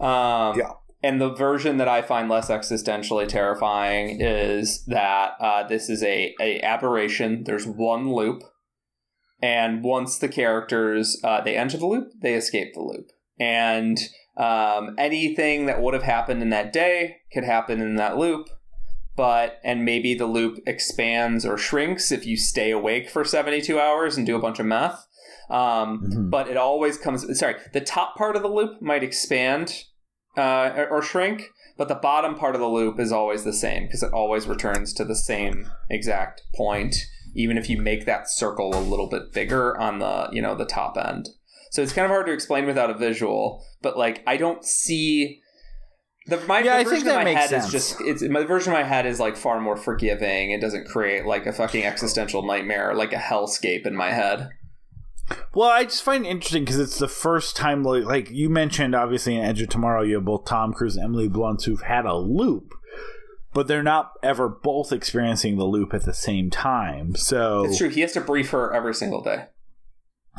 Um, 0.00 0.58
Yeah. 0.58 0.72
And 1.02 1.20
the 1.20 1.32
version 1.34 1.78
that 1.78 1.88
I 1.88 2.00
find 2.02 2.28
less 2.28 2.48
existentially 2.48 3.26
terrifying 3.26 4.20
is 4.20 4.84
that 4.86 5.32
uh, 5.40 5.66
this 5.66 5.90
is 5.90 6.02
a, 6.02 6.34
a 6.40 6.60
aberration. 6.60 7.42
There's 7.44 7.66
one 7.66 8.12
loop, 8.12 8.42
and 9.40 9.82
once 9.82 10.18
the 10.18 10.28
characters 10.28 11.20
uh, 11.24 11.40
they 11.40 11.56
enter 11.56 11.76
the 11.76 11.86
loop, 11.86 12.12
they 12.20 12.34
escape 12.34 12.74
the 12.74 12.80
loop, 12.82 13.06
and 13.40 13.98
um, 14.36 14.94
anything 14.96 15.66
that 15.66 15.82
would 15.82 15.94
have 15.94 16.04
happened 16.04 16.40
in 16.40 16.50
that 16.50 16.72
day 16.72 17.16
could 17.32 17.44
happen 17.44 17.80
in 17.80 17.96
that 17.96 18.16
loop 18.16 18.48
but 19.14 19.60
and 19.62 19.84
maybe 19.84 20.14
the 20.14 20.24
loop 20.24 20.58
expands 20.66 21.44
or 21.44 21.58
shrinks 21.58 22.10
if 22.10 22.24
you 22.24 22.34
stay 22.34 22.70
awake 22.70 23.10
for 23.10 23.26
72 23.26 23.78
hours 23.78 24.16
and 24.16 24.24
do 24.26 24.34
a 24.34 24.40
bunch 24.40 24.58
of 24.58 24.64
math. 24.64 25.06
um, 25.50 26.00
Mhm. 26.02 26.30
but 26.30 26.48
it 26.48 26.56
always 26.56 26.96
comes 26.96 27.38
sorry 27.38 27.56
the 27.74 27.80
top 27.82 28.16
part 28.16 28.36
of 28.36 28.42
the 28.42 28.48
loop 28.48 28.80
might 28.80 29.02
expand 29.02 29.84
uh, 30.36 30.72
or, 30.76 30.88
or 30.88 31.02
shrink 31.02 31.50
but 31.76 31.88
the 31.88 31.94
bottom 31.94 32.34
part 32.34 32.54
of 32.54 32.60
the 32.60 32.68
loop 32.68 32.98
is 33.00 33.10
always 33.12 33.44
the 33.44 33.52
same 33.52 33.84
because 33.86 34.02
it 34.02 34.12
always 34.12 34.46
returns 34.46 34.92
to 34.92 35.04
the 35.04 35.16
same 35.16 35.70
exact 35.90 36.42
point 36.54 36.96
even 37.34 37.56
if 37.56 37.68
you 37.68 37.80
make 37.80 38.04
that 38.06 38.28
circle 38.28 38.74
a 38.74 38.80
little 38.80 39.08
bit 39.08 39.32
bigger 39.32 39.76
on 39.78 39.98
the 39.98 40.28
you 40.32 40.40
know 40.42 40.54
the 40.54 40.66
top 40.66 40.96
end 40.96 41.28
so 41.70 41.82
it's 41.82 41.92
kind 41.92 42.04
of 42.04 42.10
hard 42.10 42.26
to 42.26 42.32
explain 42.32 42.66
without 42.66 42.90
a 42.90 42.94
visual 42.94 43.64
but 43.80 43.96
like 43.96 44.22
i 44.26 44.36
don't 44.36 44.64
see 44.64 45.40
the, 46.26 46.38
my, 46.46 46.60
Yeah, 46.60 46.76
I 46.76 46.84
the 46.84 46.90
think 46.90 47.04
version 47.04 47.08
in 47.08 47.14
that 47.14 47.18
my 47.18 47.24
makes 47.24 47.40
head 47.40 47.48
sense. 47.50 47.64
is 47.66 47.72
just 47.72 48.00
it's 48.00 48.22
my 48.22 48.44
version 48.44 48.72
of 48.72 48.78
my 48.78 48.84
head 48.84 49.06
is 49.06 49.18
like 49.18 49.36
far 49.36 49.60
more 49.60 49.76
forgiving. 49.76 50.52
It 50.52 50.60
doesn't 50.60 50.86
create 50.86 51.26
like 51.26 51.46
a 51.46 51.52
fucking 51.52 51.84
existential 51.84 52.46
nightmare, 52.46 52.94
like 52.94 53.12
a 53.12 53.16
hellscape 53.16 53.86
in 53.86 53.96
my 53.96 54.12
head. 54.12 54.50
Well, 55.54 55.68
I 55.68 55.84
just 55.84 56.02
find 56.02 56.26
it 56.26 56.28
interesting 56.30 56.64
because 56.64 56.78
it's 56.78 56.98
the 56.98 57.08
first 57.08 57.56
time, 57.56 57.82
like, 57.82 58.04
like 58.04 58.30
you 58.30 58.48
mentioned, 58.48 58.94
obviously 58.94 59.36
in 59.36 59.44
Edge 59.44 59.62
of 59.62 59.68
Tomorrow, 59.68 60.02
you 60.02 60.16
have 60.16 60.24
both 60.24 60.44
Tom 60.44 60.72
Cruise 60.72 60.96
and 60.96 61.04
Emily 61.04 61.28
Blunt 61.28 61.62
who've 61.64 61.80
had 61.82 62.04
a 62.06 62.14
loop, 62.16 62.72
but 63.54 63.66
they're 63.68 63.82
not 63.82 64.12
ever 64.22 64.48
both 64.48 64.92
experiencing 64.92 65.56
the 65.56 65.64
loop 65.64 65.94
at 65.94 66.04
the 66.04 66.14
same 66.14 66.50
time. 66.50 67.14
So 67.14 67.64
It's 67.64 67.78
true. 67.78 67.88
He 67.88 68.00
has 68.00 68.12
to 68.12 68.20
brief 68.20 68.50
her 68.50 68.72
every 68.74 68.94
single 68.94 69.22
day. 69.22 69.46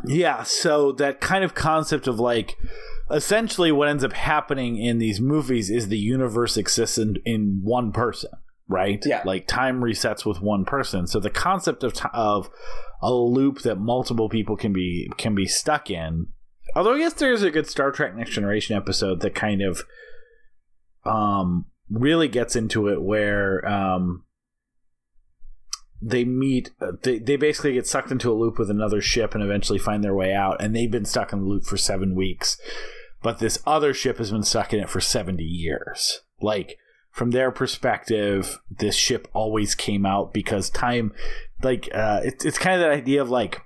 yeah, 0.06 0.44
so 0.44 0.92
that 0.94 1.22
kind 1.22 1.44
of 1.44 1.54
concept 1.56 2.08
of 2.08 2.20
like, 2.20 2.58
essentially, 3.12 3.72
what 3.72 3.88
ends 3.88 4.04
up 4.04 4.14
happening 4.14 4.78
in 4.78 4.98
these 4.98 5.22
movies 5.22 5.70
is 5.70 5.88
the 5.88 5.98
universe 5.98 6.58
exists 6.58 6.98
in, 6.98 7.18
in 7.26 7.62
one 7.64 7.92
person. 7.92 8.32
right? 8.68 9.04
Yeah. 9.06 9.22
Like 9.26 9.48
time 9.48 9.82
resets 9.82 10.26
with 10.26 10.42
one 10.42 10.66
person. 10.66 11.06
So 11.08 11.20
the 11.20 11.30
concept 11.30 11.84
of 11.84 11.94
t- 11.94 12.10
of 12.14 12.50
a 13.04 13.14
loop 13.14 13.62
that 13.62 13.76
multiple 13.76 14.30
people 14.30 14.56
can 14.56 14.74
be 14.74 15.12
can 15.18 15.36
be 15.36 15.46
stuck 15.46 15.92
in. 15.92 16.28
Although 16.76 16.96
I 16.96 17.00
guess 17.00 17.14
there's 17.14 17.44
a 17.44 17.52
good 17.52 17.68
Star 17.68 17.92
Trek 17.92 18.16
Next 18.16 18.32
Generation 18.32 18.76
episode 18.76 19.20
that 19.20 19.36
kind 19.36 19.62
of 19.62 19.84
um 21.06 21.66
really 21.90 22.30
gets 22.30 22.56
into 22.56 22.88
it 22.88 23.02
where 23.02 23.68
um 23.68 24.24
they 26.02 26.24
meet 26.24 26.72
they, 27.04 27.20
they 27.20 27.36
basically 27.36 27.74
get 27.74 27.88
sucked 27.88 28.12
into 28.12 28.32
a 28.32 28.34
loop 28.34 28.58
with 28.58 28.70
another 28.70 29.02
ship 29.02 29.36
and 29.36 29.44
eventually 29.44 29.80
find 29.80 30.04
their 30.04 30.16
way 30.16 30.34
out 30.34 30.62
and 30.62 30.76
they've 30.76 30.92
been 30.92 31.06
stuck 31.06 31.34
in 31.34 31.40
the 31.40 31.46
loop 31.46 31.66
for 31.66 31.78
seven 31.78 32.16
weeks 32.16 32.58
but 33.22 33.40
this 33.40 33.60
other 33.66 33.94
ship 33.94 34.18
has 34.18 34.32
been 34.32 34.44
stuck 34.44 34.74
in 34.74 34.80
it 34.80 34.90
for 34.90 35.00
70 35.00 35.44
years 35.44 36.22
like 36.42 36.78
from 37.14 37.32
their 37.32 37.52
perspective 37.52 38.60
this 38.70 38.96
ship 38.96 39.30
always 39.34 39.76
came 39.76 40.06
out 40.06 40.34
because 40.34 40.70
time 40.70 41.14
like 41.62 41.88
uh 41.94 42.20
it, 42.24 42.44
it's 42.44 42.58
kind 42.58 42.76
of 42.76 42.82
that 42.82 42.92
idea 42.92 43.22
of 43.22 43.30
like 43.30 43.62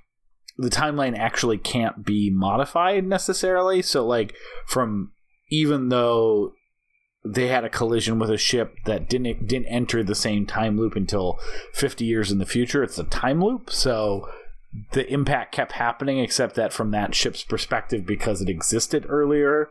the 0.58 0.68
timeline 0.68 1.16
actually 1.16 1.56
can't 1.56 2.04
be 2.04 2.30
modified 2.30 3.06
necessarily. 3.06 3.80
So 3.80 4.04
like 4.04 4.34
from 4.66 5.12
even 5.48 5.88
though 5.88 6.52
they 7.24 7.48
had 7.48 7.64
a 7.64 7.70
collision 7.70 8.18
with 8.18 8.30
a 8.30 8.36
ship 8.36 8.74
that 8.84 9.08
didn't 9.08 9.46
didn't 9.46 9.66
enter 9.66 10.02
the 10.02 10.14
same 10.14 10.46
time 10.46 10.76
loop 10.76 10.96
until 10.96 11.38
50 11.72 12.04
years 12.04 12.30
in 12.32 12.38
the 12.38 12.46
future 12.46 12.82
it's 12.82 12.98
a 12.98 13.04
time 13.04 13.42
loop. 13.42 13.70
So 13.70 14.28
the 14.92 15.10
impact 15.10 15.54
kept 15.54 15.72
happening 15.72 16.18
except 16.18 16.56
that 16.56 16.72
from 16.72 16.90
that 16.90 17.14
ship's 17.14 17.44
perspective 17.44 18.04
because 18.04 18.42
it 18.42 18.48
existed 18.48 19.06
earlier 19.08 19.70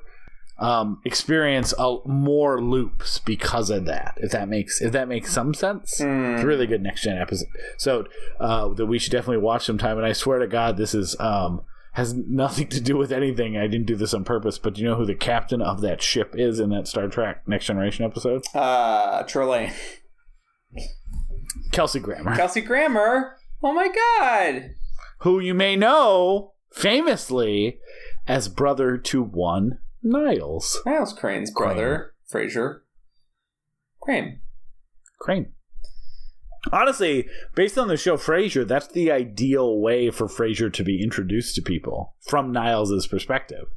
um, 0.59 0.99
experience 1.05 1.73
a, 1.77 1.97
more 2.05 2.59
loops 2.61 3.19
because 3.19 3.69
of 3.69 3.85
that 3.85 4.15
if 4.17 4.31
that 4.31 4.47
makes 4.49 4.81
if 4.81 4.91
that 4.91 5.07
makes 5.07 5.31
some 5.31 5.53
sense 5.53 5.99
Hmm. 5.99 6.33
it's 6.35 6.43
a 6.43 6.47
really 6.47 6.65
good 6.67 6.81
next 6.81 7.03
gen 7.03 7.17
episode 7.17 7.47
so 7.77 8.05
uh, 8.39 8.67
that 8.69 8.85
we 8.87 8.97
should 8.99 9.11
definitely 9.11 9.37
watch 9.43 9.65
sometime 9.65 9.97
and 9.97 10.05
i 10.05 10.13
swear 10.13 10.39
to 10.39 10.47
god 10.47 10.77
this 10.77 10.93
is 10.95 11.15
um, 11.19 11.61
has 11.93 12.13
nothing 12.13 12.67
to 12.67 12.79
do 12.79 12.95
with 12.95 13.11
anything. 13.11 13.57
I 13.57 13.65
didn't 13.65 13.87
do 13.87 13.95
this 13.95 14.13
on 14.13 14.23
purpose, 14.23 14.59
but 14.59 14.75
do 14.75 14.81
you 14.83 14.87
know 14.87 14.93
who 14.93 15.05
the 15.07 15.15
captain 15.15 15.63
of 15.63 15.81
that 15.81 15.99
ship 15.99 16.35
is 16.37 16.59
in 16.59 16.69
that 16.69 16.87
Star 16.87 17.07
Trek 17.07 17.47
Next 17.47 17.65
Generation 17.65 18.05
episode? 18.05 18.43
Uh, 18.53 19.23
Trelane. 19.23 19.73
Kelsey 21.71 21.99
Grammer, 21.99 22.35
Kelsey 22.35 22.61
Grammer. 22.61 23.37
Oh 23.63 23.73
my 23.73 23.87
god. 24.19 24.71
who 25.21 25.39
you 25.39 25.55
may 25.55 25.75
know 25.75 26.53
famously 26.71 27.79
as 28.27 28.47
brother 28.47 28.97
to 28.97 29.23
one 29.23 29.79
Niles 30.09 30.79
Niles 30.85 31.13
Crane's 31.13 31.51
brother, 31.51 32.13
Frasier. 32.31 32.81
Crane. 34.01 34.39
Crane. 35.19 35.53
Honestly, 36.71 37.27
based 37.55 37.77
on 37.77 37.87
the 37.87 37.97
show 37.97 38.17
Frasier, 38.17 38.67
that's 38.67 38.87
the 38.87 39.11
ideal 39.11 39.79
way 39.79 40.09
for 40.09 40.27
Frasier 40.27 40.71
to 40.73 40.83
be 40.83 41.01
introduced 41.01 41.55
to 41.55 41.61
people 41.61 42.15
from 42.27 42.51
Niles's 42.51 43.07
perspective, 43.07 43.67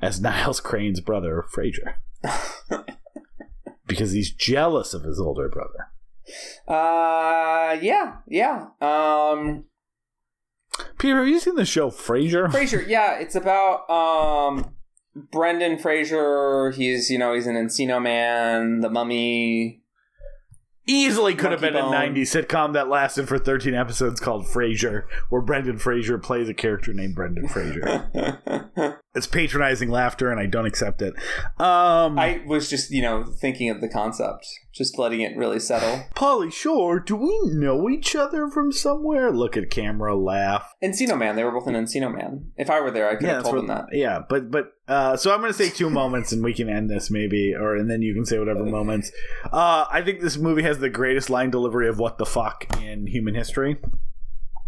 as 0.00 0.20
Niles 0.22 0.60
Crane's 0.60 1.00
brother, 1.00 1.44
Frasier. 1.54 1.94
because 3.86 4.12
he's 4.12 4.32
jealous 4.32 4.94
of 4.94 5.02
his 5.04 5.20
older 5.20 5.48
brother. 5.48 5.88
Uh, 6.68 7.76
yeah, 7.80 8.18
yeah. 8.28 8.68
Um, 8.80 9.64
Peter, 10.98 11.18
have 11.18 11.28
you 11.28 11.40
seen 11.40 11.56
the 11.56 11.64
show 11.64 11.90
Frasier? 11.90 12.50
Fraser. 12.50 12.82
Yeah, 12.82 13.18
it's 13.18 13.34
about 13.34 13.88
um 13.90 14.74
Brendan 15.14 15.78
Fraser. 15.78 16.70
He's 16.70 17.10
you 17.10 17.18
know 17.18 17.34
he's 17.34 17.46
an 17.46 17.56
Encino 17.56 18.02
Man, 18.02 18.80
the 18.80 18.90
Mummy. 18.90 19.82
Easily 20.84 21.36
could 21.36 21.52
have 21.52 21.60
Monkey 21.60 21.78
been 21.78 21.84
a 21.84 22.22
90s 22.24 22.44
sitcom 22.44 22.72
that 22.72 22.88
lasted 22.88 23.28
for 23.28 23.38
13 23.38 23.72
episodes 23.72 24.18
called 24.18 24.46
Frasier, 24.46 25.04
where 25.28 25.40
Brendan 25.40 25.78
Fraser 25.78 26.18
plays 26.18 26.48
a 26.48 26.54
character 26.54 26.92
named 26.92 27.14
Brendan 27.14 27.46
Fraser. 27.46 28.10
it's 29.14 29.28
patronizing 29.28 29.90
laughter, 29.90 30.30
and 30.30 30.40
I 30.40 30.46
don't 30.46 30.66
accept 30.66 31.00
it. 31.00 31.14
Um, 31.60 32.18
I 32.18 32.42
was 32.46 32.68
just 32.68 32.90
you 32.90 33.00
know 33.00 33.22
thinking 33.22 33.70
of 33.70 33.80
the 33.80 33.88
concept, 33.88 34.48
just 34.72 34.98
letting 34.98 35.20
it 35.20 35.36
really 35.36 35.60
settle. 35.60 36.04
Pauly 36.16 36.52
Shore, 36.52 36.98
do 36.98 37.14
we 37.14 37.40
know 37.44 37.88
each 37.88 38.16
other 38.16 38.48
from 38.48 38.72
somewhere? 38.72 39.30
Look 39.30 39.56
at 39.56 39.70
camera, 39.70 40.16
laugh. 40.16 40.74
Encino 40.82 41.16
Man. 41.16 41.36
They 41.36 41.44
were 41.44 41.52
both 41.52 41.68
in 41.68 41.74
Encino 41.74 42.12
Man. 42.12 42.50
If 42.56 42.70
I 42.70 42.80
were 42.80 42.90
there, 42.90 43.08
I 43.08 43.14
could 43.14 43.26
have 43.26 43.36
that's 43.44 43.48
told 43.48 43.58
them 43.58 43.68
that. 43.68 43.86
Yeah, 43.92 44.20
but 44.28 44.50
but 44.50 44.72
uh, 44.92 45.16
so 45.16 45.32
I'm 45.32 45.40
going 45.40 45.50
to 45.50 45.56
say 45.56 45.70
two 45.70 45.88
moments, 45.88 46.32
and 46.32 46.44
we 46.44 46.52
can 46.52 46.68
end 46.68 46.90
this 46.90 47.10
maybe, 47.10 47.54
or 47.54 47.76
and 47.76 47.90
then 47.90 48.02
you 48.02 48.12
can 48.12 48.26
say 48.26 48.38
whatever 48.38 48.62
moments. 48.62 49.10
Uh, 49.50 49.86
I 49.90 50.02
think 50.02 50.20
this 50.20 50.36
movie 50.36 50.62
has 50.64 50.80
the 50.80 50.90
greatest 50.90 51.30
line 51.30 51.50
delivery 51.50 51.88
of 51.88 51.98
what 51.98 52.18
the 52.18 52.26
fuck 52.26 52.66
in 52.82 53.06
human 53.06 53.34
history, 53.34 53.78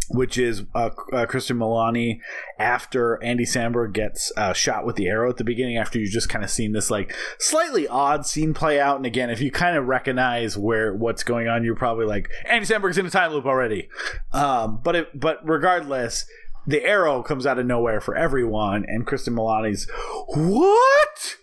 which 0.08 0.38
is 0.38 0.62
uh, 0.74 0.88
uh, 1.12 1.26
Cristin 1.26 1.58
Milioti 1.58 2.20
after 2.58 3.22
Andy 3.22 3.44
Samberg 3.44 3.92
gets 3.92 4.32
uh, 4.38 4.54
shot 4.54 4.86
with 4.86 4.96
the 4.96 5.08
arrow 5.08 5.28
at 5.28 5.36
the 5.36 5.44
beginning. 5.44 5.76
After 5.76 5.98
you 5.98 6.08
just 6.08 6.30
kind 6.30 6.42
of 6.42 6.50
seen 6.50 6.72
this 6.72 6.90
like 6.90 7.14
slightly 7.38 7.86
odd 7.86 8.24
scene 8.24 8.54
play 8.54 8.80
out, 8.80 8.96
and 8.96 9.04
again, 9.04 9.28
if 9.28 9.42
you 9.42 9.50
kind 9.50 9.76
of 9.76 9.86
recognize 9.88 10.56
where 10.56 10.94
what's 10.94 11.22
going 11.22 11.48
on, 11.48 11.64
you're 11.64 11.76
probably 11.76 12.06
like 12.06 12.30
Andy 12.46 12.66
Samberg's 12.66 12.96
in 12.96 13.04
a 13.04 13.10
time 13.10 13.30
loop 13.30 13.44
already. 13.44 13.90
Um, 14.32 14.80
but 14.82 14.96
it, 14.96 15.20
but 15.20 15.46
regardless 15.46 16.24
the 16.66 16.84
arrow 16.84 17.22
comes 17.22 17.46
out 17.46 17.58
of 17.58 17.66
nowhere 17.66 18.00
for 18.00 18.16
everyone, 18.16 18.84
and 18.86 19.06
Cristin 19.06 19.34
Milioti's 19.36 19.88
what 20.28 21.36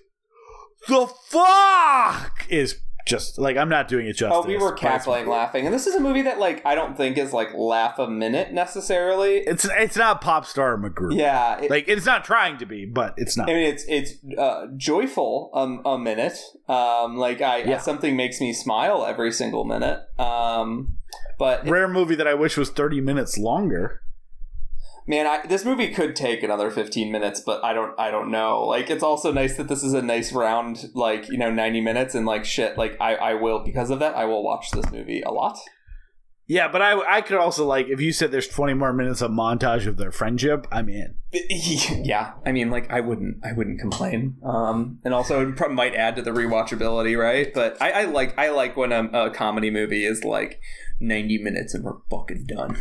the 0.87 1.07
fuck 1.29 2.45
is 2.49 2.79
just 3.07 3.39
like 3.39 3.57
I'm 3.57 3.69
not 3.69 3.87
doing 3.87 4.07
it 4.07 4.13
justice. 4.13 4.41
Oh, 4.43 4.47
we 4.47 4.57
were 4.57 4.73
cackling, 4.73 5.27
laughing, 5.27 5.65
and 5.65 5.73
this 5.73 5.87
is 5.87 5.95
a 5.95 5.99
movie 5.99 6.21
that 6.23 6.39
like 6.39 6.65
I 6.65 6.75
don't 6.75 6.95
think 6.95 7.17
is 7.17 7.33
like 7.33 7.53
laugh 7.53 7.97
a 7.99 8.07
minute 8.07 8.53
necessarily. 8.53 9.37
It's 9.37 9.65
it's 9.65 9.97
not 9.97 10.21
pop 10.21 10.45
star 10.45 10.77
McGrew. 10.77 11.15
Yeah, 11.15 11.59
it, 11.59 11.69
like 11.71 11.85
it's 11.87 12.05
not 12.05 12.23
trying 12.23 12.57
to 12.59 12.65
be, 12.65 12.85
but 12.85 13.13
it's 13.17 13.35
not. 13.35 13.49
I 13.49 13.53
mean, 13.53 13.65
it's 13.65 13.83
it's 13.87 14.13
uh, 14.37 14.67
joyful 14.77 15.49
um, 15.53 15.81
a 15.85 15.97
minute. 15.97 16.37
Um, 16.69 17.17
like 17.17 17.41
I 17.41 17.63
Yeah. 17.63 17.79
something 17.79 18.15
makes 18.15 18.39
me 18.39 18.53
smile 18.53 19.05
every 19.05 19.31
single 19.31 19.65
minute. 19.65 19.99
Um, 20.19 20.97
but 21.39 21.67
Rare 21.67 21.87
movie 21.87 22.15
that 22.15 22.27
I 22.27 22.35
wish 22.35 22.55
was 22.55 22.69
30 22.69 23.01
minutes 23.01 23.37
longer. 23.37 24.01
Man, 25.07 25.27
I, 25.27 25.45
this 25.45 25.65
movie 25.65 25.93
could 25.93 26.15
take 26.15 26.43
another 26.43 26.71
fifteen 26.71 27.11
minutes, 27.11 27.41
but 27.41 27.63
I 27.63 27.73
don't 27.73 27.97
I 27.99 28.11
don't 28.11 28.31
know. 28.31 28.63
Like 28.65 28.89
it's 28.89 29.03
also 29.03 29.31
nice 29.31 29.57
that 29.57 29.67
this 29.67 29.83
is 29.83 29.93
a 29.93 30.01
nice 30.01 30.31
round 30.31 30.89
like 30.93 31.29
you 31.29 31.37
know 31.37 31.51
ninety 31.51 31.81
minutes 31.81 32.15
and 32.15 32.25
like 32.25 32.45
shit. 32.45 32.77
Like 32.77 32.97
I 32.99 33.15
I 33.15 33.33
will 33.35 33.63
because 33.63 33.89
of 33.89 33.99
that 33.99 34.15
I 34.15 34.25
will 34.25 34.43
watch 34.43 34.71
this 34.71 34.91
movie 34.91 35.21
a 35.21 35.31
lot. 35.31 35.57
Yeah, 36.47 36.67
but 36.67 36.81
I 36.81 36.99
I 37.17 37.21
could 37.21 37.37
also 37.37 37.65
like 37.65 37.87
if 37.87 38.01
you 38.01 38.11
said 38.11 38.31
there's 38.31 38.47
20 38.47 38.73
more 38.73 38.91
minutes 38.91 39.21
of 39.21 39.31
montage 39.31 39.87
of 39.87 39.95
their 39.95 40.11
friendship, 40.11 40.67
I'm 40.69 40.89
in. 40.89 41.15
yeah, 41.31 42.33
I 42.45 42.51
mean, 42.51 42.69
like 42.69 42.91
I 42.91 42.99
wouldn't, 42.99 43.37
I 43.45 43.53
wouldn't 43.53 43.79
complain. 43.79 44.35
Um, 44.43 44.99
and 45.05 45.13
also 45.13 45.47
it 45.47 45.55
probably 45.55 45.77
might 45.77 45.95
add 45.95 46.17
to 46.17 46.21
the 46.21 46.31
rewatchability, 46.31 47.17
right? 47.17 47.53
But 47.53 47.81
I, 47.81 47.91
I 47.91 48.03
like, 48.03 48.37
I 48.37 48.49
like 48.49 48.75
when 48.75 48.91
a, 48.91 49.05
a 49.13 49.29
comedy 49.31 49.69
movie 49.69 50.05
is 50.05 50.25
like 50.25 50.59
ninety 50.99 51.37
minutes 51.37 51.73
and 51.73 51.85
we're 51.85 51.99
fucking 52.09 52.47
done. 52.47 52.77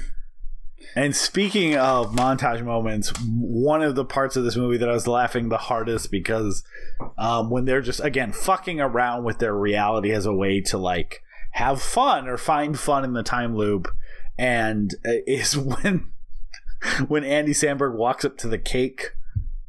And 0.97 1.15
speaking 1.15 1.77
of 1.77 2.12
montage 2.12 2.65
moments, 2.65 3.12
one 3.28 3.82
of 3.82 3.94
the 3.94 4.05
parts 4.05 4.36
of 4.36 4.44
this 4.44 4.57
movie 4.57 4.78
that 4.78 4.89
I 4.89 4.93
was 4.93 5.07
laughing 5.07 5.48
the 5.48 5.57
hardest 5.57 6.11
because 6.11 6.65
um, 7.16 7.51
when 7.51 7.65
they're 7.65 7.81
just 7.81 8.01
again 8.01 8.32
fucking 8.32 8.81
around 8.81 9.24
with 9.24 9.39
their 9.39 9.55
reality 9.55 10.11
as 10.11 10.27
a 10.27 10.35
way 10.35 10.61
to 10.62 10.78
like 10.78 11.23
have 11.52 11.81
fun 11.81 12.28
or 12.28 12.36
find 12.36 12.78
fun 12.78 13.05
in 13.05 13.12
the 13.12 13.23
time 13.23 13.55
loop, 13.57 13.89
and 14.39 14.94
is 15.05 15.57
when 15.57 16.12
when 17.09 17.24
Andy 17.24 17.52
Samberg 17.52 17.94
walks 17.94 18.24
up 18.24 18.36
to 18.39 18.48
the 18.48 18.59
cake 18.59 19.11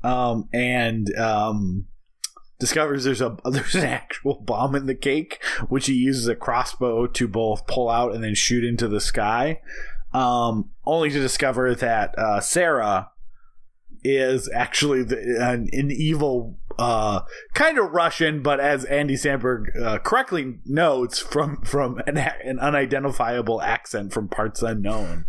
um, 0.03 0.49
and 0.51 1.15
um, 1.17 1.85
discovers 2.59 3.03
there's 3.03 3.21
a 3.21 3.37
there's 3.45 3.75
an 3.75 3.85
actual 3.85 4.41
bomb 4.41 4.75
in 4.75 4.87
the 4.87 4.95
cake, 4.95 5.43
which 5.69 5.85
he 5.85 5.93
uses 5.93 6.27
a 6.27 6.35
crossbow 6.35 7.05
to 7.05 7.27
both 7.27 7.67
pull 7.67 7.89
out 7.89 8.15
and 8.15 8.23
then 8.23 8.33
shoot 8.33 8.63
into 8.63 8.87
the 8.87 9.01
sky 9.01 9.59
um, 10.13 10.69
only 10.85 11.09
to 11.09 11.19
discover 11.19 11.75
that 11.75 12.17
uh, 12.17 12.39
Sarah 12.39 13.09
is 14.03 14.49
actually 14.53 15.03
the, 15.03 15.17
an, 15.39 15.69
an 15.71 15.91
evil, 15.91 16.57
uh, 16.79 17.21
kind 17.53 17.77
of 17.77 17.91
Russian, 17.91 18.41
but 18.41 18.59
as 18.59 18.83
Andy 18.85 19.15
Samberg 19.15 19.79
uh, 19.79 19.99
correctly 19.99 20.59
notes, 20.65 21.19
from 21.19 21.61
from 21.63 21.99
an, 22.07 22.17
an 22.17 22.59
unidentifiable 22.59 23.61
accent 23.61 24.11
from 24.13 24.27
parts 24.27 24.61
unknown. 24.61 25.25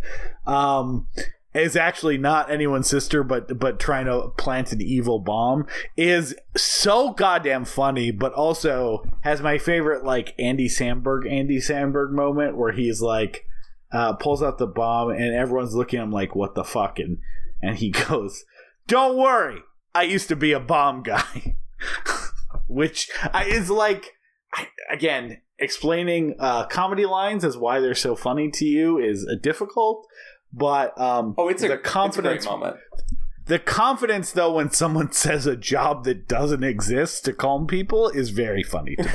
Um, 0.47 1.07
is 1.55 1.77
actually 1.77 2.17
not 2.17 2.51
anyone's 2.51 2.89
sister, 2.89 3.23
but 3.23 3.59
but 3.59 3.79
trying 3.79 4.07
to 4.07 4.29
plant 4.39 4.73
an 4.73 4.81
evil 4.81 5.19
bomb 5.19 5.67
is 5.97 6.35
so 6.57 7.11
goddamn 7.13 7.65
funny, 7.65 8.11
but 8.11 8.33
also 8.33 9.05
has 9.21 9.43
my 9.43 9.59
favorite 9.59 10.05
like 10.05 10.35
Andy 10.39 10.69
Samberg 10.69 11.31
Andy 11.31 11.59
Samberg 11.59 12.11
moment 12.11 12.57
where 12.57 12.73
he's 12.73 13.03
like 13.03 13.47
uh, 13.93 14.15
pulls 14.15 14.43
out 14.43 14.59
the 14.59 14.67
bomb 14.67 15.11
and 15.11 15.35
everyone's 15.35 15.75
looking 15.75 15.99
at 15.99 16.05
him 16.05 16.13
like 16.13 16.35
what 16.35 16.55
the 16.55 16.65
fuck 16.65 16.99
and 16.99 17.19
and 17.61 17.79
he 17.79 17.91
goes, 18.09 18.45
"Don't 18.87 19.17
worry, 19.17 19.61
I 19.95 20.03
used 20.03 20.29
to 20.29 20.37
be 20.37 20.53
a 20.53 20.61
bomb 20.61 21.03
guy," 21.03 21.57
which 22.67 23.11
is 23.47 23.71
like 23.71 24.13
again, 24.91 25.41
explaining 25.59 26.35
uh, 26.39 26.67
comedy 26.67 27.07
lines 27.07 27.45
as 27.45 27.57
why 27.57 27.81
they're 27.81 27.95
so 27.95 28.15
funny 28.15 28.51
to 28.51 28.65
you 28.65 28.99
is 28.99 29.27
uh, 29.27 29.35
difficult. 29.41 30.07
But 30.53 30.99
um, 31.01 31.35
oh, 31.39 31.49
it's 31.49 31.63
a 31.63 31.69
the 31.69 31.79
confidence 31.79 32.39
it's 32.39 32.47
a 32.47 32.51
moment. 32.51 32.77
The 33.47 33.59
confidence, 33.59 34.33
though, 34.33 34.53
when 34.53 34.71
someone 34.71 35.13
says 35.13 35.47
a 35.47 35.57
job 35.57 36.05
that 36.05 36.29
doesn't 36.29 36.63
exist 36.63 37.25
to 37.25 37.33
calm 37.33 37.67
people 37.67 38.09
is 38.09 38.31
very 38.31 38.63
funny. 38.63 38.97
To 38.97 39.05
me. 39.05 39.11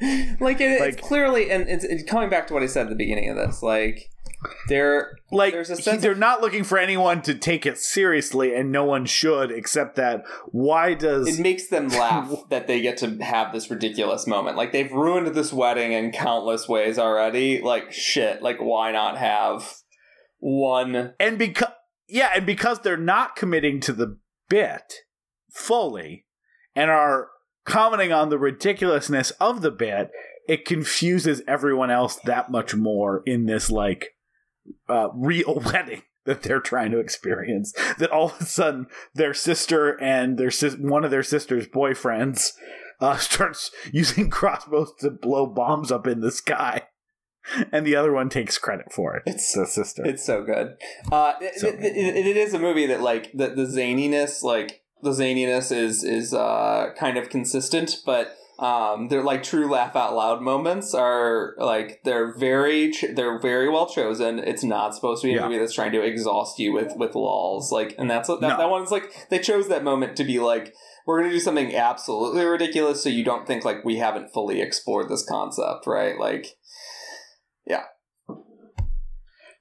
like, 0.40 0.60
it, 0.60 0.80
Like- 0.80 0.94
it's 0.98 1.06
clearly, 1.06 1.50
and 1.50 1.68
it's, 1.68 1.84
it's 1.84 2.02
coming 2.08 2.28
back 2.30 2.46
to 2.48 2.54
what 2.54 2.62
I 2.62 2.66
said 2.66 2.84
at 2.84 2.88
the 2.90 2.96
beginning 2.96 3.28
of 3.30 3.36
this. 3.36 3.62
Like, 3.62 4.10
there, 4.68 5.16
like 5.32 5.52
There's 5.52 5.70
a 5.70 5.76
he- 5.76 5.82
sense 5.82 6.00
they're 6.02 6.12
of- 6.12 6.18
not 6.18 6.40
looking 6.40 6.62
for 6.62 6.78
anyone 6.78 7.22
to 7.22 7.34
take 7.34 7.66
it 7.66 7.76
seriously, 7.78 8.54
and 8.54 8.70
no 8.70 8.84
one 8.84 9.04
should. 9.06 9.50
Except 9.50 9.96
that, 9.96 10.24
why 10.46 10.94
does 10.94 11.38
it 11.38 11.42
makes 11.42 11.68
them 11.68 11.88
laugh 11.88 12.32
that 12.50 12.66
they 12.68 12.80
get 12.80 12.98
to 12.98 13.16
have 13.22 13.52
this 13.52 13.68
ridiculous 13.70 14.26
moment. 14.28 14.56
Like, 14.56 14.70
they've 14.72 14.92
ruined 14.92 15.26
this 15.34 15.52
wedding 15.52 15.92
in 15.92 16.12
countless 16.12 16.68
ways 16.68 16.98
already. 16.98 17.60
Like, 17.60 17.92
shit. 17.92 18.40
Like, 18.42 18.58
why 18.60 18.92
not 18.92 19.18
have 19.18 19.74
one? 20.38 21.14
and 21.18 21.38
because 21.38 21.72
yeah, 22.08 22.30
and 22.34 22.46
because 22.46 22.80
they're 22.80 22.96
not 22.96 23.34
committing 23.36 23.80
to 23.80 23.92
the 23.92 24.18
bit 24.48 24.94
fully 25.52 26.24
and 26.74 26.90
are 26.90 27.28
commenting 27.68 28.12
on 28.12 28.28
the 28.30 28.38
ridiculousness 28.38 29.30
of 29.32 29.60
the 29.62 29.70
bit, 29.70 30.10
it 30.48 30.64
confuses 30.64 31.42
everyone 31.46 31.90
else 31.90 32.16
that 32.24 32.50
much 32.50 32.74
more 32.74 33.22
in 33.26 33.46
this 33.46 33.70
like 33.70 34.08
uh, 34.88 35.08
real 35.14 35.60
wedding 35.72 36.02
that 36.24 36.42
they're 36.42 36.60
trying 36.60 36.90
to 36.90 36.98
experience. 36.98 37.72
That 37.98 38.10
all 38.10 38.30
of 38.30 38.40
a 38.40 38.44
sudden 38.44 38.86
their 39.14 39.34
sister 39.34 40.00
and 40.02 40.36
their 40.38 40.50
sis- 40.50 40.76
one 40.76 41.04
of 41.04 41.10
their 41.10 41.22
sister's 41.22 41.66
boyfriends 41.68 42.52
uh, 43.00 43.16
starts 43.18 43.70
using 43.92 44.30
crossbows 44.30 44.92
to 45.00 45.10
blow 45.10 45.46
bombs 45.46 45.92
up 45.92 46.06
in 46.06 46.20
the 46.20 46.30
sky. 46.32 46.82
And 47.72 47.86
the 47.86 47.96
other 47.96 48.12
one 48.12 48.28
takes 48.28 48.58
credit 48.58 48.92
for 48.92 49.16
it. 49.16 49.22
It's- 49.26 49.52
the 49.54 49.64
sister. 49.66 50.04
It's 50.04 50.24
so 50.24 50.42
good. 50.44 50.74
Uh, 51.10 51.32
it, 51.40 51.54
So 51.58 51.68
it, 51.68 51.76
it- 51.80 52.16
it 52.26 52.36
is 52.36 52.52
a 52.52 52.58
movie 52.58 52.86
that 52.86 53.00
like 53.00 53.32
the 53.32 53.48
the 53.48 53.62
zaniness, 53.64 54.42
like 54.42 54.82
the 55.02 55.10
zaniness 55.10 55.70
is 55.70 56.02
is 56.04 56.32
uh, 56.34 56.90
kind 56.98 57.16
of 57.16 57.28
consistent, 57.28 57.96
but 58.04 58.34
um, 58.58 59.06
they're 59.08 59.22
like 59.22 59.42
true 59.44 59.70
laugh 59.70 59.94
out 59.94 60.14
loud 60.16 60.42
moments 60.42 60.92
are 60.92 61.54
like 61.58 62.00
they're 62.04 62.36
very 62.36 62.90
ch- 62.90 63.04
they're 63.14 63.38
very 63.38 63.68
well 63.68 63.88
chosen. 63.88 64.38
It's 64.40 64.64
not 64.64 64.94
supposed 64.94 65.22
to 65.22 65.28
be 65.28 65.34
a 65.34 65.36
Yeah. 65.36 65.46
movie 65.46 65.58
that's 65.58 65.74
trying 65.74 65.92
to 65.92 66.02
exhaust 66.02 66.58
you 66.58 66.72
with 66.72 66.92
with 66.96 67.14
lulls, 67.14 67.70
like, 67.70 67.94
and 67.98 68.10
that's 68.10 68.28
what 68.28 68.40
that, 68.40 68.48
No. 68.48 68.56
that 68.58 68.70
one's 68.70 68.90
like. 68.90 69.28
They 69.30 69.38
chose 69.38 69.68
that 69.68 69.84
moment 69.84 70.16
to 70.16 70.24
be 70.24 70.38
like. 70.40 70.74
We're 71.06 71.20
gonna 71.22 71.32
do 71.32 71.40
something 71.40 71.74
absolutely 71.74 72.44
ridiculous, 72.44 73.02
so 73.02 73.08
you 73.08 73.24
don't 73.24 73.46
think 73.46 73.64
like 73.64 73.82
we 73.82 73.96
haven't 73.96 74.28
fully 74.34 74.60
explored 74.60 75.08
this 75.08 75.24
concept, 75.26 75.86
right? 75.86 76.18
Like, 76.18 76.48
yeah. 77.66 77.84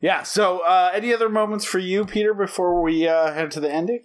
Yeah. 0.02 0.24
So, 0.24 0.60
uh, 0.60 0.92
any 0.94 1.14
other 1.14 1.30
moments 1.30 1.64
for 1.66 1.80
you, 1.80 2.06
Peter, 2.06 2.34
before 2.34 2.82
we 2.84 3.08
uh, 3.08 3.32
head 3.34 3.52
to 3.52 3.60
the 3.62 3.72
ending? 3.72 4.02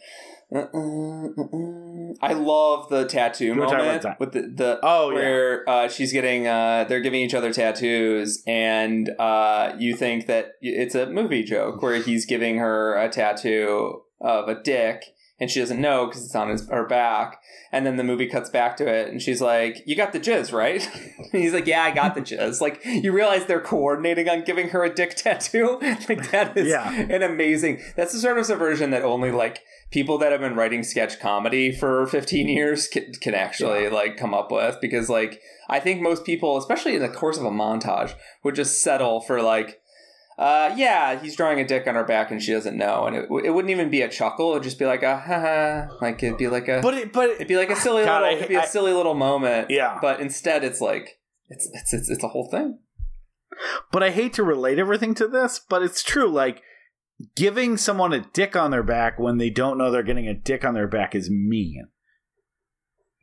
Uh-uh, 0.55 2.13
I 2.21 2.33
love 2.35 2.89
the 2.91 3.07
tattoo 3.09 3.51
wanna 3.51 3.63
talk 3.63 3.79
moment 3.79 4.03
that? 4.03 4.21
with 4.21 4.33
the, 4.33 4.43
the 4.43 4.81
Oh, 4.83 5.11
yeah. 5.11 5.15
where 5.15 5.69
uh, 5.69 5.89
she's 5.89 6.13
getting 6.13 6.47
uh, 6.47 6.85
they're 6.89 7.01
giving 7.01 7.21
each 7.21 7.35
other 7.35 7.53
tattoos 7.53 8.43
and 8.47 9.11
uh, 9.19 9.75
you 9.79 9.97
think 9.97 10.27
that 10.27 10.53
it's 10.61 10.95
a 10.95 11.07
movie 11.07 11.43
joke 11.43 11.83
where 11.83 11.97
he's 12.03 12.27
giving 12.27 12.59
her 12.59 12.97
a 12.97 13.09
tattoo 13.09 14.03
of 14.21 14.49
a 14.49 14.61
dick 14.63 15.05
and 15.41 15.51
she 15.51 15.59
doesn't 15.59 15.81
know 15.81 16.07
because 16.07 16.25
it's 16.25 16.35
on 16.37 16.49
his 16.51 16.69
her 16.69 16.87
back 16.87 17.41
and 17.73 17.85
then 17.87 17.97
the 17.97 18.05
movie 18.05 18.27
cuts 18.27 18.51
back 18.51 18.77
to 18.77 18.87
it 18.87 19.09
and 19.09 19.21
she's 19.21 19.41
like 19.41 19.83
you 19.87 19.97
got 19.97 20.13
the 20.13 20.21
jizz 20.21 20.53
right 20.53 20.89
and 21.33 21.33
he's 21.43 21.53
like 21.53 21.67
yeah 21.67 21.83
I 21.83 21.91
got 21.91 22.15
the 22.15 22.21
jizz 22.21 22.61
like 22.61 22.81
you 22.85 23.11
realize 23.11 23.47
they're 23.47 23.61
coordinating 23.61 24.29
on 24.29 24.45
giving 24.45 24.69
her 24.69 24.85
a 24.85 24.95
dick 24.95 25.15
tattoo 25.17 25.79
like 26.09 26.31
that 26.31 26.57
is 26.57 26.69
Yeah. 26.69 26.89
an 26.93 27.23
amazing 27.23 27.81
that's 27.97 28.13
the 28.13 28.19
sort 28.21 28.39
of 28.39 28.47
subversion 28.47 28.91
that 28.91 29.03
only 29.03 29.33
like 29.33 29.61
people 29.93 30.19
that 30.19 30.33
have 30.33 30.41
been 30.41 30.55
writing 30.57 30.83
sketch 30.83 31.21
comedy 31.21 31.71
for 31.71 32.07
15 32.07 32.49
years 32.49 32.89
can, 32.89 33.13
can 33.21 33.35
actually 33.35 33.89
like 33.89 34.17
come 34.17 34.33
up 34.35 34.51
with 34.51 34.79
because 34.81 35.09
like 35.09 35.41
i 35.69 35.79
think 35.79 36.01
most 36.01 36.25
people 36.25 36.57
especially 36.57 36.97
in 36.97 37.03
the 37.03 37.09
course 37.09 37.37
of 37.39 37.45
a 37.45 37.51
montage 37.51 38.15
would 38.43 38.55
just 38.55 38.83
settle 38.83 39.21
for 39.21 39.41
like 39.43 39.79
uh, 40.39 40.75
yeah, 40.79 41.21
he's 41.21 41.37
drawing 41.37 41.61
a 41.61 41.65
dick 41.65 41.87
on 41.87 41.95
her 41.95 42.05
back 42.05 42.31
and 42.31 42.43
she 42.43 42.53
doesn't 42.53 42.77
know, 42.77 43.05
and 43.07 43.15
it, 43.15 43.29
it 43.45 43.51
wouldn't 43.51 43.71
even 43.71 43.91
be 43.91 44.01
a 44.01 44.09
chuckle. 44.09 44.53
It'd 44.53 44.63
just 44.63 44.79
be 44.79 44.87
like 44.87 45.03
a 45.03 45.19
haha, 45.19 45.89
like 46.01 46.23
it'd 46.23 46.39
be 46.39 46.49
like 46.49 46.69
a, 46.69 46.81
But 46.83 46.95
it, 46.95 47.13
but 47.13 47.29
it'd 47.31 47.47
be 47.47 47.57
like 47.59 47.69
a 47.71 47.77
silly 47.85 48.05
God, 48.05 48.23
little, 48.23 48.29
I- 48.35 48.39
it'd 48.39 48.49
be 48.49 48.55
a 48.55 48.63
I- 48.63 48.65
silly 48.65 48.93
little 48.95 49.13
moment. 49.15 49.69
Yeah. 49.71 49.99
But 50.01 50.21
instead, 50.21 50.65
it's 50.65 50.81
like 50.81 51.21
it's 51.51 51.69
it's 51.75 51.93
it's, 51.93 52.09
it's 52.11 52.25
a 52.25 52.29
whole 52.29 52.49
thing. 52.51 52.79
but 53.93 54.03
I 54.03 54.11
hate 54.11 54.33
to 54.33 54.43
relate 54.43 54.79
everything 54.79 55.15
to 55.17 55.29
this, 55.29 55.61
but 55.69 55.83
it's 55.83 56.03
true. 56.03 56.29
Like 56.29 56.63
giving 57.37 57.77
someone 57.77 58.13
a 58.13 58.21
dick 58.33 58.57
on 58.57 58.71
their 58.71 58.83
back 58.83 59.19
when 59.19 59.39
they 59.39 59.51
don't 59.51 59.79
know 59.79 59.91
they're 59.91 60.03
getting 60.03 60.29
a 60.29 60.35
dick 60.35 60.65
on 60.65 60.75
their 60.75 60.89
back 60.89 61.15
is 61.15 61.31
mean, 61.31 61.89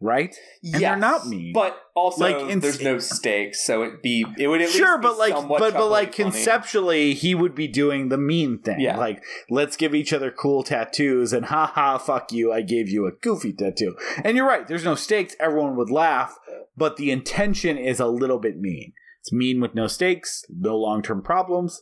right? 0.02 0.36
Yeah, 0.62 0.80
they're 0.80 0.98
not 0.98 1.28
mean. 1.28 1.52
but 1.54 1.78
also 1.96 2.24
Like, 2.24 2.50
in- 2.50 2.60
there's 2.62 2.82
no 2.82 3.00
stakes, 3.00 3.66
so 3.66 3.84
it 3.84 4.02
be 4.02 4.26
it 4.38 4.48
would 4.48 4.62
at 4.62 4.70
sure, 4.70 4.98
but 4.98 5.18
like, 5.18 5.34
but 5.34 5.74
but 5.74 5.90
like 5.90 6.16
funny. 6.16 6.32
conceptually, 6.32 7.14
he 7.14 7.36
would 7.36 7.54
be 7.56 7.68
doing 7.68 8.10
the 8.10 8.18
mean 8.18 8.60
thing. 8.60 8.80
Yeah. 8.80 8.98
Like, 8.98 9.24
let's 9.50 9.76
give 9.76 9.94
each 9.94 10.14
other 10.14 10.32
cool 10.32 10.64
tattoos, 10.64 11.34
and 11.34 11.46
ha 11.48 11.66
ha, 11.68 11.98
fuck 11.98 12.32
you, 12.32 12.54
I 12.54 12.62
gave 12.62 12.90
you 12.90 13.06
a 13.06 13.12
goofy 13.12 13.52
tattoo. 13.54 13.96
And 14.24 14.38
you're 14.38 14.48
right. 14.48 14.68
There's 14.68 14.86
no 14.86 14.96
stakes. 14.96 15.36
Everyone 15.40 15.76
would 15.76 15.90
laugh, 15.92 16.38
but 16.78 16.96
the 16.98 17.12
intention 17.12 17.78
is 17.78 18.00
a 18.00 18.08
little 18.08 18.40
bit 18.40 18.58
mean. 18.58 18.94
It's 19.22 19.34
mean 19.34 19.60
with 19.60 19.76
no 19.76 19.88
stakes, 19.88 20.46
no 20.50 20.78
long 20.78 21.02
term 21.02 21.22
problems. 21.22 21.82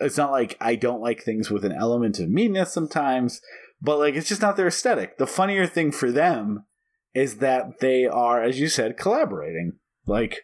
It's 0.00 0.16
not 0.16 0.30
like 0.30 0.56
I 0.60 0.74
don't 0.74 1.00
like 1.00 1.22
things 1.22 1.50
with 1.50 1.64
an 1.64 1.72
element 1.72 2.18
of 2.18 2.28
meanness 2.28 2.72
sometimes, 2.72 3.40
but 3.80 3.98
like 3.98 4.14
it's 4.14 4.28
just 4.28 4.42
not 4.42 4.56
their 4.56 4.68
aesthetic. 4.68 5.18
The 5.18 5.26
funnier 5.26 5.66
thing 5.66 5.92
for 5.92 6.10
them 6.10 6.64
is 7.14 7.36
that 7.36 7.80
they 7.80 8.06
are, 8.06 8.42
as 8.42 8.60
you 8.60 8.68
said, 8.68 8.96
collaborating. 8.96 9.72
Like 10.06 10.42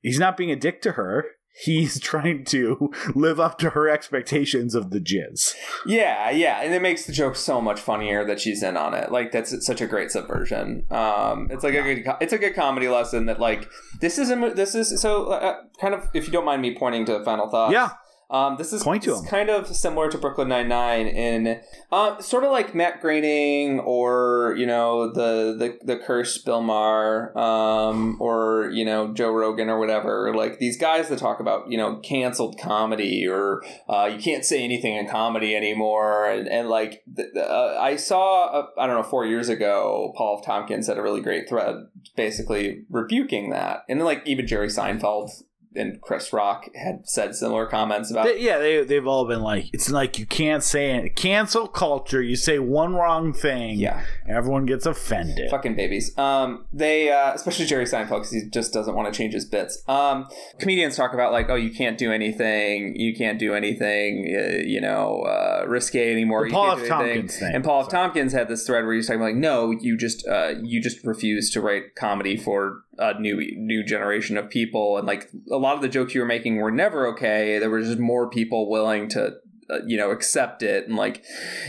he's 0.00 0.18
not 0.18 0.36
being 0.36 0.50
a 0.50 0.56
dick 0.56 0.82
to 0.82 0.92
her. 0.92 1.26
He's 1.64 1.98
trying 1.98 2.44
to 2.46 2.92
live 3.14 3.40
up 3.40 3.58
to 3.58 3.70
her 3.70 3.88
expectations 3.88 4.74
of 4.76 4.90
the 4.90 5.00
jizz. 5.00 5.52
Yeah, 5.84 6.30
yeah, 6.30 6.62
and 6.62 6.72
it 6.72 6.80
makes 6.80 7.04
the 7.04 7.12
joke 7.12 7.34
so 7.34 7.60
much 7.60 7.80
funnier 7.80 8.24
that 8.24 8.40
she's 8.40 8.62
in 8.62 8.76
on 8.76 8.94
it. 8.94 9.10
Like 9.10 9.32
that's 9.32 9.66
such 9.66 9.80
a 9.80 9.86
great 9.88 10.12
subversion. 10.12 10.86
Um, 10.92 11.48
it's 11.50 11.64
like 11.64 11.74
a 11.74 11.82
good, 11.82 12.06
it's 12.20 12.32
a 12.32 12.38
good 12.38 12.54
comedy 12.54 12.88
lesson 12.88 13.26
that 13.26 13.40
like 13.40 13.68
this 14.00 14.16
is 14.16 14.30
a 14.30 14.36
this 14.54 14.76
is 14.76 15.00
so 15.02 15.26
uh, 15.32 15.56
kind 15.80 15.92
of 15.92 16.08
if 16.14 16.26
you 16.26 16.32
don't 16.32 16.44
mind 16.44 16.62
me 16.62 16.76
pointing 16.78 17.04
to 17.06 17.22
final 17.24 17.50
thoughts. 17.50 17.72
Yeah. 17.72 17.90
Um, 18.30 18.56
this 18.58 18.72
is, 18.72 18.82
Point 18.84 19.02
to 19.02 19.10
this 19.10 19.18
is 19.18 19.24
'em. 19.24 19.30
kind 19.30 19.50
of 19.50 19.66
similar 19.74 20.08
to 20.10 20.16
Brooklyn 20.16 20.48
Nine 20.48 20.68
Nine 20.68 21.06
in 21.08 21.60
uh, 21.90 22.20
sort 22.20 22.44
of 22.44 22.52
like 22.52 22.74
Matt 22.74 23.00
Groening 23.00 23.80
or 23.80 24.54
you 24.56 24.66
know 24.66 25.12
the 25.12 25.56
the 25.58 25.78
the 25.84 25.96
cursed 25.98 26.44
Bill 26.44 26.62
Maher 26.62 27.36
um, 27.36 28.16
or 28.20 28.70
you 28.72 28.84
know 28.84 29.12
Joe 29.12 29.32
Rogan 29.32 29.68
or 29.68 29.78
whatever. 29.78 30.32
Like 30.34 30.58
these 30.58 30.76
guys 30.78 31.08
that 31.08 31.18
talk 31.18 31.40
about 31.40 31.70
you 31.70 31.76
know 31.76 31.96
canceled 31.96 32.58
comedy 32.60 33.26
or 33.26 33.62
uh, 33.88 34.08
you 34.12 34.22
can't 34.22 34.44
say 34.44 34.62
anything 34.62 34.94
in 34.94 35.08
comedy 35.08 35.56
anymore 35.56 36.30
and, 36.30 36.46
and 36.48 36.68
like 36.68 37.02
th- 37.16 37.28
uh, 37.36 37.76
I 37.80 37.96
saw 37.96 38.46
uh, 38.46 38.66
I 38.78 38.86
don't 38.86 38.96
know 38.96 39.02
four 39.02 39.26
years 39.26 39.48
ago 39.48 40.12
Paul. 40.16 40.40
Tompkins 40.40 40.86
had 40.86 40.96
a 40.98 41.02
really 41.02 41.20
great 41.20 41.48
thread 41.48 41.74
basically 42.16 42.84
rebuking 42.88 43.50
that 43.50 43.84
and 43.88 43.98
then 43.98 44.06
like 44.06 44.22
even 44.26 44.46
Jerry 44.46 44.68
Seinfeld 44.68 45.30
and 45.76 46.00
Chris 46.00 46.32
Rock 46.32 46.68
had 46.74 47.08
said 47.08 47.34
similar 47.34 47.66
comments 47.66 48.10
about 48.10 48.26
They- 48.26 48.40
yeah, 48.40 48.58
they 48.58 48.82
they've 48.84 49.06
all 49.06 49.26
been 49.26 49.42
like, 49.42 49.66
it's 49.72 49.90
like 49.90 50.18
you 50.18 50.26
can't 50.26 50.62
say 50.64 50.96
it. 50.96 51.14
Cancel 51.16 51.68
culture. 51.68 52.22
You 52.22 52.36
say 52.36 52.58
one 52.58 52.94
wrong 52.94 53.32
thing, 53.32 53.78
yeah 53.78 54.02
everyone 54.28 54.64
gets 54.66 54.86
offended. 54.86 55.50
fucking 55.50 55.74
babies 55.74 56.16
um 56.18 56.64
they 56.72 57.10
uh 57.10 57.32
especially 57.34 57.66
jerry 57.66 57.84
seinfeld 57.84 58.20
because 58.20 58.30
he 58.30 58.42
just 58.48 58.72
doesn't 58.72 58.94
want 58.94 59.12
to 59.12 59.16
change 59.16 59.34
his 59.34 59.44
bits 59.44 59.82
um 59.88 60.28
comedians 60.60 60.96
talk 60.96 61.12
about 61.14 61.32
like 61.32 61.50
oh 61.50 61.56
you 61.56 61.70
can't 61.70 61.98
do 61.98 62.12
anything 62.12 62.94
you 62.96 63.14
can't 63.14 63.38
do 63.40 63.54
anything 63.54 64.24
uh, 64.38 64.58
you 64.64 64.80
know 64.80 65.22
uh 65.22 65.64
risque 65.66 66.12
anymore 66.12 66.46
The 66.46 66.52
Paul 66.52 66.78
F. 66.78 66.86
Tompkins 66.86 67.38
thing. 67.38 67.54
and 67.54 67.64
paul 67.64 67.82
F. 67.82 67.88
tompkins 67.88 68.32
had 68.32 68.46
this 68.48 68.64
thread 68.66 68.84
where 68.84 68.94
he's 68.94 69.06
talking 69.08 69.20
like 69.20 69.34
no 69.34 69.70
you 69.72 69.96
just 69.96 70.26
uh 70.28 70.54
you 70.62 70.80
just 70.80 71.04
refuse 71.04 71.50
to 71.50 71.60
write 71.60 71.94
comedy 71.96 72.36
for 72.36 72.82
a 73.00 73.18
new 73.18 73.36
new 73.56 73.82
generation 73.82 74.36
of 74.36 74.50
people 74.50 74.98
and 74.98 75.06
like 75.06 75.28
a 75.50 75.56
lot 75.56 75.74
of 75.74 75.82
the 75.82 75.88
jokes 75.88 76.14
you 76.14 76.20
were 76.20 76.26
making 76.26 76.56
were 76.56 76.70
never 76.70 77.06
okay. 77.08 77.58
There 77.58 77.70
were 77.70 77.80
just 77.82 77.98
more 77.98 78.28
people 78.30 78.70
willing 78.70 79.08
to 79.10 79.36
uh, 79.70 79.78
you 79.86 79.96
know 79.96 80.10
accept 80.10 80.62
it 80.62 80.86
and 80.86 80.96
like 80.96 81.24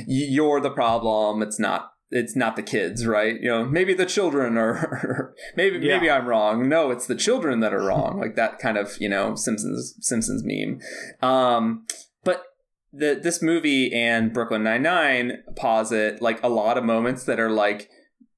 you're 0.08 0.60
the 0.60 0.70
problem. 0.72 1.42
It's 1.42 1.60
not 1.60 1.88
it's 2.14 2.36
not 2.36 2.58
the 2.58 2.64
kids 2.64 3.08
right? 3.08 3.40
You 3.40 3.48
know 3.50 3.66
maybe 3.66 3.94
the 3.94 4.06
children 4.06 4.58
are 4.58 5.34
maybe 5.56 5.78
Yeah. 5.78 5.96
maybe 5.98 6.10
i'm 6.10 6.28
wrong. 6.28 6.68
No 6.68 6.92
it's 6.92 7.08
the 7.08 7.16
children 7.16 7.62
that 7.62 7.74
are 7.74 7.84
wrong. 7.88 8.20
Like 8.20 8.36
that 8.36 8.60
kind 8.60 8.78
of 8.78 8.98
you 9.00 9.08
know 9.10 9.36
simpsons 9.36 9.96
simpsons 10.02 10.44
meme. 10.46 10.80
Um 11.28 11.86
but 12.24 12.44
the 12.92 13.18
this 13.24 13.42
movie 13.42 13.94
and 13.94 14.34
brooklyn 14.34 14.64
99 14.64 15.44
posit 15.56 16.22
like 16.22 16.44
a 16.44 16.50
lot 16.50 16.78
of 16.78 16.84
moments 16.84 17.24
that 17.24 17.40
are 17.40 17.50
like 17.50 17.90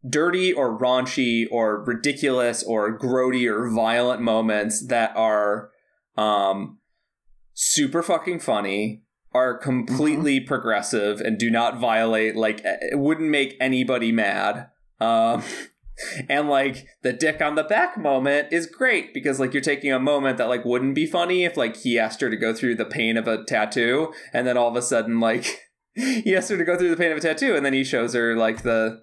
dirty 0.08 0.52
or 0.52 0.78
raunchy 0.78 1.46
or 1.50 1.84
ridiculous 1.84 2.64
or 2.64 2.98
grody 2.98 3.50
or 3.50 3.70
violent 3.70 4.22
moments 4.22 4.86
that 4.88 5.16
are 5.16 5.70
um 6.18 6.78
super 7.54 8.04
fucking 8.04 8.40
funny 8.40 9.04
are 9.34 9.58
completely 9.58 10.40
mm-hmm. 10.40 10.48
progressive 10.48 11.20
and 11.22 11.38
do 11.38 11.50
not 11.50 11.80
violate 11.80 12.36
like 12.36 12.62
it 12.64 13.00
wouldn't 13.00 13.30
make 13.30 13.56
anybody 13.60 14.12
mad 14.12 14.70
um 15.00 15.42
and 16.30 16.50
like 16.50 16.88
the 17.04 17.14
dick 17.14 17.42
on 17.42 17.56
the 17.56 17.64
back 17.64 17.98
moment 17.98 18.52
is 18.52 18.66
great 18.66 19.14
because 19.14 19.40
like 19.40 19.54
you're 19.54 19.62
taking 19.62 19.92
a 19.92 20.00
moment 20.00 20.38
that 20.38 20.50
like 20.50 20.66
wouldn't 20.66 20.96
be 20.96 21.06
funny 21.06 21.46
if 21.46 21.56
like 21.56 21.78
he 21.78 21.98
asked 21.98 22.20
her 22.20 22.30
to 22.30 22.36
go 22.36 22.54
through 22.54 22.76
the 22.76 22.86
pain 22.86 23.16
of 23.16 23.28
a 23.28 23.44
tattoo 23.46 24.12
and 24.34 24.46
then 24.46 24.58
all 24.58 24.68
of 24.68 24.76
a 24.76 24.82
sudden 24.82 25.20
like 25.20 25.62
he 25.96 26.36
asked 26.36 26.50
her 26.50 26.58
to 26.58 26.66
go 26.66 26.78
through 26.78 26.90
the 26.90 26.98
pain 26.98 27.12
of 27.12 27.18
a 27.18 27.22
tattoo 27.22 27.56
and 27.56 27.66
then 27.66 27.74
he 27.74 27.84
shows 27.84 28.14
her 28.14 28.36
like 28.36 28.64
the 28.64 29.02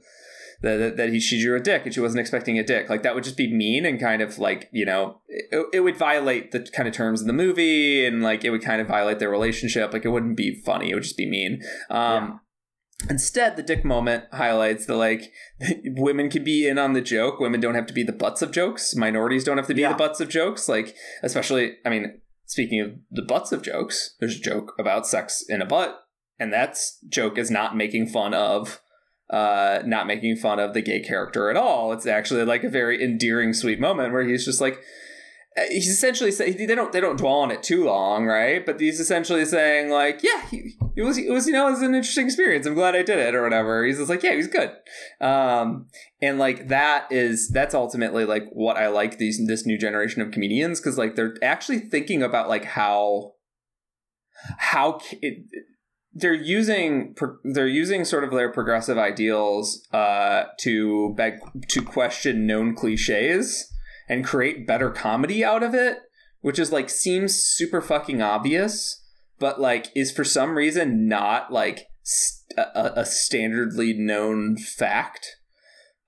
that, 0.62 0.97
that 0.97 1.09
he, 1.11 1.20
she 1.20 1.43
drew 1.43 1.57
a 1.57 1.61
dick 1.61 1.82
and 1.85 1.95
she 1.95 2.01
wasn't 2.01 2.20
expecting 2.20 2.59
a 2.59 2.62
dick. 2.62 2.91
Like 2.91 3.03
that 3.03 3.15
would 3.15 3.24
just 3.24 3.37
be 3.37 3.53
mean 3.53 3.87
and 3.87 3.99
kind 3.99 4.20
of 4.20 4.39
like, 4.39 4.69
you 4.73 4.85
know, 4.85 5.20
it, 5.28 5.66
it 5.73 5.81
would 5.81 5.97
violate 5.97 6.53
the 6.53 6.61
kind 6.61 6.89
of 6.89 6.95
terms 6.95 7.20
of 7.20 7.27
the 7.27 7.32
movie 7.32 8.05
and 8.05 8.23
like 8.23 8.45
it 8.45 8.51
would 8.51 8.62
kind 8.62 8.81
of 8.81 8.87
violate 8.87 9.19
their 9.19 9.31
relationship. 9.31 9.93
Like 9.93 10.05
it 10.05 10.11
wouldn't 10.11 10.37
be 10.37 10.55
funny. 10.55 10.91
It 10.91 10.95
would 10.95 11.03
just 11.03 11.16
be 11.16 11.28
mean. 11.28 11.62
Um, 11.89 12.24
yeah. 12.24 13.09
Instead, 13.09 13.57
the 13.57 13.62
dick 13.62 13.82
moment 13.82 14.24
highlights 14.32 14.85
that 14.85 14.97
like 14.97 15.32
women 15.85 16.28
can 16.28 16.45
be 16.45 16.69
in 16.69 16.78
on 16.78 16.93
the 16.93 17.01
joke. 17.01 17.41
Women 17.41 17.61
don't 17.61 17.74
have 17.74 17.87
to 17.87 17.95
be 17.95 18.03
the 18.03 18.12
butts 18.12 18.43
of 18.43 18.53
jokes. 18.53 18.95
Minorities 18.95 19.45
don't 19.45 19.57
have 19.57 19.66
to 19.69 19.74
be 19.74 19.81
yeah. 19.81 19.93
the 19.93 19.99
butts 19.99 20.20
of 20.20 20.28
jokes. 20.28 20.69
Like, 20.69 20.95
especially, 21.23 21.77
I 21.87 21.89
mean, 21.89 22.20
speaking 22.45 22.81
of 22.81 22.93
the 23.11 23.23
butts 23.23 23.53
of 23.53 23.62
jokes, 23.62 24.16
there's 24.20 24.37
a 24.37 24.41
joke 24.41 24.74
about 24.78 25.07
sex 25.07 25.43
in 25.49 25.62
a 25.62 25.66
butt, 25.66 25.99
and 26.39 26.53
that 26.53 26.78
joke 27.09 27.39
is 27.39 27.51
not 27.51 27.74
making 27.74 28.09
fun 28.09 28.35
of 28.35 28.82
uh, 29.31 29.82
not 29.85 30.07
making 30.07 30.36
fun 30.36 30.59
of 30.59 30.74
the 30.74 30.82
gay 30.82 31.01
character 31.01 31.51
at 31.51 31.57
all. 31.57 31.93
It's 31.93 32.07
actually 32.07 32.44
like 32.44 32.65
a 32.65 32.69
very 32.69 33.02
endearing, 33.02 33.52
sweet 33.52 33.78
moment 33.81 34.12
where 34.12 34.24
he's 34.24 34.44
just 34.44 34.61
like, 34.61 34.82
uh, 35.57 35.62
he's 35.69 35.89
essentially 35.89 36.31
saying 36.31 36.57
they 36.57 36.74
don't 36.74 36.93
they 36.93 37.01
don't 37.01 37.16
dwell 37.16 37.35
on 37.35 37.51
it 37.51 37.62
too 37.62 37.85
long, 37.85 38.27
right? 38.27 38.65
But 38.65 38.81
he's 38.81 39.01
essentially 39.01 39.44
saying 39.44 39.90
like, 39.90 40.23
yeah, 40.23 40.47
he, 40.47 40.77
it 40.97 41.02
was 41.02 41.19
it 41.19 41.31
was 41.31 41.47
you 41.47 41.52
know 41.52 41.69
it 41.69 41.73
was 41.73 41.82
an 41.82 41.94
interesting 41.94 42.27
experience. 42.27 42.66
I'm 42.66 42.74
glad 42.74 42.94
I 42.94 43.02
did 43.02 43.19
it 43.19 43.35
or 43.35 43.43
whatever. 43.43 43.85
He's 43.85 43.98
just 43.98 44.11
like, 44.11 44.23
yeah, 44.23 44.35
he's 44.35 44.47
good. 44.47 44.70
Um, 45.20 45.86
and 46.23 46.39
like 46.39 46.69
that 46.69 47.11
is 47.11 47.48
that's 47.48 47.74
ultimately 47.74 48.24
like 48.24 48.48
what 48.52 48.77
I 48.77 48.89
like 48.89 49.19
these 49.19 49.44
this 49.47 49.66
new 49.66 49.78
generation 49.78 50.23
of 50.23 50.31
comedians 50.31 50.81
because 50.81 50.98
like 50.98 51.16
they're 51.16 51.36
actually 51.43 51.78
thinking 51.81 52.23
about 52.23 52.48
like 52.48 52.65
how 52.65 53.35
how 54.59 55.01
it, 55.20 55.44
they're 56.12 56.35
using 56.35 57.15
they're 57.45 57.69
using 57.69 58.05
sort 58.05 58.24
of 58.24 58.31
their 58.31 58.51
progressive 58.51 58.99
ideals 58.99 59.87
uh, 59.93 60.45
to 60.61 61.15
beg 61.16 61.35
to 61.69 61.82
question 61.82 62.47
known 62.47 62.74
cliches 62.74 63.70
and 64.09 64.24
create 64.24 64.66
better 64.66 64.91
comedy 64.91 65.45
out 65.45 65.62
of 65.62 65.74
it, 65.74 65.99
which 66.41 66.59
is 66.59 66.73
like 66.73 66.91
seems 66.91 67.35
super 67.37 67.81
fucking 67.81 68.20
obvious, 68.20 69.05
but 69.39 69.61
like 69.61 69.89
is 69.95 70.11
for 70.11 70.24
some 70.24 70.57
reason 70.57 71.07
not 71.07 71.53
like 71.53 71.87
st- 72.03 72.59
a, 72.59 73.01
a 73.01 73.03
standardly 73.03 73.97
known 73.97 74.57
fact. 74.57 75.37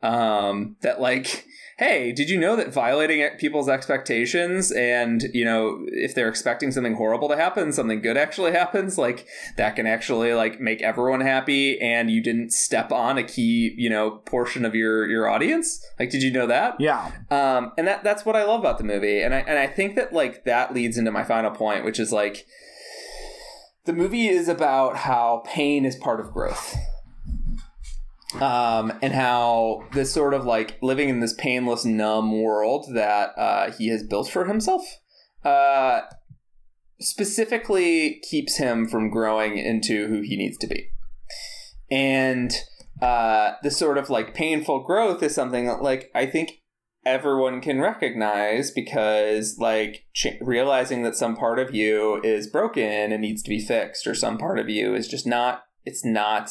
Um, 0.03 0.77
that 0.83 1.01
like 1.01 1.47
hey, 1.83 2.13
did 2.13 2.31
you 2.31 2.39
know 2.39 2.55
that 2.55 2.73
violating 2.73 3.29
people's 3.39 3.69
expectations 3.69 4.71
and, 4.71 5.25
you 5.35 5.45
know, 5.45 5.85
if 5.89 6.15
they're 6.15 6.29
expecting 6.29 6.71
something 6.71 6.95
horrible 6.95 7.29
to 7.29 7.37
happen, 7.37 7.73
something 7.73 8.01
good 8.01 8.17
actually 8.17 8.53
happens, 8.63 8.97
like 8.97 9.27
that 9.57 9.75
can 9.75 9.87
actually 9.87 10.33
like 10.33 10.61
make 10.61 10.81
everyone 10.81 11.21
happy 11.21 11.81
and 11.81 12.11
you 12.11 12.23
didn't 12.23 12.53
step 12.53 12.93
on 12.93 13.19
a 13.19 13.25
key, 13.25 13.75
you 13.77 13.91
know, 13.91 14.11
portion 14.27 14.65
of 14.65 14.75
your 14.75 15.09
your 15.09 15.29
audience? 15.29 15.85
Like 15.99 16.11
did 16.11 16.23
you 16.23 16.31
know 16.31 16.47
that? 16.47 16.77
Yeah. 16.79 17.11
Um 17.31 17.73
and 17.77 17.89
that 17.89 18.05
that's 18.05 18.25
what 18.25 18.37
I 18.37 18.45
love 18.45 18.61
about 18.61 18.79
the 18.79 18.85
movie. 18.85 19.21
And 19.21 19.35
I 19.35 19.39
and 19.41 19.59
I 19.59 19.67
think 19.67 19.97
that 19.97 20.13
like 20.13 20.45
that 20.45 20.73
leads 20.73 20.97
into 20.97 21.11
my 21.11 21.25
final 21.25 21.51
point, 21.51 21.85
which 21.85 21.99
is 21.99 22.13
like 22.13 22.47
the 23.85 23.93
movie 23.93 24.29
is 24.29 24.49
about 24.49 24.99
how 24.99 25.43
pain 25.45 25.85
is 25.85 25.97
part 25.97 26.21
of 26.21 26.33
growth 26.33 26.77
um, 28.41 28.93
and 29.03 29.13
how 29.13 29.85
this 29.93 30.13
sort 30.13 30.35
of 30.35 30.45
like 30.45 30.79
living 30.83 31.09
in 31.09 31.21
this 31.21 31.35
painless, 31.35 31.85
numb 31.85 32.43
world 32.43 32.87
that 32.95 33.31
uh, 33.37 33.71
he 33.73 33.89
has 33.89 34.03
built 34.03 34.29
for 34.31 34.47
himself 34.47 34.83
uh, 35.45 36.03
specifically 37.01 38.21
keeps 38.29 38.57
him 38.57 38.89
from 38.89 39.11
growing 39.11 39.59
into 39.59 40.07
who 40.09 40.21
he 40.23 40.37
needs 40.37 40.57
to 40.59 40.67
be. 40.67 40.89
And 41.91 42.53
uh, 43.01 43.53
this 43.63 43.77
sort 43.77 43.99
of 43.99 44.09
like 44.09 44.35
painful 44.35 44.85
growth 44.85 45.23
is 45.23 45.35
something 45.35 45.67
that, 45.67 45.83
like, 45.83 46.11
I 46.15 46.27
think 46.27 46.63
everyone 47.05 47.61
can 47.61 47.81
recognize 47.81 48.71
because 48.71 49.59
like 49.59 50.05
ch- 50.15 50.39
realizing 50.41 51.03
that 51.03 51.17
some 51.17 51.35
part 51.35 51.59
of 51.59 51.75
you 51.75 52.21
is 52.23 52.47
broken 52.47 53.13
and 53.13 53.21
needs 53.21 53.43
to 53.43 53.51
be 53.51 53.59
fixed 53.59 54.07
or 54.07 54.15
some 54.15 54.39
part 54.39 54.59
of 54.59 54.69
you 54.69 54.95
is 54.95 55.09
just 55.09 55.27
not 55.27 55.65
it's 55.85 56.05
not 56.05 56.49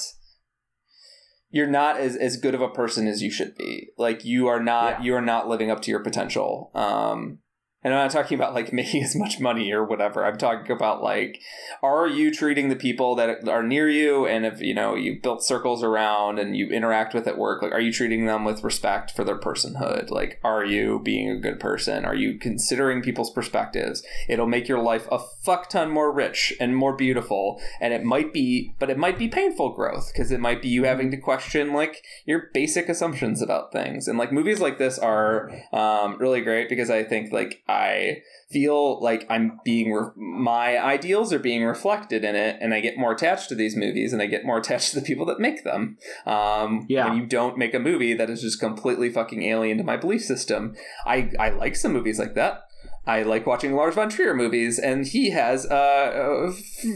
you're 1.52 1.68
not 1.68 1.98
as, 1.98 2.16
as 2.16 2.38
good 2.38 2.56
of 2.56 2.62
a 2.62 2.70
person 2.70 3.08
as 3.08 3.22
you 3.22 3.30
should 3.30 3.56
be. 3.56 3.90
Like 3.98 4.26
you 4.26 4.48
are 4.48 4.62
not 4.62 5.00
yeah. 5.00 5.04
you 5.04 5.16
are 5.16 5.22
not 5.22 5.48
living 5.48 5.70
up 5.70 5.82
to 5.84 5.92
your 5.92 6.00
potential. 6.00 6.72
Um, 6.74 7.40
and 7.84 7.94
I'm 7.94 8.06
not 8.06 8.12
talking 8.12 8.36
about 8.36 8.54
like 8.54 8.72
making 8.82 9.04
as 9.04 9.16
much 9.16 9.40
money 9.40 9.72
or 9.72 9.84
whatever. 9.84 10.26
I'm 10.26 10.38
talking 10.38 10.72
about 10.72 11.02
like, 11.02 11.42
are 11.82 12.08
you 12.08 12.32
treating 12.32 12.70
the 12.70 12.76
people 12.76 13.16
that 13.16 13.48
are 13.48 13.64
near 13.64 13.90
you 13.90 14.26
and 14.26 14.46
if 14.46 14.62
you 14.62 14.74
know 14.74 14.96
you 14.96 15.20
built 15.22 15.44
circles 15.44 15.84
around 15.84 16.40
and 16.40 16.56
you 16.56 16.70
interact 16.70 17.14
with 17.14 17.28
at 17.28 17.38
work, 17.38 17.62
like 17.62 17.72
are 17.72 17.80
you 17.80 17.92
treating 17.92 18.26
them 18.26 18.46
with 18.46 18.64
respect 18.64 19.12
for 19.12 19.24
their 19.24 19.38
personhood? 19.38 20.10
Like, 20.10 20.40
are 20.44 20.66
you 20.66 21.00
being 21.04 21.30
a 21.30 21.40
good 21.40 21.60
person? 21.60 22.06
Are 22.06 22.16
you 22.16 22.38
considering 22.38 23.02
people's 23.02 23.32
perspectives? 23.32 24.04
It'll 24.28 24.48
make 24.48 24.68
your 24.68 24.82
life 24.82 25.08
a 25.12 25.20
fuck 25.20 25.70
ton 25.70 25.90
more 25.90 26.12
rich 26.12 26.54
and 26.60 26.76
more 26.76 26.96
beautiful. 26.96 27.62
And 27.80 27.94
it 27.94 28.04
might 28.04 28.34
be, 28.34 28.76
but 28.80 28.90
it 28.90 28.98
might 28.98 29.18
be 29.18 29.28
painful 29.28 29.74
growth 29.74 30.12
because 30.14 30.32
it 30.32 30.40
might 30.40 30.62
be 30.62 30.70
you 30.70 30.84
having 30.84 31.12
to 31.12 31.18
question 31.18 31.74
like 31.74 32.04
your 32.26 32.50
basic 32.54 32.90
assumptions 32.90 33.42
about 33.42 33.72
things. 33.72 34.08
And 34.08 34.18
like 34.18 34.32
movies 34.32 34.60
like 34.60 34.78
this 34.78 35.00
are 35.00 35.52
um, 35.74 36.18
really 36.20 36.42
great 36.42 36.70
because 36.70 36.90
I 36.90 37.04
think 37.04 37.32
like 37.32 37.64
I 37.72 38.24
feel 38.50 39.02
like 39.02 39.26
I'm 39.30 39.60
being 39.64 39.94
re- 39.94 40.12
my 40.16 40.78
ideals 40.78 41.32
are 41.32 41.40
being 41.40 41.64
reflected 41.64 42.24
in 42.24 42.36
it, 42.36 42.58
and 42.60 42.74
I 42.74 42.82
get 42.82 42.98
more 42.98 43.14
attached 43.14 43.50
to 43.50 43.56
these 43.56 43.76
movies, 43.76 44.12
and 44.12 44.22
I 44.22 44.26
get 44.26 44.46
more 44.46 44.58
attached 44.64 44.92
to 44.92 45.00
the 45.00 45.06
people 45.06 45.26
that 45.28 45.40
make 45.40 45.64
them. 45.64 45.98
Um, 46.26 46.86
yeah. 46.90 47.08
When 47.08 47.18
you 47.18 47.26
don't 47.26 47.58
make 47.58 47.74
a 47.74 47.80
movie 47.80 48.14
that 48.14 48.30
is 48.30 48.42
just 48.42 48.60
completely 48.60 49.10
fucking 49.10 49.44
alien 49.44 49.78
to 49.78 49.84
my 49.84 49.98
belief 49.98 50.24
system, 50.24 50.76
I 51.06 51.32
I 51.40 51.50
like 51.50 51.76
some 51.76 51.94
movies 51.94 52.20
like 52.20 52.36
that. 52.36 52.64
I 53.06 53.24
like 53.24 53.48
watching 53.48 53.74
Lars 53.74 53.96
von 53.96 54.10
Trier 54.10 54.36
movies, 54.36 54.78
and 54.78 55.08
he 55.08 55.32
has 55.32 55.66
uh, 55.66 56.54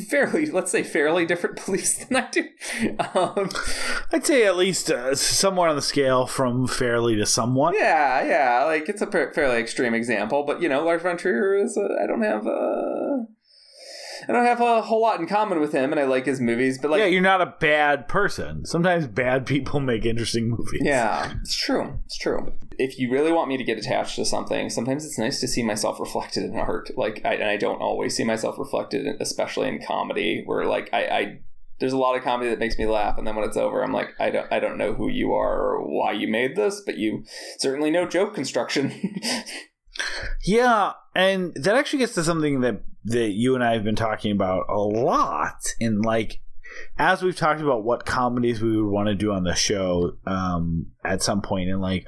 fairly, 0.08 0.46
let's 0.46 0.72
say, 0.72 0.84
fairly 0.84 1.26
different 1.26 1.56
beliefs 1.66 2.06
than 2.06 2.18
I 2.18 2.30
do. 2.30 2.44
Um, 3.16 3.50
I'd 4.14 4.26
say 4.26 4.46
at 4.46 4.56
least 4.56 4.92
uh, 4.92 5.16
somewhere 5.16 5.68
on 5.68 5.76
the 5.76 5.82
scale 5.82 6.28
from 6.28 6.68
fairly 6.68 7.16
to 7.16 7.26
somewhat. 7.26 7.74
Yeah, 7.76 8.24
yeah, 8.24 8.64
like 8.66 8.88
it's 8.88 9.02
a 9.02 9.08
fairly 9.08 9.58
extreme 9.58 9.96
example, 9.96 10.44
but 10.44 10.62
you 10.62 10.70
know, 10.70 10.84
Lars 10.86 11.02
von 11.02 11.18
Trier 11.18 11.56
is. 11.56 11.76
Uh, 11.76 11.88
I 12.02 12.06
don't 12.06 12.22
have. 12.22 12.46
Uh, 12.46 13.26
I 14.28 14.32
don't 14.32 14.46
have 14.46 14.62
a 14.62 14.82
whole 14.82 15.02
lot 15.02 15.20
in 15.20 15.28
common 15.28 15.60
with 15.60 15.72
him, 15.72 15.92
and 15.92 16.00
I 16.00 16.06
like 16.06 16.26
his 16.26 16.40
movies. 16.40 16.78
But 16.78 16.92
like, 16.92 17.00
yeah, 17.00 17.06
you're 17.06 17.22
not 17.22 17.42
a 17.42 17.54
bad 17.60 18.08
person. 18.08 18.66
Sometimes 18.66 19.08
bad 19.08 19.46
people 19.46 19.80
make 19.80 20.06
interesting 20.06 20.50
movies. 20.50 20.82
Yeah, 20.82 21.34
it's 21.42 21.56
true. 21.56 22.00
It's 22.06 22.18
true. 22.18 22.54
If 22.78 23.00
you 23.00 23.12
really 23.12 23.32
want 23.32 23.50
me 23.50 23.58
to 23.58 23.64
get 23.64 23.78
attached 23.78 24.16
to 24.18 24.26
something, 24.26 24.70
sometimes 24.70 25.06
it's 25.06 25.20
nice 25.20 25.40
to 25.42 25.48
see 25.48 25.64
myself 25.64 26.00
reflected 26.00 26.44
in 26.44 26.56
art. 26.56 26.92
Like, 26.98 27.22
I, 27.26 27.36
and 27.36 27.50
I 27.50 27.58
don't 27.58 27.82
always 27.82 28.16
see 28.16 28.24
myself 28.24 28.58
reflected, 28.58 29.06
in, 29.06 29.18
especially 29.20 29.68
in 29.68 29.84
comedy, 29.84 30.44
where 30.46 30.66
like 30.66 30.90
I, 30.94 31.06
I 31.06 31.40
there's 31.80 31.94
a 31.94 31.98
lot 31.98 32.16
of 32.16 32.24
comedy 32.24 32.50
that 32.50 32.60
makes 32.60 32.78
me 32.78 32.86
laugh 32.86 33.18
and 33.18 33.28
then 33.28 33.36
when 33.36 33.44
it's 33.44 33.58
over 33.58 33.84
i'm 33.84 33.92
like 33.92 34.14
i 34.20 34.30
don't 34.30 34.52
i 34.52 34.60
don't 34.60 34.78
know 34.78 34.94
who 34.94 35.10
you 35.10 35.34
are 35.34 35.60
or 35.62 35.82
why 35.82 36.12
you 36.12 36.28
made 36.28 36.56
this 36.56 36.82
but 36.86 36.98
you 36.98 37.24
certainly 37.60 37.92
know 37.92 38.08
joke 38.08 38.34
construction 38.34 38.94
yeah 40.44 40.94
and 41.16 41.54
that 41.56 41.76
actually 41.76 42.00
gets 42.00 42.14
to 42.14 42.24
something 42.24 42.62
that 42.62 42.82
that 43.06 43.32
you 43.32 43.56
and 43.56 43.64
I 43.64 43.74
have 43.74 43.84
been 43.84 43.96
talking 43.96 44.32
about 44.32 44.66
a 44.70 44.80
lot 44.80 45.74
in 45.80 46.02
like 46.02 46.42
as 46.98 47.22
we've 47.22 47.36
talked 47.36 47.62
about 47.62 47.84
what 47.84 48.06
comedies 48.06 48.62
we 48.62 48.76
would 48.76 48.92
want 48.92 49.08
to 49.08 49.16
do 49.16 49.32
on 49.32 49.44
the 49.44 49.56
show 49.56 50.18
um, 50.26 50.88
at 51.04 51.22
some 51.22 51.42
point 51.42 51.70
and 51.70 51.82
like 51.82 52.08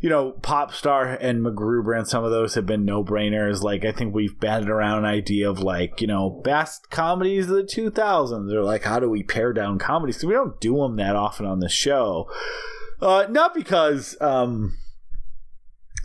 you 0.00 0.08
know 0.08 0.32
Popstar 0.40 1.18
and 1.20 1.44
MacGruber 1.44 1.96
and 1.96 2.06
some 2.06 2.24
of 2.24 2.30
those 2.30 2.54
have 2.54 2.66
been 2.66 2.84
no 2.84 3.02
brainers 3.02 3.62
like 3.62 3.84
I 3.84 3.92
think 3.92 4.14
we've 4.14 4.38
batted 4.38 4.68
around 4.68 4.98
an 4.98 5.04
idea 5.04 5.50
of 5.50 5.58
like 5.58 6.00
you 6.00 6.06
know 6.06 6.30
best 6.30 6.88
comedies 6.90 7.50
of 7.50 7.56
the 7.56 7.62
2000s 7.64 8.52
or 8.52 8.62
like 8.62 8.84
how 8.84 9.00
do 9.00 9.10
we 9.10 9.22
pare 9.22 9.52
down 9.52 9.78
comedies? 9.78 10.16
Because 10.16 10.28
we 10.28 10.34
don't 10.34 10.60
do 10.60 10.76
them 10.76 10.96
that 10.96 11.16
often 11.16 11.46
on 11.46 11.60
the 11.60 11.68
show. 11.68 12.30
Uh, 13.00 13.26
not 13.28 13.54
because 13.54 14.16
um, 14.20 14.76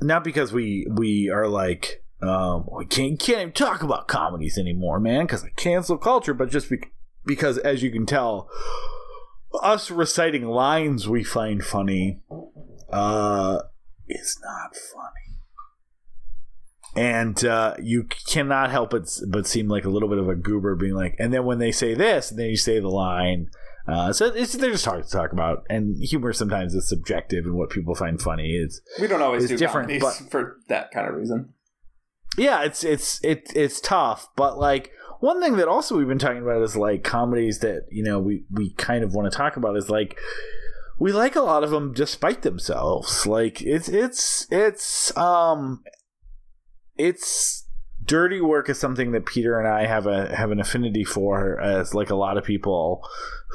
not 0.02 0.24
because 0.24 0.52
we 0.52 0.88
we 0.90 1.30
are 1.30 1.48
like 1.48 2.04
um, 2.24 2.68
we 2.72 2.86
can't, 2.86 3.20
can't 3.20 3.42
even 3.42 3.52
talk 3.52 3.84
about 3.84 4.08
comedies 4.08 4.58
anymore, 4.58 5.00
man, 5.00 5.26
because 5.26 5.44
of 5.44 5.56
cancel 5.56 5.98
culture. 5.98 6.34
But 6.34 6.50
just 6.50 6.70
be- 6.70 6.92
because, 7.26 7.58
as 7.58 7.84
you 7.84 7.92
can 7.92 8.06
tell, 8.06 8.50
us 9.62 9.92
reciting 9.92 10.46
lines 10.48 11.08
we 11.08 11.24
find 11.24 11.64
funny 11.64 12.22
uh, 12.92 13.60
is 14.08 14.38
not 14.44 14.76
funny. 14.76 15.10
And 16.96 17.44
uh, 17.44 17.76
you 17.82 18.08
cannot 18.28 18.70
help 18.70 18.94
it 18.94 19.10
but 19.28 19.48
seem 19.48 19.68
like 19.68 19.84
a 19.84 19.90
little 19.90 20.10
bit 20.10 20.20
of 20.20 20.30
a 20.30 20.36
goober, 20.36 20.76
being 20.76 20.94
like, 20.94 21.16
and 21.20 21.34
then 21.34 21.44
when 21.44 21.58
they 21.58 21.72
say 21.72 21.94
this, 21.94 22.30
and 22.30 22.40
then 22.40 22.50
you 22.50 22.58
say 22.58 22.80
the 22.80 22.90
line. 22.90 23.50
Uh, 23.88 24.14
so 24.14 24.28
it's, 24.28 24.54
they're 24.54 24.72
just 24.72 24.86
hard 24.86 25.04
to 25.04 25.10
talk 25.10 25.34
about, 25.34 25.66
and 25.70 25.98
humor 26.02 26.32
sometimes 26.32 26.74
is 26.74 26.88
subjective, 26.88 27.46
and 27.46 27.56
what 27.56 27.70
people 27.70 27.94
find 27.94 28.22
funny 28.22 28.52
is 28.52 28.82
we 29.02 29.08
don't 29.08 29.22
always 29.22 29.48
do 29.48 29.58
different, 29.58 29.90
comedies 29.90 30.02
but- 30.22 30.32
for 30.32 30.58
that 30.70 30.92
kind 30.92 31.08
of 31.08 31.16
reason. 31.16 31.54
yeah, 32.38 32.64
it's 32.64 32.84
it's 32.84 33.20
it, 33.24 33.52
it's 33.56 33.82
tough. 33.82 34.30
But 34.38 34.58
like 34.58 34.92
one 35.20 35.42
thing 35.42 35.58
that 35.58 35.68
also 35.68 35.98
we've 35.98 36.08
been 36.08 36.18
talking 36.18 36.42
about 36.44 36.62
is 36.62 36.76
like 36.78 37.04
comedies 37.04 37.60
that 37.60 37.86
you 37.92 38.04
know 38.04 38.20
we 38.20 38.46
we 38.50 38.74
kind 38.76 39.04
of 39.04 39.14
want 39.14 39.32
to 39.32 39.38
talk 39.38 39.58
about 39.58 39.76
is 39.76 39.90
like 39.90 40.18
we 40.98 41.12
like 41.12 41.36
a 41.36 41.42
lot 41.42 41.64
of 41.64 41.72
them 41.72 41.92
despite 41.94 42.42
themselves. 42.44 43.28
Like 43.28 43.62
it's 43.62 43.90
it's 43.90 44.48
it's 44.50 45.16
um 45.18 45.84
it's 46.96 47.68
dirty 48.06 48.42
work 48.42 48.70
is 48.70 48.78
something 48.80 49.12
that 49.14 49.26
Peter 49.26 49.58
and 49.60 49.68
I 49.68 49.86
have 49.86 50.08
a 50.08 50.36
have 50.36 50.52
an 50.52 50.60
affinity 50.60 51.04
for 51.04 51.60
as 51.60 51.94
like 51.94 52.10
a 52.10 52.16
lot 52.16 52.38
of 52.38 52.44
people 52.44 53.08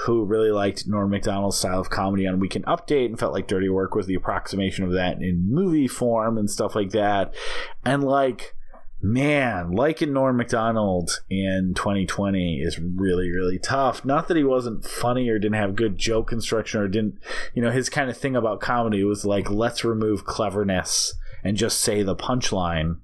who 0.04 0.24
really 0.24 0.50
liked 0.50 0.86
Norm 0.86 1.10
Macdonald's 1.10 1.56
style 1.56 1.80
of 1.80 1.90
comedy 1.90 2.26
on 2.26 2.38
Weekend 2.38 2.66
Update 2.66 3.06
and 3.06 3.18
felt 3.18 3.32
like 3.32 3.48
Dirty 3.48 3.68
Work 3.68 3.94
was 3.94 4.06
the 4.06 4.14
approximation 4.14 4.84
of 4.84 4.92
that 4.92 5.20
in 5.20 5.52
movie 5.52 5.88
form 5.88 6.38
and 6.38 6.50
stuff 6.50 6.74
like 6.74 6.90
that. 6.90 7.34
And 7.84 8.04
like 8.04 8.54
man, 9.00 9.70
liking 9.70 10.12
Norm 10.12 10.36
Macdonald 10.36 11.22
in 11.30 11.72
2020 11.74 12.60
is 12.60 12.78
really, 12.78 13.30
really 13.30 13.58
tough. 13.58 14.04
Not 14.04 14.28
that 14.28 14.36
he 14.36 14.44
wasn't 14.44 14.84
funny 14.84 15.28
or 15.28 15.38
didn't 15.38 15.56
have 15.56 15.76
good 15.76 15.98
joke 15.98 16.28
construction 16.28 16.80
or 16.80 16.88
didn't, 16.88 17.18
you 17.54 17.62
know, 17.62 17.70
his 17.70 17.88
kind 17.88 18.10
of 18.10 18.16
thing 18.16 18.34
about 18.34 18.60
comedy 18.60 19.04
was 19.04 19.24
like, 19.24 19.50
let's 19.50 19.84
remove 19.84 20.24
cleverness 20.24 21.14
and 21.44 21.56
just 21.56 21.80
say 21.80 22.02
the 22.02 22.16
punchline, 22.16 22.98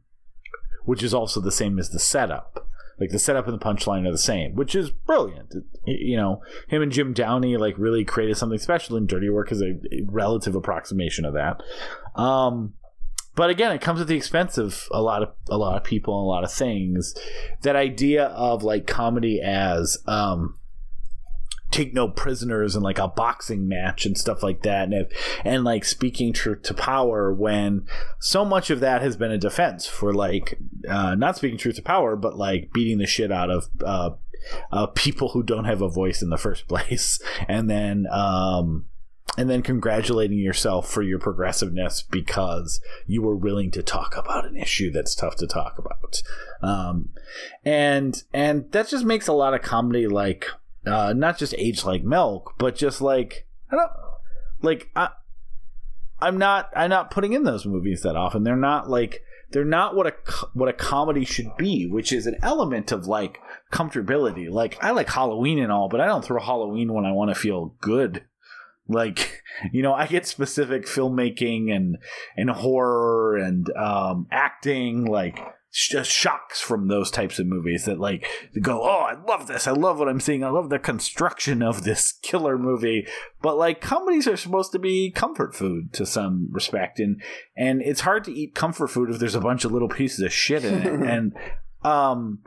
which 0.84 1.02
is 1.02 1.14
also 1.14 1.40
the 1.40 1.52
same 1.52 1.78
as 1.78 1.90
the 1.90 2.00
setup. 2.00 2.66
Like 2.98 3.10
the 3.10 3.18
setup 3.18 3.46
and 3.48 3.60
the 3.60 3.64
punchline 3.64 4.06
are 4.06 4.12
the 4.12 4.18
same, 4.18 4.54
which 4.54 4.74
is 4.74 4.90
brilliant. 4.90 5.54
You 5.86 6.16
know, 6.16 6.42
him 6.68 6.82
and 6.82 6.92
Jim 6.92 7.12
Downey 7.12 7.56
like 7.56 7.76
really 7.78 8.04
created 8.04 8.36
something 8.36 8.58
special, 8.58 8.96
and 8.96 9.08
Dirty 9.08 9.28
Work 9.28 9.52
is 9.52 9.60
a 9.60 9.74
a 9.92 10.02
relative 10.06 10.54
approximation 10.54 11.24
of 11.24 11.34
that. 11.34 11.62
Um, 12.14 12.74
but 13.36 13.50
again, 13.50 13.72
it 13.72 13.80
comes 13.80 14.00
at 14.00 14.06
the 14.06 14.16
expense 14.16 14.58
of 14.58 14.86
a 14.92 15.02
lot 15.02 15.22
of 15.22 15.30
a 15.48 15.58
lot 15.58 15.76
of 15.76 15.84
people 15.84 16.18
and 16.18 16.24
a 16.24 16.28
lot 16.28 16.44
of 16.44 16.52
things. 16.52 17.14
That 17.62 17.76
idea 17.76 18.26
of 18.26 18.62
like 18.62 18.86
comedy 18.86 19.40
as 19.40 19.98
um, 20.06 20.58
take 21.74 21.92
no 21.92 22.08
prisoners 22.08 22.74
and 22.74 22.84
like 22.84 22.98
a 22.98 23.08
boxing 23.08 23.66
match 23.66 24.06
and 24.06 24.16
stuff 24.16 24.42
like 24.42 24.62
that, 24.62 24.92
and 24.92 25.06
and 25.44 25.64
like 25.64 25.84
speaking 25.84 26.32
truth 26.32 26.62
to 26.62 26.74
power 26.74 27.32
when 27.32 27.86
so 28.20 28.44
much 28.44 28.70
of 28.70 28.80
that 28.80 29.02
has 29.02 29.16
been 29.16 29.32
a 29.32 29.38
defense 29.38 29.86
for 29.86 30.14
like 30.14 30.58
uh, 30.88 31.14
not 31.14 31.36
speaking 31.36 31.58
truth 31.58 31.76
to 31.76 31.82
power, 31.82 32.16
but 32.16 32.36
like 32.36 32.70
beating 32.72 32.98
the 32.98 33.06
shit 33.06 33.32
out 33.32 33.50
of. 33.50 33.68
Uh, 33.84 34.10
uh, 34.70 34.86
people 34.88 35.30
who 35.30 35.42
don't 35.42 35.64
have 35.64 35.80
a 35.80 35.88
voice 35.88 36.20
in 36.20 36.28
the 36.28 36.36
first 36.36 36.68
place, 36.68 37.18
and 37.48 37.70
then 37.70 38.06
um, 38.10 38.84
and 39.38 39.48
then 39.48 39.62
congratulating 39.62 40.38
yourself 40.38 40.88
for 40.88 41.02
your 41.02 41.18
progressiveness 41.18 42.02
because 42.02 42.78
you 43.06 43.22
were 43.22 43.34
willing 43.34 43.70
to 43.70 43.82
talk 43.82 44.16
about 44.16 44.46
an 44.46 44.54
issue 44.56 44.90
that's 44.90 45.14
tough 45.14 45.36
to 45.36 45.46
talk 45.46 45.78
about 45.78 46.22
um, 46.62 47.08
and 47.64 48.22
and 48.32 48.70
that 48.72 48.88
just 48.88 49.04
makes 49.04 49.26
a 49.26 49.32
lot 49.32 49.54
of 49.54 49.62
comedy 49.62 50.06
like 50.06 50.46
uh, 50.86 51.12
not 51.14 51.38
just 51.38 51.54
age 51.58 51.84
like 51.84 52.02
milk 52.04 52.54
but 52.58 52.76
just 52.76 53.00
like 53.00 53.46
i 53.70 53.76
don't 53.76 53.90
like 54.62 54.90
i 54.96 55.08
i'm 56.20 56.38
not 56.38 56.70
i'm 56.74 56.90
not 56.90 57.10
putting 57.10 57.32
in 57.32 57.44
those 57.44 57.66
movies 57.66 58.02
that 58.02 58.16
often. 58.16 58.44
They're 58.44 58.56
not 58.56 58.88
like 58.88 59.22
they're 59.50 59.64
not 59.64 59.94
what 59.94 60.06
a 60.06 60.14
what 60.54 60.68
a 60.68 60.72
comedy 60.72 61.24
should 61.24 61.56
be 61.56 61.86
which 61.86 62.12
is 62.12 62.26
an 62.26 62.36
element 62.42 62.92
of 62.92 63.06
like 63.06 63.38
comfortability. 63.72 64.50
Like 64.50 64.82
i 64.82 64.90
like 64.90 65.08
halloween 65.08 65.58
and 65.58 65.70
all 65.70 65.88
but 65.88 66.00
i 66.00 66.06
don't 66.06 66.24
throw 66.24 66.40
halloween 66.40 66.92
when 66.92 67.04
i 67.04 67.12
want 67.12 67.30
to 67.30 67.34
feel 67.34 67.74
good. 67.80 68.24
Like 68.88 69.42
you 69.72 69.82
know 69.82 69.94
i 69.94 70.06
get 70.06 70.26
specific 70.26 70.86
filmmaking 70.86 71.74
and 71.74 71.98
and 72.36 72.50
horror 72.50 73.36
and 73.36 73.70
um 73.76 74.26
acting 74.30 75.04
like 75.04 75.38
just 75.74 76.08
shocks 76.08 76.60
from 76.60 76.86
those 76.86 77.10
types 77.10 77.40
of 77.40 77.46
movies 77.48 77.84
that 77.84 77.98
like 77.98 78.24
go 78.62 78.82
oh 78.82 79.00
i 79.00 79.14
love 79.26 79.48
this. 79.48 79.66
I 79.66 79.72
love 79.72 79.98
what 79.98 80.08
i'm 80.08 80.20
seeing. 80.20 80.44
I 80.44 80.48
love 80.48 80.70
the 80.70 80.78
construction 80.78 81.62
of 81.62 81.82
this 81.82 82.12
killer 82.22 82.56
movie. 82.56 83.08
But 83.42 83.56
like 83.56 83.80
comedies 83.80 84.28
are 84.28 84.36
supposed 84.36 84.70
to 84.72 84.78
be 84.78 85.10
comfort 85.10 85.54
food 85.54 85.92
to 85.94 86.06
some 86.06 86.48
respect 86.52 87.00
and 87.00 87.20
and 87.56 87.82
it's 87.82 88.02
hard 88.02 88.22
to 88.24 88.32
eat 88.32 88.54
comfort 88.54 88.88
food 88.88 89.10
if 89.10 89.18
there's 89.18 89.34
a 89.34 89.40
bunch 89.40 89.64
of 89.64 89.72
little 89.72 89.88
pieces 89.88 90.20
of 90.20 90.32
shit 90.32 90.64
in 90.64 90.74
it. 90.74 90.84
And 91.14 91.32
um 91.82 92.38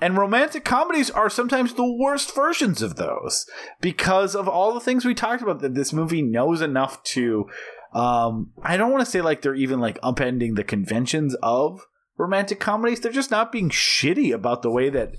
and 0.00 0.18
romantic 0.18 0.64
comedies 0.64 1.08
are 1.08 1.30
sometimes 1.30 1.74
the 1.74 1.90
worst 1.90 2.34
versions 2.34 2.82
of 2.82 2.96
those 2.96 3.46
because 3.80 4.34
of 4.34 4.48
all 4.48 4.74
the 4.74 4.80
things 4.80 5.04
we 5.04 5.14
talked 5.14 5.40
about 5.40 5.60
that 5.60 5.74
this 5.74 5.92
movie 5.92 6.20
knows 6.20 6.60
enough 6.60 7.00
to 7.04 7.48
um 7.92 8.50
I 8.64 8.76
don't 8.76 8.90
want 8.90 9.04
to 9.04 9.10
say 9.10 9.20
like 9.20 9.42
they're 9.42 9.54
even 9.54 9.78
like 9.78 10.00
upending 10.00 10.56
the 10.56 10.64
conventions 10.64 11.36
of 11.42 11.86
romantic 12.18 12.60
comedies. 12.60 13.00
They're 13.00 13.12
just 13.12 13.30
not 13.30 13.52
being 13.52 13.70
shitty 13.70 14.32
about 14.32 14.62
the 14.62 14.70
way 14.70 14.90
that 14.90 15.14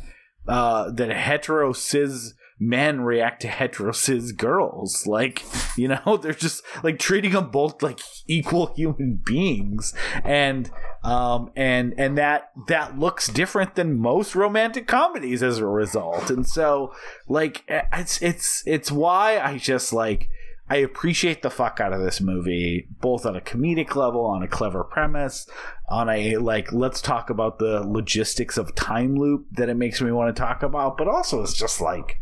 uh 0.48 0.90
that 0.92 1.10
hetero 1.10 1.74
cis 1.74 2.34
men 2.60 3.02
react 3.02 3.42
to 3.42 3.48
hetero 3.48 3.92
cis 3.92 4.32
girls. 4.32 5.06
Like, 5.06 5.44
you 5.78 5.88
know, 5.88 6.18
they're 6.22 6.34
just 6.34 6.64
like 6.84 7.00
treating 7.00 7.32
them 7.32 7.50
both 7.50 7.84
like 7.84 8.00
equal 8.28 8.74
human 8.76 9.22
beings. 9.24 9.94
And 10.24 10.72
um 11.04 11.52
and 11.56 11.94
and 11.98 12.18
that 12.18 12.52
that 12.68 12.98
looks 12.98 13.28
different 13.28 13.76
than 13.76 14.00
most 14.00 14.36
romantic 14.36 14.88
comedies 14.88 15.44
as 15.44 15.60
a 15.60 15.68
result. 15.68 16.30
And 16.30 16.48
so 16.48 16.94
like 17.28 17.64
it's 17.68 18.22
it's 18.22 18.64
it's 18.66 18.92
why 18.92 19.40
I 19.40 19.58
just 19.58 19.94
like 19.94 20.30
I 20.70 20.78
appreciate 20.78 21.42
the 21.42 21.50
fuck 21.50 21.80
out 21.80 21.94
of 21.94 22.02
this 22.02 22.20
movie, 22.20 22.88
both 23.00 23.26
on 23.26 23.38
a 23.38 23.42
comedic 23.42 23.96
level, 23.96 24.26
on 24.26 24.44
a 24.44 24.48
clever 24.48 24.84
premise, 24.84 25.48
on 25.88 26.10
a 26.10 26.38
like 26.38 26.74
let's 26.74 27.02
talk 27.02 27.30
about 27.30 27.58
the 27.58 27.82
logistics 27.88 28.58
of 28.58 28.76
time 28.76 29.16
loop 29.16 29.46
that 29.52 29.70
it 29.70 29.76
makes 29.76 30.02
me 30.02 30.12
want 30.12 30.36
to 30.36 30.40
talk 30.40 30.64
about, 30.64 30.98
but 30.98 31.08
also 31.08 31.42
it's 31.42 31.54
just 31.54 31.80
like 31.80 32.20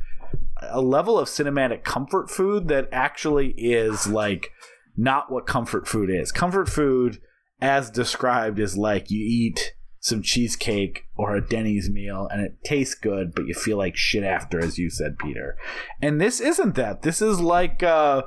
a 0.61 0.82
level 0.82 1.17
of 1.17 1.27
cinematic 1.27 1.83
comfort 1.83 2.30
food 2.30 2.67
that 2.67 2.88
actually 2.91 3.49
is 3.57 4.07
like 4.07 4.51
not 4.95 5.32
what 5.32 5.48
comfort 5.48 5.88
food 5.88 6.09
is. 6.09 6.32
Comfort 6.32 6.69
food, 6.69 7.19
as 7.61 7.90
described, 7.90 8.59
is 8.59 8.77
like 8.77 9.09
you 9.09 9.25
eat 9.25 9.74
some 10.06 10.22
cheesecake 10.22 11.08
or 11.16 11.35
a 11.35 11.42
Denny's 11.42 11.90
meal 11.90 12.30
and 12.32 12.40
it 12.40 12.64
tastes 12.64 12.93
good, 12.93 13.34
but 13.34 13.48
you 13.48 13.56
feel 13.56 13.75
like 13.75 13.98
shit 13.98 14.24
after, 14.24 14.59
as 14.59 14.77
you 14.77 14.92
said, 14.92 15.17
Peter. 15.17 15.58
And 16.00 16.22
this 16.22 16.40
isn't 16.40 16.75
that. 16.75 17.01
This 17.01 17.24
is 17.24 17.40
like 17.40 17.82
uh 17.82 18.22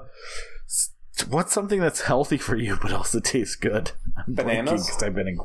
what's 1.29 1.53
something 1.53 1.79
that's 1.79 2.01
healthy 2.01 2.37
for 2.37 2.57
you 2.57 2.79
but 2.83 2.93
also 2.93 3.21
tastes 3.25 3.55
good. 3.55 3.93
I'm 4.17 4.35
Bananas? 4.35 4.87
because 4.87 5.03
I've 5.05 5.15
been 5.15 5.29
in. 5.29 5.39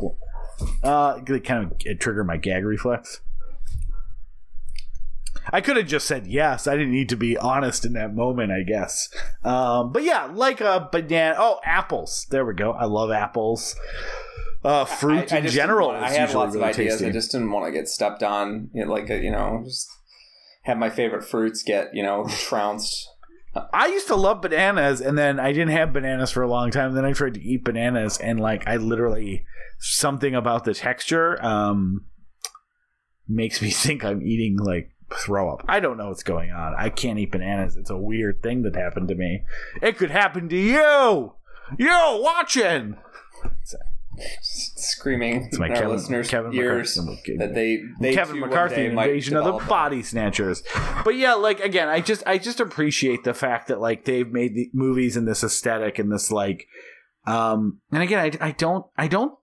Uh, 0.83 1.19
it 1.27 1.43
kind 1.43 1.65
of 1.65 1.73
it 1.85 1.99
triggered 1.99 2.25
my 2.25 2.37
gag 2.37 2.65
reflex. 2.65 3.21
I 5.51 5.61
could 5.61 5.77
have 5.77 5.87
just 5.87 6.07
said 6.07 6.25
yes. 6.25 6.65
I 6.65 6.75
didn't 6.75 6.93
need 6.93 7.09
to 7.09 7.15
be 7.15 7.37
honest 7.37 7.85
in 7.85 7.93
that 7.93 8.15
moment, 8.15 8.51
I 8.51 8.63
guess. 8.63 9.09
Um, 9.43 9.91
but 9.91 10.01
yeah, 10.01 10.25
like 10.33 10.61
a 10.61 10.89
banana. 10.91 11.35
Oh, 11.37 11.59
apples. 11.63 12.25
There 12.31 12.43
we 12.45 12.55
go. 12.55 12.71
I 12.71 12.85
love 12.85 13.11
apples. 13.11 13.75
Uh, 14.63 14.85
fruit 14.85 15.31
I- 15.31 15.37
I 15.37 15.39
in 15.39 15.47
general. 15.47 15.89
I 15.89 16.09
had 16.11 16.33
lots 16.33 16.55
of 16.55 16.61
ideas. 16.61 16.93
tasty. 16.93 17.07
I 17.07 17.11
just 17.11 17.31
didn't 17.31 17.51
want 17.51 17.65
to 17.65 17.71
get 17.71 17.87
stepped 17.87 18.23
on. 18.23 18.69
You 18.73 18.85
know, 18.85 18.91
like 18.91 19.09
you 19.09 19.31
know, 19.31 19.61
just 19.65 19.89
have 20.63 20.77
my 20.77 20.89
favorite 20.89 21.25
fruits 21.25 21.63
get 21.63 21.89
you 21.93 22.03
know 22.03 22.25
trounced. 22.29 23.09
I 23.71 23.87
used 23.87 24.07
to 24.07 24.15
love 24.15 24.41
bananas, 24.41 24.99
and 24.99 25.15
then 25.17 25.39
I 25.39 25.51
didn't 25.51 25.69
have 25.71 25.93
bananas 25.93 26.31
for 26.31 26.41
a 26.41 26.47
long 26.47 26.71
time. 26.71 26.93
Then 26.95 27.05
I 27.05 27.13
tried 27.13 27.35
to 27.35 27.41
eat 27.41 27.63
bananas, 27.63 28.17
and 28.17 28.39
like 28.39 28.67
I 28.67 28.77
literally 28.77 29.45
something 29.79 30.33
about 30.33 30.63
the 30.63 30.73
texture 30.73 31.43
um, 31.45 32.05
makes 33.27 33.61
me 33.61 33.69
think 33.71 34.03
I'm 34.03 34.21
eating 34.23 34.57
like 34.57 34.91
throw 35.13 35.51
up. 35.53 35.63
I 35.67 35.79
don't 35.79 35.97
know 35.97 36.07
what's 36.07 36.23
going 36.23 36.51
on. 36.51 36.73
I 36.77 36.89
can't 36.89 37.19
eat 37.19 37.31
bananas. 37.31 37.75
It's 37.75 37.91
a 37.91 37.97
weird 37.97 38.41
thing 38.41 38.63
that 38.63 38.75
happened 38.75 39.09
to 39.09 39.15
me. 39.15 39.43
It 39.81 39.97
could 39.97 40.09
happen 40.11 40.49
to 40.49 40.57
you. 40.57 41.33
You 41.77 42.19
watching? 42.23 42.97
Screaming 44.41 45.45
It's 45.45 45.59
my 45.59 45.69
our 45.69 45.75
Kevin, 45.75 45.89
listeners' 45.91 46.29
Kevin 46.29 46.53
ears 46.53 46.97
McCarthy. 46.97 47.37
that 47.37 47.53
they, 47.53 47.81
they 47.99 48.13
Kevin 48.13 48.39
McCarthy 48.39 48.85
invasion 48.85 49.35
of 49.37 49.45
the 49.45 49.65
body 49.65 50.03
snatchers. 50.03 50.63
But 51.03 51.15
yeah, 51.15 51.33
like 51.33 51.59
again, 51.59 51.89
I 51.89 52.01
just 52.01 52.23
I 52.25 52.37
just 52.37 52.59
appreciate 52.59 53.23
the 53.23 53.33
fact 53.33 53.67
that 53.67 53.79
like 53.79 54.05
they've 54.05 54.31
made 54.31 54.55
the 54.55 54.69
movies 54.73 55.17
in 55.17 55.25
this 55.25 55.43
aesthetic 55.43 55.99
and 55.99 56.11
this 56.11 56.31
like 56.31 56.67
um 57.25 57.79
and 57.91 58.03
again 58.03 58.19
I, 58.19 58.47
I 58.47 58.51
don't 58.51 58.85
I 58.97 59.07
don't 59.07 59.33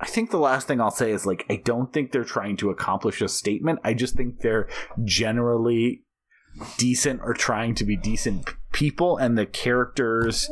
I 0.00 0.06
think 0.06 0.30
the 0.30 0.38
last 0.38 0.66
thing 0.66 0.80
I'll 0.80 0.90
say 0.90 1.10
is 1.10 1.26
like 1.26 1.44
I 1.50 1.56
don't 1.56 1.92
think 1.92 2.12
they're 2.12 2.24
trying 2.24 2.56
to 2.58 2.70
accomplish 2.70 3.20
a 3.20 3.28
statement. 3.28 3.80
I 3.84 3.94
just 3.94 4.14
think 4.16 4.40
they're 4.40 4.68
generally 5.04 6.04
decent 6.76 7.20
or 7.22 7.34
trying 7.34 7.74
to 7.76 7.84
be 7.84 7.96
decent 7.96 8.48
people 8.72 9.16
and 9.16 9.36
the 9.36 9.46
characters 9.46 10.50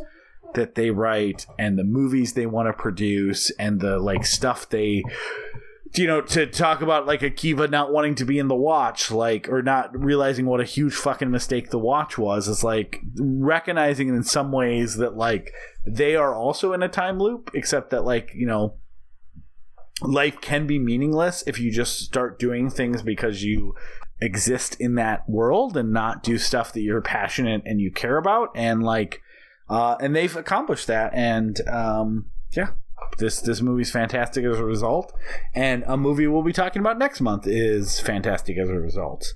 that 0.56 0.74
they 0.74 0.90
write 0.90 1.46
and 1.58 1.78
the 1.78 1.84
movies 1.84 2.32
they 2.32 2.46
want 2.46 2.68
to 2.68 2.72
produce 2.72 3.50
and 3.52 3.80
the 3.80 3.98
like 3.98 4.26
stuff 4.26 4.68
they 4.68 5.04
you 5.94 6.06
know 6.06 6.20
to 6.20 6.46
talk 6.46 6.82
about 6.82 7.06
like 7.06 7.20
Akiva 7.20 7.70
not 7.70 7.92
wanting 7.92 8.16
to 8.16 8.24
be 8.24 8.38
in 8.38 8.48
the 8.48 8.56
watch 8.56 9.10
like 9.10 9.48
or 9.48 9.62
not 9.62 9.96
realizing 9.96 10.46
what 10.46 10.60
a 10.60 10.64
huge 10.64 10.94
fucking 10.94 11.30
mistake 11.30 11.70
the 11.70 11.78
watch 11.78 12.18
was 12.18 12.48
is 12.48 12.64
like 12.64 13.00
recognizing 13.16 14.08
in 14.08 14.24
some 14.24 14.50
ways 14.50 14.96
that 14.96 15.16
like 15.16 15.52
they 15.86 16.16
are 16.16 16.34
also 16.34 16.72
in 16.72 16.82
a 16.82 16.88
time 16.88 17.18
loop 17.18 17.50
except 17.54 17.90
that 17.90 18.04
like 18.04 18.32
you 18.34 18.46
know 18.46 18.74
life 20.02 20.40
can 20.40 20.66
be 20.66 20.78
meaningless 20.78 21.44
if 21.46 21.60
you 21.60 21.70
just 21.70 22.00
start 22.00 22.38
doing 22.38 22.68
things 22.68 23.02
because 23.02 23.44
you 23.44 23.74
exist 24.20 24.80
in 24.80 24.94
that 24.94 25.28
world 25.28 25.76
and 25.76 25.92
not 25.92 26.22
do 26.22 26.38
stuff 26.38 26.72
that 26.72 26.80
you're 26.80 27.02
passionate 27.02 27.62
and 27.64 27.80
you 27.80 27.90
care 27.90 28.16
about. 28.16 28.50
And 28.54 28.82
like 28.82 29.20
uh 29.68 29.96
and 30.00 30.14
they've 30.14 30.36
accomplished 30.36 30.86
that 30.86 31.12
and 31.14 31.60
um 31.68 32.26
yeah 32.52 32.68
this 33.18 33.40
this 33.40 33.60
movie's 33.60 33.90
fantastic 33.90 34.44
as 34.44 34.58
a 34.58 34.64
result 34.64 35.12
and 35.54 35.82
a 35.86 35.96
movie 35.96 36.26
we'll 36.26 36.42
be 36.42 36.52
talking 36.52 36.80
about 36.80 36.98
next 36.98 37.20
month 37.20 37.46
is 37.46 38.00
fantastic 38.00 38.58
as 38.58 38.68
a 38.68 38.74
result. 38.74 39.34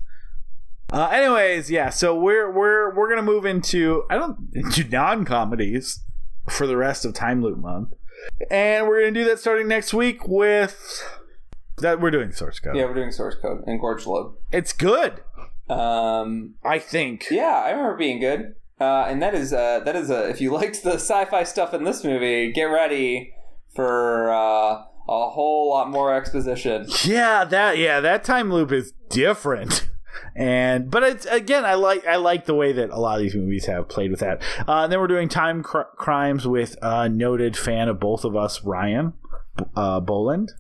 Uh 0.93 1.07
anyways 1.13 1.71
yeah 1.71 1.89
so 1.89 2.15
we're 2.19 2.51
we're 2.51 2.95
we're 2.95 3.09
gonna 3.09 3.23
move 3.23 3.45
into 3.47 4.05
i 4.11 4.17
don't 4.17 4.39
into 4.55 4.85
non-comedies 4.89 6.01
for 6.49 6.67
the 6.67 6.77
rest 6.77 7.05
of 7.05 7.15
time 7.15 7.43
loop 7.43 7.59
month. 7.59 7.93
And 8.51 8.87
we're 8.87 9.01
gonna 9.01 9.13
do 9.13 9.25
that 9.25 9.39
starting 9.39 9.69
next 9.69 9.95
week 9.95 10.27
with 10.27 11.03
that 11.79 12.01
we're 12.01 12.11
doing 12.11 12.33
source 12.33 12.59
code. 12.59 12.77
Yeah, 12.77 12.85
we're 12.87 12.95
doing 12.95 13.13
source 13.13 13.37
code 13.41 13.63
and 13.67 13.81
Gorge 13.81 14.05
Load. 14.07 14.35
it's 14.53 14.73
good. 14.73 15.23
Um, 15.69 16.55
i 16.65 16.79
think. 16.81 17.29
yeah, 17.31 17.63
I 17.65 17.71
remember 17.71 17.97
being 17.97 18.21
good. 18.21 18.57
Uh, 18.81 19.05
and 19.09 19.21
that 19.21 19.35
is 19.35 19.53
uh, 19.53 19.81
that 19.81 19.95
is 19.95 20.11
uh, 20.11 20.27
if 20.31 20.41
you 20.41 20.51
liked 20.55 20.83
the 20.83 20.95
sci-fi 20.95 21.45
stuff 21.45 21.75
in 21.75 21.85
this 21.85 22.03
movie, 22.05 22.51
get 22.53 22.65
ready 22.65 23.35
for 23.75 24.31
uh, 24.31 24.83
a 25.09 25.31
whole 25.31 25.71
lot 25.71 25.91
more 25.91 26.15
exposition. 26.15 26.87
Yeah, 27.05 27.45
that 27.45 27.79
yeah, 27.79 28.01
that 28.01 28.25
time 28.25 28.53
loop 28.53 28.73
is 28.73 28.93
different. 29.09 29.89
And 30.37 30.91
but 30.91 31.03
it's 31.03 31.27
again, 31.27 31.65
I 31.65 31.75
like 31.75 32.07
I 32.07 32.17
like 32.17 32.47
the 32.47 32.55
way 32.55 32.73
that 32.73 32.91
a 32.91 32.99
lot 32.99 33.17
of 33.17 33.23
these 33.23 33.35
movies 33.35 33.67
have 33.67 33.89
played 33.89 34.11
with 34.11 34.21
that. 34.21 34.43
Uh, 34.67 34.83
and 34.83 34.93
then 34.93 35.01
we're 35.01 35.07
doing 35.07 35.29
time 35.29 35.63
cr- 35.63 35.91
crimes 35.97 36.47
with 36.47 36.77
a 36.83 37.09
noted 37.09 37.57
fan 37.57 37.89
of 37.89 37.99
both 38.01 38.25
of 38.25 38.37
us, 38.37 38.63
Ryan 38.63 39.15
uh, 39.77 40.01
Boland. 40.01 40.53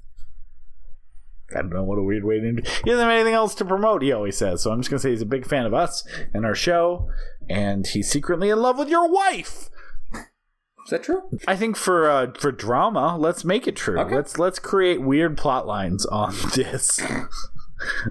I 1.54 1.62
don't 1.62 1.70
know 1.70 1.82
what 1.82 1.98
a 1.98 2.02
weird 2.02 2.24
way 2.24 2.38
to. 2.40 2.46
He 2.48 2.90
doesn't 2.90 3.00
have 3.00 3.10
anything 3.10 3.34
else 3.34 3.54
to 3.56 3.64
promote. 3.64 4.02
He 4.02 4.12
always 4.12 4.36
says 4.36 4.62
so. 4.62 4.70
I'm 4.70 4.80
just 4.80 4.90
gonna 4.90 5.00
say 5.00 5.10
he's 5.10 5.22
a 5.22 5.26
big 5.26 5.46
fan 5.46 5.66
of 5.66 5.74
us 5.74 6.06
and 6.32 6.44
our 6.44 6.54
show, 6.54 7.08
and 7.50 7.86
he's 7.86 8.08
secretly 8.08 8.48
in 8.48 8.58
love 8.62 8.78
with 8.78 8.88
your 8.88 9.06
wife. 9.10 9.68
Is 10.14 10.90
that 10.90 11.02
true? 11.02 11.22
I 11.46 11.56
think 11.56 11.76
for 11.76 12.08
uh, 12.10 12.32
for 12.38 12.50
drama, 12.50 13.16
let's 13.18 13.44
make 13.44 13.66
it 13.68 13.76
true. 13.76 13.98
Okay. 14.00 14.14
Let's 14.14 14.38
let's 14.38 14.58
create 14.58 15.02
weird 15.02 15.36
plot 15.36 15.66
lines 15.66 16.06
on 16.06 16.32
this. 16.54 17.00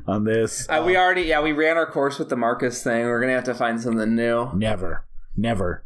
on 0.08 0.24
this, 0.24 0.68
Uh, 0.69 0.84
we 0.85 0.95
already, 0.98 1.24
yeah, 1.24 1.42
we 1.42 1.51
ran 1.51 1.77
our 1.77 1.85
course 1.90 2.18
with 2.19 2.30
the 2.30 2.35
Marcus 2.35 2.84
thing. 2.84 3.06
We're 3.06 3.19
gonna 3.22 3.34
have 3.34 3.43
to 3.45 3.53
find 3.56 3.80
something 3.82 4.16
new. 4.16 4.50
never, 4.56 5.06
never, 5.38 5.84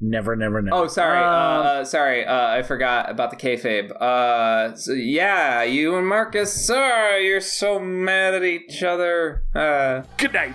never, 0.00 0.36
never, 0.36 0.62
never. 0.62 0.76
Oh, 0.76 0.86
sorry, 0.86 1.18
Um, 1.18 1.66
uh, 1.66 1.84
sorry, 1.84 2.24
uh, 2.24 2.48
I 2.48 2.62
forgot 2.62 3.10
about 3.10 3.30
the 3.30 3.36
kayfabe. 3.36 3.90
Uh, 4.00 4.76
so 4.76 4.92
yeah, 4.92 5.62
you 5.64 5.96
and 5.96 6.06
Marcus, 6.06 6.52
sir, 6.52 7.18
you're 7.18 7.40
so 7.40 7.78
mad 7.80 8.34
at 8.34 8.44
each 8.44 8.82
other. 8.82 9.42
Uh, 9.54 10.02
good 10.16 10.32
night. 10.32 10.54